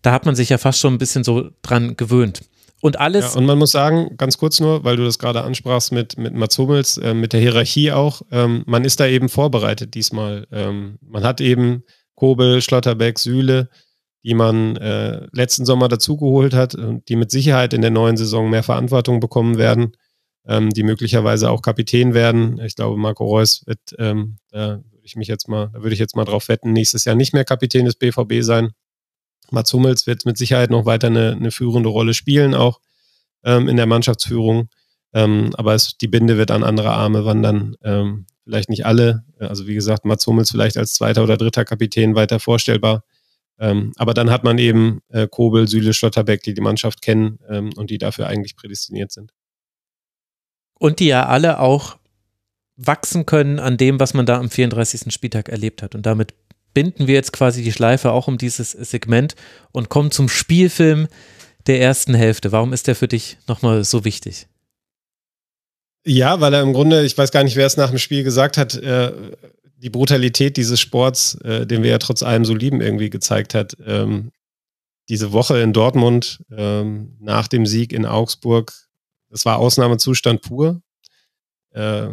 Da 0.00 0.12
hat 0.12 0.24
man 0.24 0.34
sich 0.34 0.48
ja 0.48 0.56
fast 0.56 0.80
schon 0.80 0.94
ein 0.94 0.98
bisschen 0.98 1.22
so 1.22 1.50
dran 1.60 1.98
gewöhnt. 1.98 2.40
Und 2.82 2.98
alles. 2.98 3.34
Ja, 3.34 3.38
und 3.38 3.46
man 3.46 3.58
muss 3.58 3.70
sagen, 3.70 4.16
ganz 4.16 4.38
kurz 4.38 4.58
nur, 4.58 4.82
weil 4.82 4.96
du 4.96 5.04
das 5.04 5.20
gerade 5.20 5.44
ansprachst 5.44 5.92
mit, 5.92 6.18
mit 6.18 6.34
Mats 6.34 6.58
Hummels, 6.58 6.98
äh, 6.98 7.14
mit 7.14 7.32
der 7.32 7.38
Hierarchie 7.38 7.92
auch, 7.92 8.22
ähm, 8.32 8.64
man 8.66 8.84
ist 8.84 8.98
da 8.98 9.06
eben 9.06 9.28
vorbereitet 9.28 9.94
diesmal. 9.94 10.48
Ähm, 10.50 10.98
man 11.00 11.22
hat 11.22 11.40
eben 11.40 11.84
Kobel, 12.16 12.60
Schlotterbeck, 12.60 13.20
Sühle, 13.20 13.68
die 14.24 14.34
man 14.34 14.76
äh, 14.78 15.28
letzten 15.30 15.64
Sommer 15.64 15.86
dazugeholt 15.86 16.54
hat 16.54 16.74
und 16.74 17.08
die 17.08 17.14
mit 17.14 17.30
Sicherheit 17.30 17.72
in 17.72 17.82
der 17.82 17.92
neuen 17.92 18.16
Saison 18.16 18.50
mehr 18.50 18.64
Verantwortung 18.64 19.20
bekommen 19.20 19.58
werden, 19.58 19.96
ähm, 20.44 20.70
die 20.70 20.82
möglicherweise 20.82 21.52
auch 21.52 21.62
Kapitän 21.62 22.14
werden. 22.14 22.60
Ich 22.64 22.74
glaube, 22.74 22.96
Marco 22.96 23.24
Reus 23.24 23.62
wird, 23.64 23.78
ähm, 23.98 24.38
da 24.50 24.80
würde 24.90 25.04
ich 25.04 25.14
mich 25.14 25.28
jetzt 25.28 25.48
mal, 25.48 25.70
da 25.72 25.82
würde 25.82 25.94
ich 25.94 26.00
jetzt 26.00 26.16
mal 26.16 26.24
drauf 26.24 26.48
wetten, 26.48 26.72
nächstes 26.72 27.04
Jahr 27.04 27.14
nicht 27.14 27.32
mehr 27.32 27.44
Kapitän 27.44 27.84
des 27.84 27.94
BVB 27.94 28.42
sein. 28.42 28.72
Mats 29.52 29.72
Hummels 29.72 30.06
wird 30.06 30.24
mit 30.24 30.38
Sicherheit 30.38 30.70
noch 30.70 30.86
weiter 30.86 31.08
eine, 31.08 31.32
eine 31.32 31.50
führende 31.50 31.88
Rolle 31.88 32.14
spielen, 32.14 32.54
auch 32.54 32.80
ähm, 33.44 33.68
in 33.68 33.76
der 33.76 33.86
Mannschaftsführung. 33.86 34.68
Ähm, 35.14 35.50
aber 35.56 35.74
es, 35.74 35.96
die 35.98 36.08
Binde 36.08 36.38
wird 36.38 36.50
an 36.50 36.64
andere 36.64 36.90
Arme 36.90 37.24
wandern. 37.24 37.76
Ähm, 37.82 38.26
vielleicht 38.44 38.70
nicht 38.70 38.86
alle. 38.86 39.24
Also 39.38 39.66
wie 39.66 39.74
gesagt, 39.74 40.04
Mats 40.04 40.26
Hummels 40.26 40.50
vielleicht 40.50 40.76
als 40.76 40.94
zweiter 40.94 41.22
oder 41.22 41.36
dritter 41.36 41.64
Kapitän 41.64 42.14
weiter 42.14 42.40
vorstellbar. 42.40 43.04
Ähm, 43.58 43.92
aber 43.96 44.14
dann 44.14 44.30
hat 44.30 44.44
man 44.44 44.58
eben 44.58 45.00
äh, 45.08 45.28
Kobel, 45.28 45.68
Süle, 45.68 45.92
Schlotterbeck, 45.92 46.42
die 46.42 46.54
die 46.54 46.60
Mannschaft 46.60 47.02
kennen 47.02 47.38
ähm, 47.48 47.70
und 47.76 47.90
die 47.90 47.98
dafür 47.98 48.26
eigentlich 48.26 48.56
prädestiniert 48.56 49.12
sind. 49.12 49.32
Und 50.78 50.98
die 50.98 51.06
ja 51.06 51.26
alle 51.26 51.60
auch 51.60 51.96
wachsen 52.76 53.26
können 53.26 53.60
an 53.60 53.76
dem, 53.76 54.00
was 54.00 54.14
man 54.14 54.26
da 54.26 54.38
am 54.38 54.50
34. 54.50 55.12
Spieltag 55.12 55.48
erlebt 55.48 55.82
hat. 55.82 55.94
Und 55.94 56.06
damit 56.06 56.34
binden 56.74 57.06
wir 57.06 57.14
jetzt 57.14 57.32
quasi 57.32 57.62
die 57.62 57.72
Schleife 57.72 58.12
auch 58.12 58.28
um 58.28 58.38
dieses 58.38 58.72
Segment 58.72 59.34
und 59.72 59.88
kommen 59.88 60.10
zum 60.10 60.28
Spielfilm 60.28 61.08
der 61.66 61.80
ersten 61.80 62.14
Hälfte. 62.14 62.52
Warum 62.52 62.72
ist 62.72 62.86
der 62.86 62.96
für 62.96 63.08
dich 63.08 63.38
nochmal 63.46 63.84
so 63.84 64.04
wichtig? 64.04 64.48
Ja, 66.04 66.40
weil 66.40 66.52
er 66.54 66.62
im 66.62 66.72
Grunde, 66.72 67.04
ich 67.04 67.16
weiß 67.16 67.30
gar 67.30 67.44
nicht, 67.44 67.56
wer 67.56 67.66
es 67.66 67.76
nach 67.76 67.90
dem 67.90 67.98
Spiel 67.98 68.24
gesagt 68.24 68.58
hat, 68.58 68.74
äh, 68.74 69.12
die 69.76 69.90
Brutalität 69.90 70.56
dieses 70.56 70.80
Sports, 70.80 71.36
äh, 71.42 71.66
den 71.66 71.82
wir 71.82 71.90
ja 71.90 71.98
trotz 71.98 72.22
allem 72.22 72.44
so 72.44 72.54
lieben, 72.54 72.80
irgendwie 72.80 73.10
gezeigt 73.10 73.54
hat. 73.54 73.76
Ähm, 73.84 74.32
diese 75.08 75.32
Woche 75.32 75.60
in 75.60 75.72
Dortmund, 75.72 76.42
ähm, 76.56 77.16
nach 77.20 77.48
dem 77.48 77.66
Sieg 77.66 77.92
in 77.92 78.06
Augsburg, 78.06 78.72
das 79.28 79.44
war 79.44 79.58
Ausnahmezustand 79.58 80.42
pur. 80.42 80.82
äh, 81.70 82.08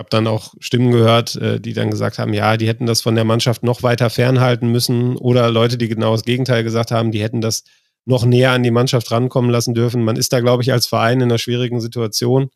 habe 0.00 0.08
dann 0.08 0.26
auch 0.26 0.54
Stimmen 0.60 0.90
gehört, 0.90 1.36
äh, 1.36 1.60
die 1.60 1.74
dann 1.74 1.90
gesagt 1.90 2.18
haben, 2.18 2.32
ja, 2.32 2.56
die 2.56 2.66
hätten 2.66 2.86
das 2.86 3.02
von 3.02 3.14
der 3.14 3.24
Mannschaft 3.24 3.62
noch 3.62 3.82
weiter 3.82 4.08
fernhalten 4.08 4.72
müssen 4.72 5.14
oder 5.18 5.50
Leute, 5.50 5.76
die 5.76 5.88
genau 5.88 6.12
das 6.12 6.24
Gegenteil 6.24 6.64
gesagt 6.64 6.90
haben, 6.90 7.12
die 7.12 7.22
hätten 7.22 7.42
das 7.42 7.64
noch 8.06 8.24
näher 8.24 8.52
an 8.52 8.62
die 8.62 8.70
Mannschaft 8.70 9.10
rankommen 9.10 9.50
lassen 9.50 9.74
dürfen. 9.74 10.02
Man 10.02 10.16
ist 10.16 10.32
da, 10.32 10.40
glaube 10.40 10.62
ich, 10.62 10.72
als 10.72 10.86
Verein 10.86 11.18
in 11.18 11.24
einer 11.24 11.36
schwierigen 11.36 11.82
Situation, 11.82 12.48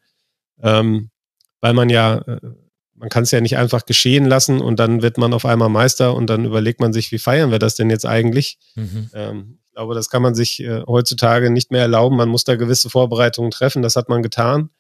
ähm, 0.63 1.11
weil 1.61 1.75
man 1.75 1.91
ja, 1.91 2.17
äh, 2.17 2.41
man 2.95 3.11
kann 3.11 3.25
es 3.25 3.31
ja 3.31 3.43
nicht 3.43 3.59
einfach 3.59 3.85
geschehen 3.85 4.25
lassen 4.25 4.63
und 4.63 4.79
dann 4.79 5.03
wird 5.03 5.19
man 5.19 5.35
auf 5.35 5.45
einmal 5.45 5.69
Meister 5.69 6.15
und 6.15 6.31
dann 6.31 6.47
überlegt 6.47 6.81
man 6.81 6.95
sich, 6.95 7.13
wie 7.13 7.19
feiern 7.19 7.51
wir 7.51 7.59
das 7.59 7.75
denn 7.75 7.91
jetzt 7.91 8.07
eigentlich? 8.07 8.59
Mhm. 8.75 9.11
Ähm, 9.13 9.59
ich 9.67 9.75
glaube, 9.75 9.95
das 9.95 10.09
kann 10.09 10.23
man 10.23 10.35
sich 10.35 10.63
äh, 10.63 10.83
heutzutage 10.87 11.51
nicht 11.51 11.71
mehr 11.71 11.83
erlauben. 11.83 12.17
Man 12.17 12.31
muss 12.31 12.45
da 12.45 12.57
gewisse 12.57 12.89
Vorbereitungen 12.89 13.51
treffen. 13.51 13.83
Das 13.83 13.97
hat 13.97 14.09
man 14.09 14.23
getan. 14.23 14.71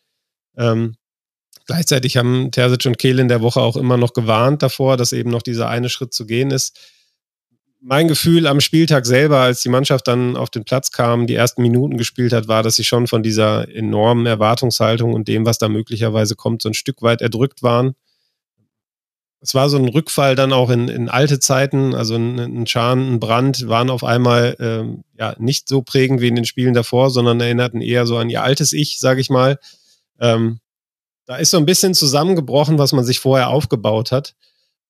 Ähm, 0.56 0.96
Gleichzeitig 1.66 2.16
haben 2.16 2.50
Terzic 2.50 2.86
und 2.86 2.98
Kehl 2.98 3.18
in 3.18 3.28
der 3.28 3.40
Woche 3.40 3.60
auch 3.60 3.76
immer 3.76 3.96
noch 3.96 4.12
gewarnt 4.12 4.62
davor, 4.62 4.96
dass 4.96 5.12
eben 5.12 5.30
noch 5.30 5.42
dieser 5.42 5.68
eine 5.68 5.88
Schritt 5.88 6.12
zu 6.12 6.26
gehen 6.26 6.50
ist. 6.50 6.78
Mein 7.80 8.08
Gefühl 8.08 8.46
am 8.46 8.60
Spieltag 8.60 9.04
selber, 9.04 9.40
als 9.40 9.60
die 9.60 9.68
Mannschaft 9.68 10.08
dann 10.08 10.36
auf 10.36 10.48
den 10.48 10.64
Platz 10.64 10.90
kam, 10.90 11.26
die 11.26 11.34
ersten 11.34 11.62
Minuten 11.62 11.98
gespielt 11.98 12.32
hat, 12.32 12.48
war, 12.48 12.62
dass 12.62 12.76
sie 12.76 12.84
schon 12.84 13.06
von 13.06 13.22
dieser 13.22 13.68
enormen 13.74 14.24
Erwartungshaltung 14.24 15.12
und 15.12 15.28
dem, 15.28 15.44
was 15.44 15.58
da 15.58 15.68
möglicherweise 15.68 16.34
kommt, 16.34 16.62
so 16.62 16.70
ein 16.70 16.74
Stück 16.74 17.02
weit 17.02 17.20
erdrückt 17.20 17.62
waren. 17.62 17.94
Es 19.44 19.54
war 19.54 19.68
so 19.68 19.76
ein 19.76 19.88
Rückfall 19.88 20.36
dann 20.36 20.54
auch 20.54 20.70
in, 20.70 20.88
in 20.88 21.10
alte 21.10 21.38
Zeiten, 21.38 21.94
also 21.94 22.16
ein, 22.16 22.66
Schan, 22.66 23.12
ein 23.12 23.20
Brand 23.20 23.68
waren 23.68 23.90
auf 23.90 24.02
einmal 24.02 24.56
ähm, 24.58 25.04
ja 25.18 25.34
nicht 25.38 25.68
so 25.68 25.82
prägend 25.82 26.22
wie 26.22 26.28
in 26.28 26.34
den 26.34 26.46
Spielen 26.46 26.72
davor, 26.72 27.10
sondern 27.10 27.38
erinnerten 27.40 27.82
eher 27.82 28.06
so 28.06 28.16
an 28.16 28.30
ihr 28.30 28.42
altes 28.42 28.72
Ich, 28.72 28.98
sage 28.98 29.20
ich 29.20 29.28
mal. 29.28 29.58
Ähm, 30.18 30.60
da 31.26 31.36
ist 31.36 31.50
so 31.50 31.56
ein 31.56 31.66
bisschen 31.66 31.94
zusammengebrochen, 31.94 32.78
was 32.78 32.92
man 32.92 33.04
sich 33.04 33.20
vorher 33.20 33.48
aufgebaut 33.48 34.12
hat. 34.12 34.34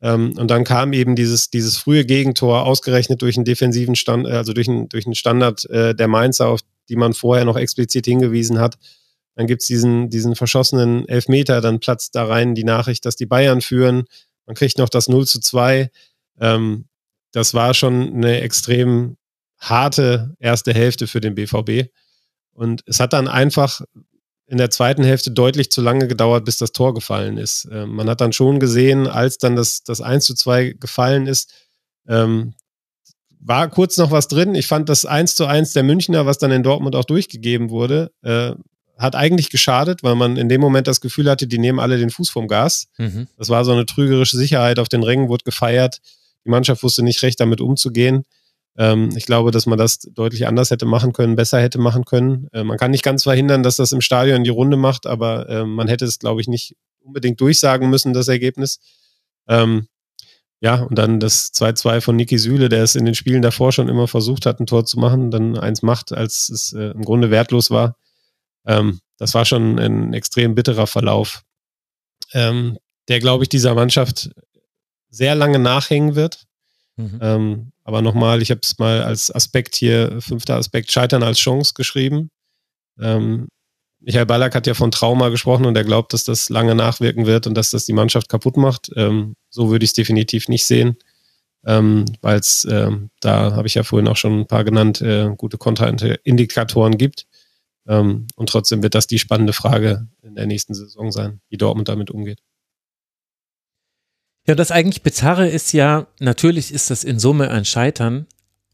Ähm, 0.03 0.37
und 0.37 0.51
dann 0.51 0.65
kam 0.65 0.93
eben 0.93 1.17
dieses, 1.17 1.51
dieses 1.51 1.77
frühe 1.77 2.05
Gegentor, 2.05 2.67
ausgerechnet 2.67 3.23
durch 3.23 3.37
einen 3.37 3.45
defensiven 3.45 3.97
Stand, 3.97 4.27
also 4.27 4.53
durch 4.53 4.69
einen, 4.69 4.89
durch 4.89 5.07
einen 5.07 5.15
Standard 5.15 5.65
äh, 5.71 5.95
der 5.95 6.09
Mainzer, 6.09 6.49
auf 6.49 6.61
die 6.89 6.97
man 6.97 7.15
vorher 7.15 7.45
noch 7.45 7.57
explizit 7.57 8.05
hingewiesen 8.05 8.59
hat. 8.59 8.77
Dann 9.37 9.47
gibt's 9.47 9.67
diesen, 9.67 10.11
diesen 10.11 10.37
verschossenen 10.37 11.09
Elfmeter, 11.09 11.61
dann 11.61 11.81
platzt 11.81 12.15
da 12.15 12.25
rein 12.25 12.55
die 12.55 12.65
Nachricht, 12.65 13.05
dass 13.05 13.17
die 13.17 13.27
Bayern 13.27 13.61
führen. 13.61 14.05
Man 14.47 14.55
kriegt 14.55 14.79
noch 14.79 14.89
das 14.89 15.09
0 15.09 15.27
zu 15.27 15.41
2. 15.41 15.91
Ähm, 16.41 16.85
das 17.33 17.55
war 17.55 17.75
schon 17.75 18.15
eine 18.15 18.43
extrem 18.43 19.17
harte 19.59 20.37
erste 20.39 20.75
Hälfte 20.75 21.07
für 21.07 21.21
den 21.21 21.35
BVB. 21.35 21.91
Und 22.53 22.83
es 22.87 23.01
hat 23.01 23.13
dann 23.13 23.27
einfach 23.27 23.81
in 24.47 24.59
der 24.59 24.71
zweiten 24.71 25.05
Hälfte 25.05 25.31
deutlich 25.31 25.71
zu 25.71 25.81
lange 25.81 26.07
gedauert, 26.07 26.45
bis 26.45 26.59
das 26.59 26.73
Tor 26.73 26.95
gefallen 26.95 27.39
ist. 27.39 27.67
Ähm, 27.71 27.95
man 27.95 28.09
hat 28.09 28.21
dann 28.21 28.33
schon 28.33 28.61
gesehen, 28.61 29.07
als 29.07 29.39
dann 29.39 29.57
das, 29.57 29.83
das 29.83 30.01
1 30.01 30.25
zu 30.25 30.35
2 30.35 30.77
gefallen 30.79 31.27
ist, 31.27 31.53
ähm, 32.07 32.55
war 33.41 33.69
kurz 33.69 33.97
noch 33.97 34.11
was 34.11 34.29
drin. 34.29 34.55
Ich 34.55 34.67
fand 34.67 34.89
das 34.89 35.05
1 35.07 35.37
zu 35.37 35.47
1 35.47 35.73
der 35.73 35.83
Münchner, 35.83 36.27
was 36.27 36.39
dann 36.39 36.51
in 36.51 36.63
Dortmund 36.63 36.97
auch 36.97 37.05
durchgegeben 37.05 37.71
wurde, 37.71 38.11
äh, 38.23 38.53
hat 38.97 39.17
eigentlich 39.17 39.51
geschadet, 39.51 40.03
weil 40.03 40.15
man 40.15 40.37
in 40.37 40.49
dem 40.49 40.61
Moment 40.61 40.87
das 40.87 41.01
Gefühl 41.01 41.29
hatte, 41.29 41.47
die 41.47 41.59
nehmen 41.59 41.81
alle 41.81 41.99
den 41.99 42.11
Fuß 42.11 42.31
vom 42.31 42.47
Gas. 42.47 42.87
Mhm. 42.97 43.27
Das 43.37 43.49
war 43.49 43.65
so 43.65 43.73
eine 43.73 43.87
trügerische 43.87 44.37
Sicherheit. 44.37 44.79
Auf 44.79 44.89
den 44.89 45.03
Rängen 45.03 45.29
wurde 45.29 45.45
gefeiert. 45.45 45.99
Die 46.45 46.51
Mannschaft 46.51 46.83
wusste 46.83 47.03
nicht 47.03 47.23
recht 47.23 47.41
damit 47.41 47.61
umzugehen. 47.61 48.25
Ähm, 48.77 49.11
ich 49.17 49.27
glaube, 49.27 49.51
dass 49.51 49.67
man 49.67 49.79
das 49.79 50.01
deutlich 50.01 50.47
anders 50.47 50.71
hätte 50.71 50.87
machen 50.87 51.13
können, 51.13 51.37
besser 51.37 51.61
hätte 51.61 51.79
machen 51.79 52.05
können. 52.05 52.49
Äh, 52.53 52.65
man 52.65 52.79
kann 52.79 52.91
nicht 52.91 53.05
ganz 53.05 53.23
verhindern, 53.23 53.63
dass 53.63 53.77
das 53.77 53.93
im 53.93 54.01
Stadion 54.01 54.45
die 54.45 54.51
Runde 54.51 54.77
macht, 54.77 55.07
aber 55.07 55.49
äh, 55.49 55.65
man 55.65 55.89
hätte 55.89 56.05
es, 56.05 56.19
glaube 56.19 56.41
ich, 56.41 56.49
nicht 56.49 56.77
unbedingt 57.01 57.41
durchsagen 57.41 57.91
müssen, 57.91 58.13
das 58.13 58.29
Ergebnis. 58.29 58.81
Ähm, 59.49 59.89
ja, 60.61 60.77
und 60.77 60.97
dann 60.97 61.21
das 61.21 61.53
2-2 61.53 62.01
von 62.01 62.17
Niki 62.17 62.39
Süle, 62.39 62.69
der 62.69 62.83
es 62.83 62.95
in 62.95 63.05
den 63.05 63.15
Spielen 63.15 63.43
davor 63.43 63.71
schon 63.71 63.89
immer 63.89 64.09
versucht 64.09 64.47
hat, 64.47 64.61
ein 64.61 64.67
Tor 64.67 64.87
zu 64.87 64.99
machen, 64.99 65.31
dann 65.31 65.59
eins 65.59 65.83
macht, 65.83 66.13
als 66.13 66.49
es 66.49 66.73
äh, 66.73 66.91
im 66.93 67.03
Grunde 67.03 67.31
wertlos 67.31 67.71
war. 67.71 67.97
Ähm, 68.67 69.01
das 69.19 69.35
war 69.35 69.45
schon 69.45 69.79
ein 69.79 70.15
extrem 70.15 70.55
bitterer 70.55 70.87
Verlauf, 70.87 71.43
ähm, 72.33 72.79
der, 73.09 73.21
glaube 73.21 73.45
ich, 73.45 73.49
dieser 73.49 73.75
Mannschaft 73.75 74.31
sehr 75.11 75.35
lange 75.35 75.59
nachhängen 75.59 76.15
wird. 76.15 76.45
Mhm. 76.97 77.19
Ähm, 77.21 77.73
aber 77.85 78.03
nochmal, 78.03 78.43
ich 78.43 78.51
habe 78.51 78.61
es 78.63 78.79
mal 78.79 79.03
als 79.03 79.33
Aspekt 79.35 79.77
hier, 79.77 80.21
fünfter 80.21 80.57
Aspekt, 80.57 80.91
Scheitern 80.91 81.23
als 81.23 81.39
Chance 81.39 81.75
geschrieben. 81.75 82.31
Ähm, 82.99 83.49
Michael 84.01 84.27
Ballack 84.27 84.55
hat 84.55 84.67
ja 84.67 84.75
von 84.75 84.91
Trauma 84.91 85.29
gesprochen 85.29 85.65
und 85.67 85.77
er 85.77 85.85
glaubt, 85.85 86.13
dass 86.13 86.25
das 86.25 86.51
lange 86.51 86.75
nachwirken 86.75 87.27
wird 87.27 87.47
und 87.47 87.55
dass 87.55 87.71
das 87.71 87.87
die 87.87 87.93
Mannschaft 87.93 88.29
kaputt 88.29 88.57
macht. 88.57 88.91
Ähm, 88.97 89.35
so 89.51 89.71
würde 89.71 89.85
ich 89.85 89.91
es 89.91 89.95
definitiv 89.95 90.49
nicht 90.49 90.67
sehen, 90.67 90.97
ähm, 91.65 92.05
weil 92.21 92.39
es, 92.39 92.67
ähm, 92.71 93.11
da 93.21 93.53
habe 93.53 93.67
ich 93.67 93.75
ja 93.75 93.83
vorhin 93.83 94.09
auch 94.09 94.17
schon 94.17 94.41
ein 94.41 94.47
paar 94.47 94.65
genannt, 94.65 95.01
äh, 95.01 95.31
gute 95.37 95.59
Kontraindikatoren 95.59 96.99
gibt. 96.99 97.27
Ähm, 97.87 98.27
und 98.37 98.49
trotzdem 98.49 98.83
wird 98.83 98.95
das 98.95 99.07
die 99.07 99.19
spannende 99.19 99.53
Frage 99.53 100.07
in 100.23 100.35
der 100.35 100.47
nächsten 100.47 100.75
Saison 100.75 101.13
sein, 101.13 101.41
wie 101.49 101.59
Dortmund 101.59 101.89
damit 101.89 102.11
umgeht. 102.11 102.41
Ja, 104.47 104.55
das 104.55 104.71
eigentlich 104.71 105.03
Bizarre 105.03 105.49
ist 105.49 105.73
ja, 105.73 106.07
natürlich 106.21 106.73
ist 106.73 106.91
das 106.91 107.03
in 107.03 107.19
Summe 107.19 107.51
ein 107.51 107.65
Scheitern. 107.65 108.27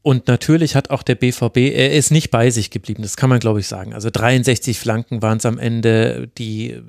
Und 0.03 0.27
natürlich 0.27 0.75
hat 0.75 0.89
auch 0.89 1.03
der 1.03 1.15
BVB, 1.15 1.57
er 1.57 1.93
ist 1.93 2.11
nicht 2.11 2.31
bei 2.31 2.49
sich 2.49 2.71
geblieben, 2.71 3.03
das 3.03 3.17
kann 3.17 3.29
man 3.29 3.39
glaube 3.39 3.59
ich 3.59 3.67
sagen. 3.67 3.93
Also 3.93 4.09
63 4.11 4.79
Flanken 4.79 5.21
waren 5.21 5.37
es 5.37 5.45
am 5.45 5.59
Ende, 5.59 6.27
die, 6.39 6.81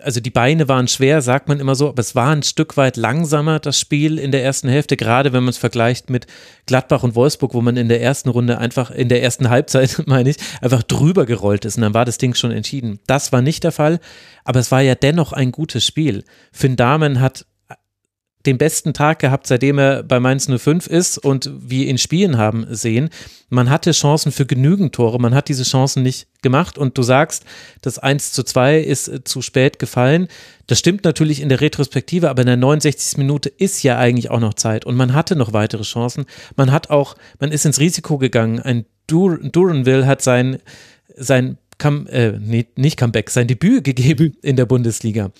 also 0.00 0.18
die 0.18 0.30
Beine 0.30 0.66
waren 0.66 0.88
schwer, 0.88 1.22
sagt 1.22 1.46
man 1.46 1.60
immer 1.60 1.76
so, 1.76 1.88
aber 1.88 2.00
es 2.00 2.16
war 2.16 2.34
ein 2.34 2.42
Stück 2.42 2.76
weit 2.76 2.96
langsamer, 2.96 3.60
das 3.60 3.78
Spiel 3.78 4.18
in 4.18 4.32
der 4.32 4.42
ersten 4.42 4.68
Hälfte, 4.68 4.96
gerade 4.96 5.32
wenn 5.32 5.44
man 5.44 5.50
es 5.50 5.58
vergleicht 5.58 6.10
mit 6.10 6.26
Gladbach 6.66 7.04
und 7.04 7.14
Wolfsburg, 7.14 7.54
wo 7.54 7.60
man 7.60 7.76
in 7.76 7.88
der 7.88 8.02
ersten 8.02 8.30
Runde 8.30 8.58
einfach, 8.58 8.90
in 8.90 9.08
der 9.08 9.22
ersten 9.22 9.48
Halbzeit, 9.48 10.02
meine 10.06 10.30
ich, 10.30 10.36
einfach 10.60 10.82
drüber 10.82 11.26
gerollt 11.26 11.64
ist 11.64 11.76
und 11.76 11.82
dann 11.82 11.94
war 11.94 12.04
das 12.04 12.18
Ding 12.18 12.34
schon 12.34 12.50
entschieden. 12.50 12.98
Das 13.06 13.30
war 13.30 13.42
nicht 13.42 13.62
der 13.62 13.72
Fall, 13.72 14.00
aber 14.44 14.58
es 14.58 14.72
war 14.72 14.80
ja 14.80 14.96
dennoch 14.96 15.32
ein 15.32 15.52
gutes 15.52 15.86
Spiel. 15.86 16.24
Finn 16.50 16.74
Dahmen 16.74 17.20
hat 17.20 17.46
den 18.46 18.58
besten 18.58 18.94
Tag 18.94 19.18
gehabt, 19.18 19.46
seitdem 19.46 19.78
er 19.78 20.02
bei 20.02 20.18
Mainz 20.18 20.48
05 20.48 20.86
ist 20.86 21.18
und 21.18 21.50
wir 21.60 21.86
ihn 21.86 21.98
spielen 21.98 22.38
haben 22.38 22.66
sehen. 22.70 23.10
Man 23.50 23.68
hatte 23.68 23.92
Chancen 23.92 24.32
für 24.32 24.46
genügend 24.46 24.94
Tore, 24.94 25.18
man 25.18 25.34
hat 25.34 25.48
diese 25.48 25.64
Chancen 25.64 26.02
nicht 26.02 26.28
gemacht 26.42 26.78
und 26.78 26.96
du 26.96 27.02
sagst, 27.02 27.44
das 27.82 27.98
1 27.98 28.32
zu 28.32 28.42
2 28.42 28.78
ist 28.78 29.08
äh, 29.08 29.24
zu 29.24 29.42
spät 29.42 29.78
gefallen. 29.78 30.28
Das 30.68 30.78
stimmt 30.78 31.04
natürlich 31.04 31.40
in 31.40 31.48
der 31.48 31.60
Retrospektive, 31.60 32.30
aber 32.30 32.42
in 32.42 32.46
der 32.46 32.56
69. 32.56 33.18
Minute 33.18 33.48
ist 33.48 33.82
ja 33.82 33.98
eigentlich 33.98 34.30
auch 34.30 34.40
noch 34.40 34.54
Zeit 34.54 34.86
und 34.86 34.96
man 34.96 35.12
hatte 35.12 35.36
noch 35.36 35.52
weitere 35.52 35.82
Chancen. 35.82 36.24
Man 36.56 36.72
hat 36.72 36.90
auch, 36.90 37.16
man 37.40 37.52
ist 37.52 37.66
ins 37.66 37.80
Risiko 37.80 38.18
gegangen. 38.18 38.60
Ein 38.60 38.86
Dur 39.06 39.38
Duranville 39.38 40.06
hat 40.06 40.22
sein, 40.22 40.58
sein 41.16 41.58
Come, 41.78 42.08
äh, 42.10 42.38
nee, 42.38 42.66
nicht 42.76 42.98
Comeback, 42.98 43.30
sein 43.30 43.48
Debüt 43.48 43.84
gegeben 43.84 44.36
in 44.42 44.56
der 44.56 44.66
Bundesliga. 44.66 45.32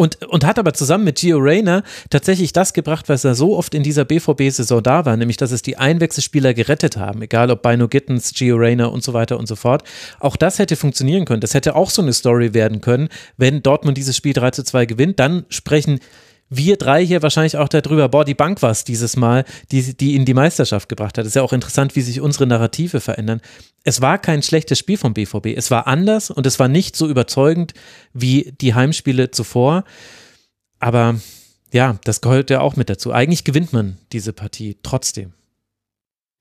Und, 0.00 0.22
und 0.28 0.46
hat 0.46 0.58
aber 0.58 0.72
zusammen 0.72 1.04
mit 1.04 1.18
Gio 1.18 1.36
Reyna 1.36 1.82
tatsächlich 2.08 2.54
das 2.54 2.72
gebracht, 2.72 3.10
was 3.10 3.22
er 3.22 3.34
so 3.34 3.54
oft 3.54 3.74
in 3.74 3.82
dieser 3.82 4.06
BVB-Saison 4.06 4.82
da 4.82 5.04
war, 5.04 5.14
nämlich 5.18 5.36
dass 5.36 5.50
es 5.50 5.60
die 5.60 5.76
Einwechselspieler 5.76 6.54
gerettet 6.54 6.96
haben, 6.96 7.20
egal 7.20 7.50
ob 7.50 7.60
Bino 7.60 7.86
Gittens, 7.86 8.32
Gio 8.32 8.56
Reyna 8.56 8.86
und 8.86 9.04
so 9.04 9.12
weiter 9.12 9.38
und 9.38 9.46
so 9.46 9.56
fort. 9.56 9.82
Auch 10.18 10.36
das 10.36 10.58
hätte 10.58 10.76
funktionieren 10.76 11.26
können. 11.26 11.42
Das 11.42 11.52
hätte 11.52 11.76
auch 11.76 11.90
so 11.90 12.00
eine 12.00 12.14
Story 12.14 12.54
werden 12.54 12.80
können, 12.80 13.10
wenn 13.36 13.62
Dortmund 13.62 13.98
dieses 13.98 14.16
Spiel 14.16 14.32
3 14.32 14.52
zu 14.52 14.64
2 14.64 14.86
gewinnt. 14.86 15.20
Dann 15.20 15.44
sprechen 15.50 16.00
wir 16.50 16.76
drei 16.76 17.06
hier 17.06 17.22
wahrscheinlich 17.22 17.56
auch 17.56 17.68
darüber, 17.68 18.08
boah, 18.08 18.24
die 18.24 18.34
Bank 18.34 18.60
war 18.60 18.72
es 18.72 18.82
dieses 18.82 19.16
Mal, 19.16 19.44
die, 19.70 19.96
die 19.96 20.16
in 20.16 20.24
die 20.24 20.34
Meisterschaft 20.34 20.88
gebracht 20.88 21.16
hat. 21.16 21.24
Ist 21.24 21.36
ja 21.36 21.42
auch 21.42 21.52
interessant, 21.52 21.94
wie 21.94 22.00
sich 22.00 22.20
unsere 22.20 22.46
Narrative 22.46 23.00
verändern. 23.00 23.40
Es 23.84 24.00
war 24.00 24.18
kein 24.18 24.42
schlechtes 24.42 24.78
Spiel 24.78 24.98
vom 24.98 25.14
BVB. 25.14 25.46
Es 25.56 25.70
war 25.70 25.86
anders 25.86 26.30
und 26.30 26.46
es 26.46 26.58
war 26.58 26.66
nicht 26.66 26.96
so 26.96 27.08
überzeugend 27.08 27.72
wie 28.12 28.52
die 28.60 28.74
Heimspiele 28.74 29.30
zuvor. 29.30 29.84
Aber 30.80 31.20
ja, 31.72 31.98
das 32.02 32.20
gehört 32.20 32.50
ja 32.50 32.60
auch 32.60 32.74
mit 32.74 32.90
dazu. 32.90 33.12
Eigentlich 33.12 33.44
gewinnt 33.44 33.72
man 33.72 33.98
diese 34.12 34.32
Partie 34.32 34.76
trotzdem. 34.82 35.32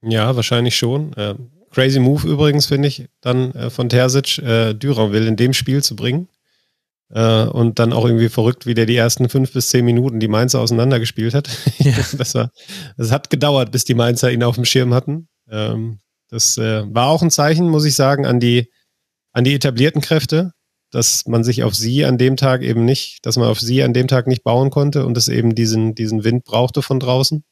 Ja, 0.01 0.35
wahrscheinlich 0.35 0.75
schon. 0.75 1.13
Äh, 1.13 1.35
crazy 1.69 1.99
Move 1.99 2.27
übrigens, 2.27 2.65
finde 2.65 2.87
ich, 2.87 3.05
dann 3.21 3.51
äh, 3.51 3.69
von 3.69 3.89
Terzic, 3.89 4.39
äh, 4.39 4.73
Dürer 4.73 5.11
will 5.11 5.27
in 5.27 5.35
dem 5.35 5.53
Spiel 5.53 5.83
zu 5.83 5.95
bringen. 5.95 6.27
Äh, 7.11 7.45
und 7.45 7.79
dann 7.79 7.91
auch 7.91 8.05
irgendwie 8.05 8.29
verrückt, 8.29 8.65
wie 8.65 8.75
der 8.75 8.85
die 8.85 8.95
ersten 8.95 9.29
fünf 9.29 9.53
bis 9.53 9.69
zehn 9.69 9.83
Minuten 9.83 10.19
die 10.19 10.27
Mainzer 10.27 10.59
auseinandergespielt 10.59 11.33
hat. 11.33 11.49
Ja. 11.79 11.93
das, 12.17 12.35
war, 12.35 12.51
das 12.97 13.11
hat 13.11 13.29
gedauert, 13.29 13.71
bis 13.71 13.85
die 13.85 13.93
Mainzer 13.93 14.31
ihn 14.31 14.43
auf 14.43 14.55
dem 14.55 14.65
Schirm 14.65 14.93
hatten. 14.93 15.27
Ähm, 15.49 15.99
das 16.29 16.57
äh, 16.57 16.83
war 16.93 17.07
auch 17.07 17.21
ein 17.21 17.31
Zeichen, 17.31 17.69
muss 17.69 17.85
ich 17.85 17.95
sagen, 17.95 18.25
an 18.25 18.39
die, 18.39 18.69
an 19.31 19.43
die 19.43 19.55
etablierten 19.55 20.01
Kräfte, 20.01 20.51
dass 20.91 21.25
man 21.25 21.43
sich 21.43 21.63
auf 21.63 21.73
sie 21.73 22.05
an 22.05 22.17
dem 22.17 22.37
Tag 22.37 22.61
eben 22.61 22.85
nicht, 22.85 23.25
dass 23.25 23.37
man 23.37 23.47
auf 23.47 23.59
sie 23.59 23.81
an 23.83 23.93
dem 23.93 24.07
Tag 24.07 24.27
nicht 24.27 24.43
bauen 24.43 24.69
konnte 24.69 25.05
und 25.05 25.17
es 25.17 25.27
eben 25.27 25.55
diesen, 25.55 25.95
diesen 25.95 26.23
Wind 26.23 26.43
brauchte 26.43 26.81
von 26.81 26.99
draußen. 26.99 27.43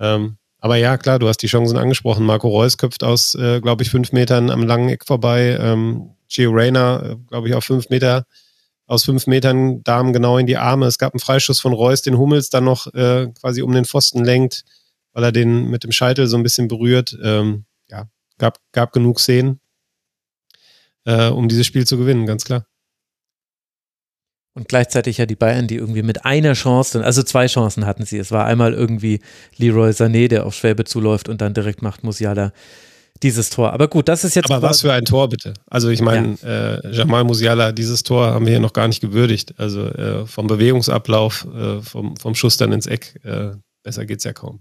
Ähm, 0.00 0.38
aber 0.58 0.76
ja, 0.76 0.98
klar, 0.98 1.18
du 1.18 1.28
hast 1.28 1.38
die 1.38 1.46
Chancen 1.46 1.78
angesprochen. 1.78 2.24
Marco 2.24 2.48
Reus 2.48 2.76
köpft 2.76 3.02
aus, 3.02 3.34
äh, 3.34 3.60
glaube 3.60 3.82
ich, 3.82 3.90
fünf 3.90 4.12
Metern 4.12 4.50
am 4.50 4.66
langen 4.66 4.88
Eck 4.88 5.06
vorbei. 5.06 5.56
Ähm, 5.60 6.10
Gio 6.28 6.50
Reyna, 6.50 7.02
äh, 7.02 7.16
glaube 7.28 7.48
ich, 7.48 7.54
auf 7.54 7.64
fünf 7.64 7.88
Meter 7.88 8.26
aus 8.90 9.04
fünf 9.04 9.28
Metern 9.28 9.84
Damen 9.84 10.12
genau 10.12 10.36
in 10.36 10.46
die 10.46 10.56
Arme. 10.56 10.86
Es 10.86 10.98
gab 10.98 11.14
einen 11.14 11.20
Freischuss 11.20 11.60
von 11.60 11.72
Reus, 11.72 12.02
den 12.02 12.18
Hummels 12.18 12.50
dann 12.50 12.64
noch 12.64 12.92
äh, 12.92 13.28
quasi 13.40 13.62
um 13.62 13.70
den 13.70 13.84
Pfosten 13.84 14.24
lenkt, 14.24 14.64
weil 15.12 15.22
er 15.22 15.30
den 15.30 15.70
mit 15.70 15.84
dem 15.84 15.92
Scheitel 15.92 16.26
so 16.26 16.36
ein 16.36 16.42
bisschen 16.42 16.66
berührt. 16.66 17.16
Ähm, 17.22 17.66
ja, 17.88 18.08
gab, 18.38 18.58
gab 18.72 18.92
genug 18.92 19.20
Szenen, 19.20 19.60
äh, 21.04 21.28
um 21.28 21.48
dieses 21.48 21.66
Spiel 21.66 21.86
zu 21.86 21.98
gewinnen, 21.98 22.26
ganz 22.26 22.44
klar. 22.44 22.66
Und 24.54 24.66
gleichzeitig 24.66 25.18
ja 25.18 25.26
die 25.26 25.36
Bayern, 25.36 25.68
die 25.68 25.76
irgendwie 25.76 26.02
mit 26.02 26.24
einer 26.24 26.54
Chance, 26.54 27.04
also 27.04 27.22
zwei 27.22 27.46
Chancen 27.46 27.86
hatten 27.86 28.04
sie. 28.04 28.18
Es 28.18 28.32
war 28.32 28.46
einmal 28.46 28.74
irgendwie 28.74 29.20
Leroy 29.56 29.90
Sané, 29.90 30.26
der 30.26 30.44
auf 30.44 30.54
Schwäbe 30.56 30.82
zuläuft 30.84 31.28
und 31.28 31.40
dann 31.40 31.54
direkt 31.54 31.80
macht 31.80 32.02
Musiala 32.02 32.52
dieses 33.22 33.50
Tor. 33.50 33.72
Aber 33.72 33.88
gut, 33.88 34.08
das 34.08 34.24
ist 34.24 34.34
jetzt. 34.34 34.50
Aber 34.50 34.62
was 34.62 34.80
für 34.80 34.92
ein 34.92 35.04
Tor 35.04 35.28
bitte. 35.28 35.54
Also 35.66 35.88
ich 35.90 36.00
meine, 36.00 36.36
ja. 36.42 36.74
äh, 36.76 36.92
Jamal 36.92 37.24
Musiala, 37.24 37.72
dieses 37.72 38.02
Tor 38.02 38.28
haben 38.28 38.46
wir 38.46 38.52
hier 38.52 38.60
noch 38.60 38.72
gar 38.72 38.88
nicht 38.88 39.00
gewürdigt. 39.00 39.54
Also 39.58 39.86
äh, 39.86 40.26
vom 40.26 40.46
Bewegungsablauf, 40.46 41.46
äh, 41.54 41.80
vom, 41.82 42.16
vom 42.16 42.34
Schuss 42.34 42.56
dann 42.56 42.72
ins 42.72 42.86
Eck, 42.86 43.20
äh, 43.24 43.50
besser 43.82 44.06
geht's 44.06 44.24
ja 44.24 44.32
kaum. 44.32 44.60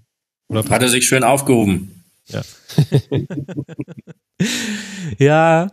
Oder 0.49 0.67
Hat 0.69 0.81
er 0.81 0.89
sich 0.89 1.07
schön 1.07 1.23
aufgehoben. 1.23 2.03
Ja. 2.27 2.41
ja, 5.17 5.71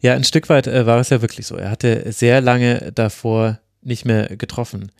ja, 0.00 0.14
ein 0.14 0.24
Stück 0.24 0.48
weit 0.48 0.66
äh, 0.66 0.86
war 0.86 0.98
es 0.98 1.10
ja 1.10 1.22
wirklich 1.22 1.46
so. 1.46 1.56
Er 1.56 1.70
hatte 1.70 2.10
sehr 2.12 2.40
lange 2.40 2.92
davor 2.92 3.60
nicht 3.82 4.04
mehr 4.04 4.36
getroffen. 4.36 4.90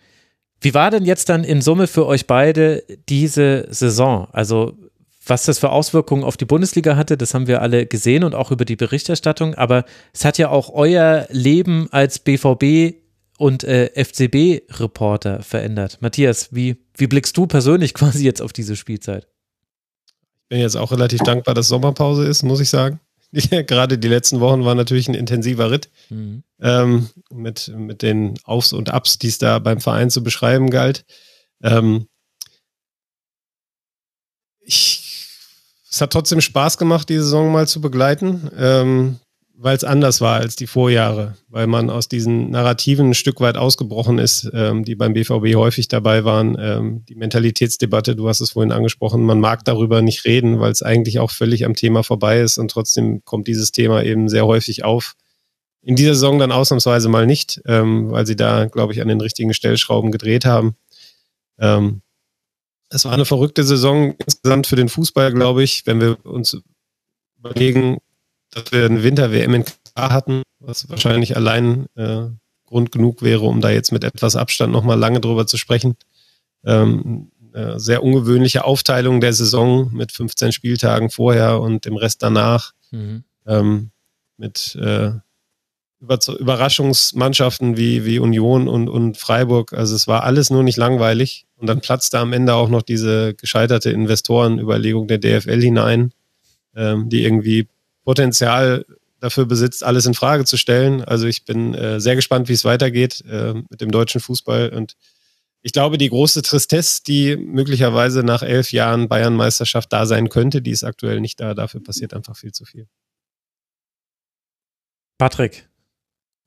Wie 0.61 0.75
war 0.75 0.91
denn 0.91 1.05
jetzt 1.05 1.29
dann 1.29 1.43
in 1.43 1.61
Summe 1.61 1.89
für 1.89 2.07
euch 2.07 2.27
beide 2.27 2.85
diese 3.09 3.67
Saison? 3.71 4.29
Also 4.33 4.77
was 5.25 5.45
das 5.45 5.59
für 5.59 5.71
Auswirkungen 5.71 6.25
auf 6.25 6.37
die 6.37 6.45
Bundesliga 6.45 6.97
hatte, 6.97 7.17
das 7.17 7.35
haben 7.35 7.47
wir 7.47 7.63
alle 7.63 7.87
gesehen 7.87 8.25
und 8.25 8.35
auch 8.35 8.51
über 8.51 8.65
die 8.65 8.77
Berichterstattung. 8.77 9.55
Aber 9.55 9.85
es 10.13 10.25
hat 10.25 10.39
ja 10.39 10.49
auch 10.49 10.71
euer 10.73 11.27
Leben 11.31 11.89
als 11.93 12.19
BVB 12.19 12.97
und 13.39 13.65
äh, 13.65 13.91
FCB-Reporter 13.95 15.43
verändert. 15.43 15.99
Matthias, 16.01 16.53
wie, 16.53 16.77
wie 16.97 17.07
blickst 17.07 17.37
du 17.37 17.47
persönlich 17.47 17.95
quasi 17.95 18.25
jetzt 18.25 18.43
auf 18.43 18.53
diese 18.53 18.77
Spielzeit? 18.77 19.27
Ich 20.43 20.49
bin 20.49 20.61
jetzt 20.61 20.77
auch 20.77 20.93
relativ 20.93 21.21
dankbar, 21.21 21.55
dass 21.55 21.69
Sommerpause 21.69 22.27
ist, 22.27 22.43
muss 22.43 22.61
ich 22.61 22.69
sagen. 22.69 23.01
Gerade 23.33 23.97
die 23.97 24.09
letzten 24.09 24.41
Wochen 24.41 24.65
waren 24.65 24.77
natürlich 24.77 25.09
ein 25.09 25.15
intensiver 25.15 25.71
Ritt 25.71 25.89
mhm. 26.11 26.43
ähm, 26.61 27.09
mit, 27.31 27.73
mit 27.75 28.03
den 28.03 28.35
Aufs 28.45 28.73
und 28.75 28.91
Abs, 28.91 29.19
die 29.19 29.29
es 29.29 29.39
da 29.39 29.59
beim 29.59 29.81
Verein 29.81 30.11
zu 30.11 30.23
beschreiben 30.23 30.69
galt. 30.69 31.07
Ähm, 31.63 32.07
ich 34.61 35.02
es 35.93 36.01
hat 36.01 36.11
trotzdem 36.11 36.41
Spaß 36.41 36.79
gemacht, 36.79 37.11
die 37.11 37.19
Saison 37.19 37.53
mal 37.53 37.69
zu 37.69 37.83
begleiten, 37.83 38.51
ähm, 38.57 39.19
weil 39.55 39.77
es 39.77 39.85
anders 39.85 40.23
war 40.23 40.41
als 40.41 40.57
die 40.57 40.67
Vorjahre, 40.67 41.37
weil 41.49 41.67
man 41.67 41.91
aus 41.91 42.09
diesen 42.09 42.51
Narrativen 42.51 43.11
ein 43.11 43.15
Stück 43.15 43.43
weit 43.43 43.59
ausgebrochen 43.59 44.19
ist, 44.19 44.51
ähm, 44.55 44.87
die 44.87 44.95
beim 44.95 45.13
BVB 45.13 45.55
häufig 45.55 45.89
dabei 45.89 46.25
waren. 46.25 46.57
Ähm, 46.59 47.05
die 47.11 47.15
Mentalitätsdebatte, 47.15 48.17
du 48.17 48.27
hast 48.27 48.41
es 48.41 48.53
vorhin 48.53 48.73
angesprochen, 48.73 49.23
man 49.23 49.39
mag 49.39 49.67
darüber 49.67 50.01
nicht 50.01 50.25
reden, 50.25 50.61
weil 50.61 50.73
es 50.73 50.83
eigentlich 50.83 51.19
auch 51.19 51.31
völlig 51.31 51.67
am 51.67 51.75
Thema 51.75 52.03
vorbei 52.03 52.41
ist 52.41 52.57
und 52.57 52.71
trotzdem 52.71 53.23
kommt 53.27 53.47
dieses 53.47 53.71
Thema 53.71 54.03
eben 54.03 54.31
sehr 54.31 54.47
häufig 54.47 54.85
auf. 54.85 55.13
In 55.83 55.95
dieser 55.95 56.15
Saison 56.15 56.39
dann 56.39 56.53
ausnahmsweise 56.53 57.11
mal 57.11 57.27
nicht, 57.27 57.61
ähm, 57.67 58.11
weil 58.11 58.27
sie 58.27 58.37
da, 58.37 58.65
glaube 58.65 58.95
ich, 58.95 59.03
an 59.03 59.09
den 59.09 59.21
richtigen 59.21 59.53
Stellschrauben 59.53 60.11
gedreht 60.11 60.47
haben. 60.47 60.75
Ähm, 61.59 62.01
es 62.93 63.05
war 63.05 63.13
eine 63.13 63.25
verrückte 63.25 63.65
Saison 63.65 64.15
insgesamt 64.19 64.67
für 64.67 64.77
den 64.77 64.89
Fußball, 64.89 65.33
glaube 65.33 65.63
ich, 65.63 65.87
wenn 65.87 66.01
wir 66.01 66.25
uns 66.25 66.57
überlegen, 67.39 67.99
dass 68.51 68.71
wir 68.71 68.85
eine 68.85 69.03
Winter-WM 69.03 69.55
in 69.55 69.65
Katar 69.65 70.13
hatten, 70.13 70.43
was 70.61 70.89
wahrscheinlich 70.91 71.37
allein 71.37 71.87
äh, 71.97 72.27
Grund 72.67 72.93
genug 72.93 73.23
wäre, 73.23 73.43
um 73.43 73.61
da 73.61 73.71
jetzt 73.71 73.93
mit 73.93 74.05
etwas 74.05 74.37
Abstand 74.37 74.73
nochmal 74.73 74.99
lange 74.99 75.21
drüber 75.21 75.47
zu 75.47 75.57
sprechen. 75.57 75.97
Ähm, 76.65 77.33
äh, 77.53 77.79
sehr 77.79 78.03
ungewöhnliche 78.03 78.65
Aufteilung 78.65 79.21
der 79.21 79.33
Saison 79.33 79.93
mit 79.93 80.13
15 80.13 80.53
Spieltagen 80.53 81.11
vorher 81.11 81.61
und 81.61 81.85
dem 81.85 81.97
Rest 81.97 82.23
danach. 82.23 82.73
Mhm. 82.91 83.25
Ähm, 83.47 83.91
mit 84.37 84.75
äh, 84.77 85.13
Überraschungsmannschaften 86.03 87.77
wie, 87.77 88.05
wie 88.05 88.19
Union 88.19 88.69
und, 88.69 88.89
und 88.89 89.17
Freiburg. 89.17 89.73
Also 89.73 89.95
es 89.95 90.09
war 90.09 90.25
alles 90.25 90.51
nur 90.51 90.63
nicht 90.63 90.77
langweilig. 90.77 91.47
Und 91.57 91.69
dann 91.69 91.81
platzte 91.81 92.19
am 92.19 92.33
Ende 92.33 92.55
auch 92.55 92.69
noch 92.69 92.83
diese 92.83 93.35
gescheiterte 93.35 93.91
Investorenüberlegung 93.91 95.07
der 95.07 95.19
DFL 95.19 95.61
hinein, 95.61 96.13
ähm, 96.75 97.09
die 97.09 97.23
irgendwie 97.23 97.69
Potenzial 98.05 98.85
dafür 99.21 99.47
besitzt, 99.47 99.85
alles 99.85 100.07
in 100.07 100.15
Frage 100.15 100.45
zu 100.45 100.57
stellen. 100.57 101.05
Also 101.05 101.27
ich 101.27 101.45
bin 101.45 101.75
äh, 101.75 102.01
sehr 102.01 102.17
gespannt, 102.17 102.49
wie 102.49 102.55
es 102.55 102.65
weitergeht 102.65 103.23
äh, 103.31 103.55
mit 103.55 103.81
dem 103.81 103.93
deutschen 103.93 104.21
Fußball. 104.21 104.71
Und 104.71 104.97
ich 105.63 105.73
glaube, 105.73 105.97
die 105.97 106.09
große 106.09 106.43
Tristesse, 106.43 107.03
die 107.07 107.37
möglicherweise 107.37 108.25
nach 108.25 108.43
elf 108.43 108.73
Jahren 108.73 109.09
Bayernmeisterschaft 109.09 109.93
da 109.93 110.07
sein 110.07 110.29
könnte, 110.29 110.61
die 110.61 110.73
ist 110.73 110.83
aktuell 110.83 111.21
nicht 111.21 111.39
da. 111.39 111.55
Dafür 111.55 111.81
passiert 111.81 112.15
einfach 112.15 112.37
viel 112.37 112.51
zu 112.51 112.65
viel. 112.65 112.89
Patrick, 115.19 115.69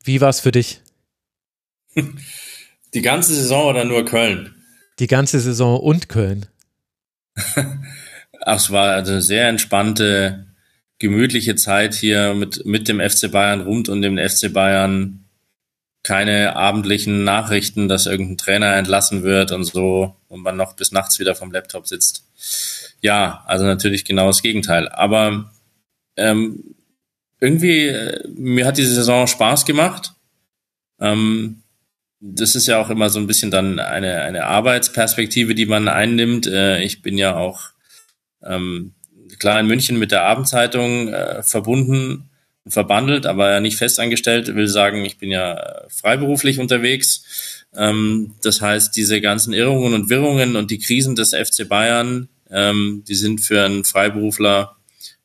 wie 0.05 0.21
war 0.21 0.29
es 0.29 0.39
für 0.39 0.51
dich? 0.51 0.81
Die 2.93 3.01
ganze 3.01 3.35
Saison 3.35 3.65
oder 3.65 3.85
nur 3.85 4.05
Köln? 4.05 4.55
Die 4.99 5.07
ganze 5.07 5.39
Saison 5.39 5.79
und 5.79 6.07
Köln. 6.09 6.45
Ach, 8.41 8.57
es 8.57 8.71
war 8.71 8.93
also 8.93 9.13
eine 9.13 9.21
sehr 9.21 9.49
entspannte, 9.49 10.45
gemütliche 10.99 11.55
Zeit 11.55 11.95
hier 11.95 12.33
mit, 12.33 12.65
mit 12.65 12.87
dem 12.87 13.01
FC 13.01 13.31
Bayern 13.31 13.61
rund 13.61 13.89
und 13.89 14.01
dem 14.01 14.17
FC 14.17 14.53
Bayern. 14.53 15.25
Keine 16.03 16.55
abendlichen 16.55 17.23
Nachrichten, 17.23 17.89
dass 17.89 18.05
irgendein 18.05 18.37
Trainer 18.37 18.75
entlassen 18.75 19.23
wird 19.23 19.51
und 19.51 19.63
so 19.63 20.15
und 20.27 20.41
man 20.41 20.55
noch 20.55 20.75
bis 20.75 20.91
nachts 20.91 21.19
wieder 21.19 21.33
vom 21.33 21.51
Laptop 21.51 21.87
sitzt. 21.87 22.23
Ja, 23.01 23.43
also 23.47 23.65
natürlich 23.65 24.05
genau 24.05 24.27
das 24.27 24.43
Gegenteil. 24.43 24.87
Aber 24.87 25.51
ähm, 26.15 26.74
irgendwie, 27.45 27.87
äh, 27.87 28.27
mir 28.35 28.65
hat 28.65 28.77
diese 28.77 28.95
Saison 28.95 29.27
Spaß 29.27 29.65
gemacht. 29.65 30.13
Ähm, 30.99 31.61
das 32.19 32.55
ist 32.55 32.67
ja 32.67 32.81
auch 32.81 32.89
immer 32.89 33.09
so 33.09 33.19
ein 33.19 33.27
bisschen 33.27 33.51
dann 33.51 33.79
eine, 33.79 34.21
eine 34.23 34.45
Arbeitsperspektive, 34.45 35.53
die 35.53 35.65
man 35.65 35.87
einnimmt. 35.87 36.47
Äh, 36.47 36.81
ich 36.83 37.01
bin 37.01 37.17
ja 37.17 37.35
auch 37.35 37.69
ähm, 38.43 38.93
klar 39.39 39.59
in 39.59 39.67
München 39.67 39.99
mit 39.99 40.11
der 40.11 40.23
Abendzeitung 40.23 41.09
äh, 41.09 41.43
verbunden 41.43 42.29
und 42.63 42.71
verbandelt, 42.71 43.25
aber 43.25 43.51
ja 43.51 43.59
nicht 43.59 43.77
festangestellt. 43.77 44.55
Will 44.55 44.67
sagen, 44.67 45.05
ich 45.05 45.17
bin 45.17 45.29
ja 45.29 45.83
freiberuflich 45.89 46.59
unterwegs. 46.59 47.65
Ähm, 47.75 48.35
das 48.41 48.61
heißt, 48.61 48.95
diese 48.95 49.21
ganzen 49.21 49.53
Irrungen 49.53 49.93
und 49.93 50.09
Wirrungen 50.09 50.55
und 50.55 50.71
die 50.71 50.79
Krisen 50.79 51.15
des 51.15 51.35
FC 51.35 51.67
Bayern, 51.67 52.29
ähm, 52.49 53.03
die 53.07 53.15
sind 53.15 53.41
für 53.41 53.63
einen 53.63 53.83
Freiberufler 53.83 54.77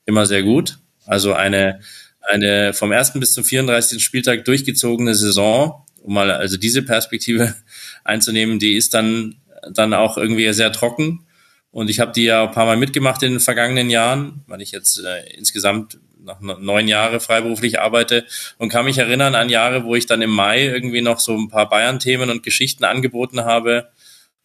immer 0.04 0.26
sehr 0.26 0.42
gut. 0.42 0.78
Also 1.06 1.32
eine 1.32 1.80
eine 2.22 2.72
vom 2.72 2.92
ersten 2.92 3.20
bis 3.20 3.32
zum 3.32 3.44
34. 3.44 4.02
Spieltag 4.02 4.44
durchgezogene 4.44 5.14
Saison, 5.14 5.84
um 6.02 6.14
mal 6.14 6.30
also 6.30 6.56
diese 6.56 6.82
Perspektive 6.82 7.54
einzunehmen, 8.04 8.58
die 8.58 8.76
ist 8.76 8.94
dann 8.94 9.36
dann 9.72 9.94
auch 9.94 10.16
irgendwie 10.16 10.52
sehr 10.52 10.72
trocken. 10.72 11.26
Und 11.70 11.88
ich 11.90 12.00
habe 12.00 12.12
die 12.12 12.24
ja 12.24 12.44
ein 12.44 12.50
paar 12.50 12.66
Mal 12.66 12.76
mitgemacht 12.76 13.22
in 13.22 13.32
den 13.32 13.40
vergangenen 13.40 13.90
Jahren, 13.90 14.42
weil 14.46 14.60
ich 14.60 14.72
jetzt 14.72 14.98
äh, 14.98 15.34
insgesamt 15.36 15.98
noch 16.22 16.40
neun 16.40 16.88
Jahre 16.88 17.20
freiberuflich 17.20 17.80
arbeite 17.80 18.26
und 18.58 18.68
kann 18.68 18.84
mich 18.84 18.98
erinnern 18.98 19.34
an 19.34 19.48
Jahre, 19.48 19.84
wo 19.84 19.94
ich 19.94 20.06
dann 20.06 20.22
im 20.22 20.30
Mai 20.30 20.66
irgendwie 20.66 21.00
noch 21.00 21.20
so 21.20 21.36
ein 21.36 21.48
paar 21.48 21.68
Bayern-Themen 21.68 22.30
und 22.30 22.42
Geschichten 22.42 22.84
angeboten 22.84 23.44
habe 23.44 23.88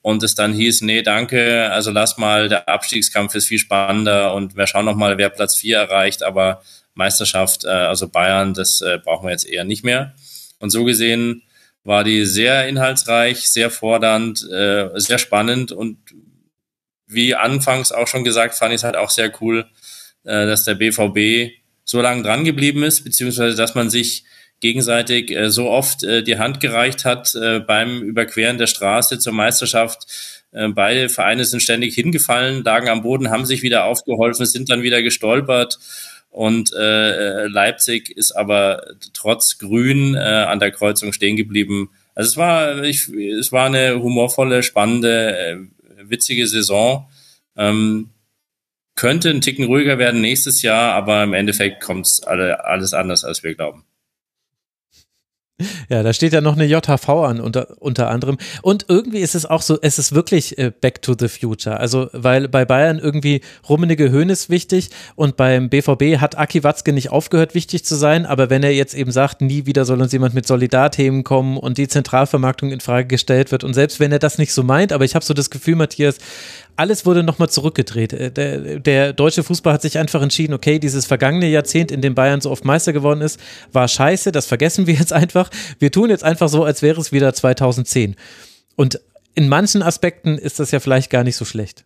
und 0.01 0.23
es 0.23 0.35
dann 0.35 0.53
hieß, 0.53 0.81
nee, 0.81 1.01
danke, 1.01 1.71
also 1.71 1.91
lass 1.91 2.17
mal, 2.17 2.47
der 2.47 2.69
Abstiegskampf 2.69 3.35
ist 3.35 3.47
viel 3.47 3.59
spannender 3.59 4.33
und 4.33 4.55
wir 4.55 4.67
schauen 4.67 4.85
noch 4.85 4.95
mal, 4.95 5.17
wer 5.17 5.29
Platz 5.29 5.55
vier 5.55 5.77
erreicht, 5.77 6.23
aber 6.23 6.61
Meisterschaft, 6.95 7.65
äh, 7.65 7.69
also 7.69 8.09
Bayern, 8.09 8.53
das 8.53 8.81
äh, 8.81 8.97
brauchen 9.03 9.27
wir 9.27 9.31
jetzt 9.31 9.47
eher 9.47 9.63
nicht 9.63 9.83
mehr. 9.83 10.15
Und 10.59 10.71
so 10.71 10.83
gesehen 10.83 11.43
war 11.83 12.03
die 12.03 12.25
sehr 12.25 12.67
inhaltsreich, 12.67 13.47
sehr 13.49 13.69
fordernd, 13.69 14.43
äh, 14.49 14.89
sehr 14.95 15.19
spannend 15.19 15.71
und 15.71 15.97
wie 17.07 17.35
anfangs 17.35 17.91
auch 17.91 18.07
schon 18.07 18.23
gesagt, 18.23 18.55
fand 18.55 18.73
ich 18.73 18.77
es 18.77 18.83
halt 18.83 18.95
auch 18.95 19.11
sehr 19.11 19.31
cool, 19.41 19.65
äh, 20.23 20.47
dass 20.47 20.63
der 20.63 20.75
BVB 20.75 21.53
so 21.83 22.01
lange 22.01 22.23
dran 22.23 22.43
geblieben 22.43 22.81
ist, 22.83 23.03
beziehungsweise 23.03 23.55
dass 23.55 23.75
man 23.75 23.91
sich 23.91 24.25
gegenseitig 24.59 25.31
äh, 25.31 25.51
so 25.51 25.69
oft 25.69 26.03
äh, 26.03 26.23
die 26.23 26.39
Hand 26.39 26.59
gereicht 26.59 27.05
hat 27.05 27.35
äh, 27.35 27.59
beim 27.59 28.01
Überqueren 28.01 28.57
der 28.57 28.67
Straße 28.67 29.19
zur 29.19 29.33
Meisterschaft. 29.33 30.07
Äh, 30.51 30.69
beide 30.69 31.09
Vereine 31.09 31.45
sind 31.45 31.61
ständig 31.61 31.93
hingefallen, 31.93 32.63
lagen 32.63 32.89
am 32.89 33.03
Boden, 33.03 33.29
haben 33.29 33.45
sich 33.45 33.61
wieder 33.61 33.83
aufgeholfen, 33.83 34.45
sind 34.47 34.71
dann 34.71 34.81
wieder 34.81 35.03
gestolpert 35.03 35.77
und 36.35 36.73
äh, 36.73 37.47
Leipzig 37.47 38.09
ist 38.09 38.33
aber 38.33 38.83
trotz 39.13 39.57
Grün 39.57 40.15
äh, 40.15 40.19
an 40.19 40.59
der 40.59 40.71
Kreuzung 40.71 41.13
stehen 41.13 41.37
geblieben. 41.37 41.91
Also 42.13 42.27
es 42.27 42.35
war, 42.35 42.83
ich, 42.83 43.07
es 43.07 43.53
war 43.53 43.67
eine 43.67 44.01
humorvolle, 44.01 44.61
spannende, 44.61 45.37
äh, 45.37 45.57
witzige 46.09 46.45
Saison. 46.45 47.07
Ähm, 47.55 48.09
könnte 48.95 49.29
ein 49.29 49.39
Ticken 49.39 49.63
ruhiger 49.63 49.97
werden 49.97 50.19
nächstes 50.19 50.61
Jahr, 50.61 50.91
aber 50.95 51.23
im 51.23 51.33
Endeffekt 51.33 51.81
kommt 51.81 52.05
es 52.05 52.21
alle, 52.23 52.65
alles 52.65 52.93
anders, 52.93 53.23
als 53.23 53.41
wir 53.41 53.55
glauben. 53.55 53.85
Ja, 55.87 56.03
da 56.03 56.11
steht 56.11 56.33
ja 56.33 56.41
noch 56.41 56.57
eine 56.57 56.65
JHV 56.65 57.07
an 57.07 57.39
unter, 57.39 57.81
unter 57.81 58.09
anderem. 58.09 58.37
Und 58.61 58.87
irgendwie 58.89 59.19
ist 59.19 59.35
es 59.35 59.45
auch 59.45 59.61
so, 59.61 59.77
es 59.81 59.97
ist 59.97 60.13
wirklich 60.13 60.57
äh, 60.57 60.69
Back 60.81 61.01
to 61.01 61.15
the 61.17 61.29
Future. 61.29 61.79
Also, 61.79 62.09
weil 62.11 62.49
bei 62.49 62.65
Bayern 62.65 62.99
irgendwie 62.99 63.39
Rummenige 63.69 64.09
Höhnes 64.09 64.49
wichtig 64.49 64.89
und 65.15 65.37
beim 65.37 65.69
BVB 65.69 66.19
hat 66.19 66.37
Aki 66.37 66.65
Watzke 66.65 66.91
nicht 66.91 67.09
aufgehört, 67.09 67.55
wichtig 67.55 67.85
zu 67.85 67.95
sein. 67.95 68.25
Aber 68.25 68.49
wenn 68.49 68.63
er 68.63 68.73
jetzt 68.73 68.93
eben 68.95 69.11
sagt, 69.11 69.39
nie 69.39 69.65
wieder 69.65 69.85
soll 69.85 70.01
uns 70.01 70.11
jemand 70.11 70.33
mit 70.33 70.45
Solidarthemen 70.45 71.23
kommen 71.23 71.57
und 71.57 71.77
die 71.77 71.87
Zentralvermarktung 71.87 72.71
in 72.71 72.81
Frage 72.81 73.07
gestellt 73.07 73.53
wird 73.53 73.63
und 73.63 73.73
selbst 73.73 74.01
wenn 74.01 74.11
er 74.11 74.19
das 74.19 74.37
nicht 74.37 74.51
so 74.51 74.61
meint, 74.61 74.91
aber 74.91 75.05
ich 75.05 75.15
habe 75.15 75.23
so 75.23 75.33
das 75.33 75.49
Gefühl, 75.49 75.75
Matthias, 75.75 76.17
alles 76.75 77.05
wurde 77.05 77.23
nochmal 77.23 77.49
zurückgedreht. 77.49 78.13
Äh, 78.13 78.31
der, 78.31 78.79
der, 78.79 79.13
deutsche 79.13 79.43
Fußball 79.43 79.73
hat 79.73 79.81
sich 79.81 79.97
einfach 79.97 80.21
entschieden, 80.21 80.53
okay, 80.53 80.79
dieses 80.79 81.05
vergangene 81.05 81.47
Jahrzehnt, 81.47 81.91
in 81.91 82.01
dem 82.01 82.15
Bayern 82.15 82.41
so 82.41 82.51
oft 82.51 82.65
Meister 82.65 82.93
geworden 82.93 83.21
ist, 83.21 83.39
war 83.71 83.87
scheiße, 83.87 84.31
das 84.31 84.45
vergessen 84.45 84.87
wir 84.87 84.93
jetzt 84.93 85.13
einfach. 85.13 85.49
Wir 85.79 85.91
tun 85.91 86.09
jetzt 86.09 86.23
einfach 86.23 86.49
so, 86.49 86.63
als 86.63 86.81
wäre 86.81 86.99
es 86.99 87.11
wieder 87.11 87.33
2010. 87.33 88.15
Und 88.75 88.99
in 89.35 89.49
manchen 89.49 89.83
Aspekten 89.83 90.37
ist 90.37 90.59
das 90.59 90.71
ja 90.71 90.79
vielleicht 90.79 91.09
gar 91.09 91.23
nicht 91.23 91.35
so 91.35 91.45
schlecht. 91.45 91.85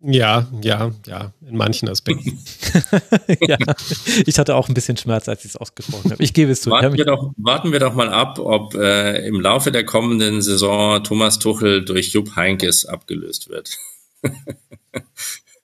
Ja, 0.00 0.46
ja, 0.62 0.92
ja, 1.06 1.32
in 1.46 1.56
manchen 1.56 1.88
Aspekten. 1.88 2.38
ja, 3.40 3.56
ich 4.26 4.38
hatte 4.38 4.54
auch 4.54 4.68
ein 4.68 4.74
bisschen 4.74 4.96
Schmerz, 4.96 5.28
als 5.28 5.44
ich 5.44 5.50
es 5.50 5.56
ausgesprochen 5.56 6.12
habe. 6.12 6.22
Ich 6.22 6.32
gebe 6.32 6.52
es 6.52 6.62
zu. 6.62 6.70
Warten, 6.70 6.96
wir 6.96 7.04
doch, 7.04 7.32
warten 7.36 7.72
wir 7.72 7.80
doch 7.80 7.94
mal 7.94 8.08
ab, 8.08 8.38
ob 8.38 8.74
äh, 8.74 9.26
im 9.26 9.40
Laufe 9.40 9.72
der 9.72 9.84
kommenden 9.84 10.40
Saison 10.40 11.02
Thomas 11.02 11.40
Tuchel 11.40 11.84
durch 11.84 12.12
Jupp 12.12 12.36
Heinkes 12.36 12.86
abgelöst 12.86 13.48
wird. 13.48 13.76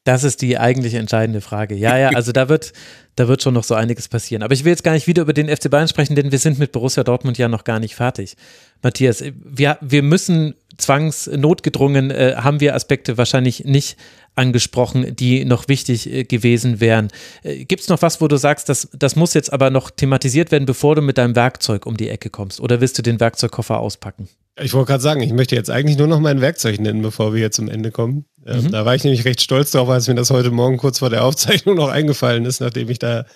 Das 0.04 0.22
ist 0.22 0.42
die 0.42 0.58
eigentlich 0.58 0.94
entscheidende 0.94 1.40
Frage. 1.40 1.74
Ja, 1.74 1.96
ja, 1.96 2.10
also 2.10 2.30
da 2.30 2.50
wird, 2.50 2.74
da 3.16 3.26
wird 3.26 3.42
schon 3.42 3.54
noch 3.54 3.64
so 3.64 3.74
einiges 3.74 4.08
passieren. 4.08 4.42
Aber 4.42 4.52
ich 4.52 4.62
will 4.64 4.70
jetzt 4.70 4.84
gar 4.84 4.92
nicht 4.92 5.06
wieder 5.06 5.22
über 5.22 5.32
den 5.32 5.48
FC 5.48 5.70
Bayern 5.70 5.88
sprechen, 5.88 6.14
denn 6.14 6.30
wir 6.30 6.38
sind 6.38 6.58
mit 6.58 6.72
Borussia 6.72 7.02
Dortmund 7.04 7.38
ja 7.38 7.48
noch 7.48 7.64
gar 7.64 7.80
nicht 7.80 7.94
fertig. 7.94 8.36
Matthias, 8.82 9.24
wir, 9.34 9.78
wir 9.80 10.02
müssen 10.02 10.56
zwangsnotgedrungen, 10.76 12.10
äh, 12.10 12.34
haben 12.36 12.60
wir 12.60 12.74
Aspekte 12.74 13.18
wahrscheinlich 13.18 13.64
nicht 13.64 13.96
angesprochen, 14.34 15.14
die 15.14 15.44
noch 15.44 15.68
wichtig 15.68 16.10
äh, 16.12 16.24
gewesen 16.24 16.80
wären. 16.80 17.08
Äh, 17.42 17.64
Gibt 17.64 17.82
es 17.82 17.88
noch 17.88 18.02
was, 18.02 18.20
wo 18.20 18.28
du 18.28 18.36
sagst, 18.36 18.68
das, 18.68 18.88
das 18.92 19.16
muss 19.16 19.34
jetzt 19.34 19.52
aber 19.52 19.70
noch 19.70 19.90
thematisiert 19.90 20.50
werden, 20.50 20.66
bevor 20.66 20.96
du 20.96 21.02
mit 21.02 21.18
deinem 21.18 21.36
Werkzeug 21.36 21.86
um 21.86 21.96
die 21.96 22.08
Ecke 22.08 22.30
kommst? 22.30 22.60
Oder 22.60 22.80
willst 22.80 22.98
du 22.98 23.02
den 23.02 23.20
Werkzeugkoffer 23.20 23.78
auspacken? 23.78 24.28
Ich 24.60 24.72
wollte 24.72 24.92
gerade 24.92 25.02
sagen, 25.02 25.20
ich 25.20 25.32
möchte 25.32 25.56
jetzt 25.56 25.70
eigentlich 25.70 25.98
nur 25.98 26.06
noch 26.06 26.20
mein 26.20 26.40
Werkzeug 26.40 26.78
nennen, 26.80 27.02
bevor 27.02 27.32
wir 27.32 27.40
hier 27.40 27.50
zum 27.50 27.68
Ende 27.68 27.90
kommen. 27.90 28.24
Ähm, 28.46 28.64
mhm. 28.64 28.70
Da 28.70 28.84
war 28.84 28.94
ich 28.94 29.02
nämlich 29.02 29.24
recht 29.24 29.40
stolz 29.40 29.72
drauf, 29.72 29.88
als 29.88 30.06
mir 30.06 30.14
das 30.14 30.30
heute 30.30 30.50
Morgen 30.50 30.76
kurz 30.76 31.00
vor 31.00 31.10
der 31.10 31.24
Aufzeichnung 31.24 31.76
noch 31.76 31.88
eingefallen 31.88 32.44
ist, 32.44 32.60
nachdem 32.60 32.88
ich 32.88 32.98
da 32.98 33.26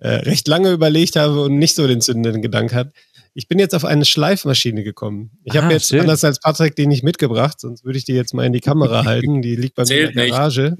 äh, 0.00 0.08
recht 0.08 0.46
lange 0.46 0.70
überlegt 0.70 1.16
habe 1.16 1.42
und 1.42 1.58
nicht 1.58 1.74
so 1.74 1.86
den 1.86 2.00
zündenden 2.00 2.42
Gedanken 2.42 2.74
hat. 2.74 2.92
Ich 3.38 3.46
bin 3.46 3.60
jetzt 3.60 3.72
auf 3.72 3.84
eine 3.84 4.04
Schleifmaschine 4.04 4.82
gekommen. 4.82 5.30
Ich 5.44 5.56
habe 5.56 5.68
ah, 5.68 5.70
jetzt 5.70 5.90
schön. 5.90 6.00
anders 6.00 6.24
als 6.24 6.40
Patrick 6.40 6.74
den 6.74 6.88
nicht 6.88 7.04
mitgebracht, 7.04 7.60
sonst 7.60 7.84
würde 7.84 7.96
ich 7.96 8.04
die 8.04 8.14
jetzt 8.14 8.34
mal 8.34 8.44
in 8.44 8.52
die 8.52 8.58
Kamera 8.58 9.04
halten. 9.04 9.42
Die 9.42 9.54
liegt 9.54 9.76
bei 9.76 9.84
Zählt 9.84 10.16
mir 10.16 10.24
in 10.24 10.28
der 10.30 10.36
Garage. 10.36 10.76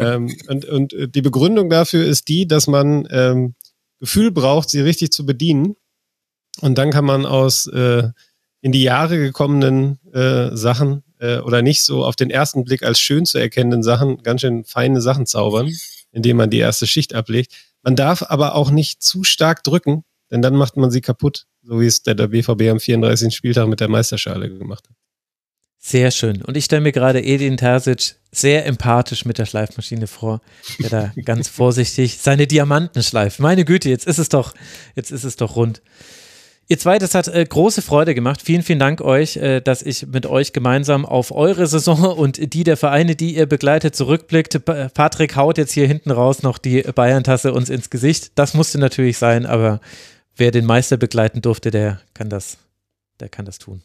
ähm, 0.00 0.36
und, 0.48 0.64
und 0.64 0.92
äh, 0.92 1.06
die 1.06 1.22
Begründung 1.22 1.70
dafür 1.70 2.04
ist 2.04 2.26
die, 2.26 2.48
dass 2.48 2.66
man 2.66 3.06
ähm, 3.12 3.54
Gefühl 4.00 4.32
braucht, 4.32 4.70
sie 4.70 4.80
richtig 4.80 5.12
zu 5.12 5.24
bedienen. 5.24 5.76
Und 6.60 6.78
dann 6.78 6.90
kann 6.90 7.04
man 7.04 7.26
aus 7.26 7.68
äh, 7.68 8.08
in 8.60 8.72
die 8.72 8.82
Jahre 8.82 9.16
gekommenen 9.16 10.00
äh, 10.12 10.48
Sachen 10.56 11.04
äh, 11.20 11.38
oder 11.38 11.62
nicht 11.62 11.84
so 11.84 12.04
auf 12.04 12.16
den 12.16 12.30
ersten 12.30 12.64
Blick 12.64 12.82
als 12.82 12.98
schön 12.98 13.24
zu 13.24 13.38
erkennenden 13.38 13.84
Sachen 13.84 14.20
ganz 14.24 14.40
schön 14.40 14.64
feine 14.64 15.00
Sachen 15.00 15.26
zaubern, 15.26 15.70
indem 16.10 16.38
man 16.38 16.50
die 16.50 16.58
erste 16.58 16.88
Schicht 16.88 17.14
ablegt. 17.14 17.52
Man 17.84 17.94
darf 17.94 18.24
aber 18.26 18.56
auch 18.56 18.72
nicht 18.72 19.00
zu 19.00 19.22
stark 19.22 19.62
drücken, 19.62 20.02
denn 20.30 20.42
dann 20.42 20.56
macht 20.56 20.76
man 20.76 20.90
sie 20.90 21.00
kaputt 21.00 21.46
so 21.64 21.80
wie 21.80 21.86
es 21.86 22.02
der, 22.02 22.14
BVB 22.14 22.70
am 22.70 22.80
34. 22.80 23.34
Spieltag 23.34 23.68
mit 23.68 23.80
der 23.80 23.88
Meisterschale 23.88 24.48
gemacht 24.48 24.84
hat. 24.88 24.96
Sehr 25.78 26.10
schön. 26.10 26.42
Und 26.42 26.56
ich 26.56 26.64
stelle 26.64 26.80
mir 26.80 26.92
gerade 26.92 27.22
Edin 27.22 27.58
Terzic 27.58 28.16
sehr 28.32 28.64
empathisch 28.64 29.24
mit 29.26 29.38
der 29.38 29.44
Schleifmaschine 29.44 30.06
vor, 30.06 30.40
der 30.78 30.90
da 30.90 31.12
ganz 31.24 31.48
vorsichtig 31.48 32.18
seine 32.18 32.46
Diamanten 32.46 33.02
schleift. 33.02 33.38
Meine 33.38 33.64
Güte, 33.64 33.90
jetzt 33.90 34.06
ist 34.06 34.18
es 34.18 34.30
doch, 34.30 34.54
jetzt 34.94 35.10
ist 35.10 35.24
es 35.24 35.36
doch 35.36 35.56
rund. 35.56 35.82
Ihr 36.66 36.78
zwei, 36.78 36.98
das 36.98 37.14
hat 37.14 37.28
äh, 37.28 37.44
große 37.44 37.82
Freude 37.82 38.14
gemacht. 38.14 38.40
Vielen, 38.42 38.62
vielen 38.62 38.78
Dank 38.78 39.02
euch, 39.02 39.36
äh, 39.36 39.60
dass 39.60 39.82
ich 39.82 40.06
mit 40.06 40.24
euch 40.24 40.54
gemeinsam 40.54 41.04
auf 41.04 41.30
eure 41.30 41.66
Saison 41.66 42.02
und 42.16 42.54
die 42.54 42.64
der 42.64 42.78
Vereine, 42.78 43.14
die 43.14 43.36
ihr 43.36 43.44
begleitet, 43.44 43.94
zurückblickt. 43.94 44.64
Patrick 44.94 45.36
haut 45.36 45.58
jetzt 45.58 45.72
hier 45.72 45.86
hinten 45.86 46.10
raus 46.10 46.42
noch 46.42 46.56
die 46.56 46.80
Bayern-Tasse 46.80 47.52
uns 47.52 47.68
ins 47.68 47.90
Gesicht. 47.90 48.32
Das 48.36 48.54
musste 48.54 48.78
natürlich 48.78 49.18
sein, 49.18 49.44
aber 49.44 49.80
wer 50.36 50.50
den 50.50 50.66
Meister 50.66 50.96
begleiten 50.96 51.42
durfte, 51.42 51.70
der 51.70 52.00
kann 52.14 52.28
das, 52.30 52.58
der 53.20 53.28
kann 53.28 53.44
das 53.44 53.58
tun. 53.58 53.82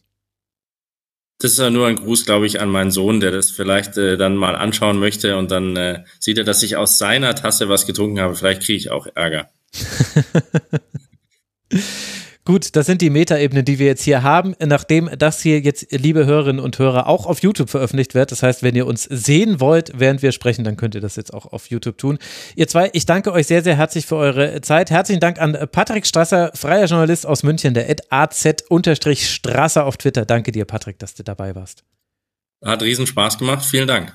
Das 1.41 1.51
ist 1.53 1.59
ja 1.59 1.69
nur 1.69 1.87
ein 1.87 1.95
Gruß, 1.95 2.25
glaube 2.25 2.47
ich, 2.47 2.59
an 2.59 2.69
meinen 2.69 2.91
Sohn, 2.91 3.21
der 3.21 3.31
das 3.31 3.49
vielleicht 3.49 3.95
äh, 3.97 4.17
dann 4.17 4.35
mal 4.35 4.55
anschauen 4.55 4.99
möchte 4.99 5.37
und 5.37 5.51
dann 5.51 5.77
äh, 5.77 6.03
sieht 6.19 6.37
er, 6.37 6.43
dass 6.43 6.63
ich 6.63 6.75
aus 6.75 6.97
seiner 6.97 7.33
Tasse 7.33 7.69
was 7.69 7.87
getrunken 7.87 8.19
habe. 8.19 8.35
Vielleicht 8.35 8.63
kriege 8.63 8.77
ich 8.77 8.91
auch 8.91 9.07
Ärger. 9.15 9.49
Gut, 12.49 12.75
das 12.75 12.87
sind 12.87 13.03
die 13.03 13.11
Metaebenen, 13.11 13.63
die 13.63 13.77
wir 13.77 13.85
jetzt 13.85 14.01
hier 14.01 14.23
haben. 14.23 14.55
Nachdem 14.59 15.07
das 15.15 15.39
hier 15.39 15.59
jetzt, 15.59 15.85
liebe 15.91 16.25
Hörerinnen 16.25 16.59
und 16.59 16.79
Hörer, 16.79 17.05
auch 17.05 17.27
auf 17.27 17.43
YouTube 17.43 17.69
veröffentlicht 17.69 18.15
wird, 18.15 18.31
das 18.31 18.41
heißt, 18.41 18.63
wenn 18.63 18.73
ihr 18.73 18.87
uns 18.87 19.03
sehen 19.03 19.59
wollt, 19.59 19.91
während 19.93 20.23
wir 20.23 20.31
sprechen, 20.31 20.63
dann 20.63 20.75
könnt 20.75 20.95
ihr 20.95 21.01
das 21.01 21.15
jetzt 21.15 21.31
auch 21.31 21.45
auf 21.45 21.69
YouTube 21.69 21.99
tun. 21.99 22.17
Ihr 22.55 22.67
zwei, 22.67 22.89
ich 22.93 23.05
danke 23.05 23.33
euch 23.33 23.45
sehr, 23.45 23.61
sehr 23.61 23.77
herzlich 23.77 24.07
für 24.07 24.15
eure 24.15 24.61
Zeit. 24.61 24.89
Herzlichen 24.89 25.19
Dank 25.19 25.39
an 25.39 25.55
Patrick 25.71 26.07
Strasser, 26.07 26.49
freier 26.55 26.87
Journalist 26.87 27.27
aus 27.27 27.43
München, 27.43 27.75
der 27.75 27.85
az-strasser 28.09 29.85
auf 29.85 29.97
Twitter. 29.97 30.25
Danke 30.25 30.51
dir, 30.51 30.65
Patrick, 30.65 30.97
dass 30.97 31.13
du 31.13 31.21
dabei 31.21 31.53
warst. 31.53 31.83
Hat 32.65 32.81
riesen 32.81 33.05
Spaß 33.05 33.37
gemacht. 33.37 33.63
Vielen 33.63 33.87
Dank. 33.87 34.11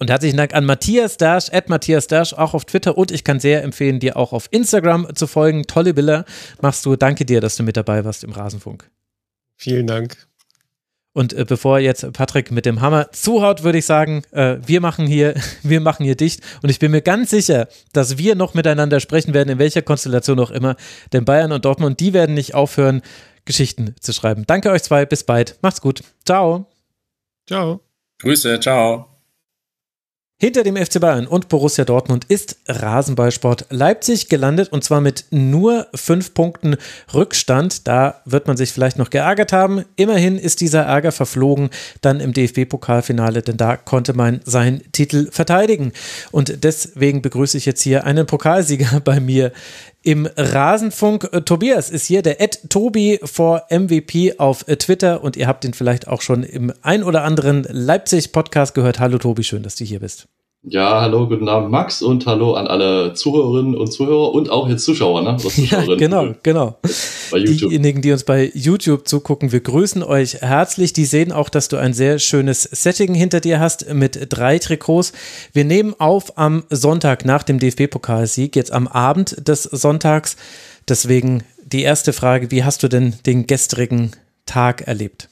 Und 0.00 0.10
herzlichen 0.10 0.36
Dank 0.36 0.54
an 0.54 0.64
Matthias 0.64 1.16
Dasch, 1.16 1.52
at 1.52 1.68
Matthias 1.68 2.06
Dasch, 2.06 2.32
auch 2.32 2.54
auf 2.54 2.64
Twitter. 2.64 2.96
Und 2.96 3.10
ich 3.10 3.24
kann 3.24 3.40
sehr 3.40 3.64
empfehlen, 3.64 3.98
dir 3.98 4.16
auch 4.16 4.32
auf 4.32 4.48
Instagram 4.52 5.14
zu 5.16 5.26
folgen. 5.26 5.64
Tolle 5.66 5.92
Bilder 5.92 6.24
machst 6.60 6.86
du. 6.86 6.94
Danke 6.94 7.24
dir, 7.24 7.40
dass 7.40 7.56
du 7.56 7.64
mit 7.64 7.76
dabei 7.76 8.04
warst 8.04 8.22
im 8.22 8.30
Rasenfunk. 8.30 8.88
Vielen 9.56 9.88
Dank. 9.88 10.28
Und 11.14 11.32
äh, 11.32 11.44
bevor 11.44 11.80
jetzt 11.80 12.12
Patrick 12.12 12.52
mit 12.52 12.64
dem 12.64 12.80
Hammer 12.80 13.10
zuhaut, 13.10 13.64
würde 13.64 13.78
ich 13.78 13.86
sagen, 13.86 14.22
äh, 14.30 14.58
wir 14.64 14.80
machen 14.80 15.04
hier, 15.04 15.34
wir 15.64 15.80
machen 15.80 16.04
hier 16.04 16.14
dicht. 16.14 16.42
Und 16.62 16.68
ich 16.68 16.78
bin 16.78 16.92
mir 16.92 17.02
ganz 17.02 17.30
sicher, 17.30 17.66
dass 17.92 18.18
wir 18.18 18.36
noch 18.36 18.54
miteinander 18.54 19.00
sprechen 19.00 19.34
werden, 19.34 19.48
in 19.48 19.58
welcher 19.58 19.82
Konstellation 19.82 20.38
auch 20.38 20.52
immer. 20.52 20.76
Denn 21.12 21.24
Bayern 21.24 21.50
und 21.50 21.64
Dortmund, 21.64 21.98
die 21.98 22.12
werden 22.12 22.36
nicht 22.36 22.54
aufhören, 22.54 23.02
Geschichten 23.46 23.96
zu 23.98 24.12
schreiben. 24.12 24.44
Danke 24.46 24.70
euch 24.70 24.84
zwei, 24.84 25.06
bis 25.06 25.24
bald. 25.24 25.58
Macht's 25.60 25.80
gut. 25.80 26.04
Ciao. 26.24 26.70
Ciao. 27.48 27.80
Grüße, 28.18 28.60
ciao. 28.60 29.07
Hinter 30.40 30.62
dem 30.62 30.76
FC 30.76 31.00
Bayern 31.00 31.26
und 31.26 31.48
Borussia 31.48 31.84
Dortmund 31.84 32.24
ist 32.26 32.58
Rasenballsport 32.68 33.66
Leipzig 33.70 34.28
gelandet 34.28 34.70
und 34.70 34.84
zwar 34.84 35.00
mit 35.00 35.24
nur 35.32 35.88
fünf 35.96 36.32
Punkten 36.32 36.76
Rückstand. 37.12 37.88
Da 37.88 38.22
wird 38.24 38.46
man 38.46 38.56
sich 38.56 38.70
vielleicht 38.70 38.98
noch 38.98 39.10
geärgert 39.10 39.52
haben. 39.52 39.84
Immerhin 39.96 40.38
ist 40.38 40.60
dieser 40.60 40.82
Ärger 40.82 41.10
verflogen 41.10 41.70
dann 42.02 42.20
im 42.20 42.32
DFB-Pokalfinale, 42.32 43.42
denn 43.42 43.56
da 43.56 43.76
konnte 43.76 44.12
man 44.12 44.40
seinen 44.44 44.92
Titel 44.92 45.28
verteidigen. 45.32 45.90
Und 46.30 46.62
deswegen 46.62 47.20
begrüße 47.20 47.58
ich 47.58 47.66
jetzt 47.66 47.82
hier 47.82 48.04
einen 48.04 48.26
Pokalsieger 48.26 49.00
bei 49.04 49.18
mir 49.18 49.50
im 50.02 50.28
Rasenfunk. 50.36 51.44
Tobias 51.44 51.90
ist 51.90 52.06
hier, 52.06 52.22
der 52.22 52.40
Ed 52.40 52.70
Tobi 52.70 53.20
vor 53.22 53.66
MVP 53.70 54.38
auf 54.38 54.64
Twitter 54.64 55.22
und 55.22 55.36
ihr 55.36 55.46
habt 55.46 55.64
ihn 55.64 55.74
vielleicht 55.74 56.08
auch 56.08 56.22
schon 56.22 56.42
im 56.42 56.72
ein 56.82 57.02
oder 57.02 57.24
anderen 57.24 57.66
Leipzig-Podcast 57.68 58.74
gehört. 58.74 59.00
Hallo 59.00 59.18
Tobi, 59.18 59.44
schön, 59.44 59.62
dass 59.62 59.76
du 59.76 59.84
hier 59.84 60.00
bist. 60.00 60.28
Ja, 60.64 61.00
hallo, 61.00 61.28
guten 61.28 61.48
Abend 61.48 61.70
Max 61.70 62.02
und 62.02 62.26
hallo 62.26 62.54
an 62.54 62.66
alle 62.66 63.14
Zuhörerinnen 63.14 63.76
und 63.76 63.92
Zuhörer 63.92 64.34
und 64.34 64.50
auch 64.50 64.68
jetzt 64.68 64.84
Zuschauer, 64.84 65.22
ne? 65.22 65.36
Ja, 65.56 65.84
genau, 65.94 66.34
genau. 66.42 66.76
Bei 67.30 67.38
YouTube. 67.38 67.70
Diejenigen, 67.70 68.02
die 68.02 68.10
uns 68.10 68.24
bei 68.24 68.50
YouTube 68.54 69.06
zugucken, 69.06 69.52
wir 69.52 69.60
grüßen 69.60 70.02
euch 70.02 70.42
herzlich. 70.42 70.92
Die 70.92 71.04
sehen 71.04 71.30
auch, 71.30 71.48
dass 71.48 71.68
du 71.68 71.76
ein 71.76 71.94
sehr 71.94 72.18
schönes 72.18 72.64
Setting 72.64 73.14
hinter 73.14 73.40
dir 73.40 73.60
hast 73.60 73.94
mit 73.94 74.26
drei 74.30 74.58
Trikots. 74.58 75.12
Wir 75.52 75.64
nehmen 75.64 75.94
auf 75.98 76.36
am 76.36 76.64
Sonntag 76.70 77.24
nach 77.24 77.44
dem 77.44 77.60
DFB-Pokalsieg, 77.60 78.56
jetzt 78.56 78.72
am 78.72 78.88
Abend 78.88 79.48
des 79.48 79.62
Sonntags. 79.62 80.36
Deswegen 80.88 81.44
die 81.64 81.82
erste 81.82 82.12
Frage, 82.12 82.50
wie 82.50 82.64
hast 82.64 82.82
du 82.82 82.88
denn 82.88 83.14
den 83.26 83.46
gestrigen 83.46 84.10
Tag 84.44 84.88
erlebt? 84.88 85.28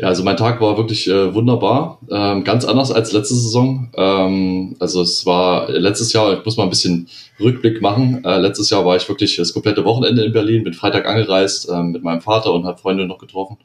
Ja, 0.00 0.06
also 0.06 0.22
mein 0.22 0.36
Tag 0.36 0.60
war 0.60 0.76
wirklich 0.76 1.08
äh, 1.08 1.34
wunderbar. 1.34 1.98
Ähm, 2.08 2.44
ganz 2.44 2.64
anders 2.64 2.92
als 2.92 3.12
letzte 3.12 3.34
Saison. 3.34 3.90
Ähm, 3.96 4.76
also 4.78 5.02
es 5.02 5.26
war 5.26 5.68
letztes 5.68 6.12
Jahr, 6.12 6.38
ich 6.38 6.44
muss 6.44 6.56
mal 6.56 6.62
ein 6.62 6.70
bisschen 6.70 7.08
Rückblick 7.40 7.82
machen. 7.82 8.24
Äh, 8.24 8.38
letztes 8.38 8.70
Jahr 8.70 8.86
war 8.86 8.94
ich 8.94 9.08
wirklich 9.08 9.34
das 9.34 9.52
komplette 9.52 9.84
Wochenende 9.84 10.24
in 10.24 10.32
Berlin, 10.32 10.62
bin 10.62 10.72
Freitag 10.72 11.04
angereist 11.04 11.68
äh, 11.68 11.82
mit 11.82 12.04
meinem 12.04 12.20
Vater 12.20 12.52
und 12.52 12.64
habe 12.64 12.78
Freunde 12.78 13.06
noch 13.06 13.18
getroffen 13.18 13.58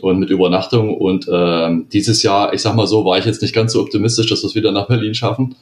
und 0.00 0.20
mit 0.20 0.30
Übernachtung. 0.30 0.96
Und 0.96 1.26
ähm, 1.32 1.88
dieses 1.92 2.22
Jahr, 2.22 2.54
ich 2.54 2.62
sag 2.62 2.76
mal 2.76 2.86
so, 2.86 3.04
war 3.04 3.18
ich 3.18 3.24
jetzt 3.24 3.42
nicht 3.42 3.54
ganz 3.54 3.72
so 3.72 3.80
optimistisch, 3.80 4.28
dass 4.28 4.44
wir 4.44 4.48
es 4.48 4.54
wieder 4.54 4.70
nach 4.70 4.86
Berlin 4.86 5.16
schaffen. 5.16 5.56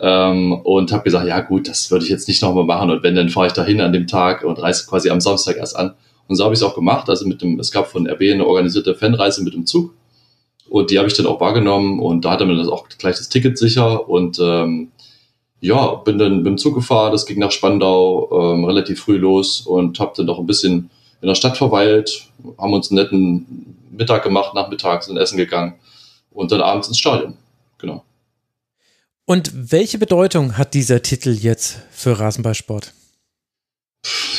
Ähm, 0.00 0.52
und 0.52 0.92
habe 0.92 1.04
gesagt, 1.04 1.26
ja 1.26 1.40
gut, 1.40 1.66
das 1.66 1.90
würde 1.90 2.04
ich 2.04 2.10
jetzt 2.10 2.28
nicht 2.28 2.42
nochmal 2.42 2.64
machen. 2.64 2.90
Und 2.90 3.02
wenn, 3.02 3.14
dann 3.14 3.30
fahre 3.30 3.46
ich 3.46 3.54
dahin 3.54 3.80
an 3.80 3.94
dem 3.94 4.06
Tag 4.06 4.44
und 4.44 4.60
reise 4.60 4.86
quasi 4.86 5.08
am 5.08 5.22
Samstag 5.22 5.56
erst 5.56 5.76
an. 5.76 5.94
Und 6.30 6.36
so 6.36 6.44
habe 6.44 6.54
ich 6.54 6.60
es 6.60 6.62
auch 6.62 6.76
gemacht. 6.76 7.08
Also 7.08 7.26
mit 7.26 7.42
dem, 7.42 7.58
es 7.58 7.72
gab 7.72 7.88
von 7.88 8.06
RB 8.06 8.20
eine 8.32 8.46
organisierte 8.46 8.94
Fanreise 8.94 9.42
mit 9.42 9.52
dem 9.52 9.66
Zug. 9.66 9.92
Und 10.68 10.92
die 10.92 10.98
habe 10.98 11.08
ich 11.08 11.14
dann 11.14 11.26
auch 11.26 11.40
wahrgenommen 11.40 11.98
und 11.98 12.24
da 12.24 12.30
hatte 12.30 12.46
man 12.46 12.56
das 12.56 12.68
auch 12.68 12.88
gleich 12.98 13.16
das 13.16 13.28
Ticket 13.28 13.58
sicher. 13.58 14.08
Und 14.08 14.38
ähm, 14.40 14.92
ja, 15.58 15.96
bin 15.96 16.18
dann 16.18 16.36
mit 16.36 16.46
dem 16.46 16.56
Zug 16.56 16.76
gefahren, 16.76 17.10
das 17.10 17.26
ging 17.26 17.40
nach 17.40 17.50
Spandau 17.50 18.54
ähm, 18.54 18.64
relativ 18.64 19.00
früh 19.00 19.16
los 19.16 19.62
und 19.62 19.98
habe 19.98 20.12
dann 20.16 20.26
noch 20.26 20.38
ein 20.38 20.46
bisschen 20.46 20.88
in 21.20 21.26
der 21.26 21.34
Stadt 21.34 21.56
verweilt, 21.56 22.28
haben 22.56 22.74
uns 22.74 22.92
einen 22.92 23.00
netten 23.00 23.76
Mittag 23.90 24.22
gemacht, 24.22 24.54
nachmittags 24.54 25.06
sind 25.06 25.16
essen 25.16 25.36
gegangen 25.36 25.74
und 26.30 26.52
dann 26.52 26.60
abends 26.60 26.86
ins 26.86 26.98
Stadion. 26.98 27.36
Genau. 27.78 28.04
Und 29.26 29.50
welche 29.72 29.98
Bedeutung 29.98 30.56
hat 30.56 30.74
dieser 30.74 31.02
Titel 31.02 31.30
jetzt 31.30 31.80
für 31.90 32.20
Rasenballsport? 32.20 32.94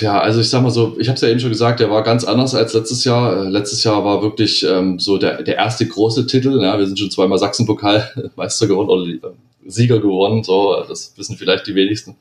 Ja, 0.02 0.20
also 0.20 0.42
ich 0.42 0.50
sag 0.50 0.64
mal 0.64 0.72
so, 0.72 0.96
ich 1.00 1.08
habe 1.08 1.16
es 1.16 1.22
ja 1.22 1.30
eben 1.30 1.40
schon 1.40 1.52
gesagt, 1.52 1.80
der 1.80 1.92
war 1.92 2.02
ganz 2.02 2.24
anders 2.24 2.56
als 2.56 2.74
letztes 2.74 3.04
Jahr. 3.04 3.46
Äh, 3.46 3.50
letztes 3.50 3.84
Jahr 3.84 4.04
war 4.04 4.22
wirklich 4.24 4.64
ähm, 4.64 5.00
so 5.00 5.18
der, 5.18 5.44
der 5.44 5.58
erste 5.58 5.86
große 5.88 6.26
Titel. 6.26 6.60
Ja, 6.62 6.78
wir 6.80 6.88
sind 6.88 6.98
schon 6.98 7.12
zweimal 7.12 7.38
Sachsenpokalmeister 7.38 8.68
geworden 8.68 8.90
oder 8.90 9.06
äh, 9.06 9.34
Sieger 9.68 10.00
gewonnen, 10.00 10.44
so 10.44 10.84
das 10.88 11.14
wissen 11.18 11.38
vielleicht 11.38 11.68
die 11.68 11.76
wenigsten. 11.76 12.16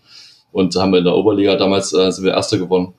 Und 0.53 0.75
haben 0.77 0.93
wir 0.93 0.99
in 0.99 1.05
der 1.05 1.17
Oberliga 1.17 1.57
damals 1.57 1.93
äh, 1.95 2.11
sind 2.11 2.25
wir 2.25 2.33
Erster 2.33 2.59
gewonnen. 2.59 2.93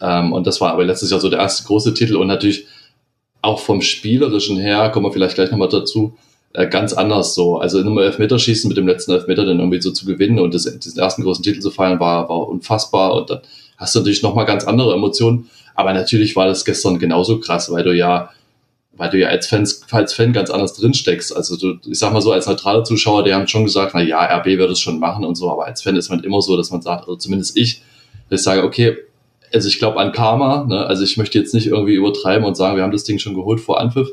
Ähm, 0.00 0.32
und 0.32 0.46
das 0.46 0.60
war 0.60 0.72
aber 0.72 0.84
letztes 0.84 1.10
Jahr 1.10 1.20
so 1.20 1.28
der 1.28 1.40
erste 1.40 1.64
große 1.64 1.92
Titel 1.94 2.16
und 2.16 2.28
natürlich 2.28 2.66
auch 3.42 3.58
vom 3.58 3.80
Spielerischen 3.80 4.58
her, 4.58 4.90
kommen 4.90 5.06
wir 5.06 5.12
vielleicht 5.12 5.34
gleich 5.34 5.50
nochmal 5.50 5.68
dazu, 5.68 6.16
ganz 6.52 6.92
anders 6.92 7.34
so. 7.34 7.58
Also 7.58 7.78
in 7.78 7.86
einem 7.86 7.98
Elfmeterschießen 7.98 8.68
mit 8.68 8.76
dem 8.76 8.86
letzten 8.86 9.12
Elfmeter 9.12 9.44
dann 9.44 9.58
irgendwie 9.58 9.80
so 9.80 9.90
zu 9.92 10.04
gewinnen 10.04 10.38
und 10.38 10.54
das, 10.54 10.64
diesen 10.64 10.98
ersten 10.98 11.22
großen 11.22 11.44
Titel 11.44 11.60
zu 11.60 11.70
feiern, 11.70 12.00
war, 12.00 12.28
war 12.28 12.48
unfassbar 12.48 13.14
und 13.14 13.30
dann 13.30 13.40
hast 13.76 13.94
du 13.94 14.00
natürlich 14.00 14.22
nochmal 14.22 14.46
ganz 14.46 14.64
andere 14.64 14.94
Emotionen. 14.94 15.48
Aber 15.74 15.92
natürlich 15.92 16.36
war 16.36 16.46
das 16.46 16.64
gestern 16.64 16.98
genauso 16.98 17.40
krass, 17.40 17.70
weil 17.70 17.84
du 17.84 17.94
ja, 17.94 18.30
weil 18.92 19.10
du 19.10 19.18
ja 19.18 19.28
als, 19.28 19.46
Fans, 19.46 19.82
als 19.90 20.12
Fan 20.12 20.32
ganz 20.32 20.50
anders 20.50 20.74
drinsteckst. 20.74 21.34
Also 21.34 21.56
du, 21.56 21.78
ich 21.88 21.98
sag 21.98 22.12
mal 22.12 22.20
so, 22.20 22.32
als 22.32 22.46
neutraler 22.46 22.84
Zuschauer, 22.84 23.22
die 23.24 23.32
haben 23.32 23.46
schon 23.46 23.64
gesagt, 23.64 23.92
na 23.94 24.02
ja, 24.02 24.20
RB 24.38 24.46
wird 24.46 24.70
es 24.70 24.80
schon 24.80 24.98
machen 24.98 25.24
und 25.24 25.36
so, 25.36 25.50
aber 25.50 25.66
als 25.66 25.82
Fan 25.82 25.96
ist 25.96 26.10
man 26.10 26.22
immer 26.24 26.42
so, 26.42 26.56
dass 26.56 26.70
man 26.70 26.82
sagt, 26.82 27.02
also 27.02 27.16
zumindest 27.16 27.56
ich, 27.56 27.82
dass 28.28 28.40
ich 28.40 28.44
sage, 28.44 28.64
okay, 28.64 28.96
also 29.52 29.68
ich 29.68 29.78
glaube 29.78 29.98
an 29.98 30.12
Karma, 30.12 30.64
ne? 30.64 30.86
also 30.86 31.02
ich 31.02 31.16
möchte 31.16 31.38
jetzt 31.38 31.54
nicht 31.54 31.66
irgendwie 31.66 31.94
übertreiben 31.94 32.44
und 32.44 32.56
sagen, 32.56 32.76
wir 32.76 32.82
haben 32.82 32.92
das 32.92 33.04
Ding 33.04 33.18
schon 33.18 33.34
geholt 33.34 33.60
vor 33.60 33.80
Anpfiff. 33.80 34.08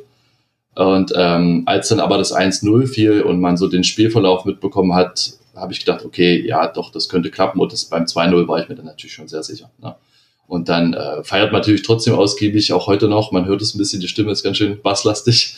Und 0.77 1.11
ähm, 1.15 1.63
als 1.65 1.89
dann 1.89 1.99
aber 1.99 2.19
das 2.19 2.35
1-0 2.35 2.87
fiel 2.87 3.21
und 3.23 3.39
man 3.39 3.57
so 3.57 3.67
den 3.67 3.83
Spielverlauf 3.83 4.45
mitbekommen 4.45 4.93
hat, 4.93 5.33
habe 5.55 5.73
ich 5.73 5.79
gedacht, 5.79 6.05
okay, 6.05 6.45
ja, 6.45 6.67
doch, 6.67 6.91
das 6.91 7.09
könnte 7.09 7.31
klappen. 7.31 7.59
Und 7.59 7.73
das 7.73 7.85
beim 7.85 8.03
2-0 8.03 8.47
war 8.47 8.61
ich 8.61 8.69
mir 8.69 8.75
dann 8.75 8.85
natürlich 8.85 9.13
schon 9.13 9.27
sehr 9.27 9.41
sicher. 9.41 9.71
Ne? 9.81 9.95
Und 10.45 10.69
dann 10.69 10.93
äh, 10.93 11.23
feiert 11.23 11.51
man 11.51 11.61
natürlich 11.61 11.81
trotzdem 11.81 12.13
ausgiebig, 12.13 12.71
auch 12.73 12.85
heute 12.85 13.07
noch. 13.07 13.31
Man 13.31 13.45
hört 13.47 13.63
es 13.63 13.73
ein 13.73 13.79
bisschen, 13.79 14.01
die 14.01 14.07
Stimme 14.07 14.31
ist 14.31 14.43
ganz 14.43 14.57
schön 14.57 14.79
basslastig. 14.81 15.57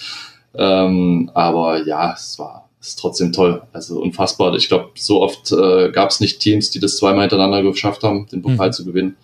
Ähm, 0.56 1.30
aber 1.33 1.85
ja, 1.85 2.14
es 2.14 2.39
war 2.39 2.69
es 2.80 2.89
ist 2.89 2.99
trotzdem 2.99 3.33
toll. 3.33 3.61
Also 3.73 3.99
unfassbar. 4.01 4.56
Ich 4.56 4.69
glaube, 4.69 4.91
so 4.95 5.22
oft 5.22 5.51
äh, 5.51 5.91
gab 5.91 6.11
es 6.11 6.22
nicht 6.22 6.39
Teams, 6.39 6.69
die 6.69 6.80
das 6.80 6.95
zweimal 6.95 7.23
hintereinander 7.23 7.61
geschafft 7.61 8.03
haben, 8.03 8.25
den 8.27 8.41
Pokal 8.41 8.67
mhm. 8.67 8.73
zu 8.73 8.85
gewinnen. 8.85 9.17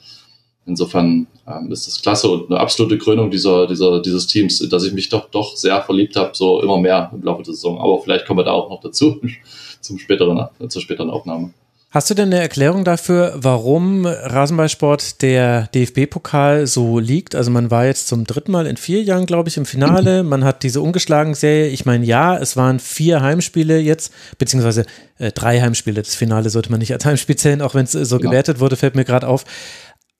Insofern 0.68 1.28
ähm, 1.48 1.72
ist 1.72 1.86
das 1.86 2.02
klasse 2.02 2.30
und 2.30 2.50
eine 2.50 2.60
absolute 2.60 2.98
Krönung 2.98 3.30
dieser, 3.30 3.68
dieser, 3.68 4.02
dieses 4.02 4.26
Teams, 4.26 4.68
dass 4.70 4.84
ich 4.84 4.94
mich 4.94 5.10
doch, 5.10 5.30
doch 5.30 5.56
sehr 5.56 5.82
verliebt 5.84 6.16
habe, 6.16 6.32
so 6.34 6.62
immer 6.62 6.80
mehr 6.80 7.12
im 7.14 7.22
Laufe 7.22 7.44
der 7.44 7.54
Saison. 7.54 7.80
Aber 7.80 8.02
vielleicht 8.02 8.26
kommen 8.26 8.40
wir 8.40 8.46
da 8.46 8.52
auch 8.52 8.70
noch 8.70 8.82
dazu, 8.82 9.22
zum 9.82 10.00
späteren, 10.00 10.48
zur 10.70 10.82
späteren 10.82 11.10
Aufnahme. 11.10 11.52
Hast 11.96 12.10
du 12.10 12.14
denn 12.14 12.34
eine 12.34 12.42
Erklärung 12.42 12.84
dafür, 12.84 13.36
warum 13.38 14.06
Rasenballsport 14.06 15.22
der 15.22 15.68
DFB-Pokal 15.68 16.68
so 16.68 17.00
liegt? 17.00 17.36
Also 17.36 17.52
man 17.52 17.72
war 17.72 17.86
jetzt 17.86 18.10
zum 18.10 18.26
dritten 18.26 18.52
Mal 18.52 18.68
in 18.68 18.76
vier 18.76 19.02
Jahren, 19.02 19.26
glaube 19.26 19.48
ich, 19.48 19.56
im 19.56 19.66
Finale. 19.66 20.24
Man 20.24 20.44
hat 20.44 20.64
diese 20.64 20.82
ungeschlagen 20.82 21.36
Serie. 21.36 21.70
Ich 21.70 21.86
meine, 21.86 22.06
ja, 22.06 22.36
es 22.36 22.58
waren 22.58 22.80
vier 22.80 23.22
Heimspiele 23.22 23.80
jetzt, 23.80 24.12
beziehungsweise 24.38 24.86
äh, 25.20 25.32
drei 25.32 25.62
Heimspiele. 25.62 26.02
Das 26.02 26.16
Finale 26.16 26.50
sollte 26.50 26.70
man 26.70 26.82
nicht 26.82 26.92
als 26.92 27.06
Heimspiel 27.06 27.38
zählen, 27.38 27.62
auch 27.62 27.76
wenn 27.76 27.86
es 27.86 27.94
so 27.94 28.18
genau. 28.18 28.32
gewertet 28.32 28.60
wurde, 28.60 28.76
fällt 28.76 28.96
mir 28.96 29.06
gerade 29.06 29.26
auf. 29.26 29.46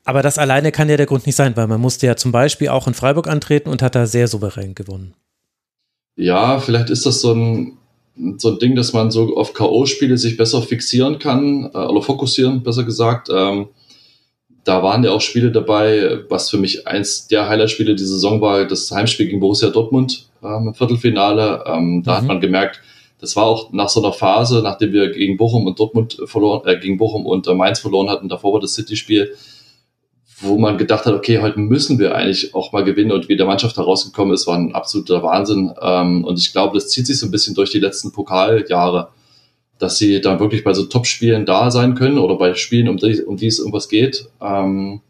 Aber 0.06 0.22
das 0.22 0.38
alleine 0.38 0.72
kann 0.72 0.88
ja 0.88 0.98
der 0.98 1.08
Grund 1.08 1.26
nicht 1.26 1.36
sein, 1.36 1.58
weil 1.58 1.68
man 1.68 1.82
musste 1.82 2.06
ja 2.06 2.16
zum 2.16 2.32
Beispiel 2.32 2.70
auch 2.70 2.88
in 2.88 2.94
Freiburg 2.94 3.28
antreten 3.28 3.70
und 3.70 3.82
hat 3.82 3.96
da 3.96 4.06
sehr 4.06 4.28
souverän 4.28 4.76
gewonnen. 4.76 5.16
Ja, 6.16 6.60
vielleicht 6.60 6.92
ist 6.92 7.08
das 7.08 7.22
so 7.22 7.34
ein, 7.34 7.78
so 8.38 8.52
ein 8.52 8.60
Ding, 8.60 8.76
dass 8.76 8.94
man 8.94 9.10
so 9.10 9.36
auf 9.36 9.54
K.O.-Spiele 9.54 10.18
sich 10.18 10.38
besser 10.38 10.62
fixieren 10.62 11.18
kann, 11.18 11.72
äh, 11.74 11.78
oder 11.78 12.04
fokussieren, 12.04 12.62
besser 12.64 12.84
gesagt. 12.84 13.30
Ähm, 13.34 13.70
da 14.64 14.82
waren 14.84 15.04
ja 15.04 15.12
auch 15.12 15.22
Spiele 15.22 15.52
dabei, 15.52 16.20
was 16.30 16.50
für 16.50 16.58
mich 16.58 16.88
eins 16.88 17.28
der 17.28 17.50
Highlight-Spiele 17.50 17.96
dieser 17.96 18.14
Saison 18.14 18.42
war, 18.42 18.66
das 18.66 18.90
Heimspiel 18.92 19.26
gegen 19.26 19.40
Borussia 19.40 19.70
Dortmund 19.70 20.28
ähm, 20.44 20.68
im 20.68 20.74
Viertelfinale. 20.76 21.64
Ähm, 21.66 22.04
da 22.04 22.14
mhm. 22.14 22.18
hat 22.18 22.24
man 22.26 22.42
gemerkt, 22.42 22.82
das 23.20 23.36
war 23.36 23.46
auch 23.46 23.72
nach 23.74 23.90
so 23.90 24.04
einer 24.04 24.14
Phase, 24.14 24.62
nachdem 24.62 24.94
wir 24.94 25.12
gegen 25.12 25.38
Bochum 25.38 25.66
und 25.66 25.80
Dortmund 25.80 26.18
verloren, 26.26 26.68
äh, 26.68 26.78
gegen 26.80 26.98
Bochum 26.98 27.26
und 27.26 27.48
äh, 27.48 27.56
Mainz 27.56 27.80
verloren 27.80 28.10
hatten, 28.10 28.30
davor 28.30 28.54
war 28.54 28.60
das 28.60 28.76
City-Spiel, 28.76 29.36
wo 30.46 30.58
man 30.58 30.78
gedacht 30.78 31.06
hat, 31.06 31.14
okay, 31.14 31.40
heute 31.42 31.60
müssen 31.60 32.00
wir 32.00 32.16
eigentlich 32.16 32.54
auch 32.54 32.72
mal 32.72 32.84
gewinnen 32.84 33.12
und 33.12 33.30
wie 33.30 33.38
der 33.38 33.46
Mannschaft 33.46 33.78
herausgekommen 33.78 34.34
ist, 34.34 34.48
war 34.48 34.56
ein 34.56 34.74
absoluter 34.74 35.24
Wahnsinn. 35.24 35.74
Ähm, 35.82 36.24
und 36.24 36.40
ich 36.40 36.52
glaube, 36.52 36.76
das 36.76 36.90
zieht 36.90 37.08
sich 37.08 37.20
so 37.20 37.26
ein 37.26 37.32
bisschen 37.32 37.56
durch 37.56 37.72
die 37.72 37.80
letzten 37.80 38.12
Pokaljahre, 38.12 39.10
dass 39.78 39.98
sie 39.98 40.22
dann 40.22 40.40
wirklich 40.40 40.64
bei 40.64 40.74
so 40.74 40.86
Top-Spielen 40.86 41.46
da 41.46 41.72
sein 41.72 41.96
können 41.96 42.18
oder 42.18 42.36
bei 42.36 42.54
Spielen, 42.54 42.88
um 42.88 42.98
die, 42.98 43.24
um 43.24 43.38
die 43.38 43.48
es 43.48 43.60
irgendwas 43.60 43.90
geht. 43.90 44.28
Ähm, 44.42 45.02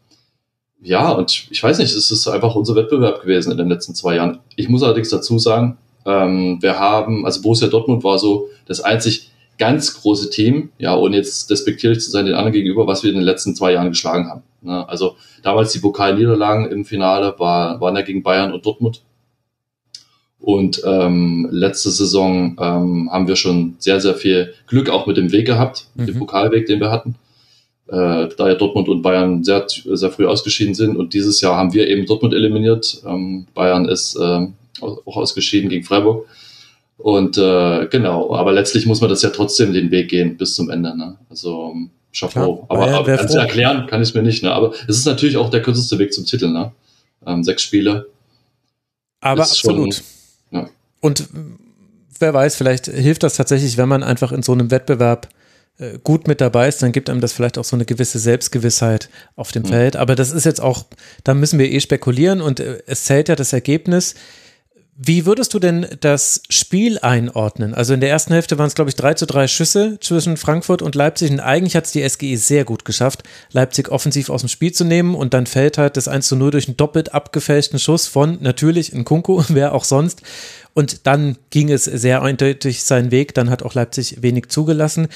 ja, 0.81 1.11
und 1.11 1.47
ich 1.49 1.64
weiß 1.64 1.80
nicht, 1.80 1.95
es 1.95 2.11
ist 2.11 2.27
einfach 2.27 2.55
unser 2.55 2.75
Wettbewerb 2.75 3.22
gewesen 3.22 3.51
in 3.51 3.57
den 3.57 3.69
letzten 3.69 3.95
zwei 3.95 4.15
Jahren. 4.15 4.39
Ich 4.55 4.69
muss 4.69 4.83
allerdings 4.83 5.09
dazu 5.09 5.39
sagen, 5.39 5.77
ähm, 6.05 6.59
wir 6.61 6.80
haben, 6.80 7.25
also 7.25 7.41
Borussia 7.41 7.67
Dortmund 7.67 8.03
war 8.03 8.19
so 8.19 8.49
das 8.67 8.81
einzig 8.81 9.31
ganz 9.58 10.01
große 10.01 10.30
Team, 10.30 10.69
ja, 10.77 10.95
ohne 10.95 11.17
jetzt 11.17 11.50
despektierlich 11.50 12.00
zu 12.00 12.11
sein 12.11 12.25
den 12.25 12.35
anderen 12.35 12.53
gegenüber, 12.53 12.88
was 12.88 13.03
wir 13.03 13.09
in 13.09 13.16
den 13.16 13.25
letzten 13.25 13.56
zwei 13.56 13.74
Jahren 13.74 13.90
geschlagen 13.90 14.30
haben. 14.30 14.43
Ne? 14.61 14.88
Also 14.88 15.16
damals 15.43 15.72
die 15.72 15.80
Pokalniederlagen 15.80 16.72
im 16.72 16.85
Finale 16.85 17.35
war, 17.38 17.80
waren 17.80 17.95
ja 17.95 18.01
gegen 18.01 18.24
Bayern 18.24 18.53
und 18.53 18.66
Dortmund. 18.66 19.01
Und 20.40 20.82
ähm, 20.85 21.48
letzte 21.50 21.90
Saison 21.90 22.56
ähm, 22.59 23.09
haben 23.11 23.27
wir 23.27 23.35
schon 23.35 23.75
sehr, 23.80 24.00
sehr 24.00 24.14
viel 24.14 24.53
Glück 24.67 24.90
auch 24.90 25.08
mit 25.08 25.17
dem 25.17 25.32
Weg 25.32 25.48
gehabt, 25.48 25.88
mhm. 25.95 26.06
dem 26.06 26.19
Pokalweg, 26.19 26.67
den 26.67 26.80
wir 26.80 26.92
hatten. 26.92 27.16
Äh, 27.88 28.30
da 28.35 28.48
ja 28.48 28.56
Dortmund 28.56 28.88
und 28.90 29.01
Bayern 29.01 29.43
sehr, 29.43 29.66
sehr 29.67 30.11
früh 30.11 30.25
ausgeschieden 30.25 30.75
sind. 30.75 30.98
Und 30.98 31.14
dieses 31.14 31.42
Jahr 31.42 31.56
haben 31.56 31.74
wir 31.74 31.88
eben 31.88 32.06
Dortmund 32.06 32.34
eliminiert. 32.34 33.01
Ähm, 33.08 33.48
Bayern 33.53 33.88
ist 33.88 34.16
äh, 34.17 34.48
auch 34.82 35.17
ausgeschieden 35.17 35.69
gegen 35.69 35.84
Freiburg. 35.84 36.27
Und 36.98 37.38
äh, 37.38 37.88
genau, 37.88 38.33
aber 38.33 38.53
letztlich 38.53 38.85
muss 38.85 39.01
man 39.01 39.09
das 39.09 39.22
ja 39.22 39.30
trotzdem 39.30 39.74
den 39.74 39.91
Weg 39.91 40.09
gehen 40.09 40.38
bis 40.38 40.56
zum 40.56 40.69
Ende. 40.69 40.98
Ne? 40.98 41.17
Also 41.30 41.74
Chapeau. 42.14 42.65
Klar, 42.65 42.65
aber, 42.69 42.98
aber 42.98 43.17
ganz 43.17 43.33
erklären 43.33 43.88
kann 43.88 44.01
ich 44.01 44.14
mir 44.14 44.24
nicht. 44.24 44.43
Ne? 44.43 44.51
Aber 44.51 44.74
es 44.88 44.98
ist 44.98 45.06
natürlich 45.06 45.38
auch 45.38 45.49
der 45.49 45.61
kürzeste 45.61 45.99
Weg 45.99 46.14
zum 46.14 46.25
Titel. 46.25 46.48
Ne? 46.48 46.72
Ähm, 47.25 47.43
sechs 47.43 47.64
Spiele. 47.64 48.07
Aber 49.19 49.41
absolut. 49.41 49.95
Schon, 49.95 50.03
ja. 50.59 50.69
Und 51.01 51.27
wer 52.19 52.33
weiß, 52.33 52.56
vielleicht 52.56 52.85
hilft 52.88 53.24
das 53.24 53.35
tatsächlich, 53.35 53.77
wenn 53.77 53.90
man 53.90 54.03
einfach 54.03 54.32
in 54.32 54.43
so 54.43 54.53
einem 54.53 54.72
Wettbewerb 54.72 55.27
äh, 55.77 55.99
gut 56.03 56.27
mit 56.27 56.40
dabei 56.40 56.69
ist, 56.69 56.82
dann 56.82 56.93
gibt 56.93 57.09
einem 57.09 57.19
das 57.19 57.33
vielleicht 57.33 57.57
auch 57.57 57.65
so 57.65 57.75
eine 57.75 57.85
gewisse 57.85 58.19
Selbstgewissheit 58.19 59.09
auf 59.35 59.51
dem 59.51 59.64
mhm. 59.64 59.67
Feld. 59.67 59.95
Aber 59.98 60.15
das 60.15 60.32
ist 60.32 60.45
jetzt 60.45 60.61
auch, 60.61 60.85
da 61.24 61.33
müssen 61.33 61.59
wir 61.59 61.69
eh 61.69 61.82
spekulieren 61.82 62.41
und 62.41 62.61
äh, 62.61 62.82
es 62.88 63.03
zählt 63.03 63.27
ja 63.27 63.35
das 63.35 63.51
Ergebnis. 63.51 64.15
Wie 64.98 65.25
würdest 65.25 65.53
du 65.53 65.59
denn 65.59 65.85
das 65.99 66.41
Spiel 66.49 66.99
einordnen? 66.99 67.74
Also 67.74 67.93
in 67.93 67.99
der 67.99 68.09
ersten 68.09 68.32
Hälfte 68.32 68.57
waren 68.57 68.67
es, 68.67 68.75
glaube 68.75 68.90
ich, 68.90 68.95
3 68.95 69.15
zu 69.15 69.25
3 69.25 69.49
Schüsse 69.49 69.98
zwischen 69.99 70.38
Frankfurt 70.38 70.82
und 70.82 70.95
Leipzig 70.95 71.32
und 71.32 71.41
eigentlich 71.41 71.75
hat 71.75 71.83
es 71.83 71.91
die 71.91 72.07
SGE 72.07 72.38
sehr 72.38 72.64
gut 72.64 72.85
geschafft, 72.85 73.24
Leipzig 73.51 73.90
offensiv 73.90 74.30
aus 74.30 74.40
dem 74.40 74.48
Spiel 74.48 74.72
zu 74.72 74.85
nehmen 74.85 75.14
und 75.14 75.33
dann 75.33 75.48
fällt 75.48 75.77
halt 75.77 75.98
das 75.98 76.07
1 76.07 76.30
zu 76.30 76.38
0 76.38 76.51
durch 76.51 76.69
einen 76.69 76.77
doppelt 76.77 77.14
abgefälschten 77.14 77.77
Schuss 77.77 78.07
von 78.07 78.38
natürlich 78.40 78.93
in 78.93 79.03
Kunku, 79.03 79.43
wer 79.49 79.74
auch 79.74 79.83
sonst. 79.83 80.22
Und 80.74 81.06
dann 81.07 81.38
ging 81.49 81.69
es 81.72 81.83
sehr 81.83 82.22
eindeutig 82.22 82.83
seinen 82.83 83.11
Weg, 83.11 83.33
dann 83.33 83.49
hat 83.49 83.64
auch 83.64 83.74
Leipzig 83.74 84.22
wenig 84.22 84.48
zugelassen. 84.48 85.09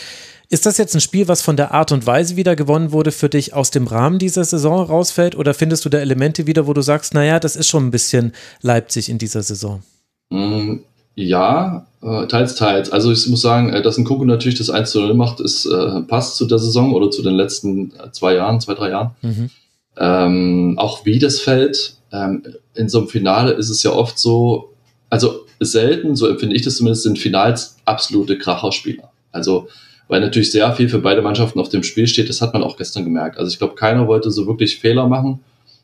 Ist 0.52 0.66
das 0.66 0.80
jetzt 0.80 0.96
ein 0.96 1.02
Spiel, 1.02 1.28
was 1.28 1.44
von 1.44 1.58
der 1.58 1.74
Art 1.76 1.92
und 1.92 2.08
Weise 2.08 2.36
wieder 2.36 2.56
gewonnen 2.56 2.92
wurde, 2.92 3.12
für 3.12 3.30
dich 3.30 3.54
aus 3.54 3.70
dem 3.70 3.86
Rahmen 3.86 4.18
dieser 4.18 4.44
Saison 4.44 4.84
rausfällt? 4.84 5.36
Oder 5.36 5.54
findest 5.54 5.86
du 5.86 5.90
da 5.90 6.00
Elemente 6.00 6.48
wieder, 6.48 6.66
wo 6.66 6.74
du 6.74 6.82
sagst, 6.82 7.14
naja, 7.14 7.40
das 7.40 7.56
ist 7.56 7.68
schon 7.68 7.86
ein 7.86 7.92
bisschen 7.92 8.34
Leipzig 8.64 9.10
in 9.10 9.20
dieser 9.20 9.44
Saison? 9.44 9.84
Mm, 10.32 10.78
ja, 11.14 11.86
äh, 12.02 12.26
teils, 12.26 12.56
teils. 12.56 12.92
Also 12.92 13.12
ich 13.12 13.28
muss 13.28 13.42
sagen, 13.42 13.70
äh, 13.70 13.84
dass 13.84 14.00
ein 14.00 14.06
Kuku 14.06 14.26
natürlich 14.26 14.58
das 14.58 14.72
1 14.72 14.90
zu 14.90 15.02
0 15.02 15.14
macht, 15.14 15.40
ist, 15.40 15.68
äh, 15.68 16.02
passt 16.02 16.36
zu 16.38 16.48
der 16.48 16.58
Saison 16.58 16.96
oder 16.96 17.12
zu 17.12 17.22
den 17.22 17.36
letzten 17.36 17.94
zwei 18.12 18.34
Jahren, 18.34 18.60
zwei, 18.60 18.74
drei 18.74 18.90
Jahren. 18.90 19.12
Mhm. 19.22 19.50
Ähm, 19.98 20.76
auch 20.80 21.06
wie 21.06 21.20
das 21.20 21.40
fällt, 21.42 21.94
ähm, 22.12 22.42
in 22.74 22.90
so 22.90 23.00
einem 23.00 23.08
Finale 23.08 23.52
ist 23.52 23.70
es 23.70 23.84
ja 23.84 23.92
oft 23.92 24.18
so, 24.18 24.74
also 25.12 25.46
selten, 25.60 26.16
so 26.16 26.26
empfinde 26.28 26.56
ich 26.56 26.64
das 26.64 26.78
zumindest, 26.78 27.04
sind 27.04 27.20
Finals 27.20 27.78
absolute 27.86 28.40
Kracherspieler. 28.40 29.12
Also 29.32 29.68
weil 30.10 30.20
natürlich 30.20 30.52
sehr 30.52 30.74
viel 30.74 30.90
für 30.90 31.00
beide 31.00 31.22
Mannschaften 31.22 31.60
auf 31.60 31.70
dem 31.70 31.84
Spiel 31.84 32.08
steht. 32.08 32.28
Das 32.30 32.42
hat 32.42 32.54
man 32.54 32.64
auch 32.64 32.76
gestern 32.76 33.06
gemerkt. 33.06 33.38
Also 33.38 33.50
ich 33.52 33.60
glaube, 33.60 33.76
keiner 33.76 34.08
wollte 34.08 34.32
so 34.32 34.48
wirklich 34.48 34.80
Fehler 34.80 35.08
machen. 35.08 35.40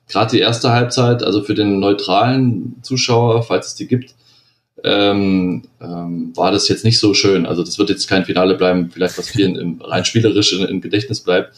Gerade 0.10 0.32
die 0.32 0.40
erste 0.40 0.74
Halbzeit, 0.74 1.24
also 1.24 1.44
für 1.44 1.54
den 1.54 1.80
neutralen 1.80 2.76
Zuschauer, 2.82 3.44
falls 3.44 3.68
es 3.68 3.76
die 3.76 3.88
gibt, 3.88 4.16
ähm, 4.84 5.64
ähm, 5.80 6.34
war 6.36 6.52
das 6.52 6.68
jetzt 6.68 6.84
nicht 6.84 7.00
so 7.00 7.14
schön. 7.14 7.46
Also 7.46 7.64
das 7.64 7.78
wird 7.78 7.90
jetzt 7.90 8.08
kein 8.08 8.26
Finale 8.26 8.56
bleiben, 8.56 8.90
vielleicht 8.92 9.18
was 9.18 9.30
vielen 9.30 9.56
im, 9.56 9.82
rein 9.82 10.06
spielerisch 10.06 10.54
in, 10.54 10.66
im 10.66 10.82
Gedächtnis 10.82 11.22
bleibt, 11.22 11.54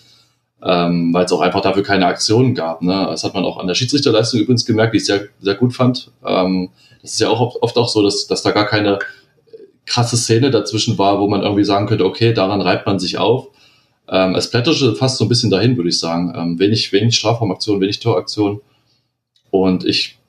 ähm, 0.61 1.13
weil 1.13 1.23
es 1.23 1.31
auch 1.31 1.41
einfach 1.41 1.61
dafür 1.61 1.83
keine 1.83 2.05
Aktionen 2.05 2.53
gab. 2.53 2.81
Ne? 2.81 3.07
Das 3.09 3.23
hat 3.23 3.33
man 3.33 3.45
auch 3.45 3.59
an 3.59 3.67
der 3.67 3.75
Schiedsrichterleistung 3.75 4.41
übrigens 4.41 4.65
gemerkt, 4.65 4.93
die 4.93 4.97
ich 4.97 5.05
sehr, 5.05 5.27
sehr 5.39 5.55
gut 5.55 5.73
fand. 5.73 6.11
Ähm, 6.25 6.69
das 7.01 7.13
ist 7.13 7.21
ja 7.21 7.29
auch 7.29 7.55
oft 7.61 7.77
auch 7.77 7.87
so, 7.87 8.03
dass, 8.03 8.27
dass 8.27 8.43
da 8.43 8.51
gar 8.51 8.65
keine 8.65 8.99
krasse 9.88 10.17
Szene 10.17 10.51
dazwischen 10.51 10.98
war, 10.99 11.19
wo 11.19 11.27
man 11.27 11.41
irgendwie 11.41 11.64
sagen 11.64 11.88
könnte, 11.88 12.06
okay, 12.06 12.33
daran 12.33 12.61
reibt 12.61 12.85
man 12.85 12.99
sich 12.99 13.17
auf. 13.17 13.48
Ähm, 14.09 14.35
es 14.35 14.51
plätterte 14.51 14.95
fast 14.95 15.17
so 15.17 15.25
ein 15.25 15.30
bisschen 15.30 15.49
dahin, 15.49 15.75
würde 15.75 15.90
ich 15.90 15.99
sagen. 15.99 16.33
Ähm, 16.35 16.59
wenig, 16.59 16.93
wenig 16.93 17.16
Strafraumaktion, 17.16 17.82
wenig 17.82 17.99
Toraktion. 17.99 18.61
Und 19.49 19.85
ich 19.85 20.19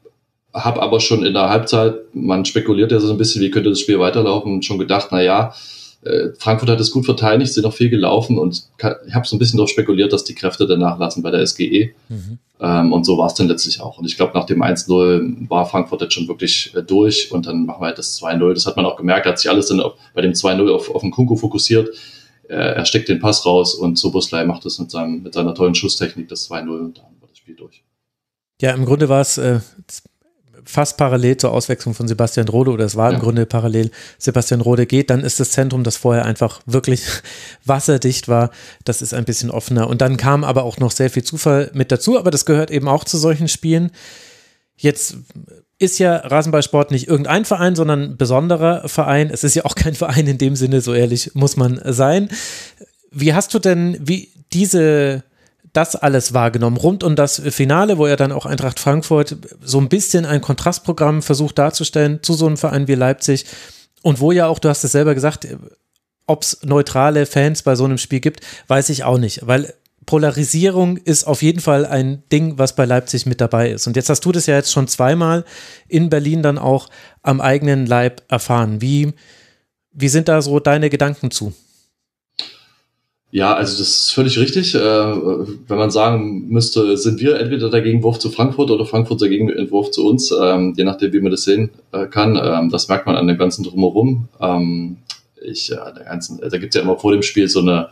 habe 0.54 0.80
aber 0.80 1.00
schon 1.00 1.24
in 1.24 1.34
der 1.34 1.50
Halbzeit, 1.50 1.94
man 2.14 2.44
spekuliert 2.44 2.90
ja 2.90 3.00
so 3.00 3.10
ein 3.10 3.18
bisschen, 3.18 3.42
wie 3.42 3.50
könnte 3.50 3.70
das 3.70 3.80
Spiel 3.80 3.98
weiterlaufen, 3.98 4.62
schon 4.62 4.78
gedacht, 4.78 5.08
na 5.10 5.20
ja, 5.20 5.52
äh, 6.02 6.28
Frankfurt 6.38 6.70
hat 6.70 6.80
es 6.80 6.90
gut 6.90 7.04
verteidigt, 7.04 7.52
sind 7.52 7.64
noch 7.64 7.74
viel 7.74 7.90
gelaufen 7.90 8.38
und 8.38 8.64
ich 9.06 9.14
habe 9.14 9.26
so 9.26 9.36
ein 9.36 9.38
bisschen 9.38 9.56
darauf 9.56 9.70
spekuliert, 9.70 10.12
dass 10.12 10.24
die 10.24 10.34
Kräfte 10.34 10.66
danach 10.66 10.98
lassen 10.98 11.22
bei 11.22 11.30
der 11.30 11.44
SGE. 11.46 11.90
Mhm. 12.08 12.38
Ähm, 12.60 12.92
und 12.92 13.04
so 13.04 13.18
war 13.18 13.26
es 13.26 13.34
dann 13.34 13.48
letztlich 13.48 13.80
auch. 13.80 13.98
Und 13.98 14.04
ich 14.04 14.16
glaube, 14.16 14.36
nach 14.36 14.46
dem 14.46 14.62
1-0 14.62 15.48
war 15.48 15.66
Frankfurt 15.66 16.02
jetzt 16.02 16.14
schon 16.14 16.28
wirklich 16.28 16.72
äh, 16.74 16.82
durch 16.82 17.30
und 17.32 17.46
dann 17.46 17.66
machen 17.66 17.82
wir 17.82 17.86
halt 17.86 17.98
das 17.98 18.20
2-0. 18.20 18.54
Das 18.54 18.66
hat 18.66 18.76
man 18.76 18.86
auch 18.86 18.96
gemerkt, 18.96 19.26
hat 19.26 19.38
sich 19.38 19.50
alles 19.50 19.68
dann 19.68 19.80
auf, 19.80 19.94
bei 20.14 20.22
dem 20.22 20.32
2-0 20.32 20.72
auf, 20.72 20.94
auf 20.94 21.02
den 21.02 21.10
Kunku 21.10 21.36
fokussiert. 21.36 21.88
Äh, 22.48 22.54
er 22.54 22.84
steckt 22.84 23.08
den 23.08 23.20
Pass 23.20 23.44
raus 23.44 23.74
und 23.74 23.98
Soboslai 23.98 24.44
macht 24.44 24.64
das 24.64 24.78
mit, 24.78 24.90
seinem, 24.90 25.22
mit 25.22 25.34
seiner 25.34 25.54
tollen 25.54 25.74
Schusstechnik, 25.74 26.28
das 26.28 26.50
2-0 26.50 26.68
und 26.68 26.98
dann 26.98 27.04
war 27.20 27.28
das 27.28 27.38
Spiel 27.38 27.54
durch. 27.54 27.84
Ja, 28.60 28.72
im 28.72 28.84
Grunde 28.84 29.08
war 29.08 29.20
es 29.20 29.38
äh, 29.38 29.60
fast 30.70 30.98
parallel 30.98 31.38
zur 31.38 31.52
Auswechslung 31.52 31.94
von 31.94 32.06
Sebastian 32.08 32.46
Rode 32.46 32.70
oder 32.70 32.84
es 32.84 32.94
war 32.94 33.08
ja. 33.08 33.16
im 33.16 33.22
Grunde 33.22 33.46
parallel. 33.46 33.90
Sebastian 34.18 34.60
Rode 34.60 34.84
geht, 34.84 35.08
dann 35.08 35.24
ist 35.24 35.40
das 35.40 35.50
Zentrum, 35.50 35.82
das 35.82 35.96
vorher 35.96 36.26
einfach 36.26 36.60
wirklich 36.66 37.04
wasserdicht 37.64 38.28
war, 38.28 38.50
das 38.84 39.00
ist 39.00 39.14
ein 39.14 39.24
bisschen 39.24 39.50
offener. 39.50 39.88
Und 39.88 40.02
dann 40.02 40.18
kam 40.18 40.44
aber 40.44 40.64
auch 40.64 40.76
noch 40.76 40.90
sehr 40.90 41.08
viel 41.08 41.24
Zufall 41.24 41.70
mit 41.72 41.90
dazu, 41.90 42.18
aber 42.18 42.30
das 42.30 42.44
gehört 42.44 42.70
eben 42.70 42.86
auch 42.86 43.04
zu 43.04 43.16
solchen 43.16 43.48
Spielen. 43.48 43.92
Jetzt 44.76 45.16
ist 45.78 45.98
ja 45.98 46.16
Rasenballsport 46.16 46.90
nicht 46.90 47.08
irgendein 47.08 47.46
Verein, 47.46 47.74
sondern 47.74 48.02
ein 48.02 48.16
besonderer 48.18 48.86
Verein. 48.90 49.30
Es 49.32 49.44
ist 49.44 49.54
ja 49.54 49.64
auch 49.64 49.74
kein 49.74 49.94
Verein 49.94 50.26
in 50.26 50.36
dem 50.36 50.54
Sinne, 50.54 50.82
so 50.82 50.92
ehrlich 50.92 51.34
muss 51.34 51.56
man 51.56 51.80
sein. 51.82 52.28
Wie 53.10 53.32
hast 53.32 53.54
du 53.54 53.58
denn, 53.58 53.96
wie 54.00 54.28
diese 54.52 55.22
das 55.72 55.96
alles 55.96 56.34
wahrgenommen, 56.34 56.76
rund 56.76 57.02
um 57.04 57.16
das 57.16 57.40
Finale, 57.50 57.98
wo 57.98 58.06
er 58.06 58.16
dann 58.16 58.32
auch 58.32 58.46
Eintracht 58.46 58.80
Frankfurt 58.80 59.36
so 59.62 59.78
ein 59.78 59.88
bisschen 59.88 60.24
ein 60.24 60.40
Kontrastprogramm 60.40 61.22
versucht 61.22 61.58
darzustellen 61.58 62.22
zu 62.22 62.34
so 62.34 62.46
einem 62.46 62.56
Verein 62.56 62.88
wie 62.88 62.94
Leipzig 62.94 63.44
und 64.02 64.20
wo 64.20 64.32
ja 64.32 64.46
auch, 64.46 64.58
du 64.58 64.68
hast 64.68 64.84
es 64.84 64.92
selber 64.92 65.14
gesagt, 65.14 65.46
ob 66.26 66.42
es 66.42 66.60
neutrale 66.64 67.26
Fans 67.26 67.62
bei 67.62 67.74
so 67.74 67.84
einem 67.84 67.98
Spiel 67.98 68.20
gibt, 68.20 68.40
weiß 68.68 68.90
ich 68.90 69.04
auch 69.04 69.18
nicht, 69.18 69.46
weil 69.46 69.72
Polarisierung 70.06 70.96
ist 70.96 71.24
auf 71.24 71.42
jeden 71.42 71.60
Fall 71.60 71.84
ein 71.84 72.22
Ding, 72.32 72.56
was 72.56 72.74
bei 72.74 72.86
Leipzig 72.86 73.26
mit 73.26 73.42
dabei 73.42 73.70
ist. 73.70 73.86
Und 73.86 73.94
jetzt 73.94 74.08
hast 74.08 74.24
du 74.24 74.32
das 74.32 74.46
ja 74.46 74.54
jetzt 74.54 74.72
schon 74.72 74.88
zweimal 74.88 75.44
in 75.86 76.08
Berlin 76.08 76.42
dann 76.42 76.56
auch 76.56 76.88
am 77.22 77.42
eigenen 77.42 77.84
Leib 77.84 78.22
erfahren. 78.28 78.80
Wie, 78.80 79.12
wie 79.92 80.08
sind 80.08 80.28
da 80.28 80.40
so 80.40 80.60
deine 80.60 80.88
Gedanken 80.88 81.30
zu? 81.30 81.52
Ja, 83.30 83.54
also 83.54 83.78
das 83.78 83.88
ist 83.88 84.12
völlig 84.12 84.38
richtig. 84.38 84.74
Äh, 84.74 84.78
wenn 84.78 85.76
man 85.76 85.90
sagen 85.90 86.48
müsste, 86.48 86.96
sind 86.96 87.20
wir 87.20 87.38
entweder 87.38 87.68
der 87.68 87.82
Gegenwurf 87.82 88.18
zu 88.18 88.30
Frankfurt 88.30 88.70
oder 88.70 88.86
Frankfurt 88.86 89.20
der 89.20 89.28
Gegenentwurf 89.28 89.90
zu 89.90 90.06
uns, 90.06 90.32
ähm, 90.32 90.72
je 90.76 90.84
nachdem, 90.84 91.12
wie 91.12 91.20
man 91.20 91.30
das 91.30 91.44
sehen 91.44 91.70
äh, 91.92 92.06
kann. 92.06 92.40
Ähm, 92.42 92.70
das 92.70 92.88
merkt 92.88 93.06
man 93.06 93.16
an 93.16 93.26
dem 93.26 93.36
ganzen 93.36 93.64
Drumherum. 93.64 94.28
Ähm, 94.40 94.96
ich, 95.42 95.70
äh, 95.70 95.76
der 95.76 96.04
ganzen, 96.04 96.40
da 96.40 96.56
gibt's 96.56 96.74
ja 96.74 96.82
immer 96.82 96.98
vor 96.98 97.12
dem 97.12 97.22
Spiel 97.22 97.48
so 97.48 97.60
eine 97.60 97.88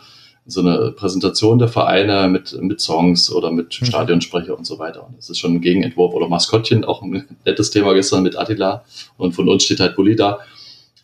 so 0.46 0.60
eine 0.60 0.92
Präsentation 0.92 1.58
der 1.58 1.68
Vereine 1.68 2.28
mit, 2.28 2.56
mit 2.62 2.80
Songs 2.80 3.32
oder 3.32 3.50
mit 3.50 3.80
mhm. 3.80 3.86
Stadionsprecher 3.86 4.56
und 4.56 4.64
so 4.64 4.78
weiter. 4.78 5.04
Und 5.04 5.18
das 5.18 5.28
ist 5.28 5.38
schon 5.38 5.54
ein 5.54 5.60
Gegenentwurf 5.60 6.14
oder 6.14 6.28
Maskottchen, 6.28 6.84
auch 6.84 7.02
ein 7.02 7.24
nettes 7.44 7.70
Thema 7.70 7.94
gestern 7.94 8.22
mit 8.22 8.38
Attila. 8.38 8.84
Und 9.16 9.32
von 9.32 9.48
uns 9.48 9.64
steht 9.64 9.80
halt 9.80 9.96
Bulli 9.96 10.14
da. 10.14 10.38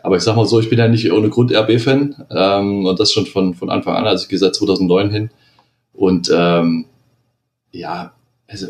Aber 0.02 0.16
ich 0.16 0.22
sag 0.22 0.36
mal 0.36 0.47
so, 0.47 0.60
ich 0.60 0.68
bin 0.68 0.78
ja 0.78 0.89
nicht 0.89 1.10
ohne 1.12 1.28
Grund 1.28 1.52
RB-Fan 1.52 2.26
ähm, 2.31 2.86
und 2.86 2.98
das 2.98 3.12
schon 3.12 3.26
von, 3.26 3.55
von 3.55 3.70
Anfang 3.70 3.94
an, 3.94 4.06
also 4.06 4.24
ich 4.24 4.28
gehe 4.28 4.39
seit 4.39 4.55
2009 4.55 5.10
hin. 5.10 5.31
Und 5.92 6.31
ähm, 6.34 6.86
ja, 7.70 8.12
also 8.48 8.68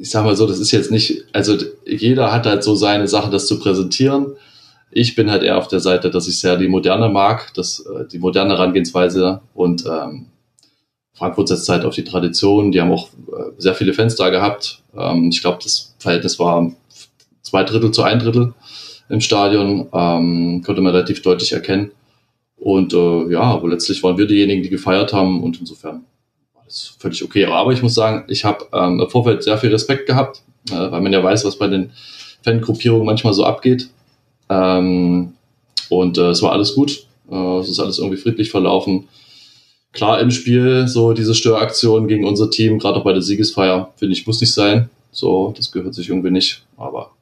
ich 0.00 0.10
sag 0.10 0.24
mal 0.24 0.36
so, 0.36 0.46
das 0.46 0.58
ist 0.58 0.70
jetzt 0.70 0.90
nicht, 0.90 1.24
also 1.32 1.56
jeder 1.86 2.32
hat 2.32 2.46
halt 2.46 2.62
so 2.62 2.74
seine 2.74 3.08
Sache, 3.08 3.30
das 3.30 3.46
zu 3.46 3.58
präsentieren. 3.58 4.36
Ich 4.90 5.14
bin 5.14 5.30
halt 5.30 5.42
eher 5.42 5.58
auf 5.58 5.68
der 5.68 5.80
Seite, 5.80 6.10
dass 6.10 6.28
ich 6.28 6.38
sehr 6.38 6.56
die 6.56 6.68
Moderne 6.68 7.08
mag, 7.08 7.52
das, 7.54 7.80
äh, 7.80 8.06
die 8.06 8.18
moderne 8.18 8.54
Herangehensweise 8.54 9.40
und 9.54 9.84
ähm, 9.86 10.26
Frankfurt 11.14 11.48
setzt 11.48 11.68
halt 11.68 11.84
auf 11.84 11.94
die 11.94 12.04
Tradition. 12.04 12.70
Die 12.70 12.80
haben 12.80 12.92
auch 12.92 13.08
äh, 13.08 13.50
sehr 13.58 13.74
viele 13.74 13.92
Fans 13.92 14.14
da 14.14 14.30
gehabt. 14.30 14.82
Ähm, 14.96 15.30
ich 15.30 15.40
glaube, 15.40 15.58
das 15.62 15.96
Verhältnis 15.98 16.38
war 16.38 16.70
zwei 17.42 17.64
Drittel 17.64 17.90
zu 17.90 18.02
ein 18.04 18.20
Drittel 18.20 18.54
im 19.08 19.20
Stadion, 19.20 19.88
ähm, 19.92 20.62
konnte 20.64 20.80
man 20.80 20.94
relativ 20.94 21.22
deutlich 21.22 21.52
erkennen. 21.52 21.92
Und 22.56 22.92
äh, 22.92 23.32
ja, 23.32 23.42
aber 23.42 23.68
letztlich 23.68 24.02
waren 24.02 24.18
wir 24.18 24.26
diejenigen, 24.26 24.62
die 24.62 24.68
gefeiert 24.68 25.12
haben 25.12 25.42
und 25.42 25.60
insofern 25.60 26.04
war 26.54 26.64
das 26.64 26.96
völlig 26.98 27.22
okay. 27.22 27.46
Aber 27.46 27.72
ich 27.72 27.82
muss 27.82 27.94
sagen, 27.94 28.24
ich 28.28 28.44
habe 28.44 28.66
ähm, 28.72 29.00
im 29.00 29.08
Vorfeld 29.08 29.42
sehr 29.42 29.58
viel 29.58 29.70
Respekt 29.70 30.06
gehabt, 30.06 30.42
äh, 30.70 30.74
weil 30.74 31.00
man 31.00 31.12
ja 31.12 31.22
weiß, 31.22 31.44
was 31.44 31.56
bei 31.56 31.68
den 31.68 31.90
Fangruppierungen 32.42 33.06
manchmal 33.06 33.32
so 33.32 33.44
abgeht. 33.44 33.88
Ähm, 34.48 35.34
und 35.88 36.18
äh, 36.18 36.30
es 36.30 36.42
war 36.42 36.52
alles 36.52 36.74
gut. 36.74 37.04
Äh, 37.30 37.58
es 37.58 37.68
ist 37.68 37.78
alles 37.78 37.98
irgendwie 37.98 38.18
friedlich 38.18 38.50
verlaufen. 38.50 39.08
Klar 39.92 40.20
im 40.20 40.30
Spiel, 40.30 40.86
so 40.86 41.12
diese 41.12 41.34
Störaktion 41.34 42.08
gegen 42.08 42.26
unser 42.26 42.50
Team, 42.50 42.78
gerade 42.78 42.98
auch 42.98 43.04
bei 43.04 43.12
der 43.12 43.22
Siegesfeier, 43.22 43.92
finde 43.96 44.14
ich, 44.14 44.26
muss 44.26 44.40
nicht 44.40 44.52
sein. 44.52 44.90
So, 45.12 45.54
das 45.56 45.72
gehört 45.72 45.94
sich 45.94 46.08
irgendwie 46.08 46.30
nicht. 46.30 46.62
Aber 46.76 47.12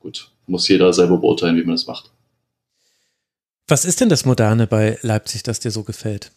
gut, 0.00 0.30
muss 0.46 0.68
jeder 0.68 0.92
selber 0.92 1.18
beurteilen, 1.18 1.56
wie 1.56 1.64
man 1.64 1.74
das 1.74 1.86
macht. 1.86 2.10
Was 3.66 3.84
ist 3.84 4.00
denn 4.00 4.10
das 4.10 4.24
Moderne 4.24 4.66
bei 4.66 4.98
Leipzig, 5.02 5.42
das 5.42 5.60
dir 5.60 5.70
so 5.70 5.84
gefällt? 5.84 6.30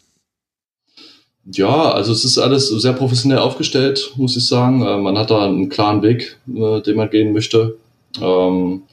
Ja, 1.50 1.92
also 1.92 2.12
es 2.12 2.26
ist 2.26 2.38
alles 2.38 2.68
sehr 2.68 2.94
professionell 2.94 3.40
aufgestellt, 3.40 4.12
muss 4.16 4.36
ich 4.36 4.46
sagen. 4.46 4.82
Äh, 4.82 4.98
man 4.98 5.18
hat 5.18 5.30
da 5.30 5.46
einen 5.46 5.70
klaren 5.70 6.02
Weg, 6.02 6.38
äh, 6.48 6.82
den 6.82 6.98
man 6.98 7.10
gehen 7.10 7.32
möchte. 7.34 7.78
Ähm, 8.22 8.84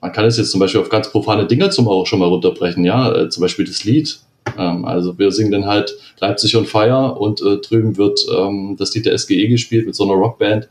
man 0.00 0.12
kann 0.12 0.24
es 0.24 0.36
jetzt 0.38 0.50
zum 0.50 0.60
Beispiel 0.60 0.80
auf 0.80 0.88
ganz 0.88 1.10
profane 1.10 1.46
Dinge 1.46 1.70
zum 1.70 1.88
auch 1.88 2.06
schon 2.06 2.18
mal 2.18 2.28
runterbrechen, 2.28 2.84
ja, 2.84 3.14
äh, 3.14 3.28
zum 3.28 3.42
Beispiel 3.42 3.66
das 3.66 3.84
Lied. 3.84 4.18
Ähm, 4.58 4.84
also 4.84 5.18
wir 5.18 5.30
singen 5.30 5.52
dann 5.52 5.66
halt 5.66 5.94
Leipzig 6.20 6.56
on 6.56 6.66
Fire 6.66 7.14
und 7.14 7.40
drüben 7.40 7.96
wird 7.96 8.20
ähm, 8.34 8.76
das 8.78 8.94
Lied 8.94 9.06
der 9.06 9.16
SGE 9.18 9.48
gespielt 9.48 9.86
mit 9.86 9.94
so 9.94 10.04
einer 10.04 10.14
Rockband. 10.14 10.68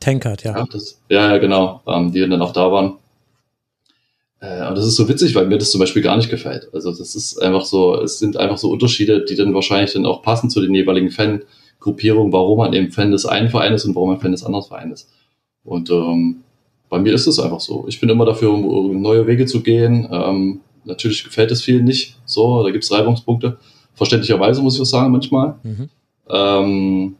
Tankard, 0.00 0.42
ja. 0.42 0.58
Ja, 0.58 0.66
das, 0.70 1.00
ja, 1.08 1.30
ja, 1.30 1.38
genau, 1.38 1.82
ähm, 1.86 2.12
die 2.12 2.20
dann 2.20 2.40
auch 2.40 2.52
da 2.52 2.72
waren. 2.72 2.94
Äh, 4.40 4.66
und 4.66 4.76
das 4.76 4.86
ist 4.86 4.96
so 4.96 5.08
witzig, 5.08 5.34
weil 5.34 5.46
mir 5.46 5.58
das 5.58 5.70
zum 5.70 5.80
Beispiel 5.80 6.02
gar 6.02 6.16
nicht 6.16 6.30
gefällt. 6.30 6.68
Also 6.72 6.90
das 6.90 7.14
ist 7.14 7.38
einfach 7.40 7.64
so, 7.64 8.00
es 8.00 8.18
sind 8.18 8.36
einfach 8.36 8.58
so 8.58 8.70
Unterschiede, 8.70 9.24
die 9.24 9.36
dann 9.36 9.54
wahrscheinlich 9.54 9.92
dann 9.92 10.06
auch 10.06 10.22
passen 10.22 10.50
zu 10.50 10.60
den 10.60 10.74
jeweiligen 10.74 11.10
Fangruppierungen, 11.10 12.32
warum 12.32 12.58
man 12.58 12.72
eben 12.72 12.90
Fan 12.90 13.12
des 13.12 13.26
einen 13.26 13.50
Vereines 13.50 13.84
und 13.84 13.94
warum 13.94 14.10
man 14.10 14.20
Fan 14.20 14.32
des 14.32 14.44
anderen 14.44 14.64
Vereines. 14.64 15.10
Und 15.62 15.90
ähm, 15.90 16.42
bei 16.88 16.98
mir 16.98 17.12
ist 17.14 17.26
es 17.26 17.38
einfach 17.38 17.60
so. 17.60 17.84
Ich 17.86 18.00
bin 18.00 18.08
immer 18.08 18.24
dafür, 18.24 18.52
um 18.52 19.00
neue 19.00 19.26
Wege 19.26 19.46
zu 19.46 19.62
gehen. 19.62 20.08
Ähm, 20.10 20.60
natürlich 20.84 21.22
gefällt 21.22 21.50
es 21.50 21.62
vielen 21.62 21.84
nicht. 21.84 22.16
So, 22.24 22.62
da 22.62 22.70
gibt 22.70 22.84
es 22.84 22.90
Reibungspunkte. 22.90 23.58
Verständlicherweise 23.94 24.62
muss 24.62 24.76
ich 24.76 24.80
auch 24.80 24.86
sagen, 24.86 25.12
manchmal. 25.12 25.56
Mhm. 25.62 25.88
Ähm, 26.30 27.16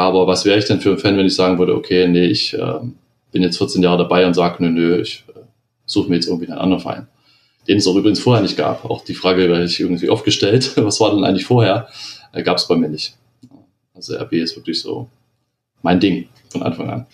aber 0.00 0.26
was 0.26 0.44
wäre 0.44 0.58
ich 0.58 0.66
denn 0.66 0.80
für 0.80 0.90
ein 0.90 0.98
Fan, 0.98 1.16
wenn 1.16 1.26
ich 1.26 1.34
sagen 1.34 1.58
würde, 1.58 1.74
okay, 1.74 2.08
nee, 2.08 2.26
ich 2.26 2.54
äh, 2.54 2.80
bin 3.32 3.42
jetzt 3.42 3.58
14 3.58 3.82
Jahre 3.82 3.98
dabei 3.98 4.26
und 4.26 4.34
sage, 4.34 4.62
nö, 4.62 4.70
nö, 4.70 5.00
ich 5.00 5.24
äh, 5.28 5.40
suche 5.86 6.08
mir 6.08 6.16
jetzt 6.16 6.28
irgendwie 6.28 6.48
einen 6.48 6.58
anderen 6.58 6.82
Verein. 6.82 7.06
Den 7.66 7.78
es 7.78 7.86
auch 7.86 7.96
übrigens 7.96 8.20
vorher 8.20 8.42
nicht 8.42 8.56
gab. 8.56 8.84
Auch 8.84 9.04
die 9.04 9.14
Frage 9.14 9.48
werde 9.48 9.64
ich 9.64 9.80
irgendwie 9.80 10.08
oft 10.08 10.24
gestellt, 10.24 10.72
was 10.76 11.00
war 11.00 11.14
denn 11.14 11.24
eigentlich 11.24 11.46
vorher? 11.46 11.88
Äh, 12.32 12.42
gab 12.42 12.58
es 12.58 12.68
bei 12.68 12.76
mir 12.76 12.88
nicht. 12.88 13.16
Also 13.94 14.16
RB 14.16 14.34
ist 14.34 14.56
wirklich 14.56 14.80
so 14.80 15.08
mein 15.82 16.00
Ding 16.00 16.28
von 16.50 16.62
Anfang 16.62 16.90
an. 16.90 17.06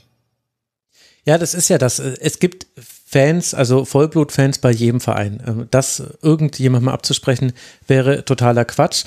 Ja, 1.24 1.38
das 1.38 1.54
ist 1.54 1.70
ja 1.70 1.78
das. 1.78 1.98
Es 1.98 2.38
gibt 2.38 2.66
Fans, 3.14 3.54
also 3.54 3.84
Vollblutfans 3.84 4.58
bei 4.58 4.70
jedem 4.70 5.00
Verein. 5.00 5.42
Ähm, 5.46 5.68
das 5.70 6.02
irgendjemandem 6.22 6.88
abzusprechen, 6.88 7.52
wäre 7.86 8.24
totaler 8.24 8.64
Quatsch. 8.64 9.04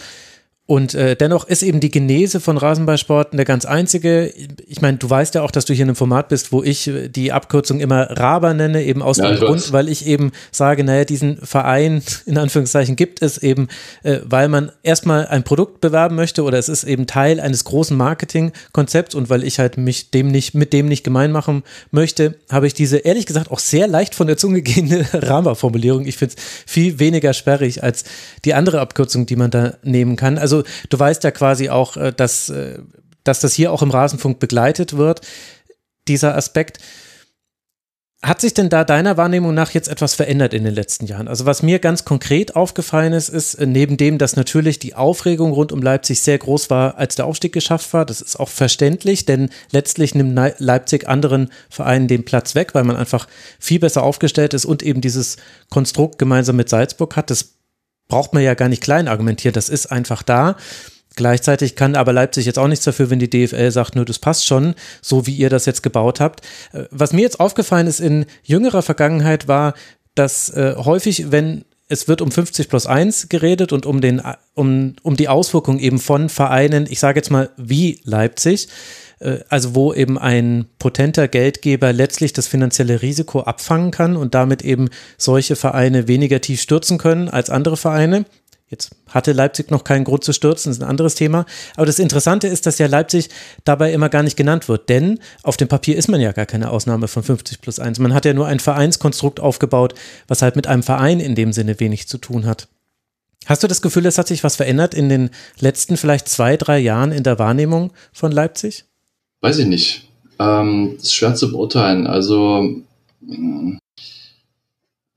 Und 0.67 0.93
äh, 0.95 1.15
dennoch 1.15 1.47
ist 1.47 1.63
eben 1.63 1.79
die 1.79 1.89
Genese 1.89 2.41
von 2.41 2.57
Rasenballsport 2.57 3.31
eine 3.31 3.45
ganz 3.45 3.63
einzige. 3.63 4.33
Ich 4.67 4.81
meine, 4.81 4.97
du 4.97 5.09
weißt 5.09 5.35
ja 5.35 5.41
auch, 5.41 5.51
dass 5.51 5.63
du 5.63 5.73
hier 5.73 5.83
in 5.83 5.89
einem 5.89 5.95
Format 5.95 6.27
bist, 6.27 6.51
wo 6.51 6.61
ich 6.61 6.89
äh, 6.89 7.07
die 7.07 7.31
Abkürzung 7.31 7.79
immer 7.79 8.11
Raber 8.11 8.53
nenne, 8.53 8.83
eben 8.83 9.01
aus 9.01 9.15
Ja, 9.15 9.31
dem 9.31 9.39
Grund, 9.39 9.71
weil 9.71 9.87
ich 9.87 10.05
eben 10.05 10.33
sage, 10.51 10.83
naja, 10.83 11.05
diesen 11.05 11.37
Verein 11.37 12.03
in 12.25 12.37
Anführungszeichen 12.37 12.97
gibt 12.97 13.21
es 13.21 13.37
eben, 13.37 13.69
äh, 14.03 14.19
weil 14.25 14.49
man 14.49 14.73
erstmal 14.83 15.25
ein 15.27 15.43
Produkt 15.43 15.79
bewerben 15.79 16.17
möchte 16.17 16.43
oder 16.43 16.59
es 16.59 16.67
ist 16.67 16.83
eben 16.83 17.07
Teil 17.07 17.39
eines 17.39 17.63
großen 17.63 17.95
Marketingkonzepts 17.95 19.15
und 19.15 19.29
weil 19.29 19.45
ich 19.45 19.59
halt 19.59 19.77
mich 19.77 20.11
dem 20.11 20.27
nicht, 20.27 20.53
mit 20.53 20.73
dem 20.73 20.89
nicht 20.89 21.05
gemein 21.05 21.31
machen 21.31 21.63
möchte, 21.91 22.35
habe 22.51 22.67
ich 22.67 22.73
diese 22.73 22.97
ehrlich 22.97 23.25
gesagt 23.25 23.51
auch 23.51 23.59
sehr 23.59 23.87
leicht 23.87 24.15
von 24.15 24.27
der 24.27 24.35
Zunge 24.35 24.61
gehende 24.61 25.05
Raber-Formulierung. 25.13 26.05
Ich 26.05 26.17
finde 26.17 26.35
es 26.35 26.43
viel 26.65 26.99
weniger 26.99 27.31
sperrig 27.31 27.83
als 27.83 28.03
die 28.43 28.53
andere 28.53 28.81
Abkürzung, 28.81 29.25
die 29.25 29.37
man 29.37 29.49
da 29.49 29.75
nehmen 29.81 30.17
kann. 30.17 30.37
Also 30.37 30.56
du 30.89 30.99
weißt 30.99 31.23
ja 31.23 31.31
quasi 31.31 31.69
auch, 31.69 31.97
äh, 31.97 32.11
dass, 32.11 32.49
äh, 32.49 32.79
dass 33.23 33.39
das 33.39 33.53
hier 33.53 33.71
auch 33.71 33.81
im 33.81 33.91
Rasenfunk 33.91 34.39
begleitet 34.39 34.97
wird, 34.97 35.21
dieser 36.07 36.35
Aspekt. 36.35 36.79
Hat 38.23 38.41
sich 38.41 38.55
denn 38.55 38.69
da 38.69 38.83
deiner 38.83 39.15
Wahrnehmung 39.15 39.53
nach 39.53 39.71
jetzt 39.71 39.87
etwas 39.87 40.15
verändert 40.15 40.51
in 40.55 40.63
den 40.63 40.73
letzten 40.73 41.05
Jahren? 41.05 41.27
Also 41.27 41.45
was 41.45 41.61
mir 41.61 41.77
ganz 41.77 42.03
konkret 42.03 42.55
aufgefallen 42.55 43.13
ist, 43.13 43.29
ist 43.29 43.53
äh, 43.55 43.67
neben 43.67 43.95
dem, 43.95 44.17
dass 44.17 44.35
natürlich 44.35 44.79
die 44.79 44.95
Aufregung 44.95 45.51
rund 45.51 45.71
um 45.71 45.83
Leipzig 45.83 46.21
sehr 46.21 46.39
groß 46.39 46.71
war, 46.71 46.97
als 46.97 47.15
der 47.15 47.25
Aufstieg 47.25 47.53
geschafft 47.53 47.93
war. 47.93 48.05
Das 48.05 48.21
ist 48.21 48.39
auch 48.39 48.49
verständlich, 48.49 49.25
denn 49.25 49.51
letztlich 49.71 50.15
nimmt 50.15 50.37
Leipzig 50.57 51.07
anderen 51.07 51.51
Vereinen 51.69 52.07
den 52.07 52.25
Platz 52.25 52.55
weg, 52.55 52.73
weil 52.73 52.85
man 52.85 52.95
einfach 52.95 53.27
viel 53.59 53.79
besser 53.79 54.01
aufgestellt 54.01 54.55
ist 54.55 54.65
und 54.65 54.81
eben 54.81 54.99
dieses 54.99 55.37
Konstrukt 55.69 56.17
gemeinsam 56.17 56.55
mit 56.55 56.69
Salzburg 56.69 57.15
hat. 57.15 57.29
Das 57.29 57.56
braucht 58.07 58.33
man 58.33 58.43
ja 58.43 58.53
gar 58.53 58.69
nicht 58.69 58.83
klein 58.83 59.07
argumentieren. 59.07 59.53
Das 59.53 59.69
ist 59.69 59.87
einfach 59.87 60.23
da. 60.23 60.55
Gleichzeitig 61.15 61.75
kann 61.75 61.95
aber 61.95 62.13
Leipzig 62.13 62.45
jetzt 62.45 62.59
auch 62.59 62.67
nichts 62.67 62.85
dafür, 62.85 63.09
wenn 63.09 63.19
die 63.19 63.29
DFL 63.29 63.71
sagt, 63.71 63.95
nur 63.95 64.05
das 64.05 64.19
passt 64.19 64.45
schon, 64.45 64.75
so 65.01 65.25
wie 65.25 65.35
ihr 65.35 65.49
das 65.49 65.65
jetzt 65.65 65.81
gebaut 65.81 66.19
habt. 66.19 66.41
Äh, 66.73 66.83
Was 66.91 67.11
mir 67.11 67.21
jetzt 67.21 67.39
aufgefallen 67.39 67.87
ist 67.87 67.99
in 67.99 68.25
jüngerer 68.43 68.83
Vergangenheit 68.83 69.47
war, 69.47 69.73
dass 70.15 70.49
äh, 70.49 70.75
häufig, 70.77 71.31
wenn 71.31 71.65
es 71.89 72.07
wird 72.07 72.21
um 72.21 72.31
50 72.31 72.69
plus 72.69 72.85
1 72.85 73.29
geredet 73.29 73.71
und 73.71 73.85
um, 73.85 74.01
den, 74.01 74.21
um, 74.53 74.95
um 75.03 75.15
die 75.15 75.29
Auswirkungen 75.29 75.79
eben 75.79 75.99
von 75.99 76.29
Vereinen, 76.29 76.85
ich 76.89 76.99
sage 76.99 77.19
jetzt 77.19 77.31
mal 77.31 77.49
wie 77.57 78.01
Leipzig, 78.03 78.65
äh, 78.65 78.71
also 79.49 79.75
wo 79.75 79.93
eben 79.93 80.17
ein 80.17 80.65
potenter 80.79 81.27
Geldgeber 81.27 81.91
letztlich 81.91 82.33
das 82.33 82.47
finanzielle 82.47 83.01
Risiko 83.01 83.41
abfangen 83.41 83.91
kann 83.91 84.15
und 84.15 84.35
damit 84.35 84.61
eben 84.61 84.89
solche 85.17 85.55
Vereine 85.55 86.07
weniger 86.07 86.41
tief 86.41 86.61
stürzen 86.61 86.97
können 86.97 87.29
als 87.29 87.49
andere 87.49 87.77
Vereine. 87.77 88.25
Jetzt 88.69 88.91
hatte 89.07 89.31
Leipzig 89.31 89.71
noch 89.71 89.85
keinen 89.85 90.03
Grund 90.03 90.25
zu 90.25 90.33
stürzen, 90.33 90.73
ist 90.73 90.81
ein 90.81 90.89
anderes 90.89 91.15
Thema. 91.15 91.45
Aber 91.77 91.85
das 91.85 91.99
Interessante 91.99 92.47
ist, 92.47 92.65
dass 92.65 92.77
ja 92.79 92.87
Leipzig 92.87 93.29
dabei 93.63 93.93
immer 93.93 94.09
gar 94.09 94.23
nicht 94.23 94.35
genannt 94.35 94.67
wird, 94.67 94.89
denn 94.89 95.19
auf 95.41 95.55
dem 95.55 95.69
Papier 95.69 95.95
ist 95.95 96.09
man 96.09 96.19
ja 96.19 96.33
gar 96.33 96.45
keine 96.45 96.69
Ausnahme 96.69 97.07
von 97.07 97.23
50 97.23 97.61
plus 97.61 97.79
1. 97.79 97.99
Man 97.99 98.13
hat 98.13 98.25
ja 98.25 98.33
nur 98.33 98.47
ein 98.47 98.59
Vereinskonstrukt 98.59 99.39
aufgebaut, 99.39 99.93
was 100.27 100.41
halt 100.41 100.57
mit 100.57 100.67
einem 100.67 100.83
Verein 100.83 101.21
in 101.21 101.33
dem 101.33 101.53
Sinne 101.53 101.79
wenig 101.79 102.09
zu 102.09 102.17
tun 102.17 102.45
hat. 102.45 102.67
Hast 103.45 103.63
du 103.63 103.67
das 103.67 103.81
Gefühl, 103.81 104.05
es 104.05 104.17
hat 104.17 104.27
sich 104.27 104.43
was 104.43 104.57
verändert 104.57 104.93
in 104.93 105.07
den 105.07 105.29
letzten 105.59 105.95
vielleicht 105.95 106.27
zwei, 106.27 106.57
drei 106.57 106.77
Jahren 106.77 107.13
in 107.13 107.23
der 107.23 107.39
Wahrnehmung 107.39 107.93
von 108.11 108.33
Leipzig? 108.33 108.83
Weiß 109.41 109.59
ich 109.59 109.67
nicht. 109.67 110.07
Ähm, 110.39 110.93
das 110.95 111.03
ist 111.03 111.13
schwer 111.13 111.35
zu 111.35 111.51
beurteilen. 111.51 112.07
Also, 112.07 112.81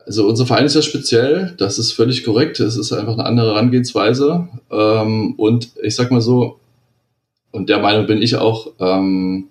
also 0.05 0.29
unser 0.29 0.47
Verein 0.47 0.67
ist 0.67 0.75
ja 0.75 0.83
speziell, 0.83 1.55
das 1.59 1.79
ist 1.79 1.93
völlig 1.93 2.25
korrekt. 2.25 2.61
Es 2.61 2.77
ist 2.77 2.93
einfach 2.93 3.15
eine 3.15 3.25
andere 3.25 3.51
Herangehensweise. 3.55 4.49
Ähm, 4.71 5.35
und 5.37 5.71
ich 5.83 5.95
sag 5.95 6.11
mal 6.11 6.21
so, 6.21 6.59
und 7.53 7.69
der 7.69 7.81
Meinung 7.81 8.07
bin 8.07 8.23
ich 8.23 8.37
auch, 8.37 8.73
ähm, 8.79 9.49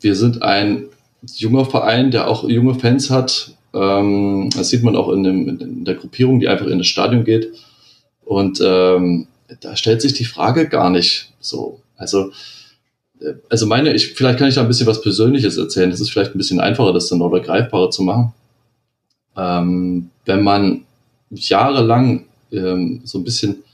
wir 0.00 0.16
sind 0.16 0.42
ein 0.42 0.88
junger 1.36 1.64
Verein, 1.64 2.10
der 2.10 2.28
auch 2.28 2.48
junge 2.48 2.74
Fans 2.74 3.10
hat. 3.10 3.54
Ähm, 3.72 4.50
das 4.54 4.68
sieht 4.68 4.82
man 4.82 4.96
auch 4.96 5.08
in, 5.10 5.22
dem, 5.22 5.48
in 5.60 5.84
der 5.84 5.94
Gruppierung, 5.94 6.40
die 6.40 6.48
einfach 6.48 6.66
in 6.66 6.78
das 6.78 6.86
Stadion 6.86 7.24
geht. 7.24 7.52
Und 8.24 8.60
ähm, 8.64 9.26
da 9.60 9.76
stellt 9.76 10.02
sich 10.02 10.14
die 10.14 10.24
Frage 10.24 10.68
gar 10.68 10.90
nicht 10.90 11.32
so. 11.40 11.80
Also, 11.96 12.32
also 13.48 13.66
meine, 13.66 13.92
ich, 13.94 14.14
vielleicht 14.14 14.38
kann 14.38 14.48
ich 14.48 14.54
da 14.54 14.62
ein 14.62 14.68
bisschen 14.68 14.86
was 14.86 15.02
Persönliches 15.02 15.56
erzählen. 15.56 15.90
Das 15.90 16.00
ist 16.00 16.10
vielleicht 16.10 16.34
ein 16.34 16.38
bisschen 16.38 16.60
einfacher, 16.60 16.92
das 16.92 17.08
dann 17.08 17.22
oder 17.22 17.40
greifbarer 17.40 17.90
zu 17.90 18.02
machen. 18.02 18.32
Ähm, 19.36 20.10
wenn 20.24 20.42
man 20.42 20.84
jahrelang 21.30 22.26
ähm, 22.52 23.00
so 23.04 23.18
ein 23.18 23.24
bisschen 23.24 23.64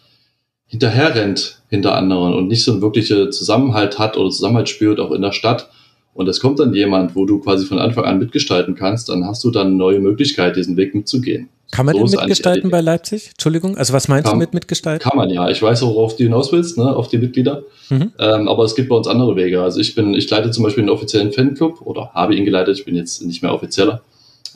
hinterher 0.66 1.14
rennt 1.14 1.60
hinter 1.68 1.94
anderen 1.94 2.34
und 2.34 2.48
nicht 2.48 2.64
so 2.64 2.72
einen 2.72 2.82
wirklichen 2.82 3.32
Zusammenhalt 3.32 3.98
hat 3.98 4.16
oder 4.16 4.30
Zusammenhalt 4.30 4.68
spürt, 4.68 5.00
auch 5.00 5.12
in 5.12 5.22
der 5.22 5.32
Stadt. 5.32 5.68
Und 6.14 6.28
es 6.28 6.40
kommt 6.40 6.58
dann 6.58 6.74
jemand, 6.74 7.14
wo 7.14 7.24
du 7.24 7.40
quasi 7.40 7.66
von 7.66 7.78
Anfang 7.78 8.04
an 8.04 8.18
mitgestalten 8.18 8.74
kannst, 8.74 9.08
dann 9.08 9.24
hast 9.24 9.44
du 9.44 9.50
dann 9.50 9.68
eine 9.68 9.76
neue 9.76 10.00
Möglichkeit, 10.00 10.56
diesen 10.56 10.76
Weg 10.76 10.94
mitzugehen. 10.94 11.48
Kann 11.70 11.86
man 11.86 11.94
So 11.96 12.04
denn 12.04 12.10
mitgestalten 12.18 12.70
bei 12.70 12.80
Leipzig? 12.80 13.30
Entschuldigung, 13.30 13.76
also 13.76 13.92
was 13.92 14.08
meinst 14.08 14.24
Kann- 14.28 14.38
du 14.38 14.38
mit 14.44 14.54
mitgestalten? 14.54 15.08
Kann 15.08 15.16
man 15.16 15.30
ja. 15.30 15.48
Ich 15.50 15.62
weiß, 15.62 15.82
worauf 15.82 16.16
du 16.16 16.24
hinaus 16.24 16.52
willst, 16.52 16.76
ne, 16.78 16.94
auf 16.96 17.08
die 17.08 17.18
Mitglieder. 17.18 17.62
Mhm. 17.88 18.12
Ähm, 18.18 18.48
aber 18.48 18.64
es 18.64 18.74
gibt 18.74 18.88
bei 18.88 18.96
uns 18.96 19.06
andere 19.06 19.36
Wege. 19.36 19.62
Also 19.62 19.78
ich 19.80 19.94
bin, 19.94 20.14
ich 20.14 20.28
leite 20.28 20.50
zum 20.50 20.64
Beispiel 20.64 20.82
einen 20.82 20.90
offiziellen 20.90 21.32
Fanclub 21.32 21.80
oder 21.82 22.10
habe 22.12 22.34
ihn 22.34 22.44
geleitet. 22.44 22.78
Ich 22.78 22.84
bin 22.84 22.94
jetzt 22.96 23.22
nicht 23.22 23.42
mehr 23.42 23.54
offizieller. 23.54 24.02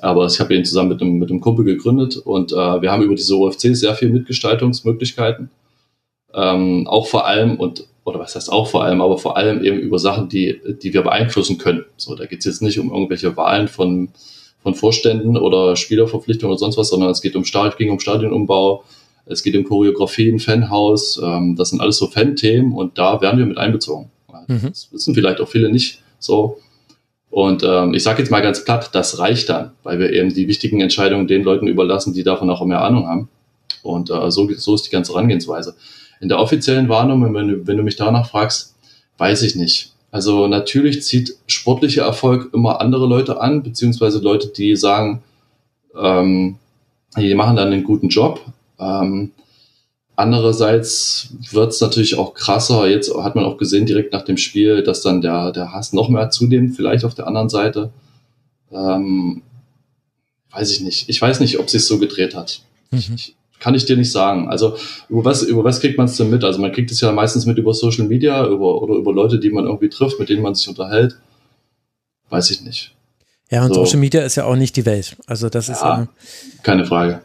Aber 0.00 0.26
ich 0.26 0.38
habe 0.40 0.54
ihn 0.54 0.64
zusammen 0.64 0.90
mit 0.90 1.00
einem, 1.00 1.18
mit 1.18 1.30
einem 1.30 1.40
Kumpel 1.40 1.64
gegründet 1.64 2.16
und 2.16 2.52
äh, 2.52 2.56
wir 2.82 2.90
haben 2.90 3.02
über 3.02 3.14
diese 3.14 3.36
OFC 3.38 3.74
sehr 3.76 3.94
viel 3.94 4.10
Mitgestaltungsmöglichkeiten. 4.10 5.50
Ähm, 6.34 6.86
auch 6.88 7.06
vor 7.06 7.26
allem 7.26 7.56
und 7.60 7.86
oder 8.04 8.18
was 8.18 8.34
heißt 8.34 8.52
auch 8.52 8.66
vor 8.68 8.84
allem, 8.84 9.00
aber 9.00 9.16
vor 9.16 9.36
allem 9.36 9.64
eben 9.64 9.78
über 9.78 9.98
Sachen, 9.98 10.28
die, 10.28 10.60
die 10.82 10.92
wir 10.92 11.02
beeinflussen 11.02 11.56
können. 11.58 11.84
So, 11.96 12.14
da 12.14 12.26
geht 12.26 12.40
es 12.40 12.44
jetzt 12.44 12.60
nicht 12.60 12.78
um 12.78 12.90
irgendwelche 12.92 13.34
Wahlen 13.36 13.66
von, 13.68 14.10
von 14.64 14.74
Vorständen 14.74 15.36
oder 15.36 15.76
Spielerverpflichtungen 15.76 16.50
oder 16.50 16.58
sonst 16.58 16.76
was, 16.78 16.88
sondern 16.88 17.10
es 17.10 17.20
geht 17.20 17.36
um 17.36 17.44
Stadion, 17.44 17.76
ging 17.78 17.90
um 17.90 18.00
Stadionumbau, 18.00 18.82
es 19.26 19.42
geht 19.42 19.54
um 19.56 19.64
Choreografien, 19.64 20.40
Fanhaus, 20.40 21.20
ähm, 21.22 21.54
das 21.54 21.68
sind 21.68 21.80
alles 21.80 21.98
so 21.98 22.08
Fan-Themen 22.08 22.72
und 22.72 22.98
da 22.98 23.20
werden 23.20 23.38
wir 23.38 23.46
mit 23.46 23.58
einbezogen. 23.58 24.10
Mhm. 24.48 24.68
Das 24.70 24.88
wissen 24.90 25.14
vielleicht 25.14 25.40
auch 25.40 25.48
viele 25.48 25.70
nicht 25.70 26.02
so. 26.18 26.58
Und 27.30 27.62
ähm, 27.62 27.94
ich 27.94 28.02
sage 28.02 28.22
jetzt 28.22 28.30
mal 28.30 28.40
ganz 28.40 28.64
platt, 28.64 28.90
das 28.92 29.18
reicht 29.18 29.50
dann, 29.50 29.72
weil 29.82 29.98
wir 29.98 30.12
eben 30.12 30.32
die 30.32 30.48
wichtigen 30.48 30.80
Entscheidungen 30.80 31.26
den 31.26 31.42
Leuten 31.42 31.66
überlassen, 31.66 32.14
die 32.14 32.22
davon 32.22 32.48
auch 32.48 32.64
mehr 32.64 32.82
Ahnung 32.82 33.06
haben. 33.06 33.28
Und 33.82 34.10
äh, 34.10 34.30
so, 34.30 34.48
so 34.56 34.74
ist 34.74 34.86
die 34.86 34.90
ganze 34.90 35.12
Herangehensweise. 35.12 35.74
In 36.20 36.28
der 36.28 36.38
offiziellen 36.38 36.88
Wahrnehmung, 36.88 37.34
wenn 37.34 37.66
wenn 37.66 37.76
du 37.76 37.82
mich 37.82 37.96
danach 37.96 38.30
fragst, 38.30 38.76
weiß 39.18 39.42
ich 39.42 39.56
nicht. 39.56 39.93
Also 40.14 40.46
natürlich 40.46 41.02
zieht 41.02 41.34
sportlicher 41.48 42.04
Erfolg 42.04 42.54
immer 42.54 42.80
andere 42.80 43.08
Leute 43.08 43.40
an, 43.40 43.64
beziehungsweise 43.64 44.20
Leute, 44.20 44.46
die 44.46 44.76
sagen, 44.76 45.24
ähm, 46.00 46.54
die 47.16 47.34
machen 47.34 47.56
dann 47.56 47.72
einen 47.72 47.82
guten 47.82 48.10
Job. 48.10 48.40
Ähm, 48.78 49.32
andererseits 50.14 51.30
wird 51.50 51.72
es 51.72 51.80
natürlich 51.80 52.16
auch 52.16 52.32
krasser. 52.34 52.86
Jetzt 52.86 53.12
hat 53.12 53.34
man 53.34 53.44
auch 53.44 53.56
gesehen 53.56 53.86
direkt 53.86 54.12
nach 54.12 54.22
dem 54.22 54.36
Spiel, 54.36 54.84
dass 54.84 55.02
dann 55.02 55.20
der, 55.20 55.50
der 55.50 55.72
Hass 55.72 55.92
noch 55.92 56.08
mehr 56.08 56.30
zunimmt, 56.30 56.76
vielleicht 56.76 57.04
auf 57.04 57.16
der 57.16 57.26
anderen 57.26 57.48
Seite. 57.48 57.90
Ähm, 58.70 59.42
weiß 60.52 60.70
ich 60.70 60.80
nicht. 60.80 61.08
Ich 61.08 61.20
weiß 61.20 61.40
nicht, 61.40 61.58
ob 61.58 61.68
sich 61.68 61.84
so 61.84 61.98
gedreht 61.98 62.36
hat. 62.36 62.60
Mhm. 62.92 63.16
Ich, 63.16 63.34
kann 63.60 63.74
ich 63.74 63.84
dir 63.84 63.97
nicht 63.97 64.12
sagen. 64.12 64.49
Also 64.49 64.76
über 65.08 65.24
was, 65.24 65.42
über 65.42 65.65
was 65.65 65.81
kriegt 65.81 65.97
man 65.97 66.07
es 66.07 66.16
denn 66.16 66.31
mit? 66.31 66.44
Also 66.44 66.60
man 66.60 66.73
kriegt 66.73 66.91
es 66.91 67.00
ja 67.00 67.12
meistens 67.12 67.47
mit 67.47 67.58
über 67.58 67.73
Social 67.74 68.07
Media 68.07 68.47
über, 68.47 68.83
oder 68.83 68.94
über 68.94 69.12
Leute, 69.12 69.39
die 69.39 69.50
man 69.50 69.65
irgendwie 69.65 69.89
trifft, 69.89 70.18
mit 70.20 70.28
denen 70.28 70.42
man 70.42 70.55
sich 70.55 70.68
unterhält. 70.68 71.16
Weiß 72.28 72.50
ich 72.50 72.62
nicht. 72.62 72.94
Ja, 73.50 73.65
und 73.65 73.74
So. 73.74 73.84
Social 73.84 74.00
Media 74.00 74.23
ist 74.23 74.36
ja 74.36 74.44
auch 74.44 74.57
nicht 74.57 74.76
die 74.76 74.86
Welt. 74.86 75.16
Also 75.26 75.49
das 75.49 75.68
ist 75.68 75.81
Ja. 75.81 76.00
ja. 76.00 76.08
Keine 76.62 76.84
Frage. 76.84 77.23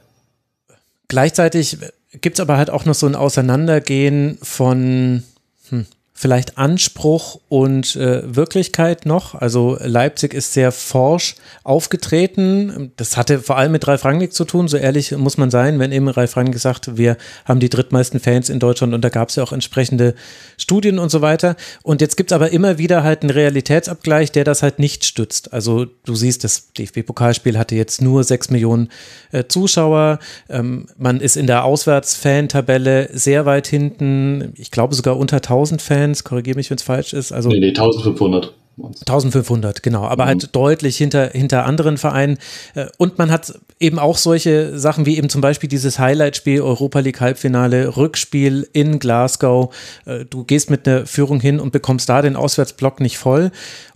Gleichzeitig 1.08 1.78
gibt 2.22 2.38
es 2.38 2.40
aber 2.40 2.58
halt 2.58 2.70
auch 2.70 2.86
noch 2.86 2.96
so 2.96 3.08
ein 3.08 3.16
Auseinandergehen 3.16 4.38
von 4.42 5.24
hm, 5.70 5.86
vielleicht 6.20 6.58
Anspruch 6.58 7.40
und 7.48 7.96
äh, 7.96 8.36
Wirklichkeit 8.36 9.06
noch. 9.06 9.36
Also 9.36 9.78
Leipzig 9.80 10.34
ist 10.34 10.52
sehr 10.52 10.74
forsch 10.74 11.36
aufgetreten. 11.64 12.92
Das 12.98 13.16
hatte 13.16 13.40
vor 13.40 13.58
allem 13.58 13.72
mit 13.72 13.88
Ralf 13.88 14.04
Rangnick 14.04 14.34
zu 14.34 14.44
tun, 14.44 14.68
so 14.68 14.76
ehrlich 14.76 15.14
muss 15.14 15.38
man 15.38 15.50
sein, 15.50 15.80
wenn 15.80 15.94
eben 15.94 16.10
Ralf 16.10 16.36
Rangnick 16.36 16.60
sagt, 16.60 16.98
wir 16.98 17.16
haben 17.46 17.62
die 17.62 17.70
drittmeisten 17.70 18.20
Fans 18.20 18.50
in 18.50 18.60
Deutschland 18.60 18.94
und 18.94 19.02
da 19.02 19.08
gab 19.08 19.30
es 19.30 19.38
ja 19.38 19.44
auch 19.44 19.54
entsprechende 19.54 20.14
Studien 20.58 21.00
und 21.00 21.08
so 21.08 21.22
weiter. 21.22 21.56
Und 21.84 22.02
jetzt 22.02 22.18
gibt 22.18 22.32
es 22.32 22.36
aber 22.36 22.52
immer 22.52 22.78
wieder 22.78 23.02
halt 23.02 23.22
einen 23.22 23.30
Realitätsabgleich, 23.30 24.34
der 24.34 24.44
das 24.44 24.62
halt 24.62 24.78
nicht 24.78 25.06
stützt. 25.06 25.54
Also 25.54 25.86
du 26.04 26.16
siehst, 26.16 26.44
das 26.44 26.74
DFB-Pokalspiel 26.74 27.58
hatte 27.58 27.76
jetzt 27.76 28.02
nur 28.02 28.26
sechs 28.26 28.50
Millionen 28.50 28.90
äh, 29.32 29.46
Zuschauer. 29.48 30.20
Ähm, 30.50 30.88
man 30.98 31.22
ist 31.22 31.38
in 31.38 31.48
der 31.48 31.64
Auswärts-Fan-Tabelle 31.64 33.08
sehr 33.14 33.46
weit 33.46 33.68
hinten. 33.68 34.52
Ich 34.58 34.70
glaube 34.70 34.96
sogar 34.96 35.16
unter 35.16 35.38
1000 35.38 35.82
Fans. 35.82 36.09
Korrigiere 36.16 36.56
mich, 36.56 36.70
wenn 36.70 36.78
es 36.78 36.84
falsch 36.84 37.14
ist. 37.14 37.32
Also 37.32 37.50
Nee, 37.50 37.60
nee, 37.60 37.70
1500. 37.70 38.54
1500, 38.82 39.84
genau, 39.84 40.06
aber 40.06 40.24
mhm. 40.24 40.28
halt 40.28 40.56
deutlich 40.56 40.98
hinter, 40.98 41.30
hinter 41.30 41.66
anderen 41.66 41.98
Vereinen. 41.98 42.38
Äh, 42.76 42.88
und 42.98 43.18
man 43.18 43.32
hat 43.32 43.60
eben 43.80 44.00
auch 44.00 44.18
solche 44.18 44.78
Sachen 44.78 45.06
wie 45.06 45.18
eben 45.18 45.30
zum 45.30 45.42
Beispiel 45.42 45.70
dieses 45.70 46.00
Highlight-Spiel, 46.00 46.62
Europa 46.62 47.00
League 47.00 47.20
Halbfinale, 47.20 47.98
Rückspiel 47.98 48.68
in 48.74 49.00
Glasgow. 49.00 49.74
Äh, 50.06 50.26
du 50.26 50.44
gehst 50.44 50.70
mit 50.70 50.88
einer 50.88 51.06
Führung 51.06 51.40
hin 51.40 51.60
und 51.60 51.72
bekommst 51.72 52.10
da 52.10 52.22
den 52.22 52.36
Auswärtsblock 52.36 53.00
nicht 53.00 53.18
voll. 53.18 53.52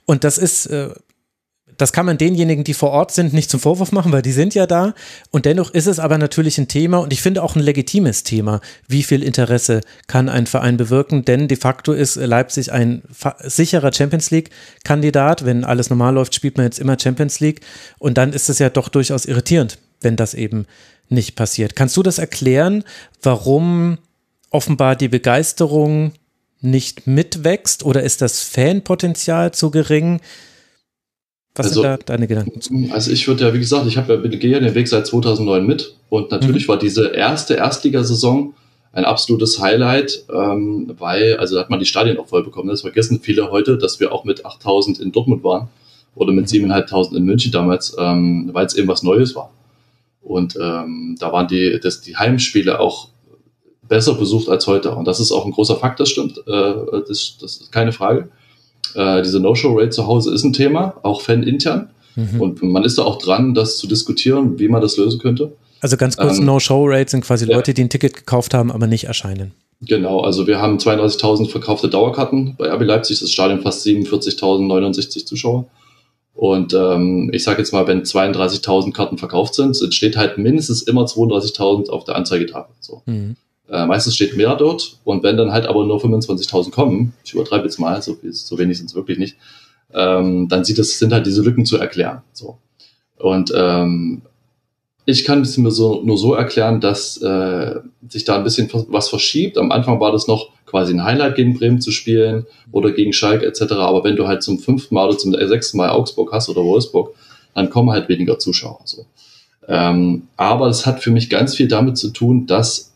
Und 0.05 0.23
das 0.23 0.37
ist 0.37 0.65
äh, 0.67 0.89
das 1.83 1.91
kann 1.91 2.05
man 2.05 2.17
denjenigen, 2.17 2.63
die 2.63 2.73
vor 2.73 2.91
Ort 2.91 3.11
sind, 3.11 3.33
nicht 3.33 3.49
zum 3.49 3.59
Vorwurf 3.59 3.91
machen, 3.91 4.13
weil 4.13 4.21
die 4.21 4.31
sind 4.31 4.55
ja 4.55 4.67
da. 4.67 4.93
Und 5.31 5.43
dennoch 5.43 5.69
ist 5.69 5.85
es 5.85 5.99
aber 5.99 6.17
natürlich 6.17 6.57
ein 6.57 6.69
Thema 6.69 6.99
und 6.99 7.11
ich 7.11 7.21
finde 7.21 7.43
auch 7.43 7.57
ein 7.57 7.61
legitimes 7.61 8.23
Thema. 8.23 8.61
Wie 8.87 9.03
viel 9.03 9.21
Interesse 9.21 9.81
kann 10.07 10.29
ein 10.29 10.47
Verein 10.47 10.77
bewirken? 10.77 11.25
Denn 11.25 11.49
de 11.49 11.57
facto 11.57 11.91
ist 11.91 12.15
Leipzig 12.15 12.71
ein 12.71 13.01
sicherer 13.41 13.91
Champions 13.91 14.31
League-Kandidat. 14.31 15.43
Wenn 15.43 15.65
alles 15.65 15.89
normal 15.89 16.13
läuft, 16.13 16.33
spielt 16.33 16.55
man 16.55 16.67
jetzt 16.67 16.79
immer 16.79 16.97
Champions 16.97 17.41
League. 17.41 17.59
Und 17.99 18.17
dann 18.17 18.31
ist 18.31 18.49
es 18.49 18.59
ja 18.59 18.69
doch 18.69 18.87
durchaus 18.87 19.25
irritierend, 19.25 19.77
wenn 19.99 20.15
das 20.15 20.35
eben 20.35 20.67
nicht 21.09 21.35
passiert. 21.35 21.75
Kannst 21.75 21.97
du 21.97 22.01
das 22.01 22.17
erklären, 22.17 22.85
warum 23.21 23.97
offenbar 24.51 24.95
die 24.95 25.09
Begeisterung 25.09 26.13
nicht 26.61 27.07
mitwächst 27.07 27.83
oder 27.83 28.03
ist 28.03 28.21
das 28.21 28.39
Fanpotenzial 28.39 29.53
zu 29.53 29.69
gering? 29.69 30.21
Was 31.55 31.67
also, 31.67 31.81
sind 31.81 31.91
da 31.91 31.97
deine 31.97 32.27
Gedanken 32.27 32.61
zu? 32.61 32.89
Also 32.91 33.11
ich 33.11 33.27
würde 33.27 33.45
ja, 33.45 33.53
wie 33.53 33.59
gesagt, 33.59 33.85
ich 33.85 33.97
habe 33.97 34.13
ja, 34.13 34.37
gehe 34.37 34.51
ja 34.51 34.59
den 34.59 34.73
Weg 34.73 34.87
seit 34.87 35.05
2009 35.05 35.65
mit 35.65 35.95
und 36.09 36.31
natürlich 36.31 36.63
mhm. 36.63 36.69
war 36.69 36.79
diese 36.79 37.09
erste 37.09 37.55
Erstligasaison 37.55 38.53
ein 38.91 39.05
absolutes 39.05 39.59
Highlight, 39.59 40.25
ähm, 40.33 40.93
weil, 40.97 41.37
also 41.37 41.55
da 41.55 41.61
hat 41.61 41.69
man 41.69 41.79
die 41.79 41.85
Stadien 41.85 42.17
auch 42.17 42.27
voll 42.27 42.43
bekommen. 42.43 42.69
Das 42.69 42.81
vergessen 42.81 43.19
viele 43.21 43.51
heute, 43.51 43.77
dass 43.77 43.99
wir 43.99 44.11
auch 44.11 44.23
mit 44.23 44.45
8000 44.45 44.99
in 44.99 45.11
Dortmund 45.11 45.43
waren 45.43 45.69
oder 46.15 46.31
mit 46.31 46.49
7500 46.49 47.11
mhm. 47.11 47.17
in 47.17 47.23
München 47.25 47.51
damals, 47.51 47.95
ähm, 47.99 48.49
weil 48.53 48.65
es 48.65 48.75
eben 48.75 48.87
was 48.87 49.03
Neues 49.03 49.35
war. 49.35 49.51
Und 50.21 50.55
ähm, 50.55 51.17
da 51.19 51.31
waren 51.31 51.47
die, 51.47 51.79
das, 51.81 52.01
die 52.01 52.15
Heimspiele 52.15 52.79
auch 52.79 53.09
besser 53.87 54.15
besucht 54.15 54.47
als 54.47 54.67
heute. 54.67 54.95
Und 54.95 55.05
das 55.05 55.19
ist 55.19 55.31
auch 55.31 55.45
ein 55.45 55.51
großer 55.51 55.75
Fakt, 55.75 55.99
das 55.99 56.09
stimmt. 56.09 56.37
Äh, 56.47 56.73
das, 57.07 57.37
das 57.39 57.57
ist 57.57 57.71
keine 57.71 57.91
Frage. 57.91 58.29
Äh, 58.95 59.21
diese 59.21 59.39
No-Show-Rate 59.39 59.89
zu 59.89 60.07
Hause 60.07 60.33
ist 60.33 60.43
ein 60.43 60.53
Thema, 60.53 60.95
auch 61.03 61.21
fan-intern. 61.21 61.89
Mhm. 62.15 62.41
Und 62.41 62.63
man 62.63 62.83
ist 62.83 62.97
da 62.97 63.03
auch 63.03 63.17
dran, 63.17 63.53
das 63.53 63.77
zu 63.77 63.87
diskutieren, 63.87 64.59
wie 64.59 64.67
man 64.67 64.81
das 64.81 64.97
lösen 64.97 65.19
könnte. 65.19 65.53
Also 65.81 65.97
ganz 65.97 66.15
kurz, 66.15 66.37
ähm, 66.37 66.45
No-Show-Rate 66.45 67.11
sind 67.11 67.25
quasi 67.25 67.45
ja. 67.47 67.55
Leute, 67.55 67.73
die 67.73 67.83
ein 67.83 67.89
Ticket 67.89 68.15
gekauft 68.15 68.53
haben, 68.53 68.71
aber 68.71 68.87
nicht 68.87 69.05
erscheinen. 69.05 69.51
Genau, 69.81 70.21
also 70.21 70.47
wir 70.47 70.61
haben 70.61 70.77
32.000 70.77 71.49
verkaufte 71.49 71.89
Dauerkarten 71.89 72.55
bei 72.57 72.71
RB 72.71 72.83
Leipzig, 72.83 73.19
das 73.19 73.31
Stadion 73.31 73.61
fast 73.61 73.85
47.069 73.85 75.25
Zuschauer. 75.25 75.65
Und 76.33 76.73
ähm, 76.73 77.29
ich 77.33 77.43
sage 77.43 77.59
jetzt 77.59 77.73
mal, 77.73 77.85
wenn 77.87 78.03
32.000 78.03 78.91
Karten 78.93 79.17
verkauft 79.17 79.55
sind, 79.55 79.79
entsteht 79.81 80.17
halt 80.17 80.37
mindestens 80.37 80.81
immer 80.83 81.05
32.000 81.05 81.89
auf 81.89 82.05
der 82.05 82.15
Anzeigetafel. 82.15 82.73
So. 82.79 83.03
Mhm. 83.05 83.35
Äh, 83.69 83.85
meistens 83.85 84.15
steht 84.15 84.35
mehr 84.35 84.55
dort 84.55 84.97
und 85.03 85.23
wenn 85.23 85.37
dann 85.37 85.51
halt 85.51 85.65
aber 85.65 85.85
nur 85.85 86.03
25.000 86.03 86.71
kommen, 86.71 87.13
ich 87.23 87.33
übertreibe 87.33 87.63
jetzt 87.63 87.79
mal, 87.79 88.01
so, 88.01 88.17
so 88.31 88.57
wenig 88.57 88.77
sind 88.77 88.87
es 88.87 88.95
wirklich 88.95 89.17
nicht, 89.17 89.37
ähm, 89.93 90.47
dann 90.49 90.63
sieht 90.65 90.79
es, 90.79 90.99
sind 90.99 91.13
halt 91.13 91.25
diese 91.25 91.41
Lücken 91.41 91.65
zu 91.65 91.77
erklären. 91.77 92.21
So. 92.33 92.57
Und 93.17 93.53
ähm, 93.55 94.23
ich 95.05 95.25
kann 95.25 95.41
es 95.41 95.57
mir 95.57 95.71
so, 95.71 96.01
nur 96.03 96.17
so 96.17 96.33
erklären, 96.33 96.79
dass 96.79 97.17
äh, 97.21 97.75
sich 98.07 98.23
da 98.23 98.37
ein 98.37 98.43
bisschen 98.43 98.69
was 98.87 99.09
verschiebt. 99.09 99.57
Am 99.57 99.71
Anfang 99.71 99.99
war 99.99 100.11
das 100.11 100.27
noch 100.27 100.49
quasi 100.65 100.93
ein 100.93 101.03
Highlight 101.03 101.35
gegen 101.35 101.53
Bremen 101.53 101.81
zu 101.81 101.91
spielen 101.91 102.45
oder 102.71 102.91
gegen 102.91 103.11
Schalke 103.11 103.45
etc. 103.45 103.73
Aber 103.73 104.03
wenn 104.03 104.15
du 104.15 104.27
halt 104.27 104.43
zum 104.43 104.59
fünften 104.59 104.95
Mal 104.95 105.07
oder 105.07 105.17
zum 105.17 105.33
sechsten 105.33 105.77
Mal 105.77 105.89
Augsburg 105.89 106.31
hast 106.31 106.49
oder 106.49 106.63
Wolfsburg, 106.63 107.13
dann 107.53 107.69
kommen 107.69 107.91
halt 107.91 108.09
weniger 108.09 108.39
Zuschauer. 108.39 108.79
So. 108.85 109.05
Ähm, 109.67 110.27
aber 110.37 110.67
es 110.67 110.85
hat 110.85 111.01
für 111.01 111.11
mich 111.11 111.29
ganz 111.29 111.55
viel 111.55 111.67
damit 111.67 111.97
zu 111.97 112.09
tun, 112.09 112.47
dass 112.47 112.92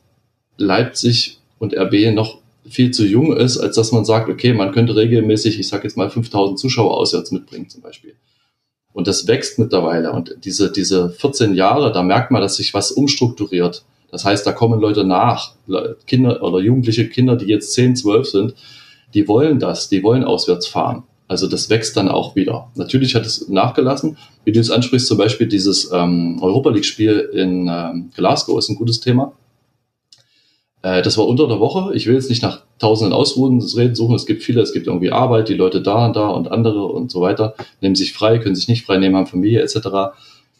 Leipzig 0.57 1.39
und 1.59 1.73
RB 1.75 2.13
noch 2.13 2.39
viel 2.69 2.91
zu 2.91 3.05
jung 3.05 3.35
ist, 3.35 3.57
als 3.57 3.75
dass 3.75 3.91
man 3.91 4.05
sagt, 4.05 4.29
okay, 4.29 4.53
man 4.53 4.71
könnte 4.71 4.95
regelmäßig, 4.95 5.59
ich 5.59 5.67
sage 5.67 5.83
jetzt 5.83 5.97
mal 5.97 6.09
5000 6.09 6.59
Zuschauer 6.59 6.97
auswärts 6.97 7.31
mitbringen 7.31 7.69
zum 7.69 7.81
Beispiel. 7.81 8.15
Und 8.93 9.07
das 9.07 9.27
wächst 9.27 9.59
mittlerweile. 9.59 10.11
Und 10.11 10.35
diese, 10.43 10.71
diese 10.71 11.11
14 11.11 11.53
Jahre, 11.53 11.91
da 11.91 12.03
merkt 12.03 12.31
man, 12.31 12.41
dass 12.41 12.55
sich 12.55 12.73
was 12.73 12.91
umstrukturiert. 12.91 13.85
Das 14.11 14.25
heißt, 14.25 14.45
da 14.47 14.51
kommen 14.53 14.79
Leute 14.79 15.03
nach, 15.03 15.53
Kinder 16.07 16.41
oder 16.41 16.59
jugendliche 16.59 17.07
Kinder, 17.07 17.35
die 17.35 17.45
jetzt 17.45 17.73
10, 17.73 17.95
12 17.95 18.27
sind, 18.27 18.55
die 19.13 19.27
wollen 19.27 19.59
das, 19.59 19.89
die 19.89 20.03
wollen 20.03 20.23
auswärts 20.23 20.67
fahren. 20.67 21.03
Also 21.27 21.47
das 21.47 21.69
wächst 21.69 21.97
dann 21.97 22.07
auch 22.07 22.35
wieder. 22.35 22.71
Natürlich 22.75 23.13
hat 23.15 23.25
es 23.25 23.49
nachgelassen. 23.49 24.17
Wie 24.45 24.53
du 24.53 24.59
es 24.59 24.71
ansprichst, 24.71 25.07
zum 25.07 25.17
Beispiel 25.17 25.47
dieses 25.47 25.91
ähm, 25.91 26.39
Europa 26.41 26.69
League-Spiel 26.69 27.29
in 27.33 27.67
ähm, 27.69 28.11
Glasgow 28.15 28.57
ist 28.57 28.69
ein 28.69 28.77
gutes 28.77 29.01
Thema. 29.01 29.33
Äh, 30.81 31.01
das 31.01 31.17
war 31.17 31.27
unter 31.27 31.47
der 31.47 31.59
Woche. 31.59 31.93
Ich 31.95 32.07
will 32.07 32.15
jetzt 32.15 32.29
nicht 32.29 32.43
nach 32.43 32.61
tausenden 32.79 33.13
Ausruhen 33.13 33.61
reden 33.61 33.95
suchen. 33.95 34.15
Es 34.15 34.25
gibt 34.25 34.43
viele, 34.43 34.61
es 34.61 34.73
gibt 34.73 34.87
irgendwie 34.87 35.11
Arbeit, 35.11 35.49
die 35.49 35.55
Leute 35.55 35.81
da 35.81 36.05
und 36.05 36.15
da 36.15 36.27
und 36.27 36.51
andere 36.51 36.85
und 36.85 37.11
so 37.11 37.21
weiter, 37.21 37.55
nehmen 37.81 37.95
sich 37.95 38.13
frei, 38.13 38.39
können 38.39 38.55
sich 38.55 38.67
nicht 38.67 38.85
frei 38.85 38.97
nehmen, 38.97 39.15
haben 39.15 39.27
Familie 39.27 39.61
etc. 39.61 39.87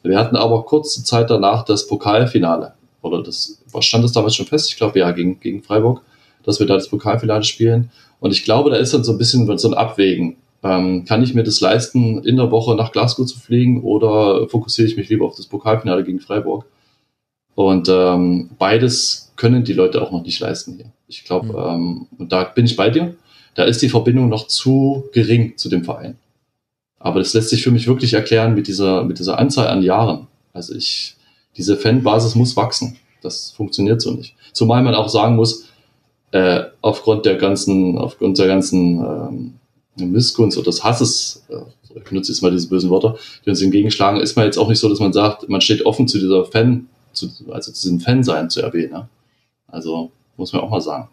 Wir 0.04 0.18
hatten 0.18 0.36
aber 0.36 0.64
kurze 0.64 1.04
Zeit 1.04 1.30
danach 1.30 1.64
das 1.64 1.88
Pokalfinale. 1.88 2.74
Oder 3.02 3.24
das, 3.24 3.62
was 3.72 3.86
stand 3.86 4.04
das 4.04 4.12
damals 4.12 4.36
schon 4.36 4.46
fest? 4.46 4.70
Ich 4.70 4.78
glaube 4.78 5.00
ja, 5.00 5.12
gegen, 5.12 5.40
gegen 5.40 5.62
Freiburg, 5.64 6.02
dass 6.44 6.60
wir 6.60 6.68
da 6.68 6.76
das 6.76 6.90
Pokalfinale 6.90 7.44
spielen. 7.44 7.92
Und 8.20 8.32
ich 8.32 8.44
glaube, 8.44 8.70
da 8.70 8.78
ist 8.78 8.94
dann 8.94 9.04
so 9.04 9.12
ein 9.12 9.18
bisschen 9.18 9.58
so 9.58 9.68
ein 9.70 9.74
Abwägen. 9.74 10.38
Ähm, 10.64 11.06
kann 11.06 11.22
ich 11.22 11.36
mir 11.36 11.44
das 11.44 11.62
leisten, 11.62 12.24
in 12.24 12.38
der 12.38 12.50
Woche 12.50 12.76
nach 12.76 12.92
Glasgow 12.92 13.28
zu 13.28 13.40
fliegen 13.40 13.84
oder 13.84 14.48
fokussiere 14.50 14.88
ich 14.88 14.98
mich 14.98 15.08
lieber 15.10 15.26
auf 15.26 15.36
das 15.36 15.46
Pokalfinale 15.46 16.04
gegen 16.04 16.20
Freiburg? 16.20 16.66
Und 17.58 17.90
ähm, 17.90 18.52
beides 18.60 19.32
können 19.36 19.64
die 19.64 19.74
Leute 19.74 20.00
auch 20.04 20.12
noch 20.12 20.22
nicht 20.22 20.40
leisten 20.40 20.76
hier. 20.76 20.92
Ich 21.08 21.24
glaube, 21.24 21.48
mhm. 21.48 21.58
ähm, 21.58 22.08
und 22.20 22.32
da 22.32 22.44
bin 22.44 22.66
ich 22.66 22.76
bei 22.76 22.92
dir, 22.92 23.16
da 23.56 23.64
ist 23.64 23.82
die 23.82 23.90
Verbindung 23.90 24.30
noch 24.30 24.46
zu 24.46 25.06
gering 25.12 25.58
zu 25.58 25.68
dem 25.68 25.84
Verein. 25.84 26.18
Aber 27.00 27.18
das 27.18 27.34
lässt 27.34 27.50
sich 27.50 27.64
für 27.64 27.72
mich 27.72 27.88
wirklich 27.88 28.14
erklären 28.14 28.54
mit 28.54 28.68
dieser, 28.68 29.04
mit 29.06 29.18
dieser 29.18 29.40
Anzahl 29.40 29.70
an 29.70 29.82
Jahren. 29.82 30.28
Also 30.54 30.76
ich, 30.76 31.16
diese 31.58 31.78
Fanbasis 31.78 32.36
muss 32.36 32.56
wachsen. 32.56 32.98
Das 33.24 33.50
funktioniert 33.50 34.04
so 34.04 34.12
nicht. 34.12 34.36
Zumal 34.54 34.84
man 34.84 34.94
auch 34.94 35.10
sagen 35.10 35.36
muss, 35.36 35.66
äh, 36.34 36.62
aufgrund 36.82 37.26
der 37.26 37.38
ganzen, 37.38 37.98
aufgrund 37.98 38.38
der 38.38 38.46
ganzen 38.46 39.00
ähm, 39.98 40.12
Missgunst 40.12 40.60
oder 40.60 40.66
des 40.66 40.84
Hasses, 40.84 41.44
äh, 41.50 41.56
ich 41.96 42.04
benutze 42.04 42.32
jetzt 42.32 42.44
mal 42.44 42.52
diese 42.52 42.70
bösen 42.70 42.92
Wörter, 42.92 43.18
die 43.44 43.50
uns 43.50 43.64
entgegenschlagen, 43.64 44.22
ist 44.22 44.36
man 44.36 44.46
jetzt 44.46 44.60
auch 44.60 44.70
nicht 44.70 44.78
so, 44.78 44.90
dass 44.90 45.00
man 45.00 45.12
sagt, 45.12 45.50
man 45.50 45.62
steht 45.62 45.88
offen 45.88 46.08
zu 46.08 46.20
dieser 46.20 46.46
Fan, 46.46 46.88
zu, 47.18 47.52
also 47.52 47.72
zu 47.72 47.82
diesem 47.84 48.00
Fan-Sein 48.00 48.50
zu 48.50 48.62
erwähnen. 48.62 48.94
Ne? 48.94 49.10
Also 49.68 50.12
muss 50.38 50.54
man 50.54 50.62
auch 50.62 50.70
mal 50.70 50.82
sagen. 50.82 51.10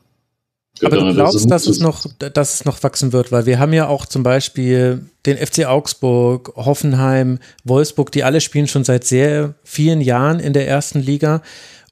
Aber 0.83 0.97
du 0.97 1.15
glaubst, 1.15 1.49
dass 1.51 1.67
es, 1.67 1.79
noch, 1.79 2.05
dass 2.19 2.55
es 2.55 2.65
noch 2.65 2.83
wachsen 2.83 3.13
wird, 3.13 3.31
weil 3.31 3.47
wir 3.47 3.61
haben 3.61 3.73
ja 3.73 3.87
auch 3.87 4.07
zum 4.07 4.25
Beispiel 4.25 5.07
den 5.25 5.37
FC 5.37 5.67
Augsburg, 5.67 6.53
Hoffenheim, 6.57 7.39
Wolfsburg, 7.63 8.11
die 8.11 8.25
alle 8.25 8.41
spielen 8.41 8.67
schon 8.67 8.83
seit 8.83 9.05
sehr 9.05 9.55
vielen 9.63 10.01
Jahren 10.01 10.41
in 10.41 10.53
der 10.53 10.67
ersten 10.67 11.01
Liga. 11.01 11.43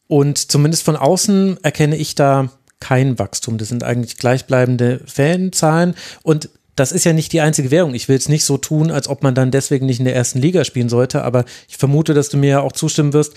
Und 0.08 0.50
zumindest 0.50 0.82
von 0.82 0.96
außen 0.96 1.62
erkenne 1.62 1.96
ich 1.96 2.16
da 2.16 2.50
kein 2.80 3.20
Wachstum. 3.20 3.56
Das 3.56 3.68
sind 3.68 3.84
eigentlich 3.84 4.16
gleichbleibende 4.16 5.00
Fanzahlen. 5.06 5.94
Und 6.24 6.50
das 6.74 6.90
ist 6.90 7.04
ja 7.04 7.12
nicht 7.12 7.32
die 7.32 7.40
einzige 7.40 7.70
Währung. 7.70 7.94
Ich 7.94 8.08
will 8.08 8.16
es 8.16 8.28
nicht 8.28 8.44
so 8.44 8.58
tun, 8.58 8.90
als 8.90 9.06
ob 9.06 9.22
man 9.22 9.36
dann 9.36 9.52
deswegen 9.52 9.86
nicht 9.86 10.00
in 10.00 10.06
der 10.06 10.16
ersten 10.16 10.40
Liga 10.40 10.64
spielen 10.64 10.88
sollte, 10.88 11.22
aber 11.22 11.44
ich 11.68 11.76
vermute, 11.76 12.14
dass 12.14 12.30
du 12.30 12.36
mir 12.36 12.50
ja 12.50 12.60
auch 12.60 12.72
zustimmen 12.72 13.12
wirst 13.12 13.34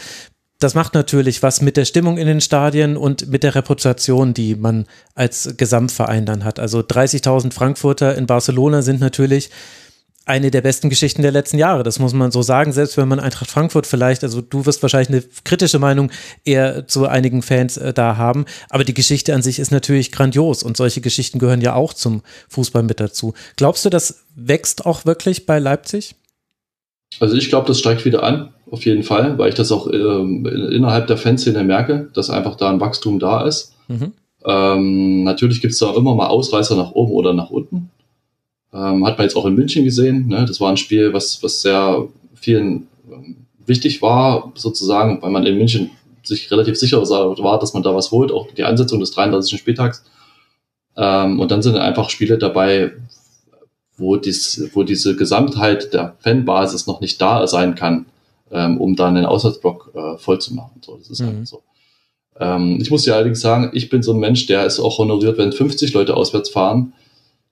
das 0.59 0.73
macht 0.73 0.93
natürlich 0.93 1.43
was 1.43 1.61
mit 1.61 1.77
der 1.77 1.85
Stimmung 1.85 2.17
in 2.17 2.27
den 2.27 2.41
Stadien 2.41 2.95
und 2.97 3.27
mit 3.27 3.43
der 3.43 3.55
Reputation, 3.55 4.33
die 4.33 4.55
man 4.55 4.85
als 5.13 5.55
Gesamtverein 5.57 6.25
dann 6.25 6.43
hat. 6.43 6.59
Also 6.59 6.79
30.000 6.79 7.53
Frankfurter 7.53 8.15
in 8.15 8.25
Barcelona 8.25 8.81
sind 8.81 8.99
natürlich 8.99 9.49
eine 10.25 10.49
der 10.49 10.61
besten 10.61 10.89
Geschichten 10.89 11.21
der 11.21 11.31
letzten 11.31 11.57
Jahre. 11.57 11.83
Das 11.83 11.99
muss 11.99 12.13
man 12.13 12.31
so 12.31 12.41
sagen, 12.41 12.73
selbst 12.73 12.97
wenn 12.97 13.07
man 13.07 13.19
Eintracht 13.19 13.49
Frankfurt 13.49 13.85
vielleicht, 13.85 14.23
also 14.23 14.41
du 14.41 14.65
wirst 14.65 14.81
wahrscheinlich 14.81 15.09
eine 15.09 15.23
kritische 15.43 15.77
Meinung 15.77 16.11
eher 16.43 16.87
zu 16.87 17.07
einigen 17.07 17.43
Fans 17.43 17.77
äh, 17.77 17.93
da 17.93 18.17
haben, 18.17 18.45
aber 18.69 18.83
die 18.83 18.95
Geschichte 18.95 19.35
an 19.35 19.43
sich 19.43 19.59
ist 19.59 19.71
natürlich 19.71 20.11
grandios 20.11 20.63
und 20.63 20.77
solche 20.77 21.01
Geschichten 21.01 21.37
gehören 21.37 21.61
ja 21.61 21.75
auch 21.75 21.93
zum 21.93 22.23
Fußball 22.49 22.81
mit 22.81 22.99
dazu. 22.99 23.33
Glaubst 23.55 23.85
du, 23.85 23.89
das 23.89 24.25
wächst 24.35 24.85
auch 24.85 25.05
wirklich 25.05 25.45
bei 25.45 25.59
Leipzig? 25.59 26.15
Also 27.19 27.35
ich 27.35 27.49
glaube, 27.49 27.67
das 27.67 27.79
steigt 27.79 28.03
wieder 28.03 28.23
an, 28.23 28.53
auf 28.71 28.85
jeden 28.85 29.03
Fall, 29.03 29.37
weil 29.37 29.49
ich 29.49 29.55
das 29.55 29.71
auch 29.71 29.91
ähm, 29.91 30.45
innerhalb 30.45 31.07
der 31.07 31.17
Fanszene 31.17 31.63
merke, 31.63 32.09
dass 32.13 32.29
einfach 32.29 32.55
da 32.55 32.69
ein 32.69 32.79
Wachstum 32.79 33.19
da 33.19 33.45
ist. 33.45 33.73
Mhm. 33.87 34.13
Ähm, 34.45 35.23
natürlich 35.23 35.61
gibt 35.61 35.73
es 35.73 35.79
da 35.79 35.93
immer 35.93 36.15
mal 36.15 36.27
Ausreißer 36.27 36.75
nach 36.75 36.91
oben 36.91 37.13
oder 37.13 37.33
nach 37.33 37.49
unten. 37.49 37.89
Ähm, 38.73 39.05
hat 39.05 39.17
man 39.17 39.25
jetzt 39.25 39.35
auch 39.35 39.45
in 39.45 39.55
München 39.55 39.83
gesehen. 39.83 40.27
Ne? 40.27 40.45
Das 40.45 40.59
war 40.59 40.69
ein 40.69 40.77
Spiel, 40.77 41.13
was, 41.13 41.41
was 41.41 41.61
sehr 41.61 42.07
vielen 42.33 42.87
ähm, 43.11 43.37
wichtig 43.65 44.01
war, 44.01 44.51
sozusagen, 44.55 45.21
weil 45.21 45.31
man 45.31 45.45
in 45.45 45.57
München 45.57 45.91
sich 46.23 46.49
relativ 46.51 46.77
sicher 46.77 47.01
war, 47.01 47.59
dass 47.59 47.73
man 47.73 47.83
da 47.83 47.95
was 47.95 48.11
holt, 48.11 48.31
auch 48.31 48.47
die 48.51 48.63
Ansetzung 48.63 48.99
des 48.99 49.11
33. 49.11 49.59
Spieltags. 49.59 50.03
Ähm, 50.97 51.39
und 51.39 51.51
dann 51.51 51.61
sind 51.61 51.77
einfach 51.77 52.09
Spiele 52.09 52.37
dabei, 52.37 52.93
wo, 53.97 54.17
dies, 54.17 54.69
wo 54.73 54.83
diese 54.83 55.15
Gesamtheit 55.15 55.93
der 55.93 56.15
Fanbasis 56.19 56.87
noch 56.87 57.01
nicht 57.01 57.21
da 57.21 57.47
sein 57.47 57.75
kann, 57.75 58.05
ähm, 58.51 58.79
um 58.79 58.95
dann 58.95 59.17
einen 59.17 59.25
Auswärtsblock 59.25 59.91
äh, 59.95 60.17
voll 60.17 60.39
zu 60.39 60.53
machen. 60.53 60.81
So, 60.81 60.97
das 60.97 61.09
ist 61.09 61.21
halt 61.21 61.33
mhm. 61.33 61.37
halt 61.37 61.47
so. 61.47 61.63
Ähm, 62.39 62.79
ich 62.81 62.91
muss 62.91 63.03
dir 63.03 63.15
allerdings 63.15 63.41
sagen, 63.41 63.71
ich 63.73 63.89
bin 63.89 64.03
so 64.03 64.13
ein 64.13 64.19
Mensch, 64.19 64.45
der 64.45 64.65
ist 64.65 64.79
auch 64.79 64.97
honoriert, 64.97 65.37
wenn 65.37 65.51
50 65.51 65.93
Leute 65.93 66.15
auswärts 66.15 66.49
fahren. 66.49 66.93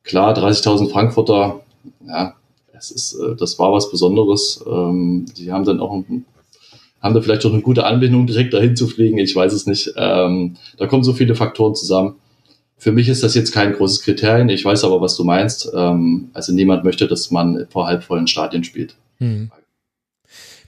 Klar, 0.04 0.38
30.000 0.38 0.90
Frankfurter, 0.90 1.62
ja, 2.06 2.36
es 2.74 2.92
ist, 2.92 3.14
äh, 3.14 3.36
das 3.36 3.58
war 3.60 3.72
was 3.72 3.90
Besonderes. 3.90 4.64
Ähm, 4.68 5.26
die 5.38 5.52
haben 5.52 5.66
dann 5.66 5.80
auch 5.80 5.94
ein, 5.94 6.26
haben 7.02 7.14
da 7.14 7.22
vielleicht 7.22 7.46
auch 7.46 7.54
eine 7.54 7.62
gute 7.62 7.86
Anbindung, 7.86 8.28
direkt 8.28 8.54
dahin 8.54 8.76
zu 8.76 8.88
fliegen. 8.88 9.18
Ich 9.18 9.36
weiß 9.36 9.54
es 9.54 9.66
nicht. 9.66 9.94
Ähm, 9.96 10.58
da 10.78 10.88
kommen 10.88 11.04
so 11.04 11.14
viele 11.14 11.36
Faktoren 11.36 11.76
zusammen. 11.76 12.16
Für 12.78 12.92
mich 12.92 13.08
ist 13.08 13.24
das 13.24 13.36
jetzt 13.36 13.54
kein 13.54 13.74
großes 13.74 14.02
Kriterium. 14.02 14.50
Ich 14.50 14.66
weiß 14.66 14.84
aber, 14.84 15.00
was 15.00 15.16
du 15.16 15.24
meinst. 15.24 15.72
Ähm, 15.74 16.30
also 16.34 16.52
niemand 16.52 16.84
möchte, 16.84 17.08
dass 17.08 17.32
man 17.32 17.66
vor 17.70 17.88
halbvollen 17.88 18.28
Stadien 18.28 18.66
spielt. 18.66 18.96
Hm. 19.20 19.52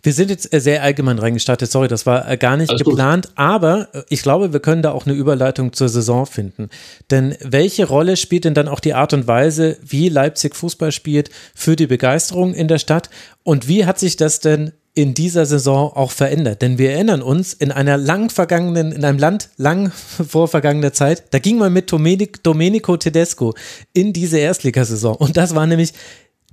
Wir 0.05 0.13
sind 0.13 0.29
jetzt 0.29 0.53
äh, 0.53 0.61
sehr 0.61 0.83
allgemein 0.83 1.17
reingestartet, 1.17 1.71
sorry, 1.71 1.87
das 1.87 2.05
war 2.05 2.29
äh, 2.29 2.37
gar 2.37 2.57
nicht 2.57 2.69
Alles 2.69 2.83
geplant, 2.83 3.27
gut. 3.27 3.37
aber 3.37 3.87
äh, 3.91 4.03
ich 4.09 4.21
glaube, 4.21 4.53
wir 4.53 4.59
können 4.59 4.83
da 4.83 4.91
auch 4.91 5.07
eine 5.07 5.15
Überleitung 5.15 5.73
zur 5.73 5.89
Saison 5.89 6.27
finden. 6.27 6.69
Denn 7.09 7.35
welche 7.41 7.87
Rolle 7.87 8.15
spielt 8.15 8.45
denn 8.45 8.53
dann 8.53 8.67
auch 8.67 8.79
die 8.79 8.93
Art 8.93 9.13
und 9.13 9.25
Weise, 9.25 9.77
wie 9.81 10.09
Leipzig 10.09 10.55
Fußball 10.55 10.91
spielt, 10.91 11.31
für 11.55 11.75
die 11.75 11.87
Begeisterung 11.87 12.53
in 12.53 12.67
der 12.67 12.77
Stadt? 12.77 13.09
Und 13.41 13.67
wie 13.67 13.87
hat 13.87 13.97
sich 13.97 14.15
das 14.15 14.39
denn 14.39 14.73
in 14.97 15.13
dieser 15.13 15.45
Saison 15.45 15.91
auch 15.93 16.11
verändert. 16.11 16.61
Denn 16.61 16.77
wir 16.77 16.91
erinnern 16.93 17.21
uns, 17.21 17.53
in 17.53 17.73
einer 17.73 17.97
lang 17.97 18.29
vergangenen, 18.29 18.93
in 18.93 19.03
einem 19.03 19.19
Land 19.19 19.49
lang 19.57 19.91
vor 20.27 20.47
vergangener 20.47 20.93
Zeit, 20.93 21.23
da 21.31 21.39
ging 21.39 21.57
man 21.57 21.73
mit 21.73 21.91
Domenico 21.91 22.95
Tedesco 22.95 23.53
in 23.91 24.13
diese 24.13 24.39
Erstligasaison. 24.39 25.17
Und 25.17 25.35
das 25.35 25.53
war 25.53 25.67
nämlich 25.67 25.91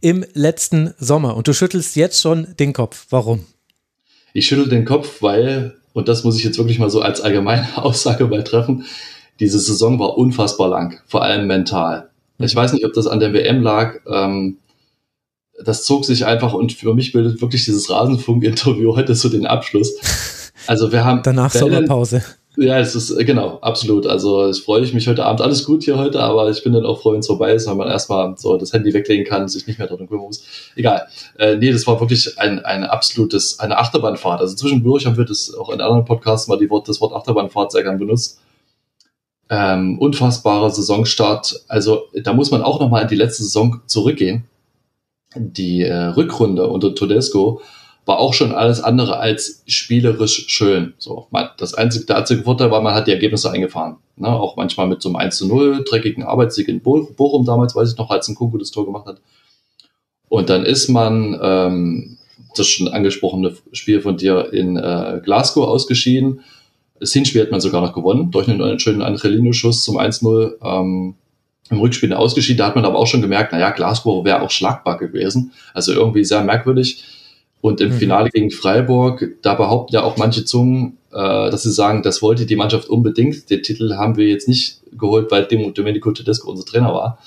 im 0.03 0.25
letzten 0.35 0.93
Sommer. 0.99 1.37
Und 1.37 1.49
du 1.49 1.55
schüttelst 1.55 1.97
jetzt 1.97 2.21
schon 2.21 2.49
den 2.59 2.75
Kopf. 2.75 3.07
Warum? 3.09 3.47
Ich 4.35 4.47
schüttel 4.47 4.69
den 4.69 4.85
Kopf, 4.85 5.23
weil, 5.23 5.77
und 5.95 6.09
das 6.09 6.25
muss 6.25 6.37
ich 6.37 6.45
jetzt 6.45 6.59
wirklich 6.59 6.79
mal 6.79 6.91
so 6.91 7.01
als 7.01 7.21
allgemeine 7.21 7.67
Aussage 7.77 8.27
mal 8.27 8.45
treffen, 8.45 8.85
diese 9.41 9.59
Saison 9.59 9.99
war 9.99 10.19
unfassbar 10.19 10.69
lang, 10.69 11.01
vor 11.07 11.23
allem 11.23 11.47
mental. 11.47 12.11
Mhm. 12.39 12.45
Ich 12.45 12.55
weiß 12.55 12.73
nicht, 12.75 12.85
ob 12.85 12.93
das 12.93 13.07
an 13.07 13.21
der 13.21 13.33
WM 13.33 13.63
lag. 13.63 14.01
Ähm, 14.07 14.59
das 15.65 15.85
zog 15.85 16.05
sich 16.05 16.27
einfach 16.27 16.55
und 16.55 16.73
für 16.73 16.95
mich 16.95 17.13
bildet 17.13 17.41
wirklich 17.41 17.65
dieses 17.65 17.89
Rasenfunk-Interview 17.89 18.97
heute 18.97 19.15
so 19.15 19.29
den 19.29 19.47
Abschluss. 19.47 19.95
Also 20.69 20.93
wir 20.93 21.05
haben 21.05 21.23
danach 21.25 21.53
Wellen, 21.55 21.73
Sommerpause. 21.73 22.23
Ja, 22.59 22.79
es 22.79 22.95
ist, 22.95 23.11
äh, 23.11 23.25
genau, 23.25 23.59
absolut. 23.63 24.07
Also 24.07 24.45
es 24.45 24.61
freue 24.61 24.83
ich 24.83 24.93
mich 24.93 25.09
heute 25.09 25.25
Abend. 25.25 25.41
Alles 25.41 25.65
gut 25.65 25.85
hier 25.85 25.97
heute, 25.97 26.21
aber 26.21 26.51
ich 26.51 26.63
bin 26.63 26.75
dann 26.75 26.85
auch 26.85 27.01
froh, 27.01 27.13
wenn 27.13 27.21
es 27.21 27.27
vorbei 27.27 27.55
ist, 27.55 27.67
weil 27.67 27.77
man 27.77 27.89
erstmal 27.89 28.37
so 28.37 28.59
das 28.59 28.75
Handy 28.75 28.93
weglegen 28.93 29.25
kann, 29.25 29.49
sich 29.49 29.67
nicht 29.67 29.79
mehr 29.79 29.89
darum 29.89 30.07
kümmern 30.07 30.27
muss. 30.27 30.45
Egal. 30.77 31.07
Äh, 31.39 31.57
nee, 31.57 31.73
das 31.73 31.87
war 31.87 31.99
wirklich 31.99 32.39
ein, 32.39 32.63
ein 32.63 32.85
absolutes, 32.85 33.59
eine 33.59 33.79
Achterbahnfahrt. 33.79 34.41
Also 34.41 34.55
zwischendurch 34.55 35.07
haben 35.07 35.17
wir 35.17 35.25
das 35.25 35.55
auch 35.55 35.71
in 35.71 35.81
anderen 35.81 36.05
Podcasts 36.05 36.47
mal 36.47 36.59
die 36.59 36.69
Wort, 36.69 36.89
das 36.89 37.01
Wort 37.01 37.15
Achterbahnfahrt 37.15 37.73
sehr 37.73 37.85
gern 37.85 37.99
benutzt. 37.99 38.39
Ähm, 39.49 39.99
unfassbarer 39.99 40.69
Saisonstart. 40.69 41.65
Also 41.69 42.03
da 42.23 42.35
muss 42.35 42.51
man 42.51 42.61
auch 42.63 42.81
nochmal 42.81 43.03
in 43.03 43.09
die 43.09 43.17
letzte 43.17 43.45
Saison 43.45 43.81
zurückgehen. 43.87 44.45
Die 45.35 45.81
äh, 45.81 45.95
Rückrunde 45.95 46.67
unter 46.67 46.95
Todesco 46.95 47.63
war 48.05 48.19
auch 48.19 48.35
schon 48.35 48.53
alles 48.53 48.81
andere 48.81 49.19
als 49.19 49.63
spielerisch 49.67 50.47
schön. 50.49 50.95
So, 50.99 51.29
das 51.57 51.75
einzige, 51.75 52.07
der 52.07 52.19
einzige 52.19 52.43
Vorteil 52.43 52.71
war, 52.71 52.81
man 52.81 52.95
hat 52.95 53.07
die 53.07 53.13
Ergebnisse 53.13 53.51
eingefahren. 53.51 53.97
Ne? 54.17 54.29
Auch 54.29 54.57
manchmal 54.57 54.89
mit 54.89 55.03
so 55.03 55.09
einem 55.09 55.17
1 55.17 55.37
zu 55.37 55.47
0, 55.47 55.85
dreckigen 55.85 56.25
Arbeitssieg 56.25 56.69
in 56.69 56.81
Bochum 56.81 57.45
damals, 57.45 57.77
weiß 57.77 57.93
ich 57.93 57.99
noch, 57.99 58.11
als 58.11 58.29
ein 58.29 58.35
Kunku 58.35 58.59
das 58.59 58.73
Tor 58.73 58.87
gemacht 58.87 59.07
hat. 59.07 59.21
Und 60.29 60.51
dann 60.51 60.65
ist 60.65 60.89
man, 60.89 61.39
ähm, 61.41 62.19
das 62.57 62.69
schon 62.69 62.89
angesprochene 62.89 63.55
Spiel 63.73 64.01
von 64.01 64.17
dir 64.17 64.53
in 64.53 64.77
äh, 64.77 65.21
Glasgow 65.23 65.67
ausgeschieden. 65.67 66.41
Das 67.01 67.13
Hinspiel 67.13 67.43
hat 67.43 67.51
man 67.51 67.61
sogar 67.61 67.81
noch 67.81 67.95
gewonnen, 67.95 68.31
durch 68.31 68.49
einen, 68.49 68.63
einen 68.63 68.79
schönen 68.79 69.03
Angelino-Schuss 69.03 69.83
zum 69.85 69.99
1-0. 69.99 70.55
Ähm, 70.63 71.15
Im 71.71 71.81
Rückspiel 71.81 72.13
ausgeschieden, 72.13 72.59
da 72.59 72.67
hat 72.67 72.77
man 72.77 72.85
aber 72.85 72.99
auch 72.99 73.07
schon 73.07 73.23
gemerkt, 73.23 73.53
naja, 73.53 73.71
Glasgow 73.71 74.25
wäre 74.25 74.43
auch 74.43 74.51
schlagbar 74.51 74.99
gewesen. 74.99 75.53
Also 75.75 75.93
irgendwie 75.93 76.25
sehr 76.25 76.43
merkwürdig 76.43 77.05
und 77.63 77.81
im 77.81 77.91
mhm. 77.91 77.99
Finale 77.99 78.29
gegen 78.29 78.51
Freiburg, 78.51 79.37
da 79.41 79.55
behaupten 79.55 79.95
ja 79.95 80.03
auch 80.03 80.17
manche 80.19 80.45
Zungen, 80.45 80.99
äh, 81.13 81.49
dass 81.49 81.63
sie 81.63 81.71
sagen, 81.71 82.03
das 82.03 82.21
wollte 82.21 82.45
die 82.45 82.57
Mannschaft 82.57 82.91
unbedingt. 82.91 83.49
Den 83.49 83.63
Titel 83.63 83.95
haben 83.95 84.17
wir 84.17 84.27
jetzt 84.27 84.49
nicht 84.49 84.81
geholt, 84.91 85.31
weil 85.31 85.45
Domenico 85.45 86.11
Tedesco 86.11 86.51
unser 86.51 86.65
Trainer 86.65 86.93
war. 86.93 87.19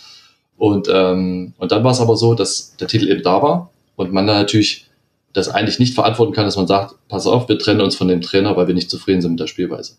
Und, 0.58 0.90
ähm, 0.92 1.54
und 1.58 1.72
dann 1.72 1.86
war 1.86 1.92
es 1.92 2.02
aber 2.02 2.18
so, 2.18 2.36
dass 2.36 2.76
der 2.76 2.90
Titel 2.90 3.10
eben 3.10 3.24
da 3.24 3.42
war 3.42 3.72
und 3.96 4.12
man 4.12 4.28
dann 4.28 4.36
natürlich 4.36 4.88
das 5.32 5.48
eigentlich 5.48 5.80
nicht 5.80 5.96
verantworten 5.96 6.34
kann, 6.34 6.46
dass 6.46 6.58
man 6.58 6.68
sagt, 6.68 6.96
pass 7.08 7.28
auf, 7.28 7.48
wir 7.48 7.58
trennen 7.58 7.82
uns 7.82 7.96
von 7.96 8.10
dem 8.10 8.22
Trainer, 8.22 8.58
weil 8.58 8.68
wir 8.68 8.76
nicht 8.76 8.90
zufrieden 8.90 9.22
sind 9.22 9.32
mit 9.32 9.40
der 9.40 9.48
Spielweise. 9.48 9.94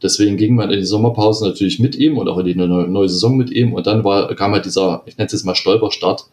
Deswegen 0.00 0.36
ging 0.36 0.54
man 0.54 0.70
in 0.70 0.78
die 0.78 0.86
Sommerpause 0.86 1.44
natürlich 1.44 1.80
mit 1.80 1.96
ihm 1.96 2.18
und 2.18 2.28
auch 2.28 2.38
in 2.38 2.46
die 2.46 2.54
neue 2.54 3.08
Saison 3.08 3.36
mit 3.36 3.50
ihm 3.50 3.72
und 3.72 3.86
dann 3.88 4.04
war, 4.04 4.32
kam 4.36 4.52
halt 4.52 4.64
dieser, 4.64 5.02
ich 5.06 5.16
nenne 5.18 5.26
es 5.26 5.32
jetzt 5.32 5.44
mal 5.44 5.56
Stolperstart, 5.56 6.26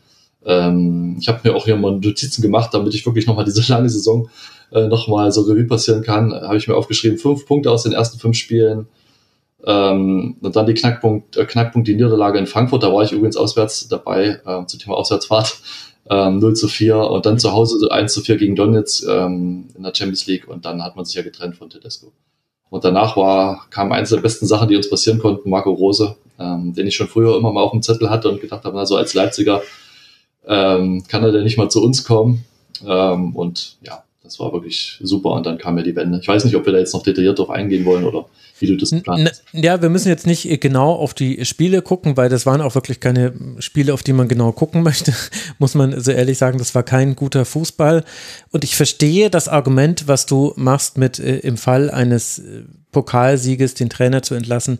ähm, 0.46 1.18
ich 1.20 1.28
habe 1.28 1.40
mir 1.44 1.56
auch 1.56 1.66
hier 1.66 1.76
mal 1.76 1.94
Notizen 1.94 2.42
gemacht, 2.42 2.74
damit 2.74 2.94
ich 2.94 3.06
wirklich 3.06 3.28
nochmal 3.28 3.46
diese 3.46 3.62
lange 3.72 3.90
Saison 3.90 4.30
äh, 4.72 4.88
nochmal 4.88 5.32
so 5.32 5.42
Revue 5.42 5.66
passieren 5.66 6.02
kann. 6.02 6.34
Habe 6.34 6.58
ich 6.58 6.68
mir 6.68 6.76
aufgeschrieben, 6.76 7.18
fünf 7.18 7.46
Punkte 7.46 7.72
aus 7.72 7.84
den 7.84 7.94
ersten 7.94 8.20
fünf 8.20 8.38
Spielen. 8.38 8.88
Ähm, 9.66 10.36
und 10.42 10.56
dann 10.56 10.66
die 10.66 10.74
Knackpunkt, 10.74 11.38
äh, 11.38 11.46
Knackpunkt, 11.46 11.88
die 11.88 11.96
Niederlage 11.96 12.38
in 12.38 12.48
Frankfurt, 12.48 12.84
da 12.84 12.92
war 12.92 13.04
ich 13.04 13.14
übrigens 13.14 13.38
auswärts 13.38 13.88
dabei, 13.88 14.42
äh, 14.46 14.66
zum 14.66 14.80
Thema 14.80 14.96
Auswärtsfahrt. 14.96 15.58
Ähm, 16.10 16.40
0 16.40 16.54
zu 16.56 16.68
4 16.68 16.98
und 16.98 17.26
dann 17.26 17.40
zu 17.40 17.54
Hause 17.54 17.90
1 17.90 18.12
zu 18.12 18.20
4 18.20 18.36
gegen 18.36 18.58
Donetsk 18.58 19.08
ähm, 19.08 19.70
in 19.74 19.84
der 19.84 19.94
Champions 19.96 20.28
League 20.28 20.50
und 20.50 20.66
dann 20.66 20.84
hat 20.84 20.98
man 20.98 21.06
sich 21.06 21.16
ja 21.16 21.22
getrennt 21.22 21.56
von 21.56 21.70
Tedesco. 21.70 22.12
Und 22.70 22.84
danach 22.84 23.16
war, 23.16 23.68
kam 23.70 23.94
eines 23.94 24.10
der 24.10 24.18
besten 24.18 24.46
Sachen, 24.46 24.68
die 24.68 24.76
uns 24.76 24.90
passieren 24.90 25.20
konnten, 25.20 25.50
Marco 25.50 25.72
Rose, 25.72 26.18
ähm, 26.38 26.74
den 26.74 26.88
ich 26.88 26.96
schon 26.96 27.08
früher 27.08 27.38
immer 27.38 27.54
mal 27.54 27.62
auf 27.62 27.72
dem 27.72 27.82
Zettel 27.82 28.10
hatte 28.10 28.30
und 28.30 28.42
gedacht 28.42 28.66
habe, 28.66 28.78
also 28.78 28.98
als 28.98 29.14
Leipziger 29.14 29.62
ähm, 30.48 31.04
kann 31.08 31.24
er 31.24 31.32
denn 31.32 31.44
nicht 31.44 31.58
mal 31.58 31.70
zu 31.70 31.84
uns 31.84 32.04
kommen? 32.04 32.46
Ähm, 32.86 33.36
und 33.36 33.78
ja, 33.82 34.04
das 34.24 34.40
war 34.40 34.54
wirklich 34.54 35.00
super. 35.02 35.32
Und 35.32 35.46
dann 35.46 35.58
kam 35.58 35.78
ja 35.78 35.84
die 35.84 35.96
Wende. 35.96 36.20
Ich 36.22 36.28
weiß 36.28 36.46
nicht, 36.46 36.56
ob 36.56 36.66
wir 36.66 36.74
da 36.74 36.80
jetzt 36.80 36.94
noch 36.94 37.04
detailliert 37.04 37.40
drauf 37.40 37.50
eingehen 37.50 37.86
wollen 37.86 38.06
oder 38.06 38.26
wie 38.60 38.68
du 38.68 38.78
das 38.78 38.92
geplant 38.92 39.30
hast. 39.30 39.44
Ja, 39.52 39.82
wir 39.82 39.90
müssen 39.90 40.08
jetzt 40.08 40.26
nicht 40.26 40.62
genau 40.62 40.94
auf 40.94 41.14
die 41.14 41.44
Spiele 41.44 41.82
gucken, 41.82 42.16
weil 42.16 42.30
das 42.30 42.46
waren 42.46 42.62
auch 42.62 42.76
wirklich 42.76 43.00
keine 43.00 43.34
Spiele, 43.60 43.94
auf 43.94 44.04
die 44.04 44.14
man 44.14 44.28
genau 44.28 44.52
gucken 44.52 44.84
möchte, 44.84 45.14
muss 45.60 45.76
man 45.76 46.00
so 46.00 46.12
ehrlich 46.12 46.38
sagen. 46.38 46.58
Das 46.58 46.74
war 46.74 46.84
kein 46.84 47.16
guter 47.16 47.46
Fußball. 47.46 48.04
Und 48.52 48.64
ich 48.64 48.76
verstehe 48.76 49.30
das 49.30 49.48
Argument, 49.48 50.08
was 50.08 50.26
du 50.26 50.54
machst 50.56 50.98
mit 50.98 51.20
äh, 51.20 51.40
im 51.40 51.58
Fall 51.58 51.92
eines 51.92 52.40
äh, 52.40 52.64
Pokalsieges 52.92 53.74
den 53.74 53.90
Trainer 53.90 54.22
zu 54.22 54.36
entlassen 54.36 54.80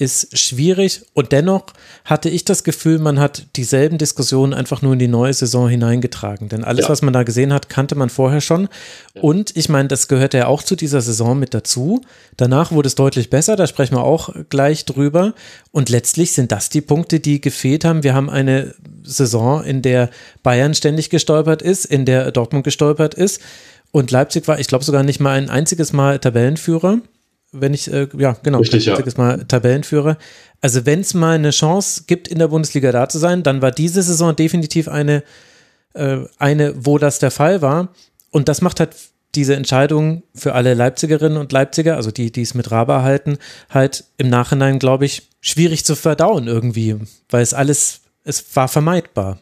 ist 0.00 0.38
schwierig 0.38 1.02
und 1.12 1.30
dennoch 1.30 1.66
hatte 2.06 2.30
ich 2.30 2.46
das 2.46 2.64
Gefühl, 2.64 2.98
man 2.98 3.20
hat 3.20 3.46
dieselben 3.56 3.98
Diskussionen 3.98 4.54
einfach 4.54 4.80
nur 4.80 4.94
in 4.94 4.98
die 4.98 5.08
neue 5.08 5.34
Saison 5.34 5.68
hineingetragen. 5.68 6.48
Denn 6.48 6.64
alles, 6.64 6.84
ja. 6.84 6.88
was 6.88 7.02
man 7.02 7.12
da 7.12 7.22
gesehen 7.22 7.52
hat, 7.52 7.68
kannte 7.68 7.96
man 7.96 8.08
vorher 8.08 8.40
schon. 8.40 8.70
Ja. 9.14 9.20
Und 9.20 9.54
ich 9.58 9.68
meine, 9.68 9.88
das 9.88 10.08
gehört 10.08 10.32
ja 10.32 10.46
auch 10.46 10.62
zu 10.62 10.74
dieser 10.74 11.02
Saison 11.02 11.38
mit 11.38 11.52
dazu. 11.52 12.00
Danach 12.38 12.72
wurde 12.72 12.86
es 12.86 12.94
deutlich 12.94 13.28
besser, 13.28 13.56
da 13.56 13.66
sprechen 13.66 13.94
wir 13.94 14.02
auch 14.02 14.34
gleich 14.48 14.86
drüber. 14.86 15.34
Und 15.70 15.90
letztlich 15.90 16.32
sind 16.32 16.50
das 16.50 16.70
die 16.70 16.80
Punkte, 16.80 17.20
die 17.20 17.42
gefehlt 17.42 17.84
haben. 17.84 18.02
Wir 18.02 18.14
haben 18.14 18.30
eine 18.30 18.74
Saison, 19.02 19.62
in 19.62 19.82
der 19.82 20.08
Bayern 20.42 20.72
ständig 20.72 21.10
gestolpert 21.10 21.60
ist, 21.60 21.84
in 21.84 22.06
der 22.06 22.32
Dortmund 22.32 22.64
gestolpert 22.64 23.12
ist. 23.12 23.42
Und 23.90 24.10
Leipzig 24.10 24.48
war, 24.48 24.58
ich 24.58 24.66
glaube, 24.66 24.84
sogar 24.84 25.02
nicht 25.02 25.20
mal 25.20 25.36
ein 25.36 25.50
einziges 25.50 25.92
Mal 25.92 26.18
Tabellenführer 26.18 27.00
wenn 27.52 27.74
ich, 27.74 27.92
äh, 27.92 28.08
ja, 28.16 28.36
genau, 28.42 28.58
Richtig, 28.58 28.86
ja. 28.86 28.98
mal 29.16 29.44
Tabellenführer. 29.44 30.18
Also 30.60 30.86
wenn 30.86 31.00
es 31.00 31.14
mal 31.14 31.34
eine 31.34 31.50
Chance 31.50 32.04
gibt, 32.06 32.28
in 32.28 32.38
der 32.38 32.48
Bundesliga 32.48 32.92
da 32.92 33.08
zu 33.08 33.18
sein, 33.18 33.42
dann 33.42 33.62
war 33.62 33.70
diese 33.70 34.02
Saison 34.02 34.36
definitiv 34.36 34.88
eine, 34.88 35.22
äh, 35.94 36.18
eine, 36.38 36.74
wo 36.84 36.98
das 36.98 37.18
der 37.18 37.30
Fall 37.30 37.62
war. 37.62 37.88
Und 38.30 38.48
das 38.48 38.60
macht 38.60 38.80
halt 38.80 38.90
diese 39.34 39.54
Entscheidung 39.54 40.22
für 40.34 40.54
alle 40.54 40.74
Leipzigerinnen 40.74 41.38
und 41.38 41.52
Leipziger, 41.52 41.96
also 41.96 42.10
die, 42.10 42.32
die 42.32 42.42
es 42.42 42.54
mit 42.54 42.70
Raba 42.70 43.02
halten, 43.02 43.38
halt 43.68 44.04
im 44.16 44.28
Nachhinein, 44.28 44.78
glaube 44.78 45.04
ich, 45.04 45.28
schwierig 45.40 45.84
zu 45.84 45.94
verdauen 45.94 46.46
irgendwie, 46.46 46.96
weil 47.28 47.42
es 47.42 47.54
alles, 47.54 48.00
es 48.24 48.44
war 48.54 48.68
vermeidbar. 48.68 49.38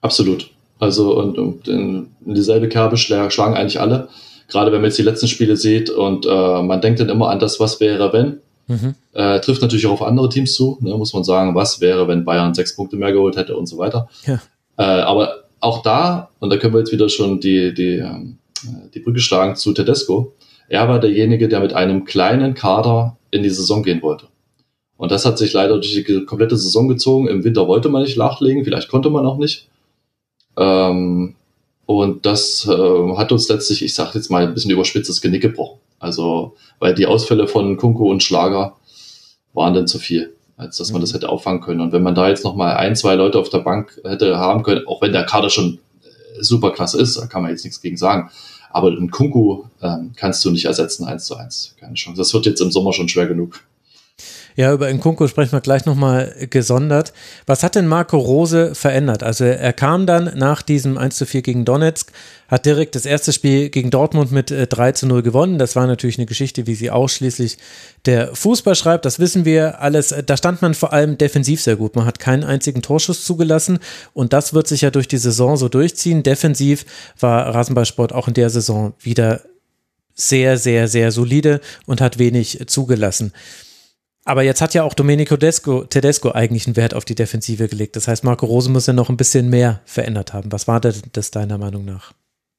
Absolut. 0.00 0.50
Also 0.78 1.16
und, 1.16 1.38
und 1.38 1.68
in 1.68 2.08
dieselbe 2.20 2.68
Kerbe 2.68 2.96
schlagen 2.96 3.54
eigentlich 3.54 3.80
alle 3.80 4.08
gerade 4.52 4.70
wenn 4.70 4.80
man 4.80 4.90
jetzt 4.90 4.98
die 4.98 5.02
letzten 5.02 5.28
Spiele 5.28 5.56
sieht 5.56 5.90
und 5.90 6.26
äh, 6.26 6.62
man 6.62 6.80
denkt 6.80 7.00
dann 7.00 7.08
immer 7.08 7.30
an 7.30 7.38
das, 7.38 7.58
was 7.58 7.80
wäre, 7.80 8.12
wenn. 8.12 8.38
Mhm. 8.68 8.94
Äh, 9.12 9.40
trifft 9.40 9.62
natürlich 9.62 9.86
auch 9.86 9.92
auf 9.92 10.02
andere 10.02 10.28
Teams 10.28 10.54
zu, 10.54 10.78
ne, 10.80 10.96
muss 10.96 11.12
man 11.12 11.24
sagen, 11.24 11.54
was 11.54 11.80
wäre, 11.80 12.06
wenn 12.06 12.24
Bayern 12.24 12.54
sechs 12.54 12.76
Punkte 12.76 12.96
mehr 12.96 13.12
geholt 13.12 13.36
hätte 13.36 13.56
und 13.56 13.66
so 13.66 13.78
weiter. 13.78 14.08
Ja. 14.24 14.40
Äh, 14.78 14.82
aber 14.82 15.44
auch 15.60 15.82
da, 15.82 16.30
und 16.38 16.50
da 16.50 16.56
können 16.56 16.74
wir 16.74 16.80
jetzt 16.80 16.92
wieder 16.92 17.08
schon 17.08 17.40
die, 17.40 17.74
die, 17.74 17.96
ähm, 17.96 18.38
die 18.94 19.00
Brücke 19.00 19.20
schlagen 19.20 19.56
zu 19.56 19.72
Tedesco, 19.72 20.32
er 20.68 20.88
war 20.88 21.00
derjenige, 21.00 21.48
der 21.48 21.60
mit 21.60 21.72
einem 21.72 22.04
kleinen 22.04 22.54
Kader 22.54 23.16
in 23.30 23.42
die 23.42 23.50
Saison 23.50 23.82
gehen 23.82 24.02
wollte. 24.02 24.26
Und 24.96 25.10
das 25.10 25.26
hat 25.26 25.38
sich 25.38 25.52
leider 25.52 25.74
durch 25.74 25.92
die 25.92 26.24
komplette 26.24 26.56
Saison 26.56 26.88
gezogen. 26.88 27.26
Im 27.26 27.44
Winter 27.44 27.66
wollte 27.66 27.88
man 27.88 28.02
nicht 28.02 28.16
nachlegen, 28.16 28.64
vielleicht 28.64 28.88
konnte 28.88 29.10
man 29.10 29.26
auch 29.26 29.38
nicht. 29.38 29.68
Ähm, 30.56 31.34
und 31.86 32.26
das 32.26 32.66
äh, 32.66 33.16
hat 33.16 33.32
uns 33.32 33.48
letztlich, 33.48 33.82
ich 33.82 33.94
sage 33.94 34.12
jetzt 34.14 34.30
mal 34.30 34.46
ein 34.46 34.54
bisschen 34.54 34.70
überspitzt, 34.70 35.08
das 35.08 35.20
Genick 35.20 35.42
gebrochen. 35.42 35.78
Also, 35.98 36.56
weil 36.78 36.94
die 36.94 37.06
Ausfälle 37.06 37.46
von 37.46 37.76
Kunko 37.76 38.10
und 38.10 38.22
Schlager 38.22 38.76
waren 39.52 39.74
dann 39.74 39.86
zu 39.86 39.98
viel, 39.98 40.34
als 40.56 40.76
dass 40.78 40.92
man 40.92 41.00
das 41.00 41.14
hätte 41.14 41.28
auffangen 41.28 41.60
können. 41.60 41.80
Und 41.80 41.92
wenn 41.92 42.02
man 42.02 42.14
da 42.14 42.28
jetzt 42.28 42.44
nochmal 42.44 42.76
ein, 42.76 42.96
zwei 42.96 43.14
Leute 43.14 43.38
auf 43.38 43.50
der 43.50 43.58
Bank 43.58 44.00
hätte 44.04 44.36
haben 44.36 44.62
können, 44.62 44.86
auch 44.86 45.02
wenn 45.02 45.12
der 45.12 45.24
Kader 45.24 45.50
schon 45.50 45.78
äh, 46.02 46.42
super 46.42 46.70
klasse 46.72 47.00
ist, 47.00 47.18
da 47.18 47.26
kann 47.26 47.42
man 47.42 47.50
jetzt 47.50 47.64
nichts 47.64 47.80
gegen 47.80 47.96
sagen. 47.96 48.30
Aber 48.70 48.88
einen 48.88 49.10
Kunku 49.10 49.64
ähm, 49.82 50.12
kannst 50.16 50.44
du 50.44 50.50
nicht 50.50 50.64
ersetzen, 50.64 51.04
eins 51.04 51.26
zu 51.26 51.36
eins. 51.36 51.76
Keine 51.78 51.94
Chance. 51.94 52.18
Das 52.18 52.32
wird 52.32 52.46
jetzt 52.46 52.60
im 52.60 52.72
Sommer 52.72 52.92
schon 52.92 53.08
schwer 53.08 53.26
genug. 53.26 53.60
Ja, 54.54 54.72
über 54.72 54.92
Nkunku 54.92 55.28
sprechen 55.28 55.52
wir 55.52 55.60
gleich 55.60 55.86
nochmal 55.86 56.34
gesondert. 56.50 57.12
Was 57.46 57.62
hat 57.62 57.74
denn 57.74 57.86
Marco 57.86 58.18
Rose 58.18 58.74
verändert? 58.74 59.22
Also 59.22 59.44
er 59.44 59.72
kam 59.72 60.06
dann 60.06 60.32
nach 60.36 60.60
diesem 60.60 60.98
1 60.98 61.16
zu 61.16 61.24
4 61.24 61.42
gegen 61.42 61.64
Donetsk, 61.64 62.12
hat 62.48 62.66
direkt 62.66 62.94
das 62.94 63.06
erste 63.06 63.32
Spiel 63.32 63.70
gegen 63.70 63.90
Dortmund 63.90 64.30
mit 64.30 64.50
3 64.50 64.88
äh, 64.88 64.94
zu 64.94 65.06
0 65.06 65.22
gewonnen. 65.22 65.58
Das 65.58 65.74
war 65.74 65.86
natürlich 65.86 66.18
eine 66.18 66.26
Geschichte, 66.26 66.66
wie 66.66 66.74
sie 66.74 66.90
ausschließlich 66.90 67.56
der 68.04 68.34
Fußball 68.34 68.74
schreibt. 68.74 69.06
Das 69.06 69.18
wissen 69.18 69.46
wir 69.46 69.80
alles. 69.80 70.14
Da 70.26 70.36
stand 70.36 70.60
man 70.60 70.74
vor 70.74 70.92
allem 70.92 71.16
defensiv 71.16 71.62
sehr 71.62 71.76
gut. 71.76 71.96
Man 71.96 72.04
hat 72.04 72.18
keinen 72.18 72.44
einzigen 72.44 72.82
Torschuss 72.82 73.24
zugelassen 73.24 73.78
und 74.12 74.34
das 74.34 74.52
wird 74.52 74.68
sich 74.68 74.82
ja 74.82 74.90
durch 74.90 75.08
die 75.08 75.18
Saison 75.18 75.56
so 75.56 75.70
durchziehen. 75.70 76.22
Defensiv 76.22 76.84
war 77.18 77.54
Rasenballsport 77.54 78.12
auch 78.12 78.28
in 78.28 78.34
der 78.34 78.50
Saison 78.50 78.92
wieder 79.00 79.40
sehr, 80.14 80.58
sehr, 80.58 80.88
sehr 80.88 81.10
solide 81.10 81.60
und 81.86 82.02
hat 82.02 82.18
wenig 82.18 82.64
zugelassen. 82.66 83.32
Aber 84.24 84.42
jetzt 84.42 84.60
hat 84.60 84.74
ja 84.74 84.84
auch 84.84 84.94
Domenico 84.94 85.36
Tedesco, 85.36 85.84
Tedesco 85.84 86.30
eigentlich 86.30 86.66
einen 86.66 86.76
Wert 86.76 86.94
auf 86.94 87.04
die 87.04 87.16
Defensive 87.16 87.68
gelegt. 87.68 87.96
Das 87.96 88.06
heißt, 88.06 88.22
Marco 88.22 88.46
Rose 88.46 88.70
muss 88.70 88.86
ja 88.86 88.92
noch 88.92 89.08
ein 89.08 89.16
bisschen 89.16 89.50
mehr 89.50 89.80
verändert 89.84 90.32
haben. 90.32 90.52
Was 90.52 90.68
war 90.68 90.80
das 90.80 91.30
deiner 91.32 91.58
Meinung 91.58 91.84
nach? 91.84 92.12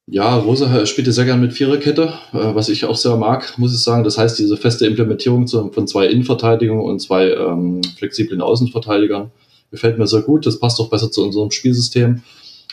Ja, 0.06 0.36
Rose 0.36 0.86
spielte 0.86 1.12
sehr 1.12 1.24
gerne 1.24 1.40
mit 1.40 1.54
Viererkette, 1.54 2.12
äh, 2.34 2.54
was 2.54 2.68
ich 2.68 2.84
auch 2.84 2.96
sehr 2.96 3.16
mag, 3.16 3.54
muss 3.56 3.72
ich 3.72 3.82
sagen. 3.82 4.04
Das 4.04 4.18
heißt, 4.18 4.38
diese 4.38 4.58
feste 4.58 4.86
Implementierung 4.86 5.48
von 5.48 5.86
zwei 5.88 6.06
Innenverteidigungen 6.08 6.84
und 6.84 7.00
zwei 7.00 7.30
ähm, 7.30 7.80
flexiblen 7.96 8.42
Außenverteidigern 8.42 9.30
gefällt 9.70 9.98
mir 9.98 10.06
sehr 10.06 10.20
gut. 10.20 10.44
Das 10.44 10.60
passt 10.60 10.78
auch 10.78 10.90
besser 10.90 11.10
zu 11.10 11.24
unserem 11.24 11.50
Spielsystem. 11.50 12.22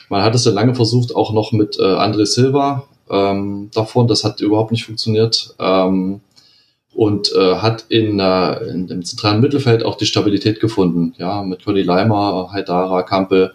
Man 0.09 0.23
hat 0.23 0.35
es 0.35 0.43
ja 0.43 0.51
lange 0.51 0.75
versucht, 0.75 1.15
auch 1.15 1.31
noch 1.31 1.53
mit 1.53 1.79
äh, 1.79 1.83
André 1.83 2.25
Silva 2.25 2.87
ähm, 3.09 3.69
davon. 3.73 4.09
Das 4.09 4.25
hat 4.25 4.41
überhaupt 4.41 4.71
nicht 4.71 4.83
funktioniert. 4.83 5.55
Ähm, 5.57 6.19
und 6.93 7.31
äh, 7.33 7.55
hat 7.55 7.85
in, 7.89 8.19
äh, 8.19 8.63
in 8.65 8.87
dem 8.87 9.03
zentralen 9.03 9.41
Mittelfeld 9.41 9.83
auch 9.83 9.95
die 9.95 10.05
Stabilität 10.05 10.59
gefunden. 10.59 11.13
Ja, 11.17 11.41
mit 11.43 11.63
Conny 11.63 11.83
Leimer, 11.83 12.49
Haidara, 12.51 13.03
Kampel, 13.03 13.53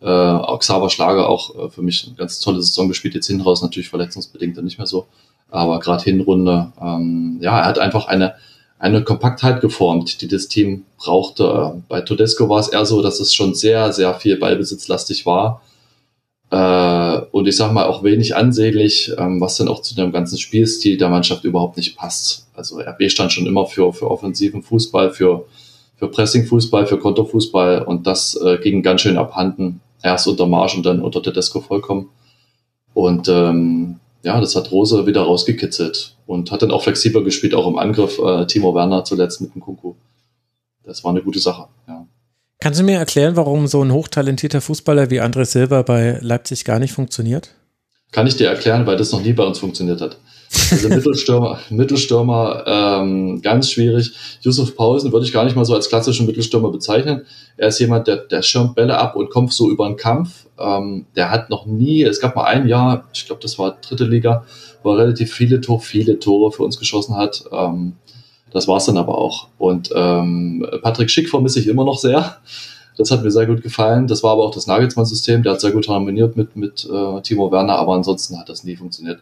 äh, 0.00 0.06
auch 0.06 0.60
Xaver 0.60 0.90
Schlager 0.90 1.28
auch 1.28 1.56
äh, 1.56 1.70
für 1.70 1.82
mich 1.82 2.06
eine 2.06 2.16
ganz 2.16 2.40
tolle 2.40 2.62
Saison 2.62 2.88
gespielt. 2.88 3.14
Jetzt 3.14 3.26
hinten 3.26 3.42
raus 3.42 3.62
natürlich 3.62 3.88
verletzungsbedingt 3.88 4.56
dann 4.56 4.64
nicht 4.64 4.78
mehr 4.78 4.86
so. 4.86 5.06
Aber 5.50 5.80
gerade 5.80 6.04
Hinrunde, 6.04 6.72
ähm, 6.80 7.38
ja, 7.40 7.58
er 7.58 7.66
hat 7.66 7.78
einfach 7.78 8.06
eine, 8.06 8.34
eine 8.78 9.02
Kompaktheit 9.02 9.60
geformt, 9.60 10.20
die 10.20 10.28
das 10.28 10.48
Team 10.48 10.84
brauchte. 10.98 11.82
Bei 11.88 12.02
Todesco 12.02 12.48
war 12.48 12.60
es 12.60 12.68
eher 12.68 12.86
so, 12.86 13.02
dass 13.02 13.18
es 13.18 13.34
schon 13.34 13.54
sehr, 13.54 13.92
sehr 13.92 14.14
viel 14.14 14.36
ballbesitzlastig 14.36 15.26
war 15.26 15.62
äh, 16.50 17.20
und 17.30 17.46
ich 17.46 17.56
sag 17.56 17.72
mal 17.72 17.86
auch 17.86 18.02
wenig 18.02 18.36
ansehnlich, 18.36 19.12
ähm, 19.18 19.40
was 19.40 19.56
dann 19.56 19.68
auch 19.68 19.82
zu 19.82 19.94
dem 19.94 20.12
ganzen 20.12 20.38
Spielstil 20.38 20.96
der 20.96 21.10
Mannschaft 21.10 21.44
überhaupt 21.44 21.76
nicht 21.76 21.96
passt. 21.96 22.47
Also 22.58 22.80
RB 22.80 23.08
stand 23.10 23.32
schon 23.32 23.46
immer 23.46 23.66
für, 23.66 23.92
für 23.92 24.10
offensiven 24.10 24.62
Fußball, 24.62 25.12
für, 25.12 25.46
für 25.96 26.08
Pressing-Fußball, 26.08 26.86
für 26.86 26.98
Konterfußball 26.98 27.82
und 27.82 28.06
das 28.06 28.38
äh, 28.44 28.58
ging 28.58 28.82
ganz 28.82 29.02
schön 29.02 29.16
abhanden. 29.16 29.80
Erst 30.02 30.26
unter 30.26 30.46
Marsch 30.46 30.76
und 30.76 30.84
dann 30.84 31.00
unter 31.00 31.22
Tedesco 31.22 31.60
vollkommen. 31.60 32.08
Und 32.94 33.28
ähm, 33.28 34.00
ja, 34.22 34.40
das 34.40 34.56
hat 34.56 34.70
Rose 34.70 35.06
wieder 35.06 35.22
rausgekitzelt 35.22 36.16
und 36.26 36.50
hat 36.50 36.62
dann 36.62 36.70
auch 36.70 36.82
flexibler 36.82 37.22
gespielt, 37.22 37.54
auch 37.54 37.66
im 37.66 37.78
Angriff. 37.78 38.18
Äh, 38.18 38.46
Timo 38.46 38.74
Werner 38.74 39.04
zuletzt 39.04 39.40
mit 39.40 39.54
dem 39.54 39.60
Kunku. 39.60 39.94
Das 40.84 41.04
war 41.04 41.12
eine 41.12 41.22
gute 41.22 41.38
Sache, 41.38 41.68
ja. 41.86 42.06
Kannst 42.60 42.80
du 42.80 42.84
mir 42.84 42.98
erklären, 42.98 43.36
warum 43.36 43.68
so 43.68 43.84
ein 43.84 43.92
hochtalentierter 43.92 44.60
Fußballer 44.60 45.10
wie 45.10 45.20
André 45.20 45.44
Silva 45.44 45.82
bei 45.82 46.18
Leipzig 46.20 46.64
gar 46.64 46.80
nicht 46.80 46.92
funktioniert? 46.92 47.54
Kann 48.10 48.26
ich 48.26 48.36
dir 48.36 48.48
erklären, 48.48 48.84
weil 48.84 48.96
das 48.96 49.12
noch 49.12 49.22
nie 49.22 49.32
bei 49.32 49.44
uns 49.44 49.60
funktioniert 49.60 50.00
hat. 50.00 50.18
Also 50.70 50.88
Mittelstürmer, 50.88 51.58
Mittelstürmer 51.70 52.64
ähm, 52.66 53.42
ganz 53.42 53.70
schwierig. 53.70 54.12
Yusuf 54.40 54.76
Pausen 54.76 55.12
würde 55.12 55.26
ich 55.26 55.32
gar 55.32 55.44
nicht 55.44 55.56
mal 55.56 55.64
so 55.64 55.74
als 55.74 55.88
klassischen 55.88 56.26
Mittelstürmer 56.26 56.70
bezeichnen. 56.70 57.26
Er 57.56 57.68
ist 57.68 57.78
jemand, 57.80 58.06
der, 58.06 58.16
der 58.16 58.42
schirmt 58.42 58.74
Bälle 58.74 58.98
ab 58.98 59.16
und 59.16 59.30
kommt 59.30 59.52
so 59.52 59.70
über 59.70 59.86
den 59.86 59.96
Kampf. 59.96 60.46
Ähm, 60.58 61.06
der 61.16 61.30
hat 61.30 61.50
noch 61.50 61.66
nie, 61.66 62.02
es 62.02 62.20
gab 62.20 62.36
mal 62.36 62.44
ein 62.44 62.66
Jahr, 62.66 63.08
ich 63.12 63.26
glaube, 63.26 63.42
das 63.42 63.58
war 63.58 63.78
dritte 63.80 64.04
Liga, 64.04 64.44
wo 64.82 64.92
er 64.92 64.98
relativ 64.98 65.32
viele, 65.32 65.60
Tor, 65.60 65.80
viele 65.80 66.18
Tore 66.18 66.52
für 66.52 66.62
uns 66.62 66.78
geschossen 66.78 67.16
hat. 67.16 67.44
Ähm, 67.52 67.94
das 68.50 68.66
war's 68.66 68.86
dann 68.86 68.96
aber 68.96 69.18
auch. 69.18 69.48
Und 69.58 69.90
ähm, 69.94 70.66
Patrick 70.82 71.10
Schick 71.10 71.28
vermisse 71.28 71.60
ich 71.60 71.68
immer 71.68 71.84
noch 71.84 71.98
sehr. 71.98 72.38
Das 72.96 73.10
hat 73.10 73.22
mir 73.22 73.30
sehr 73.30 73.46
gut 73.46 73.62
gefallen. 73.62 74.06
Das 74.06 74.22
war 74.22 74.32
aber 74.32 74.44
auch 74.44 74.54
das 74.54 74.66
Nagelsmann-System. 74.66 75.42
Der 75.42 75.52
hat 75.52 75.60
sehr 75.60 75.70
gut 75.70 75.88
harmoniert 75.88 76.36
mit, 76.36 76.56
mit 76.56 76.88
äh, 76.90 77.20
Timo 77.22 77.52
Werner, 77.52 77.76
aber 77.76 77.94
ansonsten 77.94 78.38
hat 78.38 78.48
das 78.48 78.64
nie 78.64 78.76
funktioniert. 78.76 79.20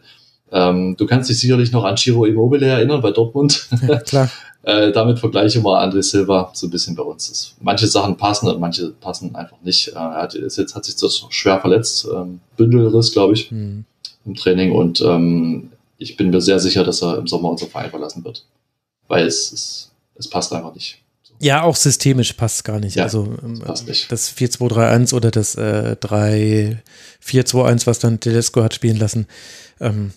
Ähm, 0.51 0.95
du 0.97 1.05
kannst 1.05 1.29
dich 1.29 1.39
sicherlich 1.39 1.71
noch 1.71 1.83
an 1.83 1.95
Chiro 1.95 2.25
Immobile 2.25 2.65
erinnern 2.65 3.01
bei 3.01 3.11
Dortmund. 3.11 3.67
Ja, 3.87 3.99
klar. 3.99 4.29
äh, 4.63 4.91
damit 4.91 5.19
vergleiche 5.19 5.59
mal 5.59 5.83
André 5.85 6.01
Silva 6.01 6.51
so 6.53 6.67
ein 6.67 6.69
bisschen 6.69 6.95
bei 6.95 7.03
uns. 7.03 7.29
Das, 7.29 7.55
manche 7.61 7.87
Sachen 7.87 8.17
passen 8.17 8.47
und 8.47 8.59
manche 8.59 8.89
passen 8.89 9.35
einfach 9.35 9.57
nicht. 9.63 9.89
Äh, 9.89 9.95
er 9.95 10.21
hat, 10.21 10.35
ist 10.35 10.57
jetzt, 10.57 10.75
hat 10.75 10.85
sich 10.85 10.97
so 10.97 11.09
schwer 11.29 11.59
verletzt. 11.59 12.07
Ähm, 12.13 12.39
Bündelriss, 12.55 13.11
glaube 13.11 13.33
ich, 13.33 13.51
mhm. 13.51 13.85
im 14.25 14.35
Training. 14.35 14.71
Und 14.71 15.01
ähm, 15.01 15.71
ich 15.97 16.15
bin 16.15 16.29
mir 16.29 16.41
sehr 16.41 16.59
sicher, 16.59 16.83
dass 16.83 17.01
er 17.01 17.17
im 17.17 17.27
Sommer 17.27 17.49
unser 17.49 17.67
Verein 17.67 17.89
verlassen 17.89 18.23
wird 18.23 18.43
weil 19.07 19.25
es, 19.25 19.51
es, 19.51 19.91
es 20.15 20.29
passt 20.29 20.53
einfach 20.53 20.73
nicht. 20.73 21.01
Ja, 21.39 21.61
auch 21.63 21.75
systemisch 21.75 22.33
passt 22.33 22.63
gar 22.63 22.79
nicht. 22.79 22.95
Ja, 22.95 23.03
also 23.03 23.37
das, 23.65 23.81
ähm, 23.81 23.87
das 24.09 24.35
4-2-3-1 24.35 25.13
oder 25.13 25.29
das 25.29 25.53
äh, 25.55 25.95
3-4-2-1, 26.01 27.85
was 27.85 27.99
dann 27.99 28.19
Telesco 28.19 28.63
hat 28.63 28.73
spielen 28.73 28.97
lassen, 28.97 29.27
ähm, 29.79 30.13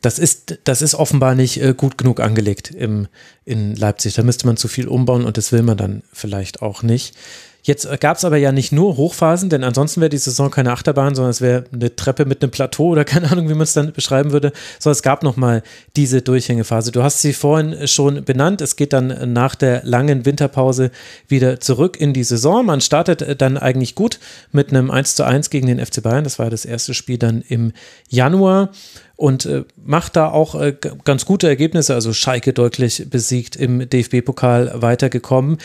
das 0.00 0.18
ist, 0.18 0.58
das 0.64 0.82
ist 0.82 0.94
offenbar 0.94 1.34
nicht 1.34 1.60
äh, 1.60 1.74
gut 1.74 1.98
genug 1.98 2.20
angelegt 2.20 2.70
im, 2.70 3.06
in 3.44 3.76
Leipzig. 3.76 4.14
Da 4.14 4.22
müsste 4.22 4.46
man 4.46 4.56
zu 4.56 4.68
viel 4.68 4.88
umbauen 4.88 5.24
und 5.24 5.36
das 5.36 5.52
will 5.52 5.62
man 5.62 5.76
dann 5.76 6.02
vielleicht 6.12 6.62
auch 6.62 6.82
nicht. 6.82 7.14
Jetzt 7.62 7.88
gab 8.00 8.16
es 8.16 8.24
aber 8.24 8.36
ja 8.36 8.52
nicht 8.52 8.72
nur 8.72 8.96
Hochphasen, 8.96 9.50
denn 9.50 9.64
ansonsten 9.64 10.00
wäre 10.00 10.08
die 10.08 10.18
Saison 10.18 10.50
keine 10.50 10.72
Achterbahn, 10.72 11.14
sondern 11.14 11.30
es 11.30 11.40
wäre 11.40 11.64
eine 11.72 11.94
Treppe 11.94 12.24
mit 12.24 12.42
einem 12.42 12.50
Plateau 12.50 12.88
oder 12.88 13.04
keine 13.10 13.30
Ahnung, 13.30 13.48
wie 13.48 13.54
man 13.54 13.62
es 13.62 13.72
dann 13.72 13.92
beschreiben 13.92 14.32
würde, 14.32 14.52
sondern 14.78 14.96
es 14.96 15.02
gab 15.02 15.22
nochmal 15.22 15.62
diese 15.96 16.22
Durchhängephase. 16.22 16.92
Du 16.92 17.02
hast 17.02 17.20
sie 17.20 17.32
vorhin 17.32 17.86
schon 17.86 18.24
benannt. 18.24 18.60
Es 18.60 18.76
geht 18.76 18.92
dann 18.92 19.32
nach 19.32 19.54
der 19.54 19.82
langen 19.84 20.24
Winterpause 20.24 20.90
wieder 21.28 21.60
zurück 21.60 22.00
in 22.00 22.12
die 22.12 22.24
Saison. 22.24 22.64
Man 22.64 22.80
startet 22.80 23.40
dann 23.40 23.58
eigentlich 23.58 23.94
gut 23.94 24.18
mit 24.52 24.70
einem 24.70 24.90
1 24.90 25.14
zu 25.14 25.24
1 25.24 25.50
gegen 25.50 25.66
den 25.66 25.84
FC 25.84 26.02
Bayern. 26.02 26.24
Das 26.24 26.38
war 26.38 26.50
das 26.50 26.64
erste 26.64 26.94
Spiel 26.94 27.18
dann 27.18 27.42
im 27.46 27.72
Januar 28.08 28.70
und 29.16 29.44
äh, 29.44 29.64
macht 29.84 30.16
da 30.16 30.30
auch 30.30 30.54
äh, 30.54 30.74
ganz 31.04 31.26
gute 31.26 31.46
Ergebnisse. 31.46 31.94
Also 31.94 32.14
Schalke 32.14 32.54
deutlich 32.54 33.06
besiegt 33.10 33.54
im 33.54 33.88
DFB-Pokal 33.88 34.72
weitergekommen 34.76 35.58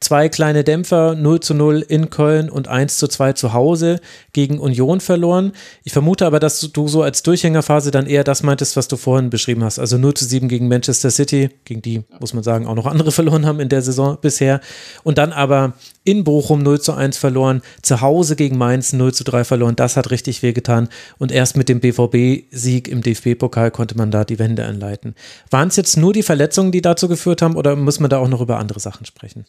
zwei 0.00 0.30
kleine 0.30 0.64
Dämpfer, 0.64 1.14
0 1.14 1.40
zu 1.40 1.54
0 1.54 1.84
in 1.86 2.08
Köln 2.08 2.48
und 2.48 2.68
1 2.68 2.96
zu 2.96 3.06
2 3.06 3.34
zu 3.34 3.52
Hause 3.52 4.00
gegen 4.32 4.58
Union 4.58 5.00
verloren. 5.00 5.52
Ich 5.84 5.92
vermute 5.92 6.24
aber, 6.26 6.40
dass 6.40 6.60
du 6.60 6.88
so 6.88 7.02
als 7.02 7.22
Durchhängerphase 7.22 7.90
dann 7.90 8.06
eher 8.06 8.24
das 8.24 8.42
meintest, 8.42 8.76
was 8.76 8.88
du 8.88 8.96
vorhin 8.96 9.28
beschrieben 9.28 9.62
hast. 9.62 9.78
Also 9.78 9.98
0 9.98 10.14
zu 10.14 10.24
7 10.24 10.48
gegen 10.48 10.68
Manchester 10.68 11.10
City, 11.10 11.50
gegen 11.66 11.82
die, 11.82 12.02
muss 12.18 12.32
man 12.32 12.42
sagen, 12.42 12.66
auch 12.66 12.74
noch 12.74 12.86
andere 12.86 13.12
verloren 13.20 13.44
haben 13.44 13.60
in 13.60 13.68
der 13.68 13.82
Saison 13.82 14.16
bisher. 14.20 14.60
Und 15.04 15.18
dann 15.18 15.32
aber 15.32 15.74
in 16.02 16.24
Bochum 16.24 16.62
0 16.62 16.80
zu 16.80 16.94
1 16.94 17.18
verloren, 17.18 17.60
zu 17.82 18.00
Hause 18.00 18.36
gegen 18.36 18.56
Mainz 18.56 18.94
0 18.94 19.12
zu 19.12 19.22
3 19.22 19.44
verloren. 19.44 19.76
Das 19.76 19.98
hat 19.98 20.10
richtig 20.10 20.42
wehgetan. 20.42 20.88
Und 21.18 21.30
erst 21.30 21.58
mit 21.58 21.68
dem 21.68 21.80
BVB-Sieg 21.80 22.88
im 22.88 23.02
DFB-Pokal 23.02 23.70
konnte 23.70 23.98
man 23.98 24.10
da 24.10 24.24
die 24.24 24.38
Wende 24.38 24.64
einleiten. 24.64 25.14
Waren 25.50 25.68
es 25.68 25.76
jetzt 25.76 25.98
nur 25.98 26.14
die 26.14 26.22
Verletzungen, 26.22 26.72
die 26.72 26.80
dazu 26.80 27.06
geführt 27.06 27.42
haben, 27.42 27.56
oder 27.56 27.76
muss 27.76 28.00
man 28.00 28.08
da 28.08 28.16
auch 28.16 28.28
noch 28.28 28.40
über 28.40 28.58
andere 28.58 28.80
Sachen 28.80 29.04
sprechen? 29.04 29.44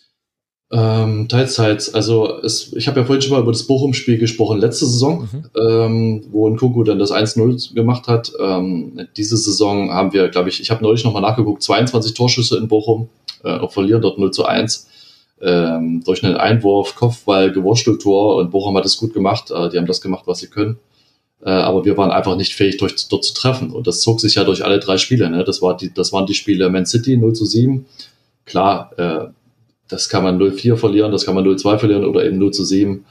Ähm, 0.74 1.27
teils, 1.27 1.56
teils. 1.56 1.93
Also 1.93 2.40
es, 2.43 2.72
ich 2.74 2.88
habe 2.88 3.01
ja 3.01 3.06
vorhin 3.06 3.22
schon 3.22 3.33
mal 3.33 3.41
über 3.41 3.51
das 3.51 3.64
Bochum-Spiel 3.64 4.17
gesprochen, 4.17 4.59
letzte 4.59 4.85
Saison, 4.85 5.27
mhm. 5.32 5.43
ähm, 5.59 6.24
wo 6.32 6.48
Nkunku 6.48 6.83
dann 6.83 6.98
das 6.98 7.11
1-0 7.11 7.74
gemacht 7.74 8.08
hat. 8.08 8.32
Ähm, 8.40 9.08
diese 9.17 9.35
Saison 9.35 9.91
haben 9.91 10.14
wir, 10.14 10.30
glaube 10.30 10.48
ich, 10.48 10.61
ich 10.61 10.72
habe 10.72 10.82
neulich 10.82 11.03
nochmal 11.03 11.22
nachgeguckt, 11.22 11.61
22 11.61 12.14
Torschüsse 12.14 12.58
in 12.58 12.69
Bochum, 12.69 13.09
äh, 13.43 13.58
auch 13.58 13.74
verlieren 13.74 14.01
dort 14.01 14.17
0 14.17 14.32
zu 14.32 14.45
1. 14.45 14.88
Ähm, 15.41 16.03
durch 16.06 16.24
einen 16.24 16.38
Einwurf, 16.38 16.95
Kopfball, 16.95 17.51
Gewursteltor 17.51 18.38
und 18.38 18.51
Bochum 18.51 18.77
hat 18.77 18.85
es 18.85 18.95
gut 18.95 19.14
gemacht. 19.14 19.51
Äh, 19.51 19.69
die 19.69 19.77
haben 19.77 19.88
das 19.88 20.00
gemacht, 20.00 20.24
was 20.25 20.40
sie 20.40 20.48
können. 20.48 20.77
Äh, 21.43 21.50
aber 21.50 21.83
wir 21.83 21.98
waren 21.98 22.11
einfach 22.11 22.38
nicht 22.38 22.53
fähig, 22.53 22.77
durch, 22.77 22.95
dort 23.09 23.25
zu 23.25 23.33
treffen. 23.33 23.72
Und 23.72 23.88
das 23.88 24.00
zog 24.00 24.22
sich 24.22 24.35
ja 24.35 24.45
durch 24.45 24.64
alle 24.64 24.80
drei 24.80 24.98
Spiele. 24.98 25.30
Ne? 25.30 25.43
Das, 25.43 25.61
war 25.61 25.75
die, 25.75 25.93
das 25.93 26.14
waren 26.14 26.27
die 26.27 26.33
Spiele 26.33 26.69
Man 26.69 26.85
City 26.85 27.17
0 27.17 27.33
zu 27.33 27.45
7, 27.45 27.85
klar, 28.45 28.91
äh, 28.98 29.27
das 29.92 30.10
kann 30.10 30.24
man 30.24 30.40
0-4 30.40 30.78
verlieren, 30.78 31.11
das 31.11 31.26
kann 31.26 31.36
man 31.36 31.45
0-2 31.45 31.78
verlieren 31.78 32.06
oder 32.06 32.26
eben 32.26 32.38
0 32.38 32.52
zu 32.52 32.64
7. 32.64 33.06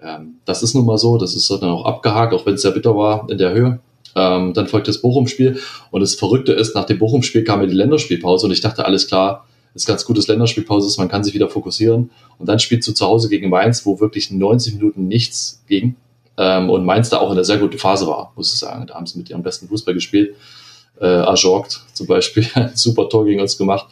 Ähm, 0.00 0.34
das 0.44 0.62
ist 0.62 0.74
nun 0.74 0.86
mal 0.86 0.98
so, 0.98 1.18
das 1.18 1.34
ist 1.34 1.50
dann 1.50 1.64
auch 1.64 1.84
abgehakt, 1.84 2.32
auch 2.32 2.46
wenn 2.46 2.54
es 2.54 2.62
sehr 2.62 2.70
bitter 2.70 2.96
war 2.96 3.28
in 3.28 3.38
der 3.38 3.52
Höhe. 3.52 3.80
Ähm, 4.14 4.52
dann 4.52 4.68
folgt 4.68 4.88
das 4.88 5.00
Bochum-Spiel 5.00 5.60
und 5.90 6.00
das 6.00 6.14
Verrückte 6.14 6.52
ist, 6.52 6.74
nach 6.74 6.84
dem 6.84 6.98
Bochum-Spiel 6.98 7.44
kam 7.44 7.60
ja 7.60 7.66
die 7.66 7.74
Länderspielpause 7.74 8.46
und 8.46 8.52
ich 8.52 8.60
dachte, 8.60 8.84
alles 8.84 9.06
klar, 9.06 9.46
ist 9.74 9.86
ganz 9.86 10.04
gutes 10.04 10.28
Länderspielpause 10.28 10.86
ist, 10.86 10.98
man 10.98 11.08
kann 11.08 11.24
sich 11.24 11.34
wieder 11.34 11.48
fokussieren. 11.48 12.10
Und 12.38 12.48
dann 12.48 12.58
spielst 12.58 12.88
du 12.88 12.92
zu 12.92 13.06
Hause 13.06 13.28
gegen 13.28 13.48
Mainz, 13.48 13.86
wo 13.86 14.00
wirklich 14.00 14.30
90 14.30 14.74
Minuten 14.74 15.08
nichts 15.08 15.62
ging. 15.68 15.96
Ähm, 16.36 16.70
und 16.70 16.84
Mainz 16.84 17.10
da 17.10 17.18
auch 17.18 17.26
in 17.26 17.32
einer 17.32 17.44
sehr 17.44 17.58
guten 17.58 17.78
Phase 17.78 18.06
war, 18.06 18.32
muss 18.36 18.52
ich 18.52 18.58
sagen. 18.58 18.86
Da 18.86 18.94
haben 18.94 19.06
sie 19.06 19.18
mit 19.18 19.30
ihrem 19.30 19.42
besten 19.42 19.68
Fußball 19.68 19.94
gespielt. 19.94 20.34
Äh, 21.00 21.06
Ajorgt 21.06 21.82
zum 21.92 22.06
Beispiel, 22.06 22.46
ein 22.54 22.72
super 22.74 23.08
Tor 23.08 23.24
gegen 23.24 23.40
uns 23.40 23.56
gemacht. 23.56 23.86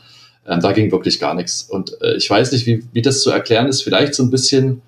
Ähm, 0.49 0.60
da 0.60 0.73
ging 0.73 0.92
wirklich 0.92 1.18
gar 1.18 1.34
nichts. 1.34 1.62
Und 1.62 2.00
äh, 2.00 2.16
ich 2.16 2.28
weiß 2.28 2.52
nicht, 2.52 2.66
wie, 2.66 2.84
wie 2.92 3.02
das 3.02 3.23
zu 3.23 3.31
erklären 3.31 3.66
ist. 3.66 3.83
Vielleicht 3.83 4.15
so 4.15 4.23
ein 4.23 4.31
bisschen, 4.31 4.83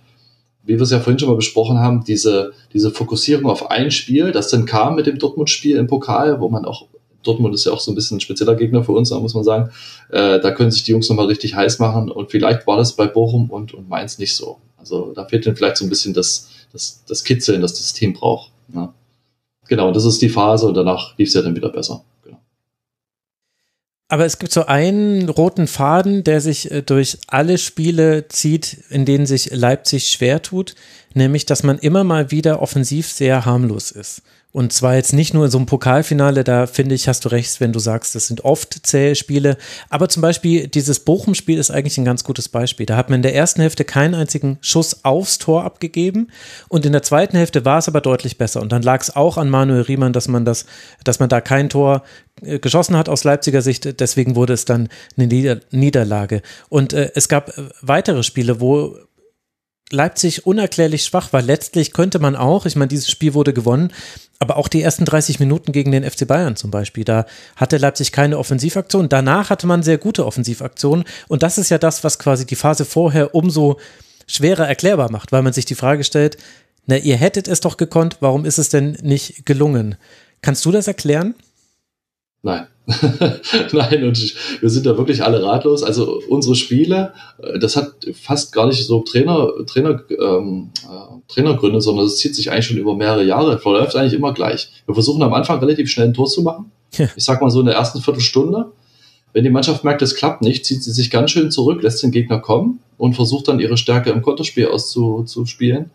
wie 0.65 0.75
wir 0.75 0.83
es 0.83 0.91
ja 0.91 1.01
vorhin 1.01 1.19
schon 1.19 1.29
mal 1.29 1.37
besprochen 1.37 1.79
haben, 1.79 2.05
diese, 2.05 2.53
diese 2.73 2.91
Fokussierung 2.91 3.47
auf 3.47 3.71
ein 3.71 3.91
Spiel, 3.91 4.33
das 4.33 4.49
dann 4.49 4.67
kam 4.67 4.95
mit 4.95 5.07
dem 5.07 5.19
Dortmund-Spiel 5.19 5.77
im 5.77 5.87
Pokal, 5.87 6.41
wo 6.41 6.49
man 6.49 6.65
auch 6.65 6.87
Dortmund 7.23 7.55
ist 7.55 7.67
ja 7.67 7.73
auch 7.73 7.81
so 7.81 7.91
ein 7.91 7.95
bisschen 7.95 8.19
ein 8.19 8.21
spezieller 8.21 8.55
Gegner 8.55 8.85
für 8.85 8.93
uns, 8.93 9.11
muss 9.11 9.35
man 9.35 9.45
sagen. 9.45 9.71
Äh, 10.11 10.41
da 10.41 10.51
können 10.53 10.71
sich 10.71 10.85
die 10.85 10.93
Jungs 10.93 11.09
nochmal 11.09 11.27
richtig 11.27 11.55
heiß 11.55 11.79
machen 11.79 12.11
und 12.11 12.31
vielleicht 12.31 12.67
war 12.67 12.77
das 12.77 12.95
bei 12.95 13.07
Bochum 13.07 13.51
und, 13.51 13.75
und 13.75 13.89
Mainz 13.89 14.19
nicht 14.19 14.35
so. 14.35 14.59
Also 14.77 15.13
da 15.15 15.25
fehlt 15.25 15.47
dann 15.47 15.57
vielleicht 15.57 15.77
so 15.77 15.85
ein 15.85 15.89
bisschen 15.89 16.15
das, 16.15 16.49
das, 16.73 17.03
das 17.07 17.25
Kitzeln, 17.25 17.61
das 17.61 17.75
das 17.75 17.93
Team 17.93 18.13
braucht. 18.13 18.53
Ne? 18.69 18.91
Genau, 19.69 19.93
das 19.93 20.05
ist 20.05 20.23
die 20.23 20.29
Phase 20.29 20.67
und 20.67 20.75
danach 20.75 21.19
lief 21.19 21.29
es 21.29 21.35
ja 21.35 21.43
dann 21.43 21.57
wieder 21.57 21.69
besser. 21.69 22.03
Aber 24.09 24.25
es 24.25 24.39
gibt 24.39 24.53
so 24.53 24.65
einen 24.65 25.29
roten 25.29 25.67
Faden, 25.67 26.25
der 26.25 26.41
sich 26.41 26.71
äh, 26.71 26.83
durch 26.83 27.19
alle 27.27 27.59
Spiele 27.59 28.27
zieht, 28.29 28.79
in 28.89 29.05
denen 29.05 29.27
sich 29.27 29.51
Leipzig 29.53 30.09
schwer 30.09 30.41
tut, 30.43 30.75
nämlich 31.13 31.45
dass 31.45 31.63
man 31.63 31.79
immer 31.79 32.05
mal 32.05 32.31
wieder 32.31 32.63
offensiv 32.63 33.07
sehr 33.09 33.45
harmlos 33.45 33.91
ist. 33.91 34.23
Und 34.51 34.73
zwar 34.73 34.95
jetzt 34.95 35.13
nicht 35.13 35.35
nur 35.35 35.45
in 35.45 35.51
so 35.51 35.59
einem 35.59 35.67
Pokalfinale, 35.67 36.43
da 36.43 36.67
finde 36.67 36.95
ich, 36.95 37.07
hast 37.07 37.25
du 37.27 37.29
recht, 37.29 37.61
wenn 37.61 37.73
du 37.73 37.79
sagst, 37.79 38.15
das 38.15 38.29
sind 38.29 38.45
oft 38.47 38.87
zähe 38.87 39.15
Spiele. 39.15 39.59
Aber 39.91 40.09
zum 40.09 40.23
Beispiel 40.23 40.69
dieses 40.69 41.01
Bochum-Spiel 41.01 41.59
ist 41.59 41.71
eigentlich 41.71 41.99
ein 41.99 42.07
ganz 42.07 42.25
gutes 42.25 42.49
Beispiel. 42.49 42.87
Da 42.87 42.97
hat 42.97 43.11
man 43.11 43.19
in 43.19 43.23
der 43.23 43.35
ersten 43.35 43.61
Hälfte 43.61 43.85
keinen 43.85 44.15
einzigen 44.15 44.57
Schuss 44.63 45.05
aufs 45.05 45.37
Tor 45.37 45.65
abgegeben 45.65 46.29
und 46.69 46.87
in 46.87 46.93
der 46.93 47.03
zweiten 47.03 47.37
Hälfte 47.37 47.67
war 47.67 47.79
es 47.79 47.89
aber 47.89 48.01
deutlich 48.01 48.39
besser. 48.39 48.63
Und 48.63 48.73
dann 48.73 48.83
lag 48.83 49.03
es 49.03 49.15
auch 49.15 49.37
an 49.37 49.51
Manuel 49.51 49.83
Riemann, 49.83 50.15
dass 50.15 50.29
man 50.29 50.47
das, 50.47 50.65
dass 51.05 51.21
man 51.21 51.29
da 51.29 51.43
kein 51.43 51.69
Tor 51.69 52.03
äh, 52.43 52.59
geschossen 52.59 52.97
hat 52.97 53.11
aus 53.11 53.25
Leipziger 53.25 53.61
Sicht. 53.61 54.01
Deswegen 54.01 54.35
wurde 54.35 54.55
es 54.55 54.65
dann 54.65 54.89
eine 55.19 55.27
Nieder 55.27 55.61
Niederlage. 55.71 56.41
Und 56.71 56.95
äh, 56.95 57.11
es 57.15 57.29
gab 57.29 57.51
äh, 57.51 57.69
weitere 57.83 58.23
Spiele, 58.23 58.61
wo 58.61 58.97
Leipzig 59.91 60.47
unerklärlich 60.47 61.05
schwach 61.05 61.33
war. 61.33 61.41
Letztlich 61.41 61.93
könnte 61.93 62.19
man 62.19 62.37
auch, 62.37 62.67
ich 62.67 62.77
meine, 62.77 62.89
dieses 62.89 63.11
Spiel 63.11 63.35
wurde 63.35 63.53
gewonnen, 63.53 63.93
aber 64.39 64.57
auch 64.57 64.69
die 64.69 64.83
ersten 64.83 65.05
30 65.05 65.41
Minuten 65.41 65.73
gegen 65.73 65.93
den 65.93 66.09
FC 66.09 66.27
Bayern 66.27 66.57
zum 66.57 66.71
Beispiel, 66.71 67.05
da 67.05 67.27
hatte 67.57 67.79
Leipzig 67.79 68.13
keine 68.13 68.39
Offensivaktion. 68.39 69.09
Danach 69.09 69.51
hatte 69.51 69.67
man 69.67 69.83
sehr 69.83 69.99
gute 69.99 70.27
Offensivaktionen. 70.27 71.05
Und 71.29 71.43
das 71.43 71.59
ist 71.59 71.71
ja 71.71 71.79
das, 71.79 72.05
was 72.05 72.19
quasi 72.19 72.47
die 72.47 72.57
Phase 72.57 72.85
vorher 72.85 73.35
umso 73.35 73.79
schwerer 74.27 74.69
erklärbar 74.69 75.11
macht, 75.11 75.33
weil 75.33 75.43
man 75.43 75.55
sich 75.55 75.65
die 75.65 75.75
Frage 75.75 76.05
stellt, 76.05 76.37
na, 76.87 76.97
ihr 76.97 77.17
hättet 77.17 77.49
es 77.49 77.61
doch 77.61 77.77
gekonnt, 77.77 78.19
warum 78.21 78.45
ist 78.45 78.59
es 78.59 78.69
denn 78.69 78.97
nicht 79.03 79.45
gelungen? 79.47 79.97
Kannst 80.43 80.65
du 80.65 80.71
das 80.71 80.87
erklären? 80.87 81.35
Nein. 82.43 82.67
Nein, 83.73 84.05
und 84.05 84.35
wir 84.63 84.71
sind 84.71 84.87
da 84.87 84.97
wirklich 84.97 85.23
alle 85.23 85.43
ratlos. 85.43 85.83
Also 85.83 86.23
unsere 86.29 86.55
Spiele, 86.55 87.13
äh, 87.43 87.59
das 87.59 87.77
hat 87.77 87.93
fast 88.15 88.53
gar 88.53 88.67
nicht 88.67 88.87
so 88.87 89.01
Trainer, 89.01 89.51
Trainer, 89.67 90.03
ähm, 90.11 90.71
äh, 90.85 91.33
Trainergründe, 91.33 91.81
sondern 91.81 92.07
es 92.07 92.17
zieht 92.17 92.35
sich 92.35 92.51
eigentlich 92.51 92.67
schon 92.67 92.79
über 92.79 92.97
mehrere 92.97 93.25
Jahre. 93.25 93.59
Verläuft 93.59 93.95
eigentlich 93.95 94.15
immer 94.15 94.33
gleich. 94.33 94.71
Wir 94.87 94.95
versuchen 94.95 95.23
am 95.23 95.35
Anfang 95.35 95.59
relativ 95.59 95.91
schnell 95.91 96.09
ein 96.09 96.15
Tor 96.15 96.27
zu 96.27 96.43
machen. 96.43 96.73
Ja. 96.97 97.09
Ich 97.15 97.25
sag 97.25 97.43
mal 97.43 97.51
so 97.51 97.61
in 97.61 97.67
der 97.67 97.75
ersten 97.75 98.01
Viertelstunde. 98.01 98.73
Wenn 99.35 99.45
die 99.45 99.51
Mannschaft 99.51 99.85
merkt, 99.85 100.01
es 100.01 100.15
klappt 100.15 100.41
nicht, 100.41 100.65
zieht 100.65 100.83
sie 100.83 100.93
sich 100.93 101.11
ganz 101.11 101.31
schön 101.31 101.51
zurück, 101.51 101.83
lässt 101.83 102.03
den 102.03 102.13
Gegner 102.13 102.39
kommen 102.39 102.81
und 102.97 103.15
versucht 103.15 103.49
dann 103.49 103.61
ihre 103.61 103.77
Stärke 103.77 104.11
im 104.11 104.23
Konterspiel 104.23 104.69
auszuspielen. 104.69 105.91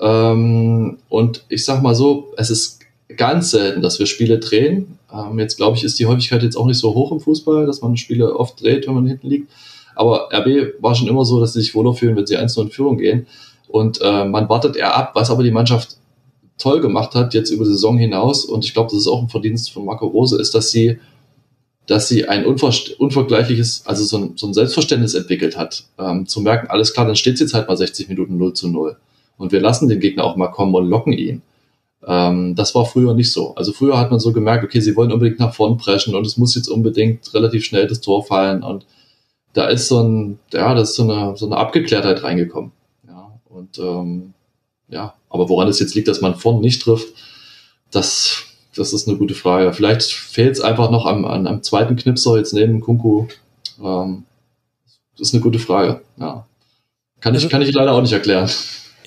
Ähm, 0.00 0.98
und 1.10 1.44
ich 1.50 1.64
sag 1.64 1.82
mal 1.82 1.94
so, 1.94 2.32
es 2.38 2.48
ist 2.50 2.80
ganz 3.16 3.50
selten, 3.50 3.82
dass 3.82 3.98
wir 3.98 4.06
Spiele 4.06 4.38
drehen. 4.38 4.98
Ähm, 5.14 5.38
jetzt 5.38 5.56
glaube 5.56 5.76
ich, 5.76 5.84
ist 5.84 5.98
die 5.98 6.06
Häufigkeit 6.06 6.42
jetzt 6.42 6.56
auch 6.56 6.66
nicht 6.66 6.78
so 6.78 6.94
hoch 6.94 7.12
im 7.12 7.20
Fußball, 7.20 7.66
dass 7.66 7.82
man 7.82 7.96
Spiele 7.96 8.36
oft 8.36 8.60
dreht, 8.60 8.86
wenn 8.86 8.94
man 8.94 9.06
hinten 9.06 9.28
liegt. 9.28 9.50
Aber 9.94 10.28
RB 10.32 10.82
war 10.82 10.94
schon 10.94 11.08
immer 11.08 11.24
so, 11.24 11.40
dass 11.40 11.52
sie 11.52 11.60
sich 11.60 11.74
wohler 11.74 11.94
fühlen, 11.94 12.16
wenn 12.16 12.26
sie 12.26 12.36
1 12.36 12.56
in 12.56 12.70
Führung 12.70 12.98
gehen. 12.98 13.26
Und 13.68 14.00
äh, 14.02 14.24
man 14.24 14.48
wartet 14.48 14.76
eher 14.76 14.96
ab, 14.96 15.12
was 15.14 15.30
aber 15.30 15.42
die 15.42 15.50
Mannschaft 15.50 15.96
toll 16.58 16.80
gemacht 16.80 17.14
hat, 17.14 17.34
jetzt 17.34 17.50
über 17.50 17.64
die 17.64 17.70
Saison 17.70 17.96
hinaus. 17.96 18.44
Und 18.44 18.64
ich 18.64 18.74
glaube, 18.74 18.90
das 18.90 19.00
ist 19.00 19.06
auch 19.06 19.22
ein 19.22 19.28
Verdienst 19.28 19.72
von 19.72 19.84
Marco 19.84 20.06
Rose, 20.06 20.40
ist, 20.40 20.54
dass 20.54 20.70
sie, 20.70 20.98
dass 21.86 22.08
sie 22.08 22.28
ein 22.28 22.44
unvergleichliches, 22.46 23.82
also 23.86 24.04
so 24.04 24.16
ein, 24.18 24.32
so 24.36 24.46
ein 24.46 24.54
Selbstverständnis 24.54 25.14
entwickelt 25.14 25.56
hat. 25.56 25.84
Ähm, 25.98 26.26
zu 26.26 26.40
merken, 26.40 26.68
alles 26.68 26.92
klar, 26.92 27.06
dann 27.06 27.16
steht 27.16 27.34
es 27.34 27.40
jetzt 27.40 27.54
halt 27.54 27.68
mal 27.68 27.76
60 27.76 28.08
Minuten 28.08 28.36
0 28.36 28.52
zu 28.54 28.68
0. 28.68 28.96
Und 29.36 29.52
wir 29.52 29.60
lassen 29.60 29.88
den 29.88 30.00
Gegner 30.00 30.24
auch 30.24 30.36
mal 30.36 30.48
kommen 30.48 30.74
und 30.74 30.88
locken 30.88 31.12
ihn. 31.12 31.42
Ähm, 32.06 32.54
das 32.54 32.74
war 32.74 32.84
früher 32.84 33.14
nicht 33.14 33.32
so. 33.32 33.54
Also 33.54 33.72
früher 33.72 33.98
hat 33.98 34.10
man 34.10 34.20
so 34.20 34.32
gemerkt, 34.32 34.64
okay, 34.64 34.80
sie 34.80 34.96
wollen 34.96 35.12
unbedingt 35.12 35.40
nach 35.40 35.54
vorn 35.54 35.78
preschen 35.78 36.14
und 36.14 36.26
es 36.26 36.36
muss 36.36 36.54
jetzt 36.54 36.68
unbedingt 36.68 37.32
relativ 37.34 37.64
schnell 37.64 37.86
das 37.86 38.00
Tor 38.00 38.24
fallen 38.24 38.62
und 38.62 38.84
da 39.54 39.66
ist 39.68 39.88
so 39.88 40.02
ein, 40.02 40.38
ja, 40.52 40.74
das 40.74 40.90
ist 40.90 40.96
so 40.96 41.04
eine, 41.04 41.36
so 41.36 41.46
eine 41.46 41.56
Abgeklärtheit 41.56 42.22
reingekommen. 42.22 42.72
Ja, 43.06 43.30
und 43.48 43.78
ähm, 43.78 44.34
ja, 44.88 45.14
aber 45.30 45.48
woran 45.48 45.68
es 45.68 45.80
jetzt 45.80 45.94
liegt, 45.94 46.08
dass 46.08 46.20
man 46.20 46.34
vorn 46.34 46.60
nicht 46.60 46.82
trifft, 46.82 47.06
das, 47.90 48.44
das 48.74 48.92
ist 48.92 49.08
eine 49.08 49.16
gute 49.16 49.34
Frage. 49.34 49.72
Vielleicht 49.72 50.12
fehlt 50.12 50.52
es 50.52 50.60
einfach 50.60 50.90
noch 50.90 51.06
am, 51.06 51.24
am, 51.24 51.46
am 51.46 51.62
zweiten 51.62 51.96
Knipser 51.96 52.36
jetzt 52.36 52.52
neben 52.52 52.80
Kunku. 52.80 53.26
Ähm, 53.82 54.24
das 55.16 55.28
ist 55.28 55.34
eine 55.34 55.42
gute 55.42 55.60
Frage. 55.60 56.00
Ja. 56.18 56.46
Kann 57.20 57.34
ich, 57.34 57.44
also 57.44 57.48
kann 57.48 57.62
ich 57.62 57.72
leider 57.72 57.92
auch 57.92 58.02
nicht 58.02 58.12
erklären. 58.12 58.50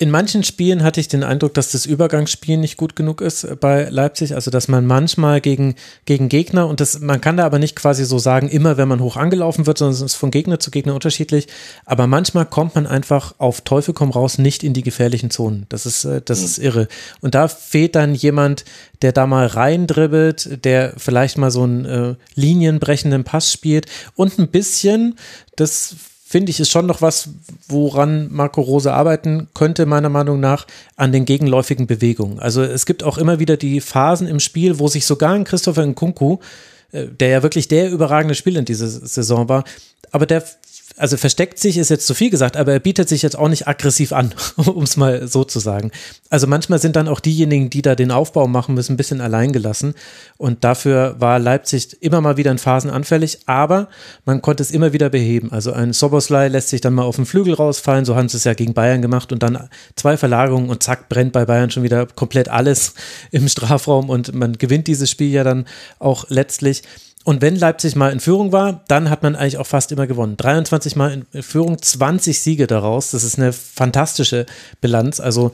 In 0.00 0.12
manchen 0.12 0.44
Spielen 0.44 0.84
hatte 0.84 1.00
ich 1.00 1.08
den 1.08 1.24
Eindruck, 1.24 1.54
dass 1.54 1.72
das 1.72 1.84
Übergangsspiel 1.84 2.56
nicht 2.56 2.76
gut 2.76 2.94
genug 2.94 3.20
ist 3.20 3.58
bei 3.58 3.88
Leipzig. 3.90 4.36
Also, 4.36 4.48
dass 4.52 4.68
man 4.68 4.86
manchmal 4.86 5.40
gegen, 5.40 5.74
gegen 6.04 6.28
Gegner 6.28 6.68
und 6.68 6.78
das, 6.78 7.00
man 7.00 7.20
kann 7.20 7.36
da 7.36 7.44
aber 7.44 7.58
nicht 7.58 7.74
quasi 7.74 8.04
so 8.04 8.20
sagen, 8.20 8.48
immer 8.48 8.76
wenn 8.76 8.86
man 8.86 9.00
hoch 9.00 9.16
angelaufen 9.16 9.66
wird, 9.66 9.78
sondern 9.78 9.94
es 9.94 10.00
ist 10.00 10.14
von 10.14 10.30
Gegner 10.30 10.60
zu 10.60 10.70
Gegner 10.70 10.94
unterschiedlich. 10.94 11.48
Aber 11.84 12.06
manchmal 12.06 12.46
kommt 12.46 12.76
man 12.76 12.86
einfach 12.86 13.34
auf 13.38 13.62
Teufel 13.62 13.92
komm 13.92 14.10
raus 14.10 14.38
nicht 14.38 14.62
in 14.62 14.72
die 14.72 14.82
gefährlichen 14.82 15.30
Zonen. 15.30 15.66
Das 15.68 15.84
ist, 15.84 16.04
äh, 16.04 16.22
das 16.24 16.42
ist 16.44 16.58
irre. 16.58 16.86
Und 17.20 17.34
da 17.34 17.48
fehlt 17.48 17.96
dann 17.96 18.14
jemand, 18.14 18.64
der 19.02 19.10
da 19.10 19.26
mal 19.26 19.46
reindribbelt, 19.46 20.64
der 20.64 20.94
vielleicht 20.96 21.38
mal 21.38 21.50
so 21.50 21.64
einen 21.64 21.84
äh, 21.84 22.14
linienbrechenden 22.36 23.24
Pass 23.24 23.52
spielt 23.52 23.86
und 24.14 24.38
ein 24.38 24.46
bisschen, 24.46 25.16
das 25.56 25.96
finde 26.28 26.50
ich, 26.50 26.60
ist 26.60 26.70
schon 26.70 26.84
noch 26.84 27.00
was, 27.00 27.30
woran 27.68 28.28
Marco 28.30 28.60
Rose 28.60 28.92
arbeiten 28.92 29.48
könnte, 29.54 29.86
meiner 29.86 30.10
Meinung 30.10 30.40
nach, 30.40 30.66
an 30.94 31.10
den 31.10 31.24
gegenläufigen 31.24 31.86
Bewegungen. 31.86 32.38
Also 32.38 32.62
es 32.62 32.84
gibt 32.84 33.02
auch 33.02 33.16
immer 33.16 33.38
wieder 33.38 33.56
die 33.56 33.80
Phasen 33.80 34.28
im 34.28 34.38
Spiel, 34.38 34.78
wo 34.78 34.88
sich 34.88 35.06
sogar 35.06 35.32
ein 35.32 35.44
Christopher 35.44 35.86
Nkunku, 35.86 36.36
äh, 36.92 37.06
der 37.06 37.28
ja 37.28 37.42
wirklich 37.42 37.66
der 37.68 37.90
überragende 37.90 38.34
Spieler 38.34 38.58
in 38.58 38.66
dieser 38.66 38.88
Saison 38.88 39.48
war, 39.48 39.64
aber 40.10 40.26
der 40.26 40.44
also 40.98 41.16
versteckt 41.16 41.58
sich 41.58 41.78
ist 41.78 41.88
jetzt 41.88 42.06
zu 42.06 42.14
viel 42.14 42.30
gesagt, 42.30 42.56
aber 42.56 42.72
er 42.72 42.80
bietet 42.80 43.08
sich 43.08 43.22
jetzt 43.22 43.38
auch 43.38 43.48
nicht 43.48 43.68
aggressiv 43.68 44.12
an, 44.12 44.34
um 44.56 44.82
es 44.82 44.96
mal 44.96 45.26
so 45.26 45.44
zu 45.44 45.58
sagen. 45.58 45.90
Also 46.30 46.46
manchmal 46.46 46.78
sind 46.78 46.96
dann 46.96 47.08
auch 47.08 47.20
diejenigen, 47.20 47.70
die 47.70 47.82
da 47.82 47.94
den 47.94 48.10
Aufbau 48.10 48.46
machen 48.46 48.74
müssen, 48.74 48.94
ein 48.94 48.96
bisschen 48.96 49.20
alleingelassen. 49.20 49.94
Und 50.36 50.64
dafür 50.64 51.16
war 51.18 51.38
Leipzig 51.38 51.96
immer 52.00 52.20
mal 52.20 52.36
wieder 52.36 52.50
in 52.50 52.58
Phasen 52.58 52.90
anfällig, 52.90 53.40
aber 53.46 53.88
man 54.24 54.42
konnte 54.42 54.62
es 54.62 54.70
immer 54.70 54.92
wieder 54.92 55.10
beheben. 55.10 55.52
Also 55.52 55.72
ein 55.72 55.92
Soboslai 55.92 56.48
lässt 56.48 56.68
sich 56.68 56.80
dann 56.80 56.94
mal 56.94 57.04
auf 57.04 57.16
den 57.16 57.26
Flügel 57.26 57.54
rausfallen, 57.54 58.04
so 58.04 58.16
haben 58.16 58.28
sie 58.28 58.36
es 58.36 58.44
ja 58.44 58.54
gegen 58.54 58.74
Bayern 58.74 59.02
gemacht 59.02 59.32
und 59.32 59.42
dann 59.42 59.68
zwei 59.96 60.16
Verlagerungen 60.16 60.70
und 60.70 60.82
zack, 60.82 61.08
brennt 61.08 61.32
bei 61.32 61.44
Bayern 61.44 61.70
schon 61.70 61.82
wieder 61.82 62.06
komplett 62.06 62.48
alles 62.48 62.94
im 63.30 63.48
Strafraum 63.48 64.10
und 64.10 64.34
man 64.34 64.54
gewinnt 64.54 64.86
dieses 64.86 65.10
Spiel 65.10 65.30
ja 65.30 65.44
dann 65.44 65.66
auch 65.98 66.26
letztlich. 66.28 66.82
Und 67.28 67.42
wenn 67.42 67.56
Leipzig 67.56 67.94
mal 67.94 68.10
in 68.10 68.20
Führung 68.20 68.52
war, 68.52 68.84
dann 68.88 69.10
hat 69.10 69.22
man 69.22 69.36
eigentlich 69.36 69.58
auch 69.58 69.66
fast 69.66 69.92
immer 69.92 70.06
gewonnen. 70.06 70.38
23 70.38 70.96
Mal 70.96 71.26
in 71.30 71.42
Führung, 71.42 71.76
20 71.76 72.40
Siege 72.40 72.66
daraus. 72.66 73.10
Das 73.10 73.22
ist 73.22 73.38
eine 73.38 73.52
fantastische 73.52 74.46
Bilanz. 74.80 75.20
Also 75.20 75.52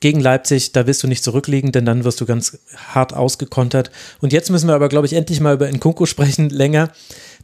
gegen 0.00 0.20
Leipzig, 0.20 0.72
da 0.72 0.86
wirst 0.86 1.02
du 1.02 1.06
nicht 1.06 1.22
zurückliegen, 1.22 1.70
denn 1.70 1.84
dann 1.84 2.04
wirst 2.04 2.18
du 2.22 2.24
ganz 2.24 2.60
hart 2.76 3.12
ausgekontert. 3.12 3.90
Und 4.22 4.32
jetzt 4.32 4.48
müssen 4.48 4.66
wir 4.66 4.74
aber, 4.74 4.88
glaube 4.88 5.06
ich, 5.06 5.12
endlich 5.12 5.38
mal 5.38 5.52
über 5.52 5.68
Nkunku 5.68 6.06
sprechen, 6.06 6.48
länger, 6.48 6.88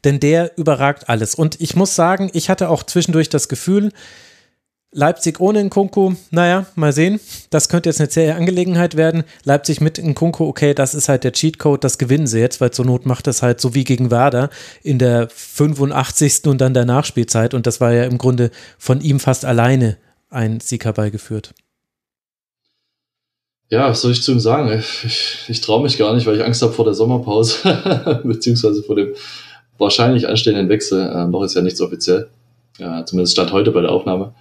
denn 0.04 0.18
der 0.18 0.56
überragt 0.56 1.10
alles. 1.10 1.34
Und 1.34 1.60
ich 1.60 1.76
muss 1.76 1.94
sagen, 1.94 2.30
ich 2.32 2.48
hatte 2.48 2.70
auch 2.70 2.84
zwischendurch 2.84 3.28
das 3.28 3.50
Gefühl, 3.50 3.92
Leipzig 4.92 5.38
ohne 5.38 5.62
Nkunku, 5.62 6.14
naja, 6.32 6.66
mal 6.74 6.92
sehen. 6.92 7.20
Das 7.50 7.68
könnte 7.68 7.88
jetzt 7.88 8.00
eine 8.00 8.08
zähe 8.08 8.34
Angelegenheit 8.34 8.96
werden. 8.96 9.22
Leipzig 9.44 9.80
mit 9.80 9.98
Nkunku, 9.98 10.44
okay, 10.44 10.74
das 10.74 10.94
ist 10.94 11.08
halt 11.08 11.22
der 11.22 11.32
Cheatcode, 11.32 11.84
das 11.84 11.96
gewinnen 11.96 12.26
sie 12.26 12.40
jetzt, 12.40 12.60
weil 12.60 12.72
zur 12.72 12.86
Not 12.86 13.06
macht 13.06 13.28
das 13.28 13.40
halt 13.40 13.60
so 13.60 13.74
wie 13.74 13.84
gegen 13.84 14.10
Werder 14.10 14.50
in 14.82 14.98
der 14.98 15.28
85. 15.28 16.46
und 16.46 16.60
dann 16.60 16.74
der 16.74 16.86
Nachspielzeit. 16.86 17.54
Und 17.54 17.68
das 17.68 17.80
war 17.80 17.92
ja 17.92 18.02
im 18.02 18.18
Grunde 18.18 18.50
von 18.78 19.00
ihm 19.00 19.20
fast 19.20 19.44
alleine 19.44 19.96
ein 20.28 20.58
Sieg 20.58 20.84
herbeigeführt. 20.84 21.54
Ja, 23.68 23.90
was 23.90 24.00
soll 24.00 24.10
ich 24.10 24.22
zu 24.22 24.32
ihm 24.32 24.40
sagen? 24.40 24.76
Ich, 24.76 25.04
ich, 25.04 25.44
ich 25.46 25.60
traue 25.60 25.84
mich 25.84 25.98
gar 25.98 26.14
nicht, 26.16 26.26
weil 26.26 26.34
ich 26.36 26.44
Angst 26.44 26.62
habe 26.62 26.72
vor 26.72 26.84
der 26.84 26.94
Sommerpause, 26.94 28.20
beziehungsweise 28.24 28.82
vor 28.82 28.96
dem 28.96 29.14
wahrscheinlich 29.78 30.26
anstehenden 30.26 30.68
Wechsel. 30.68 31.00
Äh, 31.00 31.28
noch 31.28 31.44
ist 31.44 31.54
ja 31.54 31.62
nichts 31.62 31.80
offiziell. 31.80 32.28
Ja, 32.78 33.06
zumindest 33.06 33.34
stand 33.34 33.52
heute 33.52 33.70
bei 33.70 33.82
der 33.82 33.92
Aufnahme. 33.92 34.34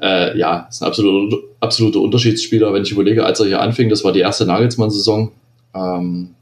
Äh, 0.00 0.36
ja, 0.38 0.66
ist 0.68 0.82
ein 0.82 0.88
absoluter, 0.88 1.36
absoluter 1.60 2.00
Unterschiedsspieler. 2.00 2.72
Wenn 2.72 2.82
ich 2.82 2.92
überlege, 2.92 3.24
als 3.24 3.40
er 3.40 3.46
hier 3.46 3.60
anfing, 3.60 3.88
das 3.88 4.04
war 4.04 4.12
die 4.12 4.20
erste 4.20 4.46
Nagelsmann-Saison. 4.46 5.32
Ähm, 5.74 6.34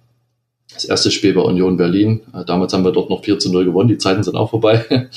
das 0.73 0.85
erste 0.85 1.11
Spiel 1.11 1.35
bei 1.35 1.43
Union 1.43 1.77
Berlin. 1.77 2.20
Äh, 2.35 2.45
damals 2.45 2.73
haben 2.73 2.85
wir 2.85 2.93
dort 2.93 3.11
noch 3.11 3.25
4 3.25 3.39
zu 3.39 3.53
0 3.53 3.65
gewonnen. 3.65 3.89
Die 3.89 3.99
Zeiten 3.99 4.23
sind 4.23 4.37
auch 4.37 4.51
vorbei. 4.51 4.85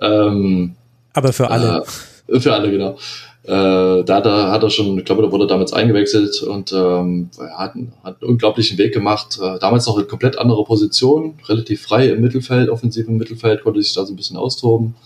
ähm, 0.00 0.74
Aber 1.14 1.32
für 1.32 1.50
alle. 1.50 1.84
Äh, 2.28 2.40
für 2.40 2.52
alle, 2.52 2.70
genau. 2.70 2.96
Äh, 3.44 4.04
da 4.04 4.16
hat 4.16 4.26
er, 4.26 4.50
hat 4.50 4.62
er 4.62 4.68
schon, 4.68 4.98
ich 4.98 5.06
glaube, 5.06 5.22
da 5.22 5.32
wurde 5.32 5.44
er 5.44 5.48
damals 5.48 5.72
eingewechselt 5.72 6.42
und 6.42 6.70
ähm, 6.72 7.30
hat, 7.56 7.74
hat 8.04 8.20
einen 8.20 8.30
unglaublichen 8.30 8.76
Weg 8.76 8.92
gemacht. 8.92 9.38
Äh, 9.40 9.58
damals 9.58 9.86
noch 9.86 9.96
eine 9.96 10.04
komplett 10.04 10.36
andere 10.36 10.64
Position, 10.64 11.38
relativ 11.48 11.82
frei 11.82 12.08
im 12.10 12.20
Mittelfeld, 12.20 12.68
offensiv 12.68 13.08
im 13.08 13.16
Mittelfeld, 13.16 13.62
konnte 13.62 13.82
sich 13.82 13.94
da 13.94 14.04
so 14.04 14.12
ein 14.12 14.16
bisschen 14.16 14.36
austoben. 14.36 14.96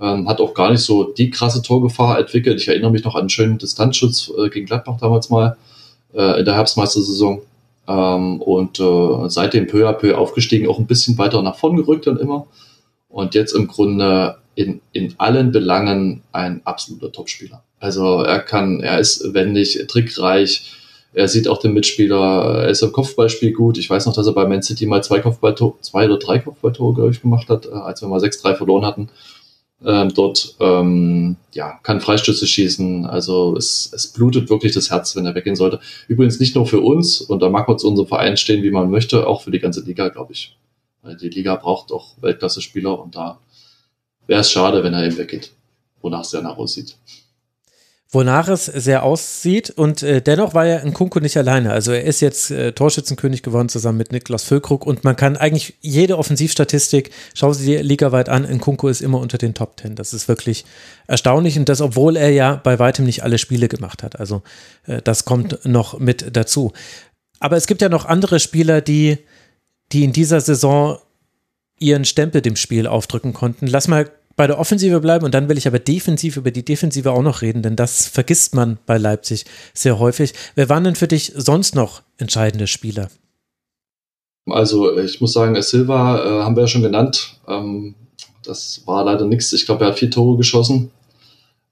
Ähm, 0.00 0.28
hat 0.28 0.40
auch 0.40 0.54
gar 0.54 0.70
nicht 0.70 0.82
so 0.82 1.04
die 1.04 1.30
krasse 1.30 1.62
Torgefahr 1.62 2.18
entwickelt. 2.18 2.60
Ich 2.60 2.68
erinnere 2.68 2.90
mich 2.90 3.04
noch 3.04 3.14
an 3.14 3.20
einen 3.20 3.28
schönen 3.28 3.58
Distanzschutz 3.58 4.32
äh, 4.38 4.48
gegen 4.48 4.66
Gladbach 4.66 4.96
damals 5.00 5.28
mal 5.28 5.56
äh, 6.14 6.38
in 6.38 6.44
der 6.44 6.54
Herbstmeistersaison. 6.54 7.42
Ähm, 7.86 8.40
und 8.40 8.80
äh, 8.80 9.28
seitdem 9.28 9.66
peu 9.66 9.88
à 9.88 9.92
peu 9.92 10.16
aufgestiegen, 10.16 10.68
auch 10.68 10.78
ein 10.78 10.86
bisschen 10.86 11.18
weiter 11.18 11.42
nach 11.42 11.56
vorn 11.56 11.76
gerückt 11.76 12.06
dann 12.06 12.18
immer. 12.18 12.46
Und 13.08 13.34
jetzt 13.34 13.52
im 13.52 13.66
Grunde 13.66 14.36
in, 14.54 14.80
in 14.92 15.14
allen 15.18 15.52
Belangen 15.52 16.22
ein 16.32 16.60
absoluter 16.64 17.12
Topspieler. 17.12 17.62
Also 17.78 18.22
er 18.22 18.40
kann, 18.40 18.80
er 18.80 19.00
ist 19.00 19.34
wendig, 19.34 19.84
trickreich, 19.88 20.76
er 21.12 21.26
sieht 21.26 21.48
auch 21.48 21.58
den 21.58 21.72
Mitspieler, 21.72 22.62
er 22.62 22.68
ist 22.68 22.82
im 22.82 22.92
Kopfballspiel 22.92 23.52
gut. 23.52 23.78
Ich 23.78 23.90
weiß 23.90 24.06
noch, 24.06 24.14
dass 24.14 24.26
er 24.26 24.32
bei 24.32 24.46
Man 24.46 24.62
City 24.62 24.86
mal 24.86 25.02
zwei 25.02 25.18
Kopfballtore, 25.18 25.74
zwei 25.80 26.04
oder 26.04 26.18
drei 26.18 26.38
Kopfballtore, 26.38 26.94
glaube 26.94 27.10
ich, 27.10 27.20
gemacht 27.20 27.48
hat, 27.48 27.66
äh, 27.66 27.70
als 27.70 28.00
wir 28.00 28.08
mal 28.08 28.20
6-3 28.20 28.54
verloren 28.54 28.84
hatten. 28.84 29.08
Ähm, 29.84 30.12
dort 30.14 30.56
ähm, 30.60 31.36
ja, 31.54 31.78
kann 31.82 32.00
Freistöße 32.00 32.46
schießen. 32.46 33.06
Also 33.06 33.56
es, 33.56 33.90
es 33.94 34.08
blutet 34.08 34.50
wirklich 34.50 34.72
das 34.72 34.90
Herz, 34.90 35.16
wenn 35.16 35.26
er 35.26 35.34
weggehen 35.34 35.56
sollte. 35.56 35.80
Übrigens 36.06 36.38
nicht 36.38 36.54
nur 36.54 36.66
für 36.66 36.80
uns, 36.80 37.20
und 37.20 37.40
da 37.40 37.48
mag 37.48 37.66
man 37.66 37.78
zu 37.78 37.88
unserem 37.88 38.08
Verein 38.08 38.36
stehen, 38.36 38.62
wie 38.62 38.70
man 38.70 38.90
möchte, 38.90 39.26
auch 39.26 39.42
für 39.42 39.50
die 39.50 39.58
ganze 39.58 39.82
Liga, 39.82 40.08
glaube 40.08 40.32
ich. 40.32 40.56
Weil 41.02 41.16
die 41.16 41.30
Liga 41.30 41.56
braucht 41.56 41.92
auch 41.92 42.14
Weltklasse-Spieler 42.20 43.00
und 43.00 43.16
da 43.16 43.38
wäre 44.26 44.42
es 44.42 44.50
schade, 44.50 44.84
wenn 44.84 44.92
er 44.92 45.06
eben 45.06 45.16
weggeht, 45.16 45.52
wonach 46.02 46.22
es 46.22 46.30
danach 46.30 46.58
aussieht 46.58 46.96
wonach 48.12 48.48
es 48.48 48.66
sehr 48.66 49.04
aussieht. 49.04 49.70
Und 49.70 50.02
äh, 50.02 50.20
dennoch 50.20 50.54
war 50.54 50.66
ja 50.66 50.84
Nkunku 50.84 51.20
nicht 51.20 51.36
alleine. 51.36 51.72
Also 51.72 51.92
er 51.92 52.04
ist 52.04 52.20
jetzt 52.20 52.50
äh, 52.50 52.72
Torschützenkönig 52.72 53.42
geworden 53.42 53.68
zusammen 53.68 53.98
mit 53.98 54.10
Niklas 54.12 54.42
Füllkrug 54.42 54.84
und 54.86 55.04
man 55.04 55.16
kann 55.16 55.36
eigentlich 55.36 55.74
jede 55.80 56.18
Offensivstatistik, 56.18 57.10
schau 57.34 57.52
sie 57.52 57.66
dir 57.66 57.82
ligaweit 57.82 58.28
an, 58.28 58.42
Nkunku 58.42 58.88
ist 58.88 59.00
immer 59.00 59.20
unter 59.20 59.38
den 59.38 59.54
Top 59.54 59.76
Ten. 59.76 59.94
Das 59.94 60.12
ist 60.12 60.26
wirklich 60.26 60.64
erstaunlich 61.06 61.58
und 61.58 61.68
das, 61.68 61.80
obwohl 61.80 62.16
er 62.16 62.30
ja 62.30 62.56
bei 62.56 62.78
weitem 62.78 63.04
nicht 63.04 63.22
alle 63.22 63.38
Spiele 63.38 63.68
gemacht 63.68 64.02
hat. 64.02 64.18
Also 64.18 64.42
äh, 64.86 65.00
das 65.02 65.24
kommt 65.24 65.64
noch 65.64 65.98
mit 65.98 66.36
dazu. 66.36 66.72
Aber 67.38 67.56
es 67.56 67.66
gibt 67.66 67.80
ja 67.80 67.88
noch 67.88 68.04
andere 68.04 68.40
Spieler, 68.40 68.80
die, 68.80 69.18
die 69.92 70.04
in 70.04 70.12
dieser 70.12 70.40
Saison 70.40 70.98
ihren 71.78 72.04
Stempel 72.04 72.42
dem 72.42 72.56
Spiel 72.56 72.86
aufdrücken 72.86 73.32
konnten. 73.32 73.66
Lass 73.66 73.88
mal 73.88 74.10
bei 74.40 74.46
der 74.46 74.58
Offensive 74.58 75.00
bleiben 75.00 75.26
und 75.26 75.34
dann 75.34 75.50
will 75.50 75.58
ich 75.58 75.66
aber 75.66 75.78
defensiv 75.78 76.38
über 76.38 76.50
die 76.50 76.64
Defensive 76.64 77.12
auch 77.12 77.20
noch 77.20 77.42
reden, 77.42 77.60
denn 77.60 77.76
das 77.76 78.06
vergisst 78.06 78.54
man 78.54 78.78
bei 78.86 78.96
Leipzig 78.96 79.44
sehr 79.74 79.98
häufig. 79.98 80.32
Wer 80.54 80.70
waren 80.70 80.82
denn 80.82 80.94
für 80.94 81.08
dich 81.08 81.34
sonst 81.36 81.74
noch 81.74 82.00
entscheidende 82.16 82.66
Spieler? 82.66 83.10
Also 84.46 84.96
ich 84.98 85.20
muss 85.20 85.34
sagen, 85.34 85.60
Silva 85.60 86.24
äh, 86.24 86.42
haben 86.42 86.56
wir 86.56 86.62
ja 86.62 86.68
schon 86.68 86.80
genannt. 86.80 87.38
Ähm, 87.46 87.94
das 88.42 88.80
war 88.86 89.04
leider 89.04 89.26
nichts. 89.26 89.52
Ich 89.52 89.66
glaube, 89.66 89.84
er 89.84 89.90
hat 89.90 89.98
vier 89.98 90.10
Tore 90.10 90.38
geschossen. 90.38 90.90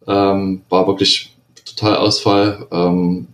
Ähm, 0.07 0.61
war 0.69 0.87
wirklich 0.87 1.35
total 1.65 1.97
Ausfall. 1.97 2.67
Ähm, 2.71 3.29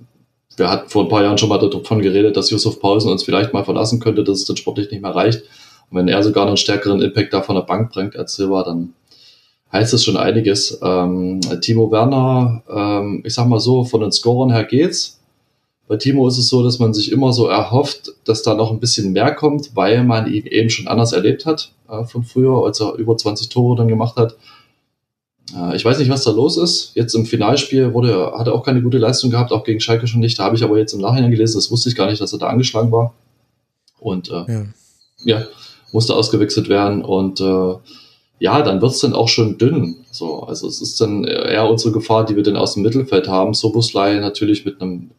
wir 0.56 0.70
hatten 0.70 0.88
vor 0.88 1.02
ein 1.02 1.08
paar 1.08 1.24
Jahren 1.24 1.38
schon 1.38 1.48
mal 1.48 1.58
davon 1.58 2.02
geredet, 2.02 2.36
dass 2.36 2.50
Josef 2.50 2.78
Pausen 2.78 3.10
uns 3.10 3.24
vielleicht 3.24 3.52
mal 3.52 3.64
verlassen 3.64 3.98
könnte, 3.98 4.22
dass 4.22 4.38
es 4.38 4.44
dann 4.44 4.56
sportlich 4.56 4.92
nicht 4.92 5.02
mehr 5.02 5.16
reicht. 5.16 5.42
Und 5.90 5.98
wenn 5.98 6.06
er 6.06 6.22
sogar 6.22 6.46
einen 6.46 6.56
stärkeren 6.56 7.02
Impact 7.02 7.32
da 7.32 7.42
von 7.42 7.56
der 7.56 7.62
Bank 7.62 7.92
bringt 7.92 8.14
als 8.14 8.36
Silva, 8.36 8.62
dann 8.62 8.94
heißt 9.74 9.92
das 9.92 10.04
schon 10.04 10.16
einiges. 10.16 10.78
Ähm, 10.82 11.40
Timo 11.60 11.90
Werner, 11.90 12.62
ähm, 12.70 13.22
ich 13.26 13.34
sag 13.34 13.48
mal 13.48 13.58
so, 13.58 13.84
von 13.84 14.00
den 14.00 14.12
Scorern 14.12 14.52
her 14.52 14.64
geht's. 14.64 15.20
Bei 15.88 15.96
Timo 15.96 16.26
ist 16.28 16.38
es 16.38 16.48
so, 16.48 16.62
dass 16.62 16.78
man 16.78 16.94
sich 16.94 17.12
immer 17.12 17.32
so 17.32 17.48
erhofft, 17.48 18.12
dass 18.24 18.42
da 18.42 18.54
noch 18.54 18.70
ein 18.70 18.80
bisschen 18.80 19.12
mehr 19.12 19.34
kommt, 19.34 19.74
weil 19.74 20.04
man 20.04 20.32
ihn 20.32 20.46
eben 20.46 20.70
schon 20.70 20.86
anders 20.86 21.12
erlebt 21.12 21.44
hat 21.44 21.72
äh, 21.90 22.04
von 22.04 22.22
früher, 22.22 22.64
als 22.64 22.80
er 22.80 22.94
über 22.94 23.16
20 23.16 23.48
Tore 23.48 23.76
dann 23.76 23.88
gemacht 23.88 24.16
hat. 24.16 24.36
Äh, 25.54 25.76
ich 25.76 25.84
weiß 25.84 25.98
nicht, 25.98 26.08
was 26.08 26.22
da 26.22 26.30
los 26.30 26.56
ist. 26.56 26.92
Jetzt 26.94 27.14
im 27.14 27.26
Finalspiel 27.26 27.92
wurde, 27.92 28.32
hat 28.38 28.46
er 28.46 28.54
auch 28.54 28.64
keine 28.64 28.80
gute 28.80 28.98
Leistung 28.98 29.30
gehabt, 29.30 29.50
auch 29.52 29.64
gegen 29.64 29.80
Schalke 29.80 30.06
schon 30.06 30.20
nicht. 30.20 30.38
Da 30.38 30.44
habe 30.44 30.56
ich 30.56 30.62
aber 30.62 30.78
jetzt 30.78 30.94
im 30.94 31.00
Nachhinein 31.00 31.32
gelesen, 31.32 31.58
das 31.58 31.70
wusste 31.70 31.88
ich 31.88 31.96
gar 31.96 32.08
nicht, 32.08 32.20
dass 32.20 32.32
er 32.32 32.38
da 32.38 32.46
angeschlagen 32.46 32.92
war. 32.92 33.12
Und 33.98 34.30
äh, 34.30 34.44
ja. 34.52 34.64
ja 35.24 35.42
musste 35.92 36.14
ausgewechselt 36.14 36.68
werden. 36.68 37.04
Und 37.04 37.40
äh, 37.40 37.74
ja, 38.38 38.62
dann 38.62 38.82
wird's 38.82 39.00
dann 39.00 39.14
auch 39.14 39.28
schon 39.28 39.58
dünn. 39.58 40.04
So, 40.10 40.40
also 40.40 40.66
es 40.66 40.80
ist 40.80 41.00
dann 41.00 41.24
eher 41.24 41.68
unsere 41.68 41.92
Gefahr, 41.92 42.24
die 42.24 42.36
wir 42.36 42.42
dann 42.42 42.56
aus 42.56 42.74
dem 42.74 42.82
Mittelfeld 42.82 43.28
haben. 43.28 43.54
Soboslai 43.54 44.18
natürlich 44.18 44.64
mit 44.64 44.80
einem, 44.80 45.10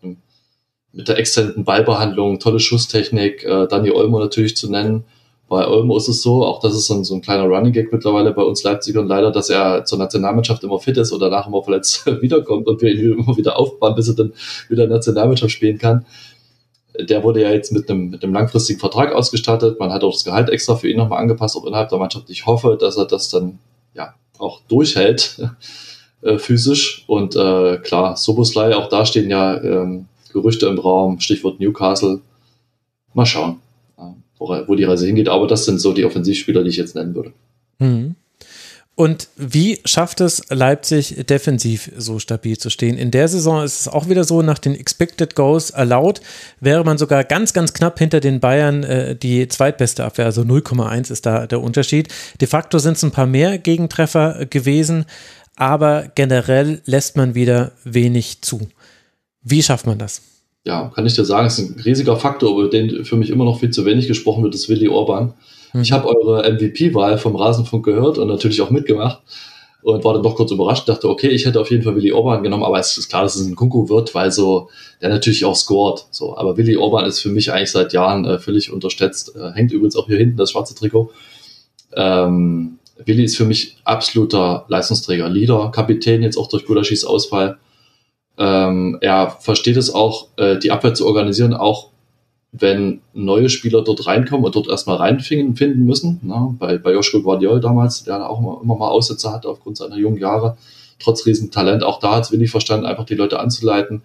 mit 0.92 1.08
der 1.08 1.18
exzellenten 1.18 1.64
Ballbehandlung, 1.64 2.40
tolle 2.40 2.60
Schusstechnik, 2.60 3.44
äh, 3.44 3.68
Dani 3.68 3.92
Olmo 3.92 4.20
natürlich 4.20 4.56
zu 4.56 4.70
nennen. 4.70 5.06
Bei 5.48 5.68
Olmo 5.68 5.96
ist 5.96 6.08
es 6.08 6.24
so, 6.24 6.44
auch 6.44 6.60
das 6.60 6.74
ist 6.74 6.88
so 6.88 6.96
ein, 6.96 7.04
so 7.04 7.14
ein 7.14 7.22
kleiner 7.22 7.44
Running 7.44 7.72
Gag 7.72 7.94
mittlerweile 7.94 8.34
bei 8.34 8.42
uns 8.42 8.64
Leipzigern 8.64 9.08
leider, 9.08 9.32
dass 9.32 9.50
er 9.50 9.86
zur 9.86 10.00
Nationalmannschaft 10.00 10.64
immer 10.64 10.80
fit 10.80 10.98
ist 10.98 11.14
oder 11.14 11.30
danach 11.30 11.48
immer 11.48 11.62
verletzt 11.62 12.06
wiederkommt 12.22 12.68
und 12.68 12.82
wir 12.82 12.92
ihn 12.92 13.14
immer 13.14 13.38
wieder 13.38 13.58
aufbauen, 13.60 13.96
bis 13.96 14.08
er 14.08 14.16
dann 14.16 14.34
wieder 14.70 14.88
Nationalmannschaft 14.88 15.52
spielen 15.52 15.78
kann 15.78 16.06
der 17.00 17.24
wurde 17.24 17.42
ja 17.42 17.52
jetzt 17.52 17.72
mit 17.72 17.90
einem, 17.90 18.10
mit 18.10 18.24
einem 18.24 18.34
langfristigen 18.34 18.80
Vertrag 18.80 19.14
ausgestattet. 19.14 19.80
Man 19.80 19.92
hat 19.92 20.04
auch 20.04 20.12
das 20.12 20.24
Gehalt 20.24 20.50
extra 20.50 20.76
für 20.76 20.90
ihn 20.90 20.98
nochmal 20.98 21.20
angepasst, 21.20 21.56
auch 21.56 21.66
innerhalb 21.66 21.90
der 21.90 22.00
Mannschaft. 22.00 22.30
Ich 22.30 22.46
hoffe, 22.46 22.78
dass 22.80 22.98
er 22.98 23.06
das 23.06 23.30
dann 23.30 23.60
ja 23.94 24.14
auch 24.38 24.62
durchhält, 24.68 25.40
äh, 26.22 26.38
physisch. 26.38 27.04
Und 27.08 27.36
äh, 27.36 27.78
klar, 27.78 28.18
Soboslai, 28.18 28.76
auch 28.76 28.90
da 28.90 29.06
stehen 29.06 29.30
ja 29.30 29.62
ähm, 29.62 30.08
Gerüchte 30.32 30.68
im 30.68 30.80
Raum, 30.80 31.20
Stichwort 31.20 31.60
Newcastle. 31.60 32.22
Mal 33.14 33.26
schauen, 33.26 33.62
äh, 33.98 34.02
wo, 34.38 34.48
wo, 34.68 34.76
die 34.76 34.84
Reise 34.84 35.06
hingeht. 35.06 35.30
Aber 35.30 35.48
das 35.48 35.66
sind 35.66 35.80
so 35.80 35.94
die 35.94 36.06
Offensivspieler, 36.06 36.64
die 36.64 36.70
ich 36.70 36.78
jetzt 36.78 36.96
nennen 36.96 37.16
würde. 37.16 37.34
Mhm. 37.80 38.16
Und 38.96 39.28
wie 39.36 39.80
schafft 39.84 40.22
es 40.22 40.42
Leipzig 40.50 41.26
defensiv 41.28 41.92
so 41.98 42.18
stabil 42.18 42.58
zu 42.58 42.70
stehen? 42.70 42.98
In 42.98 43.12
der 43.12 43.28
Saison 43.28 43.62
ist 43.62 43.82
es 43.82 43.88
auch 43.90 44.08
wieder 44.08 44.24
so, 44.24 44.42
nach 44.42 44.58
den 44.58 44.74
Expected 44.74 45.36
Goals 45.36 45.72
erlaubt, 45.72 46.22
wäre 46.62 46.86
man 46.86 46.98
sogar 46.98 47.26
ganz, 47.26 47.52
ganz 47.52 47.74
knapp 47.74 48.00
hinter 48.00 48.22
den 48.22 48.40
Bayern 48.40 48.84
äh, 48.84 49.18
die 49.18 49.50
zweitbeste 49.50 50.06
Abwehr, 50.06 50.26
also 50.26 50.44
0,1 50.44 51.12
ist 51.12 51.26
da 51.26 51.46
der 51.46 51.62
Unterschied. 51.62 52.08
De 52.40 52.48
facto 52.48 52.80
sind 52.80 52.96
es 52.96 53.04
ein 53.04 53.12
paar 53.12 53.28
mehr 53.28 53.58
Gegentreffer 53.58 54.46
gewesen, 54.46 55.06
aber 55.58 56.10
generell 56.16 56.82
lässt 56.86 57.18
man 57.18 57.36
wieder 57.36 57.74
wenig 57.84 58.42
zu. 58.44 58.70
Wie 59.42 59.62
schafft 59.62 59.88
man 59.88 60.00
das? 60.00 60.22
Ja, 60.64 60.92
kann 60.96 61.06
ich 61.06 61.16
dir 61.16 61.26
sagen, 61.26 61.48
es 61.48 61.60
ist 61.60 61.70
ein 61.70 61.82
riesiger 61.82 62.16
Faktor, 62.16 62.58
über 62.58 62.70
den 62.70 63.04
für 63.04 63.18
mich 63.18 63.30
immer 63.30 63.44
noch 63.44 63.60
viel 63.60 63.72
zu 63.72 63.86
wenig 63.86 64.08
gesprochen 64.08 64.44
wird, 64.44 64.56
ist 64.56 64.70
Willi 64.70 64.88
Orban. 64.88 65.34
Ich 65.82 65.92
habe 65.92 66.08
eure 66.08 66.50
MVP-Wahl 66.52 67.18
vom 67.18 67.36
Rasenfunk 67.36 67.86
gehört 67.86 68.18
und 68.18 68.28
natürlich 68.28 68.62
auch 68.62 68.70
mitgemacht 68.70 69.22
und 69.86 70.04
war 70.04 70.14
dann 70.14 70.24
doch 70.24 70.36
kurz 70.36 70.52
überrascht, 70.52 70.90
dachte, 70.90 71.08
okay, 71.08 71.28
ich 71.28 71.46
hätte 71.46 71.60
auf 71.60 71.70
jeden 71.70 71.84
Fall 71.84 71.96
Willi 71.96 72.12
Orban 72.12 72.42
genommen, 72.42 72.64
aber 72.64 72.80
es 72.80 72.98
ist 72.98 73.08
klar, 73.10 73.22
dass 73.22 73.36
es 73.36 73.46
ein 73.46 73.56
Kunku 73.56 73.88
wird, 73.88 74.16
weil 74.16 74.32
so, 74.32 74.70
der 75.02 75.10
natürlich 75.10 75.46
auch 75.46 75.56
scored, 75.56 76.06
so. 76.10 76.36
Aber 76.38 76.58
Willi 76.58 76.76
Orban 76.76 77.06
ist 77.06 77.20
für 77.20 77.30
mich 77.30 77.52
eigentlich 77.52 77.72
seit 77.72 77.94
Jahren 77.94 78.26
äh, 78.26 78.40
völlig 78.40 78.72
unterschätzt, 78.72 79.36
äh, 79.36 79.52
hängt 79.52 79.72
übrigens 79.72 79.96
auch 79.96 80.08
hier 80.08 80.18
hinten 80.18 80.38
das 80.38 80.52
schwarze 80.52 80.74
Trikot. 80.74 81.12
Ähm, 81.94 82.80
Willi 83.06 83.26
ist 83.26 83.38
für 83.38 83.46
mich 83.46 83.78
absoluter 83.84 84.66
Leistungsträger, 84.70 85.30
Leader, 85.30 85.70
Kapitän 85.72 86.24
jetzt 86.24 86.38
auch 86.38 86.48
durch 86.48 86.66
Gulaschis 86.66 87.06
Ausfall. 87.06 87.58
Ähm, 88.40 88.98
er 89.02 89.38
versteht 89.40 89.78
es 89.78 89.94
auch, 89.94 90.30
äh, 90.38 90.58
die 90.58 90.72
Abwehr 90.72 90.96
zu 90.96 91.06
organisieren, 91.06 91.54
auch 91.54 91.92
wenn 92.60 93.02
neue 93.14 93.50
Spieler 93.50 93.84
dort 93.84 94.08
reinkommen 94.08 94.46
und 94.46 94.56
dort 94.56 94.68
erstmal 94.68 94.98
reinfinden 94.98 95.86
müssen. 95.86 96.20
Ne? 96.24 96.56
Bei, 96.60 96.78
bei 96.78 96.94
Joshua 96.94 97.22
Guardiol 97.22 97.60
damals, 97.60 98.04
der 98.04 98.30
auch 98.30 98.40
immer, 98.40 98.60
immer 98.64 98.76
mal 98.76 98.90
Aussätze 98.90 99.32
hatte 99.32 99.50
aufgrund 99.50 99.78
seiner 99.78 99.98
jungen 99.98 100.18
Jahre, 100.18 100.58
trotz 101.00 101.26
Riesentalent. 101.26 101.84
Auch 101.84 102.00
da 102.00 102.16
hat 102.16 102.26
es 102.26 102.32
wenig 102.32 102.52
verstanden, 102.52 102.86
einfach 102.86 103.06
die 103.06 103.16
Leute 103.16 103.40
anzuleiten. 103.40 104.04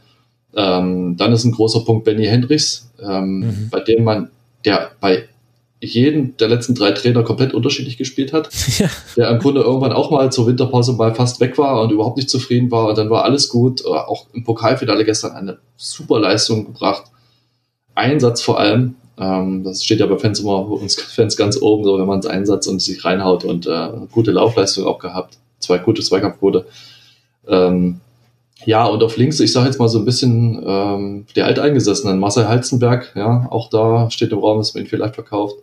Ähm, 0.54 1.16
dann 1.16 1.32
ist 1.32 1.44
ein 1.44 1.52
großer 1.52 1.80
Punkt 1.80 2.04
Benny 2.04 2.26
Hendricks, 2.26 2.90
ähm, 3.00 3.40
mhm. 3.40 3.68
bei 3.70 3.80
dem 3.80 4.02
man, 4.02 4.30
der 4.64 4.90
bei 5.00 5.28
jeden 5.82 6.36
der 6.36 6.48
letzten 6.48 6.74
drei 6.74 6.90
Trainer 6.90 7.22
komplett 7.22 7.54
unterschiedlich 7.54 7.96
gespielt 7.96 8.32
hat, 8.32 8.50
ja. 8.78 8.90
der 9.16 9.30
im 9.30 9.38
Grunde 9.38 9.62
irgendwann 9.62 9.92
auch 9.92 10.10
mal 10.10 10.30
zur 10.32 10.46
Winterpause 10.46 10.92
mal 10.94 11.14
fast 11.14 11.40
weg 11.40 11.56
war 11.56 11.80
und 11.82 11.92
überhaupt 11.92 12.16
nicht 12.16 12.28
zufrieden 12.28 12.70
war 12.70 12.88
und 12.88 12.98
dann 12.98 13.10
war 13.10 13.24
alles 13.24 13.48
gut. 13.48 13.82
Äh, 13.82 13.88
auch 13.88 14.26
im 14.32 14.44
Pokalfinale 14.44 15.04
gestern 15.04 15.32
eine 15.32 15.58
super 15.76 16.18
Leistung 16.18 16.66
gebracht. 16.66 17.04
Einsatz 18.00 18.42
vor 18.42 18.58
allem. 18.58 18.96
Ähm, 19.18 19.62
das 19.64 19.84
steht 19.84 20.00
ja 20.00 20.06
bei 20.06 20.18
Fans 20.18 20.40
immer 20.40 20.68
uns 20.68 21.00
Fans 21.00 21.36
ganz 21.36 21.60
oben, 21.60 21.84
so 21.84 21.98
wenn 21.98 22.06
man 22.06 22.20
es 22.20 22.26
Einsatz 22.26 22.66
und 22.66 22.80
sich 22.80 23.04
reinhaut 23.04 23.44
und 23.44 23.66
äh, 23.66 23.90
gute 24.10 24.32
Laufleistung 24.32 24.86
auch 24.86 24.98
gehabt. 24.98 25.38
Zwei 25.58 25.78
gute 25.78 26.02
Zweikampfquote. 26.02 26.66
Ähm, 27.46 28.00
ja, 28.64 28.86
und 28.86 29.02
auf 29.02 29.16
links, 29.16 29.40
ich 29.40 29.52
sage 29.52 29.66
jetzt 29.66 29.78
mal 29.78 29.88
so 29.88 29.98
ein 29.98 30.04
bisschen 30.04 30.62
ähm, 30.66 31.26
die 31.34 31.42
Alteingesessenen, 31.42 32.18
Marcel 32.18 32.48
Halzenberg, 32.48 33.12
ja, 33.14 33.46
auch 33.50 33.70
da 33.70 34.10
steht 34.10 34.32
im 34.32 34.38
Raum, 34.38 34.58
dass 34.58 34.74
man 34.74 34.84
ihn 34.84 34.88
vielleicht 34.88 35.14
verkauft. 35.14 35.56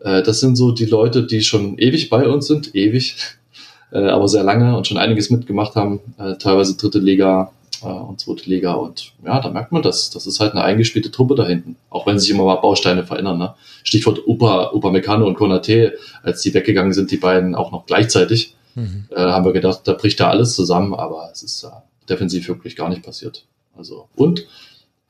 Äh, 0.00 0.22
das 0.22 0.40
sind 0.40 0.56
so 0.56 0.72
die 0.72 0.84
Leute, 0.84 1.26
die 1.26 1.42
schon 1.42 1.78
ewig 1.78 2.10
bei 2.10 2.28
uns 2.28 2.46
sind, 2.46 2.74
ewig, 2.74 3.16
äh, 3.92 4.06
aber 4.06 4.28
sehr 4.28 4.42
lange 4.42 4.76
und 4.76 4.86
schon 4.86 4.98
einiges 4.98 5.30
mitgemacht 5.30 5.76
haben, 5.76 6.00
äh, 6.18 6.34
teilweise 6.36 6.76
dritte 6.76 6.98
Liga 6.98 7.52
äh, 7.82 7.86
und 7.86 8.20
zweite 8.20 8.48
Liga. 8.48 8.74
Und 8.74 9.12
ja, 9.24 9.40
da 9.40 9.50
merkt 9.50 9.72
man 9.72 9.82
das. 9.82 10.10
Das 10.10 10.26
ist 10.26 10.40
halt 10.40 10.52
eine 10.52 10.62
eingespielte 10.62 11.10
Truppe 11.10 11.34
da 11.34 11.46
hinten. 11.46 11.76
Auch 11.90 12.06
wenn 12.06 12.18
sich 12.18 12.30
immer 12.30 12.44
mal 12.44 12.56
Bausteine 12.56 13.04
verändern. 13.04 13.38
Ne? 13.38 13.54
Stichwort 13.82 14.26
Upa, 14.26 14.72
Upa 14.72 14.90
Meccano 14.90 15.26
und 15.26 15.34
Konate, 15.34 15.94
als 16.22 16.42
die 16.42 16.54
weggegangen 16.54 16.92
sind, 16.92 17.10
die 17.10 17.16
beiden 17.16 17.54
auch 17.54 17.72
noch 17.72 17.86
gleichzeitig, 17.86 18.54
mhm. 18.74 19.06
äh, 19.10 19.20
haben 19.20 19.44
wir 19.44 19.52
gedacht, 19.52 19.80
da 19.84 19.94
bricht 19.94 20.20
da 20.20 20.30
alles 20.30 20.54
zusammen, 20.54 20.94
aber 20.94 21.30
es 21.32 21.42
ist 21.42 21.64
äh, 21.64 21.68
defensiv 22.08 22.48
wirklich 22.48 22.76
gar 22.76 22.88
nicht 22.88 23.02
passiert. 23.02 23.44
Also, 23.76 24.08
und 24.16 24.46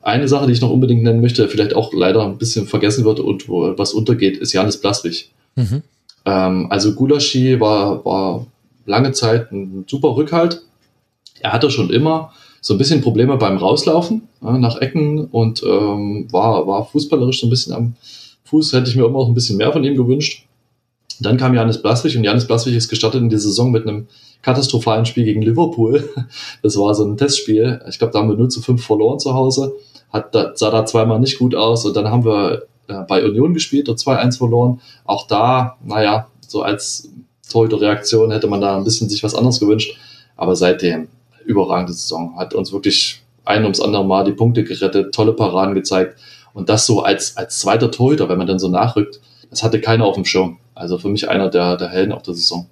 eine 0.00 0.28
Sache, 0.28 0.46
die 0.46 0.52
ich 0.52 0.60
noch 0.60 0.70
unbedingt 0.70 1.02
nennen 1.02 1.22
möchte, 1.22 1.48
vielleicht 1.48 1.74
auch 1.74 1.92
leider 1.94 2.22
ein 2.22 2.36
bisschen 2.36 2.66
vergessen 2.66 3.04
wird 3.04 3.20
und 3.20 3.48
wo 3.48 3.76
was 3.78 3.94
untergeht, 3.94 4.36
ist 4.36 4.52
Janis 4.52 4.78
Blaswig. 4.78 5.32
Mhm. 5.56 5.82
Ähm, 6.26 6.66
also 6.70 6.94
Gulaschi 6.94 7.58
war, 7.58 8.04
war 8.04 8.46
lange 8.84 9.12
Zeit 9.12 9.50
ein 9.50 9.84
super 9.88 10.14
Rückhalt. 10.16 10.62
Er 11.40 11.52
hatte 11.52 11.70
schon 11.70 11.90
immer 11.90 12.32
so 12.64 12.74
ein 12.74 12.78
bisschen 12.78 13.02
Probleme 13.02 13.36
beim 13.36 13.58
Rauslaufen 13.58 14.22
ja, 14.42 14.56
nach 14.56 14.80
Ecken 14.80 15.26
und 15.26 15.62
ähm, 15.62 16.28
war, 16.30 16.66
war 16.66 16.86
fußballerisch 16.86 17.40
so 17.40 17.46
ein 17.46 17.50
bisschen 17.50 17.74
am 17.74 17.94
Fuß. 18.44 18.72
Hätte 18.72 18.88
ich 18.88 18.96
mir 18.96 19.04
immer 19.04 19.18
noch 19.18 19.28
ein 19.28 19.34
bisschen 19.34 19.58
mehr 19.58 19.70
von 19.70 19.84
ihm 19.84 19.96
gewünscht. 19.96 20.46
Dann 21.20 21.36
kam 21.36 21.54
Janis 21.54 21.82
Blaswig 21.82 22.16
und 22.16 22.24
Janis 22.24 22.46
Blaswig 22.46 22.74
ist 22.74 22.88
gestartet 22.88 23.20
in 23.20 23.28
die 23.28 23.38
Saison 23.38 23.70
mit 23.70 23.86
einem 23.86 24.06
katastrophalen 24.40 25.04
Spiel 25.04 25.24
gegen 25.24 25.42
Liverpool. 25.42 26.08
Das 26.62 26.76
war 26.78 26.94
so 26.94 27.04
ein 27.04 27.18
Testspiel. 27.18 27.82
Ich 27.88 27.98
glaube, 27.98 28.12
da 28.14 28.20
haben 28.20 28.30
wir 28.30 28.36
0 28.36 28.48
zu 28.48 28.62
5 28.62 28.82
verloren 28.82 29.18
zu 29.18 29.34
Hause 29.34 29.74
hat, 30.14 30.34
da, 30.34 30.52
sah 30.54 30.70
da 30.70 30.86
zweimal 30.86 31.18
nicht 31.18 31.38
gut 31.38 31.54
aus 31.54 31.84
und 31.84 31.96
dann 31.96 32.08
haben 32.08 32.24
wir 32.24 32.62
äh, 32.86 33.02
bei 33.06 33.24
Union 33.24 33.52
gespielt 33.52 33.88
und 33.88 33.98
2-1 33.98 34.38
verloren. 34.38 34.80
Auch 35.04 35.26
da, 35.26 35.76
naja, 35.84 36.28
so 36.46 36.62
als 36.62 37.10
Torhüter-Reaktion 37.50 38.30
hätte 38.30 38.46
man 38.46 38.60
da 38.60 38.76
ein 38.76 38.84
bisschen 38.84 39.08
sich 39.08 39.24
was 39.24 39.34
anderes 39.34 39.58
gewünscht. 39.58 39.98
Aber 40.36 40.54
seitdem, 40.54 41.08
überragende 41.44 41.92
Saison, 41.92 42.36
hat 42.36 42.54
uns 42.54 42.72
wirklich 42.72 43.22
ein 43.44 43.62
ums 43.62 43.80
andere 43.80 44.04
Mal 44.04 44.24
die 44.24 44.32
Punkte 44.32 44.64
gerettet, 44.64 45.14
tolle 45.14 45.32
Paraden 45.32 45.74
gezeigt. 45.74 46.18
Und 46.52 46.68
das 46.68 46.86
so 46.86 47.02
als, 47.02 47.36
als 47.36 47.58
zweiter 47.58 47.90
Torhüter, 47.90 48.28
wenn 48.28 48.38
man 48.38 48.46
dann 48.46 48.58
so 48.58 48.68
nachrückt, 48.68 49.20
das 49.50 49.62
hatte 49.62 49.80
keiner 49.80 50.04
auf 50.04 50.14
dem 50.14 50.24
Schirm. 50.24 50.58
Also 50.74 50.98
für 50.98 51.08
mich 51.08 51.28
einer 51.28 51.50
der, 51.50 51.76
der 51.76 51.88
Helden 51.88 52.12
auf 52.12 52.22
der 52.22 52.34
Saison. 52.34 52.66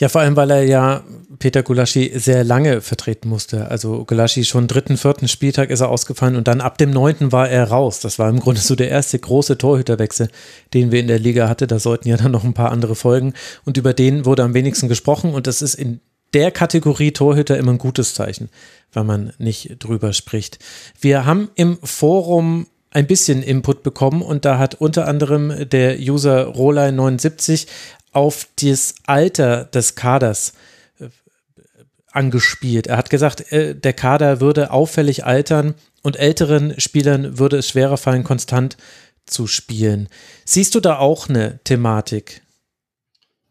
Ja, 0.00 0.08
vor 0.08 0.22
allem, 0.22 0.36
weil 0.36 0.50
er 0.50 0.64
ja 0.64 1.04
Peter 1.38 1.62
Gulaschi 1.62 2.10
sehr 2.14 2.44
lange 2.44 2.80
vertreten 2.80 3.28
musste. 3.28 3.68
Also 3.68 4.04
Gulaschi 4.04 4.44
schon 4.44 4.66
dritten, 4.66 4.96
vierten 4.96 5.28
Spieltag 5.28 5.70
ist 5.70 5.80
er 5.80 5.90
ausgefallen 5.90 6.36
und 6.36 6.48
dann 6.48 6.60
ab 6.60 6.78
dem 6.78 6.90
neunten 6.90 7.30
war 7.30 7.48
er 7.48 7.68
raus. 7.68 8.00
Das 8.00 8.18
war 8.18 8.28
im 8.28 8.40
Grunde 8.40 8.60
so 8.60 8.74
der 8.74 8.90
erste 8.90 9.18
große 9.18 9.58
Torhüterwechsel, 9.58 10.28
den 10.74 10.90
wir 10.92 11.00
in 11.00 11.08
der 11.08 11.18
Liga 11.18 11.48
hatten. 11.48 11.68
Da 11.68 11.78
sollten 11.78 12.08
ja 12.08 12.16
dann 12.16 12.32
noch 12.32 12.44
ein 12.44 12.54
paar 12.54 12.72
andere 12.72 12.94
folgen 12.94 13.34
und 13.64 13.76
über 13.76 13.92
den 13.92 14.24
wurde 14.24 14.42
am 14.42 14.54
wenigsten 14.54 14.88
gesprochen 14.88 15.34
und 15.34 15.46
das 15.46 15.62
ist 15.62 15.74
in 15.74 16.00
der 16.34 16.50
Kategorie 16.50 17.12
Torhüter 17.12 17.56
immer 17.58 17.72
ein 17.72 17.78
gutes 17.78 18.14
Zeichen, 18.14 18.48
weil 18.92 19.04
man 19.04 19.32
nicht 19.38 19.76
drüber 19.78 20.12
spricht. 20.12 20.58
Wir 21.00 21.26
haben 21.26 21.50
im 21.54 21.78
Forum 21.82 22.66
ein 22.90 23.06
bisschen 23.06 23.42
Input 23.42 23.82
bekommen 23.82 24.22
und 24.22 24.44
da 24.44 24.58
hat 24.58 24.74
unter 24.76 25.08
anderem 25.08 25.68
der 25.68 25.98
User 25.98 26.48
Rolein79 26.48 27.66
auf 28.12 28.46
das 28.62 28.94
Alter 29.06 29.64
des 29.64 29.94
Kaders 29.94 30.52
äh, 31.00 31.08
angespielt. 32.10 32.86
Er 32.86 32.98
hat 32.98 33.10
gesagt, 33.10 33.50
äh, 33.52 33.74
der 33.74 33.94
Kader 33.94 34.40
würde 34.40 34.70
auffällig 34.70 35.24
altern 35.24 35.74
und 36.02 36.18
älteren 36.18 36.78
Spielern 36.78 37.38
würde 37.38 37.58
es 37.58 37.68
schwerer 37.68 37.96
fallen, 37.96 38.24
konstant 38.24 38.76
zu 39.24 39.46
spielen. 39.46 40.08
Siehst 40.44 40.74
du 40.74 40.80
da 40.80 40.98
auch 40.98 41.28
eine 41.28 41.60
Thematik? 41.64 42.42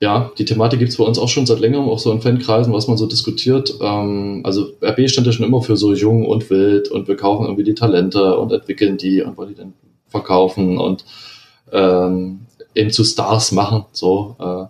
Ja, 0.01 0.31
die 0.35 0.45
Thematik 0.45 0.79
gibt 0.79 0.89
es 0.89 0.97
bei 0.97 1.03
uns 1.03 1.19
auch 1.19 1.29
schon 1.29 1.45
seit 1.45 1.59
längerem, 1.59 1.87
auch 1.87 1.99
so 1.99 2.11
in 2.11 2.21
Fankreisen, 2.21 2.73
was 2.73 2.87
man 2.87 2.97
so 2.97 3.05
diskutiert. 3.05 3.75
Ähm, 3.81 4.41
also 4.43 4.73
RB 4.81 5.07
stand 5.07 5.27
ja 5.27 5.31
schon 5.31 5.45
immer 5.45 5.61
für 5.61 5.77
so 5.77 5.93
jung 5.93 6.25
und 6.25 6.49
wild 6.49 6.87
und 6.89 7.07
wir 7.07 7.15
kaufen 7.15 7.45
irgendwie 7.45 7.63
die 7.63 7.75
Talente 7.75 8.35
und 8.35 8.51
entwickeln 8.51 8.97
die 8.97 9.21
und 9.21 9.37
wollen 9.37 9.49
die 9.49 9.55
dann 9.55 9.73
verkaufen 10.07 10.79
und 10.79 11.05
ähm, 11.71 12.47
eben 12.73 12.89
zu 12.89 13.03
Stars 13.03 13.51
machen. 13.51 13.85
So, 13.91 14.35
äh, 14.39 14.65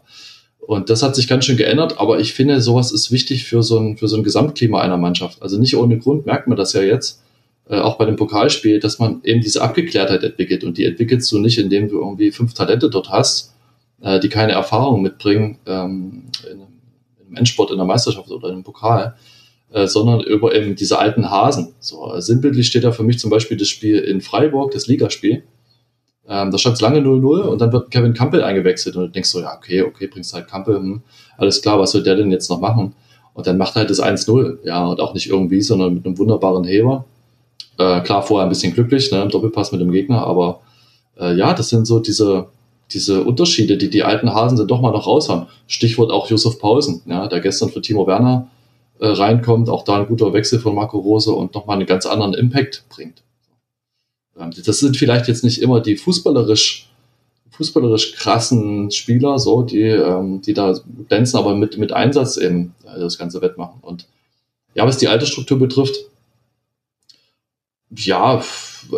und 0.59 0.89
das 0.89 1.01
hat 1.01 1.15
sich 1.15 1.29
ganz 1.29 1.45
schön 1.45 1.55
geändert, 1.55 1.97
aber 1.97 2.19
ich 2.19 2.33
finde, 2.33 2.59
sowas 2.59 2.91
ist 2.91 3.09
wichtig 3.13 3.45
für 3.45 3.63
so 3.63 3.79
ein, 3.79 3.95
für 3.95 4.09
so 4.09 4.17
ein 4.17 4.23
Gesamtklima 4.23 4.81
einer 4.81 4.97
Mannschaft. 4.97 5.41
Also 5.41 5.57
nicht 5.57 5.77
ohne 5.77 5.97
Grund 5.97 6.25
merkt 6.25 6.47
man 6.47 6.57
das 6.57 6.73
ja 6.73 6.81
jetzt, 6.81 7.23
äh, 7.69 7.79
auch 7.79 7.97
bei 7.97 8.03
dem 8.03 8.17
Pokalspiel, 8.17 8.81
dass 8.81 8.99
man 8.99 9.21
eben 9.23 9.39
diese 9.39 9.61
Abgeklärtheit 9.61 10.23
entwickelt. 10.23 10.65
Und 10.65 10.77
die 10.77 10.83
entwickelst 10.83 11.31
du 11.31 11.39
nicht, 11.39 11.57
indem 11.57 11.87
du 11.87 11.99
irgendwie 11.99 12.31
fünf 12.31 12.53
Talente 12.53 12.89
dort 12.89 13.09
hast, 13.09 13.50
äh, 14.01 14.19
die 14.19 14.29
keine 14.29 14.53
Erfahrung 14.53 15.01
mitbringen 15.01 15.57
ähm, 15.65 16.23
in, 16.49 16.61
einem 16.61 17.35
Endsport, 17.35 17.71
in 17.71 17.77
der 17.77 17.85
Meisterschaft 17.85 18.29
oder 18.29 18.49
einem 18.49 18.63
Pokal, 18.63 19.15
äh, 19.71 19.87
sondern 19.87 20.21
über 20.21 20.53
eben 20.53 20.75
diese 20.75 20.99
alten 20.99 21.29
Hasen. 21.29 21.73
So, 21.79 22.19
sinnbildlich 22.19 22.67
steht 22.67 22.83
da 22.83 22.91
für 22.91 23.03
mich 23.03 23.19
zum 23.19 23.29
Beispiel 23.29 23.57
das 23.57 23.69
Spiel 23.69 23.99
in 23.99 24.21
Freiburg, 24.21 24.71
das 24.71 24.87
Ligaspiel 24.87 25.43
ähm, 26.31 26.49
da 26.49 26.57
stand 26.57 26.75
es 26.75 26.81
lange 26.81 26.99
0-0 26.99 27.41
und 27.41 27.59
dann 27.59 27.73
wird 27.73 27.91
Kevin 27.91 28.13
Campbell 28.13 28.43
eingewechselt 28.43 28.95
und 28.95 29.03
du 29.03 29.09
denkst 29.09 29.29
so, 29.29 29.41
ja, 29.41 29.53
okay, 29.55 29.81
okay, 29.81 30.07
bringst 30.07 30.33
halt 30.33 30.47
Campbell, 30.47 30.75
hm, 30.75 31.01
alles 31.37 31.61
klar, 31.61 31.77
was 31.77 31.91
soll 31.91 32.03
der 32.03 32.15
denn 32.15 32.31
jetzt 32.31 32.49
noch 32.49 32.61
machen? 32.61 32.93
Und 33.33 33.47
dann 33.47 33.57
macht 33.57 33.75
er 33.75 33.81
halt 33.81 33.89
das 33.89 34.01
1-0, 34.01 34.59
ja, 34.63 34.85
und 34.85 35.01
auch 35.01 35.13
nicht 35.13 35.29
irgendwie, 35.29 35.61
sondern 35.61 35.95
mit 35.95 36.05
einem 36.05 36.17
wunderbaren 36.17 36.63
Heber. 36.63 37.05
Äh, 37.77 38.01
klar, 38.01 38.21
vorher 38.23 38.45
ein 38.45 38.49
bisschen 38.49 38.73
glücklich, 38.73 39.11
ne, 39.11 39.21
im 39.21 39.29
Doppelpass 39.29 39.71
mit 39.73 39.81
dem 39.81 39.91
Gegner, 39.91 40.25
aber 40.25 40.61
äh, 41.19 41.35
ja, 41.35 41.53
das 41.53 41.67
sind 41.67 41.85
so 41.85 41.99
diese, 41.99 42.47
diese 42.93 43.23
Unterschiede, 43.23 43.77
die 43.77 43.89
die 43.89 44.03
alten 44.03 44.33
Hasen 44.33 44.57
dann 44.57 44.67
doch 44.67 44.81
mal 44.81 44.91
noch 44.91 45.07
raushauen. 45.07 45.47
Stichwort 45.67 46.11
auch 46.11 46.29
Josef 46.29 46.59
Pausen, 46.59 47.01
ja, 47.05 47.27
der 47.27 47.39
gestern 47.39 47.69
für 47.69 47.81
Timo 47.81 48.07
Werner 48.07 48.47
äh, 48.99 49.07
reinkommt, 49.07 49.69
auch 49.69 49.83
da 49.83 49.97
ein 49.97 50.07
guter 50.07 50.33
Wechsel 50.33 50.59
von 50.59 50.75
Marco 50.75 50.99
Rose 50.99 51.31
und 51.31 51.53
nochmal 51.55 51.77
einen 51.77 51.87
ganz 51.87 52.05
anderen 52.05 52.33
Impact 52.33 52.83
bringt. 52.89 53.23
Ähm, 54.39 54.51
das 54.65 54.79
sind 54.79 54.97
vielleicht 54.97 55.27
jetzt 55.27 55.43
nicht 55.43 55.61
immer 55.61 55.79
die 55.79 55.97
fußballerisch, 55.97 56.89
fußballerisch 57.51 58.13
krassen 58.13 58.91
Spieler, 58.91 59.39
so, 59.39 59.63
die, 59.63 59.81
ähm, 59.81 60.41
die 60.41 60.53
da 60.53 60.79
glänzen, 61.07 61.39
aber 61.39 61.55
mit, 61.55 61.77
mit 61.77 61.91
Einsatz 61.91 62.37
eben 62.37 62.75
äh, 62.85 62.99
das 62.99 63.17
ganze 63.17 63.41
Wettmachen. 63.41 63.79
Und 63.81 64.07
ja, 64.75 64.85
was 64.85 64.97
die 64.97 65.07
alte 65.07 65.25
Struktur 65.25 65.59
betrifft, 65.59 65.95
ja, 67.93 68.39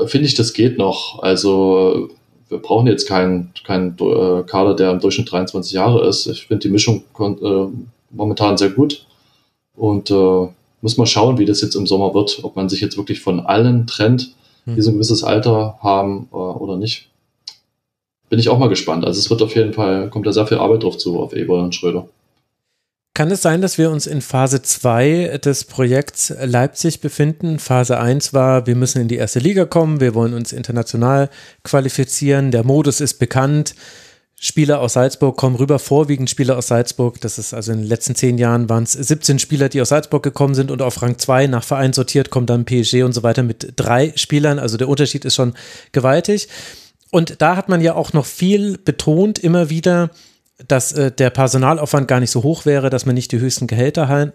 finde 0.06 0.28
ich, 0.28 0.36
das 0.36 0.54
geht 0.54 0.78
noch. 0.78 1.24
Also, 1.24 2.10
wir 2.54 2.60
brauchen 2.60 2.88
jetzt 2.88 3.08
keinen, 3.08 3.52
keinen 3.66 3.98
äh, 4.00 4.44
Kader, 4.44 4.76
der 4.76 4.92
im 4.92 5.00
Durchschnitt 5.00 5.32
23 5.32 5.74
Jahre 5.74 6.08
ist. 6.08 6.28
Ich 6.28 6.48
finde 6.48 6.68
die 6.68 6.72
Mischung 6.72 7.04
äh, 7.20 7.66
momentan 8.12 8.58
sehr 8.58 8.70
gut. 8.70 9.06
Und 9.76 10.10
äh, 10.12 10.48
muss 10.82 10.98
mal 10.98 11.06
schauen, 11.06 11.38
wie 11.38 11.46
das 11.46 11.62
jetzt 11.62 11.76
im 11.76 11.88
Sommer 11.88 12.14
wird, 12.14 12.40
ob 12.44 12.56
man 12.56 12.70
sich 12.70 12.82
jetzt 12.82 12.98
wirklich 12.98 13.22
von 13.22 13.40
allen 13.42 13.88
trennt 13.88 14.34
die 14.66 14.82
so 14.82 14.92
ein 14.92 14.94
gewisses 14.94 15.24
Alter 15.24 15.78
haben 15.82 16.30
äh, 16.32 16.36
oder 16.36 16.78
nicht. 16.78 17.10
Bin 18.30 18.40
ich 18.40 18.50
auch 18.50 18.58
mal 18.58 18.70
gespannt. 18.70 19.06
Also 19.06 19.20
es 19.20 19.30
wird 19.30 19.42
auf 19.42 19.56
jeden 19.56 19.74
Fall, 19.74 20.10
kommt 20.10 20.26
da 20.26 20.32
sehr 20.32 20.48
viel 20.48 20.58
Arbeit 20.58 20.84
drauf 20.84 20.98
zu, 20.98 21.20
auf 21.20 21.34
Eber 21.36 21.62
und 21.62 21.76
Schröder. 21.76 22.08
Kann 23.16 23.30
es 23.30 23.44
sein, 23.44 23.62
dass 23.62 23.78
wir 23.78 23.92
uns 23.92 24.08
in 24.08 24.22
Phase 24.22 24.64
2 24.64 25.38
des 25.38 25.66
Projekts 25.66 26.34
Leipzig 26.44 27.00
befinden? 27.00 27.60
Phase 27.60 28.00
1 28.00 28.34
war, 28.34 28.66
wir 28.66 28.76
müssen 28.76 29.04
in 29.04 29.08
die 29.08 29.18
erste 29.18 29.38
Liga 29.38 29.66
kommen, 29.66 30.00
wir 30.00 30.16
wollen 30.16 30.34
uns 30.34 30.52
international 30.52 31.30
qualifizieren, 31.64 32.50
der 32.50 32.64
Modus 32.64 33.02
ist 33.02 33.20
bekannt. 33.20 33.76
Spieler 34.36 34.80
aus 34.82 34.94
Salzburg 34.94 35.38
kommen 35.38 35.58
rüber, 35.58 35.78
vorwiegend 35.78 36.28
Spieler 36.28 36.58
aus 36.58 36.70
Salzburg. 36.70 37.22
Das 37.22 37.38
ist 37.38 37.54
also 37.54 37.72
in 37.72 37.82
den 37.82 37.88
letzten 37.88 38.16
zehn 38.16 38.40
Jahren 38.40 38.68
waren 38.68 38.84
es 38.84 38.94
17 38.94 39.38
Spieler, 39.38 39.70
die 39.70 39.80
aus 39.80 39.90
Salzburg 39.90 40.24
gekommen 40.24 40.56
sind 40.56 40.72
und 40.72 40.82
auf 40.82 41.00
Rang 41.04 41.20
2 41.20 41.46
nach 41.46 41.64
Verein 41.64 41.94
sortiert 41.94 42.32
kommt 42.32 42.50
dann 42.50 42.66
PSG 42.66 43.04
und 43.04 43.14
so 43.14 43.22
weiter 43.22 43.44
mit 43.44 43.74
drei 43.76 44.12
Spielern. 44.16 44.58
Also 44.58 44.76
der 44.76 44.90
Unterschied 44.90 45.24
ist 45.24 45.36
schon 45.36 45.54
gewaltig. 45.92 46.50
Und 47.12 47.44
da 47.44 47.58
hat 47.58 47.70
man 47.70 47.80
ja 47.80 47.94
auch 47.94 48.14
noch 48.14 48.26
viel 48.26 48.80
betont, 48.80 49.38
immer 49.38 49.70
wieder, 49.70 50.10
dass 50.68 50.92
äh, 50.94 51.12
der 51.12 51.30
Personalaufwand 51.30 52.08
gar 52.08 52.20
nicht 52.20 52.32
so 52.32 52.44
hoch 52.44 52.66
wäre, 52.66 52.90
dass 52.90 53.06
man 53.06 53.16
nicht 53.16 53.32
die 53.32 53.40
höchsten 53.40 53.68
Gehälter 53.68 54.34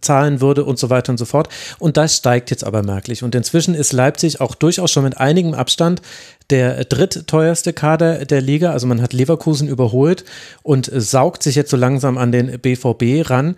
zahlen 0.00 0.40
würde 0.40 0.64
und 0.64 0.78
so 0.78 0.90
weiter 0.90 1.12
und 1.12 1.18
so 1.18 1.24
fort. 1.24 1.48
Und 1.78 1.96
das 1.96 2.16
steigt 2.16 2.50
jetzt 2.50 2.64
aber 2.64 2.82
merklich. 2.82 3.22
Und 3.22 3.34
inzwischen 3.34 3.74
ist 3.74 3.92
Leipzig 3.92 4.40
auch 4.40 4.54
durchaus 4.54 4.90
schon 4.90 5.04
mit 5.04 5.18
einigem 5.18 5.54
Abstand 5.54 6.02
der 6.50 6.84
drittteuerste 6.84 7.72
Kader 7.72 8.24
der 8.24 8.40
Liga. 8.40 8.72
Also 8.72 8.86
man 8.86 9.02
hat 9.02 9.12
Leverkusen 9.12 9.68
überholt 9.68 10.24
und 10.62 10.90
saugt 10.92 11.42
sich 11.42 11.54
jetzt 11.54 11.70
so 11.70 11.76
langsam 11.76 12.18
an 12.18 12.32
den 12.32 12.58
BVB 12.60 13.28
ran. 13.28 13.56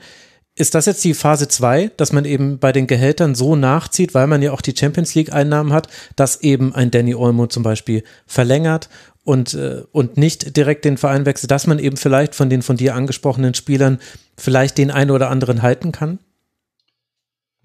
Ist 0.57 0.75
das 0.75 0.87
jetzt 0.87 1.03
die 1.05 1.15
Phase 1.15 1.49
2, 1.49 1.93
dass 1.97 2.13
man 2.13 2.25
eben 2.25 2.59
bei 2.59 2.73
den 2.73 2.87
Gehältern 2.87 3.35
so 3.35 3.57
nachzieht, 3.57 4.15
weil 4.15 4.27
man 4.27 4.43
ja 4.43 4.53
auch 4.53 4.61
die 4.61 4.77
Champions 4.77 5.15
League-Einnahmen 5.15 5.73
hat, 5.73 5.89
dass 6.17 6.43
eben 6.43 6.75
ein 6.75 6.91
Danny 6.91 7.15
Olmo 7.15 7.47
zum 7.47 7.63
Beispiel 7.63 8.03
verlängert 8.27 8.91
und, 9.25 9.55
äh, 9.55 9.83
und 9.93 10.17
nicht 10.17 10.57
direkt 10.57 10.85
den 10.85 10.97
Verein 10.97 11.27
wechselt, 11.27 11.51
dass 11.51 11.67
man 11.67 11.79
eben 11.79 11.97
vielleicht 11.97 12.35
von 12.35 12.51
den 12.51 12.63
von 12.63 12.77
dir 12.77 12.95
angesprochenen 12.95 13.55
Spielern 13.55 13.99
vielleicht 14.37 14.79
den 14.79 14.91
einen 14.91 15.11
oder 15.11 15.31
anderen 15.31 15.63
halten 15.63 15.93
kann? 15.93 16.19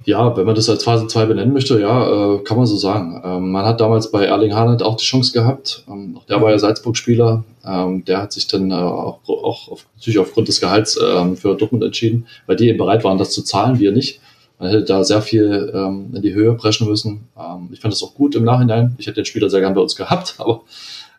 Ja, 0.04 0.36
wenn 0.38 0.46
man 0.46 0.56
das 0.56 0.70
als 0.70 0.84
Phase 0.84 1.08
2 1.08 1.26
benennen 1.26 1.54
möchte, 1.54 1.80
ja, 1.80 2.36
äh, 2.36 2.40
kann 2.44 2.58
man 2.58 2.68
so 2.68 2.76
sagen. 2.76 3.22
Ähm, 3.26 3.52
man 3.52 3.66
hat 3.66 3.80
damals 3.80 4.12
bei 4.12 4.26
Erling 4.26 4.54
Haaland 4.54 4.84
auch 4.84 4.98
die 4.98 5.06
Chance 5.06 5.32
gehabt. 5.32 5.84
Ähm, 5.88 6.20
der 6.30 6.42
war 6.42 6.52
ja 6.52 6.60
Salzburg-Spieler. 6.60 7.44
Ähm, 7.66 8.06
der 8.06 8.22
hat 8.22 8.34
sich 8.34 8.46
dann 8.46 8.70
äh, 8.70 8.76
auch, 8.76 9.20
auch 9.28 9.70
auf, 9.70 9.86
natürlich 9.96 10.20
aufgrund 10.20 10.48
des 10.50 10.60
Gehalts 10.60 11.00
ähm, 11.02 11.38
für 11.38 11.56
Dortmund 11.56 11.84
entschieden, 11.84 12.28
weil 12.46 12.56
die 12.58 12.68
eben 12.68 12.78
bereit 12.78 13.04
waren, 13.04 13.18
das 13.18 13.32
zu 13.32 13.42
zahlen, 13.42 13.80
wir 13.80 13.92
nicht. 13.92 14.20
Man 14.60 14.70
hätte 14.70 14.84
da 14.84 15.04
sehr 15.04 15.22
viel 15.22 15.70
in 16.14 16.22
die 16.22 16.34
Höhe 16.34 16.54
preschen 16.54 16.88
müssen. 16.88 17.28
Ich 17.74 17.82
fand 17.82 17.94
das 17.94 18.02
auch 18.02 18.14
gut 18.14 18.36
im 18.36 18.46
Nachhinein. 18.46 18.96
Ich 18.98 19.06
hätte 19.06 19.16
den 19.16 19.26
Spieler 19.26 19.50
sehr 19.50 19.60
gern 19.60 19.74
bei 19.74 19.82
uns 19.82 19.98
gehabt, 19.98 20.36
aber 20.38 20.62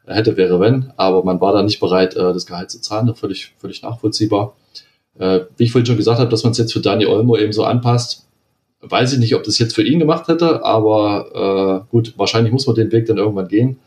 hätte, 0.06 0.36
wäre, 0.36 0.60
wenn. 0.60 0.92
Aber 0.96 1.24
man 1.24 1.40
war 1.40 1.52
da 1.52 1.62
nicht 1.62 1.80
bereit, 1.80 2.14
äh, 2.16 2.32
das 2.32 2.46
Gehalt 2.46 2.70
zu 2.70 2.80
zahlen. 2.80 3.14
Völlig, 3.14 3.54
völlig 3.58 3.82
nachvollziehbar. 3.82 4.54
Äh, 5.18 5.40
wie 5.56 5.64
ich 5.64 5.72
vorhin 5.72 5.86
schon 5.86 5.96
gesagt 5.96 6.18
habe, 6.18 6.30
dass 6.30 6.42
man 6.42 6.52
es 6.52 6.58
jetzt 6.58 6.72
für 6.72 6.80
Dani 6.80 7.06
Olmo 7.06 7.36
eben 7.36 7.52
so 7.52 7.64
anpasst, 7.64 8.26
weiß 8.80 9.14
ich 9.14 9.18
nicht, 9.18 9.34
ob 9.34 9.44
das 9.44 9.58
jetzt 9.58 9.74
für 9.74 9.82
ihn 9.82 9.98
gemacht 9.98 10.28
hätte, 10.28 10.64
aber 10.64 11.84
äh, 11.86 11.90
gut, 11.90 12.14
wahrscheinlich 12.16 12.52
muss 12.52 12.66
man 12.66 12.76
den 12.76 12.92
Weg 12.92 13.06
dann 13.06 13.16
irgendwann 13.16 13.48
gehen. 13.48 13.78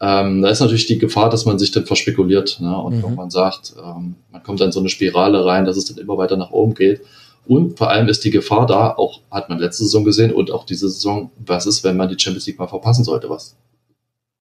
Ähm, 0.00 0.42
da 0.42 0.48
ist 0.48 0.60
natürlich 0.60 0.86
die 0.86 0.98
Gefahr, 0.98 1.28
dass 1.28 1.44
man 1.44 1.58
sich 1.58 1.72
dann 1.72 1.86
verspekuliert 1.86 2.58
ne? 2.60 2.76
und 2.76 2.96
mhm. 2.96 3.02
irgendwann 3.02 3.30
sagt, 3.30 3.74
ähm, 3.78 4.14
man 4.30 4.42
kommt 4.42 4.60
dann 4.60 4.70
so 4.70 4.80
eine 4.80 4.88
Spirale 4.88 5.44
rein, 5.44 5.64
dass 5.64 5.76
es 5.76 5.86
dann 5.86 5.98
immer 5.98 6.16
weiter 6.18 6.36
nach 6.36 6.50
oben 6.50 6.74
geht. 6.74 7.00
Und 7.46 7.78
vor 7.78 7.90
allem 7.90 8.08
ist 8.08 8.24
die 8.24 8.30
Gefahr 8.30 8.66
da, 8.66 8.94
auch 8.94 9.20
hat 9.30 9.48
man 9.48 9.58
letzte 9.58 9.84
Saison 9.84 10.04
gesehen 10.04 10.32
und 10.32 10.52
auch 10.52 10.64
diese 10.64 10.88
Saison, 10.88 11.30
was 11.44 11.66
ist, 11.66 11.82
wenn 11.82 11.96
man 11.96 12.08
die 12.08 12.18
Champions 12.18 12.46
League 12.46 12.58
mal 12.58 12.68
verpassen 12.68 13.04
sollte, 13.04 13.30
was 13.30 13.56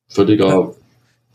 völliger, 0.09 0.47
ja. 0.47 0.71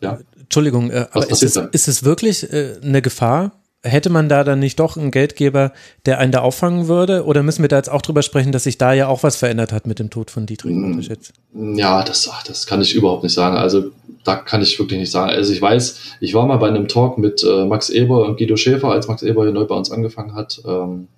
Ja. 0.02 0.18
Entschuldigung, 0.38 0.90
äh, 0.90 1.06
aber 1.12 1.30
ist 1.30 1.42
es, 1.42 1.56
ist 1.56 1.88
es 1.88 2.04
wirklich 2.04 2.52
äh, 2.52 2.74
eine 2.82 3.00
Gefahr? 3.00 3.52
hätte 3.84 4.10
man 4.10 4.28
da 4.28 4.44
dann 4.44 4.60
nicht 4.60 4.78
doch 4.78 4.96
einen 4.96 5.10
Geldgeber, 5.10 5.72
der 6.06 6.18
einen 6.18 6.32
da 6.32 6.40
auffangen 6.40 6.88
würde? 6.88 7.24
Oder 7.24 7.42
müssen 7.42 7.62
wir 7.62 7.68
da 7.68 7.76
jetzt 7.76 7.90
auch 7.90 8.02
drüber 8.02 8.22
sprechen, 8.22 8.52
dass 8.52 8.64
sich 8.64 8.78
da 8.78 8.92
ja 8.92 9.08
auch 9.08 9.22
was 9.22 9.36
verändert 9.36 9.72
hat 9.72 9.86
mit 9.86 9.98
dem 9.98 10.10
Tod 10.10 10.30
von 10.30 10.46
Dietrich 10.46 10.74
Mateschitz? 10.74 11.32
Mm, 11.52 11.74
ja, 11.74 12.02
das, 12.04 12.28
ach, 12.30 12.42
das 12.44 12.66
kann 12.66 12.80
ich 12.80 12.94
überhaupt 12.94 13.24
nicht 13.24 13.34
sagen. 13.34 13.56
Also 13.56 13.90
da 14.24 14.36
kann 14.36 14.62
ich 14.62 14.78
wirklich 14.78 15.00
nicht 15.00 15.10
sagen. 15.10 15.30
Also 15.30 15.52
ich 15.52 15.60
weiß, 15.60 15.98
ich 16.20 16.34
war 16.34 16.46
mal 16.46 16.58
bei 16.58 16.68
einem 16.68 16.86
Talk 16.86 17.18
mit 17.18 17.42
äh, 17.42 17.64
Max 17.64 17.90
Eber 17.90 18.24
und 18.24 18.38
Guido 18.38 18.56
Schäfer, 18.56 18.88
als 18.88 19.08
Max 19.08 19.22
Eber 19.22 19.42
hier 19.42 19.52
neu 19.52 19.64
bei 19.64 19.74
uns 19.74 19.90
angefangen 19.90 20.34
hat. 20.34 20.62
Ähm, 20.64 21.08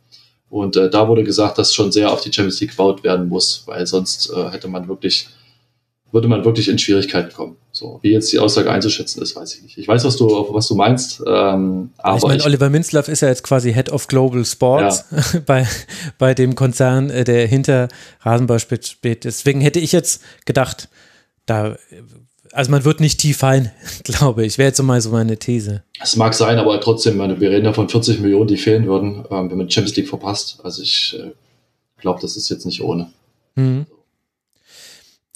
und 0.49 0.77
äh, 0.77 0.89
da 0.89 1.09
wurde 1.09 1.25
gesagt, 1.25 1.59
dass 1.59 1.75
schon 1.75 1.93
sehr 1.93 2.13
auf 2.13 2.23
die 2.23 2.33
Champions 2.33 2.61
League 2.61 2.71
gebaut 2.71 3.05
werden 3.05 3.29
muss, 3.29 3.65
weil 3.67 3.87
sonst 3.87 4.33
äh, 4.35 4.51
hätte 4.51 4.69
man 4.69 4.89
wirklich 4.89 5.29
würde 6.15 6.29
man 6.29 6.45
wirklich 6.45 6.69
in 6.69 6.79
Schwierigkeiten 6.79 7.35
kommen. 7.35 7.57
So, 7.73 7.99
wie 8.03 8.13
jetzt 8.13 8.33
die 8.33 8.39
Aussage 8.39 8.71
einzuschätzen 8.71 9.21
ist, 9.21 9.35
weiß 9.35 9.57
ich 9.57 9.63
nicht. 9.63 9.79
Ich 9.79 9.89
weiß, 9.89 10.05
was 10.05 10.17
du, 10.17 10.27
was 10.51 10.69
du 10.69 10.77
meinst. 10.77 11.21
Ähm, 11.27 11.91
aber 11.99 12.17
ich 12.17 12.23
meine, 12.23 12.45
Oliver 12.45 12.71
Minzlaff 12.71 13.09
ist 13.09 13.21
ja 13.21 13.29
jetzt 13.29 13.43
quasi 13.43 13.73
Head 13.75 13.91
of 13.91 14.07
Global 14.07 14.45
Sports 14.45 15.05
ja. 15.11 15.41
bei, 15.47 15.67
bei 16.17 16.33
dem 16.35 16.55
Konzern, 16.55 17.11
äh, 17.11 17.25
der 17.25 17.49
hinter 17.49 17.89
Rasenball 18.21 18.61
steht. 18.61 19.25
Deswegen 19.25 19.61
hätte 19.61 19.81
ich 19.81 19.91
jetzt 19.91 20.23
gedacht, 20.47 20.89
da, 21.47 21.77
also 22.53 22.71
man 22.71 22.85
wird 22.85 23.01
nicht 23.01 23.19
tief 23.19 23.43
ein, 23.43 23.73
glaube 24.05 24.47
ich. 24.47 24.57
Wäre 24.57 24.69
jetzt 24.69 24.77
so 24.77 24.85
mal 24.85 25.01
so 25.01 25.11
meine 25.11 25.37
These. 25.37 25.83
Es 26.01 26.15
mag 26.15 26.33
sein, 26.35 26.61
aber 26.61 26.81
trotzdem, 26.81 27.17
meine, 27.17 27.41
wir 27.41 27.51
reden 27.51 27.65
ja 27.65 27.73
von 27.73 27.89
40 27.89 28.21
Millionen, 28.21 28.47
die 28.47 28.57
fehlen 28.57 28.87
würden, 28.87 29.25
ähm, 29.33 29.51
wenn 29.51 29.59
man 29.59 29.69
Champions 29.69 29.97
League 29.97 30.09
verpasst. 30.09 30.61
Also 30.63 30.81
ich 30.81 31.19
äh, 31.19 31.33
glaube, 32.01 32.21
das 32.23 32.37
ist 32.37 32.49
jetzt 32.51 32.67
nicht 32.67 32.83
ohne. 32.83 33.11
Mhm. 33.57 33.87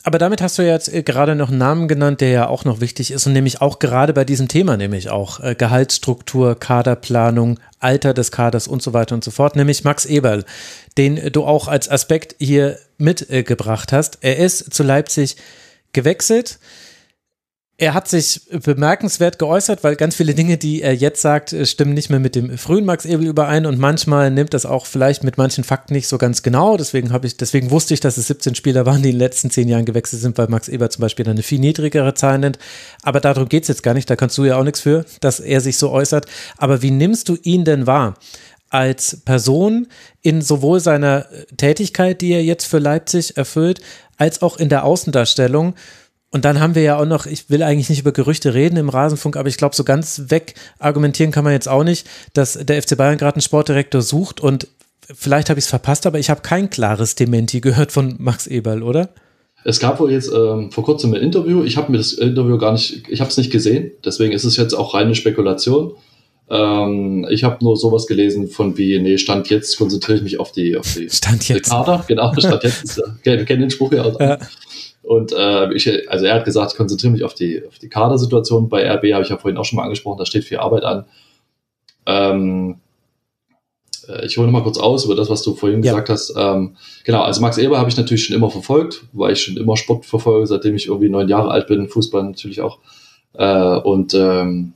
Aber 0.05 0.19
damit 0.19 0.41
hast 0.41 0.59
du 0.59 0.63
jetzt 0.63 0.93
äh, 0.93 1.03
gerade 1.03 1.35
noch 1.35 1.49
einen 1.49 1.59
Namen 1.59 1.89
genannt, 1.89 2.21
der 2.21 2.31
ja 2.31 2.49
auch 2.49 2.65
noch 2.65 2.81
wichtig 2.81 3.11
ist 3.11 3.27
und 3.27 3.33
nämlich 3.33 3.61
auch 3.61 3.79
gerade 3.79 4.13
bei 4.13 4.25
diesem 4.25 4.49
Thema, 4.49 4.77
nämlich 4.77 5.11
auch 5.11 5.41
äh, 5.41 5.55
Gehaltsstruktur, 5.55 6.59
Kaderplanung, 6.59 7.59
Alter 7.81 8.15
des 8.15 8.31
Kaders 8.31 8.69
und 8.69 8.83
so 8.83 8.93
weiter 8.93 9.15
und 9.15 9.25
so 9.25 9.31
fort, 9.31 9.57
nämlich 9.57 9.85
Max 9.85 10.07
Eberl, 10.07 10.45
den 10.97 11.33
du 11.33 11.45
auch 11.45 11.69
als 11.69 11.91
Aspekt 11.91 12.37
hier 12.39 12.79
mitgebracht 12.97 13.93
hast. 13.93 14.19
Er 14.21 14.39
ist 14.39 14.73
zu 14.73 14.83
Leipzig 14.83 15.37
gewechselt 15.93 16.59
er 17.81 17.95
hat 17.95 18.09
sich 18.09 18.41
bemerkenswert 18.65 19.39
geäußert, 19.39 19.85
weil 19.85 19.95
ganz 19.95 20.17
viele 20.17 20.35
Dinge, 20.35 20.59
die 20.59 20.83
er 20.83 20.97
jetzt 20.97 21.23
sagt, 21.23 21.53
äh, 21.53 21.65
stimmen 21.65 21.95
nicht 21.95 22.11
mehr 22.11 22.19
mit 22.19 22.35
dem 22.35 22.59
frühen 22.59 22.85
Max 22.85 23.05
Ebel 23.05 23.29
überein 23.29 23.67
und 23.67 23.79
manchmal 23.79 24.33
nimmt 24.33 24.53
das 24.53 24.67
auch 24.67 24.85
vielleicht 24.85 25.23
mit 25.23 25.39
manchen 25.39 25.63
Fakten 25.63 25.95
nicht 25.95 26.09
so 26.09 26.19
ganz 26.19 26.43
genau. 26.43 26.77
Deswegen 26.77 27.13
habe 27.13 27.29
ich, 27.29 27.37
deswegen 27.37 27.71
wusste 27.71 27.95
ich, 27.95 28.01
dass 28.01 28.17
es 28.17 28.27
17 28.27 28.57
Spieler 28.57 28.85
waren, 28.85 29.03
die 29.03 29.11
in 29.11 29.15
den 29.15 29.21
letzten 29.21 29.51
zehn 29.51 29.69
Jahren 29.69 29.85
gewechselt 29.85 30.21
sind, 30.21 30.37
weil 30.39 30.49
Max 30.49 30.69
Eber 30.69 30.91
zum 30.91 31.03
Beispiel 31.03 31.29
eine 31.29 31.45
viel 31.45 31.61
niedrigere 31.61 32.15
Zahl 32.15 32.41
nennt. 32.41 32.59
Aber 33.05 33.21
darum 33.21 33.49
geht 33.49 33.63
es 33.63 33.69
jetzt 33.69 33.85
gar 33.85 33.95
nicht. 33.95 34.11
Da 34.11 34.17
kannst 34.17 34.37
du 34.39 34.45
ja 34.45 34.57
auch 34.57 34.65
nichts 34.65 34.81
für, 34.81 35.05
dass 35.21 35.39
er 35.39 35.61
sich 35.61 35.79
so 35.79 35.91
äußert. 35.91 36.27
Aber 36.57 36.83
wie 36.83 36.91
nimmst 36.91 37.29
du 37.29 37.37
ihn 37.45 37.65
denn 37.65 37.87
wahr? 37.87 38.15
Als 38.71 39.21
Person 39.25 39.87
in 40.21 40.43
sowohl 40.43 40.81
seiner 40.81 41.27
Tätigkeit, 41.57 42.21
die 42.23 42.33
er 42.33 42.43
jetzt 42.43 42.65
für 42.65 42.81
Leipzig 42.81 43.37
erfüllt, 43.37 43.81
als 44.17 44.43
auch 44.43 44.57
in 44.57 44.69
der 44.69 44.83
Außendarstellung 44.83 45.75
und 46.31 46.45
dann 46.45 46.61
haben 46.61 46.75
wir 46.75 46.83
ja 46.83 46.99
auch 46.99 47.07
noch, 47.07 47.27
ich 47.27 47.49
will 47.49 47.63
eigentlich 47.63 47.89
nicht 47.89 48.01
über 48.01 48.13
Gerüchte 48.13 48.53
reden 48.53 48.77
im 48.77 48.91
Rasenfunk, 48.91 49.37
aber 49.37 49.49
ich 49.49 49.57
glaube, 49.57 49.75
so 49.75 49.85
ganz 49.85 50.25
weg 50.29 50.55
argumentieren 50.79 51.31
kann 51.31 51.45
man 51.45 51.55
jetzt 51.55 51.69
auch 51.69 51.85
nicht, 51.85 52.07
dass 52.35 52.55
der 52.55 52.83
FC 52.83 52.97
Bayern 52.97 53.17
gerade 53.17 53.37
einen 53.37 53.43
Sportdirektor 53.43 54.03
sucht 54.03 54.41
und 54.41 54.69
vielleicht 55.15 55.49
habe 55.49 55.59
ich 55.59 55.65
es 55.65 55.71
verpasst, 55.71 56.07
aber 56.07 56.19
ich 56.19 56.29
habe 56.29 56.43
kein 56.43 56.69
klares 56.69 57.15
Dementi 57.15 57.61
gehört 57.61 57.93
von 57.93 58.17
Max 58.19 58.47
Eberl, 58.47 58.83
oder? 58.83 59.09
Es 59.65 59.81
gab 59.81 60.01
wohl 60.01 60.13
jetzt 60.13 60.31
ähm, 60.33 60.71
vor 60.71 60.85
kurzem 60.85 61.15
ein 61.15 61.21
Interview. 61.21 61.65
Ich 61.65 61.77
habe 61.77 61.91
mir 61.91 61.99
das 61.99 62.13
Interview 62.13 62.59
gar 62.59 62.73
nicht, 62.73 63.09
ich 63.09 63.21
habe 63.21 63.31
es 63.31 63.37
nicht 63.37 63.51
gesehen. 63.51 63.91
Deswegen 64.05 64.33
ist 64.33 64.45
es 64.45 64.57
jetzt 64.57 64.73
auch 64.73 64.95
reine 64.95 65.15
Spekulation. 65.15 65.93
Ähm, 66.51 67.27
ich 67.29 67.45
habe 67.45 67.63
nur 67.63 67.77
sowas 67.77 68.07
gelesen 68.07 68.49
von 68.49 68.79
wie, 68.79 68.99
nee, 69.01 69.19
Stand 69.19 69.51
jetzt 69.51 69.77
konzentriere 69.77 70.19
ich 70.19 70.25
mich 70.25 70.41
auf 70.41 70.53
die, 70.53 70.77
auf 70.77 70.95
die, 70.95 71.11
Stand 71.11 71.49
jetzt. 71.49 71.71
Kader. 71.71 72.05
Genau, 72.07 72.33
Stand 72.39 72.63
jetzt 72.63 72.85
ist, 72.85 73.03
wir 73.23 73.45
kennen 73.45 73.63
den 73.63 73.71
Spruch 73.71 73.93
ja. 73.93 74.05
Auch. 74.05 74.19
ja. 74.21 74.39
Und 75.09 75.33
äh, 75.33 75.73
ich, 75.73 76.11
also 76.11 76.27
er 76.27 76.35
hat 76.35 76.45
gesagt, 76.45 76.73
ich 76.73 76.77
konzentriere 76.77 77.15
mich 77.15 77.25
auf 77.25 77.33
die, 77.33 77.63
auf 77.67 77.79
die 77.79 77.89
Kadersituation. 77.89 78.69
Bei 78.69 78.87
RB 78.87 79.15
habe 79.15 79.23
ich 79.23 79.31
ja 79.31 79.39
vorhin 79.39 79.57
auch 79.57 79.65
schon 79.65 79.79
mal 79.79 79.85
angesprochen, 79.85 80.19
da 80.19 80.27
steht 80.27 80.45
viel 80.45 80.59
Arbeit 80.59 80.85
an. 80.85 81.07
Ähm, 82.05 82.77
äh, 84.07 84.27
ich 84.27 84.37
hole 84.37 84.47
nochmal 84.47 84.65
kurz 84.65 84.77
aus 84.77 85.07
über 85.07 85.15
das, 85.15 85.31
was 85.31 85.43
du 85.43 85.55
vorhin 85.55 85.83
ja. 85.83 85.93
gesagt 85.93 86.11
hast. 86.11 86.35
Ähm, 86.37 86.77
genau, 87.05 87.23
also 87.23 87.41
Max 87.41 87.57
Eber 87.57 87.79
habe 87.79 87.89
ich 87.89 87.97
natürlich 87.97 88.27
schon 88.27 88.37
immer 88.37 88.51
verfolgt, 88.51 89.05
weil 89.15 89.33
ich 89.33 89.41
schon 89.41 89.57
immer 89.57 89.79
Sport 89.79 90.05
verfolge, 90.05 90.47
seitdem 90.47 90.77
ich 90.77 90.89
irgendwie 90.89 91.09
neun 91.09 91.27
Jahre 91.27 91.53
alt 91.53 91.69
bin, 91.69 91.89
Fußball 91.89 92.25
natürlich 92.25 92.61
auch. 92.61 92.79
Äh, 93.33 93.79
und 93.79 94.13
ähm, 94.13 94.75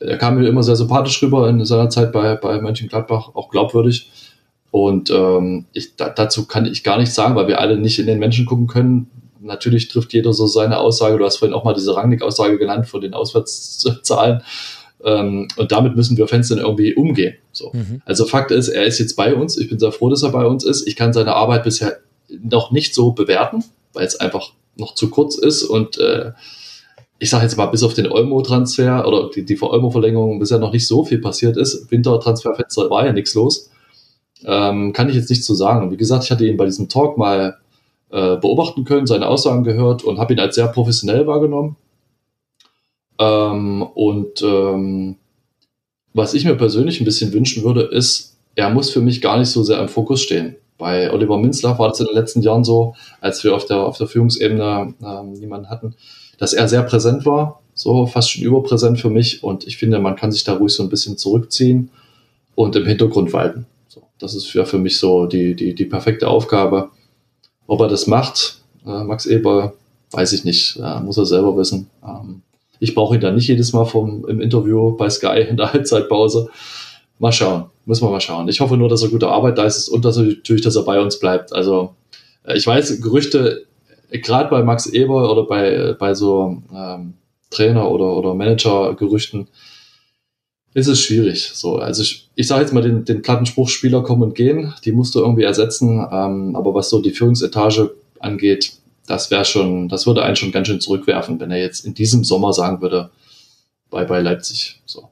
er 0.00 0.18
kam 0.18 0.36
mir 0.38 0.46
immer 0.46 0.64
sehr 0.64 0.76
sympathisch 0.76 1.22
rüber 1.22 1.48
in 1.48 1.64
seiner 1.64 1.88
Zeit 1.88 2.12
bei, 2.12 2.36
bei 2.36 2.60
Mönchengladbach, 2.60 3.30
auch 3.32 3.48
glaubwürdig. 3.48 4.10
Und 4.70 5.10
ähm, 5.10 5.64
ich, 5.72 5.96
da, 5.96 6.10
dazu 6.10 6.46
kann 6.46 6.66
ich 6.66 6.84
gar 6.84 6.98
nichts 6.98 7.14
sagen, 7.14 7.36
weil 7.36 7.48
wir 7.48 7.58
alle 7.58 7.78
nicht 7.78 7.98
in 7.98 8.06
den 8.06 8.18
Menschen 8.18 8.44
gucken 8.44 8.66
können 8.66 9.10
natürlich 9.42 9.88
trifft 9.88 10.12
jeder 10.12 10.32
so 10.32 10.46
seine 10.46 10.78
Aussage. 10.78 11.18
Du 11.18 11.24
hast 11.24 11.36
vorhin 11.36 11.54
auch 11.54 11.64
mal 11.64 11.74
diese 11.74 11.94
Rangnick-Aussage 11.94 12.58
genannt 12.58 12.86
von 12.86 13.00
den 13.00 13.14
Auswärtszahlen. 13.14 14.42
Ähm, 15.04 15.48
und 15.56 15.72
damit 15.72 15.96
müssen 15.96 16.16
wir 16.16 16.28
Fans 16.28 16.48
dann 16.48 16.58
irgendwie 16.58 16.94
umgehen. 16.94 17.34
So. 17.50 17.70
Mhm. 17.72 18.02
Also 18.04 18.24
Fakt 18.24 18.50
ist, 18.50 18.68
er 18.68 18.84
ist 18.84 18.98
jetzt 18.98 19.16
bei 19.16 19.34
uns. 19.34 19.58
Ich 19.58 19.68
bin 19.68 19.78
sehr 19.78 19.92
froh, 19.92 20.08
dass 20.08 20.22
er 20.22 20.30
bei 20.30 20.46
uns 20.46 20.64
ist. 20.64 20.86
Ich 20.86 20.96
kann 20.96 21.12
seine 21.12 21.34
Arbeit 21.34 21.64
bisher 21.64 21.98
noch 22.28 22.70
nicht 22.70 22.94
so 22.94 23.12
bewerten, 23.12 23.64
weil 23.92 24.06
es 24.06 24.18
einfach 24.18 24.52
noch 24.76 24.94
zu 24.94 25.10
kurz 25.10 25.36
ist 25.36 25.64
und 25.64 25.98
äh, 25.98 26.32
ich 27.18 27.30
sage 27.30 27.44
jetzt 27.44 27.56
mal, 27.56 27.66
bis 27.66 27.84
auf 27.84 27.94
den 27.94 28.10
Olmo-Transfer 28.10 29.06
oder 29.06 29.30
die, 29.30 29.44
die 29.44 29.60
Olmo-Verlängerung 29.60 30.40
bisher 30.40 30.58
noch 30.58 30.72
nicht 30.72 30.88
so 30.88 31.04
viel 31.04 31.18
passiert 31.18 31.56
ist. 31.56 31.88
Wintertransferfenster 31.88 32.90
war 32.90 33.06
ja 33.06 33.12
nichts 33.12 33.34
los. 33.34 33.70
Ähm, 34.44 34.92
kann 34.92 35.08
ich 35.08 35.14
jetzt 35.14 35.30
nicht 35.30 35.44
so 35.44 35.54
sagen. 35.54 35.92
Wie 35.92 35.96
gesagt, 35.96 36.24
ich 36.24 36.32
hatte 36.32 36.44
ihn 36.44 36.56
bei 36.56 36.64
diesem 36.64 36.88
Talk 36.88 37.18
mal 37.18 37.58
äh, 38.12 38.36
beobachten 38.36 38.84
können, 38.84 39.06
seine 39.06 39.26
Aussagen 39.26 39.64
gehört 39.64 40.04
und 40.04 40.18
habe 40.18 40.34
ihn 40.34 40.40
als 40.40 40.54
sehr 40.54 40.68
professionell 40.68 41.26
wahrgenommen. 41.26 41.76
Ähm, 43.18 43.82
und 43.82 44.42
ähm, 44.42 45.16
was 46.14 46.34
ich 46.34 46.44
mir 46.44 46.54
persönlich 46.54 47.00
ein 47.00 47.04
bisschen 47.04 47.32
wünschen 47.32 47.64
würde, 47.64 47.82
ist, 47.82 48.36
er 48.54 48.70
muss 48.70 48.90
für 48.90 49.00
mich 49.00 49.22
gar 49.22 49.38
nicht 49.38 49.48
so 49.48 49.62
sehr 49.62 49.80
im 49.80 49.88
Fokus 49.88 50.20
stehen. 50.22 50.56
Bei 50.76 51.12
Oliver 51.12 51.38
Minzler 51.38 51.78
war 51.78 51.88
das 51.88 52.00
in 52.00 52.06
den 52.06 52.14
letzten 52.14 52.42
Jahren 52.42 52.64
so, 52.64 52.94
als 53.20 53.42
wir 53.44 53.54
auf 53.54 53.64
der, 53.64 53.78
auf 53.78 53.98
der 53.98 54.08
Führungsebene 54.08 54.94
ähm, 55.02 55.32
niemanden 55.32 55.70
hatten, 55.70 55.94
dass 56.38 56.52
er 56.52 56.68
sehr 56.68 56.82
präsent 56.82 57.24
war, 57.24 57.62
so 57.72 58.06
fast 58.06 58.32
schon 58.32 58.42
überpräsent 58.42 59.00
für 59.00 59.10
mich. 59.10 59.42
Und 59.42 59.66
ich 59.66 59.76
finde, 59.76 60.00
man 60.00 60.16
kann 60.16 60.32
sich 60.32 60.44
da 60.44 60.54
ruhig 60.54 60.72
so 60.72 60.82
ein 60.82 60.88
bisschen 60.88 61.16
zurückziehen 61.16 61.90
und 62.54 62.76
im 62.76 62.84
Hintergrund 62.84 63.32
walten. 63.32 63.66
So, 63.88 64.02
das 64.18 64.34
ist 64.34 64.52
ja 64.52 64.64
für 64.64 64.78
mich 64.78 64.98
so 64.98 65.26
die, 65.26 65.54
die, 65.54 65.74
die 65.74 65.84
perfekte 65.84 66.28
Aufgabe. 66.28 66.90
Ob 67.72 67.80
er 67.80 67.88
das 67.88 68.06
macht, 68.06 68.58
äh, 68.84 69.02
Max 69.02 69.24
Eber, 69.24 69.72
weiß 70.10 70.34
ich 70.34 70.44
nicht, 70.44 70.76
äh, 70.76 71.00
muss 71.00 71.16
er 71.16 71.24
selber 71.24 71.56
wissen. 71.56 71.88
Ähm, 72.06 72.42
ich 72.80 72.94
brauche 72.94 73.14
ihn 73.14 73.22
dann 73.22 73.34
nicht 73.34 73.48
jedes 73.48 73.72
Mal 73.72 73.86
vom, 73.86 74.26
im 74.28 74.42
Interview 74.42 74.94
bei 74.94 75.08
Sky 75.08 75.46
in 75.48 75.56
der 75.56 75.72
Halbzeitpause. 75.72 76.50
Mal 77.18 77.32
schauen, 77.32 77.70
müssen 77.86 78.04
wir 78.04 78.10
mal 78.10 78.20
schauen. 78.20 78.46
Ich 78.48 78.60
hoffe 78.60 78.76
nur, 78.76 78.90
dass 78.90 79.02
er 79.02 79.08
gute 79.08 79.28
Arbeit 79.28 79.56
leistet 79.56 79.94
und 79.94 80.04
dass 80.04 80.18
er 80.18 80.24
natürlich, 80.24 80.60
dass 80.60 80.76
er 80.76 80.82
bei 80.82 81.00
uns 81.00 81.18
bleibt. 81.18 81.54
Also 81.54 81.94
äh, 82.44 82.58
ich 82.58 82.66
weiß, 82.66 83.00
Gerüchte, 83.00 83.64
äh, 84.10 84.18
gerade 84.18 84.50
bei 84.50 84.62
Max 84.62 84.84
Eber 84.84 85.32
oder 85.32 85.44
bei, 85.44 85.94
bei 85.98 86.12
so 86.12 86.58
ähm, 86.76 87.14
Trainer- 87.48 87.90
oder, 87.90 88.14
oder 88.18 88.34
Manager-Gerüchten, 88.34 89.48
ist 90.74 90.86
es 90.86 91.00
schwierig. 91.00 91.50
So, 91.54 91.76
also 91.76 92.02
ich, 92.02 92.28
ich 92.34 92.46
sage 92.46 92.62
jetzt 92.62 92.72
mal 92.72 92.82
den, 92.82 93.04
den 93.04 93.22
Plattenspruch, 93.22 93.68
Spieler 93.68 94.02
kommen 94.02 94.22
und 94.22 94.34
gehen, 94.34 94.72
die 94.84 94.92
musst 94.92 95.14
du 95.14 95.20
irgendwie 95.20 95.42
ersetzen. 95.42 96.06
Ähm, 96.10 96.56
aber 96.56 96.74
was 96.74 96.88
so 96.88 97.00
die 97.00 97.10
Führungsetage 97.10 97.94
angeht, 98.20 98.72
das 99.06 99.30
wäre 99.30 99.44
schon, 99.44 99.88
das 99.88 100.06
würde 100.06 100.22
einen 100.22 100.36
schon 100.36 100.52
ganz 100.52 100.68
schön 100.68 100.80
zurückwerfen, 100.80 101.40
wenn 101.40 101.50
er 101.50 101.58
jetzt 101.58 101.84
in 101.84 101.94
diesem 101.94 102.24
Sommer 102.24 102.52
sagen 102.52 102.80
würde, 102.80 103.10
bye 103.90 104.06
bye 104.06 104.22
Leipzig. 104.22 104.80
So. 104.86 105.08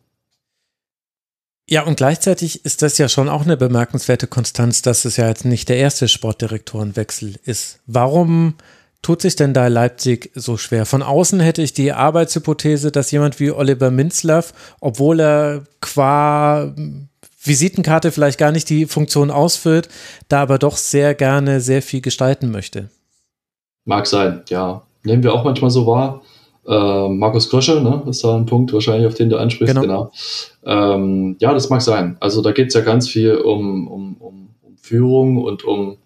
Ja, 1.69 1.85
und 1.85 1.97
gleichzeitig 1.97 2.65
ist 2.65 2.83
das 2.83 2.99
ja 2.99 3.09
schon 3.09 3.29
auch 3.29 3.43
eine 3.43 3.57
bemerkenswerte 3.57 4.27
Konstanz, 4.27 4.83
dass 4.83 5.05
es 5.05 5.17
ja 5.17 5.29
jetzt 5.29 5.45
nicht 5.45 5.69
der 5.69 5.77
erste 5.77 6.09
Sportdirektorenwechsel 6.09 7.37
ist. 7.45 7.81
Warum 7.87 8.55
tut 9.03 9.23
sich 9.23 9.37
denn 9.37 9.55
da 9.55 9.67
Leipzig 9.67 10.31
so 10.35 10.57
schwer? 10.57 10.87
Von 10.87 11.03
außen 11.03 11.41
hätte 11.41 11.63
ich 11.63 11.73
die 11.73 11.93
Arbeitshypothese, 11.93 12.93
dass 12.93 13.11
jemand 13.11 13.41
wie 13.41 13.51
Oliver 13.51 13.91
Minzlaff, 13.91 14.53
obwohl 14.81 15.21
er 15.21 15.65
qua 15.81 16.75
Visitenkarte 17.43 18.13
vielleicht 18.13 18.39
gar 18.39 18.53
nicht 18.53 18.69
die 18.69 18.87
Funktion 18.87 19.31
ausfüllt, 19.31 19.89
da 20.29 20.43
aber 20.43 20.59
doch 20.59 20.77
sehr 20.77 21.15
gerne 21.15 21.61
sehr 21.61 21.83
viel 21.83 22.03
gestalten 22.03 22.51
möchte. 22.51 22.91
Mag 23.85 24.07
sein, 24.07 24.43
ja. 24.49 24.83
Nehmen 25.03 25.23
wir 25.23 25.33
auch 25.33 25.45
manchmal 25.45 25.71
so 25.71 25.87
wahr. 25.87 26.21
Äh, 26.67 27.09
Markus 27.09 27.49
Krösche, 27.49 27.81
ne, 27.81 28.03
ist 28.09 28.23
da 28.23 28.37
ein 28.37 28.45
Punkt 28.45 28.73
wahrscheinlich, 28.73 29.07
auf 29.07 29.15
den 29.15 29.31
du 29.31 29.39
ansprichst. 29.39 29.75
Genau. 29.75 30.11
genau. 30.65 30.95
Ähm, 30.95 31.37
ja, 31.41 31.55
das 31.55 31.71
mag 31.71 31.81
sein. 31.81 32.19
Also 32.21 32.43
da 32.43 32.53
geht 32.53 32.69
es 32.69 32.75
ja 32.75 32.83
ganz 32.83 33.09
viel 33.09 33.37
um, 33.37 33.89
um, 33.89 34.17
um, 34.19 34.51
um 34.61 34.77
Führung 34.77 35.43
und 35.43 35.65
um, 35.65 35.97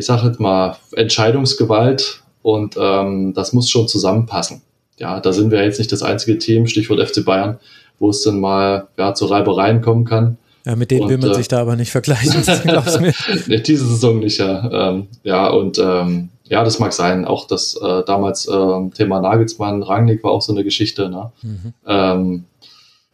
ich 0.00 0.06
sage 0.06 0.26
jetzt 0.26 0.40
mal, 0.40 0.76
Entscheidungsgewalt 0.92 2.22
und 2.42 2.76
ähm, 2.80 3.34
das 3.34 3.52
muss 3.52 3.68
schon 3.68 3.86
zusammenpassen. 3.86 4.62
Ja, 4.98 5.20
da 5.20 5.32
sind 5.32 5.50
wir 5.50 5.62
jetzt 5.62 5.78
nicht 5.78 5.92
das 5.92 6.02
einzige 6.02 6.38
Team, 6.38 6.66
Stichwort 6.66 7.06
FC 7.06 7.24
Bayern, 7.24 7.58
wo 7.98 8.10
es 8.10 8.22
dann 8.22 8.40
mal 8.40 8.88
ja, 8.96 9.14
zu 9.14 9.26
Reibereien 9.26 9.82
kommen 9.82 10.06
kann. 10.06 10.38
Ja, 10.64 10.74
mit 10.74 10.90
denen 10.90 11.02
und, 11.02 11.08
will 11.10 11.18
man 11.18 11.30
äh, 11.30 11.34
sich 11.34 11.48
da 11.48 11.60
aber 11.60 11.76
nicht 11.76 11.90
vergleichen, 11.90 12.42
glaubst 12.64 13.00
mir. 13.00 13.12
Diese 13.60 13.86
Saison 13.86 14.20
nicht, 14.20 14.38
ja. 14.38 14.90
Ähm, 14.90 15.08
ja, 15.22 15.48
und 15.48 15.78
ähm, 15.78 16.30
ja, 16.44 16.64
das 16.64 16.78
mag 16.78 16.92
sein. 16.94 17.26
Auch 17.26 17.46
das 17.46 17.76
äh, 17.76 18.02
damals 18.06 18.46
äh, 18.46 18.90
Thema 18.94 19.20
Nagelsmann, 19.20 19.82
Rangnick 19.82 20.24
war 20.24 20.32
auch 20.32 20.42
so 20.42 20.52
eine 20.52 20.64
Geschichte. 20.64 21.08
Ne? 21.10 21.30
Mhm. 21.42 21.74
Ähm, 21.86 22.44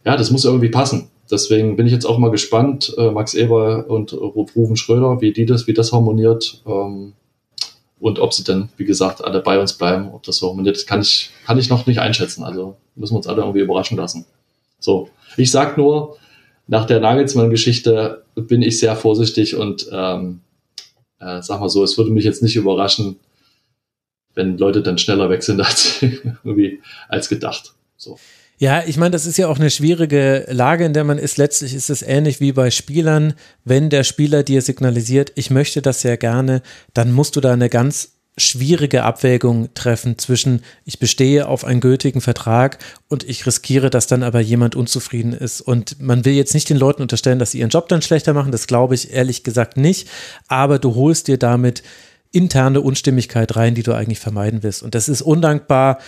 ja, 0.05 0.17
das 0.17 0.31
muss 0.31 0.45
irgendwie 0.45 0.69
passen. 0.69 1.09
Deswegen 1.31 1.77
bin 1.77 1.87
ich 1.87 1.93
jetzt 1.93 2.07
auch 2.07 2.19
mal 2.19 2.31
gespannt, 2.31 2.95
äh, 2.97 3.11
Max 3.11 3.35
Eber 3.35 3.87
und 3.89 4.13
Rufen 4.13 4.77
Schröder, 4.77 5.21
wie 5.21 5.33
die 5.33 5.47
das, 5.47 5.67
wie 5.67 5.75
das 5.75 5.93
harmoniert. 5.93 6.63
Ähm, 6.67 7.15
und 7.99 8.19
ob 8.19 8.33
sie 8.33 8.45
dann, 8.45 8.69
wie 8.77 8.85
gesagt, 8.85 9.25
alle 9.25 9.41
bei 9.41 9.59
uns 9.59 9.73
bleiben, 9.73 10.11
ob 10.13 10.23
das 10.23 10.37
so 10.37 10.49
harmoniert, 10.49 10.77
das 10.77 10.87
kann 10.87 11.01
ich, 11.01 11.31
kann 11.47 11.59
ich 11.59 11.71
noch 11.71 11.87
nicht 11.87 12.01
einschätzen. 12.01 12.45
Also 12.45 12.77
müssen 12.95 13.15
wir 13.15 13.19
uns 13.19 13.27
alle 13.27 13.43
irgendwie 13.43 13.61
überraschen 13.61 13.97
lassen. 13.97 14.27
So, 14.79 15.09
ich 15.37 15.51
sag 15.51 15.79
nur, 15.79 16.17
nach 16.67 16.85
der 16.85 17.01
Nagelsmann-Geschichte 17.01 18.25
bin 18.35 18.63
ich 18.63 18.79
sehr 18.79 18.97
vorsichtig 18.97 19.57
und 19.57 19.89
ähm, 19.91 20.41
äh, 21.21 21.41
sag 21.43 21.61
mal 21.61 21.69
so, 21.69 21.83
es 21.83 21.97
würde 21.97 22.11
mich 22.11 22.25
jetzt 22.25 22.43
nicht 22.43 22.57
überraschen, 22.57 23.19
wenn 24.35 24.59
Leute 24.59 24.83
dann 24.83 24.99
schneller 24.99 25.31
wechseln 25.31 25.61
als 25.63 26.03
irgendwie 26.03 26.81
als 27.09 27.29
gedacht. 27.29 27.75
So. 27.97 28.19
Ja, 28.59 28.83
ich 28.87 28.97
meine, 28.97 29.11
das 29.11 29.27
ist 29.27 29.37
ja 29.37 29.49
auch 29.49 29.59
eine 29.59 29.71
schwierige 29.71 30.47
Lage, 30.49 30.87
in 30.87 30.95
der 30.95 31.05
man 31.05 31.19
ist. 31.19 31.37
Letztlich 31.37 31.75
ist 31.75 31.91
es 31.91 32.01
ähnlich 32.01 32.41
wie 32.41 32.53
bei 32.53 32.71
Spielern. 32.71 33.35
Wenn 33.65 33.91
der 33.91 34.03
Spieler 34.03 34.43
dir 34.43 34.63
signalisiert, 34.63 35.33
ich 35.35 35.51
möchte 35.51 35.83
das 35.83 36.01
sehr 36.01 36.17
gerne, 36.17 36.63
dann 36.95 37.13
musst 37.13 37.37
du 37.37 37.41
da 37.41 37.53
eine 37.53 37.69
ganz 37.69 38.13
schwierige 38.39 39.03
Abwägung 39.03 39.73
treffen 39.75 40.19
zwischen, 40.19 40.63
ich 40.85 40.99
bestehe 40.99 41.49
auf 41.49 41.65
einen 41.65 41.81
gültigen 41.81 42.21
Vertrag 42.21 42.79
und 43.09 43.25
ich 43.25 43.47
riskiere, 43.47 43.89
dass 43.89 44.07
dann 44.07 44.23
aber 44.23 44.41
jemand 44.41 44.75
unzufrieden 44.75 45.33
ist. 45.33 45.61
Und 45.61 46.01
man 46.01 46.25
will 46.25 46.35
jetzt 46.35 46.55
nicht 46.55 46.69
den 46.69 46.77
Leuten 46.79 47.03
unterstellen, 47.03 47.39
dass 47.39 47.51
sie 47.51 47.61
ihren 47.61 47.71
Job 47.71 47.89
dann 47.89 48.03
schlechter 48.03 48.33
machen. 48.35 48.53
Das 48.53 48.67
glaube 48.67 48.95
ich 48.95 49.13
ehrlich 49.13 49.43
gesagt 49.43 49.77
nicht. 49.77 50.09
Aber 50.49 50.79
du 50.79 50.95
holst 50.95 51.29
dir 51.29 51.39
damit 51.39 51.83
interne 52.31 52.81
Unstimmigkeit 52.81 53.55
rein, 53.57 53.75
die 53.75 53.83
du 53.83 53.93
eigentlich 53.93 54.21
vermeiden 54.21 54.63
willst. 54.63 54.83
Und 54.83 54.95
das 54.95 55.09
ist 55.09 55.23
undankbar 55.23 55.99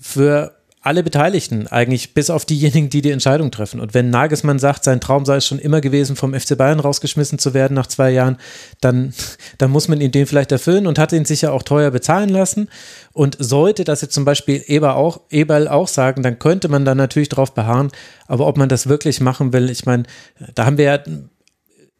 für 0.00 0.54
alle 0.84 1.02
Beteiligten, 1.02 1.66
eigentlich 1.66 2.12
bis 2.12 2.28
auf 2.28 2.44
diejenigen, 2.44 2.90
die 2.90 3.00
die 3.00 3.10
Entscheidung 3.10 3.50
treffen. 3.50 3.80
Und 3.80 3.94
wenn 3.94 4.10
Nagelsmann 4.10 4.58
sagt, 4.58 4.84
sein 4.84 5.00
Traum 5.00 5.24
sei 5.24 5.36
es 5.36 5.46
schon 5.46 5.58
immer 5.58 5.80
gewesen, 5.80 6.14
vom 6.14 6.38
FC 6.38 6.58
Bayern 6.58 6.78
rausgeschmissen 6.78 7.38
zu 7.38 7.54
werden 7.54 7.72
nach 7.72 7.86
zwei 7.86 8.10
Jahren, 8.10 8.36
dann, 8.82 9.14
dann 9.58 9.70
muss 9.70 9.88
man 9.88 10.02
ihn 10.02 10.12
den 10.12 10.26
vielleicht 10.26 10.52
erfüllen 10.52 10.86
und 10.86 10.98
hat 10.98 11.12
ihn 11.12 11.24
sicher 11.24 11.54
auch 11.54 11.62
teuer 11.62 11.90
bezahlen 11.90 12.28
lassen. 12.28 12.68
Und 13.14 13.38
sollte 13.40 13.84
das 13.84 14.02
jetzt 14.02 14.12
zum 14.12 14.26
Beispiel 14.26 14.62
Eber 14.66 14.96
auch, 14.96 15.22
Eberl 15.30 15.68
auch 15.68 15.88
sagen, 15.88 16.22
dann 16.22 16.38
könnte 16.38 16.68
man 16.68 16.84
da 16.84 16.94
natürlich 16.94 17.30
drauf 17.30 17.54
beharren. 17.54 17.90
Aber 18.26 18.46
ob 18.46 18.58
man 18.58 18.68
das 18.68 18.86
wirklich 18.86 19.22
machen 19.22 19.54
will, 19.54 19.70
ich 19.70 19.86
meine, 19.86 20.02
da 20.54 20.66
haben 20.66 20.76
wir 20.76 20.84
ja 20.84 20.98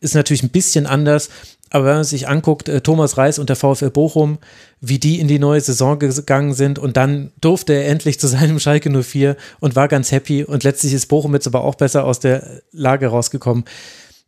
ist 0.00 0.14
natürlich 0.14 0.42
ein 0.42 0.50
bisschen 0.50 0.86
anders, 0.86 1.30
aber 1.74 1.86
wenn 1.86 1.94
man 1.96 2.04
sich 2.04 2.28
anguckt, 2.28 2.68
äh, 2.68 2.80
Thomas 2.82 3.18
Reis 3.18 3.40
und 3.40 3.48
der 3.48 3.56
VfL 3.56 3.90
Bochum, 3.90 4.38
wie 4.80 5.00
die 5.00 5.18
in 5.18 5.26
die 5.26 5.40
neue 5.40 5.60
Saison 5.60 5.98
gegangen 5.98 6.54
sind 6.54 6.78
und 6.78 6.96
dann 6.96 7.32
durfte 7.40 7.72
er 7.72 7.88
endlich 7.88 8.20
zu 8.20 8.28
seinem 8.28 8.60
Schalke 8.60 8.90
04 8.90 9.36
und 9.58 9.74
war 9.74 9.88
ganz 9.88 10.12
happy 10.12 10.44
und 10.44 10.62
letztlich 10.62 10.92
ist 10.92 11.06
Bochum 11.06 11.34
jetzt 11.34 11.48
aber 11.48 11.64
auch 11.64 11.74
besser 11.74 12.04
aus 12.04 12.20
der 12.20 12.62
Lage 12.70 13.08
rausgekommen. 13.08 13.64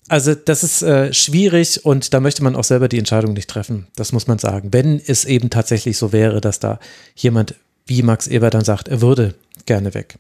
Also 0.08 0.34
das 0.34 0.64
ist 0.64 0.82
äh, 0.82 1.12
schwierig 1.12 1.84
und 1.84 2.12
da 2.12 2.18
möchte 2.18 2.42
man 2.42 2.56
auch 2.56 2.64
selber 2.64 2.88
die 2.88 2.98
Entscheidung 2.98 3.32
nicht 3.32 3.48
treffen. 3.48 3.86
Das 3.94 4.12
muss 4.12 4.26
man 4.26 4.38
sagen. 4.38 4.72
Wenn 4.72 5.00
es 5.04 5.24
eben 5.24 5.48
tatsächlich 5.48 5.98
so 5.98 6.12
wäre, 6.12 6.40
dass 6.40 6.58
da 6.58 6.80
jemand 7.14 7.54
wie 7.86 8.02
Max 8.02 8.26
Eber 8.26 8.50
dann 8.50 8.64
sagt, 8.64 8.88
er 8.88 9.00
würde 9.00 9.34
gerne 9.66 9.94
weg. 9.94 10.18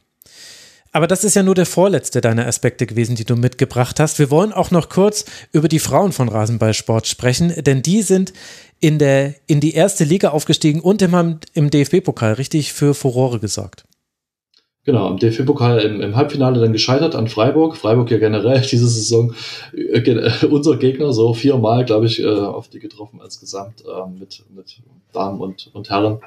Aber 0.96 1.06
das 1.06 1.24
ist 1.24 1.36
ja 1.36 1.42
nur 1.42 1.54
der 1.54 1.66
vorletzte 1.66 2.22
deiner 2.22 2.46
Aspekte 2.46 2.86
gewesen, 2.86 3.16
die 3.16 3.26
du 3.26 3.36
mitgebracht 3.36 4.00
hast. 4.00 4.18
Wir 4.18 4.30
wollen 4.30 4.54
auch 4.54 4.70
noch 4.70 4.88
kurz 4.88 5.26
über 5.52 5.68
die 5.68 5.78
Frauen 5.78 6.10
von 6.10 6.30
Rasenballsport 6.30 7.06
sprechen, 7.06 7.52
denn 7.54 7.82
die 7.82 8.00
sind 8.00 8.32
in, 8.80 8.98
der, 8.98 9.34
in 9.46 9.60
die 9.60 9.74
erste 9.74 10.04
Liga 10.04 10.30
aufgestiegen 10.30 10.80
und 10.80 11.02
im, 11.02 11.38
im 11.52 11.68
DFB-Pokal 11.68 12.32
richtig 12.32 12.72
für 12.72 12.94
Furore 12.94 13.40
gesorgt. 13.40 13.84
Genau, 14.84 15.10
im 15.10 15.18
DFB-Pokal 15.18 15.80
im, 15.80 16.00
im, 16.00 16.16
Halbfinale 16.16 16.62
dann 16.62 16.72
gescheitert 16.72 17.14
an 17.14 17.28
Freiburg. 17.28 17.76
Freiburg 17.76 18.10
ja 18.10 18.16
generell 18.16 18.60
diese 18.72 18.88
Saison 18.88 19.34
äh, 19.74 19.98
äh, 19.98 20.46
unser 20.46 20.78
Gegner, 20.78 21.12
so 21.12 21.34
viermal, 21.34 21.84
glaube 21.84 22.06
ich, 22.06 22.22
äh, 22.22 22.26
auf 22.26 22.68
die 22.68 22.78
getroffen 22.78 23.20
insgesamt 23.22 23.84
äh, 23.84 24.18
mit, 24.18 24.44
mit 24.48 24.78
Damen 25.12 25.42
und, 25.42 25.68
und 25.74 25.90
Herren 25.90 26.20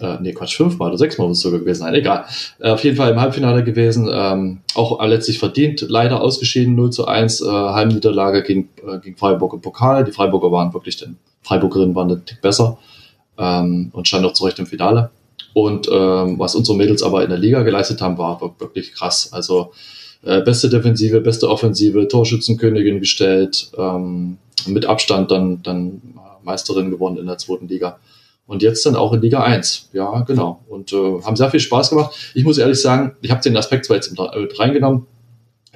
äh, 0.00 0.16
nee, 0.20 0.32
Quatsch, 0.32 0.56
fünfmal 0.56 0.88
oder 0.88 0.98
sechsmal 0.98 1.28
muss 1.28 1.38
es 1.38 1.42
sogar 1.42 1.60
gewesen 1.60 1.80
sein, 1.80 1.94
egal. 1.94 2.24
Äh, 2.58 2.70
auf 2.70 2.84
jeden 2.84 2.96
Fall 2.96 3.12
im 3.12 3.20
Halbfinale 3.20 3.64
gewesen, 3.64 4.08
ähm, 4.12 4.60
auch 4.74 5.02
letztlich 5.04 5.38
verdient, 5.38 5.86
leider 5.88 6.20
ausgeschieden, 6.20 6.74
0 6.74 6.90
zu 6.90 7.06
1, 7.06 7.40
äh, 7.40 7.46
Heimniederlage 7.46 8.42
gegen, 8.42 8.68
äh, 8.86 8.98
gegen 8.98 9.16
Freiburg 9.16 9.54
im 9.54 9.60
Pokal. 9.60 10.04
Die 10.04 10.12
Freiburger 10.12 10.52
waren 10.52 10.72
wirklich, 10.74 10.96
den 10.96 11.16
Freiburgerinnen 11.42 11.94
waren 11.94 12.10
ein 12.10 12.24
Tick 12.24 12.40
besser 12.40 12.78
ähm, 13.38 13.90
und 13.92 14.08
standen 14.08 14.26
auch 14.26 14.32
zurecht 14.32 14.58
im 14.58 14.66
Finale. 14.66 15.10
Und 15.54 15.88
ähm, 15.90 16.38
was 16.38 16.54
unsere 16.54 16.76
Mädels 16.76 17.02
aber 17.02 17.22
in 17.24 17.30
der 17.30 17.38
Liga 17.38 17.62
geleistet 17.62 18.02
haben, 18.02 18.18
war 18.18 18.40
wirklich 18.58 18.92
krass. 18.92 19.32
Also 19.32 19.72
äh, 20.22 20.42
beste 20.42 20.68
Defensive, 20.68 21.20
beste 21.20 21.48
Offensive, 21.48 22.08
Torschützenkönigin 22.08 23.00
gestellt, 23.00 23.70
ähm, 23.78 24.36
mit 24.66 24.84
Abstand 24.84 25.30
dann, 25.30 25.62
dann 25.62 26.02
Meisterin 26.42 26.90
gewonnen 26.90 27.18
in 27.18 27.26
der 27.26 27.38
zweiten 27.38 27.68
Liga 27.68 27.98
und 28.46 28.62
jetzt 28.62 28.86
dann 28.86 28.96
auch 28.96 29.12
in 29.12 29.20
Liga 29.20 29.42
1. 29.42 29.90
Ja, 29.92 30.20
genau. 30.20 30.60
Und 30.68 30.92
äh, 30.92 31.22
haben 31.22 31.36
sehr 31.36 31.50
viel 31.50 31.60
Spaß 31.60 31.90
gemacht. 31.90 32.14
Ich 32.34 32.44
muss 32.44 32.58
ehrlich 32.58 32.80
sagen, 32.80 33.16
ich 33.20 33.30
habe 33.30 33.42
den 33.42 33.56
Aspekt 33.56 33.86
zwar 33.86 33.96
jetzt 33.96 34.10
mit 34.10 34.58
reingenommen, 34.58 35.06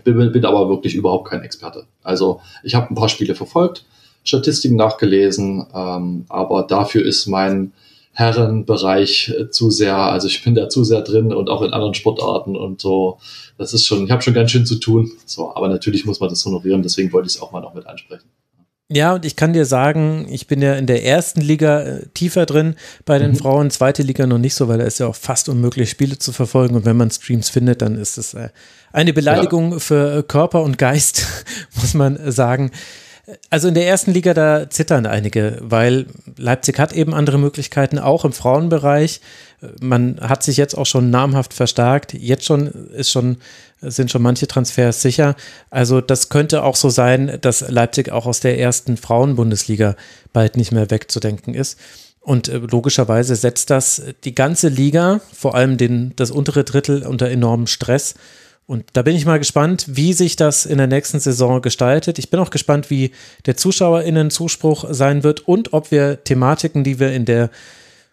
bin, 0.04 0.32
bin 0.32 0.44
aber 0.44 0.68
wirklich 0.68 0.94
überhaupt 0.94 1.28
kein 1.28 1.42
Experte. 1.42 1.84
Also 2.02 2.40
ich 2.62 2.74
habe 2.74 2.90
ein 2.90 2.94
paar 2.94 3.08
Spiele 3.08 3.34
verfolgt, 3.34 3.84
Statistiken 4.24 4.76
nachgelesen, 4.76 5.66
ähm, 5.74 6.24
aber 6.28 6.62
dafür 6.62 7.04
ist 7.04 7.26
mein 7.26 7.72
Herrenbereich 8.12 9.32
äh, 9.36 9.50
zu 9.50 9.70
sehr, 9.70 9.96
also 9.96 10.28
ich 10.28 10.42
bin 10.42 10.54
da 10.54 10.68
zu 10.68 10.84
sehr 10.84 11.02
drin 11.02 11.32
und 11.32 11.48
auch 11.48 11.62
in 11.62 11.72
anderen 11.72 11.94
Sportarten 11.94 12.56
und 12.56 12.80
so. 12.80 13.18
Das 13.56 13.72
ist 13.72 13.86
schon, 13.86 14.04
ich 14.04 14.10
habe 14.10 14.22
schon 14.22 14.34
ganz 14.34 14.50
schön 14.50 14.66
zu 14.66 14.76
tun. 14.76 15.12
So, 15.26 15.54
aber 15.54 15.68
natürlich 15.68 16.04
muss 16.04 16.20
man 16.20 16.28
das 16.28 16.44
honorieren, 16.44 16.82
deswegen 16.82 17.12
wollte 17.12 17.28
ich 17.28 17.36
es 17.36 17.42
auch 17.42 17.52
mal 17.52 17.60
noch 17.60 17.74
mit 17.74 17.86
ansprechen. 17.86 18.28
Ja, 18.92 19.14
und 19.14 19.24
ich 19.24 19.36
kann 19.36 19.52
dir 19.52 19.66
sagen, 19.66 20.26
ich 20.28 20.48
bin 20.48 20.60
ja 20.60 20.74
in 20.74 20.86
der 20.86 21.04
ersten 21.04 21.40
Liga 21.40 21.82
äh, 21.82 22.06
tiefer 22.12 22.44
drin 22.44 22.74
bei 23.04 23.20
den 23.20 23.32
mhm. 23.32 23.36
Frauen, 23.36 23.70
zweite 23.70 24.02
Liga 24.02 24.26
noch 24.26 24.38
nicht 24.38 24.54
so, 24.54 24.66
weil 24.66 24.78
da 24.78 24.84
ist 24.84 24.98
ja 24.98 25.06
auch 25.06 25.14
fast 25.14 25.48
unmöglich, 25.48 25.90
Spiele 25.90 26.18
zu 26.18 26.32
verfolgen. 26.32 26.74
Und 26.74 26.84
wenn 26.84 26.96
man 26.96 27.08
Streams 27.08 27.50
findet, 27.50 27.82
dann 27.82 27.94
ist 27.94 28.18
es 28.18 28.34
äh, 28.34 28.48
eine 28.92 29.12
Beleidigung 29.12 29.74
ja. 29.74 29.78
für 29.78 30.22
Körper 30.24 30.62
und 30.62 30.76
Geist, 30.76 31.24
muss 31.80 31.94
man 31.94 32.18
sagen. 32.32 32.72
Also 33.48 33.68
in 33.68 33.74
der 33.74 33.86
ersten 33.86 34.10
Liga, 34.10 34.34
da 34.34 34.68
zittern 34.68 35.06
einige, 35.06 35.58
weil 35.60 36.06
Leipzig 36.36 36.80
hat 36.80 36.92
eben 36.92 37.14
andere 37.14 37.38
Möglichkeiten, 37.38 38.00
auch 38.00 38.24
im 38.24 38.32
Frauenbereich. 38.32 39.20
Man 39.80 40.18
hat 40.20 40.42
sich 40.42 40.56
jetzt 40.56 40.76
auch 40.76 40.86
schon 40.86 41.10
namhaft 41.10 41.52
verstärkt. 41.52 42.14
Jetzt 42.14 42.44
schon 42.44 42.66
ist 42.68 43.10
schon, 43.10 43.36
sind 43.80 44.10
schon 44.10 44.22
manche 44.22 44.46
Transfers 44.46 45.02
sicher. 45.02 45.36
Also 45.70 46.00
das 46.00 46.28
könnte 46.28 46.62
auch 46.62 46.76
so 46.76 46.88
sein, 46.88 47.38
dass 47.40 47.68
Leipzig 47.68 48.10
auch 48.10 48.26
aus 48.26 48.40
der 48.40 48.58
ersten 48.58 48.96
Frauenbundesliga 48.96 49.96
bald 50.32 50.56
nicht 50.56 50.72
mehr 50.72 50.90
wegzudenken 50.90 51.54
ist. 51.54 51.78
Und 52.20 52.48
äh, 52.48 52.58
logischerweise 52.58 53.34
setzt 53.34 53.70
das 53.70 54.02
die 54.24 54.34
ganze 54.34 54.68
Liga, 54.68 55.20
vor 55.32 55.54
allem 55.54 55.76
den, 55.76 56.12
das 56.16 56.30
untere 56.30 56.64
Drittel, 56.64 57.06
unter 57.06 57.28
enormem 57.30 57.66
Stress. 57.66 58.14
Und 58.66 58.84
da 58.92 59.02
bin 59.02 59.16
ich 59.16 59.26
mal 59.26 59.40
gespannt, 59.40 59.86
wie 59.88 60.12
sich 60.12 60.36
das 60.36 60.64
in 60.64 60.78
der 60.78 60.86
nächsten 60.86 61.18
Saison 61.18 61.60
gestaltet. 61.60 62.20
Ich 62.20 62.30
bin 62.30 62.38
auch 62.38 62.50
gespannt, 62.50 62.88
wie 62.88 63.10
der 63.46 63.56
ZuschauerInnen-Zuspruch 63.56 64.84
sein 64.90 65.24
wird 65.24 65.48
und 65.48 65.72
ob 65.72 65.90
wir 65.90 66.22
Thematiken, 66.22 66.84
die 66.84 67.00
wir 67.00 67.12
in 67.12 67.24
der 67.24 67.50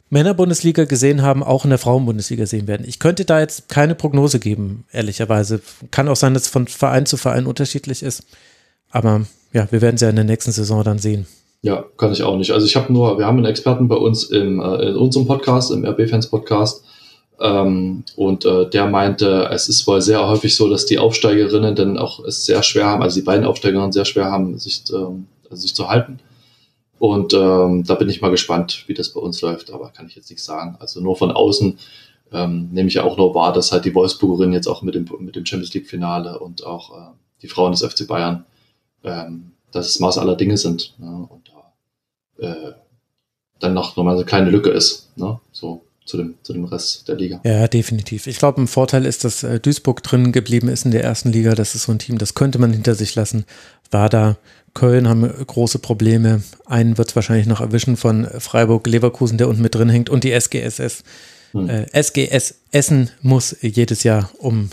Männerbundesliga 0.09 0.85
gesehen 0.85 1.21
haben, 1.21 1.43
auch 1.43 1.63
in 1.65 1.69
der 1.69 1.79
Frauenbundesliga 1.79 2.45
sehen 2.45 2.67
werden. 2.67 2.85
Ich 2.87 2.99
könnte 2.99 3.25
da 3.25 3.39
jetzt 3.39 3.67
keine 3.67 3.95
Prognose 3.95 4.39
geben, 4.39 4.85
ehrlicherweise. 4.91 5.61
Kann 5.91 6.07
auch 6.07 6.15
sein, 6.15 6.33
dass 6.33 6.43
es 6.43 6.49
von 6.49 6.67
Verein 6.67 7.05
zu 7.05 7.17
Verein 7.17 7.45
unterschiedlich 7.45 8.03
ist. 8.03 8.23
Aber 8.89 9.25
ja, 9.53 9.67
wir 9.71 9.81
werden 9.81 9.95
es 9.95 10.01
ja 10.01 10.09
in 10.09 10.15
der 10.15 10.25
nächsten 10.25 10.51
Saison 10.51 10.83
dann 10.83 10.99
sehen. 10.99 11.27
Ja, 11.61 11.83
kann 11.97 12.13
ich 12.13 12.23
auch 12.23 12.37
nicht. 12.37 12.51
Also 12.51 12.65
ich 12.65 12.75
habe 12.75 12.93
nur, 12.93 13.17
wir 13.17 13.25
haben 13.25 13.37
einen 13.37 13.47
Experten 13.47 13.87
bei 13.87 13.95
uns 13.95 14.23
im, 14.25 14.61
äh, 14.61 14.89
in 14.89 14.95
unserem 14.95 15.27
Podcast, 15.27 15.71
im 15.71 15.85
RB-Fans-Podcast, 15.85 16.83
ähm, 17.39 18.03
und 18.15 18.45
äh, 18.45 18.69
der 18.69 18.87
meinte, 18.87 19.49
es 19.51 19.69
ist 19.69 19.85
wohl 19.85 20.01
sehr 20.01 20.27
häufig 20.27 20.55
so, 20.55 20.69
dass 20.69 20.85
die 20.85 20.97
Aufsteigerinnen 20.97 21.75
dann 21.75 21.97
auch 21.97 22.23
es 22.25 22.45
sehr 22.45 22.63
schwer 22.63 22.87
haben, 22.87 23.03
also 23.03 23.19
die 23.19 23.25
beiden 23.25 23.45
Aufsteigerinnen 23.45 23.91
sehr 23.91 24.05
schwer 24.05 24.31
haben, 24.31 24.57
sich, 24.57 24.83
ähm, 24.91 25.27
sich 25.51 25.75
zu 25.75 25.87
halten. 25.87 26.19
Und 26.99 27.33
ähm, 27.33 27.83
da 27.85 27.95
bin 27.95 28.09
ich 28.09 28.21
mal 28.21 28.31
gespannt, 28.31 28.83
wie 28.87 28.93
das 28.93 29.13
bei 29.13 29.19
uns 29.19 29.41
läuft, 29.41 29.71
aber 29.71 29.89
kann 29.89 30.07
ich 30.07 30.15
jetzt 30.15 30.29
nichts 30.29 30.45
sagen. 30.45 30.77
Also 30.79 30.99
nur 30.99 31.15
von 31.15 31.31
außen 31.31 31.77
ähm, 32.31 32.69
nehme 32.71 32.87
ich 32.87 32.95
ja 32.95 33.03
auch 33.03 33.17
nur 33.17 33.33
wahr, 33.35 33.53
dass 33.53 33.71
halt 33.71 33.85
die 33.85 33.95
Wolfsburgerinnen 33.95 34.53
jetzt 34.53 34.67
auch 34.67 34.81
mit 34.81 34.95
dem, 34.95 35.07
mit 35.19 35.35
dem 35.35 35.45
Champions 35.45 35.73
League-Finale 35.73 36.39
und 36.39 36.65
auch 36.65 36.97
äh, 36.97 37.11
die 37.41 37.47
Frauen 37.47 37.71
des 37.71 37.83
FC 37.83 38.07
Bayern, 38.07 38.45
ähm, 39.03 39.51
dass 39.71 39.87
es 39.89 39.99
Maß 39.99 40.17
aller 40.17 40.35
Dinge 40.35 40.57
sind. 40.57 40.93
Ne? 40.97 41.27
Und 41.29 41.51
da 42.37 42.47
äh, 42.47 42.73
dann 43.59 43.73
noch 43.73 43.95
nochmal 43.95 44.15
eine 44.15 44.25
kleine 44.25 44.49
Lücke 44.49 44.69
ist. 44.69 45.09
Ne? 45.17 45.39
So 45.51 45.83
zu 46.05 46.17
dem, 46.17 46.35
zu 46.41 46.53
dem 46.53 46.65
Rest 46.65 47.07
der 47.07 47.15
Liga. 47.15 47.41
Ja, 47.43 47.67
definitiv. 47.67 48.27
Ich 48.27 48.39
glaube, 48.39 48.61
ein 48.61 48.67
Vorteil 48.67 49.05
ist, 49.05 49.23
dass 49.23 49.43
äh, 49.43 49.59
Duisburg 49.59 50.01
drin 50.03 50.31
geblieben 50.31 50.69
ist 50.69 50.85
in 50.85 50.91
der 50.91 51.03
ersten 51.03 51.31
Liga. 51.31 51.53
Das 51.53 51.75
ist 51.75 51.83
so 51.83 51.91
ein 51.91 51.99
Team, 51.99 52.17
das 52.17 52.33
könnte 52.33 52.59
man 52.59 52.71
hinter 52.71 52.95
sich 52.95 53.13
lassen. 53.15 53.45
War 53.91 54.09
da 54.09 54.37
Köln 54.77 55.07
haben 55.09 55.23
große 55.23 55.79
Probleme. 55.79 56.43
Einen 56.67 56.99
wird 56.99 57.09
es 57.09 57.15
wahrscheinlich 57.15 57.47
noch 57.47 57.61
erwischen 57.61 57.97
von 57.97 58.27
Freiburg, 58.37 58.85
Leverkusen, 58.85 59.39
der 59.39 59.47
unten 59.47 59.63
mit 59.63 59.73
drin 59.73 59.89
hängt 59.89 60.07
und 60.07 60.23
die 60.23 60.31
SGSS. 60.31 61.03
Hm. 61.53 61.67
Äh, 61.67 61.85
SGS 61.91 62.53
Essen 62.71 63.09
muss 63.23 63.55
jedes 63.61 64.03
Jahr 64.03 64.29
um 64.37 64.69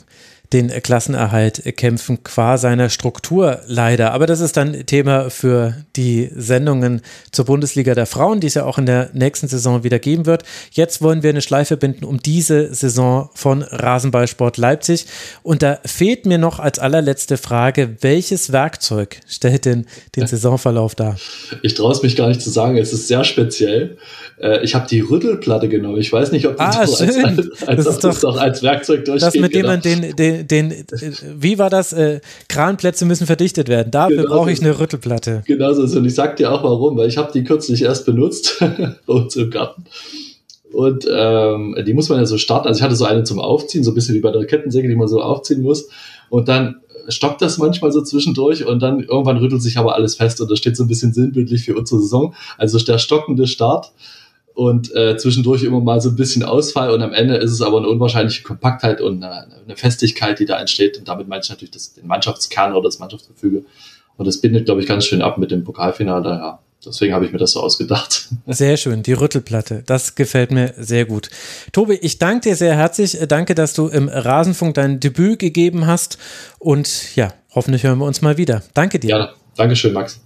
den 0.55 0.69
Klassenerhalt 0.69 1.77
kämpfen, 1.77 2.23
qua 2.23 2.57
seiner 2.59 2.89
Struktur 2.89 3.61
leider. 3.67 4.13
Aber 4.13 4.27
das 4.27 4.39
ist 4.39 4.57
dann 4.57 4.87
Thema 4.87 5.29
für 5.29 5.75
die 5.97 6.31
Sendungen 6.35 7.03
zur 7.33 7.45
Bundesliga 7.45 7.95
der 7.95 8.07
Frauen, 8.07 8.39
die 8.39 8.47
es 8.47 8.55
ja 8.55 8.65
auch 8.65 8.79
in 8.79 8.87
der 8.87 9.11
nächsten 9.15 9.49
Saison 9.49 9.83
wieder 9.83 9.99
geben 9.99 10.27
wird. 10.27 10.45
Jetzt 10.71 11.03
wollen 11.03 11.25
wir 11.25 11.31
eine 11.31 11.43
Schleife 11.43 11.77
binden 11.77 12.05
um 12.05 12.21
diese 12.21 12.73
Saison 12.73 13.31
von 13.35 13.63
Rasenballsport 13.63 14.57
Leipzig. 14.57 15.07
Und 15.43 15.63
da 15.63 15.81
fehlt 15.85 16.25
mir 16.25 16.39
noch 16.39 16.61
als 16.61 16.79
allerletzte 16.79 17.37
Frage, 17.37 17.97
welches 18.01 18.53
Werkzeug 18.53 19.21
stellt 19.29 19.65
denn 19.65 19.87
den 20.15 20.29
Saisonverlauf 20.29 20.95
dar? 20.95 21.17
Ich 21.63 21.75
traue 21.75 21.91
es 21.91 22.03
mich 22.05 22.15
gar 22.15 22.29
nicht 22.29 22.41
zu 22.41 22.51
sagen, 22.51 22.77
es 22.77 22.93
ist 22.93 23.09
sehr 23.09 23.25
speziell. 23.25 23.99
Äh, 24.41 24.65
ich 24.65 24.75
habe 24.75 24.87
die 24.89 25.01
Rüttelplatte 25.01 25.69
genommen. 25.69 25.99
Ich 25.99 26.13
weiß 26.13 26.33
nicht, 26.33 26.47
ob 26.47 26.57
das, 26.57 26.77
ah, 26.77 26.81
als, 26.81 27.01
als, 27.01 27.63
als, 27.67 27.85
das 27.85 27.87
ist 27.97 28.25
doch, 28.25 28.37
als 28.37 28.63
Werkzeug 28.63 29.05
durchgeht. 29.05 29.23
Das, 29.23 29.35
mit 29.35 29.55
dem 29.55 29.67
man 29.67 29.81
den, 29.81 30.15
den, 30.15 30.44
den, 30.45 30.73
wie 31.37 31.59
war 31.59 31.71
das? 31.71 31.93
Äh, 31.93 32.21
Kranplätze 32.49 33.05
müssen 33.05 33.27
verdichtet 33.27 33.69
werden. 33.69 33.91
Dafür 33.91 34.23
genau 34.23 34.37
brauche 34.37 34.53
ich 34.53 34.61
eine 34.61 34.79
Rüttelplatte. 34.79 35.43
Genau 35.47 35.73
so. 35.73 35.99
Und 35.99 36.05
ich 36.05 36.15
sag 36.15 36.37
dir 36.37 36.53
auch 36.53 36.63
warum, 36.63 36.97
weil 36.97 37.09
ich 37.09 37.17
habe 37.17 37.33
die 37.33 37.45
kürzlich 37.45 37.83
erst 37.83 38.07
benutzt 38.07 38.59
bei 39.07 39.13
uns 39.13 39.37
im 39.37 39.51
Garten. 39.51 39.85
Und 40.73 41.07
ähm, 41.11 41.77
die 41.87 41.95
muss 41.95 42.09
man 42.09 42.19
ja 42.19 42.27
so 42.27 42.37
starten. 42.37 42.67
Also 42.67 42.79
ich 42.79 42.83
hatte 42.83 42.97
so 42.97 43.05
eine 43.05 43.23
zum 43.23 43.39
Aufziehen, 43.39 43.85
so 43.85 43.93
ein 43.93 43.95
bisschen 43.95 44.15
wie 44.15 44.21
bei 44.21 44.33
der 44.33 44.45
Kettensäge, 44.47 44.89
die 44.89 44.97
man 44.97 45.09
so 45.09 45.21
aufziehen 45.21 45.63
muss. 45.63 45.89
Und 46.31 46.49
dann 46.49 46.81
stoppt 47.09 47.43
das 47.43 47.59
manchmal 47.59 47.93
so 47.93 48.03
zwischendurch 48.03 48.67
und 48.67 48.83
dann 48.83 49.01
irgendwann 49.01 49.37
rüttelt 49.37 49.63
sich 49.63 49.79
aber 49.79 49.95
alles 49.95 50.17
fest 50.17 50.41
und 50.41 50.51
das 50.51 50.59
steht 50.59 50.77
so 50.77 50.85
ein 50.85 50.89
bisschen 50.89 51.13
sinnbildlich 51.13 51.65
für 51.65 51.77
unsere 51.77 52.01
Saison. 52.01 52.35
Also 52.59 52.79
der 52.79 52.99
stockende 52.99 53.47
Start 53.47 53.93
und 54.55 54.95
äh, 54.95 55.17
zwischendurch 55.17 55.65
immer 55.65 55.81
mal 55.81 56.01
so 56.01 56.11
ein 56.11 56.17
bisschen 56.17 56.43
Ausfall 56.43 56.91
und 56.91 57.03
am 57.03 57.13
Ende 57.13 57.37
ist 57.37 57.51
es 57.51 57.61
aber 57.61 57.79
eine 57.79 57.89
unwahrscheinliche 57.89 58.43
Kompaktheit 58.43 59.01
und 59.01 59.23
eine, 59.23 59.47
eine 59.65 59.77
Festigkeit, 59.77 60.39
die 60.39 60.47
da 60.47 60.59
entsteht 60.59 60.97
und 60.99 61.09
damit 61.09 61.29
meine 61.29 61.43
ich 61.43 61.51
natürlich 61.51 61.73
das, 61.73 61.95
den 61.95 62.07
Mannschaftskern 62.07 62.73
oder 62.73 62.89
das 62.89 62.99
Mannschaftsgefüge 62.99 63.65
und 64.17 64.27
das 64.27 64.41
bindet, 64.41 64.67
glaube 64.67 64.81
ich, 64.81 64.87
ganz 64.87 65.05
schön 65.07 65.23
ab 65.23 65.39
mit 65.39 65.51
dem 65.51 65.65
Pokalfinale. 65.65 66.29
Ja, 66.29 66.59
deswegen 66.85 67.15
habe 67.15 67.27
ich 67.27 67.33
mir 67.33 67.39
das 67.39 67.53
so 67.53 67.61
ausgedacht. 67.61 68.29
Sehr 68.47 68.77
schön, 68.77 69.03
die 69.03 69.13
Rüttelplatte. 69.13 69.83
Das 69.87 70.15
gefällt 70.15 70.51
mir 70.51 70.75
sehr 70.77 71.05
gut. 71.05 71.31
Tobi, 71.73 71.95
ich 71.95 72.19
danke 72.19 72.51
dir 72.51 72.57
sehr 72.57 72.77
herzlich. 72.77 73.19
Danke, 73.29 73.55
dass 73.55 73.75
du 73.75 73.89
im 73.89 74.09
Rasenfunk 74.09 74.75
dein 74.75 75.01
Debüt 75.01 75.39
gegeben 75.39 75.87
hast. 75.87 76.19
Und 76.59 77.17
ja, 77.17 77.33
hoffentlich 77.55 77.83
hören 77.85 77.99
wir 77.99 78.07
uns 78.07 78.23
mal 78.23 78.37
wieder. 78.37 78.63
Danke 78.75 78.99
dir. 78.99 79.11
Ja, 79.11 79.35
danke 79.57 79.77
schön, 79.77 79.93
Max. 79.93 80.24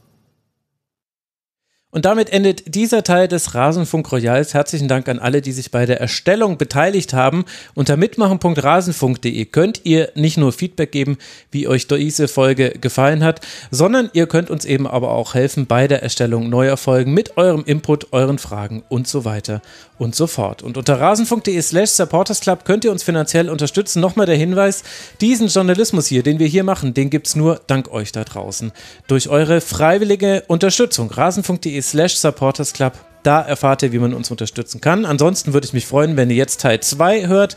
Und 1.91 2.05
damit 2.05 2.31
endet 2.31 2.75
dieser 2.75 3.03
Teil 3.03 3.29
des 3.29 3.55
Rasenfunk 3.55 4.13
Royals. 4.13 4.53
Herzlichen 4.53 4.89
Dank 4.89 5.09
an 5.09 5.19
alle, 5.19 5.41
die 5.41 5.53
sich 5.53 5.71
bei 5.71 5.87
der 5.87 5.99
Erstellung 5.99 6.59
beteiligt 6.59 7.15
haben. 7.15 7.47
Unter 7.75 7.97
mitmachen.rasenfunk.de 7.97 9.47
könnt 9.47 9.81
ihr 9.85 10.11
nicht 10.15 10.37
nur 10.37 10.53
Feedback 10.53 10.93
geben, 10.93 11.17
wie 11.51 11.67
euch 11.67 11.87
diese 11.87 12.29
Folge 12.29 12.73
gefallen 12.73 13.25
hat, 13.25 13.41
sondern 13.71 14.11
ihr 14.13 14.27
könnt 14.27 14.51
uns 14.51 14.67
eben 14.67 14.87
aber 14.87 15.13
auch 15.13 15.33
helfen 15.33 15.65
bei 15.65 15.89
der 15.89 16.03
Erstellung 16.03 16.51
neuer 16.51 16.77
Folgen 16.77 17.15
mit 17.15 17.39
eurem 17.39 17.65
Input, 17.65 18.13
euren 18.13 18.37
Fragen 18.37 18.83
und 18.91 19.09
so 19.09 19.25
weiter 19.25 19.63
und 19.97 20.15
so 20.15 20.27
fort. 20.27 20.63
Und 20.63 20.77
unter 20.77 21.01
rasenfunk.de 21.01 21.61
slash 21.63 21.91
supportersclub 21.91 22.67
könnt 22.67 22.85
ihr 22.85 22.93
uns 22.93 23.03
finanziell 23.03 23.49
unterstützen. 23.49 24.01
Nochmal 24.01 24.27
der 24.27 24.37
Hinweis, 24.37 24.85
diesen 25.23 25.49
Journalismus 25.49 26.07
hier, 26.07 26.23
den 26.23 26.39
wir 26.39 26.49
hier 26.49 26.65
machen, 26.65 26.93
den 26.93 27.09
gibt 27.09 27.29
es 27.29 27.35
nur 27.35 27.63
dank 27.67 27.91
euch 27.91 28.13
da 28.13 28.25
draußen. 28.25 28.73
Durch 29.07 29.31
eure 29.31 29.63
freiwillige 29.63 30.45
Unterstützung. 30.49 31.11
rasenfunk.de 31.11 31.78
slash 31.81 32.17
supportersclub. 32.17 32.93
Da 33.23 33.41
erfahrt 33.41 33.83
ihr, 33.83 33.93
wie 33.93 33.99
man 33.99 34.15
uns 34.15 34.31
unterstützen 34.31 34.81
kann. 34.81 35.05
Ansonsten 35.05 35.53
würde 35.53 35.67
ich 35.67 35.73
mich 35.73 35.87
freuen, 35.87 36.17
wenn 36.17 36.31
ihr 36.31 36.37
jetzt 36.37 36.61
Teil 36.61 36.81
2 36.81 37.27
hört. 37.27 37.57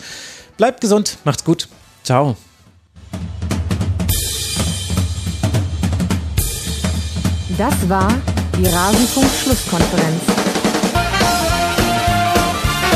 Bleibt 0.57 0.81
gesund, 0.81 1.17
macht's 1.23 1.43
gut. 1.43 1.67
Ciao. 2.03 2.35
Das 7.57 7.89
war 7.89 8.11
die 8.57 8.65
Rasenfunk-Schlusskonferenz. 8.65 10.23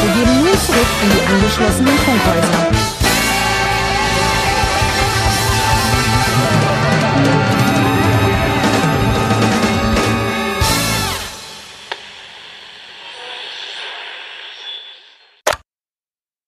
Wir 0.01 0.13
gehen 0.13 0.43
nun 0.43 0.53
zurück 0.65 0.87
in 1.03 1.09
die 1.11 1.33
angeschlossenen 1.33 1.97
Funkhäuser. 1.99 2.94